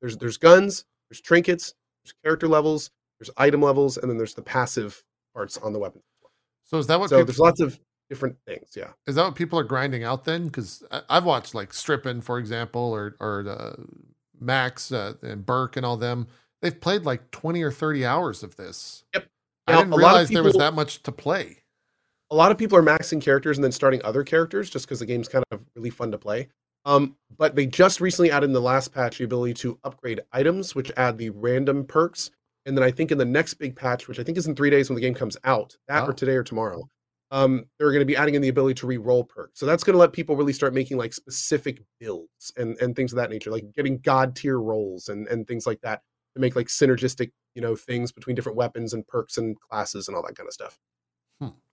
there's 0.00 0.16
there's 0.16 0.38
guns, 0.38 0.84
there's 1.12 1.20
trinkets, 1.20 1.74
there's 2.02 2.14
character 2.24 2.48
levels, 2.48 2.90
there's 3.20 3.28
item 3.36 3.60
levels, 3.60 3.98
and 3.98 4.10
then 4.10 4.16
there's 4.16 4.32
the 4.32 4.40
passive 4.40 5.04
parts 5.34 5.58
on 5.58 5.74
the 5.74 5.78
weapon. 5.78 6.00
so 6.64 6.78
is 6.78 6.86
that 6.86 6.98
what 6.98 7.10
So 7.10 7.16
people, 7.16 7.26
there's 7.26 7.38
lots 7.38 7.60
of 7.60 7.78
different 8.08 8.36
things. 8.46 8.70
Yeah. 8.74 8.92
is 9.06 9.16
that 9.16 9.24
what 9.24 9.34
people 9.34 9.58
are 9.58 9.64
grinding 9.64 10.04
out 10.04 10.24
then? 10.24 10.46
Because 10.46 10.82
I've 11.10 11.24
watched 11.26 11.54
like 11.54 11.74
Strippin, 11.74 12.22
for 12.22 12.38
example, 12.38 12.80
or 12.80 13.14
or 13.20 13.46
uh, 13.46 13.76
Max 14.40 14.90
uh, 14.90 15.12
and 15.20 15.44
Burke 15.44 15.76
and 15.76 15.84
all 15.84 15.98
them. 15.98 16.28
They've 16.62 16.80
played 16.80 17.02
like 17.02 17.30
twenty 17.30 17.62
or 17.62 17.70
thirty 17.70 18.06
hours 18.06 18.42
of 18.42 18.56
this. 18.56 19.04
Yep. 19.12 19.26
I 19.66 19.76
didn't 19.76 19.92
a 19.92 19.96
lot 19.96 19.98
of 19.98 19.98
realize 19.98 20.28
there 20.30 20.42
was 20.42 20.56
that 20.56 20.72
much 20.72 21.02
to 21.02 21.12
play. 21.12 21.58
a 22.30 22.34
lot 22.34 22.50
of 22.50 22.56
people 22.56 22.78
are 22.78 22.82
maxing 22.82 23.20
characters 23.20 23.58
and 23.58 23.64
then 23.64 23.70
starting 23.70 24.00
other 24.02 24.24
characters 24.24 24.70
just 24.70 24.86
because 24.86 24.98
the 25.00 25.06
game's 25.06 25.28
kind 25.28 25.44
of 25.50 25.62
really 25.76 25.90
fun 25.90 26.10
to 26.10 26.18
play. 26.18 26.48
Um, 26.84 27.16
but 27.36 27.54
they 27.54 27.66
just 27.66 28.00
recently 28.00 28.30
added 28.30 28.46
in 28.46 28.52
the 28.52 28.60
last 28.60 28.92
patch 28.92 29.18
the 29.18 29.24
ability 29.24 29.54
to 29.54 29.78
upgrade 29.84 30.20
items, 30.32 30.74
which 30.74 30.90
add 30.96 31.16
the 31.18 31.30
random 31.30 31.84
perks. 31.84 32.30
And 32.66 32.76
then 32.76 32.84
I 32.84 32.90
think 32.90 33.10
in 33.10 33.18
the 33.18 33.24
next 33.24 33.54
big 33.54 33.74
patch, 33.76 34.08
which 34.08 34.18
I 34.18 34.22
think 34.22 34.36
is 34.38 34.46
in 34.46 34.54
three 34.54 34.70
days 34.70 34.88
when 34.88 34.94
the 34.96 35.00
game 35.00 35.14
comes 35.14 35.36
out, 35.44 35.76
that 35.88 36.04
Oh. 36.04 36.06
or 36.08 36.12
today 36.12 36.36
or 36.36 36.42
tomorrow, 36.44 36.88
um, 37.30 37.64
they're 37.78 37.90
going 37.90 38.00
to 38.00 38.06
be 38.06 38.16
adding 38.16 38.34
in 38.34 38.42
the 38.42 38.48
ability 38.48 38.74
to 38.74 38.86
re-roll 38.86 39.24
perks. 39.24 39.58
So 39.58 39.66
that's 39.66 39.82
going 39.84 39.94
to 39.94 39.98
let 39.98 40.12
people 40.12 40.36
really 40.36 40.52
start 40.52 40.74
making 40.74 40.98
like 40.98 41.14
specific 41.14 41.82
builds 41.98 42.52
and 42.56 42.76
and 42.80 42.94
things 42.94 43.12
of 43.12 43.16
that 43.16 43.30
nature, 43.30 43.50
like 43.50 43.72
getting 43.74 43.98
god 43.98 44.36
tier 44.36 44.58
rolls 44.60 45.08
and 45.08 45.26
and 45.28 45.46
things 45.46 45.66
like 45.66 45.80
that 45.80 46.02
to 46.34 46.40
make 46.40 46.54
like 46.56 46.66
synergistic, 46.68 47.32
you 47.54 47.62
know, 47.62 47.74
things 47.74 48.12
between 48.12 48.36
different 48.36 48.56
weapons 48.56 48.92
and 48.92 49.06
perks 49.06 49.38
and 49.38 49.58
classes 49.60 50.08
and 50.08 50.16
all 50.16 50.22
that 50.22 50.36
kind 50.36 50.46
of 50.46 50.52
stuff. 50.52 50.78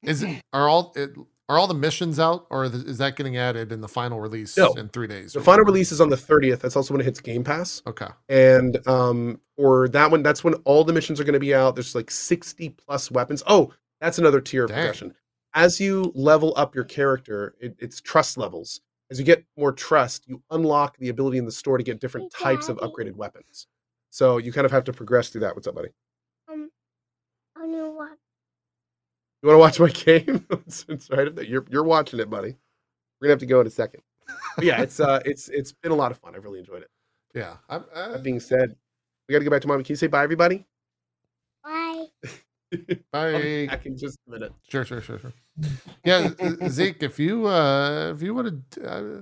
Is 0.03 0.23
it 0.23 0.41
are 0.53 0.67
all 0.69 0.93
it, 0.95 1.11
are 1.49 1.57
all 1.57 1.67
the 1.67 1.73
missions 1.73 2.19
out, 2.19 2.45
or 2.49 2.63
is 2.63 2.73
is 2.75 2.97
that 2.99 3.15
getting 3.15 3.35
added 3.35 3.71
in 3.71 3.81
the 3.81 3.87
final 3.87 4.19
release 4.21 4.55
No. 4.55 4.71
in 4.73 4.87
three 4.87 5.07
days? 5.07 5.33
The 5.33 5.41
final 5.41 5.65
release 5.65 5.91
is 5.91 5.99
on 5.99 6.09
the 6.09 6.15
30th. 6.15 6.59
That's 6.59 6.75
also 6.75 6.93
when 6.93 7.01
it 7.01 7.05
hits 7.05 7.19
Game 7.19 7.43
Pass. 7.43 7.81
Okay. 7.87 8.07
And 8.29 8.85
um, 8.87 9.41
for 9.57 9.89
that 9.89 10.11
one, 10.11 10.21
that's 10.23 10.43
when 10.43 10.53
all 10.65 10.83
the 10.83 10.93
missions 10.93 11.19
are 11.19 11.23
going 11.23 11.33
to 11.33 11.39
be 11.39 11.53
out. 11.55 11.75
There's 11.75 11.95
like 11.95 12.11
60 12.11 12.69
plus 12.69 13.09
weapons. 13.11 13.41
Oh, 13.47 13.73
that's 13.99 14.19
another 14.19 14.39
tier 14.39 14.63
of 14.65 14.69
Dang. 14.69 14.77
progression. 14.77 15.15
As 15.55 15.79
you 15.79 16.11
level 16.13 16.53
up 16.55 16.75
your 16.75 16.83
character, 16.83 17.55
it, 17.59 17.75
it's 17.79 17.99
trust 17.99 18.37
levels. 18.37 18.81
As 19.09 19.17
you 19.17 19.25
get 19.25 19.43
more 19.57 19.71
trust, 19.71 20.27
you 20.27 20.43
unlock 20.51 20.97
the 20.99 21.09
ability 21.09 21.39
in 21.39 21.45
the 21.45 21.51
store 21.51 21.79
to 21.79 21.83
get 21.83 21.99
different 21.99 22.31
Hey, 22.37 22.43
types 22.43 22.69
of 22.69 22.77
upgraded 22.77 23.15
weapons. 23.15 23.65
So 24.11 24.37
you 24.37 24.53
kind 24.53 24.65
of 24.65 24.71
have 24.71 24.83
to 24.83 24.93
progress 24.93 25.29
through 25.29 25.41
that. 25.41 25.55
What's 25.55 25.65
up, 25.67 25.73
buddy? 25.73 25.89
Um, 26.47 26.69
I 27.57 27.65
know 27.65 27.89
what. 27.89 28.11
You 29.41 29.47
want 29.49 29.55
to 29.55 29.59
watch 29.59 29.79
my 29.79 29.89
game? 30.05 30.45
it's, 30.51 30.85
it's 30.89 31.09
right 31.09 31.27
up 31.27 31.35
there. 31.35 31.45
You're 31.45 31.65
you're 31.69 31.83
watching 31.83 32.19
it, 32.19 32.29
buddy. 32.29 32.55
We're 33.19 33.27
gonna 33.27 33.33
have 33.33 33.39
to 33.39 33.45
go 33.45 33.61
in 33.61 33.67
a 33.67 33.71
second. 33.71 34.01
But 34.55 34.65
yeah, 34.65 34.81
it's 34.81 34.99
uh, 34.99 35.21
it's 35.25 35.49
it's 35.49 35.71
been 35.71 35.91
a 35.91 35.95
lot 35.95 36.11
of 36.11 36.17
fun. 36.17 36.35
I've 36.35 36.43
really 36.43 36.59
enjoyed 36.59 36.83
it. 36.83 36.89
Yeah. 37.33 37.57
I'm, 37.69 37.85
uh, 37.93 38.09
That 38.13 38.23
being 38.23 38.39
said, 38.39 38.75
we 39.27 39.33
got 39.33 39.39
to 39.39 39.45
go 39.45 39.51
back 39.51 39.61
to 39.61 39.67
mommy. 39.67 39.83
Can 39.83 39.93
you 39.93 39.97
say 39.97 40.07
bye, 40.07 40.23
everybody? 40.23 40.65
Bye. 41.63 42.05
I'll 43.13 43.31
bye. 43.33 43.41
be 43.41 43.67
back 43.67 43.85
in 43.85 43.97
just 43.97 44.19
a 44.27 44.31
minute. 44.31 44.53
Sure, 44.67 44.85
sure, 44.85 45.01
sure, 45.01 45.19
sure. 45.19 45.33
Yeah, 46.03 46.29
Zeke, 46.67 47.03
if 47.03 47.19
you 47.19 47.47
uh 47.47 48.13
if 48.15 48.21
you 48.21 48.33
want 48.33 48.71
to, 48.71 48.89
uh, 48.89 49.21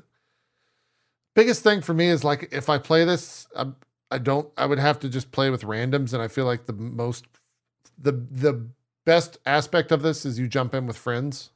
biggest 1.36 1.64
thing 1.64 1.82
for 1.82 1.94
me 1.94 2.08
is 2.08 2.24
like 2.24 2.50
if 2.52 2.70
I 2.70 2.78
play 2.78 3.06
this, 3.06 3.48
I, 3.56 3.68
I 4.12 4.18
don't. 4.18 4.50
I 4.58 4.66
would 4.66 4.80
have 4.80 5.00
to 5.00 5.10
just 5.10 5.32
play 5.32 5.50
with 5.50 5.64
randoms, 5.64 6.14
and 6.14 6.22
I 6.22 6.28
feel 6.28 6.46
like 6.46 6.66
the 6.66 6.74
most, 6.74 7.26
the 7.98 8.12
the 8.12 8.68
best 9.08 9.38
aspect 9.46 9.92
of 9.92 10.02
this 10.04 10.26
is 10.26 10.38
you 10.38 10.48
jump 10.48 10.76
in 10.76 10.86
with 10.86 10.98
friends, 10.98 11.50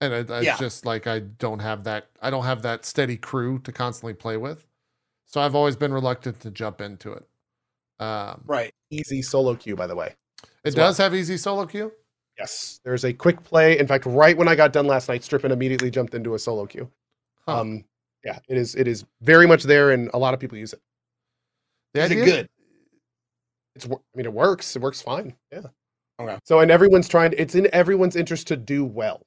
and 0.00 0.14
it, 0.14 0.30
it's 0.30 0.46
Yeah. 0.46 0.56
just 0.56 0.86
like 0.86 1.06
I 1.06 1.18
don't 1.18 1.58
have 1.58 1.84
that. 1.84 2.06
I 2.22 2.30
don't 2.30 2.44
have 2.44 2.62
that 2.62 2.86
steady 2.86 3.16
crew 3.18 3.58
to 3.60 3.72
constantly 3.72 4.14
play 4.14 4.38
with, 4.38 4.66
so 5.26 5.40
I've 5.42 5.54
always 5.54 5.76
been 5.76 5.92
reluctant 5.92 6.40
to 6.40 6.50
jump 6.50 6.80
into 6.80 7.12
it. 7.12 7.28
Um, 7.98 8.42
Right. 8.46 8.72
Easy 8.90 9.20
solo 9.20 9.54
queue, 9.56 9.76
by 9.76 9.86
the 9.86 9.94
way. 9.96 10.14
it 10.42 10.48
as 10.64 10.76
well. 10.76 10.88
does 10.88 10.96
have 10.98 11.14
easy 11.14 11.36
solo 11.36 11.66
queue. 11.66 11.92
Yes, 12.38 12.80
there's 12.84 13.04
a 13.04 13.12
quick 13.12 13.42
play. 13.42 13.78
In 13.78 13.86
fact, 13.86 14.06
right 14.06 14.34
when 14.36 14.48
I 14.48 14.54
got 14.54 14.72
done 14.72 14.86
last 14.86 15.08
night, 15.10 15.22
Strippin 15.22 15.50
immediately 15.52 15.90
jumped 15.90 16.14
into 16.14 16.34
a 16.34 16.38
solo 16.38 16.64
queue. 16.66 16.90
Huh. 17.46 17.60
Um, 17.60 17.84
yeah, 18.24 18.38
it 18.48 18.56
is. 18.56 18.74
It 18.76 18.86
is 18.88 19.04
very 19.20 19.46
much 19.46 19.64
there, 19.64 19.90
and 19.90 20.08
a 20.14 20.18
lot 20.18 20.32
of 20.32 20.40
people 20.40 20.56
use 20.56 20.72
it. 20.72 20.80
The 21.92 22.02
Is 22.04 22.10
it 22.12 22.24
good? 22.24 22.48
It's. 23.74 23.84
I 23.86 23.96
mean, 24.14 24.24
it 24.26 24.32
works. 24.32 24.74
It 24.76 24.80
works 24.82 25.02
fine. 25.02 25.34
Yeah. 25.52 25.62
Okay. 26.20 26.38
So, 26.44 26.60
and 26.60 26.70
everyone's 26.70 27.08
trying. 27.08 27.34
It's 27.36 27.54
in 27.54 27.68
everyone's 27.72 28.14
interest 28.16 28.46
to 28.48 28.56
do 28.56 28.84
well. 28.84 29.22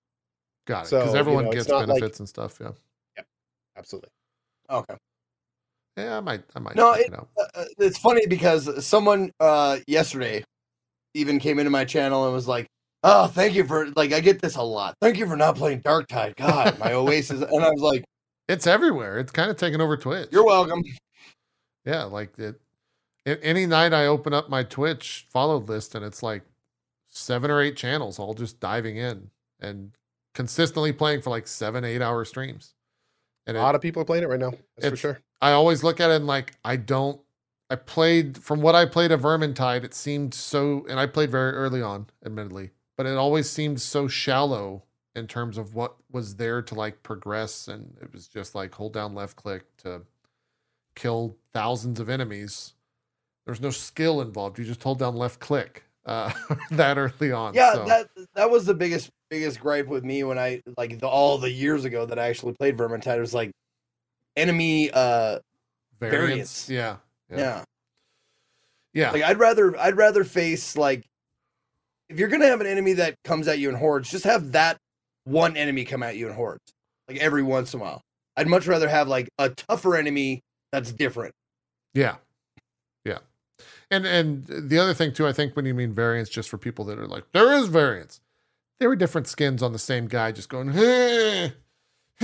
Got 0.68 0.86
it 0.86 0.90
So, 0.90 1.00
because 1.00 1.14
you 1.14 1.20
everyone 1.20 1.46
know, 1.46 1.52
gets 1.52 1.68
not 1.68 1.88
like- 1.88 2.00
benefits 2.00 2.20
and 2.20 2.30
stuff. 2.30 2.58
Yeah. 2.62 2.72
Yeah. 3.18 3.24
Absolutely. 3.78 4.10
Okay. 4.70 4.96
Yeah, 5.98 6.18
I 6.18 6.20
might. 6.22 6.44
I 6.56 6.60
might 6.60 6.76
No, 6.76 6.96
check 6.96 7.08
it. 7.08 7.14
Uh, 7.14 7.44
uh, 7.56 7.66
it's 7.78 7.98
funny 7.98 8.26
because 8.28 8.86
someone 8.86 9.32
uh 9.40 9.78
yesterday 9.88 10.44
even 11.14 11.40
came 11.40 11.60
into 11.60 11.70
my 11.70 11.86
channel 11.86 12.26
and 12.26 12.34
was 12.34 12.48
like, 12.48 12.66
"Oh, 13.04 13.28
thank 13.28 13.54
you 13.54 13.64
for 13.66 13.90
like 13.92 14.12
I 14.14 14.20
get 14.20 14.42
this 14.42 14.56
a 14.56 14.62
lot. 14.64 14.96
Thank 15.02 15.18
you 15.18 15.28
for 15.28 15.36
not 15.36 15.56
playing 15.56 15.82
Darktide. 15.82 16.36
God, 16.36 16.80
my 16.80 16.94
Oasis." 16.94 17.42
And 17.42 17.64
I 17.64 17.70
was 17.70 17.82
like, 17.82 18.04
It's 18.48 18.66
everywhere. 18.66 19.20
It's 19.20 19.32
kind 19.32 19.52
of 19.52 19.58
taken 19.58 19.82
over 19.82 19.96
Twitch. 19.98 20.30
"You're 20.32 20.46
welcome." 20.46 20.82
yeah, 21.86 22.06
like 22.06 22.38
it. 22.40 22.60
Any 23.26 23.66
night 23.68 23.94
I 23.94 24.08
open 24.08 24.34
up 24.34 24.50
my 24.50 24.64
Twitch 24.64 25.28
followed 25.30 25.70
list 25.70 25.94
and 25.96 26.04
it's 26.04 26.24
like 26.24 26.42
seven 27.14 27.52
or 27.52 27.62
eight 27.62 27.78
channels 27.78 28.20
all 28.20 28.34
just 28.34 28.60
diving 28.60 28.98
in 28.98 29.30
and 29.60 29.92
consistently 30.34 30.92
playing 30.92 31.22
for 31.22 31.30
like 31.30 31.48
seven, 31.48 31.84
eight 31.86 32.02
hour 32.02 32.26
streams. 32.26 32.74
And 33.46 33.56
A 33.56 33.60
it, 33.60 33.64
lot 33.64 33.76
of 33.76 33.82
people 33.82 34.02
are 34.02 34.06
playing 34.06 34.24
it 34.24 34.30
right 34.30 34.40
now. 34.40 34.54
That's 34.78 34.90
for 34.90 34.96
sure. 34.96 35.20
I 35.42 35.52
always 35.52 35.84
look 35.84 36.00
at 36.00 36.10
it 36.10 36.16
and 36.16 36.28
like 36.28 36.54
I 36.66 36.76
don't. 36.76 37.20
I 37.70 37.76
played 37.76 38.38
from 38.38 38.62
what 38.62 38.76
I 38.76 38.86
played 38.86 39.12
of 39.12 39.22
Vermintide. 39.22 39.84
It 39.84 39.94
seemed 39.94 40.34
so, 40.34 40.86
and 40.90 41.00
I 41.00 41.08
played 41.08 41.32
very 41.32 41.54
early 41.54 41.82
on, 41.82 42.08
admittedly, 42.24 42.72
but 42.98 43.06
it 43.06 43.18
always 43.18 43.50
seemed 43.50 43.82
so 43.82 44.08
shallow 44.08 44.84
in 45.16 45.28
terms 45.28 45.58
of 45.58 45.74
what 45.74 45.96
was 46.12 46.36
there 46.36 46.62
to 46.62 46.76
like 46.76 47.04
progress, 47.04 47.68
and 47.68 47.98
it 48.02 48.12
was 48.14 48.28
just 48.28 48.54
like 48.54 48.76
hold 48.76 48.94
down 48.94 49.16
left 49.16 49.38
click 49.38 49.76
to 49.78 50.02
kill 50.96 51.38
thousands 51.54 52.00
of 52.00 52.10
enemies. 52.10 52.74
There's 53.46 53.62
no 53.62 53.72
skill 53.72 54.22
involved. 54.22 54.60
You 54.60 54.66
just 54.66 54.84
hold 54.84 55.00
down 55.00 55.16
left 55.16 55.40
click 55.40 55.84
uh, 56.06 56.32
that 56.72 56.98
early 56.98 57.32
on. 57.32 57.54
Yeah, 57.54 57.74
so, 57.74 57.86
that 57.86 58.10
that 58.36 58.50
was 58.50 58.66
the 58.66 58.74
biggest 58.74 59.10
biggest 59.30 59.60
gripe 59.60 59.88
with 59.88 60.04
me 60.04 60.24
when 60.24 60.38
I 60.38 60.62
like 60.78 61.00
the, 61.00 61.08
all 61.08 61.38
the 61.38 61.50
years 61.50 61.86
ago 61.86 62.06
that 62.06 62.20
I 62.20 62.28
actually 62.28 62.54
played 62.54 62.78
Vermintide. 62.78 63.18
It 63.18 63.22
was 63.22 63.34
like 63.34 63.52
enemy. 64.36 64.92
uh 64.92 65.40
variance. 66.00 66.68
variance. 66.68 66.70
Yeah, 66.70 66.96
Yeah. 67.30 67.38
yeah, 67.38 67.64
yeah. 68.94 69.12
Like 69.12 69.24
I'd 69.24 69.40
rather 69.40 69.78
I'd 69.80 69.98
rather 69.98 70.24
face 70.24 70.76
like 70.78 71.06
if 72.10 72.20
you're 72.20 72.30
gonna 72.30 72.48
have 72.48 72.62
an 72.62 72.68
enemy 72.68 72.94
that 72.94 73.16
comes 73.24 73.48
at 73.48 73.60
you 73.60 73.70
in 73.70 73.76
hordes, 73.76 74.10
just 74.10 74.26
have 74.26 74.52
that 74.52 74.78
one 75.24 75.56
enemy 75.58 75.86
come 75.86 76.04
at 76.04 76.18
you 76.18 76.28
in 76.28 76.34
hordes, 76.34 76.74
like 77.08 77.18
every 77.18 77.44
once 77.44 77.74
in 77.74 77.80
a 77.80 77.84
while. 77.84 78.02
I'd 78.36 78.48
much 78.48 78.68
rather 78.68 78.90
have 78.90 79.08
like 79.08 79.30
a 79.38 79.50
tougher 79.50 79.96
enemy 79.96 80.42
that's 80.72 80.92
different. 80.92 81.34
Yeah. 81.94 82.16
And 83.94 84.06
and 84.08 84.46
the 84.48 84.80
other 84.80 84.94
thing 84.96 85.14
too, 85.14 85.28
I 85.28 85.34
think 85.34 85.56
when 85.56 85.66
you 85.66 85.74
mean 85.76 85.94
variance, 85.94 86.30
just 86.30 86.50
for 86.50 86.58
people 86.58 86.84
that 86.86 86.98
are 86.98 87.08
like, 87.08 87.26
there 87.32 87.54
is 87.54 87.68
variance. 87.68 88.22
There 88.80 88.90
were 88.90 88.96
different 88.96 89.28
skins 89.28 89.62
on 89.62 89.72
the 89.72 89.80
same 89.80 90.08
guy 90.08 90.32
just 90.32 90.50
going, 90.50 90.72
hey, 90.72 91.54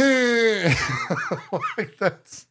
like 1.77 1.95
that's 1.99 2.47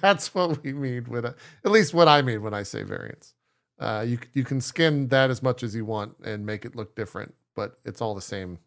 that's 0.00 0.34
what 0.34 0.62
we 0.62 0.72
mean 0.72 1.04
when 1.04 1.26
I, 1.26 1.32
at 1.64 1.70
least 1.70 1.92
what 1.92 2.08
I 2.08 2.22
mean 2.22 2.42
when 2.42 2.54
I 2.54 2.62
say 2.62 2.82
variants. 2.82 3.34
Uh, 3.78 4.04
you 4.06 4.18
you 4.32 4.44
can 4.44 4.60
skin 4.60 5.08
that 5.08 5.28
as 5.30 5.42
much 5.42 5.62
as 5.62 5.74
you 5.74 5.84
want 5.84 6.14
and 6.24 6.46
make 6.46 6.64
it 6.64 6.74
look 6.74 6.94
different, 6.94 7.34
but 7.54 7.78
it's 7.84 8.00
all 8.00 8.14
the 8.14 8.20
same 8.22 8.58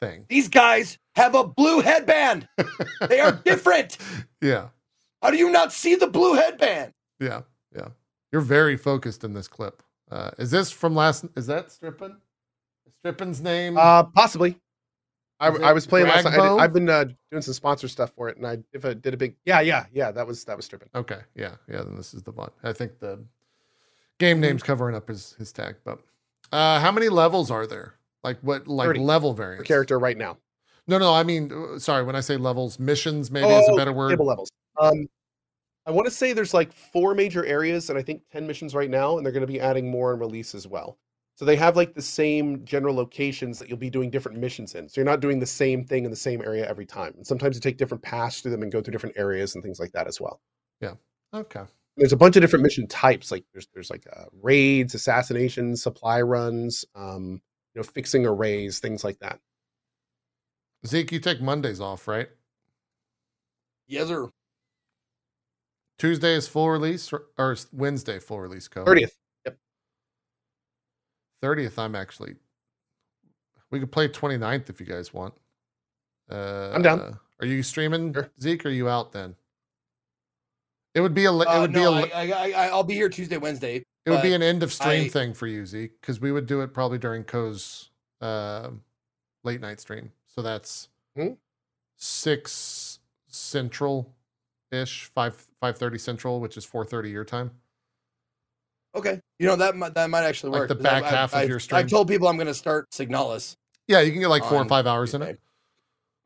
thing. 0.00 0.24
These 0.28 0.48
guys 0.48 0.98
have 1.16 1.34
a 1.34 1.44
blue 1.44 1.80
headband. 1.80 2.48
They 3.08 3.18
are 3.20 3.32
different. 3.44 3.98
yeah, 4.40 4.68
How 5.22 5.30
do 5.30 5.36
you 5.36 5.50
not 5.50 5.72
see 5.72 5.96
the 5.96 6.06
blue 6.06 6.34
headband? 6.34 6.92
yeah, 7.20 7.42
yeah. 7.74 7.88
You're 8.36 8.42
very 8.42 8.76
focused 8.76 9.24
in 9.24 9.32
this 9.32 9.48
clip. 9.48 9.82
Uh, 10.10 10.30
is 10.36 10.50
this 10.50 10.70
from 10.70 10.94
last? 10.94 11.24
Is 11.36 11.46
that 11.46 11.72
Strippin? 11.72 12.18
Strippin's 12.98 13.40
name? 13.40 13.78
Uh, 13.78 14.02
possibly. 14.02 14.60
I, 15.40 15.46
I 15.48 15.72
was 15.72 15.86
playing 15.86 16.08
last 16.08 16.24
night. 16.24 16.38
I 16.38 16.54
I've 16.56 16.74
been 16.74 16.90
uh, 16.90 17.04
doing 17.30 17.40
some 17.40 17.54
sponsor 17.54 17.88
stuff 17.88 18.12
for 18.12 18.28
it, 18.28 18.36
and 18.36 18.46
I 18.46 18.58
if 18.74 18.84
I 18.84 18.92
did 18.92 19.14
a 19.14 19.16
big 19.16 19.36
yeah 19.46 19.60
yeah 19.60 19.86
yeah 19.90 20.10
that 20.10 20.26
was 20.26 20.44
that 20.44 20.54
was 20.54 20.66
Strippin. 20.66 20.90
Okay, 20.94 21.20
yeah, 21.34 21.52
yeah. 21.66 21.78
Then 21.82 21.96
this 21.96 22.12
is 22.12 22.24
the 22.24 22.32
one. 22.32 22.50
I 22.62 22.74
think 22.74 22.98
the 22.98 23.24
game 24.18 24.38
name's 24.38 24.62
covering 24.62 24.94
up 24.94 25.08
his 25.08 25.32
his 25.38 25.50
tag. 25.50 25.76
But 25.82 26.00
uh, 26.52 26.78
how 26.80 26.92
many 26.92 27.08
levels 27.08 27.50
are 27.50 27.66
there? 27.66 27.94
Like 28.22 28.38
what? 28.42 28.68
Like 28.68 28.88
30 28.88 29.00
level 29.00 29.32
For 29.32 29.38
variants? 29.44 29.66
character 29.66 29.98
right 29.98 30.18
now. 30.18 30.36
No, 30.86 30.98
no. 30.98 31.14
I 31.14 31.22
mean, 31.22 31.50
uh, 31.52 31.78
sorry. 31.78 32.02
When 32.04 32.14
I 32.16 32.20
say 32.20 32.36
levels, 32.36 32.78
missions 32.78 33.30
maybe 33.30 33.48
is 33.48 33.66
a 33.66 33.72
Oh, 33.72 33.76
better 33.78 33.94
word. 33.94 34.10
Table 34.10 34.26
levels. 34.26 34.50
Um, 34.78 35.08
I 35.86 35.92
want 35.92 36.06
to 36.06 36.10
say 36.10 36.32
there's 36.32 36.54
like 36.54 36.72
four 36.72 37.14
major 37.14 37.44
areas, 37.46 37.88
and 37.90 37.98
I 37.98 38.02
think 38.02 38.22
ten 38.32 38.46
missions 38.46 38.74
right 38.74 38.90
now, 38.90 39.16
and 39.16 39.24
they're 39.24 39.32
going 39.32 39.46
to 39.46 39.52
be 39.52 39.60
adding 39.60 39.90
more 39.90 40.12
in 40.12 40.18
release 40.18 40.54
as 40.54 40.66
well. 40.66 40.98
So 41.36 41.44
they 41.44 41.56
have 41.56 41.76
like 41.76 41.94
the 41.94 42.02
same 42.02 42.64
general 42.64 42.94
locations 42.94 43.58
that 43.58 43.68
you'll 43.68 43.76
be 43.76 43.90
doing 43.90 44.10
different 44.10 44.38
missions 44.38 44.74
in. 44.74 44.88
So 44.88 45.00
you're 45.00 45.10
not 45.10 45.20
doing 45.20 45.38
the 45.38 45.46
same 45.46 45.84
thing 45.84 46.04
in 46.06 46.10
the 46.10 46.16
same 46.16 46.40
area 46.40 46.66
every 46.66 46.86
time. 46.86 47.12
And 47.14 47.26
sometimes 47.26 47.56
you 47.56 47.60
take 47.60 47.76
different 47.76 48.02
paths 48.02 48.40
through 48.40 48.52
them 48.52 48.62
and 48.62 48.72
go 48.72 48.80
through 48.80 48.92
different 48.92 49.18
areas 49.18 49.54
and 49.54 49.62
things 49.62 49.78
like 49.78 49.92
that 49.92 50.06
as 50.06 50.18
well. 50.18 50.40
Yeah. 50.80 50.94
Okay. 51.34 51.60
There's 51.98 52.14
a 52.14 52.16
bunch 52.16 52.36
of 52.36 52.40
different 52.40 52.62
mission 52.62 52.86
types. 52.88 53.30
Like 53.30 53.44
there's 53.52 53.68
there's 53.74 53.90
like 53.90 54.06
uh, 54.10 54.24
raids, 54.42 54.94
assassinations, 54.94 55.82
supply 55.82 56.22
runs, 56.22 56.86
um, 56.94 57.42
you 57.74 57.80
know, 57.80 57.82
fixing 57.82 58.24
arrays, 58.26 58.80
things 58.80 59.04
like 59.04 59.18
that. 59.18 59.38
Zeke, 60.86 61.12
you 61.12 61.20
take 61.20 61.42
Mondays 61.42 61.80
off, 61.80 62.08
right? 62.08 62.28
Yes, 63.88 64.08
sir. 64.08 64.30
Tuesday 65.98 66.34
is 66.34 66.46
full 66.48 66.68
release 66.70 67.10
or, 67.38 67.56
Wednesday 67.72 68.18
full 68.18 68.40
release 68.40 68.68
code? 68.68 68.86
Thirtieth. 68.86 69.16
Yep. 69.44 69.56
30th, 71.42 71.78
I'm 71.78 71.94
actually. 71.94 72.36
We 73.70 73.80
could 73.80 73.90
play 73.92 74.08
29th 74.08 74.68
if 74.70 74.80
you 74.80 74.86
guys 74.86 75.12
want. 75.14 75.34
Uh, 76.30 76.70
I'm 76.74 76.82
down. 76.82 77.18
Are 77.40 77.46
you 77.46 77.62
streaming, 77.62 78.12
Sure. 78.12 78.30
Zeke? 78.40 78.64
Or 78.64 78.68
are 78.68 78.72
you 78.72 78.88
out 78.88 79.12
then? 79.12 79.34
It 80.94 81.00
would 81.00 81.14
be 81.14 81.24
a. 81.26 81.32
It 81.32 81.46
Uh, 81.48 81.60
would 81.60 81.72
be 81.72 81.80
a. 81.80 81.84
no, 81.84 81.90
li- 81.92 82.12
I, 82.12 82.30
I, 82.32 82.50
I, 82.50 82.66
I'll 82.68 82.82
be 82.84 82.94
here 82.94 83.08
Tuesday, 83.08 83.36
Wednesday. 83.36 83.82
It 84.06 84.10
would 84.10 84.22
be 84.22 84.34
an 84.34 84.42
end 84.42 84.62
of 84.62 84.72
stream 84.72 85.06
I- 85.06 85.08
thing 85.08 85.34
for 85.34 85.46
you, 85.46 85.66
Zeke, 85.66 86.00
because 86.00 86.20
we 86.20 86.30
would 86.32 86.46
do 86.46 86.60
it 86.60 86.72
probably 86.72 86.98
during 86.98 87.24
Cohh's 87.24 87.90
uh, 88.20 88.70
late 89.44 89.60
night 89.60 89.80
stream. 89.80 90.12
So 90.26 90.42
that's 90.42 90.88
Hmm? 91.16 91.32
six 91.96 92.98
central 93.26 94.14
ish, 94.70 95.06
five 95.14 95.46
five 95.66 95.76
thirty 95.78 95.98
central, 95.98 96.38
which 96.40 96.56
is 96.56 96.64
four 96.64 96.84
thirty 96.84 97.10
your 97.10 97.24
time. 97.24 97.50
Okay. 98.94 99.20
You 99.38 99.46
know 99.48 99.56
that 99.56 99.76
might, 99.76 99.94
that 99.94 100.08
might 100.08 100.22
actually 100.24 100.52
Like 100.52 100.60
work. 100.60 100.68
the 100.68 100.74
'cause 100.76 100.82
back 100.84 101.02
I've- 101.04 101.14
half 101.16 101.32
of 101.32 101.38
I've- 101.40 101.48
your 101.48 101.60
stream? 101.60 101.78
I've 101.80 101.88
told 101.90 102.08
people 102.08 102.28
I'm 102.28 102.36
going 102.36 102.46
to 102.46 102.54
start 102.54 102.88
Signalis. 102.90 103.56
Yeah, 103.88 104.00
you 104.00 104.10
can 104.12 104.20
get 104.20 104.28
like 104.28 104.44
four 104.44 104.58
or 104.58 104.64
five 104.64 104.86
hours 104.86 105.12
in 105.14 105.22
it. 105.22 105.40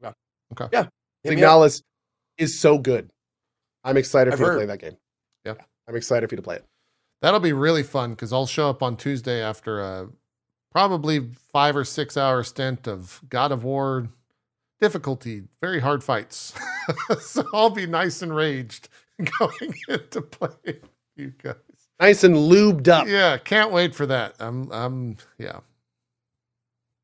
Yeah. 0.02 0.12
Okay. 0.52 0.68
Yeah. 0.72 0.86
Hit 1.24 1.34
me 1.36 1.42
up. 1.42 1.50
Signalis 1.60 1.82
is 2.38 2.58
so 2.58 2.78
good. 2.78 3.10
I'm 3.82 3.96
excited 3.96 4.32
I've 4.34 4.38
for 4.38 4.44
you 4.44 4.50
to 4.50 4.56
play 4.58 4.66
that 4.66 4.78
game. 4.78 4.96
Yeah. 5.44 5.54
I'm 5.88 5.96
excited 5.96 6.28
for 6.28 6.34
you 6.34 6.36
to 6.36 6.42
play 6.42 6.56
it. 6.56 6.64
That'll 7.22 7.40
be 7.40 7.52
really 7.52 7.82
fun 7.82 8.10
because 8.10 8.32
I'll 8.32 8.46
show 8.46 8.68
up 8.70 8.82
on 8.82 8.96
Tuesday 8.96 9.42
after 9.42 9.80
a 9.80 10.08
probably 10.70 11.30
five 11.52 11.76
or 11.76 11.84
six 11.84 12.16
hour 12.16 12.42
stint 12.44 12.86
of 12.86 13.20
God 13.28 13.52
of 13.52 13.64
War 13.64 14.08
difficulty, 14.80 15.42
very 15.60 15.80
hard 15.80 16.02
fights. 16.04 16.54
so 17.20 17.44
I'll 17.52 17.68
be 17.70 17.86
nice 17.86 18.22
and 18.22 18.34
raged 18.34 18.88
going 19.38 19.74
into 19.88 20.22
play 20.22 20.80
you 21.16 21.32
guys. 21.42 21.54
Nice 22.00 22.24
and 22.24 22.34
lubed 22.34 22.88
up. 22.88 23.06
Yeah, 23.06 23.36
can't 23.38 23.70
wait 23.72 23.94
for 23.94 24.06
that. 24.06 24.34
I'm 24.40 24.70
I'm 24.72 25.16
yeah. 25.38 25.60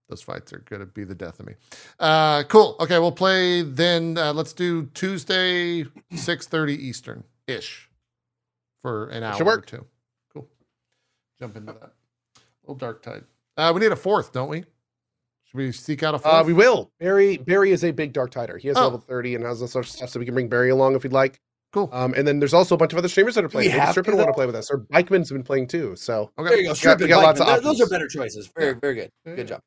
Those 0.09 0.23
fights 0.23 0.53
are 0.53 0.61
gonna 0.71 0.87
be 0.87 1.05
the 1.05 1.15
death 1.15 1.41
of 1.41 1.47
me. 1.47 1.55
Uh 1.99 2.45
cool. 2.45 2.77
Okay, 2.81 2.99
we'll 2.99 3.13
play 3.13 3.63
then 3.63 4.17
uh, 4.17 4.33
let's 4.33 4.53
do 4.53 4.87
Tuesday 4.95 5.85
6:30 6.13 6.71
Eastern 6.79 7.25
ish 7.47 7.91
for 8.83 9.09
an 9.09 9.23
hour 9.23 9.43
or 9.45 9.61
two. 9.61 9.85
Cool. 10.33 10.49
Jump 11.41 11.57
into 11.57 11.73
that. 11.73 11.93
little 12.67 12.77
Darktide. 12.77 13.25
Uh 13.57 13.73
we 13.75 13.81
need 13.81 13.93
a 13.93 13.97
fourth, 13.97 14.33
don't 14.33 14.49
we? 14.49 14.61
Should 15.45 15.59
we 15.59 15.73
seek 15.73 16.03
out 16.05 16.15
a 16.15 16.19
fourth? 16.19 16.35
Uh, 16.35 16.43
we 16.47 16.53
will. 16.53 16.91
Barry 17.01 17.37
Barry 17.37 17.73
is 17.73 17.85
a 17.85 17.91
big 17.91 18.13
Dark 18.13 18.31
Tider. 18.31 18.59
He 18.59 18.69
has 18.69 18.77
Oh. 18.77 18.85
level 18.85 18.99
30 19.01 19.35
and 19.35 19.45
has 19.45 19.61
all 19.61 19.69
sorts 19.69 19.91
of 19.91 19.97
stuff, 19.97 20.11
so 20.11 20.21
we 20.21 20.25
can 20.25 20.35
bring 20.35 20.49
Barry 20.49 20.71
along 20.71 20.95
if 20.95 21.03
we'd 21.03 21.13
like. 21.13 21.41
Cool. 21.73 21.91
Um, 21.93 22.15
and 22.15 22.27
then 22.27 22.39
there's 22.39 22.55
also 22.55 22.75
a 22.75 22.79
bunch 22.79 22.93
of 22.93 22.99
other 22.99 23.09
streamers 23.09 23.35
that 23.35 23.45
are 23.45 23.49
we 23.49 23.53
playing. 23.53 23.69
Maybe 23.69 23.79
have 23.81 23.89
to, 23.89 23.93
Strippin 24.01 24.17
want 24.17 24.29
to 24.29 24.33
play 24.33 24.47
with 24.47 24.55
us, 24.55 24.71
or 24.71 24.79
Bikeman's 24.93 25.31
been 25.31 25.43
playing 25.43 25.67
too. 25.67 25.95
So 25.97 26.31
okay. 26.39 26.49
There 26.51 26.59
you 26.61 26.69
go. 26.69 26.75
got- 26.75 27.01
we 27.01 27.07
got 27.09 27.23
lots 27.23 27.41
of 27.41 27.47
Bikeman. 27.47 27.53
Th- 27.55 27.63
Those 27.65 27.81
are 27.83 27.89
better 27.89 28.09
choices. 28.09 28.51
Very, 28.57 28.73
Yeah. 28.73 28.79
very 28.81 28.95
good. 28.95 29.11
Yeah. 29.27 29.35
Good 29.35 29.49
job. 29.49 29.61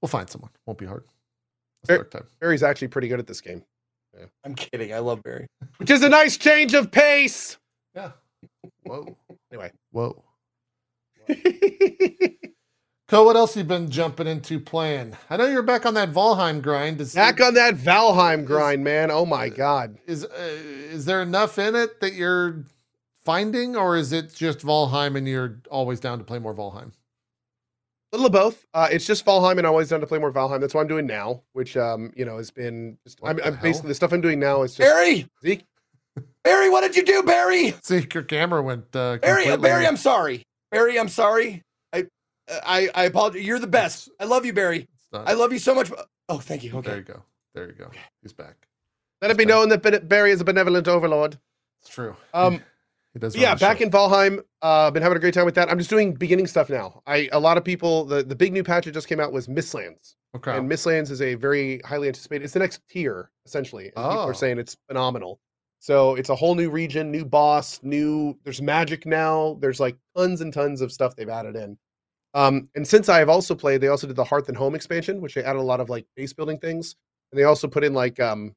We'll 0.00 0.08
find 0.08 0.28
someone. 0.30 0.50
Won't 0.66 0.78
be 0.78 0.86
hard. 0.86 1.04
It's 1.82 1.88
Fair- 1.88 2.04
Darktide. 2.04 2.26
Barry's 2.40 2.62
actually 2.62 2.88
pretty 2.88 3.08
good 3.08 3.18
at 3.18 3.26
this 3.26 3.40
game, 3.40 3.64
I'm 4.44 4.54
kidding. 4.54 4.92
I 4.94 4.98
love 5.00 5.22
Barry. 5.24 5.46
which 5.78 5.90
is 5.90 6.02
a 6.02 6.08
nice 6.08 6.36
change 6.36 6.74
of 6.74 6.90
pace. 6.92 7.56
Yeah. 7.94 8.12
Whoa. 8.84 9.16
Anyway. 9.52 9.72
Whoa. 9.90 10.22
Cohh, 13.08 13.24
what 13.24 13.36
else 13.36 13.56
you 13.56 13.64
been 13.64 13.90
jumping 13.90 14.26
into 14.26 14.60
playing? 14.60 15.16
I 15.30 15.38
know 15.38 15.46
you're 15.46 15.62
back 15.62 15.86
on 15.86 15.94
that 15.94 16.12
Valheim 16.12 16.60
grind. 16.60 17.00
Is, 17.00 17.14
Back 17.14 17.40
on 17.40 17.54
that 17.54 17.76
Valheim 17.76 18.44
grind, 18.44 18.84
man. 18.84 19.10
Oh 19.10 19.24
my 19.24 19.48
god. 19.48 19.96
is 20.06 20.24
uh, 20.24 20.28
is 20.90 21.06
there 21.06 21.22
enough 21.22 21.58
in 21.58 21.74
it 21.74 22.00
that 22.00 22.12
you're 22.12 22.64
finding, 23.24 23.76
or 23.76 23.96
is 23.96 24.12
it 24.12 24.34
just 24.34 24.58
Valheim 24.58 25.16
and 25.16 25.26
you're 25.26 25.60
always 25.70 26.00
down 26.00 26.18
to 26.18 26.24
play 26.24 26.38
more 26.38 26.54
Valheim? 26.54 26.92
little 28.12 28.26
of 28.26 28.32
both. 28.32 28.66
Uh, 28.74 28.88
it's 28.90 29.06
just 29.06 29.24
Valheim, 29.24 29.52
and 29.52 29.60
I'm 29.60 29.72
always 29.72 29.88
down 29.88 30.00
to 30.00 30.06
play 30.06 30.18
more 30.18 30.32
Valheim. 30.32 30.60
That's 30.60 30.74
what 30.74 30.82
I'm 30.82 30.86
doing 30.86 31.06
now, 31.06 31.42
which 31.52 31.76
um, 31.76 32.12
you 32.14 32.24
know, 32.24 32.36
has 32.36 32.50
been. 32.50 32.98
Just, 33.04 33.22
What 33.22 33.30
I'm, 33.30 33.36
the 33.36 33.46
I'm 33.46 33.58
basically 33.62 33.88
the 33.88 33.94
stuff 33.94 34.12
I'm 34.12 34.20
doing 34.20 34.38
now 34.38 34.62
is 34.62 34.74
just 34.74 34.86
Barry, 34.86 35.26
Zeke. 35.42 35.64
Barry, 36.44 36.68
what 36.68 36.82
did 36.82 36.96
you 36.96 37.04
do, 37.04 37.22
Barry? 37.22 37.74
See, 37.82 38.06
your 38.12 38.22
camera 38.22 38.62
went. 38.62 38.94
Uh, 38.94 39.16
Barry, 39.18 39.56
Barry, 39.56 39.86
I'm 39.86 39.96
sorry. 39.96 40.42
Barry, 40.70 40.98
I'm 40.98 41.08
sorry. 41.08 41.62
I, 42.50 42.60
I, 42.66 42.88
I 42.94 43.04
apologize. 43.04 43.42
You're 43.44 43.58
the 43.58 43.66
best. 43.66 44.08
I 44.20 44.24
love 44.24 44.44
you, 44.46 44.52
Barry. 44.52 44.88
It's 44.94 45.08
not- 45.12 45.28
I 45.28 45.32
love 45.34 45.52
you 45.52 45.58
so 45.58 45.74
much. 45.74 45.90
Oh, 46.28 46.38
thank 46.38 46.62
you. 46.64 46.74
Okay. 46.76 46.88
There 46.90 46.98
you 46.98 47.04
go. 47.04 47.22
There 47.54 47.66
you 47.66 47.72
go. 47.74 47.90
He's 48.22 48.32
back. 48.32 48.56
Let 49.22 49.30
it 49.30 49.36
be 49.36 49.44
That's 49.44 49.54
known 49.68 49.68
that 49.80 50.08
Barry 50.08 50.30
is 50.30 50.40
a 50.40 50.44
benevolent 50.44 50.86
overlord. 50.86 51.38
It's 51.82 51.90
true. 51.90 52.14
Um, 52.34 52.62
he 53.14 53.18
does. 53.18 53.34
Yeah, 53.36 53.54
back 53.54 53.78
show. 53.78 53.84
in 53.84 53.90
Valheim, 53.90 54.40
uh, 54.62 54.90
been 54.90 55.02
having 55.02 55.16
a 55.16 55.20
great 55.20 55.34
time 55.34 55.44
with 55.44 55.54
that. 55.56 55.70
I'm 55.70 55.78
just 55.78 55.90
doing 55.90 56.14
beginning 56.14 56.46
stuff 56.46 56.68
now. 56.70 57.02
I 57.06 57.28
a 57.32 57.40
lot 57.40 57.56
of 57.56 57.64
people 57.64 58.04
the 58.04 58.22
the 58.22 58.36
big 58.36 58.52
new 58.52 58.62
patch 58.62 58.84
that 58.84 58.92
just 58.92 59.08
came 59.08 59.18
out 59.18 59.32
was 59.32 59.48
Mistlands, 59.48 60.14
Okay. 60.36 60.56
and 60.56 60.70
Mistlands 60.70 61.10
is 61.10 61.20
a 61.22 61.34
very 61.34 61.80
highly 61.84 62.06
anticipated. 62.08 62.44
It's 62.44 62.52
the 62.52 62.60
next 62.60 62.80
tier 62.88 63.30
essentially. 63.46 63.86
And 63.86 63.94
people 63.94 64.10
Oh. 64.10 64.28
are 64.28 64.34
saying 64.34 64.58
it's 64.58 64.76
phenomenal. 64.86 65.40
So 65.80 66.14
it's 66.16 66.28
a 66.28 66.34
whole 66.34 66.54
new 66.56 66.70
region, 66.70 67.10
new 67.10 67.24
boss, 67.24 67.80
new. 67.82 68.36
There's 68.44 68.60
magic 68.60 69.06
now. 69.06 69.56
There's 69.60 69.80
like 69.80 69.96
tons 70.16 70.40
and 70.40 70.52
tons 70.52 70.80
of 70.80 70.92
stuff 70.92 71.16
they've 71.16 71.28
added 71.28 71.56
in. 71.56 71.78
Um, 72.34 72.68
and 72.74 72.86
since 72.86 73.08
I 73.08 73.18
have 73.18 73.28
also 73.28 73.54
played, 73.54 73.80
they 73.80 73.88
also 73.88 74.06
did 74.06 74.16
the 74.16 74.24
Hearth 74.24 74.48
and 74.48 74.56
Home 74.56 74.74
expansion, 74.74 75.20
which 75.20 75.34
they 75.34 75.42
added 75.42 75.60
a 75.60 75.62
lot 75.62 75.80
of 75.80 75.88
like 75.88 76.06
base 76.16 76.32
building 76.32 76.58
things, 76.58 76.96
and 77.32 77.38
they 77.38 77.44
also 77.44 77.66
put 77.66 77.84
in 77.84 77.94
like 77.94 78.20
um, 78.20 78.54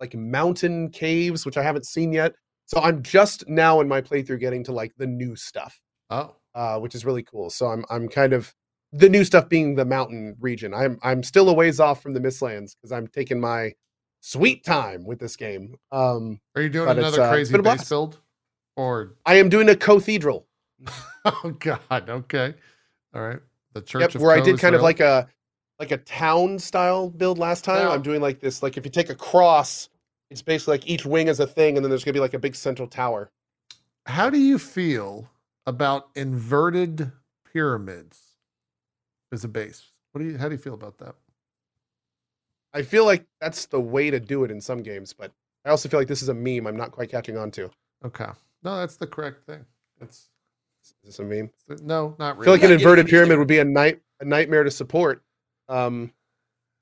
like 0.00 0.14
mountain 0.14 0.90
caves, 0.90 1.44
which 1.44 1.56
I 1.56 1.62
haven't 1.62 1.86
seen 1.86 2.12
yet. 2.12 2.34
So 2.66 2.80
I'm 2.80 3.02
just 3.02 3.48
now 3.48 3.80
in 3.80 3.88
my 3.88 4.00
playthrough 4.00 4.40
getting 4.40 4.64
to 4.64 4.72
like 4.72 4.92
the 4.96 5.06
new 5.06 5.36
stuff, 5.36 5.78
oh, 6.10 6.36
uh, 6.54 6.78
which 6.78 6.94
is 6.94 7.04
really 7.04 7.22
cool. 7.22 7.50
So 7.50 7.66
I'm 7.66 7.84
I'm 7.90 8.08
kind 8.08 8.32
of 8.32 8.54
the 8.92 9.08
new 9.08 9.24
stuff 9.24 9.48
being 9.48 9.74
the 9.74 9.84
mountain 9.84 10.36
region. 10.40 10.74
I'm 10.74 10.98
I'm 11.02 11.22
still 11.22 11.48
a 11.48 11.52
ways 11.52 11.80
off 11.80 12.02
from 12.02 12.14
the 12.14 12.20
Mistlands 12.20 12.74
because 12.76 12.92
I'm 12.92 13.06
taking 13.08 13.40
my 13.40 13.72
sweet 14.20 14.64
time 14.64 15.04
with 15.04 15.18
this 15.18 15.36
game. 15.36 15.76
Um, 15.92 16.40
are 16.54 16.62
you 16.62 16.68
doing 16.68 16.88
another 16.88 17.22
uh, 17.22 17.30
crazy 17.30 17.56
base 17.58 17.88
build, 17.88 18.20
or 18.76 19.14
I 19.24 19.36
am 19.36 19.48
doing 19.48 19.68
a 19.68 19.76
cathedral. 19.76 20.46
oh 21.24 21.54
god, 21.58 22.10
okay, 22.10 22.54
all 23.16 23.22
right. 23.22 23.40
The 23.72 23.82
church 23.82 24.14
Yep, 24.14 24.22
where 24.22 24.32
I 24.36 24.40
did 24.40 24.58
kind 24.58 24.74
of 24.74 24.82
like 24.82 25.00
a 25.00 25.26
like 25.78 25.90
a 25.90 25.98
town 25.98 26.58
style 26.58 27.10
build 27.10 27.38
last 27.38 27.64
time. 27.64 27.84
Now- 27.84 27.92
I'm 27.92 28.02
doing 28.02 28.20
like 28.20 28.40
this. 28.40 28.62
Like 28.62 28.76
if 28.76 28.84
you 28.84 28.90
take 28.90 29.10
a 29.10 29.14
cross, 29.14 29.88
it's 30.30 30.42
basically 30.42 30.74
like 30.74 30.88
each 30.88 31.06
wing 31.06 31.28
is 31.28 31.40
a 31.40 31.46
thing, 31.46 31.76
and 31.76 31.84
then 31.84 31.90
there's 31.90 32.04
gonna 32.04 32.14
be 32.14 32.20
like 32.20 32.34
a 32.34 32.38
big 32.38 32.54
central 32.54 32.88
tower. 32.88 33.30
How 34.06 34.30
do 34.30 34.38
you 34.38 34.58
feel 34.58 35.28
about 35.66 36.10
inverted 36.14 37.10
pyramids 37.52 38.20
as 39.32 39.44
a 39.44 39.48
base? 39.48 39.90
What 40.12 40.20
do 40.20 40.26
you? 40.28 40.38
How 40.38 40.48
do 40.48 40.54
you 40.54 40.60
feel 40.60 40.74
about 40.74 40.98
that? 40.98 41.14
I 42.72 42.82
feel 42.82 43.06
like 43.06 43.24
that's 43.40 43.66
the 43.66 43.80
way 43.80 44.10
to 44.10 44.20
do 44.20 44.44
it 44.44 44.50
in 44.50 44.60
some 44.60 44.82
games, 44.82 45.14
but 45.14 45.32
I 45.64 45.70
also 45.70 45.88
feel 45.88 45.98
like 45.98 46.08
this 46.08 46.22
is 46.22 46.28
a 46.28 46.34
meme 46.34 46.66
I'm 46.66 46.76
not 46.76 46.92
quite 46.92 47.10
catching 47.10 47.36
on 47.38 47.50
to. 47.52 47.70
Okay. 48.04 48.28
No, 48.62 48.78
that's 48.78 48.96
the 48.96 49.06
correct 49.06 49.46
thing. 49.46 49.64
It's 50.00 50.28
Is 51.04 51.16
this 51.16 51.18
a 51.18 51.22
meme? 51.24 51.50
no, 51.82 52.14
not 52.18 52.38
I 52.38 52.44
feel 52.44 52.52
like 52.52 52.62
an 52.62 52.68
not 52.68 52.68
getting 52.68 52.70
inverted 52.80 52.98
anything. 53.04 53.10
pyramid 53.10 53.38
would 53.38 53.48
be 53.48 53.58
a 53.58 53.64
night 53.64 54.00
a 54.20 54.24
nightmare 54.24 54.64
to 54.64 54.70
support. 54.70 55.22
Um, 55.68 56.12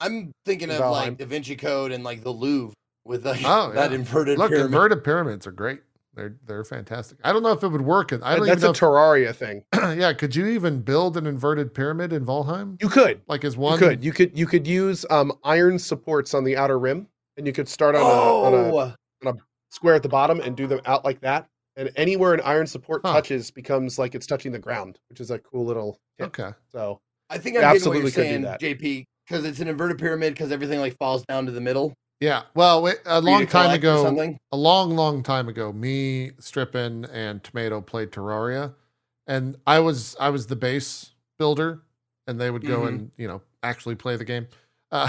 I'm 0.01 0.32
thinking 0.44 0.70
of 0.70 0.76
Valheim. 0.78 0.90
like 0.90 1.18
Da 1.18 1.26
Vinci 1.26 1.56
Code 1.56 1.93
and 1.93 2.05
like 2.05 2.22
the 2.22 2.31
Louvre 2.31 2.74
with 3.05 3.24
like 3.26 3.40
Oh, 3.44 3.72
that 3.74 3.93
inverted 3.93 4.39
Look, 4.39 4.51
pyramid. 4.51 4.66
inverted 4.72 5.05
pyramids 5.05 5.47
are 5.47 5.52
great. 5.52 5.81
They're 6.14 6.36
they're 6.47 6.64
fantastic. 6.64 7.18
I 7.24 7.32
don't 7.32 7.43
know 7.43 7.51
if 7.52 7.62
it 7.64 7.68
would 7.68 7.81
work. 7.82 8.12
in- 8.12 8.22
I 8.22 8.36
don't 8.36 8.47
that's 8.47 8.62
a 8.62 8.66
even 8.66 8.74
Terraria 8.74 9.35
thing. 9.35 9.64
know. 9.74 9.90
if- 9.93 9.98
yeah, 9.98 10.12
could 10.12 10.35
you 10.36 10.47
even 10.47 10.81
build 10.82 11.16
an 11.16 11.26
inverted 11.26 11.74
pyramid 11.74 12.12
in 12.12 12.24
Valheim? 12.24 12.81
You 12.81 12.89
could, 12.89 13.20
Like 13.26 13.44
as 13.44 13.56
one. 13.56 13.81
you 13.81 13.86
one? 13.86 13.94
could, 13.97 14.05
you 14.05 14.12
could, 14.12 14.39
you 14.39 14.47
could 14.47 14.66
use 14.66 15.05
um, 15.10 15.32
iron 15.43 15.76
supports 15.78 16.32
on 16.35 16.44
the 16.44 16.56
outer 16.56 16.78
rim, 16.78 17.09
and 17.36 17.47
you 17.47 17.52
could 17.52 17.68
start 17.68 17.97
on 17.97 18.02
a, 18.02 18.05
on 18.05 18.55
a 18.55 19.32
oh, 19.32 19.36
square 19.70 19.94
at 19.97 20.05
the 20.05 20.09
bottom 20.09 20.39
and 20.40 20.56
do 20.56 20.68
them 20.68 20.81
out 20.86 21.05
like 21.05 21.20
that. 21.22 21.48
And 21.76 21.90
anywhere 21.96 22.34
an 22.34 22.40
iron 22.44 22.66
support 22.66 23.02
Huh. 23.05 23.12
touches 23.14 23.51
becomes 23.51 23.98
like 23.98 24.14
it's 24.14 24.26
touching 24.26 24.52
the 24.52 24.59
ground, 24.59 24.98
which 25.09 25.20
is 25.20 25.30
a 25.30 25.38
cool 25.40 25.64
little 25.64 25.98
tip. 26.18 26.28
Okay. 26.38 26.55
So 26.70 27.01
I 27.30 27.38
think 27.38 27.56
I'm 27.56 27.62
getting 27.62 27.68
what 27.68 27.74
absolutely 27.76 28.02
you're 28.02 28.10
could 28.10 28.22
do 28.22 28.28
saying, 28.28 28.42
that. 28.42 28.60
JP, 28.60 29.05
because 29.26 29.44
it's 29.44 29.59
an 29.60 29.68
inverted 29.68 29.98
pyramid 29.98 30.34
because 30.34 30.52
everything 30.52 30.78
like 30.80 30.96
falls 30.98 31.24
down 31.26 31.46
to 31.46 31.52
the 31.52 31.60
middle. 31.60 31.92
Yeah. 32.20 32.42
Well, 32.55 32.80
wait, 32.82 32.98
a 33.06 33.20
for 33.20 33.26
long 33.28 33.46
time 33.46 33.74
ago, 33.74 34.05
something. 34.05 34.38
a 34.52 34.56
long, 34.56 34.94
long 34.94 35.22
time 35.24 35.48
ago, 35.48 35.72
me, 35.72 36.30
Strippin, 36.38 37.06
and 37.06 37.42
Tomato 37.42 37.80
played 37.80 38.12
Terraria, 38.12 38.74
and 39.26 39.56
I 39.66 39.80
was 39.80 40.14
I 40.20 40.30
was 40.30 40.46
the 40.46 40.56
base 40.56 41.10
builder, 41.38 41.82
and 42.28 42.40
they 42.40 42.51
would 42.52 42.64
go 42.64 42.82
Mhm. 42.82 42.88
and 42.88 43.10
you 43.16 43.26
know 43.26 43.42
actually 43.64 43.96
play 43.96 44.16
the 44.16 44.24
game. 44.24 44.46
Uh, 44.94 45.08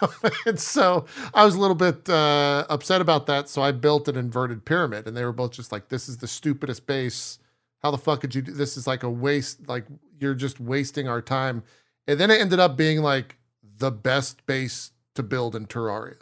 and 0.46 0.58
so 0.60 1.04
I 1.34 1.44
was 1.44 1.56
a 1.56 1.60
little 1.60 1.74
bit 1.74 2.08
uh, 2.08 2.64
upset 2.70 3.00
about 3.00 3.26
that. 3.26 3.48
So 3.48 3.62
I 3.62 3.72
built 3.72 4.06
an 4.06 4.16
inverted 4.16 4.64
pyramid, 4.64 5.06
and 5.08 5.16
they 5.16 5.24
were 5.24 5.32
both 5.32 5.50
just 5.50 5.72
like, 5.72 5.88
"This 5.88 6.08
is 6.08 6.18
the 6.18 6.28
stupidest 6.28 6.86
base. 6.86 7.40
How 7.82 7.90
the 7.90 7.98
fuck 7.98 8.20
could 8.20 8.34
you 8.34 8.42
do 8.42 8.52
this? 8.52 8.76
Is 8.76 8.86
like 8.86 9.02
a 9.02 9.10
waste. 9.10 9.68
Like 9.68 9.86
you're 10.20 10.34
just 10.36 10.60
wasting 10.60 11.08
our 11.08 11.20
time." 11.20 11.64
And 12.06 12.20
then 12.20 12.30
it 12.30 12.40
ended 12.40 12.60
up 12.60 12.76
being 12.76 13.02
like 13.02 13.36
the 13.78 13.90
best 13.90 14.46
base 14.46 14.92
to 15.16 15.22
build 15.24 15.56
in 15.56 15.66
Terraria 15.66 16.16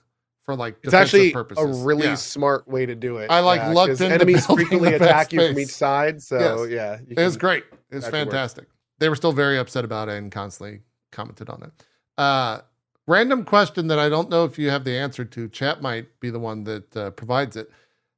for 0.44 0.56
like 0.56 0.74
it's 0.82 0.84
defensive 0.86 1.02
actually 1.02 1.32
purposes. 1.32 1.82
a 1.82 1.84
really 1.84 2.06
Yeah. 2.06 2.14
smart 2.14 2.66
way 2.66 2.86
to 2.86 2.94
do 2.94 3.18
it. 3.18 3.30
I, 3.30 3.40
like, 3.40 3.60
lucked 3.74 3.90
'cause 3.90 4.00
into 4.00 4.14
enemies 4.14 4.46
frequently 4.46 4.94
attack 4.94 5.32
you 5.34 5.46
from 5.48 5.58
each 5.58 5.68
side. 5.74 6.22
So 6.22 6.64
Yes. 6.64 7.00
yeah, 7.06 7.14
It 7.22 7.24
was 7.24 7.36
great. 7.36 7.64
It 7.90 7.96
was 7.96 8.08
fantastic. 8.08 8.66
They 8.98 9.08
were 9.08 9.16
still 9.16 9.32
very 9.32 9.58
upset 9.58 9.84
about 9.84 10.08
it 10.08 10.14
and 10.14 10.32
constantly 10.32 10.80
commented 11.12 11.48
on 11.50 11.62
it. 11.62 11.72
Uh, 12.18 12.60
random 13.06 13.44
question 13.44 13.86
that 13.88 13.98
I 13.98 14.08
don't 14.08 14.30
know 14.30 14.44
if 14.44 14.58
you 14.58 14.70
have 14.70 14.84
the 14.84 14.96
answer 14.96 15.24
to. 15.24 15.48
Chat 15.48 15.82
might 15.82 16.18
be 16.20 16.30
the 16.30 16.38
one 16.38 16.64
that 16.64 16.96
uh, 16.96 17.10
provides 17.10 17.56
it. 17.56 17.70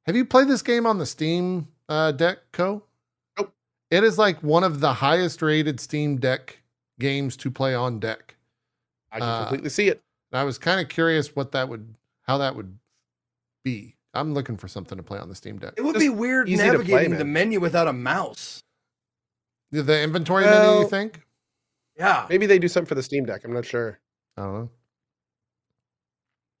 Have 0.05 0.15
you 0.15 0.25
played 0.25 0.47
this 0.47 0.61
game 0.61 0.85
on 0.85 0.97
the 0.97 1.05
Steam 1.05 1.67
uh, 1.89 2.11
Deck 2.11 2.39
Cohh? 2.53 2.81
Nope. 3.37 3.53
It 3.89 4.03
is 4.03 4.17
like 4.17 4.41
one 4.43 4.63
of 4.63 4.79
the 4.79 4.93
highest 4.93 5.41
rated 5.41 5.79
Steam 5.79 6.17
Deck 6.17 6.59
games 6.99 7.35
to 7.37 7.51
play 7.51 7.73
on 7.73 7.99
deck. 7.99 8.35
I 9.11 9.19
can 9.19 9.27
uh, 9.27 9.39
completely 9.41 9.69
see 9.69 9.87
it. 9.87 10.01
I 10.31 10.43
was 10.43 10.57
kind 10.57 10.79
of 10.81 10.89
curious 10.89 11.35
what 11.35 11.51
that 11.53 11.69
would, 11.69 11.95
how 12.23 12.37
that 12.39 12.55
would 12.55 12.77
be. 13.63 13.95
I'm 14.13 14.33
looking 14.33 14.57
for 14.57 14.67
something 14.67 14.97
to 14.97 15.03
play 15.03 15.19
on 15.19 15.29
the 15.29 15.35
Steam 15.35 15.57
Deck. 15.57 15.73
It 15.77 15.81
would 15.81 15.93
Just 15.95 16.05
be 16.05 16.09
weird 16.09 16.47
easy 16.49 16.57
to 16.63 16.63
play, 16.71 16.77
navigating 16.77 17.17
the 17.17 17.25
menu 17.25 17.59
without 17.59 17.87
a 17.87 17.93
mouse. 17.93 18.61
The- 19.71 19.83
The 19.83 20.01
inventory 20.03 20.45
menu, 20.45 20.81
you 20.81 20.87
think? 20.87 21.21
Yeah. 21.97 22.25
Maybe 22.29 22.45
they 22.45 22.59
do 22.59 22.67
something 22.67 22.87
for 22.87 22.95
the 22.95 23.03
Steam 23.03 23.25
Deck. 23.25 23.43
I'm 23.43 23.53
not 23.53 23.65
sure. 23.65 23.99
I 24.37 24.41
don't 24.41 24.53
know. 24.53 24.69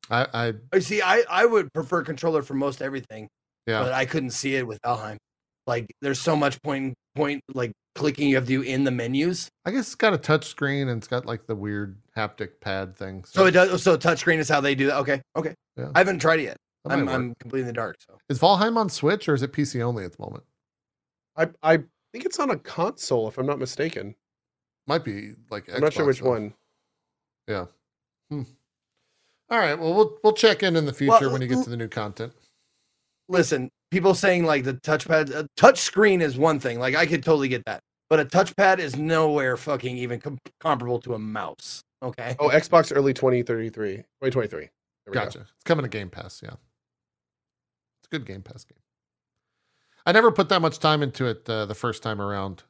I, 0.09 0.27
I, 0.33 0.53
I 0.73 0.79
see. 0.79 1.01
I 1.01 1.23
I 1.29 1.45
would 1.45 1.73
prefer 1.73 2.03
controller 2.03 2.43
for 2.43 2.53
most 2.53 2.81
everything, 2.81 3.27
yeah. 3.65 3.81
but 3.81 3.91
I 3.91 4.05
couldn't 4.05 4.31
see 4.31 4.55
it 4.55 4.67
with 4.67 4.79
Valheim. 4.83 5.17
Like, 5.67 5.87
there's 6.01 6.19
so 6.19 6.35
much 6.35 6.61
point 6.61 6.93
point 7.15 7.41
like 7.53 7.71
clicking 7.95 8.29
you 8.29 8.35
have 8.35 8.45
to 8.45 8.49
do 8.49 8.61
in 8.61 8.83
the 8.83 8.91
menus. 8.91 9.49
I 9.65 9.71
guess 9.71 9.87
it's 9.87 9.95
got 9.95 10.13
a 10.13 10.17
touch 10.17 10.45
screen 10.45 10.89
and 10.89 10.99
it's 10.99 11.07
got 11.07 11.25
like 11.25 11.47
the 11.47 11.55
weird 11.55 11.97
haptic 12.15 12.59
pad 12.61 12.95
thing. 12.95 13.23
So 13.23 13.45
it 13.45 13.51
does. 13.51 13.81
So 13.81 13.97
touchscreen 13.97 14.37
is 14.37 14.49
how 14.49 14.61
they 14.61 14.75
do 14.75 14.87
that. 14.87 14.97
Okay. 14.97 15.21
Okay. 15.35 15.55
Yeah. 15.75 15.91
I 15.95 15.99
haven't 15.99 16.19
tried 16.19 16.39
it 16.39 16.43
yet. 16.43 16.57
that 16.83 16.93
I'm 16.93 17.05
work. 17.05 17.15
I'm 17.15 17.35
completely 17.39 17.61
in 17.61 17.67
the 17.67 17.73
dark. 17.73 17.95
So 18.07 18.17
Is 18.29 18.39
Valheim 18.39 18.77
on 18.77 18.89
Switch 18.89 19.27
or 19.27 19.33
is 19.33 19.41
it 19.41 19.53
PC 19.53 19.81
only 19.81 20.03
at 20.03 20.11
the 20.15 20.21
moment? 20.21 20.43
I 21.35 21.47
I 21.63 21.77
think 22.11 22.25
it's 22.25 22.39
on 22.39 22.51
a 22.51 22.57
console, 22.57 23.27
if 23.27 23.37
I'm 23.37 23.45
not 23.45 23.59
mistaken. 23.59 24.15
Might 24.87 25.03
be 25.03 25.31
like 25.49 25.73
I'm 25.73 25.81
not 25.81 25.93
sure 25.93 26.05
which 26.05 26.19
though. 26.19 26.29
one. 26.29 26.53
All 29.49 29.59
right. 29.59 29.75
Well, 29.77 29.93
we'll 29.93 30.17
we'll 30.23 30.33
check 30.33 30.63
in 30.63 30.75
in 30.75 30.85
the 30.85 30.93
future 30.93 31.11
Well, 31.11 31.31
when 31.31 31.41
you 31.41 31.47
get 31.47 31.63
to 31.63 31.69
the 31.69 31.77
new 31.77 31.87
content. 31.87 32.33
listen, 33.29 33.69
people 33.91 34.13
saying 34.15 34.45
like 34.45 34.63
the 34.63 34.73
touchpad, 34.73 35.29
a 35.31 35.47
touch 35.55 35.79
screen 35.79 36.21
is 36.21 36.37
one 36.37 36.59
thing. 36.59 36.79
Like 36.79 36.95
I 36.95 37.05
could 37.05 37.23
totally 37.23 37.47
get 37.47 37.63
that, 37.65 37.81
but 38.09 38.19
a 38.19 38.25
touchpad 38.25 38.79
is 38.79 38.95
nowhere 38.95 39.55
fucking 39.57 39.97
even 39.97 40.19
com- 40.19 40.39
comparable 40.59 40.99
to 41.01 41.13
a 41.13 41.19
mouse. 41.19 41.81
Okay. 42.03 42.35
Oh, 42.39 42.49
Xbox 42.49 42.91
early 42.95 43.13
2033, 43.13 43.97
2023. 43.97 44.59
There 44.59 44.69
we 45.07 45.13
go. 45.13 45.23
Gotcha. 45.25 45.39
It's 45.41 45.63
coming 45.63 45.83
to 45.83 45.89
Game 45.89 46.09
Pass. 46.09 46.41
Yeah, 46.43 46.49
it's 46.49 48.07
a 48.07 48.09
good 48.09 48.25
Game 48.25 48.41
Pass 48.41 48.63
game. 48.63 48.77
I 50.07 50.11
never 50.11 50.31
put 50.31 50.49
that 50.49 50.61
much 50.61 50.79
time 50.79 51.01
into 51.03 51.25
it 51.25 51.47
uh, 51.49 51.65
the 51.65 51.73
first 51.75 52.03
time 52.03 52.19
around. 52.21 52.63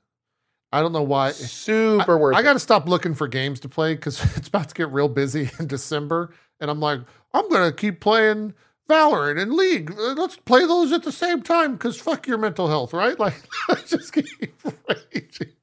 I 0.76 0.82
don't 0.82 0.92
know 0.92 1.04
why. 1.04 1.32
Super 1.32 2.18
worth 2.18 2.36
I 2.36 2.42
got 2.42 2.54
to 2.54 2.60
stop 2.60 2.86
looking 2.86 3.14
for 3.14 3.30
games 3.30 3.62
to 3.62 3.70
play 3.70 3.96
because 3.96 4.22
it's 4.38 4.50
about 4.50 4.68
to 4.68 4.76
get 4.76 4.92
real 4.92 5.08
busy 5.08 5.50
in 5.60 5.68
December, 5.68 6.34
and 6.60 6.70
I'm 6.70 6.82
like, 6.82 7.00
I'm 7.34 7.50
gonna 7.50 7.72
keep 7.72 8.02
playing 8.02 8.54
Valorant 8.90 9.42
and 9.42 9.54
League. 9.54 9.92
Uh, 9.92 10.14
Let's 10.14 10.36
play 10.36 10.68
those 10.68 10.92
at 10.92 11.04
the 11.04 11.14
same 11.14 11.44
time 11.44 11.74
because 11.74 11.98
fuck 11.98 12.28
your 12.28 12.38
mental 12.38 12.68
health, 12.68 12.94
right? 12.94 13.18
Like, 13.20 13.42
just 13.88 14.12
keep 14.12 14.28
raging. 15.14 15.54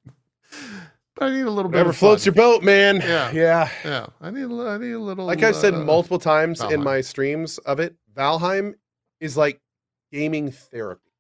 But 1.15 1.25
I 1.27 1.31
need 1.31 1.43
a 1.43 1.51
little 1.51 1.71
bit. 1.71 1.77
Whatever 1.77 1.93
floats 1.93 2.25
fun. 2.25 2.35
your 2.35 2.35
boat, 2.35 2.63
man. 2.63 2.97
Yeah. 2.97 3.31
Yeah. 3.33 3.71
Yeah, 3.85 4.07
I 4.23 4.31
need. 4.31 4.51
a 4.51 4.69
I 4.69 4.79
need 4.79 4.93
a 4.93 4.99
little. 4.99 5.27
Like 5.27 5.43
I've 5.43 5.57
said 5.57 5.75
uh, 5.75 5.85
multiple 5.85 6.19
times 6.19 6.63
in 6.63 6.83
my 6.83 7.03
streams 7.03 7.59
of 7.59 7.81
it, 7.81 7.95
Valheim 8.17 8.77
is 9.21 9.37
like 9.37 9.61
gaming 10.11 10.51
therapy. 10.51 11.12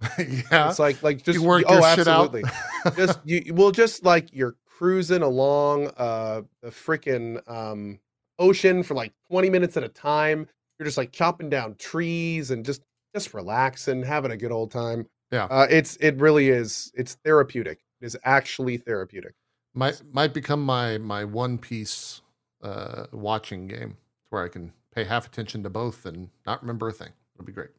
yeah, 0.18 0.68
It's 0.70 0.78
like 0.78 1.02
like 1.02 1.22
just 1.22 1.38
you 1.40 1.44
work 1.44 1.64
oh, 1.66 1.74
your 1.74 1.96
shit 1.96 2.06
out. 2.08 2.34
absolutely. 2.34 2.42
just 2.96 3.18
you 3.24 3.54
well 3.54 3.70
just 3.70 4.04
like 4.04 4.28
you're 4.32 4.56
cruising 4.66 5.22
along 5.22 5.88
uh 5.96 6.42
the 6.62 6.68
freaking 6.70 7.40
um 7.50 7.98
ocean 8.38 8.82
for 8.84 8.94
like 8.94 9.12
20 9.30 9.50
minutes 9.50 9.76
at 9.76 9.82
a 9.82 9.88
time 9.88 10.46
you're 10.78 10.86
just 10.86 10.96
like 10.96 11.10
chopping 11.10 11.48
down 11.50 11.74
trees 11.74 12.52
and 12.52 12.64
just 12.64 12.82
just 13.12 13.34
relaxing 13.34 14.04
having 14.04 14.30
a 14.30 14.36
good 14.36 14.52
old 14.52 14.70
time 14.70 15.04
Yeah. 15.32 15.46
uh 15.50 15.66
it's 15.68 15.96
it 15.96 16.16
really 16.18 16.48
is 16.50 16.92
it's 16.94 17.14
therapeutic 17.24 17.80
it 18.00 18.06
is 18.06 18.16
actually 18.22 18.76
therapeutic 18.76 19.34
might 19.74 20.00
might 20.12 20.32
become 20.32 20.62
my 20.64 20.98
my 20.98 21.24
one 21.24 21.58
piece 21.58 22.20
uh 22.62 23.06
watching 23.12 23.66
game 23.66 23.96
where 24.30 24.44
I 24.44 24.48
can 24.48 24.72
pay 24.94 25.02
half 25.04 25.26
attention 25.26 25.64
to 25.64 25.70
both 25.70 26.06
and 26.06 26.28
not 26.46 26.60
remember 26.62 26.88
a 26.88 26.92
thing. 26.92 27.10
It'll 27.34 27.46
be 27.46 27.52
great. 27.52 27.70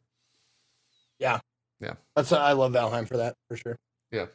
Yeah, 1.80 1.93
that's 2.15 2.31
I 2.31 2.51
love 2.53 2.73
Valheim 2.73 3.07
for 3.07 3.18
that 3.18 3.35
for 3.47 3.57
sure. 3.57 3.77
Yeah. 4.11 4.26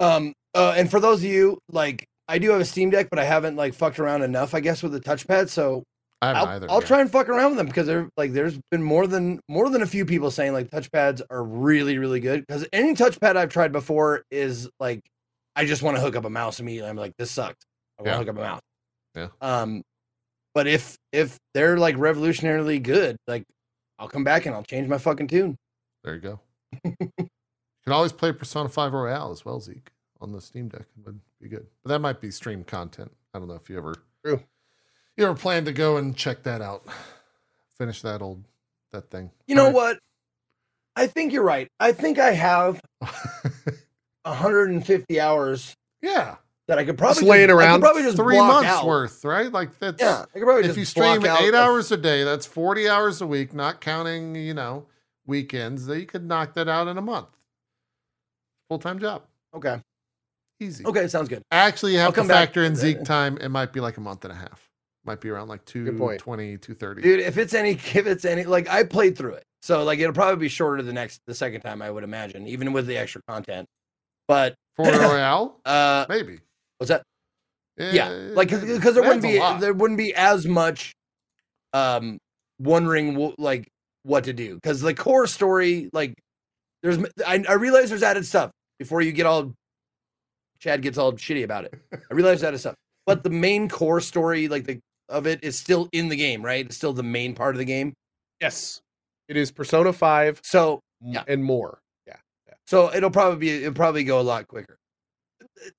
Um. 0.00 0.32
Uh. 0.54 0.74
And 0.76 0.90
for 0.90 1.00
those 1.00 1.18
of 1.18 1.24
you 1.24 1.58
like, 1.70 2.06
I 2.28 2.38
do 2.38 2.50
have 2.50 2.60
a 2.60 2.64
Steam 2.64 2.90
Deck, 2.90 3.08
but 3.10 3.18
I 3.18 3.24
haven't 3.24 3.56
like 3.56 3.74
fucked 3.74 3.98
around 3.98 4.22
enough, 4.22 4.54
I 4.54 4.60
guess, 4.60 4.82
with 4.82 4.92
the 4.92 5.00
touchpad. 5.00 5.48
So 5.48 5.84
I 6.20 6.28
haven't 6.28 6.42
I'll, 6.42 6.48
either. 6.56 6.70
I'll 6.70 6.80
yeah. 6.80 6.86
try 6.86 7.00
and 7.00 7.10
fuck 7.10 7.28
around 7.28 7.50
with 7.50 7.58
them 7.58 7.66
because 7.66 7.86
they're 7.86 8.08
like, 8.16 8.32
there's 8.32 8.58
been 8.70 8.82
more 8.82 9.06
than 9.06 9.40
more 9.48 9.70
than 9.70 9.82
a 9.82 9.86
few 9.86 10.04
people 10.04 10.30
saying 10.30 10.52
like 10.52 10.70
touchpads 10.70 11.22
are 11.30 11.42
really 11.42 11.98
really 11.98 12.20
good 12.20 12.44
because 12.46 12.66
any 12.72 12.94
touchpad 12.94 13.36
I've 13.36 13.50
tried 13.50 13.72
before 13.72 14.22
is 14.30 14.68
like, 14.80 15.00
I 15.56 15.64
just 15.64 15.82
want 15.82 15.96
to 15.96 16.00
hook 16.00 16.16
up 16.16 16.24
a 16.24 16.30
mouse 16.30 16.58
immediately. 16.60 16.90
I'm 16.90 16.96
like, 16.96 17.12
this 17.18 17.30
sucked. 17.30 17.64
I 17.98 18.02
want 18.02 18.06
to 18.06 18.10
Yeah. 18.10 18.18
hook 18.18 18.28
up 18.28 18.36
a 18.36 18.40
mouse. 18.40 18.60
Yeah. 19.14 19.28
Um. 19.40 19.82
But 20.54 20.66
if 20.66 20.96
if 21.12 21.38
they're 21.54 21.78
like 21.78 21.94
revolutionarily 21.96 22.82
good, 22.82 23.16
like 23.28 23.44
I'll 23.98 24.08
come 24.08 24.24
back 24.24 24.46
and 24.46 24.54
I'll 24.54 24.64
change 24.64 24.88
my 24.88 24.98
fucking 24.98 25.28
tune. 25.28 25.56
There 26.04 26.14
you 26.14 26.20
go. 26.20 26.40
you 26.84 26.96
can 27.84 27.92
always 27.92 28.12
play 28.12 28.32
Persona 28.32 28.68
5 28.68 28.92
Royal 28.92 29.30
as 29.32 29.44
well, 29.44 29.60
Zeke, 29.60 29.90
on 30.20 30.32
the 30.32 30.40
Steam 30.40 30.68
Deck. 30.68 30.82
It 30.98 31.06
would 31.06 31.20
be 31.40 31.48
good. 31.48 31.66
But 31.82 31.90
that 31.90 31.98
might 32.00 32.20
be 32.20 32.30
stream 32.30 32.64
content. 32.64 33.10
I 33.34 33.38
don't 33.38 33.48
know 33.48 33.54
if 33.54 33.68
you 33.70 33.76
ever 33.78 33.94
True. 34.24 34.42
you 35.16 35.24
ever 35.24 35.34
plan 35.34 35.64
to 35.66 35.72
go 35.72 35.96
and 35.96 36.16
check 36.16 36.42
that 36.44 36.60
out. 36.62 36.84
Finish 37.78 38.02
that 38.02 38.22
old 38.22 38.44
that 38.92 39.10
thing. 39.10 39.30
You 39.46 39.54
know 39.54 39.66
All 39.66 39.72
what? 39.72 39.98
I 40.96 41.06
think 41.06 41.32
you're 41.32 41.44
right. 41.44 41.68
I 41.78 41.92
think 41.92 42.18
I 42.18 42.32
have 42.32 42.80
150 44.24 45.20
hours 45.20 45.74
yeah. 46.02 46.36
that 46.66 46.78
I 46.78 46.84
could 46.84 46.98
probably 46.98 47.24
laying 47.24 47.44
I 47.50 47.52
could 47.52 47.56
around. 47.58 47.80
probably 47.80 48.02
just 48.02 48.16
Three 48.16 48.36
months 48.38 48.68
out. 48.68 48.86
worth, 48.86 49.24
right? 49.24 49.50
Like 49.52 49.78
that's 49.78 50.02
Yeah, 50.02 50.22
I 50.34 50.38
could 50.38 50.44
probably 50.44 50.62
if 50.62 50.66
just 50.74 50.78
you 50.78 50.84
stream 50.84 51.24
eight 51.24 51.54
hours 51.54 51.92
a 51.92 51.96
day, 51.96 52.24
that's 52.24 52.46
40 52.46 52.88
hours 52.88 53.20
a 53.20 53.26
week, 53.26 53.52
not 53.54 53.80
counting, 53.80 54.34
you 54.34 54.54
know, 54.54 54.86
weekends. 55.28 55.86
That 55.86 56.00
you 56.00 56.06
could 56.06 56.24
knock 56.26 56.54
that 56.54 56.68
out 56.68 56.88
in 56.88 56.98
a 56.98 57.02
month. 57.02 57.28
Full 58.68 58.78
time 58.78 58.98
job. 58.98 59.22
Okay. 59.54 59.80
Easy. 60.60 60.84
Okay, 60.84 61.06
sounds 61.06 61.28
good. 61.28 61.42
Actually, 61.52 61.92
you 61.92 61.98
have 61.98 62.06
I'll 62.06 62.12
to 62.12 62.16
come 62.16 62.26
back 62.28 62.48
factor 62.48 62.64
in. 62.64 62.74
Zeke 62.74 63.04
time. 63.04 63.38
It 63.40 63.48
might 63.50 63.72
be 63.72 63.78
like 63.80 63.96
a 63.96 64.00
month 64.00 64.24
and 64.24 64.32
a 64.32 64.36
half. 64.36 64.68
Might 65.04 65.20
be 65.20 65.30
around 65.30 65.48
like 65.48 65.64
Good 65.64 65.96
220, 65.96 66.58
230. 66.58 67.02
Dude, 67.02 67.20
if 67.20 67.38
it's 67.38 67.54
any, 67.54 67.70
if 67.70 68.06
it's 68.06 68.24
any, 68.24 68.44
like 68.44 68.68
I 68.68 68.82
played 68.82 69.16
through 69.16 69.34
it, 69.34 69.44
so 69.62 69.84
like 69.84 70.00
it'll 70.00 70.12
probably 70.12 70.36
be 70.36 70.48
shorter 70.48 70.82
the 70.82 70.92
next, 70.92 71.20
the 71.26 71.34
second 71.34 71.60
time 71.60 71.80
I 71.80 71.90
would 71.90 72.02
imagine, 72.04 72.46
even 72.48 72.72
with 72.72 72.86
the 72.88 72.96
extra 72.98 73.22
content. 73.28 73.66
But 74.26 74.54
For 74.74 74.82
Royal? 74.90 75.60
uh, 75.64 76.04
Maybe. 76.08 76.40
what's 76.78 76.88
that? 76.88 77.02
Yeah, 77.78 78.08
like 78.34 78.52
Eh, 78.52 78.74
because 78.74 78.94
there 78.94 79.04
wouldn't 79.04 79.22
be 79.22 79.38
there 79.60 79.72
wouldn't 79.72 79.98
be 79.98 80.12
as 80.14 80.46
much, 80.46 80.92
um, 81.72 82.18
wondering 82.58 83.32
like 83.38 83.68
what 84.08 84.24
to 84.24 84.32
do 84.32 84.54
because 84.54 84.80
the 84.80 84.94
core 84.94 85.26
story 85.26 85.90
like 85.92 86.14
there's 86.82 86.98
I, 87.26 87.44
I 87.48 87.52
realize 87.54 87.90
there's 87.90 88.02
added 88.02 88.26
stuff 88.26 88.50
before 88.78 89.02
you 89.02 89.12
get 89.12 89.26
all 89.26 89.52
Chad 90.58 90.82
gets 90.82 90.98
all 90.98 91.12
shitty 91.12 91.44
about 91.44 91.64
it. 91.66 91.74
I 91.92 92.14
realize 92.14 92.40
that 92.40 92.54
is 92.54 92.60
stuff, 92.60 92.74
but 93.06 93.22
the 93.22 93.30
main 93.30 93.68
core 93.68 94.00
story 94.00 94.48
like 94.48 94.64
the 94.64 94.80
of 95.08 95.26
it 95.26 95.40
is 95.44 95.56
still 95.58 95.88
in 95.92 96.08
the 96.08 96.16
game, 96.16 96.42
right? 96.42 96.64
It's 96.66 96.76
still 96.76 96.92
the 96.92 97.02
main 97.02 97.34
part 97.34 97.54
of 97.54 97.58
the 97.58 97.64
game. 97.64 97.92
Yes, 98.40 98.80
it 99.28 99.36
is 99.36 99.52
Persona 99.52 99.92
Five 99.92 100.40
So 100.42 100.80
Yeah. 101.00 101.22
and 101.28 101.44
more. 101.44 101.78
Yeah, 102.06 102.16
so 102.66 102.92
it'll 102.94 103.10
probably 103.10 103.38
be 103.38 103.50
it'll 103.62 103.74
probably 103.74 104.04
go 104.04 104.20
a 104.20 104.22
lot 104.22 104.48
quicker. 104.48 104.76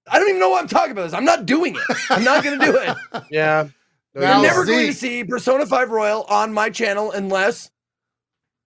I 0.08 0.20
don't 0.20 0.30
even 0.30 0.40
know 0.40 0.50
what 0.50 0.62
I'm 0.62 0.68
talking 0.70 0.92
about. 0.92 1.06
This 1.06 1.14
I'm 1.14 1.26
not 1.26 1.46
doing 1.46 1.76
it. 1.76 1.98
I'm 2.10 2.24
not 2.24 2.44
gonna 2.44 2.64
do 2.64 2.76
it. 2.78 2.98
yeah. 3.32 3.68
No, 4.16 4.22
You're 4.22 4.30
you're 4.34 4.42
never 4.42 4.66
going 4.66 4.88
to 4.88 4.94
see 4.94 5.24
Persona 5.24 5.66
5 5.68 5.92
Royal 5.92 6.24
on 6.24 6.52
my 6.52 6.70
channel 6.72 7.12
unless 7.12 7.70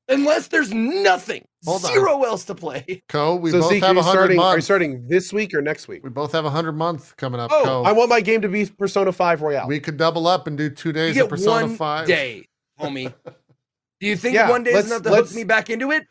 unless 0.10 0.48
there's 0.48 0.74
nothing, 0.74 1.46
Hold 1.66 1.86
on. 1.86 1.92
zero 1.92 2.24
else 2.24 2.46
to 2.46 2.56
play. 2.56 3.04
Cohh, 3.10 3.40
we 3.40 3.52
so 3.52 3.62
both 3.62 3.70
Zeke, 3.72 3.84
have 3.84 3.98
a 3.98 4.02
hundred 4.02 4.14
starting? 4.20 4.40
Are 4.40 4.56
you 4.56 4.62
starting 4.62 5.08
this 5.08 5.32
week 5.34 5.54
or 5.54 5.62
next 5.62 5.88
week? 5.88 6.04
We 6.04 6.10
both 6.10 6.32
have 6.34 6.46
a 6.46 6.50
hundred 6.50 6.74
month 6.74 7.16
coming 7.18 7.40
up. 7.40 7.52
Oh, 7.54 7.64
Cohh. 7.66 7.86
I 7.88 7.92
want 7.92 8.10
my 8.10 8.22
game 8.22 8.42
to 8.42 8.50
be 8.50 8.66
Persona 8.66 9.12
Five 9.12 9.42
Royal. 9.42 9.68
we 9.68 9.80
could 9.80 9.98
double 9.98 10.28
up 10.28 10.48
and 10.48 10.58
do 10.58 10.70
two 10.70 10.90
You 10.90 10.94
days 10.94 11.10
of 11.18 11.24
get 11.24 11.30
Persona 11.30 11.68
one 11.68 11.76
5. 11.76 12.08
day, 12.08 12.48
homie. 12.80 13.14
Do 14.00 14.08
you 14.10 14.18
think 14.18 14.36
Yeah, 14.36 14.50
one 14.50 14.64
day 14.64 14.72
is 14.72 14.88
enough 14.88 15.04
to 15.04 15.10
hook 15.10 15.18
let's- 15.20 15.36
me 15.36 15.46
back 15.46 15.70
into 15.70 15.92
it? 15.92 16.04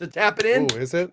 To 0.00 0.06
tap 0.08 0.40
it 0.40 0.46
in? 0.46 0.62
Ooh, 0.64 0.76
is 0.80 0.94
it? 0.94 1.12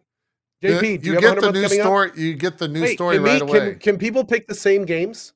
The- 0.62 0.70
JP, 0.70 0.80
do 0.82 0.88
you, 0.88 1.00
you, 1.04 1.14
have 1.14 1.22
get 1.22 1.36
100 1.36 1.42
the 1.42 1.46
months 1.46 1.60
new 1.60 1.62
coming 1.68 1.80
up? 1.80 1.86
story. 1.86 2.12
You 2.16 2.34
get 2.34 2.58
the 2.58 2.68
new 2.68 2.82
Wait, 2.82 2.96
story 2.96 3.16
can, 3.18 3.24
we- 3.24 3.30
right 3.30 3.40
can- 3.42 3.50
away. 3.50 3.76
can 3.76 3.98
people 4.00 4.26
pick 4.26 4.48
the 4.48 4.56
same 4.56 4.86
games? 4.86 5.34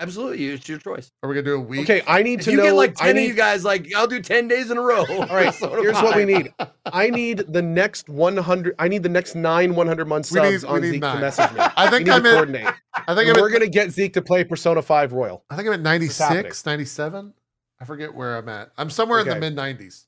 Absolutely, 0.00 0.46
it's 0.48 0.68
your 0.68 0.78
choice. 0.78 1.12
Are 1.22 1.28
we 1.28 1.36
gonna 1.36 1.44
do 1.44 1.54
a 1.54 1.60
week? 1.60 1.82
Okay, 1.88 2.02
I 2.06 2.22
need 2.24 2.40
If 2.40 2.46
to 2.46 2.50
you 2.50 2.56
know. 2.56 2.62
get 2.64 2.72
like 2.72 3.00
I 3.00 3.06
10 3.06 3.16
need, 3.16 3.22
of 3.22 3.28
you 3.28 3.34
guys, 3.34 3.64
like, 3.64 3.94
I'll 3.94 4.08
do 4.08 4.20
10 4.20 4.48
days 4.48 4.70
in 4.72 4.76
a 4.76 4.80
row. 4.80 5.04
All 5.08 5.26
right, 5.28 5.54
here's 5.54 5.94
what 5.94 6.16
we 6.16 6.24
need. 6.24 6.52
I 6.86 7.10
need 7.10 7.38
the 7.48 7.62
next 7.62 8.08
100. 8.08 8.74
I 8.80 8.88
need 8.88 9.04
the 9.04 9.08
next 9.08 9.36
nine 9.36 9.76
100 9.76 10.08
month 10.08 10.32
We 10.32 10.40
need- 10.40 10.60
subs 10.60 10.64
on 10.64 10.82
Zeke 10.82 11.00
nine. 11.00 11.14
to 11.16 11.20
message 11.20 11.52
me. 11.52 11.60
I 11.76 11.88
think 11.90 12.08
I'm 12.08 12.24
to 12.24 12.28
at. 12.28 12.32
coordinate. 12.34 12.74
I 13.06 13.14
think 13.14 13.28
I'm 13.30 13.40
we're 13.40 13.48
at, 13.48 13.52
gonna 13.52 13.68
get 13.68 13.92
Zeke 13.92 14.12
to 14.14 14.22
play 14.22 14.42
Persona 14.42 14.82
5 14.82 15.12
Royal. 15.12 15.44
I 15.48 15.54
think 15.54 15.68
I'm 15.68 15.74
at 15.74 15.80
96, 15.80 16.66
97. 16.66 17.32
I 17.80 17.84
forget 17.84 18.12
where 18.14 18.36
I'm 18.36 18.48
at. 18.48 18.72
I'm 18.76 18.90
somewhere 18.90 19.20
in 19.20 19.28
the 19.28 19.36
mid 19.36 19.54
90s. 19.54 20.06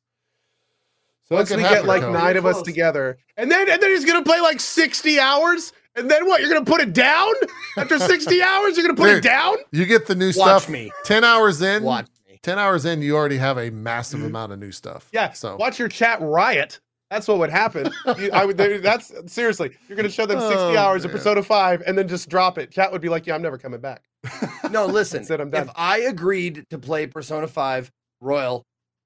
So 1.28 1.34
once 1.36 1.50
we 1.54 1.60
happen, 1.62 1.78
get 1.78 1.86
like 1.86 2.02
Cody? 2.02 2.12
nine 2.12 2.36
of 2.36 2.46
us 2.46 2.62
together, 2.62 3.18
and 3.36 3.50
then 3.50 3.68
and 3.68 3.82
then 3.82 3.90
he's 3.90 4.04
gonna 4.04 4.22
play 4.24 4.40
like 4.40 4.60
60 4.60 5.18
hours, 5.20 5.72
and 5.96 6.10
then 6.10 6.26
what? 6.26 6.40
You're 6.40 6.52
gonna 6.52 6.64
put 6.64 6.80
it 6.80 6.92
down 6.92 7.32
after 7.76 7.98
60 8.00 8.42
hours? 8.42 8.76
You're 8.76 8.86
gonna 8.86 8.96
put 8.96 9.08
Dude. 9.08 9.18
it 9.18 9.28
down? 9.28 9.56
You 9.72 9.86
get 9.86 10.06
the 10.06 10.14
new 10.14 10.32
stuff. 10.32 10.46
Watch 10.46 10.62
stuff. 10.62 10.72
me. 10.72 10.90
10 11.04 11.24
hours 11.24 11.62
in. 11.62 11.82
Watch 11.82 12.06
me. 12.28 12.38
10 12.42 12.58
hours 12.58 12.84
in, 12.84 13.02
you 13.02 13.16
already 13.16 13.38
have 13.38 13.58
a 13.58 13.70
massive 13.70 14.18
mm-hmm. 14.20 14.28
amount 14.28 14.52
of 14.52 14.58
new 14.58 14.72
stuff. 14.72 15.08
Yeah. 15.12 15.32
So 15.32 15.56
Watch 15.56 15.78
your 15.78 15.88
chat 15.88 16.20
riot. 16.20 16.80
That's 17.10 17.28
what 17.28 17.38
would 17.38 17.50
happen. 17.50 17.90
You- 18.18 18.30
I 18.32 18.44
would. 18.44 18.56
That's 18.56 19.12
seriously. 19.26 19.70
You're 19.88 19.96
gonna 19.96 20.08
show 20.10 20.26
them 20.26 20.40
60 20.40 20.56
Oh, 20.56 20.76
hours 20.76 21.04
of. 21.04 21.12
Persona 21.12 21.42
5, 21.42 21.82
and 21.86 21.96
then 21.96 22.08
just 22.08 22.28
drop 22.28 22.58
it. 22.58 22.72
Chat 22.72 22.90
would 22.90 23.00
be 23.00 23.08
like, 23.08 23.26
"Yeah, 23.26 23.36
I'm 23.36 23.42
never 23.42 23.58
coming 23.58 23.80
back." 23.80 24.02
No, 24.70 24.86
listen. 24.86 25.22
That's 25.22 25.40
I'm 25.40 25.54
if. 25.54 25.70
I 25.76 25.98
agreed 26.00 26.64
to 26.70 26.78
play 26.78 27.06
Persona 27.06 27.46
5 27.46 27.90
Royal 28.20 28.64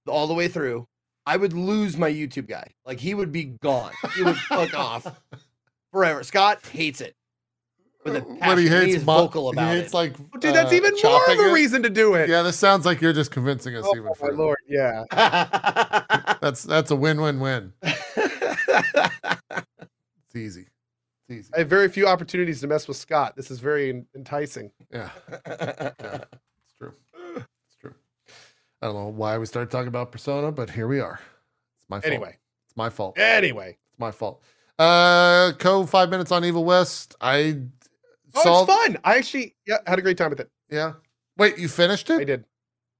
all 0.09 0.27
the 0.27 0.33
way 0.33 0.49
through, 0.49 0.87
I 1.27 1.37
would 1.37 1.53
lose 1.53 1.99
my 1.99 2.11
YouTube 2.11 2.49
guy. 2.49 2.73
Like 2.87 2.99
he 2.99 3.13
would 3.13 3.31
be 3.31 3.45
gone. 3.45 3.93
He 4.17 4.23
would 4.23 4.37
fuck 4.37 4.73
off 4.75 5.07
forever. 5.93 6.23
Scott 6.25 6.65
hates 6.67 7.01
it. 7.01 7.15
With 8.05 8.17
a 8.17 8.21
what 8.21 8.57
he 8.57 8.67
passion. 8.67 8.67
hates, 8.69 8.95
He's 8.95 9.05
mo- 9.05 9.19
vocal 9.27 9.51
about 9.51 9.73
he 9.75 9.81
hates 9.81 9.93
it. 9.93 9.95
like 9.97 10.17
Dude, 10.41 10.55
that's 10.55 10.73
uh, 10.73 10.75
even 10.75 10.95
more 11.05 11.23
of 11.31 11.39
a 11.39 11.51
it. 11.51 11.53
reason 11.53 11.83
to 11.83 11.91
do 11.91 12.15
it. 12.15 12.31
Yeah, 12.31 12.41
this 12.43 12.57
sounds 12.57 12.87
like 12.87 13.03
you're 13.03 13.13
just 13.13 13.31
convincing 13.31 13.77
us 13.77 13.85
Oh 13.87 13.93
even 13.95 14.07
my 14.07 14.15
further. 14.15 14.37
lord. 14.37 14.59
Yeah. 14.67 15.05
That's 16.41 16.63
that's 16.63 16.91
a 16.91 16.97
win-win-win. 16.97 17.75
It's 20.33 20.37
easy. 20.37 20.67
It's 21.29 21.41
easy. 21.41 21.51
I 21.55 21.59
have 21.61 21.69
very 21.69 21.89
few 21.89 22.07
opportunities 22.07 22.61
to 22.61 22.69
mess 22.69 22.87
with 22.87 22.97
Scott. 22.97 23.35
This 23.37 23.51
is 23.51 23.59
very 23.59 24.05
enticing. 24.15 24.71
Yeah, 24.93 25.11
yeah, 25.29 25.91
it's 26.63 26.73
true. 26.79 26.95
It's 27.37 27.77
true. 27.81 27.95
I 28.81 28.87
don't 28.87 28.95
know 28.95 29.09
why 29.09 29.37
we 29.39 29.47
started 29.47 29.71
talking 29.71 29.89
about 29.89 30.13
Persona, 30.13 30.53
but 30.53 30.71
here 30.71 30.87
we 30.87 31.01
are. 31.01 31.19
It's 31.81 31.91
my 31.91 32.01
fault. 32.01 32.07
Anyway. 32.13 32.37
it's 32.67 32.77
my 32.77 32.89
fault. 32.91 33.19
Anyway. 33.19 33.77
It's 33.91 33.99
my 33.99 34.13
fault. 34.13 34.41
Uh, 34.81 35.53
Cohh. 35.59 35.87
Five 35.89 36.09
minutes 36.11 36.33
on 36.33 36.45
Evil 36.45 36.65
West. 36.65 37.15
I 37.21 37.59
Oh, 38.35 38.43
saw. 38.43 38.63
it's 38.63 38.73
fun. 38.73 38.99
I 39.05 39.17
actually 39.17 39.55
yeah, 39.67 39.79
had 39.87 39.99
a 39.99 40.03
great 40.03 40.17
time 40.17 40.31
with 40.31 40.41
it. 40.41 40.51
Yeah. 40.71 40.93
Wait, 41.37 41.59
you 41.59 41.69
finished 41.69 42.09
it? 42.11 42.21
I 42.21 42.25
did. 42.25 42.45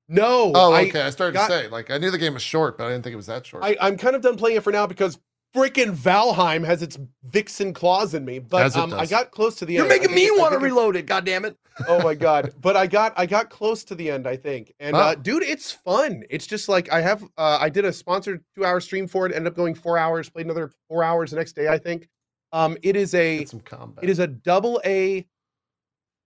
No. 0.09 0.51
Oh, 0.55 0.73
I, 0.73 0.89
okay. 0.89 1.03
I, 1.03 1.11
started 1.11 1.35
got- 1.35 1.47
to 1.49 1.53
say 1.53 1.69
like 1.69 1.91
I 1.91 1.99
knew 1.99 2.11
the 2.11 2.19
game 2.19 2.35
was 2.35 2.43
short, 2.43 2.77
but 2.77 2.85
I 2.87 2.91
didn't 2.91 3.05
think 3.05 3.13
it 3.15 3.17
was 3.17 3.27
that 3.27 3.47
short. 3.47 3.63
I, 3.65 3.77
I'm 3.81 3.97
kind 3.97 4.17
of 4.17 4.23
done 4.23 4.37
playing 4.37 4.57
it 4.57 4.63
for 4.65 4.73
now 4.73 4.87
because 4.87 5.19
freaking 5.55 5.95
Valheim 5.95 6.65
has 6.65 6.83
its 6.83 6.99
vixen 7.25 7.73
claws 7.73 8.15
in 8.15 8.25
me. 8.25 8.39
But 8.39 8.63
As 8.63 8.77
it 8.77 8.81
um, 8.81 8.95
I 8.95 9.07
got 9.07 9.31
close 9.31 9.57
to 9.57 9.67
the 9.67 9.77
end. 9.77 9.85
You're 9.87 9.93
end. 9.93 10.05
I 10.05 10.07
making 10.09 10.15
me 10.15 10.31
want 10.39 10.53
to 10.53 10.59
reload 10.59 10.97
it. 10.97 11.07
God 11.07 11.25
damn 11.25 11.45
it. 11.45 11.57
oh 11.89 12.03
my 12.03 12.15
god 12.29 12.53
but 12.61 12.77
i 12.77 12.87
got 12.87 13.15
i 13.17 13.25
got 13.25 13.49
close 13.49 13.85
to 13.85 13.95
the 13.95 14.11
end 14.11 14.27
i 14.27 14.37
think 14.37 14.75
and 14.81 14.93
Wow. 14.95 15.01
uh 15.11 15.15
dude 15.15 15.43
it's 15.45 15.73
fun 15.73 16.25
it's 16.29 16.47
just 16.47 16.69
like 16.69 16.93
i 16.93 17.01
have 17.01 17.23
uh 17.39 17.57
i 17.59 17.71
did 17.71 17.87
a 17.87 17.93
sponsored 17.93 18.45
two 18.55 18.67
hour 18.67 18.81
stream 18.81 19.07
for 19.07 19.25
it 19.25 19.33
ended 19.35 19.47
up 19.51 19.57
going 19.57 19.75
four 19.75 19.97
hours 19.97 20.29
played 20.29 20.45
another 20.45 20.73
four 20.89 21.03
hours 21.03 21.31
the 21.31 21.37
next 21.39 21.53
day 21.55 21.69
i 21.69 21.79
think 21.79 22.07
um 22.53 22.77
it 22.83 22.97
is 22.97 23.15
a 23.15 23.47
some 23.47 23.61
combat. 23.61 24.05
it 24.05 24.11
is 24.11 24.19
a 24.19 24.27
double 24.27 24.79
a 24.85 25.25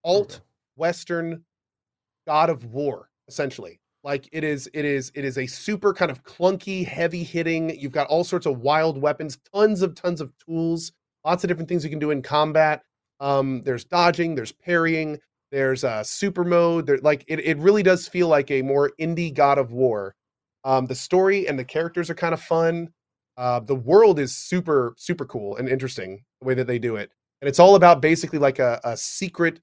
alt 0.02 0.40
western 0.76 1.44
god 2.26 2.50
of 2.50 2.64
war 2.72 3.08
essentially 3.28 3.78
like 4.04 4.28
it 4.30 4.44
is 4.44 4.68
it 4.74 4.84
is 4.84 5.10
it 5.14 5.24
is 5.24 5.38
a 5.38 5.46
super 5.46 5.92
kind 5.92 6.10
of 6.10 6.22
clunky 6.22 6.86
heavy 6.86 7.24
hitting. 7.24 7.76
You've 7.80 7.92
got 7.92 8.06
all 8.06 8.22
sorts 8.22 8.46
of 8.46 8.60
wild 8.60 8.98
weapons 9.00 9.38
tons 9.52 9.82
of 9.82 9.94
tons 9.94 10.20
of 10.20 10.32
tools 10.38 10.92
lots 11.24 11.42
of 11.42 11.48
different 11.48 11.68
things 11.68 11.82
you 11.82 11.90
can 11.90 11.98
do 11.98 12.10
in 12.10 12.22
combat. 12.22 12.82
Um 13.20 13.62
there's 13.62 13.84
dodging 13.84 14.34
there's 14.34 14.52
parrying 14.52 15.18
there's 15.50 15.84
a 15.84 16.04
super 16.04 16.44
mode 16.44 16.86
there 16.86 16.98
like 16.98 17.24
it, 17.28 17.40
it 17.40 17.58
really 17.58 17.82
does 17.82 18.06
feel 18.06 18.28
like 18.28 18.50
a 18.50 18.62
more 18.62 18.92
indie 19.00 19.32
god 19.34 19.58
of 19.58 19.72
war. 19.72 20.14
Um 20.64 20.86
the 20.86 20.94
story 20.94 21.48
and 21.48 21.58
the 21.58 21.64
characters 21.64 22.10
are 22.10 22.14
kind 22.14 22.34
of 22.34 22.40
fun. 22.42 22.90
Uh 23.36 23.60
the 23.60 23.74
world 23.74 24.18
is 24.18 24.36
super 24.36 24.94
super 24.98 25.24
cool 25.24 25.56
and 25.56 25.68
interesting 25.68 26.22
the 26.40 26.46
way 26.46 26.54
that 26.54 26.66
they 26.66 26.78
do 26.78 26.96
it. 26.96 27.10
And 27.40 27.48
it's 27.48 27.58
all 27.58 27.74
about 27.74 28.02
basically 28.02 28.38
like 28.38 28.58
a, 28.58 28.80
a 28.84 28.96
secret 28.96 29.60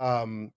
um 0.00 0.50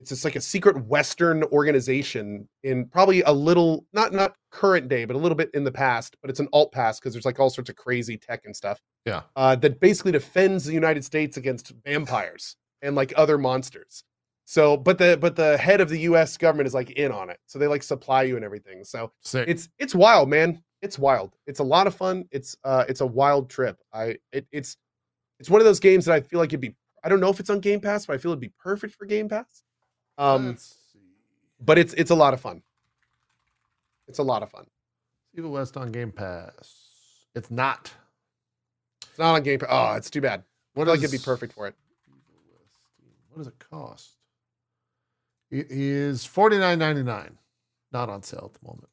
it's 0.00 0.10
just 0.10 0.24
like 0.24 0.36
a 0.36 0.40
secret 0.40 0.76
western 0.86 1.42
organization 1.44 2.48
in 2.64 2.86
probably 2.86 3.22
a 3.22 3.32
little 3.32 3.84
not 3.92 4.12
not 4.12 4.34
current 4.50 4.88
day 4.88 5.04
but 5.04 5.16
a 5.16 5.18
little 5.18 5.36
bit 5.36 5.50
in 5.54 5.64
the 5.64 5.72
past 5.72 6.16
but 6.22 6.30
it's 6.30 6.40
an 6.40 6.48
alt 6.52 6.72
past 6.72 7.00
because 7.00 7.12
there's 7.12 7.24
like 7.24 7.38
all 7.40 7.50
sorts 7.50 7.70
of 7.70 7.76
crazy 7.76 8.16
tech 8.16 8.42
and 8.44 8.54
stuff 8.54 8.80
Yeah. 9.04 9.22
uh 9.36 9.56
that 9.56 9.80
basically 9.80 10.12
defends 10.12 10.64
the 10.64 10.72
united 10.74 11.04
states 11.04 11.36
against 11.36 11.72
vampires 11.84 12.56
and 12.82 12.94
like 12.94 13.12
other 13.16 13.38
monsters. 13.38 14.04
So 14.44 14.76
but 14.76 14.98
the 14.98 15.18
but 15.20 15.34
the 15.34 15.56
head 15.58 15.80
of 15.80 15.88
the 15.88 15.98
us 16.00 16.36
government 16.36 16.66
is 16.68 16.74
like 16.74 16.90
in 16.90 17.10
on 17.10 17.30
it. 17.30 17.38
So 17.46 17.58
they 17.58 17.66
like 17.66 17.82
supply 17.82 18.22
you 18.22 18.36
and 18.36 18.44
everything. 18.44 18.84
So 18.84 19.10
Sick. 19.22 19.48
it's 19.48 19.68
it's 19.78 19.94
wild 19.94 20.28
man. 20.28 20.62
It's 20.82 20.98
wild. 20.98 21.34
It's 21.46 21.58
a 21.58 21.64
lot 21.64 21.86
of 21.88 21.94
fun. 21.96 22.26
It's 22.30 22.56
uh 22.62 22.84
it's 22.88 23.00
a 23.00 23.06
wild 23.06 23.50
trip. 23.50 23.78
I 23.92 24.16
it, 24.32 24.46
it's 24.52 24.76
it's 25.40 25.50
one 25.50 25.60
of 25.60 25.64
those 25.64 25.80
games 25.80 26.04
that 26.04 26.14
i 26.14 26.20
feel 26.20 26.38
like 26.38 26.48
it'd 26.50 26.60
be 26.60 26.74
i 27.04 27.08
don't 27.10 27.20
know 27.20 27.28
if 27.28 27.40
it's 27.40 27.50
on 27.50 27.60
game 27.60 27.78
pass 27.80 28.06
but 28.06 28.14
i 28.14 28.18
feel 28.18 28.30
it'd 28.30 28.40
be 28.40 28.52
perfect 28.58 28.94
for 28.94 29.04
game 29.04 29.28
pass 29.28 29.62
um 30.18 30.48
Let's 30.48 30.74
see. 30.92 30.98
but 31.60 31.78
it's 31.78 31.92
it's 31.94 32.10
a 32.10 32.14
lot 32.14 32.34
of 32.34 32.40
fun 32.40 32.62
it's 34.08 34.18
a 34.18 34.22
lot 34.22 34.42
of 34.42 34.50
fun 34.50 34.66
Evil 35.34 35.50
West 35.50 35.76
on 35.76 35.92
Game 35.92 36.12
Pass. 36.12 36.84
It's 37.34 37.50
not. 37.50 37.92
it's 39.02 39.18
not 39.18 39.34
on 39.34 39.42
game 39.42 39.58
pass 39.58 39.68
oh 39.70 39.94
it's 39.96 40.08
too 40.08 40.20
bad 40.22 40.40
i 40.40 40.44
What 40.78 40.84
feel 40.86 40.94
like 40.94 41.00
it'd 41.04 41.10
be 41.10 41.18
perfect 41.24 41.52
for 41.52 41.66
it 41.66 41.74
Evil 42.08 42.20
West 42.50 42.70
Steam? 42.94 43.08
What 43.30 43.38
does 43.38 43.46
it 43.48 43.58
cost? 43.58 44.12
It 45.50 45.66
is 45.70 46.24
forty 46.24 46.58
nine 46.58 46.78
ninety 46.78 47.02
nine. 47.02 47.38
Not 47.92 48.08
on 48.08 48.22
sale 48.22 48.50
at 48.52 48.60
the 48.60 48.66
moment. 48.66 48.88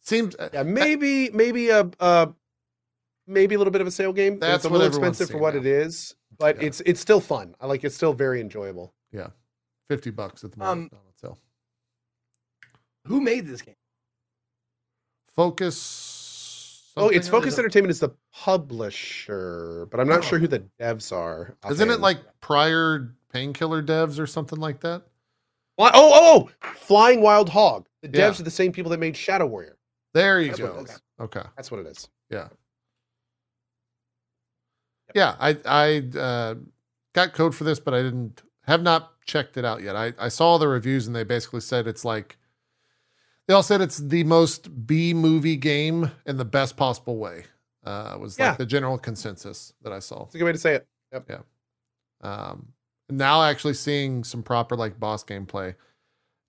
Seems 0.00 0.34
uh, 0.36 0.48
yeah 0.52 0.62
maybe 0.62 1.30
maybe 1.30 1.68
a 1.70 1.90
uh 2.00 2.26
maybe 3.26 3.54
a 3.54 3.58
little 3.58 3.70
bit 3.72 3.80
of 3.80 3.86
a 3.86 3.90
sale 3.90 4.12
game 4.12 4.38
That's 4.38 4.64
it's 4.64 4.64
a 4.64 4.68
little 4.68 4.86
expensive 4.86 5.28
for 5.30 5.38
what 5.38 5.54
now. 5.54 5.60
it 5.60 5.66
is 5.66 6.14
but 6.38 6.56
Yeah. 6.56 6.68
it's 6.68 6.80
it's 6.86 7.00
still 7.00 7.20
fun 7.20 7.54
i 7.60 7.66
like 7.66 7.84
it's 7.84 7.94
still 7.94 8.12
very 8.14 8.40
enjoyable 8.40 8.94
fifty 9.90 10.10
bucks 10.10 10.44
at 10.44 10.52
the 10.52 10.60
Um, 10.62 10.66
moment. 10.68 10.92
not 10.92 10.98
on 10.98 11.12
sale. 11.16 11.38
Who 13.06 13.20
made 13.20 13.44
this 13.46 13.60
game? 13.60 13.74
Focus. 15.34 16.92
oh 16.96 17.08
it's 17.08 17.26
something? 17.26 17.40
focus 17.42 17.58
entertainment 17.58 17.90
is 17.90 18.00
the 18.00 18.10
publisher 18.32 19.86
but 19.90 20.00
i'm 20.00 20.08
not 20.08 20.22
sure 20.24 20.38
who 20.40 20.46
the 20.48 20.62
devs 20.80 21.12
are 21.12 21.56
Isn't 21.70 21.88
it 21.90 22.00
like 22.00 22.18
prior 22.40 23.14
painkiller 23.32 23.82
devs 23.82 24.18
or 24.18 24.26
something 24.26 24.58
like 24.60 24.80
that? 24.80 25.02
Fly- 25.76 25.92
oh, 25.94 26.10
oh, 26.12 26.50
oh, 26.64 26.68
Flying 26.74 27.20
Wild 27.22 27.48
Hog. 27.48 27.88
The 28.02 28.08
devs 28.08 28.18
Yeah. 28.18 28.40
are 28.40 28.44
the 28.44 28.50
same 28.50 28.70
people 28.72 28.90
that 28.90 28.98
made 29.00 29.16
Shadow 29.16 29.46
Warrior. 29.46 29.78
There 30.14 30.40
you 30.40 30.48
That's 30.48 30.60
go. 30.60 30.78
it 30.80 30.90
is. 30.90 31.02
Okay. 31.20 31.42
That's 31.56 31.70
what 31.70 31.80
it 31.80 31.86
is. 31.86 32.08
Yeah, 32.28 32.48
Yeah, 35.14 35.36
I 35.40 35.56
I 35.64 36.18
uh, 36.18 36.54
got 37.14 37.32
code 37.32 37.54
for 37.54 37.64
this, 37.64 37.80
but 37.80 37.94
I 37.94 38.02
didn't 38.02 38.42
have 38.70 38.82
not 38.82 39.12
checked 39.26 39.56
it 39.56 39.64
out 39.64 39.82
yet. 39.82 39.94
I, 39.96 40.12
I 40.18 40.28
saw 40.28 40.58
the 40.58 40.68
reviews 40.68 41.06
and 41.06 41.14
they 41.14 41.24
basically 41.24 41.60
said 41.60 41.86
it's 41.86 42.04
like 42.04 42.36
they 43.48 43.54
all 43.54 43.62
said 43.62 43.80
it's 43.80 43.98
the 43.98 44.24
most 44.24 44.86
B 44.86 45.12
movie 45.12 45.56
game 45.56 46.10
in 46.26 46.36
the 46.36 46.44
best 46.44 46.76
possible 46.76 47.16
way. 47.18 47.44
Uh, 47.84 48.16
was 48.20 48.38
Yeah. 48.38 48.50
like 48.50 48.58
the 48.58 48.66
general 48.66 48.98
consensus 48.98 49.72
that 49.82 49.92
I 49.92 49.98
saw. 50.00 50.24
It's 50.24 50.34
a 50.34 50.38
good 50.38 50.44
way 50.44 50.52
to 50.52 50.58
say 50.58 50.74
it. 50.74 50.86
Yep. 51.12 51.30
Yeah. 51.30 51.38
Um, 52.22 52.68
now 53.08 53.42
actually 53.42 53.74
seeing 53.74 54.22
some 54.24 54.42
proper 54.42 54.76
like 54.76 55.00
boss 55.00 55.24
gameplay, 55.24 55.74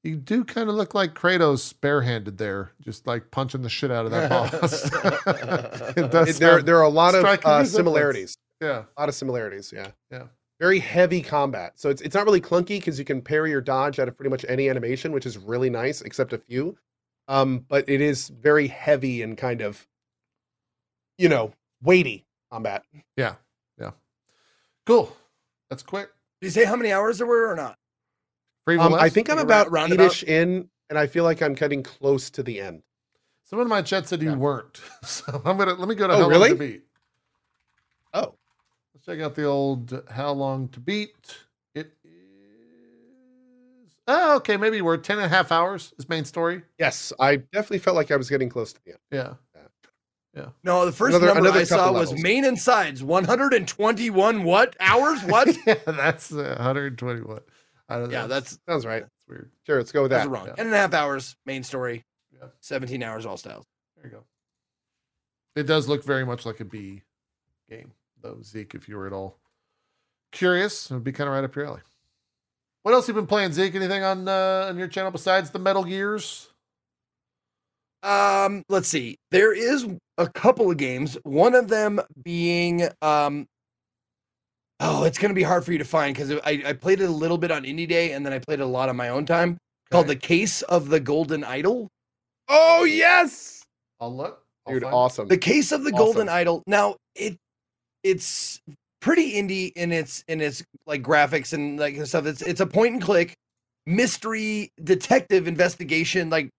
you 0.03 0.15
do 0.17 0.43
kind 0.43 0.67
of 0.69 0.75
look 0.75 0.93
like 0.93 1.13
Kratos 1.13 1.73
barehanded 1.79 2.37
there, 2.37 2.71
just 2.81 3.07
like 3.07 3.31
punching 3.31 3.61
the 3.61 3.69
shit 3.69 3.91
out 3.91 4.05
of 4.05 4.11
that 4.11 4.29
boss. 4.31 4.85
it 5.97 6.11
does. 6.11 6.29
It- 6.29 6.39
there, 6.39 6.61
there 6.61 6.77
are 6.77 6.83
a 6.83 6.89
lot 6.89 7.15
of 7.15 7.23
uh, 7.23 7.63
similarities. 7.63 8.35
yeah. 8.59 8.83
A 8.97 8.99
lot 9.01 9.09
of 9.09 9.15
similarities. 9.15 9.71
Yeah. 9.73 9.87
Yeah. 10.11 10.23
Very 10.61 10.77
heavy 10.77 11.23
combat. 11.23 11.73
So 11.79 11.89
it's 11.89 12.03
it's 12.03 12.13
not 12.13 12.23
really 12.23 12.39
clunky 12.39 12.77
because 12.77 12.99
you 12.99 13.03
can 13.03 13.19
parry 13.19 13.51
or 13.51 13.61
dodge 13.61 13.97
out 13.97 14.07
of 14.07 14.15
pretty 14.15 14.29
much 14.29 14.45
any 14.47 14.69
animation, 14.69 15.11
which 15.11 15.25
is 15.25 15.35
really 15.39 15.71
nice, 15.71 16.01
except 16.01 16.33
a 16.33 16.37
few. 16.37 16.77
Um, 17.27 17.65
but 17.67 17.89
it 17.89 17.99
is 17.99 18.29
very 18.29 18.67
heavy 18.67 19.23
and 19.23 19.35
kind 19.35 19.61
of, 19.61 19.87
you 21.17 21.29
know, 21.29 21.51
weighty 21.81 22.27
combat. 22.51 22.83
Yeah, 23.17 23.35
yeah, 23.79 23.91
cool. 24.85 25.17
That's 25.71 25.81
quick. 25.81 26.11
Did 26.41 26.47
you 26.47 26.51
say 26.51 26.63
how 26.65 26.75
many 26.75 26.91
hours 26.91 27.17
there 27.17 27.25
were 27.27 27.47
or 27.51 27.55
not? 27.55 27.75
Um, 28.67 28.93
I 28.93 29.09
think 29.09 29.31
I'm 29.31 29.39
about 29.39 29.71
round- 29.71 29.91
eight-ish 29.93 30.21
in, 30.23 30.69
and 30.91 30.99
I 30.99 31.07
feel 31.07 31.23
like 31.23 31.41
I'm 31.41 31.55
getting 31.55 31.81
close 31.81 32.29
to 32.31 32.43
the 32.43 32.61
end. 32.61 32.83
Someone 33.45 33.65
in 33.65 33.69
my 33.69 33.81
chat 33.81 34.07
said 34.07 34.21
you 34.21 34.29
Yeah. 34.29 34.35
weren't. 34.35 34.79
So 35.03 35.41
I'm 35.43 35.57
gonna 35.57 35.73
let 35.73 35.87
me 35.87 35.95
go 35.95 36.07
to 36.07 36.13
Oh, 36.13 36.17
how 36.21 36.27
really? 36.27 36.49
long 36.49 36.59
to 36.59 36.67
beat. 36.67 36.83
Oh, 38.13 38.35
Let's 39.01 39.17
check 39.17 39.25
out 39.25 39.33
the 39.33 39.45
old 39.45 40.03
how 40.11 40.31
long 40.31 40.67
to 40.69 40.79
beat. 40.79 41.37
It 41.73 41.91
is 42.03 42.11
oh, 44.07 44.35
okay, 44.35 44.57
maybe 44.57 44.79
we're 44.81 44.97
10 44.97 45.17
and 45.17 45.25
a 45.25 45.29
half 45.29 45.51
hours 45.51 45.91
is 45.97 46.07
main 46.07 46.23
story. 46.23 46.61
yes, 46.77 47.11
I 47.19 47.37
definitely 47.37 47.79
felt 47.79 47.95
like 47.95 48.11
I 48.11 48.15
was 48.15 48.29
getting 48.29 48.47
close 48.47 48.73
to 48.73 48.79
the 48.85 48.91
end. 48.91 48.99
Yeah. 49.11 49.33
Yeah. 50.35 50.49
No, 50.63 50.85
the 50.85 50.91
first 50.91 51.15
Another- 51.15 51.33
number 51.33 51.49
another 51.49 51.61
I 51.61 51.63
saw 51.63 51.77
couple 51.77 51.95
was 51.99 52.13
main 52.13 52.45
and 52.45 52.57
sides 52.59 53.03
121 53.03 54.43
what 54.43 54.77
hours? 54.79 55.21
What? 55.23 55.49
yeah, 55.65 55.73
that's 55.85 56.31
uh, 56.31 56.53
121. 56.57 57.39
I 57.89 57.95
don't 57.97 58.09
know. 58.09 58.21
yeah, 58.21 58.27
that's 58.27 58.57
Sounds 58.69 58.85
right. 58.85 59.01
that's 59.01 59.27
weird. 59.27 59.51
Sure, 59.65 59.77
let's 59.77 59.91
go 59.91 60.03
with 60.03 60.11
that's 60.11 60.25
that. 60.27 60.31
wrong. 60.31 60.45
yeah. 60.45 60.53
10 60.53 60.67
and 60.67 60.75
a 60.75 60.77
half 60.77 60.93
hours 60.93 61.35
main 61.47 61.63
story. 61.63 62.05
Yeah. 62.31 62.47
17 62.61 63.01
hours 63.03 63.25
all 63.25 63.35
styles. 63.35 63.65
There 63.97 64.05
you 64.05 64.11
go. 64.11 64.23
It 65.55 65.63
does 65.63 65.89
look 65.89 66.03
very 66.05 66.23
much 66.25 66.45
like 66.45 66.59
a 66.61 66.65
B 66.65 67.01
game, 67.69 67.91
though, 68.21 68.39
Zeke, 68.43 68.75
if 68.75 68.87
you 68.87 68.97
were 68.97 69.07
at 69.07 69.13
all 69.13 69.37
curious, 70.31 70.89
it 70.89 70.93
would 70.93 71.03
be 71.03 71.11
kind 71.11 71.27
of 71.27 71.33
right 71.33 71.43
up 71.43 71.55
your 71.55 71.65
alley. 71.65 71.81
What 72.83 72.93
else 72.93 73.07
you 73.07 73.13
been 73.13 73.27
playing, 73.27 73.53
Zeke? 73.53 73.75
Anything 73.75 74.03
on 74.03 74.27
uh, 74.27 74.67
on 74.69 74.77
your 74.77 74.87
channel 74.87 75.11
besides 75.11 75.51
the 75.51 75.59
Metal 75.59 75.83
Gears? 75.83 76.49
Um, 78.03 78.63
let's 78.69 78.87
see. 78.87 79.17
There 79.29 79.53
is 79.53 79.87
a 80.17 80.27
couple 80.27 80.71
of 80.71 80.77
games. 80.77 81.17
One 81.23 81.53
of 81.53 81.67
them 81.67 81.99
being 82.23 82.87
um 83.01 83.45
oh, 84.79 85.03
it's 85.03 85.19
gonna 85.19 85.35
be 85.35 85.43
hard 85.43 85.63
for 85.63 85.71
you 85.71 85.77
to 85.77 85.85
find 85.85 86.15
because 86.15 86.31
I, 86.31 86.63
I 86.65 86.73
played 86.73 87.01
it 87.01 87.09
a 87.09 87.13
little 87.13 87.37
bit 87.37 87.51
on 87.51 87.63
Indie 87.63 87.87
Day 87.87 88.13
and 88.13 88.25
then 88.25 88.33
I 88.33 88.39
played 88.39 88.59
it 88.59 88.63
a 88.63 88.65
lot 88.65 88.89
on 88.89 88.95
my 88.95 89.09
own 89.09 89.25
time. 89.25 89.57
Called 89.91 90.07
The 90.07 90.15
Case 90.15 90.61
of 90.63 90.89
the 90.89 90.99
Golden 90.99 91.43
Idol. 91.43 91.89
Oh 92.47 92.85
yes, 92.85 93.63
I'll 93.99 94.15
look. 94.15 94.43
I'll 94.65 94.73
dude, 94.73 94.83
find 94.83 94.95
awesome. 94.95 95.27
The 95.27 95.37
Case 95.37 95.71
of 95.71 95.83
the 95.83 95.91
Awesome. 95.91 96.05
Golden 96.05 96.29
Idol. 96.29 96.63
Now 96.65 96.95
it 97.15 97.37
it's 98.03 98.59
pretty 99.01 99.33
indie 99.33 99.71
in 99.75 99.91
its 99.91 100.23
in 100.27 100.41
its 100.41 100.63
like 100.85 101.03
graphics 101.03 101.53
and 101.53 101.79
like 101.79 102.03
stuff. 102.05 102.25
It's 102.25 102.41
it's 102.41 102.61
a 102.61 102.65
point 102.67 102.93
and 102.93 103.01
click 103.01 103.35
mystery 103.85 104.69
detective 104.83 105.47
investigation. 105.47 106.29
Like 106.29 106.49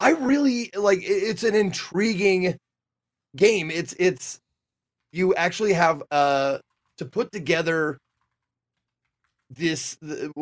I 0.00 0.10
really 0.10 0.70
like 0.76 1.00
it's 1.02 1.44
an 1.44 1.54
intriguing 1.54 2.56
game. 3.36 3.70
It's 3.70 3.94
it's 3.98 4.38
you 5.12 5.34
actually 5.34 5.72
have 5.72 6.02
uh 6.10 6.58
to 6.98 7.04
put 7.04 7.32
together 7.32 7.98
this 9.50 9.96
the, 10.02 10.32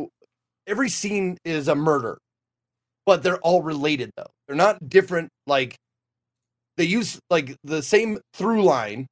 every 0.67 0.89
scene 0.89 1.37
is 1.45 1.69
a 1.69 1.75
murder 1.75 2.19
but 3.05 3.23
they're 3.23 3.39
all 3.39 3.63
related 3.63 4.11
though 4.17 4.31
they're 4.47 4.57
not 4.57 4.89
different 4.89 5.29
like 5.47 5.77
they 6.77 6.85
use 6.85 7.19
like 7.31 7.57
the 7.65 7.83
same 7.83 8.19
through 8.35 8.63
line 8.63 9.07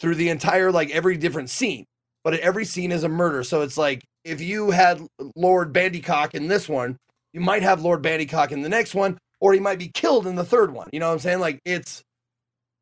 through 0.00 0.14
the 0.14 0.28
entire 0.28 0.70
like 0.72 0.90
every 0.90 1.16
different 1.16 1.50
scene 1.50 1.84
but 2.24 2.34
every 2.40 2.64
scene 2.64 2.92
is 2.92 3.04
a 3.04 3.08
murder. 3.08 3.42
So 3.44 3.62
it's 3.62 3.78
like 3.78 4.04
if 4.24 4.40
you 4.40 4.70
had 4.70 5.00
lord 5.36 5.72
bandycock 5.72 6.34
in 6.34 6.48
this 6.48 6.68
one 6.68 6.96
you 7.32 7.40
might 7.40 7.62
have 7.62 7.82
lord 7.82 8.02
bandycock 8.02 8.50
in 8.52 8.62
the 8.62 8.68
next 8.68 8.94
one 8.94 9.16
or 9.40 9.52
he 9.54 9.60
might 9.60 9.78
be 9.78 9.88
killed 9.94 10.26
in 10.26 10.34
the 10.34 10.44
third 10.44 10.72
one. 10.72 10.88
You 10.92 11.00
know 11.00 11.06
what 11.08 11.14
i'm 11.14 11.18
saying? 11.20 11.40
Like 11.40 11.60
it's 11.64 12.02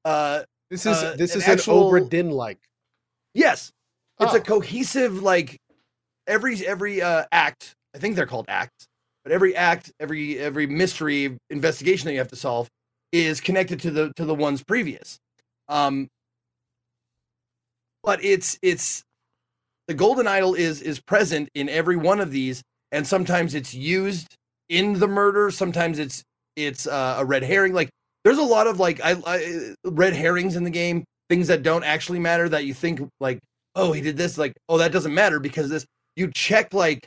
uh 0.04 0.42
This 0.70 0.86
is 0.86 0.96
uh, 0.96 1.14
this 1.16 1.34
an 1.34 1.42
is 1.42 1.48
actual- 1.48 1.94
an 1.96 2.02
Obra 2.08 2.32
like. 2.32 2.58
yes. 3.34 3.70
It's 4.20 4.32
Oh. 4.32 4.36
a 4.36 4.40
cohesive 4.40 5.22
like 5.22 5.58
every 6.26 6.66
every 6.66 7.02
uh 7.02 7.24
act 7.30 7.74
i 7.94 7.98
think 7.98 8.16
they're 8.16 8.26
called 8.26 8.46
acts 8.48 8.86
but 9.22 9.32
every 9.32 9.54
act 9.54 9.92
every 10.00 10.38
every 10.38 10.66
mystery 10.66 11.36
investigation 11.50 12.06
that 12.06 12.12
you 12.12 12.18
have 12.18 12.28
to 12.28 12.36
solve 12.36 12.68
is 13.12 13.40
connected 13.40 13.78
to 13.80 13.90
the 13.90 14.12
to 14.16 14.24
the 14.24 14.34
ones 14.34 14.62
previous. 14.64 15.18
Um 15.68 16.08
but 18.06 18.24
it's 18.24 18.58
it's 18.62 19.02
the 19.88 19.94
golden 19.94 20.26
idol 20.26 20.54
is 20.54 20.80
is 20.80 21.00
present 21.00 21.50
in 21.54 21.68
every 21.68 21.96
one 21.96 22.20
of 22.20 22.30
these 22.30 22.62
and 22.92 23.06
sometimes 23.06 23.54
it's 23.54 23.74
used 23.74 24.34
in 24.70 24.98
the 24.98 25.08
murder 25.08 25.50
sometimes 25.50 25.98
it's 25.98 26.22
it's 26.54 26.86
uh, 26.86 27.16
a 27.18 27.24
red 27.24 27.42
herring 27.42 27.74
like 27.74 27.90
there's 28.24 28.38
a 28.38 28.42
lot 28.42 28.66
of 28.66 28.80
like 28.80 29.00
I, 29.04 29.16
I 29.26 29.74
red 29.84 30.14
herrings 30.14 30.56
in 30.56 30.64
the 30.64 30.70
game 30.70 31.04
things 31.28 31.48
that 31.48 31.62
don't 31.62 31.84
actually 31.84 32.20
matter 32.20 32.48
that 32.48 32.64
you 32.64 32.72
think 32.72 33.00
like 33.20 33.40
oh 33.74 33.92
he 33.92 34.00
did 34.00 34.16
this 34.16 34.38
like 34.38 34.54
oh 34.68 34.78
that 34.78 34.92
doesn't 34.92 35.12
matter 35.12 35.40
because 35.40 35.68
this 35.68 35.84
you 36.14 36.30
check 36.32 36.72
like 36.72 37.06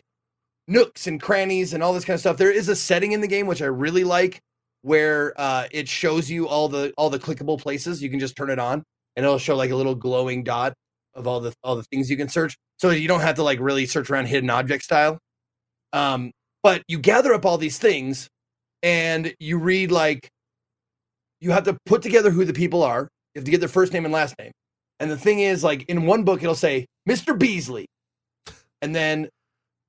nooks 0.68 1.08
and 1.08 1.19
crannies 1.19 1.74
and 1.74 1.82
all 1.82 1.94
this 1.94 2.06
kind 2.06 2.14
of 2.14 2.19
stuff. 2.19 2.38
There 2.38 2.52
is 2.52 2.69
a 2.69 2.76
setting 2.76 3.14
in 3.14 3.22
the 3.22 3.28
game 3.28 3.48
which 3.48 3.61
i 3.61 3.66
really 3.66 4.03
like 4.03 4.40
where 4.84 5.34
uh 5.38 5.66
it 5.72 5.88
shows 5.88 6.30
you 6.30 6.48
all 6.48 6.68
the 6.69 6.94
all 6.98 7.10
the 7.10 7.19
clickable 7.19 7.60
places 7.60 8.03
you 8.03 8.10
can 8.10 8.19
just 8.19 8.36
turn 8.36 8.50
it 8.50 8.60
on 8.60 8.84
and 9.16 9.26
it'll 9.26 9.40
show 9.40 9.56
like 9.56 9.72
a 9.72 9.76
little 9.76 9.95
glowing 9.95 10.44
dot 10.44 10.74
of 11.19 11.27
all 11.27 11.39
the 11.39 11.53
all 11.64 11.75
the 11.75 11.83
things 11.83 12.09
you 12.09 12.17
can 12.17 12.30
search. 12.30 12.57
So 12.77 12.89
you 12.89 13.07
don't 13.07 13.19
have 13.19 13.35
to 13.35 13.43
like 13.43 13.59
really 13.59 13.85
search 13.85 14.09
around 14.09 14.25
hidden 14.25 14.49
object 14.49 14.83
style. 14.83 15.19
Um 15.93 16.31
but 16.64 16.81
you 16.88 16.98
gather 16.98 17.33
up 17.33 17.45
all 17.45 17.57
these 17.57 17.77
things 17.77 18.27
and 18.81 19.33
you 19.39 19.59
read 19.59 19.91
like 19.91 20.30
you 21.41 21.51
have 21.51 21.65
to 21.65 21.77
put 21.85 22.01
together 22.01 22.31
who 22.31 22.45
the 22.45 22.53
people 22.53 22.83
are. 22.83 23.07
You 23.35 23.39
have 23.39 23.45
to 23.45 23.51
get 23.51 23.59
their 23.59 23.69
first 23.69 23.93
name 23.93 24.06
and 24.06 24.14
last 24.14 24.35
name. 24.39 24.51
And 24.99 25.11
the 25.11 25.17
thing 25.17 25.39
is 25.39 25.64
like 25.64 25.83
in 25.89 26.06
one 26.06 26.23
book 26.23 26.41
it'll 26.41 26.56
say 26.56 26.85
mr 27.07 27.38
beasley. 27.38 27.85
And 28.81 28.95
then 28.95 29.30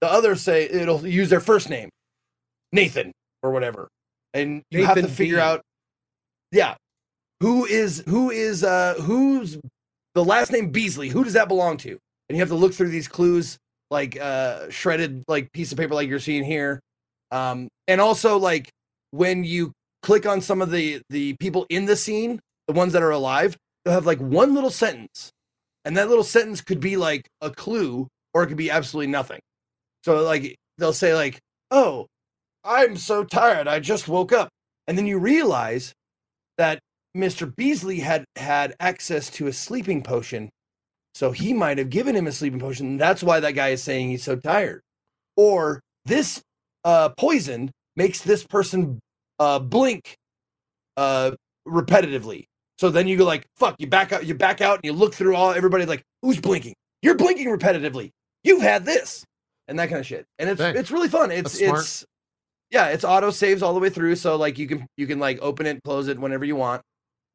the 0.00 0.10
others 0.10 0.42
say 0.42 0.64
it'll 0.64 1.06
use 1.06 1.30
their 1.30 1.40
first 1.40 1.70
name 1.70 1.88
nathan 2.72 3.12
or 3.42 3.52
whatever. 3.52 3.88
And 4.34 4.62
you 4.70 4.84
have 4.84 4.96
to 4.96 5.08
figure 5.08 5.36
B. 5.36 5.42
out 5.42 5.62
yeah 6.52 6.74
who 7.40 7.64
is 7.64 8.02
who 8.06 8.30
is 8.30 8.64
uh 8.64 8.94
who's 9.00 9.58
the 10.14 10.24
last 10.24 10.52
name 10.52 10.70
beasley 10.70 11.08
who 11.08 11.24
does 11.24 11.34
that 11.34 11.48
belong 11.48 11.76
to? 11.78 11.90
And 12.28 12.36
you 12.36 12.38
have 12.38 12.48
to 12.48 12.54
look 12.54 12.74
through 12.74 12.90
these 12.90 13.08
clues 13.08 13.58
like 13.90 14.18
uh 14.20 14.70
shredded 14.70 15.24
like 15.28 15.52
piece 15.52 15.72
of 15.72 15.78
paper 15.78 15.94
like 15.94 16.08
you're 16.08 16.18
seeing 16.18 16.44
here. 16.44 16.80
Um 17.30 17.68
and 17.88 18.00
also 18.00 18.38
like 18.38 18.70
when 19.10 19.44
you 19.44 19.72
click 20.02 20.26
on 20.26 20.40
some 20.40 20.62
of 20.62 20.70
the 20.70 21.02
the 21.10 21.34
people 21.34 21.66
in 21.68 21.86
the 21.86 21.96
scene 21.96 22.40
the 22.66 22.72
ones 22.72 22.92
that 22.92 23.02
are 23.02 23.10
alive 23.10 23.56
they'll 23.84 23.94
have 23.94 24.06
like 24.06 24.20
one 24.20 24.54
little 24.54 24.70
sentence. 24.70 25.30
And 25.84 25.96
that 25.96 26.08
little 26.08 26.24
sentence 26.24 26.60
could 26.60 26.80
be 26.80 26.96
like 26.96 27.26
a 27.40 27.50
clue 27.50 28.06
or 28.34 28.42
it 28.42 28.48
could 28.48 28.56
be 28.56 28.70
absolutely 28.70 29.10
nothing. 29.10 29.40
So 30.04 30.22
like 30.22 30.56
they'll 30.78 30.92
say 30.92 31.14
like 31.14 31.38
oh 31.70 32.06
i'm 32.64 32.96
so 32.96 33.24
tired 33.24 33.68
i 33.68 33.80
just 33.80 34.08
woke 34.08 34.32
up. 34.32 34.48
And 34.86 34.98
then 34.98 35.06
you 35.06 35.18
realize 35.18 35.92
that 36.58 36.80
mr 37.16 37.54
beasley 37.56 38.00
had 38.00 38.24
had 38.36 38.74
access 38.80 39.30
to 39.30 39.46
a 39.46 39.52
sleeping 39.52 40.02
potion 40.02 40.48
so 41.14 41.32
he 41.32 41.52
might 41.52 41.78
have 41.78 41.90
given 41.90 42.14
him 42.14 42.26
a 42.26 42.32
sleeping 42.32 42.60
potion 42.60 42.96
that's 42.96 43.22
why 43.22 43.40
that 43.40 43.52
guy 43.52 43.68
is 43.68 43.82
saying 43.82 44.10
he's 44.10 44.22
so 44.22 44.36
tired 44.36 44.80
or 45.36 45.80
this 46.04 46.40
uh 46.84 47.08
poison 47.10 47.70
makes 47.96 48.22
this 48.22 48.44
person 48.44 48.98
uh 49.38 49.58
blink 49.58 50.14
uh 50.96 51.32
repetitively 51.66 52.44
so 52.78 52.90
then 52.90 53.08
you 53.08 53.16
go 53.16 53.24
like 53.24 53.44
fuck 53.56 53.74
you 53.78 53.86
back 53.86 54.12
out 54.12 54.24
you 54.24 54.34
back 54.34 54.60
out 54.60 54.76
and 54.76 54.84
you 54.84 54.92
look 54.92 55.14
through 55.14 55.34
all 55.34 55.52
everybody 55.52 55.84
like 55.84 56.02
who's 56.22 56.40
blinking 56.40 56.74
you're 57.02 57.16
blinking 57.16 57.48
repetitively 57.48 58.10
you've 58.44 58.62
had 58.62 58.84
this 58.84 59.24
and 59.70 59.78
that 59.78 59.88
kind 59.88 60.00
of 60.00 60.06
shit. 60.06 60.26
And 60.38 60.50
it's 60.50 60.58
Dang. 60.58 60.76
it's 60.76 60.90
really 60.90 61.08
fun. 61.08 61.30
It's 61.30 61.58
it's 61.60 62.04
yeah, 62.70 62.88
it's 62.88 63.04
auto 63.04 63.30
saves 63.30 63.62
all 63.62 63.72
the 63.72 63.80
way 63.80 63.88
through. 63.88 64.16
So 64.16 64.36
like 64.36 64.58
you 64.58 64.66
can 64.66 64.86
you 64.96 65.06
can 65.06 65.18
like 65.18 65.38
open 65.40 65.64
it, 65.64 65.80
close 65.84 66.08
it 66.08 66.18
whenever 66.18 66.44
you 66.44 66.56
want. 66.56 66.82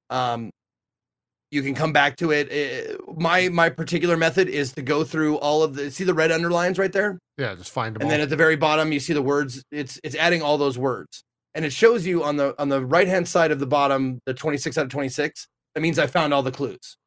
Um, 0.09 0.49
you 1.51 1.61
can 1.61 1.73
come 1.75 1.93
back 1.93 2.17
to 2.17 2.31
it. 2.31 2.47
Eh, 2.51 2.95
my 3.17 3.49
my 3.49 3.69
particular 3.69 4.17
method 4.17 4.49
is 4.49 4.73
to 4.73 4.81
go 4.81 5.03
through 5.03 5.37
all 5.37 5.63
of 5.63 5.75
the 5.75 5.89
see 5.91 6.03
the 6.03 6.13
red 6.13 6.31
underlines 6.31 6.77
right 6.77 6.91
there, 6.91 7.17
Yeah, 7.37 7.55
just 7.55 7.71
find 7.71 7.95
them 7.95 8.01
and 8.01 8.07
all. 8.07 8.11
then 8.11 8.21
at 8.21 8.29
the 8.29 8.35
very 8.35 8.55
bottom 8.55 8.91
you 8.91 8.99
see 8.99 9.13
the 9.13 9.21
words. 9.21 9.63
It's 9.71 9.99
it's 10.03 10.15
adding 10.15 10.41
all 10.41 10.57
those 10.57 10.77
words, 10.77 11.23
and 11.53 11.63
it 11.63 11.71
shows 11.71 12.05
you 12.05 12.23
on 12.23 12.35
the 12.37 12.59
on 12.59 12.69
the 12.69 12.83
right 12.85 13.07
hand 13.07 13.27
side 13.27 13.51
of 13.51 13.59
the 13.59 13.67
bottom 13.67 14.19
the 14.25 14.33
twenty 14.33 14.57
six 14.57 14.77
out 14.77 14.85
of 14.85 14.89
twenty 14.91 15.09
six. 15.09 15.47
That 15.75 15.81
means 15.81 15.97
I 15.99 16.07
found 16.07 16.33
all 16.33 16.43
the 16.43 16.51
clues, 16.51 16.97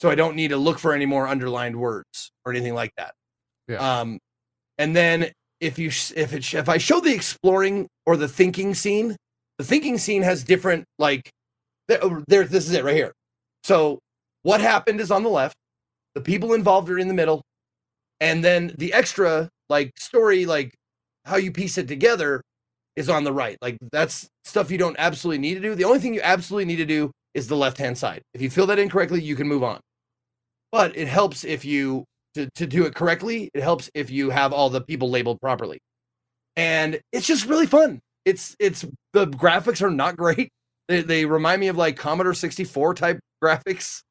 so 0.00 0.08
I 0.10 0.14
don't 0.14 0.36
need 0.36 0.48
to 0.48 0.56
look 0.56 0.78
for 0.78 0.92
any 0.94 1.06
more 1.06 1.26
underlined 1.26 1.76
words 1.76 2.30
or 2.44 2.52
anything 2.52 2.74
like 2.74 2.92
that. 2.96 3.14
Yeah. 3.68 4.00
Um, 4.00 4.18
and 4.78 4.94
then 4.96 5.32
if 5.60 5.78
you 5.78 5.88
if 5.88 6.32
it 6.32 6.54
if 6.54 6.68
I 6.68 6.78
show 6.78 7.00
the 7.00 7.12
exploring 7.14 7.88
or 8.06 8.16
the 8.16 8.28
thinking 8.28 8.74
scene, 8.74 9.16
the 9.58 9.64
thinking 9.64 9.98
scene 9.98 10.22
has 10.22 10.44
different 10.44 10.84
like 10.98 11.30
there, 11.90 11.98
oh, 12.02 12.22
there 12.28 12.44
this 12.44 12.66
is 12.66 12.72
it 12.72 12.84
right 12.84 12.94
here. 12.94 13.12
So 13.64 13.98
what 14.42 14.60
happened 14.60 15.00
is 15.00 15.10
on 15.10 15.22
the 15.22 15.28
left, 15.28 15.56
the 16.14 16.20
people 16.20 16.54
involved 16.54 16.88
are 16.88 16.98
in 16.98 17.08
the 17.08 17.14
middle, 17.14 17.42
and 18.20 18.44
then 18.44 18.74
the 18.78 18.92
extra 18.94 19.48
like 19.68 19.92
story 19.98 20.46
like 20.46 20.72
how 21.24 21.36
you 21.36 21.52
piece 21.52 21.78
it 21.78 21.88
together 21.88 22.42
is 22.96 23.08
on 23.08 23.24
the 23.24 23.32
right. 23.32 23.58
Like 23.60 23.76
that's 23.92 24.28
stuff 24.44 24.70
you 24.70 24.78
don't 24.78 24.96
absolutely 24.98 25.38
need 25.38 25.54
to 25.54 25.60
do. 25.60 25.74
The 25.74 25.84
only 25.84 25.98
thing 25.98 26.14
you 26.14 26.20
absolutely 26.22 26.64
need 26.66 26.76
to 26.76 26.86
do 26.86 27.10
is 27.34 27.48
the 27.48 27.56
left 27.56 27.78
hand 27.78 27.98
side. 27.98 28.22
If 28.34 28.40
you 28.40 28.50
fill 28.50 28.66
that 28.66 28.78
in 28.78 28.88
correctly, 28.88 29.20
you 29.22 29.36
can 29.36 29.48
move 29.48 29.64
on. 29.64 29.80
But 30.72 30.96
it 30.96 31.08
helps 31.08 31.44
if 31.44 31.64
you 31.64 32.04
to, 32.34 32.48
to 32.54 32.66
do 32.66 32.84
it 32.84 32.94
correctly, 32.94 33.50
it 33.52 33.62
helps 33.62 33.90
if 33.94 34.10
you 34.10 34.30
have 34.30 34.52
all 34.52 34.70
the 34.70 34.80
people 34.80 35.10
labeled 35.10 35.40
properly. 35.40 35.78
And 36.54 37.00
it's 37.12 37.26
just 37.26 37.46
really 37.46 37.66
fun. 37.66 38.00
It's 38.24 38.54
it's 38.60 38.84
the 39.12 39.26
graphics 39.26 39.82
are 39.82 39.90
not 39.90 40.16
great. 40.24 40.50
They 40.90 41.02
they 41.02 41.24
remind 41.24 41.60
me 41.60 41.68
of 41.68 41.76
like 41.76 41.96
Commodore 41.96 42.34
64 42.34 42.94
type 42.94 43.20
graphics, 43.44 44.02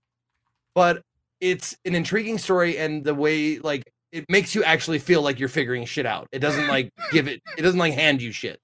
but 0.74 1.02
it's 1.42 1.76
an 1.84 1.94
intriguing 1.94 2.38
story 2.38 2.78
and 2.78 3.04
the 3.04 3.14
way 3.14 3.60
like 3.60 3.84
it 4.14 4.26
makes 4.30 4.56
you 4.56 4.64
actually 4.64 4.98
feel 4.98 5.22
like 5.22 5.40
you're 5.40 5.50
figuring 5.50 5.84
shit 5.84 6.06
out. 6.06 6.28
It 6.32 6.40
doesn't 6.40 6.68
like 6.68 6.90
give 7.12 7.28
it 7.28 7.42
it 7.58 7.64
doesn't 7.64 7.80
like 7.80 7.94
hand 7.96 8.22
you 8.22 8.32
shit. 8.32 8.62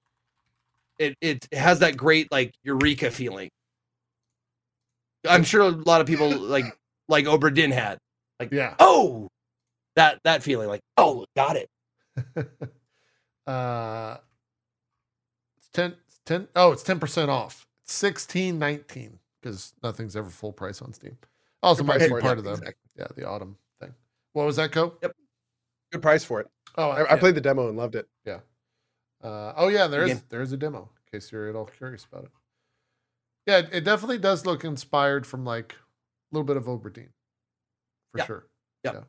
It 0.98 1.14
it 1.20 1.46
has 1.52 1.80
that 1.80 1.98
great 1.98 2.32
like 2.32 2.54
eureka 2.62 3.10
feeling. 3.10 3.50
I'm 5.28 5.44
sure 5.44 5.60
a 5.60 5.68
lot 5.68 6.00
of 6.00 6.06
people 6.06 6.30
like 6.30 6.64
like 7.08 7.26
Obra 7.26 7.52
Dinn 7.52 7.70
had. 7.70 7.98
Like, 8.40 8.50
yeah. 8.50 8.76
Oh, 8.78 9.28
that 9.94 10.20
that 10.24 10.42
feeling 10.42 10.68
like 10.68 10.80
oh 10.96 11.26
got 11.36 11.56
it. 11.56 11.68
uh 13.46 14.16
it's 15.58 15.68
10 15.74 15.94
it's 16.06 16.18
10 16.24 16.48
oh 16.56 16.72
it's 16.72 16.82
10% 16.82 17.28
off 17.28 17.66
16 17.86 18.58
19 18.58 19.18
because 19.42 19.72
nothing's 19.82 20.16
ever 20.16 20.28
full 20.30 20.52
price 20.52 20.82
on 20.82 20.92
steam 20.92 21.16
also 21.62 21.82
might 21.84 21.98
be 21.98 22.08
part 22.08 22.24
yeah, 22.24 22.32
of 22.32 22.44
the 22.44 22.50
exactly. 22.50 22.74
yeah 22.98 23.06
the 23.16 23.26
autumn 23.28 23.56
thing 23.80 23.94
what 24.32 24.46
was 24.46 24.56
that 24.56 24.70
Cohh 24.72 24.92
Yep. 25.02 25.12
Good 25.92 26.02
price 26.02 26.24
for 26.24 26.40
it. 26.40 26.48
oh 26.76 26.90
I, 26.90 27.02
I 27.02 27.14
yeah. 27.14 27.16
played 27.16 27.34
the 27.36 27.40
demo 27.40 27.68
and 27.68 27.76
loved 27.76 27.94
it. 27.94 28.08
Yeah. 28.24 28.40
Uh, 29.22 29.52
oh 29.56 29.68
yeah 29.68 29.86
there 29.86 30.04
is 30.04 30.22
there 30.28 30.42
is 30.42 30.52
a 30.52 30.56
demo 30.56 30.90
in 31.12 31.18
case 31.18 31.30
you're 31.32 31.48
at 31.48 31.54
all 31.56 31.64
curious 31.66 32.04
about 32.10 32.24
it 32.24 32.30
yeah 33.46 33.58
it, 33.58 33.68
it 33.72 33.80
definitely 33.84 34.18
does 34.18 34.44
look 34.46 34.64
inspired 34.64 35.26
from 35.26 35.44
like 35.44 35.72
a 35.72 36.34
little 36.36 36.44
bit 36.44 36.56
of 36.56 36.64
Obra 36.64 36.92
Dinn 36.92 37.08
for 38.12 38.18
Yeah. 38.18 38.26
sure 38.26 38.46
Yeah. 38.84 38.90
it's 38.90 39.06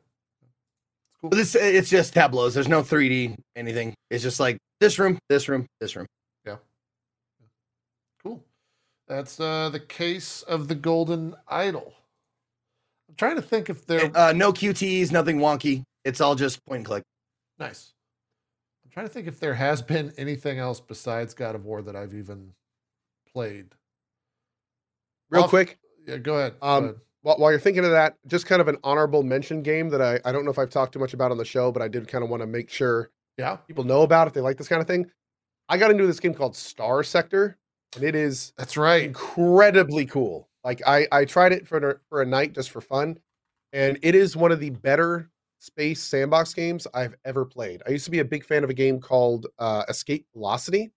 cool 1.20 1.30
But 1.30 1.36
this 1.36 1.54
it's 1.56 1.90
just 1.90 2.14
tableaus. 2.14 2.54
There's 2.54 2.68
no 2.68 2.82
3D 2.82 3.34
anything. 3.56 3.92
It's 4.10 4.22
just 4.22 4.38
like 4.40 4.56
this 4.80 4.98
room, 5.00 5.18
this 5.28 5.48
room, 5.48 5.66
this 5.80 5.96
room. 5.96 6.06
Cool. 9.08 9.16
That's 9.16 9.40
uh, 9.40 9.68
the 9.70 9.80
case 9.80 10.42
of 10.42 10.68
the 10.68 10.74
Golden 10.74 11.34
Idol. 11.48 11.94
I'm 13.08 13.14
trying 13.16 13.36
to 13.36 13.42
think 13.42 13.70
if 13.70 13.86
they're 13.86 14.10
Uh, 14.14 14.32
no 14.32 14.52
QTs, 14.52 15.10
nothing 15.12 15.38
wonky. 15.38 15.82
It's 16.04 16.20
all 16.20 16.34
just 16.34 16.64
point 16.66 16.78
and 16.78 16.86
click. 16.86 17.02
nice. 17.58 17.92
I'm 18.84 18.90
trying 18.90 19.06
to 19.06 19.12
think 19.12 19.26
if 19.28 19.38
there 19.38 19.54
has 19.54 19.82
been 19.82 20.12
anything 20.16 20.58
else 20.58 20.80
besides 20.80 21.34
God 21.34 21.54
of 21.54 21.64
War 21.64 21.82
that 21.82 21.94
I've 21.94 22.14
even 22.14 22.52
played. 23.32 23.68
Real 25.30 25.44
Off- 25.44 25.50
quick, 25.50 25.78
Yeah, 26.06 26.16
go 26.18 26.36
ahead. 26.38 26.58
go 26.60 26.66
Um, 26.66 26.84
ahead. 26.84 26.96
while, 27.22 27.36
while 27.36 27.50
you're 27.50 27.60
thinking 27.60 27.84
of 27.84 27.90
that, 27.90 28.16
just 28.26 28.46
kind 28.46 28.60
of 28.62 28.68
an 28.68 28.78
honorable 28.82 29.22
mention 29.22 29.62
game 29.62 29.88
that 29.90 30.00
I, 30.02 30.18
I 30.24 30.32
don't 30.32 30.44
know 30.44 30.50
if 30.50 30.58
I've 30.58 30.70
talked 30.70 30.94
too 30.94 30.98
much 30.98 31.12
about 31.14 31.30
on 31.30 31.36
the 31.36 31.44
show, 31.44 31.70
but 31.70 31.82
I 31.82 31.88
did 31.88 32.08
kind 32.08 32.24
of 32.24 32.30
want 32.30 32.42
to 32.42 32.46
make 32.46 32.70
sure 32.70 33.10
Yeah. 33.36 33.56
people 33.56 33.84
know 33.84 34.02
about 34.02 34.26
if 34.26 34.32
they 34.32 34.40
like 34.40 34.56
this 34.56 34.68
kind 34.68 34.80
of 34.80 34.88
thing. 34.88 35.10
I 35.68 35.76
got 35.76 35.90
into 35.90 36.06
this 36.06 36.18
game 36.18 36.32
called 36.34 36.54
Starsector, 36.54 37.56
and 37.94 38.04
it 38.04 38.14
is 38.14 38.52
That's 38.56 38.76
right. 38.76 39.04
incredibly 39.04 40.06
cool. 40.06 40.48
Like 40.64 40.82
I, 40.86 41.06
I 41.12 41.24
tried 41.24 41.52
it 41.52 41.66
for 41.66 42.00
for 42.08 42.22
a 42.22 42.26
night 42.26 42.54
just 42.54 42.70
for 42.70 42.80
fun, 42.80 43.18
and 43.72 43.98
it 44.02 44.14
is 44.14 44.36
one 44.36 44.52
of 44.52 44.60
the 44.60 44.70
better 44.70 45.30
space 45.58 46.00
sandbox 46.02 46.54
games 46.54 46.86
I've 46.94 47.14
ever 47.24 47.44
played. 47.44 47.82
I 47.86 47.90
used 47.90 48.04
to 48.04 48.10
be 48.10 48.20
a 48.20 48.24
big 48.24 48.44
fan 48.44 48.64
of 48.64 48.70
a 48.70 48.74
game 48.74 49.00
called 49.00 49.46
uh, 49.58 49.84
Escape 49.88 50.26
Velocity, 50.34 50.90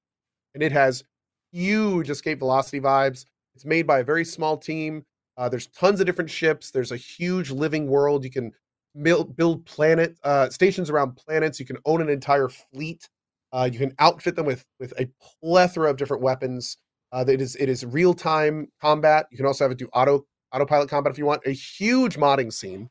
and 0.53 0.63
it 0.63 0.71
has 0.71 1.03
huge 1.51 2.09
Escape 2.09 2.39
Velocity 2.39 2.79
vibes. 2.79 3.25
It's 3.55 3.65
made 3.65 3.87
by 3.87 3.99
a 3.99 4.03
very 4.03 4.25
small 4.25 4.57
team. 4.57 5.05
Uh, 5.37 5.49
there's 5.49 5.67
tons 5.67 5.99
of 5.99 6.05
different 6.05 6.29
ships. 6.29 6.71
There's 6.71 6.91
a 6.91 6.97
huge 6.97 7.51
living 7.51 7.87
world. 7.87 8.23
You 8.23 8.31
can 8.31 8.51
build 9.01 9.35
build 9.35 9.65
planet 9.65 10.17
uh, 10.23 10.49
stations 10.49 10.89
around 10.89 11.15
planets. 11.15 11.59
You 11.59 11.65
can 11.65 11.77
own 11.85 12.01
an 12.01 12.09
entire 12.09 12.49
fleet. 12.49 13.07
Uh, 13.53 13.69
you 13.71 13.77
can 13.79 13.93
outfit 13.99 14.35
them 14.35 14.45
with 14.45 14.63
with 14.79 14.93
a 14.99 15.07
plethora 15.41 15.89
of 15.89 15.97
different 15.97 16.23
weapons. 16.23 16.77
Uh, 17.11 17.25
it 17.27 17.41
is 17.41 17.55
it 17.57 17.67
is 17.69 17.85
real 17.85 18.13
time 18.13 18.67
combat. 18.81 19.27
You 19.31 19.37
can 19.37 19.45
also 19.45 19.63
have 19.65 19.71
it 19.71 19.77
do 19.77 19.87
auto 19.93 20.25
autopilot 20.53 20.89
combat 20.89 21.11
if 21.11 21.17
you 21.17 21.25
want. 21.25 21.41
A 21.45 21.51
huge 21.51 22.17
modding 22.17 22.51
scene, 22.51 22.89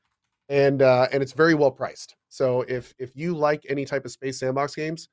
and 0.49 0.83
uh, 0.83 1.09
and 1.13 1.23
it's 1.23 1.33
very 1.33 1.55
well 1.55 1.71
priced. 1.71 2.17
So 2.29 2.63
if 2.63 2.95
if 2.99 3.13
you 3.15 3.35
like 3.35 3.65
any 3.69 3.85
type 3.85 4.05
of 4.05 4.11
space 4.11 4.39
sandbox 4.39 4.75
games, 4.75 5.09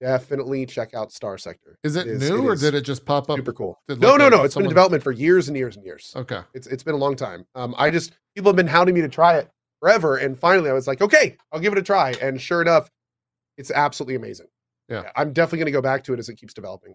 definitely 0.00 0.66
check 0.66 0.94
out 0.94 1.10
Starsector. 1.10 1.74
Is 1.82 1.96
it, 1.96 2.06
is- 2.06 2.28
new 2.28 2.48
it 2.48 2.52
or 2.52 2.56
did 2.56 2.74
it 2.74 2.82
just 2.82 3.04
pop 3.06 3.30
up? 3.30 3.38
super 3.38 3.52
cool? 3.52 3.80
Did 3.88 4.00
No, 4.00 4.10
like 4.10 4.18
no, 4.18 4.28
no. 4.28 4.42
It's 4.44 4.54
been 4.54 4.64
in 4.64 4.68
development 4.68 5.02
for 5.02 5.12
years 5.12 5.48
and 5.48 5.56
years 5.56 5.76
and 5.76 5.84
years. 5.84 6.12
Okay. 6.16 6.40
It's 6.52 6.66
it's 6.66 6.82
been 6.82 6.94
a 6.94 6.98
long 6.98 7.16
time. 7.16 7.46
Um, 7.54 7.74
I 7.78 7.90
just 7.90 8.12
people 8.34 8.50
have 8.50 8.56
been 8.56 8.66
hounding 8.66 8.94
me 8.94 9.00
to 9.02 9.08
try 9.08 9.36
it 9.36 9.48
forever, 9.80 10.16
and 10.16 10.38
finally 10.38 10.70
I 10.70 10.72
was 10.72 10.86
like, 10.86 11.00
okay, 11.00 11.36
I'll 11.52 11.60
give 11.60 11.72
it 11.72 11.78
a 11.78 11.82
try. 11.82 12.14
And 12.20 12.40
sure 12.40 12.60
enough, 12.60 12.90
it's 13.56 13.70
absolutely 13.70 14.16
amazing. 14.16 14.46
Yeah. 14.88 15.10
I'm 15.16 15.32
definitely 15.32 15.58
going 15.58 15.66
to 15.66 15.72
go 15.72 15.82
back 15.82 16.04
to 16.04 16.12
it 16.12 16.18
as 16.18 16.28
it 16.28 16.36
keeps 16.36 16.54
developing. 16.54 16.94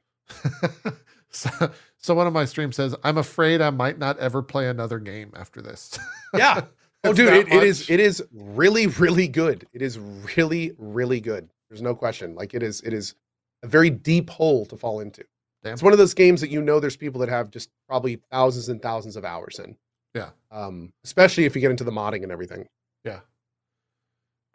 so, 1.29 1.49
so 1.97 2.13
one 2.13 2.27
of 2.27 2.33
my 2.33 2.45
streams 2.45 2.75
says, 2.75 2.95
"I'm 3.03 3.17
afraid 3.17 3.61
I 3.61 3.71
might 3.71 3.97
not 3.97 4.19
ever 4.19 4.41
play 4.41 4.67
another 4.67 4.99
game 4.99 5.31
after 5.35 5.61
this." 5.61 5.97
Yeah. 6.33 6.61
Oh, 7.05 7.13
dude, 7.13 7.31
it, 7.31 7.47
it 7.47 7.63
is 7.63 7.89
it 7.89 8.01
is 8.01 8.21
really 8.33 8.87
really 8.87 9.29
good. 9.29 9.65
It 9.71 9.81
is 9.81 9.97
really 9.97 10.73
really 10.77 11.21
good. 11.21 11.47
There's 11.69 11.81
no 11.81 11.95
question. 11.95 12.35
Like 12.35 12.53
it 12.53 12.61
is 12.61 12.81
it 12.81 12.91
is 12.91 13.15
a 13.63 13.67
very 13.67 13.89
deep 13.89 14.29
hole 14.29 14.65
to 14.65 14.75
fall 14.75 14.99
into. 14.99 15.23
Damn. 15.63 15.71
It's 15.71 15.81
one 15.81 15.93
of 15.93 15.97
those 15.97 16.13
games 16.13 16.41
that 16.41 16.49
you 16.49 16.61
know 16.61 16.81
there's 16.81 16.97
people 16.97 17.21
that 17.21 17.29
have 17.29 17.51
just 17.51 17.69
probably 17.87 18.19
thousands 18.29 18.67
and 18.67 18.81
thousands 18.81 19.15
of 19.15 19.23
hours 19.23 19.59
in. 19.59 19.77
Yeah. 20.13 20.31
Um, 20.51 20.91
especially 21.05 21.45
if 21.45 21.55
you 21.55 21.61
get 21.61 21.71
into 21.71 21.85
the 21.85 21.91
modding 21.91 22.23
and 22.23 22.33
everything. 22.33 22.67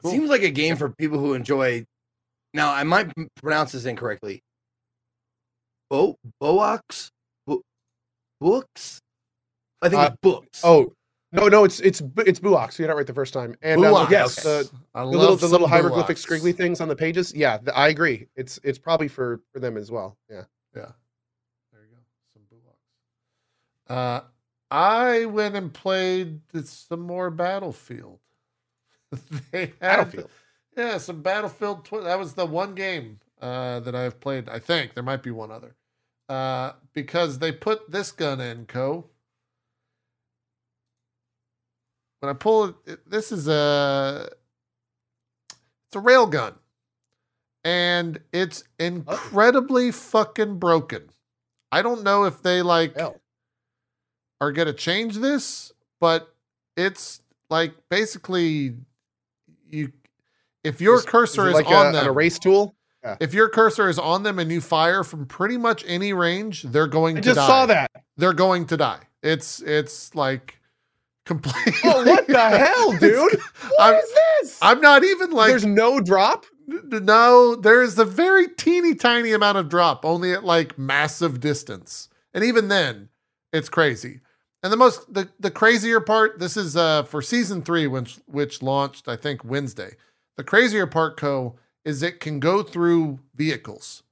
Cool. 0.05 0.13
Seems 0.13 0.29
like 0.29 0.43
a 0.43 0.51
game 0.51 0.77
for 0.77 0.91
people 0.91 1.19
who 1.19 1.33
enjoy. 1.33 1.87
Now 2.55 2.73
I 2.73 2.85
might 2.85 3.13
pronounce 3.43 3.73
this 3.73 3.85
incorrectly. 3.85 4.43
Bo 5.91 6.17
Boax, 6.41 7.11
Bo- 7.47 7.63
books. 8.41 9.01
I 9.83 9.89
think 9.91 10.01
Uh, 10.01 10.07
it's 10.13 10.17
books. 10.23 10.61
Oh 10.65 10.95
no, 11.33 11.49
no, 11.49 11.65
it's 11.65 11.81
it's 11.81 12.01
Bu- 12.01 12.23
it's 12.27 12.39
Buox. 12.39 12.79
You 12.79 12.87
got 12.87 12.93
it 12.93 12.97
right 12.97 13.07
the 13.07 13.13
first 13.13 13.35
time. 13.35 13.57
And 13.61 13.85
um, 13.85 13.93
Buox. 13.93 14.11
yes, 14.11 14.43
the, 14.43 14.71
the 14.95 15.05
little 15.05 15.37
the 15.37 15.49
little 15.49 15.67
hieroglyphic 15.67 16.17
Buox. 16.17 16.25
scriggly 16.27 16.57
things 16.57 16.81
on 16.81 16.89
the 16.89 16.97
pages. 16.97 17.35
Yeah, 17.35 17.59
th- 17.59 17.71
I 17.75 17.89
agree. 17.89 18.29
It's 18.37 18.59
it's 18.63 18.79
probably 18.79 19.09
for 19.09 19.41
for 19.53 19.59
them 19.61 19.77
as 19.77 19.91
well. 19.91 20.17
Yeah. 20.31 20.45
Yeah. 20.77 20.93
There 21.73 21.83
you 21.83 21.91
go. 21.91 21.99
Some 22.33 22.43
Bullocks. 22.49 22.79
Uh, 23.89 24.21
I 24.71 25.25
went 25.27 25.57
and 25.57 25.73
played 25.73 26.41
some 26.65 27.01
more 27.01 27.31
Battlefield. 27.31 28.21
they 29.51 29.67
had, 29.67 29.79
Battlefield. 29.81 30.31
Yeah, 30.77 30.99
some 30.99 31.23
Battlefield. 31.23 31.85
Tw- 31.85 32.03
that 32.03 32.19
was 32.19 32.35
the 32.35 32.47
one 32.47 32.75
game 32.75 33.21
uh, 33.41 33.81
that 33.81 33.95
I've 33.95 34.21
played. 34.21 34.49
I 34.49 34.59
think 34.59 34.95
there 34.95 35.05
might 35.05 35.23
be 35.23 35.31
one 35.31 35.51
other. 35.51 35.77
Uh, 36.29 36.73
because 36.95 37.39
they 37.39 37.53
put 37.53 37.91
this 37.91 38.11
gun 38.11 38.41
in, 38.41 38.67
Cohh. 38.67 39.05
When 42.21 42.31
I 42.31 42.33
pull 42.33 42.75
it, 42.87 43.09
this 43.09 43.31
is 43.31 43.47
a 43.49 44.31
it's 45.87 45.97
a 45.97 46.01
rail 46.01 46.27
gun, 46.27 46.55
and 47.63 48.19
it's 48.33 48.65
incredibly 48.79 49.93
fucking 49.93 50.59
broken. 50.59 51.11
I 51.71 51.83
don't 51.83 52.03
know 52.03 52.25
if 52.25 52.43
they 52.43 52.63
like 52.63 52.97
Hell. 52.97 53.21
are 54.41 54.53
gonna 54.53 54.73
change 54.73 55.17
this, 55.17 55.75
but 56.01 56.35
it's 56.79 57.21
like 57.51 57.75
basically 57.91 58.77
you 59.69 59.93
if 60.65 60.81
your 60.81 60.97
Is- 60.97 61.05
cursor 61.05 61.49
is, 61.49 61.55
like 61.55 61.67
on 61.67 61.89
a, 61.89 61.93
them, 61.93 62.05
an 62.05 62.11
erase 62.11 62.39
tool. 62.39 62.75
if 63.21 63.35
your 63.35 63.49
cursor 63.49 63.89
is 63.89 63.99
on 63.99 64.23
them 64.23 64.39
and 64.39 64.51
you 64.51 64.61
fire 64.61 65.05
from 65.05 65.27
pretty 65.27 65.57
much 65.59 65.85
any 65.87 66.13
range, 66.13 66.63
they're 66.63 66.87
going 66.87 67.17
to 67.17 67.21
die. 67.23 67.31
I 67.31 67.33
to 67.33 67.35
just 67.35 67.37
die. 67.41 67.47
saw 67.47 67.67
that. 67.67 67.91
They're 68.17 68.33
going 68.33 68.67
to 68.67 68.77
die. 68.77 69.01
It's 69.23 69.61
it's 69.63 70.15
like 70.15 70.59
completely. 71.27 71.73
Oh, 71.85 72.05
what 72.05 72.27
the 72.27 72.39
hell, 72.59 72.93
dude? 72.93 73.41
What 73.77 73.81
I'm- 73.81 73.95
is 73.95 74.13
this? 74.43 74.59
I'm 74.63 74.81
not 74.81 75.05
even 75.05 75.31
like 75.31 75.49
There's 75.49 75.65
no 75.67 76.01
drop. 76.01 76.47
No, 76.67 77.55
there 77.57 77.83
is 77.83 77.99
a 77.99 78.07
very 78.07 78.49
teeny 78.49 78.95
tiny 78.95 79.33
amount 79.33 79.59
of 79.59 79.69
drop, 79.69 80.05
only 80.07 80.33
at 80.33 80.45
like 80.45 80.79
massive 80.79 81.39
distance. 81.41 82.09
And 82.33 82.43
even 82.43 82.69
then, 82.69 83.11
it's 83.53 83.69
crazy. 83.69 84.21
And 84.63 84.73
the 84.73 84.79
most 84.79 85.13
the, 85.13 85.29
the 85.39 85.51
crazier 85.51 86.01
part, 86.01 86.39
this 86.39 86.57
is 86.57 86.75
uh 86.75 87.03
for 87.03 87.21
season 87.21 87.61
three, 87.61 87.87
which 87.87 88.19
which 88.27 88.63
launched, 88.63 89.09
I 89.09 89.17
think, 89.17 89.45
Wednesday. 89.45 89.97
The 90.37 90.45
crazier 90.45 90.87
part, 90.87 91.17
Cohh, 91.17 91.55
is 91.85 92.03
it 92.03 92.21
can 92.21 92.41
go 92.41 92.63
through 92.63 93.21
vehicles. 93.35 94.03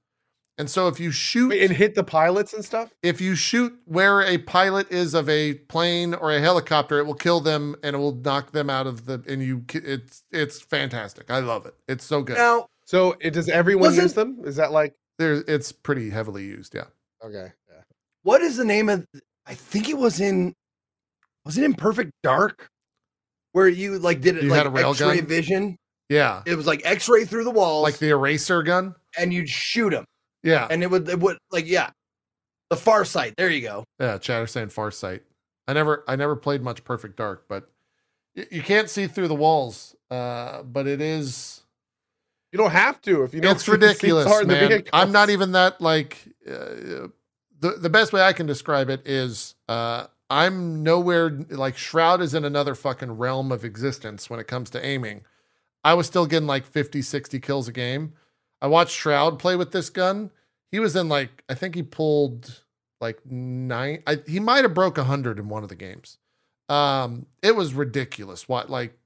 And 0.58 0.68
so 0.70 0.86
if 0.86 1.00
you 1.00 1.10
shoot 1.10 1.48
Wait, 1.48 1.62
and 1.62 1.72
hit 1.76 1.94
the 1.94 2.04
pilots 2.04 2.52
and 2.52 2.64
stuff. 2.64 2.92
if 3.02 3.20
you 3.20 3.34
shoot 3.34 3.74
where 3.86 4.20
a 4.22 4.38
pilot 4.38 4.90
is 4.92 5.14
of 5.14 5.28
a 5.28 5.54
plane 5.54 6.12
or 6.14 6.30
a 6.30 6.40
helicopter, 6.40 6.98
it 6.98 7.06
will 7.06 7.14
kill 7.14 7.40
them 7.40 7.74
and 7.82 7.96
it 7.96 7.98
will 7.98 8.14
knock 8.14 8.52
them 8.52 8.68
out 8.68 8.86
of 8.86 9.06
the 9.06 9.24
and 9.26 9.42
you 9.42 9.64
it's 9.72 10.22
it's 10.30 10.60
fantastic. 10.60 11.30
I 11.30 11.38
love 11.38 11.64
it. 11.66 11.74
It's 11.88 12.04
so 12.04 12.22
good. 12.22 12.36
Now, 12.36 12.66
So 12.84 13.16
it 13.20 13.30
does 13.32 13.48
everyone 13.48 13.94
use 13.94 14.12
them? 14.12 14.40
Is 14.44 14.56
that 14.56 14.72
like 14.72 14.94
there 15.18 15.42
it's 15.48 15.72
pretty 15.72 16.10
heavily 16.10 16.44
used 16.44 16.74
yeah 16.74 16.84
okay? 17.24 17.52
Yeah. 17.70 17.80
what 18.22 18.42
is 18.42 18.58
the 18.58 18.64
name 18.64 18.90
of? 18.90 19.06
I 19.46 19.54
think 19.54 19.88
it 19.88 19.96
was 19.96 20.20
in. 20.20 20.52
Was 21.46 21.56
it 21.58 21.64
in 21.64 21.74
Perfect 21.74 22.12
Dark? 22.22 22.68
Where 23.52 23.68
you 23.68 23.98
like 23.98 24.20
did 24.20 24.36
it 24.36 24.44
You 24.44 24.50
like 24.50 24.58
had 24.58 24.66
a 24.66 24.70
rail 24.70 24.90
X-ray 24.90 25.16
gun? 25.16 25.26
vision? 25.26 25.76
Yeah. 26.12 26.42
It 26.46 26.54
was 26.56 26.66
like 26.66 26.82
X-ray 26.84 27.24
through 27.24 27.44
the 27.44 27.50
walls, 27.50 27.82
like 27.84 27.98
the 27.98 28.10
eraser 28.10 28.62
gun? 28.62 28.94
And 29.18 29.32
you'd 29.32 29.48
shoot 29.48 29.92
him. 29.92 30.04
yeah. 30.42 30.66
And 30.70 30.82
it 30.82 30.90
would 30.90 31.08
it 31.08 31.18
would 31.20 31.38
like 31.50 31.66
yeah, 31.66 31.90
the 32.70 32.76
far 32.76 33.04
sight. 33.04 33.34
There 33.36 33.50
you 33.50 33.62
go. 33.62 33.84
yeah 34.00 34.18
chatter 34.18 34.46
saying 34.46 34.68
far 34.68 34.90
sight. 34.90 35.22
I 35.68 35.72
never 35.74 36.04
i 36.08 36.16
never 36.16 36.34
played 36.36 36.60
much 36.62 36.82
perfect 36.84 37.16
dark 37.16 37.44
but 37.48 37.68
y- 38.36 38.46
you 38.50 38.62
can't 38.62 38.90
see 38.90 39.06
through 39.06 39.28
the 39.28 39.34
walls 39.36 39.94
uh 40.10 40.62
but 40.64 40.86
it 40.88 41.00
is 41.00 41.62
You 42.50 42.58
don't 42.58 42.72
have 42.72 43.00
to 43.02 43.22
if 43.22 43.32
you 43.32 43.40
know 43.40 43.52
it's 43.52 43.68
ridiculous 43.78 44.26
man. 44.44 44.82
i'm 44.92 45.12
not 45.12 45.30
even 45.30 45.52
that 45.52 45.80
like 45.80 46.18
uh, 46.46 47.06
the, 47.60 47.76
the 47.80 47.88
best 47.88 48.12
way 48.12 48.20
i 48.22 48.32
can 48.32 48.46
describe 48.46 48.90
it 48.90 49.06
is 49.06 49.54
uh 49.68 50.08
i'm 50.28 50.82
nowhere 50.82 51.30
like 51.50 51.76
shroud 51.78 52.20
is 52.20 52.34
in 52.34 52.44
another 52.44 52.74
fucking 52.74 53.12
realm 53.16 53.52
of 53.52 53.64
existence 53.64 54.28
when 54.28 54.40
it 54.40 54.48
comes 54.48 54.68
to 54.70 54.84
aiming 54.84 55.22
i 55.84 55.94
was 55.94 56.06
still 56.06 56.26
getting 56.26 56.46
like 56.46 56.64
50 56.66 57.02
60 57.02 57.40
kills 57.40 57.68
a 57.68 57.72
game. 57.72 58.14
I 58.60 58.68
watched 58.68 58.96
shroud 58.96 59.38
play 59.38 59.56
with 59.56 59.72
this 59.72 59.90
gun. 59.90 60.30
He 60.70 60.78
was 60.78 60.96
in 60.96 61.08
like 61.08 61.44
i 61.48 61.54
think 61.54 61.74
he 61.74 61.82
pulled 61.82 62.62
like 63.00 63.18
nine 63.26 64.02
I, 64.06 64.18
he 64.26 64.40
might 64.40 64.64
have 64.64 64.74
broke 64.74 64.96
100 64.96 65.38
in 65.38 65.48
one 65.48 65.62
of 65.62 65.68
the 65.68 65.74
games. 65.76 66.18
Um 66.68 67.26
it 67.42 67.56
was 67.56 67.74
ridiculous 67.74 68.48
what 68.48 68.70
like 68.70 68.96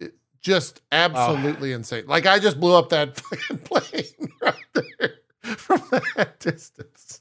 it, 0.00 0.14
just 0.40 0.82
absolutely 0.92 1.72
insane. 1.72 2.04
Like 2.06 2.26
i 2.26 2.38
just 2.38 2.60
blew 2.60 2.74
up 2.74 2.90
that 2.90 3.16
fucking 3.20 3.58
plane 3.58 4.30
right 4.42 4.54
there 4.74 5.14
from 5.56 5.82
that 6.16 6.38
distance. 6.40 7.20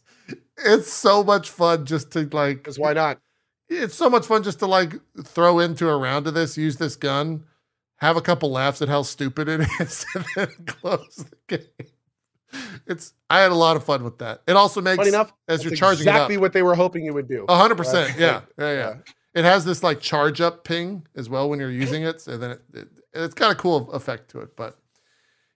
It's 0.57 0.91
so 0.91 1.23
much 1.23 1.49
fun 1.49 1.85
just 1.85 2.11
to 2.11 2.27
like 2.31 2.57
Because 2.57 2.79
why 2.79 2.93
not? 2.93 3.19
it's 3.69 3.95
so 3.95 4.09
much 4.09 4.25
fun 4.25 4.43
just 4.43 4.59
to 4.59 4.67
like 4.67 4.95
throw 5.23 5.59
into 5.59 5.89
a 5.89 5.97
round 5.97 6.27
of 6.27 6.33
this, 6.33 6.57
use 6.57 6.77
this 6.77 6.95
gun, 6.95 7.43
have 7.97 8.17
a 8.17 8.21
couple 8.21 8.51
laughs 8.51 8.81
at 8.81 8.89
how 8.89 9.01
stupid 9.03 9.47
it 9.47 9.61
is, 9.79 10.05
and 10.15 10.25
then 10.35 10.47
close 10.65 11.15
the 11.47 11.57
game. 11.57 11.87
It's 12.87 13.13
I 13.29 13.39
had 13.41 13.51
a 13.51 13.55
lot 13.55 13.75
of 13.75 13.83
fun 13.83 14.03
with 14.03 14.19
that. 14.19 14.41
It 14.47 14.55
also 14.55 14.81
makes 14.81 14.97
Funny 14.97 15.09
enough, 15.09 15.33
as 15.47 15.63
you're 15.63 15.75
charging 15.75 16.07
exactly 16.07 16.35
it 16.35 16.41
what 16.41 16.53
they 16.53 16.63
were 16.63 16.75
hoping 16.75 17.03
you 17.05 17.13
would 17.13 17.27
do. 17.27 17.45
hundred 17.49 17.75
percent. 17.75 18.17
Yeah. 18.17 18.41
Yeah, 18.57 18.71
yeah. 18.73 18.95
It 19.33 19.43
has 19.43 19.65
this 19.65 19.83
like 19.83 19.99
charge 19.99 20.39
up 20.39 20.63
ping 20.63 21.05
as 21.15 21.29
well 21.29 21.49
when 21.49 21.59
you're 21.59 21.71
using 21.71 22.03
it. 22.03 22.21
So 22.21 22.37
then 22.37 22.51
it, 22.51 22.61
it 22.73 22.87
it's 23.13 23.33
got 23.33 23.51
a 23.51 23.55
cool 23.55 23.91
effect 23.91 24.29
to 24.31 24.39
it. 24.39 24.55
But 24.55 24.77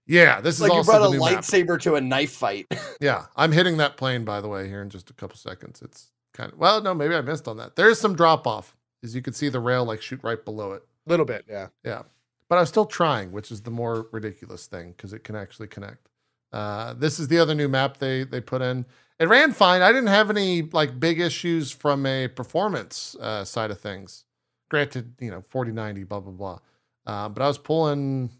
yeah, 0.08 0.42
this 0.42 0.56
It's 0.56 0.66
is 0.66 0.70
like 0.70 0.78
you 0.78 0.84
brought 0.84 1.08
a 1.08 1.12
new 1.12 1.20
map. 1.20 1.40
lightsaber 1.44 1.80
to 1.84 1.96
a 1.96 2.02
knife 2.02 2.32
fight. 2.32 2.68
Yeah, 3.00 3.28
I'm 3.38 3.54
hitting 3.54 3.78
that 3.78 3.96
plane 3.96 4.26
by 4.26 4.42
the 4.42 4.50
way 4.50 4.68
here 4.68 4.82
in 4.82 4.90
just 4.90 5.10
a 5.10 5.14
couple 5.14 5.38
seconds. 5.38 5.82
It's 5.82 6.12
kind 6.34 6.52
of 6.52 6.60
well, 6.60 6.82
no, 6.82 6.94
maybe 6.94 7.16
I 7.16 7.22
missed 7.22 7.48
on 7.48 7.56
that. 7.58 7.78
There's 7.78 7.98
some 7.98 8.14
drop 8.14 8.46
off, 8.46 8.76
as 9.04 9.16
you 9.16 9.22
can 9.22 9.32
see 9.32 9.48
the 9.48 9.62
rail 9.62 9.86
like 9.86 10.02
shoot 10.02 10.20
right 10.22 10.44
below 10.44 10.74
it. 10.74 10.84
A 11.08 11.10
little 11.10 11.26
bit, 11.26 11.46
yeah. 11.48 11.68
Yeah, 11.86 12.02
but 12.50 12.58
I 12.58 12.62
was 12.62 12.70
still 12.70 12.86
trying, 12.86 13.32
which 13.32 13.52
is 13.52 13.62
the 13.62 13.72
more 13.72 14.08
ridiculous 14.12 14.66
thing 14.66 14.92
because 14.92 15.14
it 15.14 15.24
can 15.24 15.36
actually 15.36 15.68
connect. 15.68 16.10
Uh, 16.52 16.94
this 16.94 17.20
is 17.20 17.28
the 17.28 17.38
other 17.38 17.54
new 17.54 17.68
map 17.68 17.98
they 17.98 18.24
they 18.24 18.42
put 18.42 18.62
in. 18.62 18.86
It 19.20 19.28
ran 19.28 19.52
fine. 19.52 19.82
I 19.82 19.92
didn't 19.92 20.08
have 20.08 20.30
any 20.30 20.64
like 20.64 21.00
big 21.00 21.20
issues 21.20 21.72
from 21.72 22.06
a 22.06 22.28
performance 22.28 23.16
uh, 23.20 23.46
side 23.46 23.70
of 23.70 23.80
things. 23.80 24.26
Granted, 24.70 25.14
you 25.20 25.30
know, 25.30 25.42
4090, 25.42 26.04
blah 26.06 26.20
blah 26.20 26.32
blah. 26.32 26.60
Uh, 27.06 27.30
but 27.30 27.44
I 27.44 27.48
was 27.48 27.58
pulling 27.58 28.32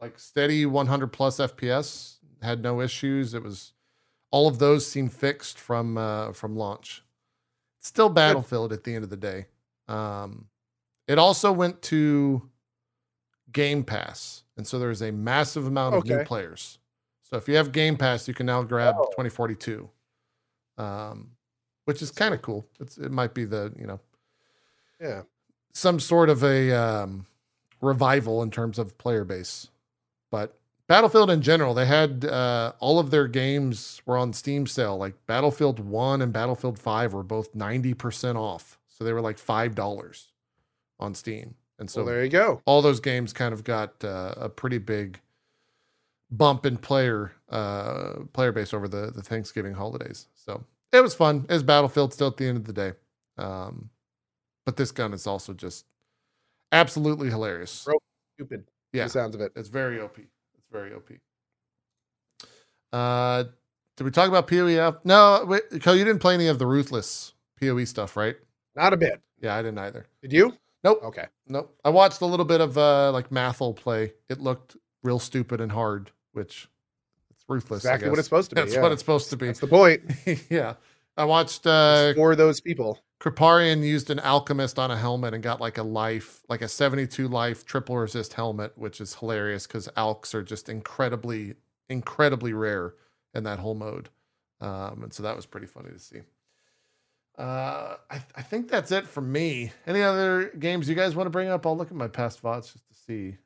like 0.00 0.18
steady 0.18 0.66
100 0.66 1.08
plus 1.08 1.38
FPS. 1.38 2.16
Had 2.42 2.62
no 2.62 2.80
issues. 2.80 3.34
It 3.34 3.42
was 3.42 3.72
all 4.30 4.48
of 4.48 4.58
those 4.58 4.86
seemed 4.86 5.12
fixed 5.12 5.58
from 5.58 5.98
uh, 5.98 6.32
from 6.32 6.56
launch. 6.56 7.02
It's 7.78 7.88
still 7.88 8.08
Battlefield 8.08 8.72
at 8.72 8.84
the 8.84 8.94
end 8.94 9.04
of 9.04 9.10
the 9.10 9.16
day. 9.16 9.46
Um, 9.88 10.46
it 11.08 11.18
also 11.18 11.52
went 11.52 11.82
to 11.82 12.48
Game 13.52 13.84
Pass, 13.84 14.44
and 14.56 14.66
so 14.66 14.78
there's 14.78 15.02
a 15.02 15.10
massive 15.12 15.66
amount 15.66 15.94
of 15.94 16.04
new 16.06 16.24
players. 16.24 16.78
So 17.22 17.36
if 17.36 17.48
you 17.48 17.56
have 17.56 17.72
Game 17.72 17.96
Pass, 17.96 18.28
you 18.28 18.34
can 18.34 18.46
now 18.46 18.62
grab 18.62 18.96
Oh. 18.98 19.04
2042, 19.06 19.88
um, 20.78 21.32
which 21.84 22.02
is 22.02 22.10
kind 22.10 22.34
of 22.34 22.42
cool. 22.42 22.66
It's 22.80 22.98
it 22.98 23.10
might 23.10 23.34
be 23.34 23.44
the 23.44 23.72
you 23.78 23.86
know 23.86 24.00
Yeah. 25.00 25.22
some 25.72 25.98
sort 26.00 26.28
of 26.30 26.42
a 26.44 26.72
um, 26.72 27.26
revival 27.80 28.42
in 28.42 28.50
terms 28.50 28.78
of 28.78 28.96
player 28.98 29.24
base. 29.24 29.68
But 30.30 30.58
Battlefield 30.86 31.30
in 31.30 31.40
general, 31.42 31.72
they 31.74 31.86
had 31.86 32.24
uh, 32.24 32.72
all 32.78 32.98
of 32.98 33.10
their 33.10 33.26
games 33.28 34.02
were 34.04 34.16
on 34.18 34.32
Steam 34.32 34.66
sale. 34.66 34.96
Like 34.98 35.14
Battlefield 35.26 35.78
One 35.80 36.20
and 36.20 36.32
Battlefield 36.32 36.78
Five 36.78 37.12
were 37.14 37.22
both 37.22 37.54
ninety 37.54 37.94
percent 37.94 38.36
off, 38.36 38.78
so 38.88 39.04
they 39.04 39.12
were 39.12 39.20
like 39.22 39.38
five 39.38 39.74
dollars 39.74 40.32
on 41.00 41.14
Steam. 41.14 41.54
And 41.82 41.90
so 41.90 42.02
So 42.02 42.04
there 42.06 42.22
you 42.22 42.30
go. 42.30 42.62
all 42.64 42.80
those 42.80 43.00
games 43.00 43.32
kind 43.32 43.52
of 43.52 43.64
got 43.64 44.04
uh, 44.04 44.34
a 44.36 44.48
pretty 44.48 44.78
big 44.78 45.18
bump 46.30 46.64
in 46.64 46.76
player 46.76 47.32
uh, 47.48 48.20
player 48.32 48.52
base 48.52 48.72
over 48.72 48.86
the 48.86 49.10
the 49.10 49.20
Thanksgiving 49.22 49.74
holidays. 49.74 50.28
So 50.36 50.62
it 50.92 51.00
was 51.02 51.12
fun. 51.12 51.44
It 51.48 51.52
was 51.52 51.64
Battlefield 51.64 52.12
still 52.14 52.28
at 52.28 52.36
the 52.36 52.46
end 52.46 52.56
of 52.58 52.64
the 52.66 52.72
day. 52.72 52.92
Um, 53.36 53.90
but 54.64 54.76
this 54.76 54.92
gun 54.92 55.12
is 55.12 55.26
also 55.26 55.52
just 55.54 55.84
absolutely 56.70 57.30
hilarious. 57.30 57.82
Bro. 57.84 57.94
Stupid. 58.36 58.64
Yeah. 58.92 59.04
The 59.04 59.10
sounds 59.10 59.34
of 59.34 59.40
it. 59.40 59.50
It's 59.56 59.68
very 59.68 60.00
OP. 60.00 60.18
It's 60.18 60.68
very 60.70 60.94
OP. 60.94 61.10
Uh, 62.92 63.44
did 63.96 64.04
we 64.04 64.10
talk 64.12 64.28
about 64.28 64.46
POE? 64.46 64.98
No, 65.02 65.44
wait, 65.48 65.68
Cohh, 65.70 65.98
you 65.98 66.04
didn't 66.04 66.20
play 66.20 66.34
any 66.34 66.46
of 66.46 66.60
the 66.60 66.66
Ruthless 66.66 67.32
POE 67.60 67.84
stuff, 67.86 68.16
right? 68.16 68.36
Not 68.76 68.92
a 68.92 68.96
bit. 68.96 69.20
Yeah, 69.40 69.56
I 69.56 69.62
didn't 69.62 69.78
either. 69.78 70.06
Did 70.22 70.32
you? 70.32 70.56
Nope. 70.84 71.00
Okay. 71.04 71.26
Nope. 71.46 71.76
I 71.84 71.90
watched 71.90 72.20
a 72.20 72.26
little 72.26 72.44
bit 72.44 72.60
of 72.60 72.76
uh 72.76 73.12
like 73.12 73.30
Mathil 73.30 73.74
play. 73.74 74.12
It 74.28 74.40
looked 74.40 74.76
real 75.02 75.18
stupid 75.18 75.60
and 75.60 75.72
hard, 75.72 76.10
which 76.32 76.68
it's 77.30 77.44
ruthless. 77.48 77.84
Exactly 77.84 78.10
what 78.10 78.18
it's 78.18 78.26
supposed 78.26 78.50
to 78.50 78.56
be. 78.56 78.62
That's 78.62 78.74
yeah. 78.74 78.82
what 78.82 78.92
it's 78.92 79.02
supposed 79.02 79.30
to 79.30 79.36
be. 79.36 79.46
That's 79.46 79.60
the 79.60 79.66
point. 79.66 80.02
yeah. 80.50 80.74
I 81.16 81.24
watched 81.24 81.66
uh 81.66 82.08
It's 82.10 82.18
for 82.18 82.34
those 82.34 82.60
people. 82.60 83.00
Kripparrian 83.22 83.84
used 83.84 84.10
an 84.10 84.18
alchemist 84.18 84.80
on 84.80 84.90
a 84.90 84.96
helmet 84.96 85.32
and 85.32 85.44
got 85.44 85.60
like 85.60 85.78
a 85.78 85.84
life, 85.84 86.42
like 86.48 86.60
a 86.60 86.66
72 86.66 87.28
life 87.28 87.64
triple 87.64 87.96
resist 87.96 88.32
helmet, 88.32 88.72
which 88.76 89.00
is 89.00 89.14
hilarious 89.14 89.64
because 89.64 89.86
alks 89.96 90.34
are 90.34 90.42
just 90.42 90.68
incredibly, 90.68 91.54
incredibly 91.88 92.52
rare 92.52 92.94
in 93.32 93.44
that 93.44 93.60
whole 93.60 93.76
mode. 93.76 94.08
Um, 94.60 95.04
and 95.04 95.12
so 95.12 95.22
that 95.22 95.36
was 95.36 95.46
pretty 95.46 95.68
funny 95.68 95.90
to 95.90 96.00
see. 96.00 96.22
Uh, 97.42 97.96
I, 98.08 98.22
I 98.36 98.42
think 98.42 98.68
that's 98.68 98.92
it 98.92 99.04
for 99.04 99.20
me. 99.20 99.72
Any 99.84 100.00
other 100.00 100.52
games 100.56 100.88
you 100.88 100.94
guys 100.94 101.16
want 101.16 101.26
to 101.26 101.30
bring 101.30 101.48
up? 101.48 101.66
I'll 101.66 101.76
look 101.76 101.88
at 101.88 101.96
my 101.96 102.06
past 102.06 102.40
VODs 102.40 102.72
just 102.72 102.86
to 102.86 102.94
see. 102.94 103.36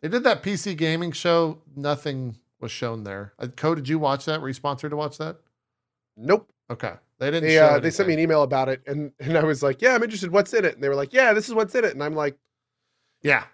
They 0.00 0.08
did 0.08 0.24
that 0.24 0.42
PC 0.42 0.74
gaming 0.74 1.12
show. 1.12 1.58
Nothing 1.76 2.36
was 2.58 2.72
shown 2.72 3.04
there. 3.04 3.34
Uh, 3.38 3.48
Cohh, 3.48 3.74
did 3.76 3.90
you 3.90 3.98
watch 3.98 4.24
that? 4.24 4.40
Were 4.40 4.48
you 4.48 4.54
sponsored 4.54 4.90
to 4.92 4.96
watch 4.96 5.18
that? 5.18 5.36
Nope. 6.16 6.50
Okay. 6.70 6.94
They 7.18 7.30
didn't 7.30 7.46
They 7.46 7.58
uh, 7.58 7.78
they 7.78 7.90
sent 7.90 8.08
me 8.08 8.14
an 8.14 8.20
email 8.20 8.42
about 8.42 8.70
it, 8.70 8.80
and 8.86 9.12
and 9.20 9.36
I 9.36 9.44
was 9.44 9.62
like, 9.62 9.82
yeah, 9.82 9.94
I'm 9.94 10.02
interested. 10.02 10.32
What's 10.32 10.54
in 10.54 10.64
it? 10.64 10.74
And 10.76 10.82
they 10.82 10.88
were 10.88 10.94
like, 10.94 11.12
yeah, 11.12 11.34
this 11.34 11.48
is 11.48 11.54
what's 11.54 11.74
in 11.74 11.84
it. 11.84 11.92
And 11.92 12.02
I'm 12.02 12.14
like, 12.14 12.38
Yeah. 13.22 13.44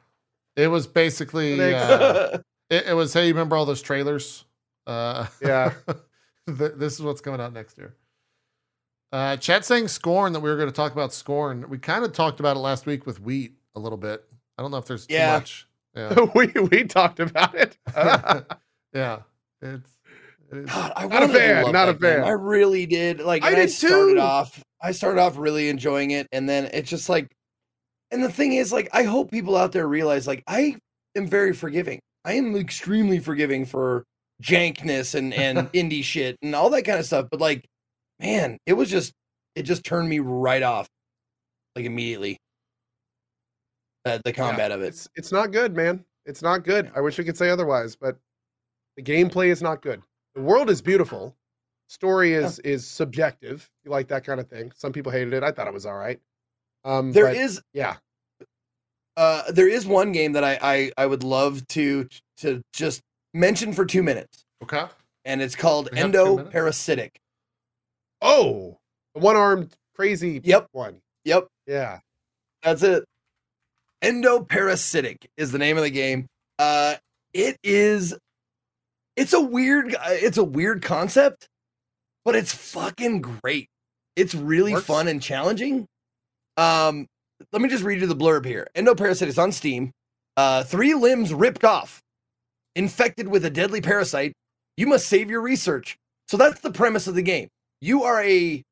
It 0.54 0.68
was 0.68 0.86
basically 0.86 1.74
uh, 1.74 2.38
it, 2.70 2.86
it 2.86 2.94
was 2.94 3.12
hey, 3.12 3.26
you 3.26 3.34
remember 3.34 3.56
all 3.56 3.66
those 3.66 3.82
trailers? 3.82 4.44
Uh 4.86 5.26
Yeah. 5.40 5.72
this 6.46 6.94
is 6.94 7.02
what's 7.02 7.20
coming 7.20 7.40
out 7.40 7.52
next 7.52 7.78
year. 7.78 7.96
Uh 9.12 9.36
chat 9.36 9.64
saying 9.64 9.88
scorn 9.88 10.32
that 10.32 10.40
we 10.40 10.48
were 10.50 10.56
going 10.56 10.68
to 10.68 10.74
talk 10.74 10.92
about 10.92 11.12
scorn. 11.12 11.68
We 11.68 11.78
kind 11.78 12.04
of 12.04 12.12
talked 12.12 12.40
about 12.40 12.56
it 12.56 12.60
last 12.60 12.86
week 12.86 13.04
with 13.06 13.20
wheat 13.20 13.54
a 13.74 13.80
little 13.80 13.98
bit. 13.98 14.24
I 14.58 14.62
don't 14.62 14.70
know 14.70 14.78
if 14.78 14.86
there's 14.86 15.06
Yeah. 15.10 15.26
too 15.34 15.40
much 15.40 15.68
Yeah. 15.94 16.14
we 16.34 16.46
we 16.70 16.84
talked 16.84 17.20
about 17.20 17.54
it. 17.54 17.76
yeah. 18.94 19.18
It's, 19.60 19.90
it's 20.50 20.72
God, 20.72 20.92
I 20.96 21.06
Not 21.06 21.22
a 21.24 21.28
fan, 21.28 21.72
not 21.72 21.88
a 21.88 21.92
that 21.92 22.00
game. 22.00 22.20
fan. 22.20 22.24
I 22.24 22.30
really 22.30 22.86
did. 22.86 23.20
Like, 23.20 23.42
I 23.44 23.48
and 23.48 23.56
I 23.56 23.60
did 23.60 23.70
started 23.70 24.14
too. 24.14 24.20
off. 24.20 24.62
I 24.82 24.92
started 24.92 25.20
off 25.20 25.36
really 25.38 25.68
enjoying 25.68 26.10
it, 26.10 26.26
and 26.32 26.48
then 26.48 26.68
it's 26.72 26.90
just 26.90 27.08
like, 27.08 27.30
and 28.10 28.22
the 28.24 28.28
thing 28.32 28.52
is, 28.54 28.72
like, 28.72 28.88
I 28.92 29.04
hope 29.04 29.30
people 29.30 29.56
out 29.56 29.72
there 29.72 29.86
realize, 29.86 30.26
like, 30.26 30.42
I 30.48 30.76
am 31.16 31.26
very 31.28 31.52
forgiving. 31.54 32.00
I 32.24 32.32
am 32.34 32.56
extremely 32.56 33.18
forgiving 33.20 33.64
for 33.64 34.04
jankness 34.42 35.14
and 35.14 35.32
and 35.32 35.58
indie 35.72 36.02
shit 36.04 36.36
and 36.42 36.54
all 36.54 36.68
that 36.70 36.82
kind 36.84 36.98
of 36.98 37.06
stuff. 37.06 37.28
But 37.30 37.40
like, 37.40 37.64
man, 38.22 38.58
it 38.66 38.74
was 38.74 38.88
just, 38.88 39.12
it 39.54 39.64
just 39.64 39.84
turned 39.84 40.08
me 40.08 40.20
right 40.20 40.62
off, 40.62 40.88
like 41.76 41.84
immediately. 41.84 42.38
Uh, 44.04 44.18
the 44.24 44.32
combat 44.32 44.72
of 44.72 44.82
it. 44.82 44.88
It's 44.88 45.08
it's 45.14 45.30
not 45.30 45.52
good, 45.52 45.76
man. 45.76 46.04
It's 46.26 46.42
not 46.42 46.64
good. 46.64 46.90
I 46.94 47.00
wish 47.00 47.18
we 47.18 47.24
could 47.24 47.36
say 47.36 47.50
otherwise, 47.50 47.94
but 47.94 48.16
the 48.96 49.02
gameplay 49.02 49.48
is 49.48 49.62
not 49.62 49.80
good. 49.80 50.02
The 50.34 50.42
world 50.42 50.70
is 50.70 50.82
beautiful. 50.82 51.36
Story 51.88 52.32
is 52.32 52.58
is 52.60 52.86
subjective. 52.86 53.68
You 53.84 53.90
like 53.92 54.08
that 54.08 54.24
kind 54.24 54.40
of 54.40 54.48
thing. 54.48 54.72
Some 54.74 54.92
people 54.92 55.12
hated 55.12 55.34
it. 55.34 55.44
I 55.44 55.52
thought 55.52 55.68
it 55.68 55.72
was 55.74 55.86
all 55.86 55.96
right. 55.96 56.18
Um, 56.84 57.12
There 57.12 57.26
but 57.26 57.36
is 57.36 57.62
yeah, 57.74 57.96
uh 59.16 59.52
there 59.52 59.68
is 59.68 59.86
one 59.86 60.10
game 60.10 60.32
that 60.32 60.42
I, 60.42 60.58
I 60.60 60.92
I 60.96 61.06
would 61.06 61.22
love 61.22 61.64
to 61.68 62.08
to 62.38 62.60
just 62.72 63.02
mention 63.34 63.72
for 63.72 63.84
two 63.84 64.02
minutes, 64.02 64.44
okay. 64.64 64.86
and 65.24 65.40
it's 65.40 65.54
called 65.54 65.90
We 65.92 65.98
have 65.98 66.10
two 66.10 66.18
Endo? 66.18 66.44
Parasitic. 66.50 67.20
Oh, 68.22 68.78
the 69.14 69.20
one 69.20 69.36
armed 69.36 69.74
crazy 69.96 70.40
Yep. 70.44 70.68
one. 70.72 71.00
Yep, 71.24 71.48
Yeah. 71.66 72.00
that's 72.62 72.82
it. 72.82 73.04
Endoparasitic 74.02 75.26
is 75.36 75.52
the 75.52 75.58
name 75.58 75.76
of 75.76 75.82
the 75.84 75.90
game. 75.90 76.26
Uh, 76.58 76.96
it 77.32 77.56
is. 77.62 78.14
It's 79.16 79.32
a 79.32 79.40
weird. 79.40 79.94
uh, 79.94 80.00
It's 80.10 80.38
a 80.38 80.44
weird 80.44 80.82
concept, 80.82 81.46
but 82.24 82.34
it's 82.34 82.52
fucking 82.54 83.20
great. 83.22 83.68
It's 84.16 84.34
really 84.34 84.72
Works. 84.74 84.86
fun 84.86 85.08
and 85.08 85.22
challenging. 85.22 85.86
Um, 86.56 87.06
let 87.52 87.62
me 87.62 87.68
just 87.68 87.84
read 87.84 88.00
you 88.00 88.06
the 88.06 88.16
blurb 88.16 88.44
here. 88.44 88.68
Endoparasitic 88.74 89.26
is 89.28 89.38
on 89.38 89.52
Steam. 89.52 89.90
Uh, 90.36 90.64
three 90.64 90.94
limbs 90.94 91.32
ripped 91.32 91.64
off, 91.64 92.00
infected 92.74 93.28
with 93.28 93.44
a 93.44 93.50
deadly 93.50 93.80
parasite. 93.80 94.32
You 94.76 94.86
must 94.86 95.06
save 95.06 95.30
your 95.30 95.40
research. 95.42 95.96
So 96.28 96.36
that's 96.36 96.60
the 96.60 96.72
premise 96.72 97.06
of 97.06 97.14
the 97.14 97.22
game. 97.22 97.48
You 97.82 98.04
are 98.04 98.22
a 98.22 98.62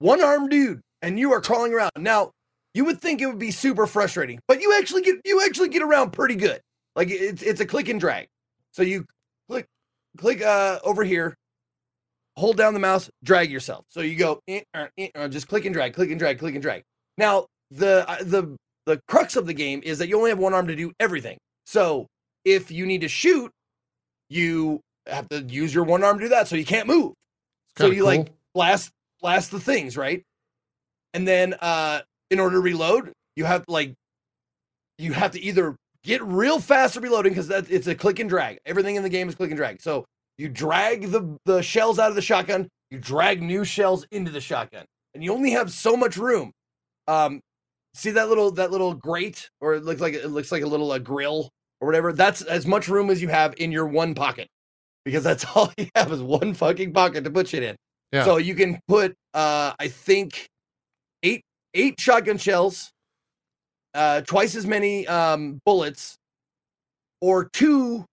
one-armed 0.00 0.50
dude, 0.50 0.80
and 1.02 1.20
you 1.20 1.32
are 1.32 1.40
crawling 1.40 1.72
around. 1.72 1.92
Now, 1.96 2.32
you 2.74 2.84
would 2.84 3.00
think 3.00 3.20
it 3.20 3.26
would 3.26 3.38
be 3.38 3.52
super 3.52 3.86
frustrating, 3.86 4.40
but 4.48 4.60
you 4.60 4.76
actually 4.76 5.02
get 5.02 5.20
you 5.24 5.40
actually 5.46 5.68
get 5.68 5.82
around 5.82 6.12
pretty 6.12 6.34
good. 6.34 6.60
Like 6.96 7.10
it's 7.10 7.42
it's 7.42 7.60
a 7.60 7.66
click 7.66 7.88
and 7.88 8.00
drag. 8.00 8.26
So 8.72 8.82
you 8.82 9.06
click 9.48 9.66
click 10.18 10.42
uh 10.42 10.80
over 10.82 11.04
here, 11.04 11.36
hold 12.36 12.56
down 12.56 12.74
the 12.74 12.80
mouse, 12.80 13.08
drag 13.22 13.52
yourself. 13.52 13.84
So 13.88 14.00
you 14.00 14.16
go 14.16 14.40
eh, 14.48 14.62
uh, 14.74 14.88
eh, 14.98 15.10
uh, 15.14 15.28
just 15.28 15.46
click 15.46 15.64
and 15.64 15.72
drag, 15.72 15.94
click 15.94 16.10
and 16.10 16.18
drag, 16.18 16.40
click 16.40 16.54
and 16.54 16.62
drag. 16.62 16.82
Now 17.16 17.46
the 17.70 18.04
uh, 18.10 18.16
the 18.24 18.56
the 18.86 19.00
crux 19.06 19.36
of 19.36 19.46
the 19.46 19.54
game 19.54 19.80
is 19.84 19.98
that 19.98 20.08
you 20.08 20.18
only 20.18 20.30
have 20.30 20.40
one 20.40 20.54
arm 20.54 20.66
to 20.66 20.74
do 20.74 20.90
everything. 20.98 21.38
So 21.66 22.08
if 22.44 22.72
you 22.72 22.84
need 22.84 23.02
to 23.02 23.08
shoot, 23.08 23.52
you 24.28 24.80
have 25.06 25.28
to 25.28 25.40
use 25.42 25.72
your 25.72 25.84
one 25.84 26.02
arm 26.02 26.18
to 26.18 26.24
do 26.24 26.28
that. 26.30 26.48
So 26.48 26.56
you 26.56 26.64
can't 26.64 26.88
move. 26.88 27.12
So 27.78 27.86
you 27.90 28.04
like 28.04 28.32
blast 28.54 28.90
blast 29.20 29.50
the 29.50 29.60
things, 29.60 29.96
right? 29.96 30.22
And 31.12 31.26
then 31.26 31.54
uh 31.54 32.00
in 32.30 32.40
order 32.40 32.56
to 32.56 32.60
reload, 32.60 33.12
you 33.36 33.44
have 33.44 33.64
like 33.68 33.94
you 34.98 35.12
have 35.12 35.32
to 35.32 35.40
either 35.40 35.76
get 36.04 36.22
real 36.22 36.60
fast 36.60 36.96
at 36.96 37.02
reloading 37.02 37.32
because 37.32 37.48
that 37.48 37.70
it's 37.70 37.86
a 37.86 37.94
click 37.94 38.18
and 38.18 38.30
drag. 38.30 38.58
Everything 38.66 38.96
in 38.96 39.02
the 39.02 39.08
game 39.08 39.28
is 39.28 39.34
click 39.34 39.50
and 39.50 39.56
drag. 39.56 39.80
So 39.80 40.04
you 40.38 40.48
drag 40.48 41.10
the 41.10 41.36
the 41.44 41.62
shells 41.62 41.98
out 41.98 42.10
of 42.10 42.16
the 42.16 42.22
shotgun, 42.22 42.68
you 42.90 42.98
drag 42.98 43.42
new 43.42 43.64
shells 43.64 44.06
into 44.10 44.30
the 44.30 44.40
shotgun, 44.40 44.84
and 45.14 45.24
you 45.24 45.32
only 45.32 45.52
have 45.52 45.70
so 45.70 45.96
much 45.96 46.16
room. 46.16 46.52
Um, 47.06 47.40
see 47.94 48.10
that 48.10 48.28
little 48.28 48.50
that 48.52 48.70
little 48.70 48.94
grate, 48.94 49.48
or 49.60 49.74
it 49.74 49.84
looks 49.84 50.00
like 50.00 50.14
it 50.14 50.28
looks 50.28 50.52
like 50.52 50.62
a 50.62 50.66
little 50.66 50.92
uh, 50.92 50.98
grill 50.98 51.50
or 51.80 51.86
whatever. 51.86 52.12
That's 52.12 52.42
as 52.42 52.66
much 52.66 52.88
room 52.88 53.10
as 53.10 53.22
you 53.22 53.28
have 53.28 53.54
in 53.58 53.72
your 53.72 53.86
one 53.86 54.14
pocket, 54.14 54.48
because 55.04 55.24
that's 55.24 55.44
all 55.54 55.72
you 55.76 55.88
have 55.94 56.12
is 56.12 56.22
one 56.22 56.54
fucking 56.54 56.92
pocket 56.92 57.24
to 57.24 57.30
put 57.30 57.48
shit 57.48 57.62
in. 57.62 57.76
Yeah. 58.12 58.24
So 58.24 58.36
you 58.36 58.54
can 58.54 58.78
put, 58.86 59.14
uh, 59.32 59.72
I 59.78 59.88
think, 59.88 60.46
eight 61.22 61.42
eight 61.74 62.00
shotgun 62.00 62.38
shells, 62.38 62.90
uh, 63.94 64.20
twice 64.22 64.54
as 64.54 64.66
many 64.66 65.06
um, 65.06 65.58
bullets, 65.64 66.16
or 67.20 67.48
two 67.52 68.04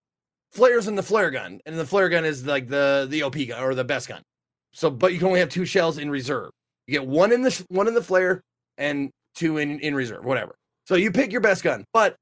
flares 0.52 0.88
in 0.88 0.96
the 0.96 1.04
flare 1.04 1.32
gun, 1.32 1.60
and 1.66 1.78
the 1.78 1.86
flare 1.86 2.10
gun 2.10 2.26
is 2.26 2.46
like 2.46 2.68
the 2.68 3.08
the 3.10 3.24
OP 3.24 3.36
gun 3.48 3.62
or 3.62 3.76
the 3.76 3.84
best 3.84 4.08
gun. 4.08 4.22
So, 4.74 4.90
but 4.90 5.14
you 5.14 5.20
can 5.20 5.28
only 5.28 5.40
have 5.40 5.50
two 5.50 5.66
shells 5.66 5.98
in 5.98 6.10
reserve. 6.10 6.50
You 6.88 6.94
get 6.94 7.08
one 7.08 7.32
in 7.32 7.42
the 7.42 7.52
sh- 7.52 7.64
one 7.70 7.88
in 7.88 7.94
the 7.94 8.02
flare 8.02 8.42
and 8.78 9.12
two 9.36 9.58
in 9.58 9.80
in 9.80 9.94
reserve, 9.94 10.26
whatever. 10.26 10.56
So 10.88 10.96
you 10.96 11.12
pick 11.12 11.32
your 11.32 11.42
best 11.42 11.64
gun, 11.64 11.86
but 11.94 12.16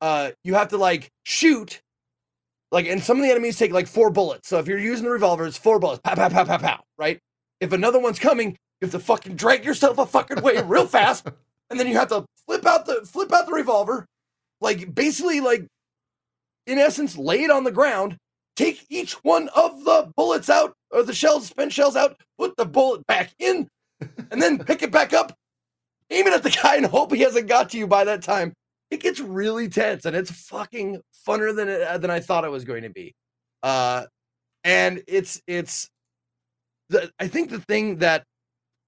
uh, 0.00 0.32
you 0.44 0.54
have 0.54 0.68
to 0.68 0.76
like 0.76 1.08
shoot. 1.24 1.80
Like, 2.70 2.86
and 2.86 3.02
some 3.02 3.16
of 3.16 3.22
the 3.22 3.30
enemies 3.30 3.58
take 3.58 3.72
like 3.72 3.86
four 3.86 4.10
bullets. 4.10 4.48
So 4.48 4.58
if 4.58 4.68
you're 4.68 4.78
using 4.78 5.04
the 5.04 5.10
revolver, 5.10 5.46
it's 5.46 5.56
four 5.56 5.78
bullets. 5.78 6.00
Pow, 6.04 6.14
pow, 6.14 6.28
pow, 6.28 6.44
pow, 6.44 6.58
pow. 6.58 6.80
Right? 6.98 7.18
If 7.60 7.72
another 7.72 7.98
one's 7.98 8.18
coming, 8.18 8.56
you 8.80 8.86
have 8.86 8.92
to 8.92 8.98
fucking 9.00 9.36
drag 9.36 9.64
yourself 9.64 9.98
a 9.98 10.06
fucking 10.06 10.42
way 10.42 10.62
real 10.62 10.86
fast, 10.86 11.26
and 11.70 11.78
then 11.78 11.88
you 11.88 11.94
have 11.94 12.08
to 12.08 12.24
flip 12.46 12.64
out 12.66 12.86
the 12.86 13.04
flip 13.04 13.32
out 13.32 13.46
the 13.46 13.52
revolver, 13.52 14.06
like 14.60 14.94
basically 14.94 15.40
like 15.40 15.66
in 16.66 16.78
essence 16.78 17.16
lay 17.16 17.42
it 17.42 17.50
on 17.50 17.64
the 17.64 17.72
ground, 17.72 18.16
take 18.54 18.86
each 18.88 19.14
one 19.24 19.48
of 19.48 19.84
the 19.84 20.12
bullets 20.16 20.48
out 20.48 20.74
or 20.90 21.02
the 21.02 21.12
shells, 21.14 21.46
spent 21.46 21.72
shells 21.72 21.96
out, 21.96 22.16
put 22.38 22.56
the 22.56 22.64
bullet 22.64 23.06
back 23.06 23.32
in, 23.38 23.68
and 24.30 24.40
then 24.40 24.58
pick 24.58 24.82
it 24.82 24.92
back 24.92 25.12
up, 25.12 25.34
aim 26.10 26.26
it 26.26 26.32
at 26.32 26.42
the 26.44 26.50
guy, 26.62 26.76
and 26.76 26.86
hope 26.86 27.12
he 27.12 27.22
hasn't 27.22 27.48
got 27.48 27.70
to 27.70 27.78
you 27.78 27.86
by 27.86 28.04
that 28.04 28.22
time. 28.22 28.52
It 28.90 29.00
gets 29.00 29.20
really 29.20 29.68
tense, 29.68 30.04
and 30.06 30.16
it's 30.16 30.30
fucking 30.30 31.00
funner 31.26 31.54
than 31.54 31.68
it, 31.68 32.00
than 32.00 32.10
I 32.10 32.20
thought 32.20 32.44
it 32.44 32.50
was 32.50 32.64
going 32.64 32.82
to 32.84 32.90
be. 32.90 33.14
Uh, 33.62 34.06
and 34.64 35.02
it's 35.06 35.40
it's 35.46 35.88
the 36.88 37.10
I 37.18 37.28
think 37.28 37.50
the 37.50 37.60
thing 37.60 37.96
that 37.98 38.24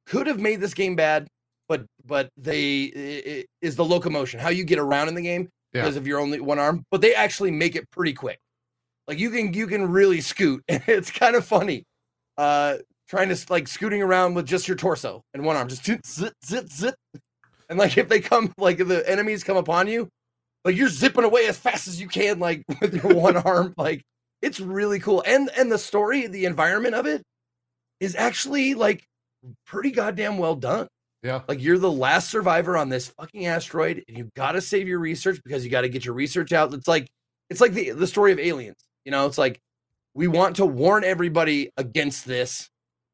could 0.07 0.27
have 0.27 0.41
made 0.41 0.61
this 0.61 0.75
game 0.75 0.97
bad, 0.97 1.29
but 1.69 1.85
but 2.05 2.29
they 2.37 2.85
i- 2.97 3.31
i- 3.31 3.45
is 3.61 3.77
the 3.77 3.85
locomotion, 3.85 4.41
how 4.41 4.49
you 4.49 4.65
get 4.65 4.79
around 4.79 5.09
in 5.09 5.15
the 5.15 5.23
game 5.23 5.49
Yeah. 5.73 5.83
because 5.83 5.97
of 5.97 6.07
your 6.07 6.19
only 6.19 6.41
one 6.41 6.59
arm. 6.59 6.83
But 6.91 7.01
they 7.03 7.15
actually 7.15 7.51
make 7.51 7.77
it 7.77 7.91
pretty 7.91 8.15
quick. 8.15 8.39
Like 9.07 9.19
you 9.19 9.31
can 9.31 9.53
you 9.53 9.67
can 9.67 9.91
really 9.91 10.20
scoot, 10.20 10.62
it's 10.69 11.11
kind 11.11 11.37
of 11.37 11.45
funny. 11.45 11.85
Uh, 12.39 12.79
trying 13.09 13.29
to 13.29 13.37
like 13.51 13.69
scooting 13.69 14.01
around 14.03 14.35
with 14.35 14.47
just 14.47 14.67
your 14.69 14.77
torso 14.77 15.23
and 15.35 15.45
one 15.45 15.57
arm, 15.57 15.69
just 15.69 15.85
zit 15.85 16.07
zit 16.07 16.73
zit. 16.73 16.95
And 17.71 17.79
like 17.79 17.97
if 17.97 18.09
they 18.09 18.21
come, 18.21 18.53
like 18.59 18.81
if 18.81 18.89
the 18.89 19.09
enemies 19.09 19.45
come 19.45 19.57
upon 19.57 19.87
you, 19.87 20.09
like 20.65 20.77
you're 20.77 20.89
zipping 20.89 21.25
away 21.25 21.47
as 21.47 21.57
fast 21.57 21.87
as 21.89 22.01
you 22.01 22.09
can, 22.09 22.41
like 22.41 22.65
with 22.81 22.93
your 22.93 23.15
one 23.15 23.37
arm. 23.37 23.73
Like 23.79 24.03
it's 24.43 24.61
really 24.61 24.99
cool, 24.99 25.23
and 25.27 25.49
and 25.57 25.71
the 25.71 25.79
story, 25.79 26.27
the 26.27 26.45
environment 26.45 26.97
of 26.97 27.07
it, 27.07 27.23
is 28.01 28.17
actually 28.17 28.75
like 28.75 29.07
pretty 29.67 29.93
goddamn 29.93 30.37
well 30.37 30.57
done. 30.57 30.89
Yeah. 31.23 31.43
Like 31.47 31.63
you're 31.63 31.79
the 31.79 31.93
last 31.93 32.31
survivor 32.31 32.77
on 32.77 32.89
this 32.89 33.09
fucking 33.09 33.47
asteroid, 33.47 34.05
and 34.09 34.19
you 34.19 34.31
got 34.35 34.53
to 34.53 34.61
save 34.61 34.89
your 34.89 34.99
research 34.99 35.41
because 35.45 35.65
you 35.65 35.71
got 35.71 35.83
to 35.83 35.89
get 35.89 36.05
your 36.05 36.15
research 36.15 36.53
out. 36.53 36.75
It's 36.75 36.89
like 36.89 37.09
it's 37.51 37.61
like 37.61 37.73
the 37.73 37.91
the 37.91 38.07
story 38.07 38.33
of 38.33 38.41
aliens. 38.41 38.79
You 39.05 39.13
know, 39.13 39.27
it's 39.27 39.39
like 39.39 39.61
we 40.15 40.27
want 40.27 40.57
to 40.57 40.67
warn 40.67 41.05
everybody 41.05 41.71
against 41.77 42.27
this, 42.27 42.69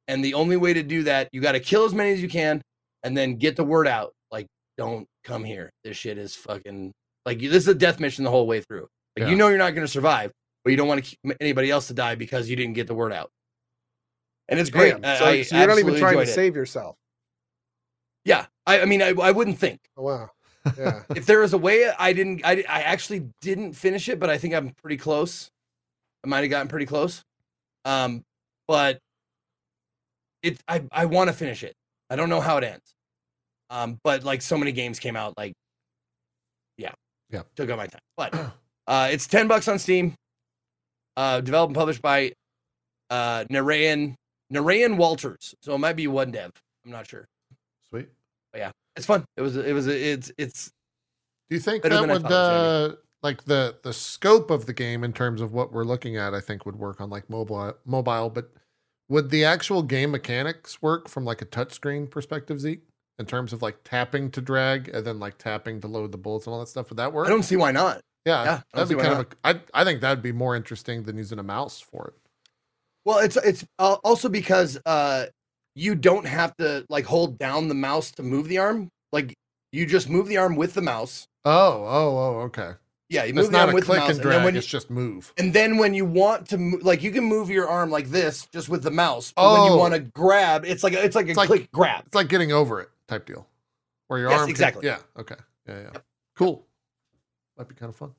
and 0.09 0.25
the 0.25 0.33
only 0.33 0.57
way 0.57 0.73
to 0.73 0.83
do 0.83 1.02
that, 1.02 1.28
you 1.33 1.43
got 1.43 1.52
to 1.52 1.60
kill 1.60 1.85
as 1.85 1.93
many 1.93 2.12
as 2.12 2.23
you 2.23 2.28
can, 2.28 2.62
and 3.02 3.15
then 3.15 3.36
get 3.36 3.57
the 3.57 3.65
word 3.65 3.86
out. 3.86 4.15
Don't 4.78 5.06
come 5.24 5.44
here. 5.44 5.70
This 5.84 5.96
shit 5.96 6.18
is 6.18 6.34
fucking 6.34 6.92
like 7.24 7.38
this 7.40 7.50
is 7.64 7.68
a 7.68 7.74
death 7.74 7.98
mission 8.00 8.24
the 8.24 8.30
whole 8.30 8.46
way 8.46 8.60
through. 8.60 8.86
Like 9.16 9.24
Yeah. 9.24 9.28
you 9.28 9.36
know 9.36 9.48
you're 9.48 9.58
not 9.58 9.74
going 9.74 9.86
to 9.86 9.90
survive, 9.92 10.32
but 10.64 10.70
you 10.70 10.76
don't 10.76 10.88
want 10.88 11.05
to 11.05 11.36
anybody 11.40 11.70
else 11.70 11.86
to 11.88 11.94
die 11.94 12.14
because 12.14 12.48
you 12.50 12.56
didn't 12.56 12.74
get 12.74 12.86
the 12.86 12.94
word 12.94 13.12
out. 13.12 13.30
And 14.48 14.60
it's 14.60 14.70
great. 14.70 14.94
I- 15.05 15.18
So, 15.18 15.24
I 15.24 15.42
so 15.42 15.56
you're 15.56 15.66
not 15.66 15.78
even 15.78 15.96
trying 15.96 16.16
to 16.16 16.22
it. 16.22 16.28
save 16.28 16.55
yourself. 16.56 16.96
Yeah, 18.24 18.46
I, 18.66 18.80
I 18.80 18.84
mean, 18.86 19.02
I, 19.02 19.08
I 19.22 19.30
wouldn't 19.30 19.58
think 19.58 19.80
Oh 19.96 20.02
wow. 20.02 20.30
Yeah. 20.76 21.02
if 21.14 21.26
there 21.26 21.38
was 21.40 21.52
a 21.52 21.58
way 21.58 21.88
I 21.96 22.12
didn't, 22.12 22.42
I, 22.44 22.64
I 22.68 22.82
actually 22.82 23.30
didn't 23.40 23.74
finish 23.74 24.08
it, 24.08 24.18
but 24.18 24.28
I 24.30 24.36
think 24.36 24.52
I'm 24.52 24.70
pretty 24.70 24.96
close. 24.96 25.48
I 26.24 26.28
might 26.28 26.40
have 26.40 26.50
gotten 26.50 26.66
pretty 26.66 26.86
close. 26.86 27.22
Um, 27.84 28.24
but 28.66 28.98
it, 30.42 30.58
I, 30.66 30.82
I 30.90 31.05
want 31.06 31.28
to 31.28 31.32
finish 31.34 31.62
it. 31.62 31.74
I 32.10 32.16
don't 32.16 32.28
know 32.28 32.40
how 32.40 32.56
it 32.56 32.64
ends. 32.64 32.95
Um, 33.70 33.98
but 34.04 34.24
like 34.24 34.42
so 34.42 34.56
many 34.56 34.72
games 34.72 34.98
came 34.98 35.16
out, 35.16 35.34
like, 35.36 35.52
yeah, 36.78 36.92
Yeah. 37.30 37.42
took 37.56 37.68
up 37.70 37.78
my 37.78 37.86
time. 37.86 38.00
But 38.16 38.34
uh, 38.86 39.08
it's 39.10 39.26
ten 39.26 39.48
bucks 39.48 39.68
on 39.68 39.78
Steam. 39.78 40.14
Uh, 41.16 41.40
developed 41.40 41.70
and 41.70 41.76
published 41.76 42.02
by 42.02 42.32
uh 43.10 43.44
Narayan 43.50 44.14
Narayan 44.50 44.96
Walters. 44.96 45.54
So 45.62 45.74
it 45.74 45.78
might 45.78 45.94
be 45.96 46.06
one 46.06 46.30
dev. 46.30 46.50
I'm 46.84 46.92
not 46.92 47.08
sure. 47.08 47.26
Sweet. 47.88 48.08
Yeah, 48.54 48.70
it's 48.96 49.06
fun. 49.06 49.24
It 49.36 49.42
was. 49.42 49.56
It 49.56 49.72
was. 49.72 49.86
It's. 49.86 50.30
It's. 50.38 50.70
Do 51.48 51.56
you 51.56 51.60
think 51.60 51.82
that 51.84 52.08
would 52.08 52.24
uh 52.30 52.96
like 53.22 53.44
the 53.44 53.76
the 53.82 53.92
scope 53.92 54.50
of 54.50 54.66
the 54.66 54.72
game 54.72 55.02
in 55.04 55.12
terms 55.12 55.40
of 55.40 55.52
what 55.52 55.72
we're 55.72 55.84
looking 55.84 56.16
at, 56.16 56.34
I 56.34 56.40
think 56.40 56.66
would 56.66 56.76
work 56.76 57.00
on 57.00 57.10
like 57.10 57.28
mobile 57.30 57.74
mobile. 57.84 58.30
But 58.30 58.50
would 59.08 59.30
the 59.30 59.44
actual 59.44 59.82
game 59.82 60.10
mechanics 60.10 60.82
work 60.82 61.08
from 61.08 61.24
like 61.24 61.40
a 61.42 61.46
touchscreen 61.46 62.10
perspective, 62.10 62.60
Zeke? 62.60 62.82
In 63.18 63.24
terms 63.26 63.52
of 63.54 63.62
like 63.62 63.78
tapping 63.84 64.30
to 64.32 64.40
drag 64.42 64.88
and 64.88 65.06
then 65.06 65.18
like 65.18 65.38
tapping 65.38 65.80
to 65.80 65.86
load 65.88 66.12
the 66.12 66.18
bullets 66.18 66.46
and 66.46 66.52
all 66.52 66.60
that 66.60 66.68
stuff, 66.68 66.90
would 66.90 66.98
that 66.98 67.12
work? 67.14 67.26
I 67.26 67.30
don't 67.30 67.42
see 67.44 67.56
why 67.56 67.72
not. 67.72 68.02
yeah, 68.26 68.44
yeah, 68.44 68.60
that'd 68.74 68.88
be 68.94 69.02
kind 69.02 69.20
of. 69.20 69.26
A, 69.44 69.48
I 69.48 69.60
I 69.80 69.84
think 69.84 70.02
that'd 70.02 70.22
be 70.22 70.32
more 70.32 70.54
interesting 70.54 71.02
than 71.04 71.16
using 71.16 71.38
a 71.38 71.42
mouse 71.42 71.80
for 71.80 72.08
it. 72.08 72.14
Well, 73.06 73.18
it's 73.20 73.36
it's 73.38 73.64
uh, 73.78 73.96
also 74.04 74.28
because 74.28 74.78
uh, 74.84 75.26
you 75.74 75.94
don't 75.94 76.26
have 76.26 76.54
to 76.58 76.84
like 76.90 77.06
hold 77.06 77.38
down 77.38 77.68
the 77.68 77.74
mouse 77.74 78.10
to 78.12 78.22
move 78.22 78.48
the 78.48 78.58
arm. 78.58 78.90
Like 79.12 79.32
you 79.72 79.86
just 79.86 80.10
move 80.10 80.26
the 80.28 80.36
arm 80.36 80.56
with 80.56 80.74
the 80.74 80.82
mouse. 80.82 81.26
Oh, 81.44 81.52
oh, 81.86 82.18
oh, 82.18 82.40
okay. 82.46 82.72
Yeah, 83.08 83.22
you 83.22 83.28
It's 83.28 83.36
move 83.36 83.46
the 83.46 83.52
not 83.52 83.60
arm 83.60 83.70
a 83.70 83.74
with 83.74 83.84
the 83.84 83.86
click 83.86 83.98
mouse, 84.00 84.08
and 84.10 84.18
and 84.18 84.22
drag. 84.22 84.44
when 84.44 84.54
you, 84.54 84.58
it's 84.58 84.66
just 84.66 84.90
move. 84.90 85.32
and 85.38 85.52
then 85.54 85.78
when 85.78 85.94
you 85.94 86.04
want 86.04 86.48
to 86.48 86.58
move, 86.58 86.82
like 86.82 87.02
you 87.04 87.12
can 87.12 87.22
move 87.24 87.48
your 87.48 87.68
arm 87.68 87.88
like 87.90 88.08
this 88.10 88.46
just 88.52 88.68
with 88.68 88.82
the 88.82 88.90
mouse. 88.90 89.32
But 89.36 89.52
when 89.52 89.60
Oh. 89.62 89.72
you 89.72 89.78
want 89.78 89.94
to 89.94 90.00
grab, 90.00 90.64
it's 90.66 90.82
like 90.82 90.92
it's 90.92 91.14
like 91.16 91.28
a 91.28 91.32
like- 91.34 91.46
click 91.46 91.70
grab. 91.72 92.02
It's 92.06 92.14
like 92.16 92.28
getting 92.28 92.50
over 92.52 92.80
it 92.80 92.90
type 93.09 93.26
deal, 93.26 93.47
where 94.09 94.18
your 94.20 94.31
Yes, 94.31 94.39
arm. 94.41 94.47
can- 94.47 94.51
exactly. 94.51 94.86
yeah. 94.86 94.99
Okay. 95.18 95.36
Yeah. 95.68 95.81
Yeah. 95.93 96.01
Cool. 96.36 96.67
Might 97.59 97.68
be 97.68 97.75
kind 97.75 97.89
of 97.91 97.97
fun. 97.97 98.15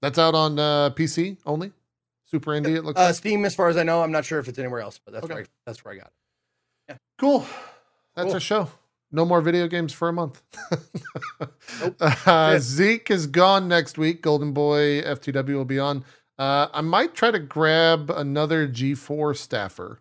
That's 0.00 0.18
out 0.18 0.34
on 0.34 0.58
uh, 0.58 0.90
PC 0.90 1.36
only. 1.46 1.72
Super 2.24 2.50
indie. 2.52 2.76
It 2.76 2.84
looks. 2.84 2.98
Uh, 2.98 3.04
like. 3.04 3.14
Steam, 3.14 3.44
as 3.44 3.54
far 3.54 3.68
as 3.68 3.76
I 3.76 3.82
know, 3.82 4.02
I'm 4.02 4.10
not 4.12 4.24
sure 4.24 4.38
if 4.38 4.48
it's 4.48 4.58
anywhere 4.58 4.80
else, 4.80 4.98
but 5.04 5.12
that's 5.12 5.24
Okay. 5.24 5.34
where 5.34 5.42
I, 5.44 5.46
that's 5.66 5.84
where 5.84 5.94
I 5.94 5.98
got 5.98 6.10
it. 6.88 6.96
Cool. 7.18 7.46
That's 8.16 8.26
Cool. 8.26 8.34
our 8.34 8.40
show. 8.40 8.68
No 9.14 9.24
more 9.24 9.40
video 9.42 9.68
games 9.68 9.92
for 9.92 10.08
a 10.08 10.12
month. 10.12 10.42
Nope. 11.80 11.96
uh, 12.00 12.58
Zeke 12.58 13.10
is 13.10 13.26
gone 13.26 13.66
next 13.68 13.98
week. 13.98 14.22
Golden 14.22 14.52
Boy 14.52 15.02
FTW 15.02 15.54
will 15.54 15.64
be 15.64 15.78
on. 15.78 16.04
Uh, 16.38 16.68
I 16.72 16.80
might 16.80 17.14
try 17.14 17.30
to 17.30 17.38
grab 17.38 18.10
another 18.10 18.66
G4 18.68 19.36
staffer, 19.36 20.00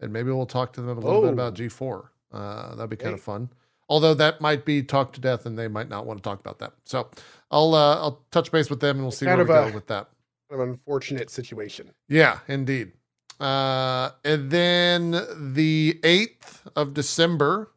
and 0.00 0.12
maybe 0.12 0.30
we'll 0.30 0.46
talk 0.46 0.72
to 0.74 0.80
them 0.80 0.96
a 0.98 1.00
little 1.00 1.20
bit 1.22 1.28
Oh. 1.30 1.32
about 1.32 1.54
G4. 1.54 2.08
Uh, 2.32 2.74
that'd 2.74 2.90
be 2.90 2.96
kind 2.96 3.14
of 3.14 3.20
Hey. 3.20 3.24
fun. 3.24 3.50
Although 3.88 4.14
that 4.14 4.40
might 4.40 4.64
be 4.64 4.82
talk 4.82 5.12
to 5.14 5.20
death, 5.20 5.46
and 5.46 5.58
they 5.58 5.68
might 5.68 5.88
not 5.88 6.04
want 6.06 6.18
to 6.18 6.22
talk 6.22 6.40
about 6.40 6.58
that. 6.58 6.72
So 6.84 7.08
I'll 7.50 7.74
uh, 7.74 7.96
I'll 7.96 8.22
touch 8.30 8.52
base 8.52 8.68
with 8.70 8.80
them, 8.80 8.96
and 8.96 9.04
we'll 9.04 9.12
see 9.12 9.26
where 9.26 9.38
we 9.38 9.44
go 9.44 9.68
a- 9.68 9.72
with 9.72 9.86
that. 9.86 10.08
Kind 10.50 10.62
of 10.62 10.68
unfortunate 10.68 11.30
situation. 11.30 11.90
Yeah, 12.08 12.38
indeed. 12.48 12.92
Uh, 13.40 14.10
and 14.24 14.50
then 14.50 15.10
the 15.54 16.00
8th 16.02 16.62
of 16.74 16.92
December, 16.94 17.70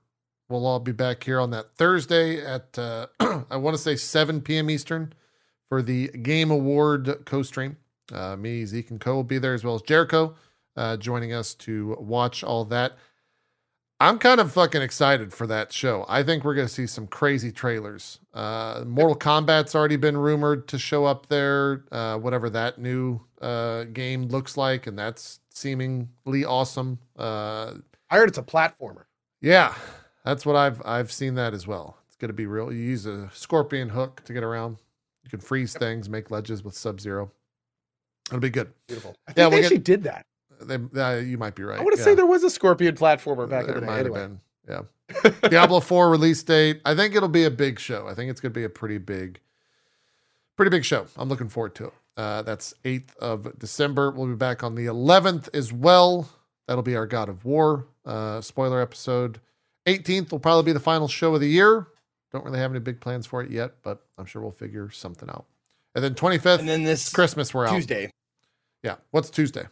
we'll 0.49 0.65
all 0.65 0.79
be 0.79 0.91
back 0.91 1.23
here 1.23 1.39
on 1.39 1.51
that 1.51 1.75
Thursday 1.75 2.43
at, 2.43 2.79
uh, 2.79 3.07
I 3.49 3.57
want 3.57 3.75
to 3.75 3.81
say 3.81 3.95
7 3.95 4.41
p.m. 4.41 4.69
Eastern 4.69 5.13
for 5.69 5.81
the 5.81 6.07
Game 6.09 6.49
Award 6.49 7.25
co 7.25 7.43
stream. 7.43 7.77
Uh, 8.11 8.35
me, 8.35 8.65
Zeke, 8.65 8.89
and 8.89 8.99
Cohh 8.99 9.13
will 9.15 9.23
be 9.23 9.37
there 9.37 9.53
as 9.53 9.63
well 9.63 9.75
as 9.75 9.81
Jericho 9.83 10.35
uh, 10.75 10.97
joining 10.97 11.31
us 11.33 11.53
to 11.55 11.95
watch 11.99 12.43
all 12.43 12.65
that. 12.65 12.95
I'm 14.01 14.17
kind 14.17 14.39
of 14.41 14.51
fucking 14.51 14.81
excited 14.81 15.31
for 15.31 15.45
that 15.47 15.71
show. 15.71 16.05
I 16.09 16.23
think 16.23 16.43
we're 16.43 16.55
going 16.55 16.67
to 16.67 16.73
see 16.73 16.87
some 16.87 17.05
crazy 17.05 17.51
trailers. 17.51 18.19
Uh, 18.33 18.83
Mortal 18.87 19.15
Kombat's 19.15 19.75
already 19.75 19.95
been 19.95 20.17
rumored 20.17 20.67
to 20.69 20.79
show 20.79 21.05
up 21.05 21.27
there, 21.27 21.83
uh, 21.91 22.17
whatever 22.17 22.49
that 22.49 22.79
new 22.79 23.21
uh, 23.41 23.83
game 23.85 24.23
looks 24.27 24.57
like, 24.57 24.87
and 24.87 24.97
that's 24.97 25.39
seemingly 25.53 26.43
awesome. 26.43 26.97
Uh, 27.17 27.75
I 28.09 28.15
heard 28.17 28.27
it's 28.29 28.39
a 28.39 28.43
platformer. 28.43 29.03
yeah, 29.39 29.75
that's 30.25 30.45
what 30.45 30.55
I've 30.55 30.81
I've 30.83 31.11
seen 31.11 31.35
that 31.35 31.53
as 31.53 31.67
well. 31.67 31.97
It's 32.07 32.15
going 32.17 32.29
to 32.29 32.33
be 32.33 32.47
real. 32.47 32.71
You 32.73 32.79
use 32.79 33.05
a 33.05 33.29
scorpion 33.33 33.89
hook 33.89 34.23
to 34.25 34.33
get 34.33 34.43
around. 34.43 34.77
You 35.23 35.29
can 35.29 35.39
freeze 35.39 35.73
things, 35.73 36.09
make 36.09 36.31
ledges 36.31 36.63
with 36.63 36.73
Sub 36.75 36.99
Zero. 36.99 37.31
It'll 38.29 38.39
be 38.39 38.49
good. 38.49 38.73
Beautiful. 38.87 39.15
I 39.27 39.33
think 39.33 39.37
Yeah, 39.37 39.43
they 39.43 39.49
we'll 39.49 39.59
get- 39.61 39.65
actually 39.65 39.77
did 39.83 40.03
that. 40.03 40.25
They, 40.63 40.99
uh, 41.01 41.15
you 41.17 41.37
might 41.37 41.55
be 41.55 41.63
right. 41.63 41.79
I 41.79 41.83
want 41.83 41.93
to 41.95 41.99
yeah. 41.99 42.05
say 42.05 42.15
there 42.15 42.25
was 42.25 42.43
a 42.43 42.49
Scorpion 42.49 42.95
platformer 42.95 43.49
back 43.49 43.65
There 43.65 43.75
in 43.75 43.81
the 43.81 43.81
day. 43.81 43.85
might 43.87 43.97
have 43.97 44.05
Anyway, 44.07 44.27
been. 44.27 44.39
Yeah. 44.69 45.39
Diablo 45.49 45.79
4 45.79 46.09
release 46.09 46.41
date. 46.43 46.81
I 46.85 46.95
think 46.95 47.15
it'll 47.15 47.27
be 47.29 47.43
a 47.43 47.51
big 47.51 47.79
show. 47.79 48.07
I 48.07 48.13
think 48.13 48.31
it's 48.31 48.39
going 48.39 48.53
to 48.53 48.59
be 48.59 48.63
a 48.63 48.69
pretty 48.69 48.97
big, 48.97 49.39
pretty 50.55 50.69
big 50.69 50.85
show. 50.85 51.07
I'm 51.17 51.27
looking 51.29 51.49
forward 51.49 51.75
to 51.75 51.85
it. 51.85 51.93
Uh, 52.17 52.41
that's 52.43 52.73
8th 52.85 53.15
of 53.17 53.57
December. 53.59 54.11
We'll 54.11 54.27
be 54.27 54.35
back 54.35 54.63
on 54.63 54.75
the 54.75 54.85
11th 54.85 55.49
as 55.53 55.73
well. 55.73 56.29
That'll 56.67 56.83
be 56.83 56.95
our 56.95 57.07
God 57.07 57.27
of 57.29 57.43
War 57.45 57.87
uh, 58.05 58.41
spoiler 58.41 58.81
episode. 58.81 59.39
18th 59.87 60.31
will 60.31 60.39
probably 60.39 60.63
be 60.63 60.73
the 60.73 60.79
final 60.79 61.07
show 61.07 61.33
of 61.33 61.41
the 61.41 61.47
year. 61.47 61.87
Don't 62.31 62.45
really 62.45 62.59
have 62.59 62.71
any 62.71 62.79
big 62.79 63.01
plans 63.01 63.25
for 63.25 63.41
it 63.41 63.49
yet, 63.49 63.73
but 63.83 64.05
I'm 64.17 64.25
sure 64.25 64.41
we'll 64.41 64.51
figure 64.51 64.89
something 64.91 65.29
out. 65.29 65.45
And 65.95 66.03
then 66.03 66.13
25th, 66.13 66.59
And 66.59 66.69
then 66.69 66.83
this 66.83 67.11
Christmas, 67.11 67.53
we're 67.53 67.65
out. 67.65 67.73
Tuesday, 67.73 68.11
Yeah. 68.83 68.95
What's 69.09 69.29
Tuesday? 69.29 69.65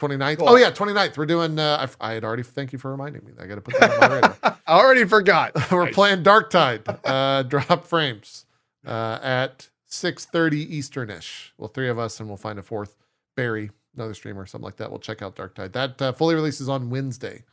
29th? 0.00 0.38
Cool. 0.38 0.48
Oh, 0.50 0.56
yeah, 0.56 0.70
29th. 0.70 1.16
We're 1.16 1.26
doing, 1.26 1.58
uh, 1.58 1.86
I, 2.00 2.10
I 2.10 2.12
had 2.14 2.24
already, 2.24 2.42
thank 2.42 2.72
you 2.72 2.78
for 2.78 2.90
reminding 2.90 3.24
me. 3.24 3.32
I 3.40 3.46
got 3.46 3.54
to 3.56 3.60
put 3.60 3.78
that 3.80 3.90
on 3.92 4.00
my 4.00 4.14
radar. 4.14 4.36
I 4.66 4.78
already 4.78 5.04
forgot. 5.04 5.52
We're 5.70 5.86
Nice. 5.86 5.94
playing 5.94 6.22
Darktide, 6.22 6.98
uh, 7.04 7.42
drop 7.44 7.84
frames 7.86 8.44
uh, 8.86 9.18
at 9.22 9.68
6.30 9.90 10.54
Eastern-ish. 10.54 11.54
Well, 11.56 11.68
three 11.68 11.88
of 11.88 11.98
us, 11.98 12.20
and 12.20 12.28
we'll 12.28 12.36
find 12.36 12.58
a 12.58 12.62
fourth, 12.62 12.96
Barry, 13.36 13.70
another 13.94 14.14
streamer, 14.14 14.44
something 14.46 14.64
like 14.64 14.76
that. 14.76 14.90
We'll 14.90 15.00
check 15.00 15.22
out 15.22 15.34
Darktide. 15.36 15.72
That 15.72 16.02
uh, 16.02 16.12
fully 16.12 16.34
releases 16.34 16.68
on 16.68 16.90
Wednesday. 16.90 17.44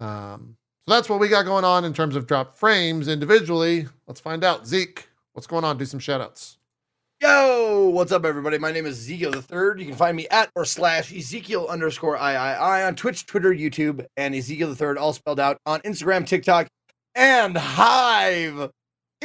Um, 0.00 0.56
so 0.88 0.94
that's 0.94 1.08
what 1.08 1.18
we 1.20 1.28
got 1.28 1.44
going 1.44 1.64
on 1.64 1.84
in 1.84 1.92
terms 1.94 2.16
of 2.16 2.26
drop 2.26 2.56
frames 2.56 3.08
individually. 3.08 3.86
Let's 4.06 4.20
find 4.20 4.44
out. 4.44 4.66
Zeke, 4.66 5.08
what's 5.32 5.46
going 5.46 5.64
on? 5.64 5.78
Do 5.78 5.84
some 5.84 6.00
shout 6.00 6.20
outs. 6.20 6.58
Yo, 7.24 7.88
what's 7.88 8.12
up, 8.12 8.26
everybody? 8.26 8.58
My 8.58 8.70
name 8.70 8.84
is 8.84 8.98
Ezekiel 8.98 9.30
the 9.30 9.40
Third. 9.40 9.80
You 9.80 9.86
can 9.86 9.94
find 9.94 10.14
me 10.14 10.28
at 10.28 10.50
or 10.54 10.66
slash 10.66 11.10
Ezekiel 11.10 11.66
underscore 11.68 12.16
III 12.16 12.82
on 12.82 12.94
Twitch, 12.96 13.24
Twitter, 13.24 13.50
YouTube, 13.50 14.04
and 14.18 14.34
Ezekiel 14.34 14.68
the 14.68 14.76
Third, 14.76 14.98
all 14.98 15.14
spelled 15.14 15.40
out 15.40 15.56
on 15.64 15.80
Instagram, 15.80 16.26
TikTok, 16.26 16.68
and 17.14 17.56
Hive. 17.56 18.68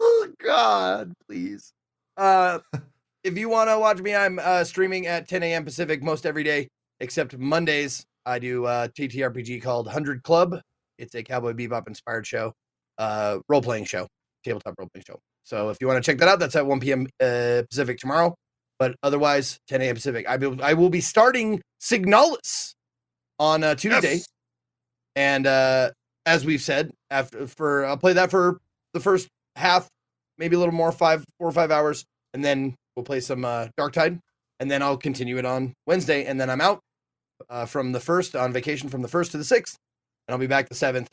oh 0.00 0.28
God, 0.44 1.14
please. 1.26 1.72
Uh, 2.18 2.58
if 3.24 3.38
you 3.38 3.48
want 3.48 3.70
to 3.70 3.78
watch 3.78 4.00
me, 4.00 4.14
I'm 4.14 4.38
uh, 4.38 4.62
streaming 4.62 5.06
at 5.06 5.26
10 5.26 5.42
a.m. 5.42 5.64
Pacific 5.64 6.02
most 6.02 6.26
every 6.26 6.44
day 6.44 6.68
except 7.00 7.38
Mondays. 7.38 8.04
I 8.26 8.38
do 8.38 8.66
uh, 8.66 8.88
TTRPG 8.88 9.62
called 9.62 9.88
Hundred 9.88 10.22
Club. 10.24 10.60
It's 10.98 11.14
a 11.14 11.22
Cowboy 11.22 11.54
Bebop 11.54 11.88
inspired 11.88 12.26
show, 12.26 12.52
uh, 12.98 13.38
role 13.48 13.62
playing 13.62 13.86
show, 13.86 14.06
tabletop 14.44 14.74
role 14.78 14.90
playing 14.92 15.04
show. 15.06 15.18
So 15.44 15.70
if 15.70 15.78
you 15.80 15.86
want 15.86 16.02
to 16.02 16.10
check 16.10 16.18
that 16.18 16.28
out, 16.28 16.38
that's 16.38 16.56
at 16.56 16.66
1 16.66 16.80
p.m. 16.80 17.06
Uh, 17.20 17.62
Pacific 17.68 17.98
tomorrow. 17.98 18.34
But 18.78 18.94
otherwise, 19.02 19.58
10 19.68 19.82
a.m. 19.82 19.94
Pacific. 19.94 20.26
I 20.28 20.36
will, 20.36 20.62
I 20.62 20.74
will 20.74 20.88
be 20.88 21.00
starting 21.00 21.60
Signalis 21.80 22.74
on 23.38 23.62
uh, 23.62 23.74
Tuesday. 23.74 24.14
Yes. 24.14 24.26
And 25.16 25.46
uh, 25.46 25.90
as 26.26 26.44
we've 26.44 26.62
said, 26.62 26.90
after 27.10 27.46
for 27.46 27.84
I'll 27.84 27.96
play 27.96 28.12
that 28.14 28.30
for 28.30 28.58
the 28.94 29.00
first 29.00 29.28
half, 29.56 29.88
maybe 30.38 30.56
a 30.56 30.58
little 30.58 30.74
more, 30.74 30.92
five, 30.92 31.24
four 31.38 31.48
or 31.48 31.52
five 31.52 31.70
hours, 31.70 32.04
and 32.32 32.44
then 32.44 32.74
we'll 32.94 33.04
play 33.04 33.20
some 33.20 33.44
uh, 33.44 33.68
Darktide, 33.78 34.18
and 34.60 34.70
then 34.70 34.82
I'll 34.82 34.96
continue 34.96 35.38
it 35.38 35.44
on 35.44 35.74
Wednesday, 35.86 36.24
and 36.24 36.40
then 36.40 36.48
I'm 36.48 36.60
out 36.60 36.80
uh, 37.48 37.66
from 37.66 37.92
the 37.92 38.00
first 38.00 38.36
on 38.36 38.52
vacation 38.52 38.88
from 38.88 39.02
the 39.02 39.08
first 39.08 39.32
to 39.32 39.38
the 39.38 39.44
sixth, 39.44 39.76
and 40.26 40.34
I'll 40.34 40.40
be 40.40 40.46
back 40.46 40.68
the 40.68 40.74
seventh. 40.74 41.08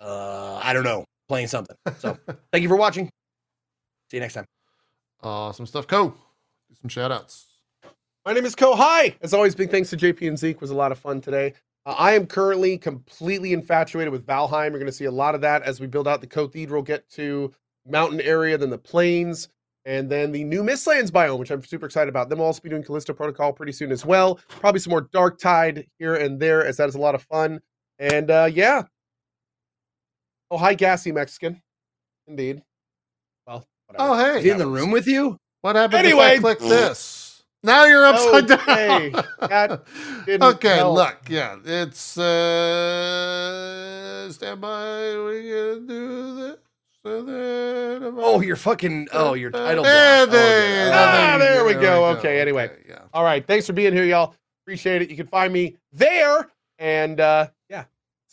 Uh, 0.00 0.60
I 0.62 0.72
don't 0.72 0.84
know, 0.84 1.04
playing 1.28 1.48
something. 1.48 1.76
So 1.98 2.18
thank 2.52 2.62
you 2.62 2.68
for 2.68 2.76
watching. 2.76 3.10
See 4.14 4.18
you 4.18 4.20
next 4.20 4.34
time. 4.34 4.46
Awesome 5.24 5.66
stuff. 5.66 5.88
Cohh. 5.88 6.12
Do 6.68 6.76
some 6.80 6.88
shout 6.88 7.10
outs. 7.10 7.46
My 8.24 8.32
name 8.32 8.44
is 8.44 8.54
Cohh. 8.54 8.76
Hi. 8.76 9.16
As 9.22 9.34
always, 9.34 9.56
big 9.56 9.72
thanks 9.72 9.90
to 9.90 9.96
JP 9.96 10.28
and 10.28 10.38
Zeke. 10.38 10.60
was 10.60 10.70
a 10.70 10.74
lot 10.76 10.92
of 10.92 11.00
fun 11.00 11.20
today. 11.20 11.52
Uh, 11.84 11.96
I 11.98 12.12
am 12.12 12.28
currently 12.28 12.78
completely 12.78 13.52
infatuated 13.52 14.12
with 14.12 14.24
Valheim. 14.24 14.70
You're 14.70 14.78
going 14.78 14.86
to 14.86 14.92
see 14.92 15.06
a 15.06 15.10
lot 15.10 15.34
of 15.34 15.40
that 15.40 15.64
as 15.64 15.80
we 15.80 15.88
build 15.88 16.06
out 16.06 16.20
the 16.20 16.28
cathedral, 16.28 16.80
get 16.80 17.10
to 17.10 17.52
mountain 17.88 18.20
area, 18.20 18.56
then 18.56 18.70
the 18.70 18.78
plains, 18.78 19.48
and 19.84 20.08
then 20.08 20.30
the 20.30 20.44
new 20.44 20.62
Mistlands 20.62 21.10
biome, 21.10 21.40
which 21.40 21.50
I'm 21.50 21.64
super 21.64 21.86
excited 21.86 22.08
about. 22.08 22.28
Then 22.28 22.38
we'll 22.38 22.46
also 22.46 22.62
be 22.62 22.68
doing 22.68 22.84
Callisto 22.84 23.14
Protocol 23.14 23.52
pretty 23.52 23.72
soon 23.72 23.90
as 23.90 24.06
well. 24.06 24.38
Probably 24.46 24.78
some 24.78 24.92
more 24.92 25.08
Darktide 25.08 25.88
here 25.98 26.14
and 26.14 26.38
there, 26.38 26.64
as 26.64 26.76
that 26.76 26.88
is 26.88 26.94
a 26.94 27.00
lot 27.00 27.16
of 27.16 27.22
fun. 27.24 27.60
And 27.98 28.30
uh, 28.30 28.48
yeah. 28.52 28.84
Oh, 30.52 30.58
hi, 30.58 30.74
gassy 30.74 31.10
Mexican. 31.10 31.60
Indeed. 32.28 32.62
Well, 33.88 34.10
whatever. 34.10 34.12
Oh, 34.12 34.32
hey. 34.32 34.38
Is 34.38 34.44
he 34.44 34.50
in 34.50 34.58
the 34.58 34.66
room 34.66 34.90
with 34.90 35.06
you? 35.06 35.36
What 35.62 35.76
happened 35.76 36.06
Anyway. 36.06 36.34
if 36.36 36.38
I 36.38 36.40
click 36.40 36.58
this? 36.60 37.42
Now 37.62 37.84
you're 37.86 38.04
upside 38.06 38.50
Okay, 38.50 39.10
down. 39.10 39.24
okay, 40.42 40.76
help. 40.76 40.94
look, 40.94 41.16
yeah, 41.28 41.56
it's 41.64 42.18
uh 42.18 44.30
stand 44.32 44.60
by. 44.60 45.16
We 45.26 45.50
gonna 45.50 45.80
do 45.80 46.34
this. 46.36 46.56
So 47.06 47.22
then 47.22 48.14
Oh, 48.18 48.40
your 48.42 48.56
fucking 48.56 49.08
oh, 49.12 49.32
your 49.34 49.50
title 49.50 49.84
There, 49.84 50.26
block. 50.26 50.28
Oh, 50.28 50.32
there, 50.32 50.88
yeah. 50.88 51.32
Ah, 51.34 51.38
there 51.38 51.64
we 51.64 51.74
go. 51.74 52.04
Okay, 52.18 52.40
anyway. 52.40 52.70
yeah. 52.88 53.00
All 53.14 53.24
right. 53.24 53.46
Thanks 53.46 53.66
for 53.66 53.72
being 53.74 53.92
here, 53.94 54.04
y'all. 54.04 54.34
Appreciate 54.64 55.02
it. 55.02 55.10
You 55.10 55.16
can 55.16 55.26
find 55.26 55.52
me 55.52 55.76
there. 55.92 56.48
And 56.78 57.20
uh 57.20 57.46
yeah. 57.46 57.50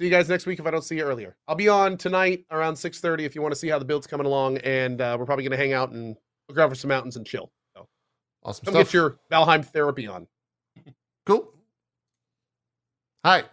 See 0.02 0.08
you 0.08 0.12
guys 0.12 0.28
next 0.28 0.48
week 0.48 0.58
if 0.58 0.66
I 0.66 0.72
don't 0.72 0.84
see 0.84 0.96
you 0.96 1.04
earlier. 1.04 1.36
I'll 1.48 1.54
be 1.54 1.70
on 1.70 1.96
tonight 1.96 2.44
around 2.50 2.74
6:30 2.74 3.24
if 3.24 3.36
you 3.36 3.42
want 3.44 3.54
to 3.54 3.56
see 3.56 3.68
how 3.68 3.78
the 3.78 3.86
build's 3.86 4.08
coming 4.08 4.26
along. 4.26 4.58
And 4.58 5.00
uh, 5.00 5.16
we're 5.20 5.28
probably 5.28 5.44
gonna 5.44 5.58
hang 5.58 5.74
out 5.74 5.92
and 5.92 6.18
look 6.50 6.58
for 6.58 6.74
some 6.74 6.88
mountains 6.88 7.18
and 7.18 7.26
chill. 7.26 7.52
So 7.76 7.88
Awesome 8.44 8.66
come 8.66 8.74
stuff. 8.74 8.88
get 8.88 8.94
your 8.96 9.20
Valheim 9.32 9.64
therapy 9.64 10.08
on. 10.08 10.26
Cool. 11.28 11.54
Hi. 13.24 13.44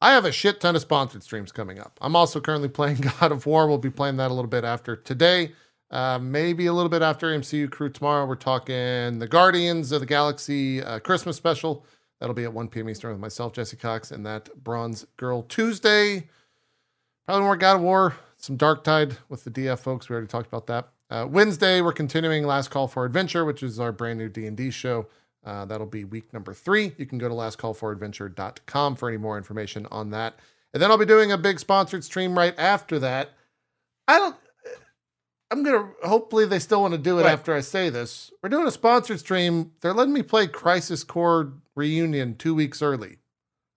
I 0.00 0.12
have 0.12 0.24
a 0.24 0.32
shit 0.32 0.58
ton 0.58 0.74
of 0.74 0.80
sponsored 0.80 1.22
streams 1.22 1.52
coming 1.52 1.78
up. 1.78 1.98
I'm 2.00 2.16
also 2.16 2.40
currently 2.40 2.70
playing 2.70 3.04
God 3.20 3.30
of 3.30 3.44
War. 3.44 3.68
We'll 3.68 3.76
be 3.76 3.90
playing 3.90 4.16
that 4.16 4.30
a 4.30 4.34
little 4.34 4.48
bit 4.48 4.64
after 4.64 4.96
today. 4.96 5.52
Uh, 5.90 6.18
maybe 6.18 6.64
a 6.64 6.72
little 6.72 6.88
bit 6.88 7.02
after 7.02 7.26
MCU 7.38 7.70
Crew 7.70 7.90
tomorrow. 7.90 8.24
We're 8.24 8.36
talking 8.36 9.18
the 9.18 9.28
Guardians 9.28 9.92
of 9.92 10.00
the 10.00 10.06
Galaxy 10.06 10.82
uh, 10.82 10.98
Christmas 11.00 11.36
special. 11.36 11.84
That'll 12.24 12.32
be 12.32 12.44
at 12.44 12.54
1 12.54 12.68
p.m. 12.68 12.88
Eastern 12.88 13.10
with 13.10 13.20
myself, 13.20 13.52
Jesse 13.52 13.76
Cox, 13.76 14.10
and 14.10 14.24
that 14.24 14.48
Bronze 14.64 15.04
Girl 15.18 15.42
Tuesday. 15.42 16.26
Probably 17.26 17.44
more 17.44 17.54
God 17.54 17.76
of 17.76 17.82
War, 17.82 18.16
some 18.38 18.56
Darktide 18.56 19.18
with 19.28 19.44
the 19.44 19.50
DF 19.50 19.78
folks. 19.78 20.08
We 20.08 20.14
already 20.14 20.28
talked 20.28 20.46
about 20.46 20.66
that. 20.68 20.88
Uh, 21.10 21.26
Wednesday, 21.28 21.82
we're 21.82 21.92
continuing 21.92 22.46
Last 22.46 22.70
Call 22.70 22.88
for 22.88 23.04
Adventure, 23.04 23.44
which 23.44 23.62
is 23.62 23.78
our 23.78 23.92
brand 23.92 24.18
new 24.18 24.30
D&D 24.30 24.70
show. 24.70 25.06
Uh, 25.44 25.66
that'll 25.66 25.84
be 25.86 26.04
week 26.04 26.32
number 26.32 26.54
three. 26.54 26.94
You 26.96 27.04
can 27.04 27.18
go 27.18 27.28
to 27.28 27.34
lastcallforadventure.com 27.34 28.96
for 28.96 29.10
any 29.10 29.18
more 29.18 29.36
information 29.36 29.86
on 29.90 30.08
that. 30.12 30.36
And 30.72 30.82
then 30.82 30.90
I'll 30.90 30.96
be 30.96 31.04
doing 31.04 31.30
a 31.30 31.36
big 31.36 31.60
sponsored 31.60 32.04
stream 32.04 32.38
right 32.38 32.58
after 32.58 32.98
that. 33.00 33.32
I 34.08 34.18
don't, 34.18 34.36
I'm 35.54 35.62
going 35.62 35.86
to, 36.02 36.08
hopefully 36.08 36.46
they 36.46 36.58
still 36.58 36.80
want 36.82 36.92
to 36.92 36.98
do 36.98 37.18
it 37.18 37.22
Right. 37.22 37.32
after 37.32 37.54
I 37.54 37.60
say 37.60 37.88
this. 37.90 38.30
We're 38.42 38.48
doing 38.48 38.66
a 38.66 38.70
sponsored 38.72 39.20
stream. 39.20 39.72
They're 39.80 39.92
letting 39.94 40.12
me 40.12 40.22
play 40.22 40.46
Crisis 40.46 41.04
Core 41.04 41.52
Reunion 41.76 42.34
two 42.36 42.54
weeks 42.54 42.82
early. 42.82 43.18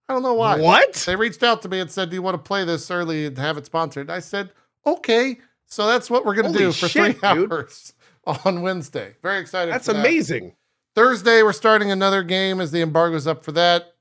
I 0.10 0.14
don't 0.14 0.24
know 0.24 0.34
why. 0.34 0.60
What? 0.60 0.94
They 1.06 1.16
reached 1.16 1.44
out 1.44 1.62
to 1.64 1.70
me 1.70 1.80
and 1.80 1.92
said, 1.92 2.10
Do 2.10 2.16
you 2.16 2.22
want 2.22 2.36
to 2.36 2.40
play 2.48 2.64
this 2.66 2.90
early 2.90 3.26
and 3.26 3.38
have 3.38 3.58
it 3.58 3.66
sponsored? 3.66 4.10
I 4.10 4.20
said, 4.20 4.52
Okay. 4.86 5.38
So 5.66 5.86
that's 5.86 6.10
what 6.10 6.26
we're 6.26 6.34
going 6.36 6.52
to 6.52 6.58
Holy 6.58 6.66
do 6.66 6.72
for 6.72 6.88
shit, 6.88 7.18
three 7.20 7.34
dude. 7.34 7.52
hours 7.52 7.94
on 8.46 8.62
Wednesday. 8.62 9.16
Very 9.22 9.40
excited. 9.40 9.74
That's 9.74 9.86
for 9.88 9.94
that. 9.94 10.00
amazing. 10.00 10.56
Thursday, 10.96 11.44
we're 11.44 11.54
starting 11.54 11.92
another 11.92 12.24
game 12.24 12.60
as 12.62 12.72
the 12.72 12.82
embargo's 12.82 13.28
up 13.28 13.44
for 13.44 13.52
that. 13.52 13.94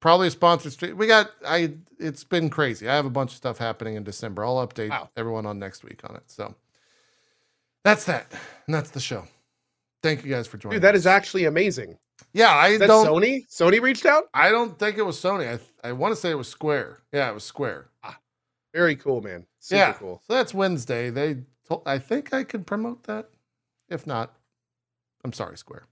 Probably 0.00 0.28
a 0.28 0.30
sponsored 0.30 0.72
stream. 0.72 0.96
We 0.96 1.08
got 1.08 1.30
I 1.44 1.74
it's 1.98 2.22
been 2.22 2.48
crazy. 2.50 2.88
I 2.88 2.94
have 2.94 3.04
a 3.04 3.10
bunch 3.10 3.32
of 3.32 3.36
stuff 3.36 3.58
happening 3.58 3.96
in 3.96 4.04
December. 4.04 4.44
I'll 4.44 4.64
update 4.64 4.90
Wow. 4.90 5.10
everyone 5.16 5.44
on 5.44 5.58
next 5.58 5.82
week 5.82 6.02
on 6.08 6.14
it. 6.14 6.22
So 6.26 6.54
that's 7.84 8.04
that. 8.04 8.32
And 8.66 8.74
that's 8.74 8.90
the 8.90 9.00
show. 9.00 9.24
Thank 10.02 10.24
you 10.24 10.30
guys 10.30 10.46
for 10.46 10.58
joining. 10.58 10.76
Dude, 10.76 10.82
that 10.82 10.94
us. 10.94 11.00
is 11.00 11.06
actually 11.06 11.44
amazing. 11.46 11.98
Yeah, 12.32 12.50
I 12.50 12.68
Is 12.68 12.78
that 12.80 12.88
don't 12.88 13.06
Sony? 13.06 13.46
Sony 13.48 13.80
reached 13.80 14.04
out? 14.06 14.24
I 14.34 14.50
don't 14.50 14.78
think 14.78 14.98
it 14.98 15.02
was 15.02 15.16
Sony. 15.20 15.58
I 15.84 15.88
I 15.88 15.92
want 15.92 16.12
to 16.12 16.20
say 16.20 16.30
it 16.30 16.34
was 16.34 16.48
Square. 16.48 16.98
Yeah, 17.12 17.30
it 17.30 17.34
was 17.34 17.44
Square. 17.44 17.88
Very 18.74 18.96
cool, 18.96 19.22
man. 19.22 19.46
Super 19.60 19.78
yeah. 19.78 19.92
cool. 19.94 20.22
So 20.26 20.34
that's 20.34 20.52
Wednesday. 20.52 21.10
They 21.10 21.38
told, 21.66 21.82
I 21.86 21.98
think 21.98 22.34
I 22.34 22.44
could 22.44 22.66
promote 22.66 23.04
that. 23.04 23.30
If 23.88 24.06
not, 24.06 24.34
I'm 25.24 25.32
sorry, 25.32 25.56
Square. 25.56 25.86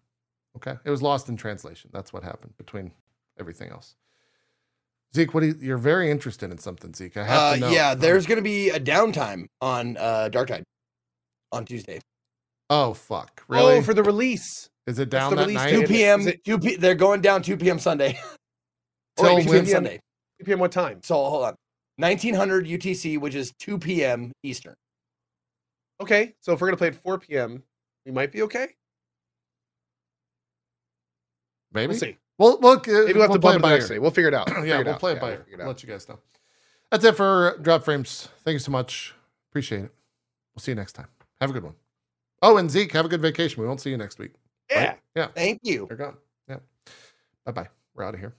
Okay. 0.56 0.74
It 0.84 0.90
was 0.90 1.00
lost 1.02 1.28
in 1.28 1.36
translation. 1.36 1.90
That's 1.92 2.12
what 2.12 2.22
happened 2.22 2.56
between 2.58 2.92
everything 3.40 3.70
else. 3.70 3.94
Zeke, 5.14 5.32
what 5.32 5.40
do 5.40 5.46
you, 5.46 5.56
you're 5.60 5.78
very 5.78 6.10
interested 6.10 6.50
in 6.50 6.58
something, 6.58 6.92
Zeke. 6.92 7.16
I 7.16 7.24
have 7.24 7.38
Uh, 7.38 7.54
to 7.54 7.60
know. 7.60 7.70
yeah, 7.70 7.94
there's 7.94 8.26
going 8.26 8.36
to 8.36 8.42
be 8.42 8.70
a 8.70 8.78
downtime 8.80 9.46
on 9.60 9.96
uh, 9.96 10.28
Darktide 10.30 10.64
on 11.56 11.64
Tuesday. 11.64 12.00
Oh 12.70 12.94
fuck. 12.94 13.42
Really? 13.48 13.78
Oh, 13.78 13.82
for 13.82 13.94
the 13.94 14.02
release. 14.02 14.68
Is 14.86 14.98
it 14.98 15.10
That's 15.10 15.22
down 15.24 15.30
the 15.30 15.36
that 15.36 15.42
release 15.48 15.56
night? 15.56 15.70
2 15.70 15.82
p.m. 15.86 16.28
it- 16.28 16.44
2 16.44 16.58
p. 16.58 16.76
They're 16.76 16.94
going 16.94 17.20
down 17.20 17.42
2 17.42 17.56
p.m. 17.56 17.78
Sunday. 17.78 18.18
Till 19.16 19.36
2 19.38 19.42
p.m. 19.44 19.48
when? 19.54 19.66
Sunday. 19.66 20.00
2 20.40 20.44
p.m. 20.44 20.58
What 20.58 20.72
time? 20.72 21.00
So 21.02 21.14
hold 21.14 21.44
on. 21.44 21.54
1900 21.98 22.66
UTC, 22.66 23.18
which 23.18 23.34
is 23.34 23.52
2 23.60 23.78
p.m. 23.78 24.30
Eastern. 24.42 24.74
Okay, 26.00 26.34
so 26.40 26.52
if 26.52 26.60
we're 26.60 26.66
gonna 26.68 26.76
play 26.76 26.88
at 26.88 26.94
4 26.94 27.18
p.m., 27.18 27.62
we 28.04 28.12
might 28.12 28.30
be 28.30 28.42
okay. 28.42 28.68
Maybe. 31.72 31.88
We'll 31.90 31.98
see. 31.98 32.16
We'll, 32.38 32.58
we'll, 32.60 32.72
uh, 32.74 32.80
Maybe 32.86 33.12
we'll 33.14 33.22
have 33.22 33.32
to 33.32 33.38
play 33.38 33.52
bump 33.52 33.56
it 33.56 33.62
by 33.62 33.70
next 33.70 33.84
ear. 33.90 33.96
day. 33.96 33.98
We'll 33.98 34.10
figure 34.10 34.28
it 34.28 34.34
out. 34.34 34.48
yeah, 34.48 34.54
Figure 34.60 34.84
we'll 34.84 34.94
out. 34.94 35.00
play 35.00 35.12
it 35.12 35.14
Yeah, 35.16 35.20
by 35.20 35.26
we'll 35.28 35.36
ear. 35.38 35.44
figure 35.44 35.60
it. 35.64 35.66
Let 35.66 35.82
you 35.82 35.88
guys 35.88 36.08
know. 36.08 36.18
That's 36.90 37.04
it 37.04 37.16
for 37.16 37.58
Drop 37.62 37.82
Frames. 37.84 38.28
Thank 38.44 38.54
you 38.54 38.58
so 38.60 38.70
much. 38.72 39.14
Appreciate 39.50 39.84
it. 39.84 39.94
We'll 40.54 40.60
see 40.60 40.72
you 40.72 40.76
next 40.76 40.92
time. 40.92 41.06
Have 41.40 41.50
a 41.50 41.52
good 41.52 41.64
one. 41.64 41.74
Oh, 42.42 42.56
and 42.56 42.70
Zeke, 42.70 42.92
have 42.92 43.06
a 43.06 43.08
good 43.08 43.22
vacation. 43.22 43.62
We 43.62 43.68
won't 43.68 43.80
see 43.80 43.90
you 43.90 43.96
next 43.96 44.18
week. 44.18 44.32
Yeah. 44.70 44.94
Yeah. 45.14 45.28
Thank 45.28 45.60
you. 45.62 45.86
They're 45.88 45.96
gone. 45.96 46.16
Yeah. 46.48 46.58
Bye 47.44 47.52
bye. 47.52 47.68
We're 47.94 48.04
out 48.04 48.14
of 48.14 48.20
here. 48.20 48.34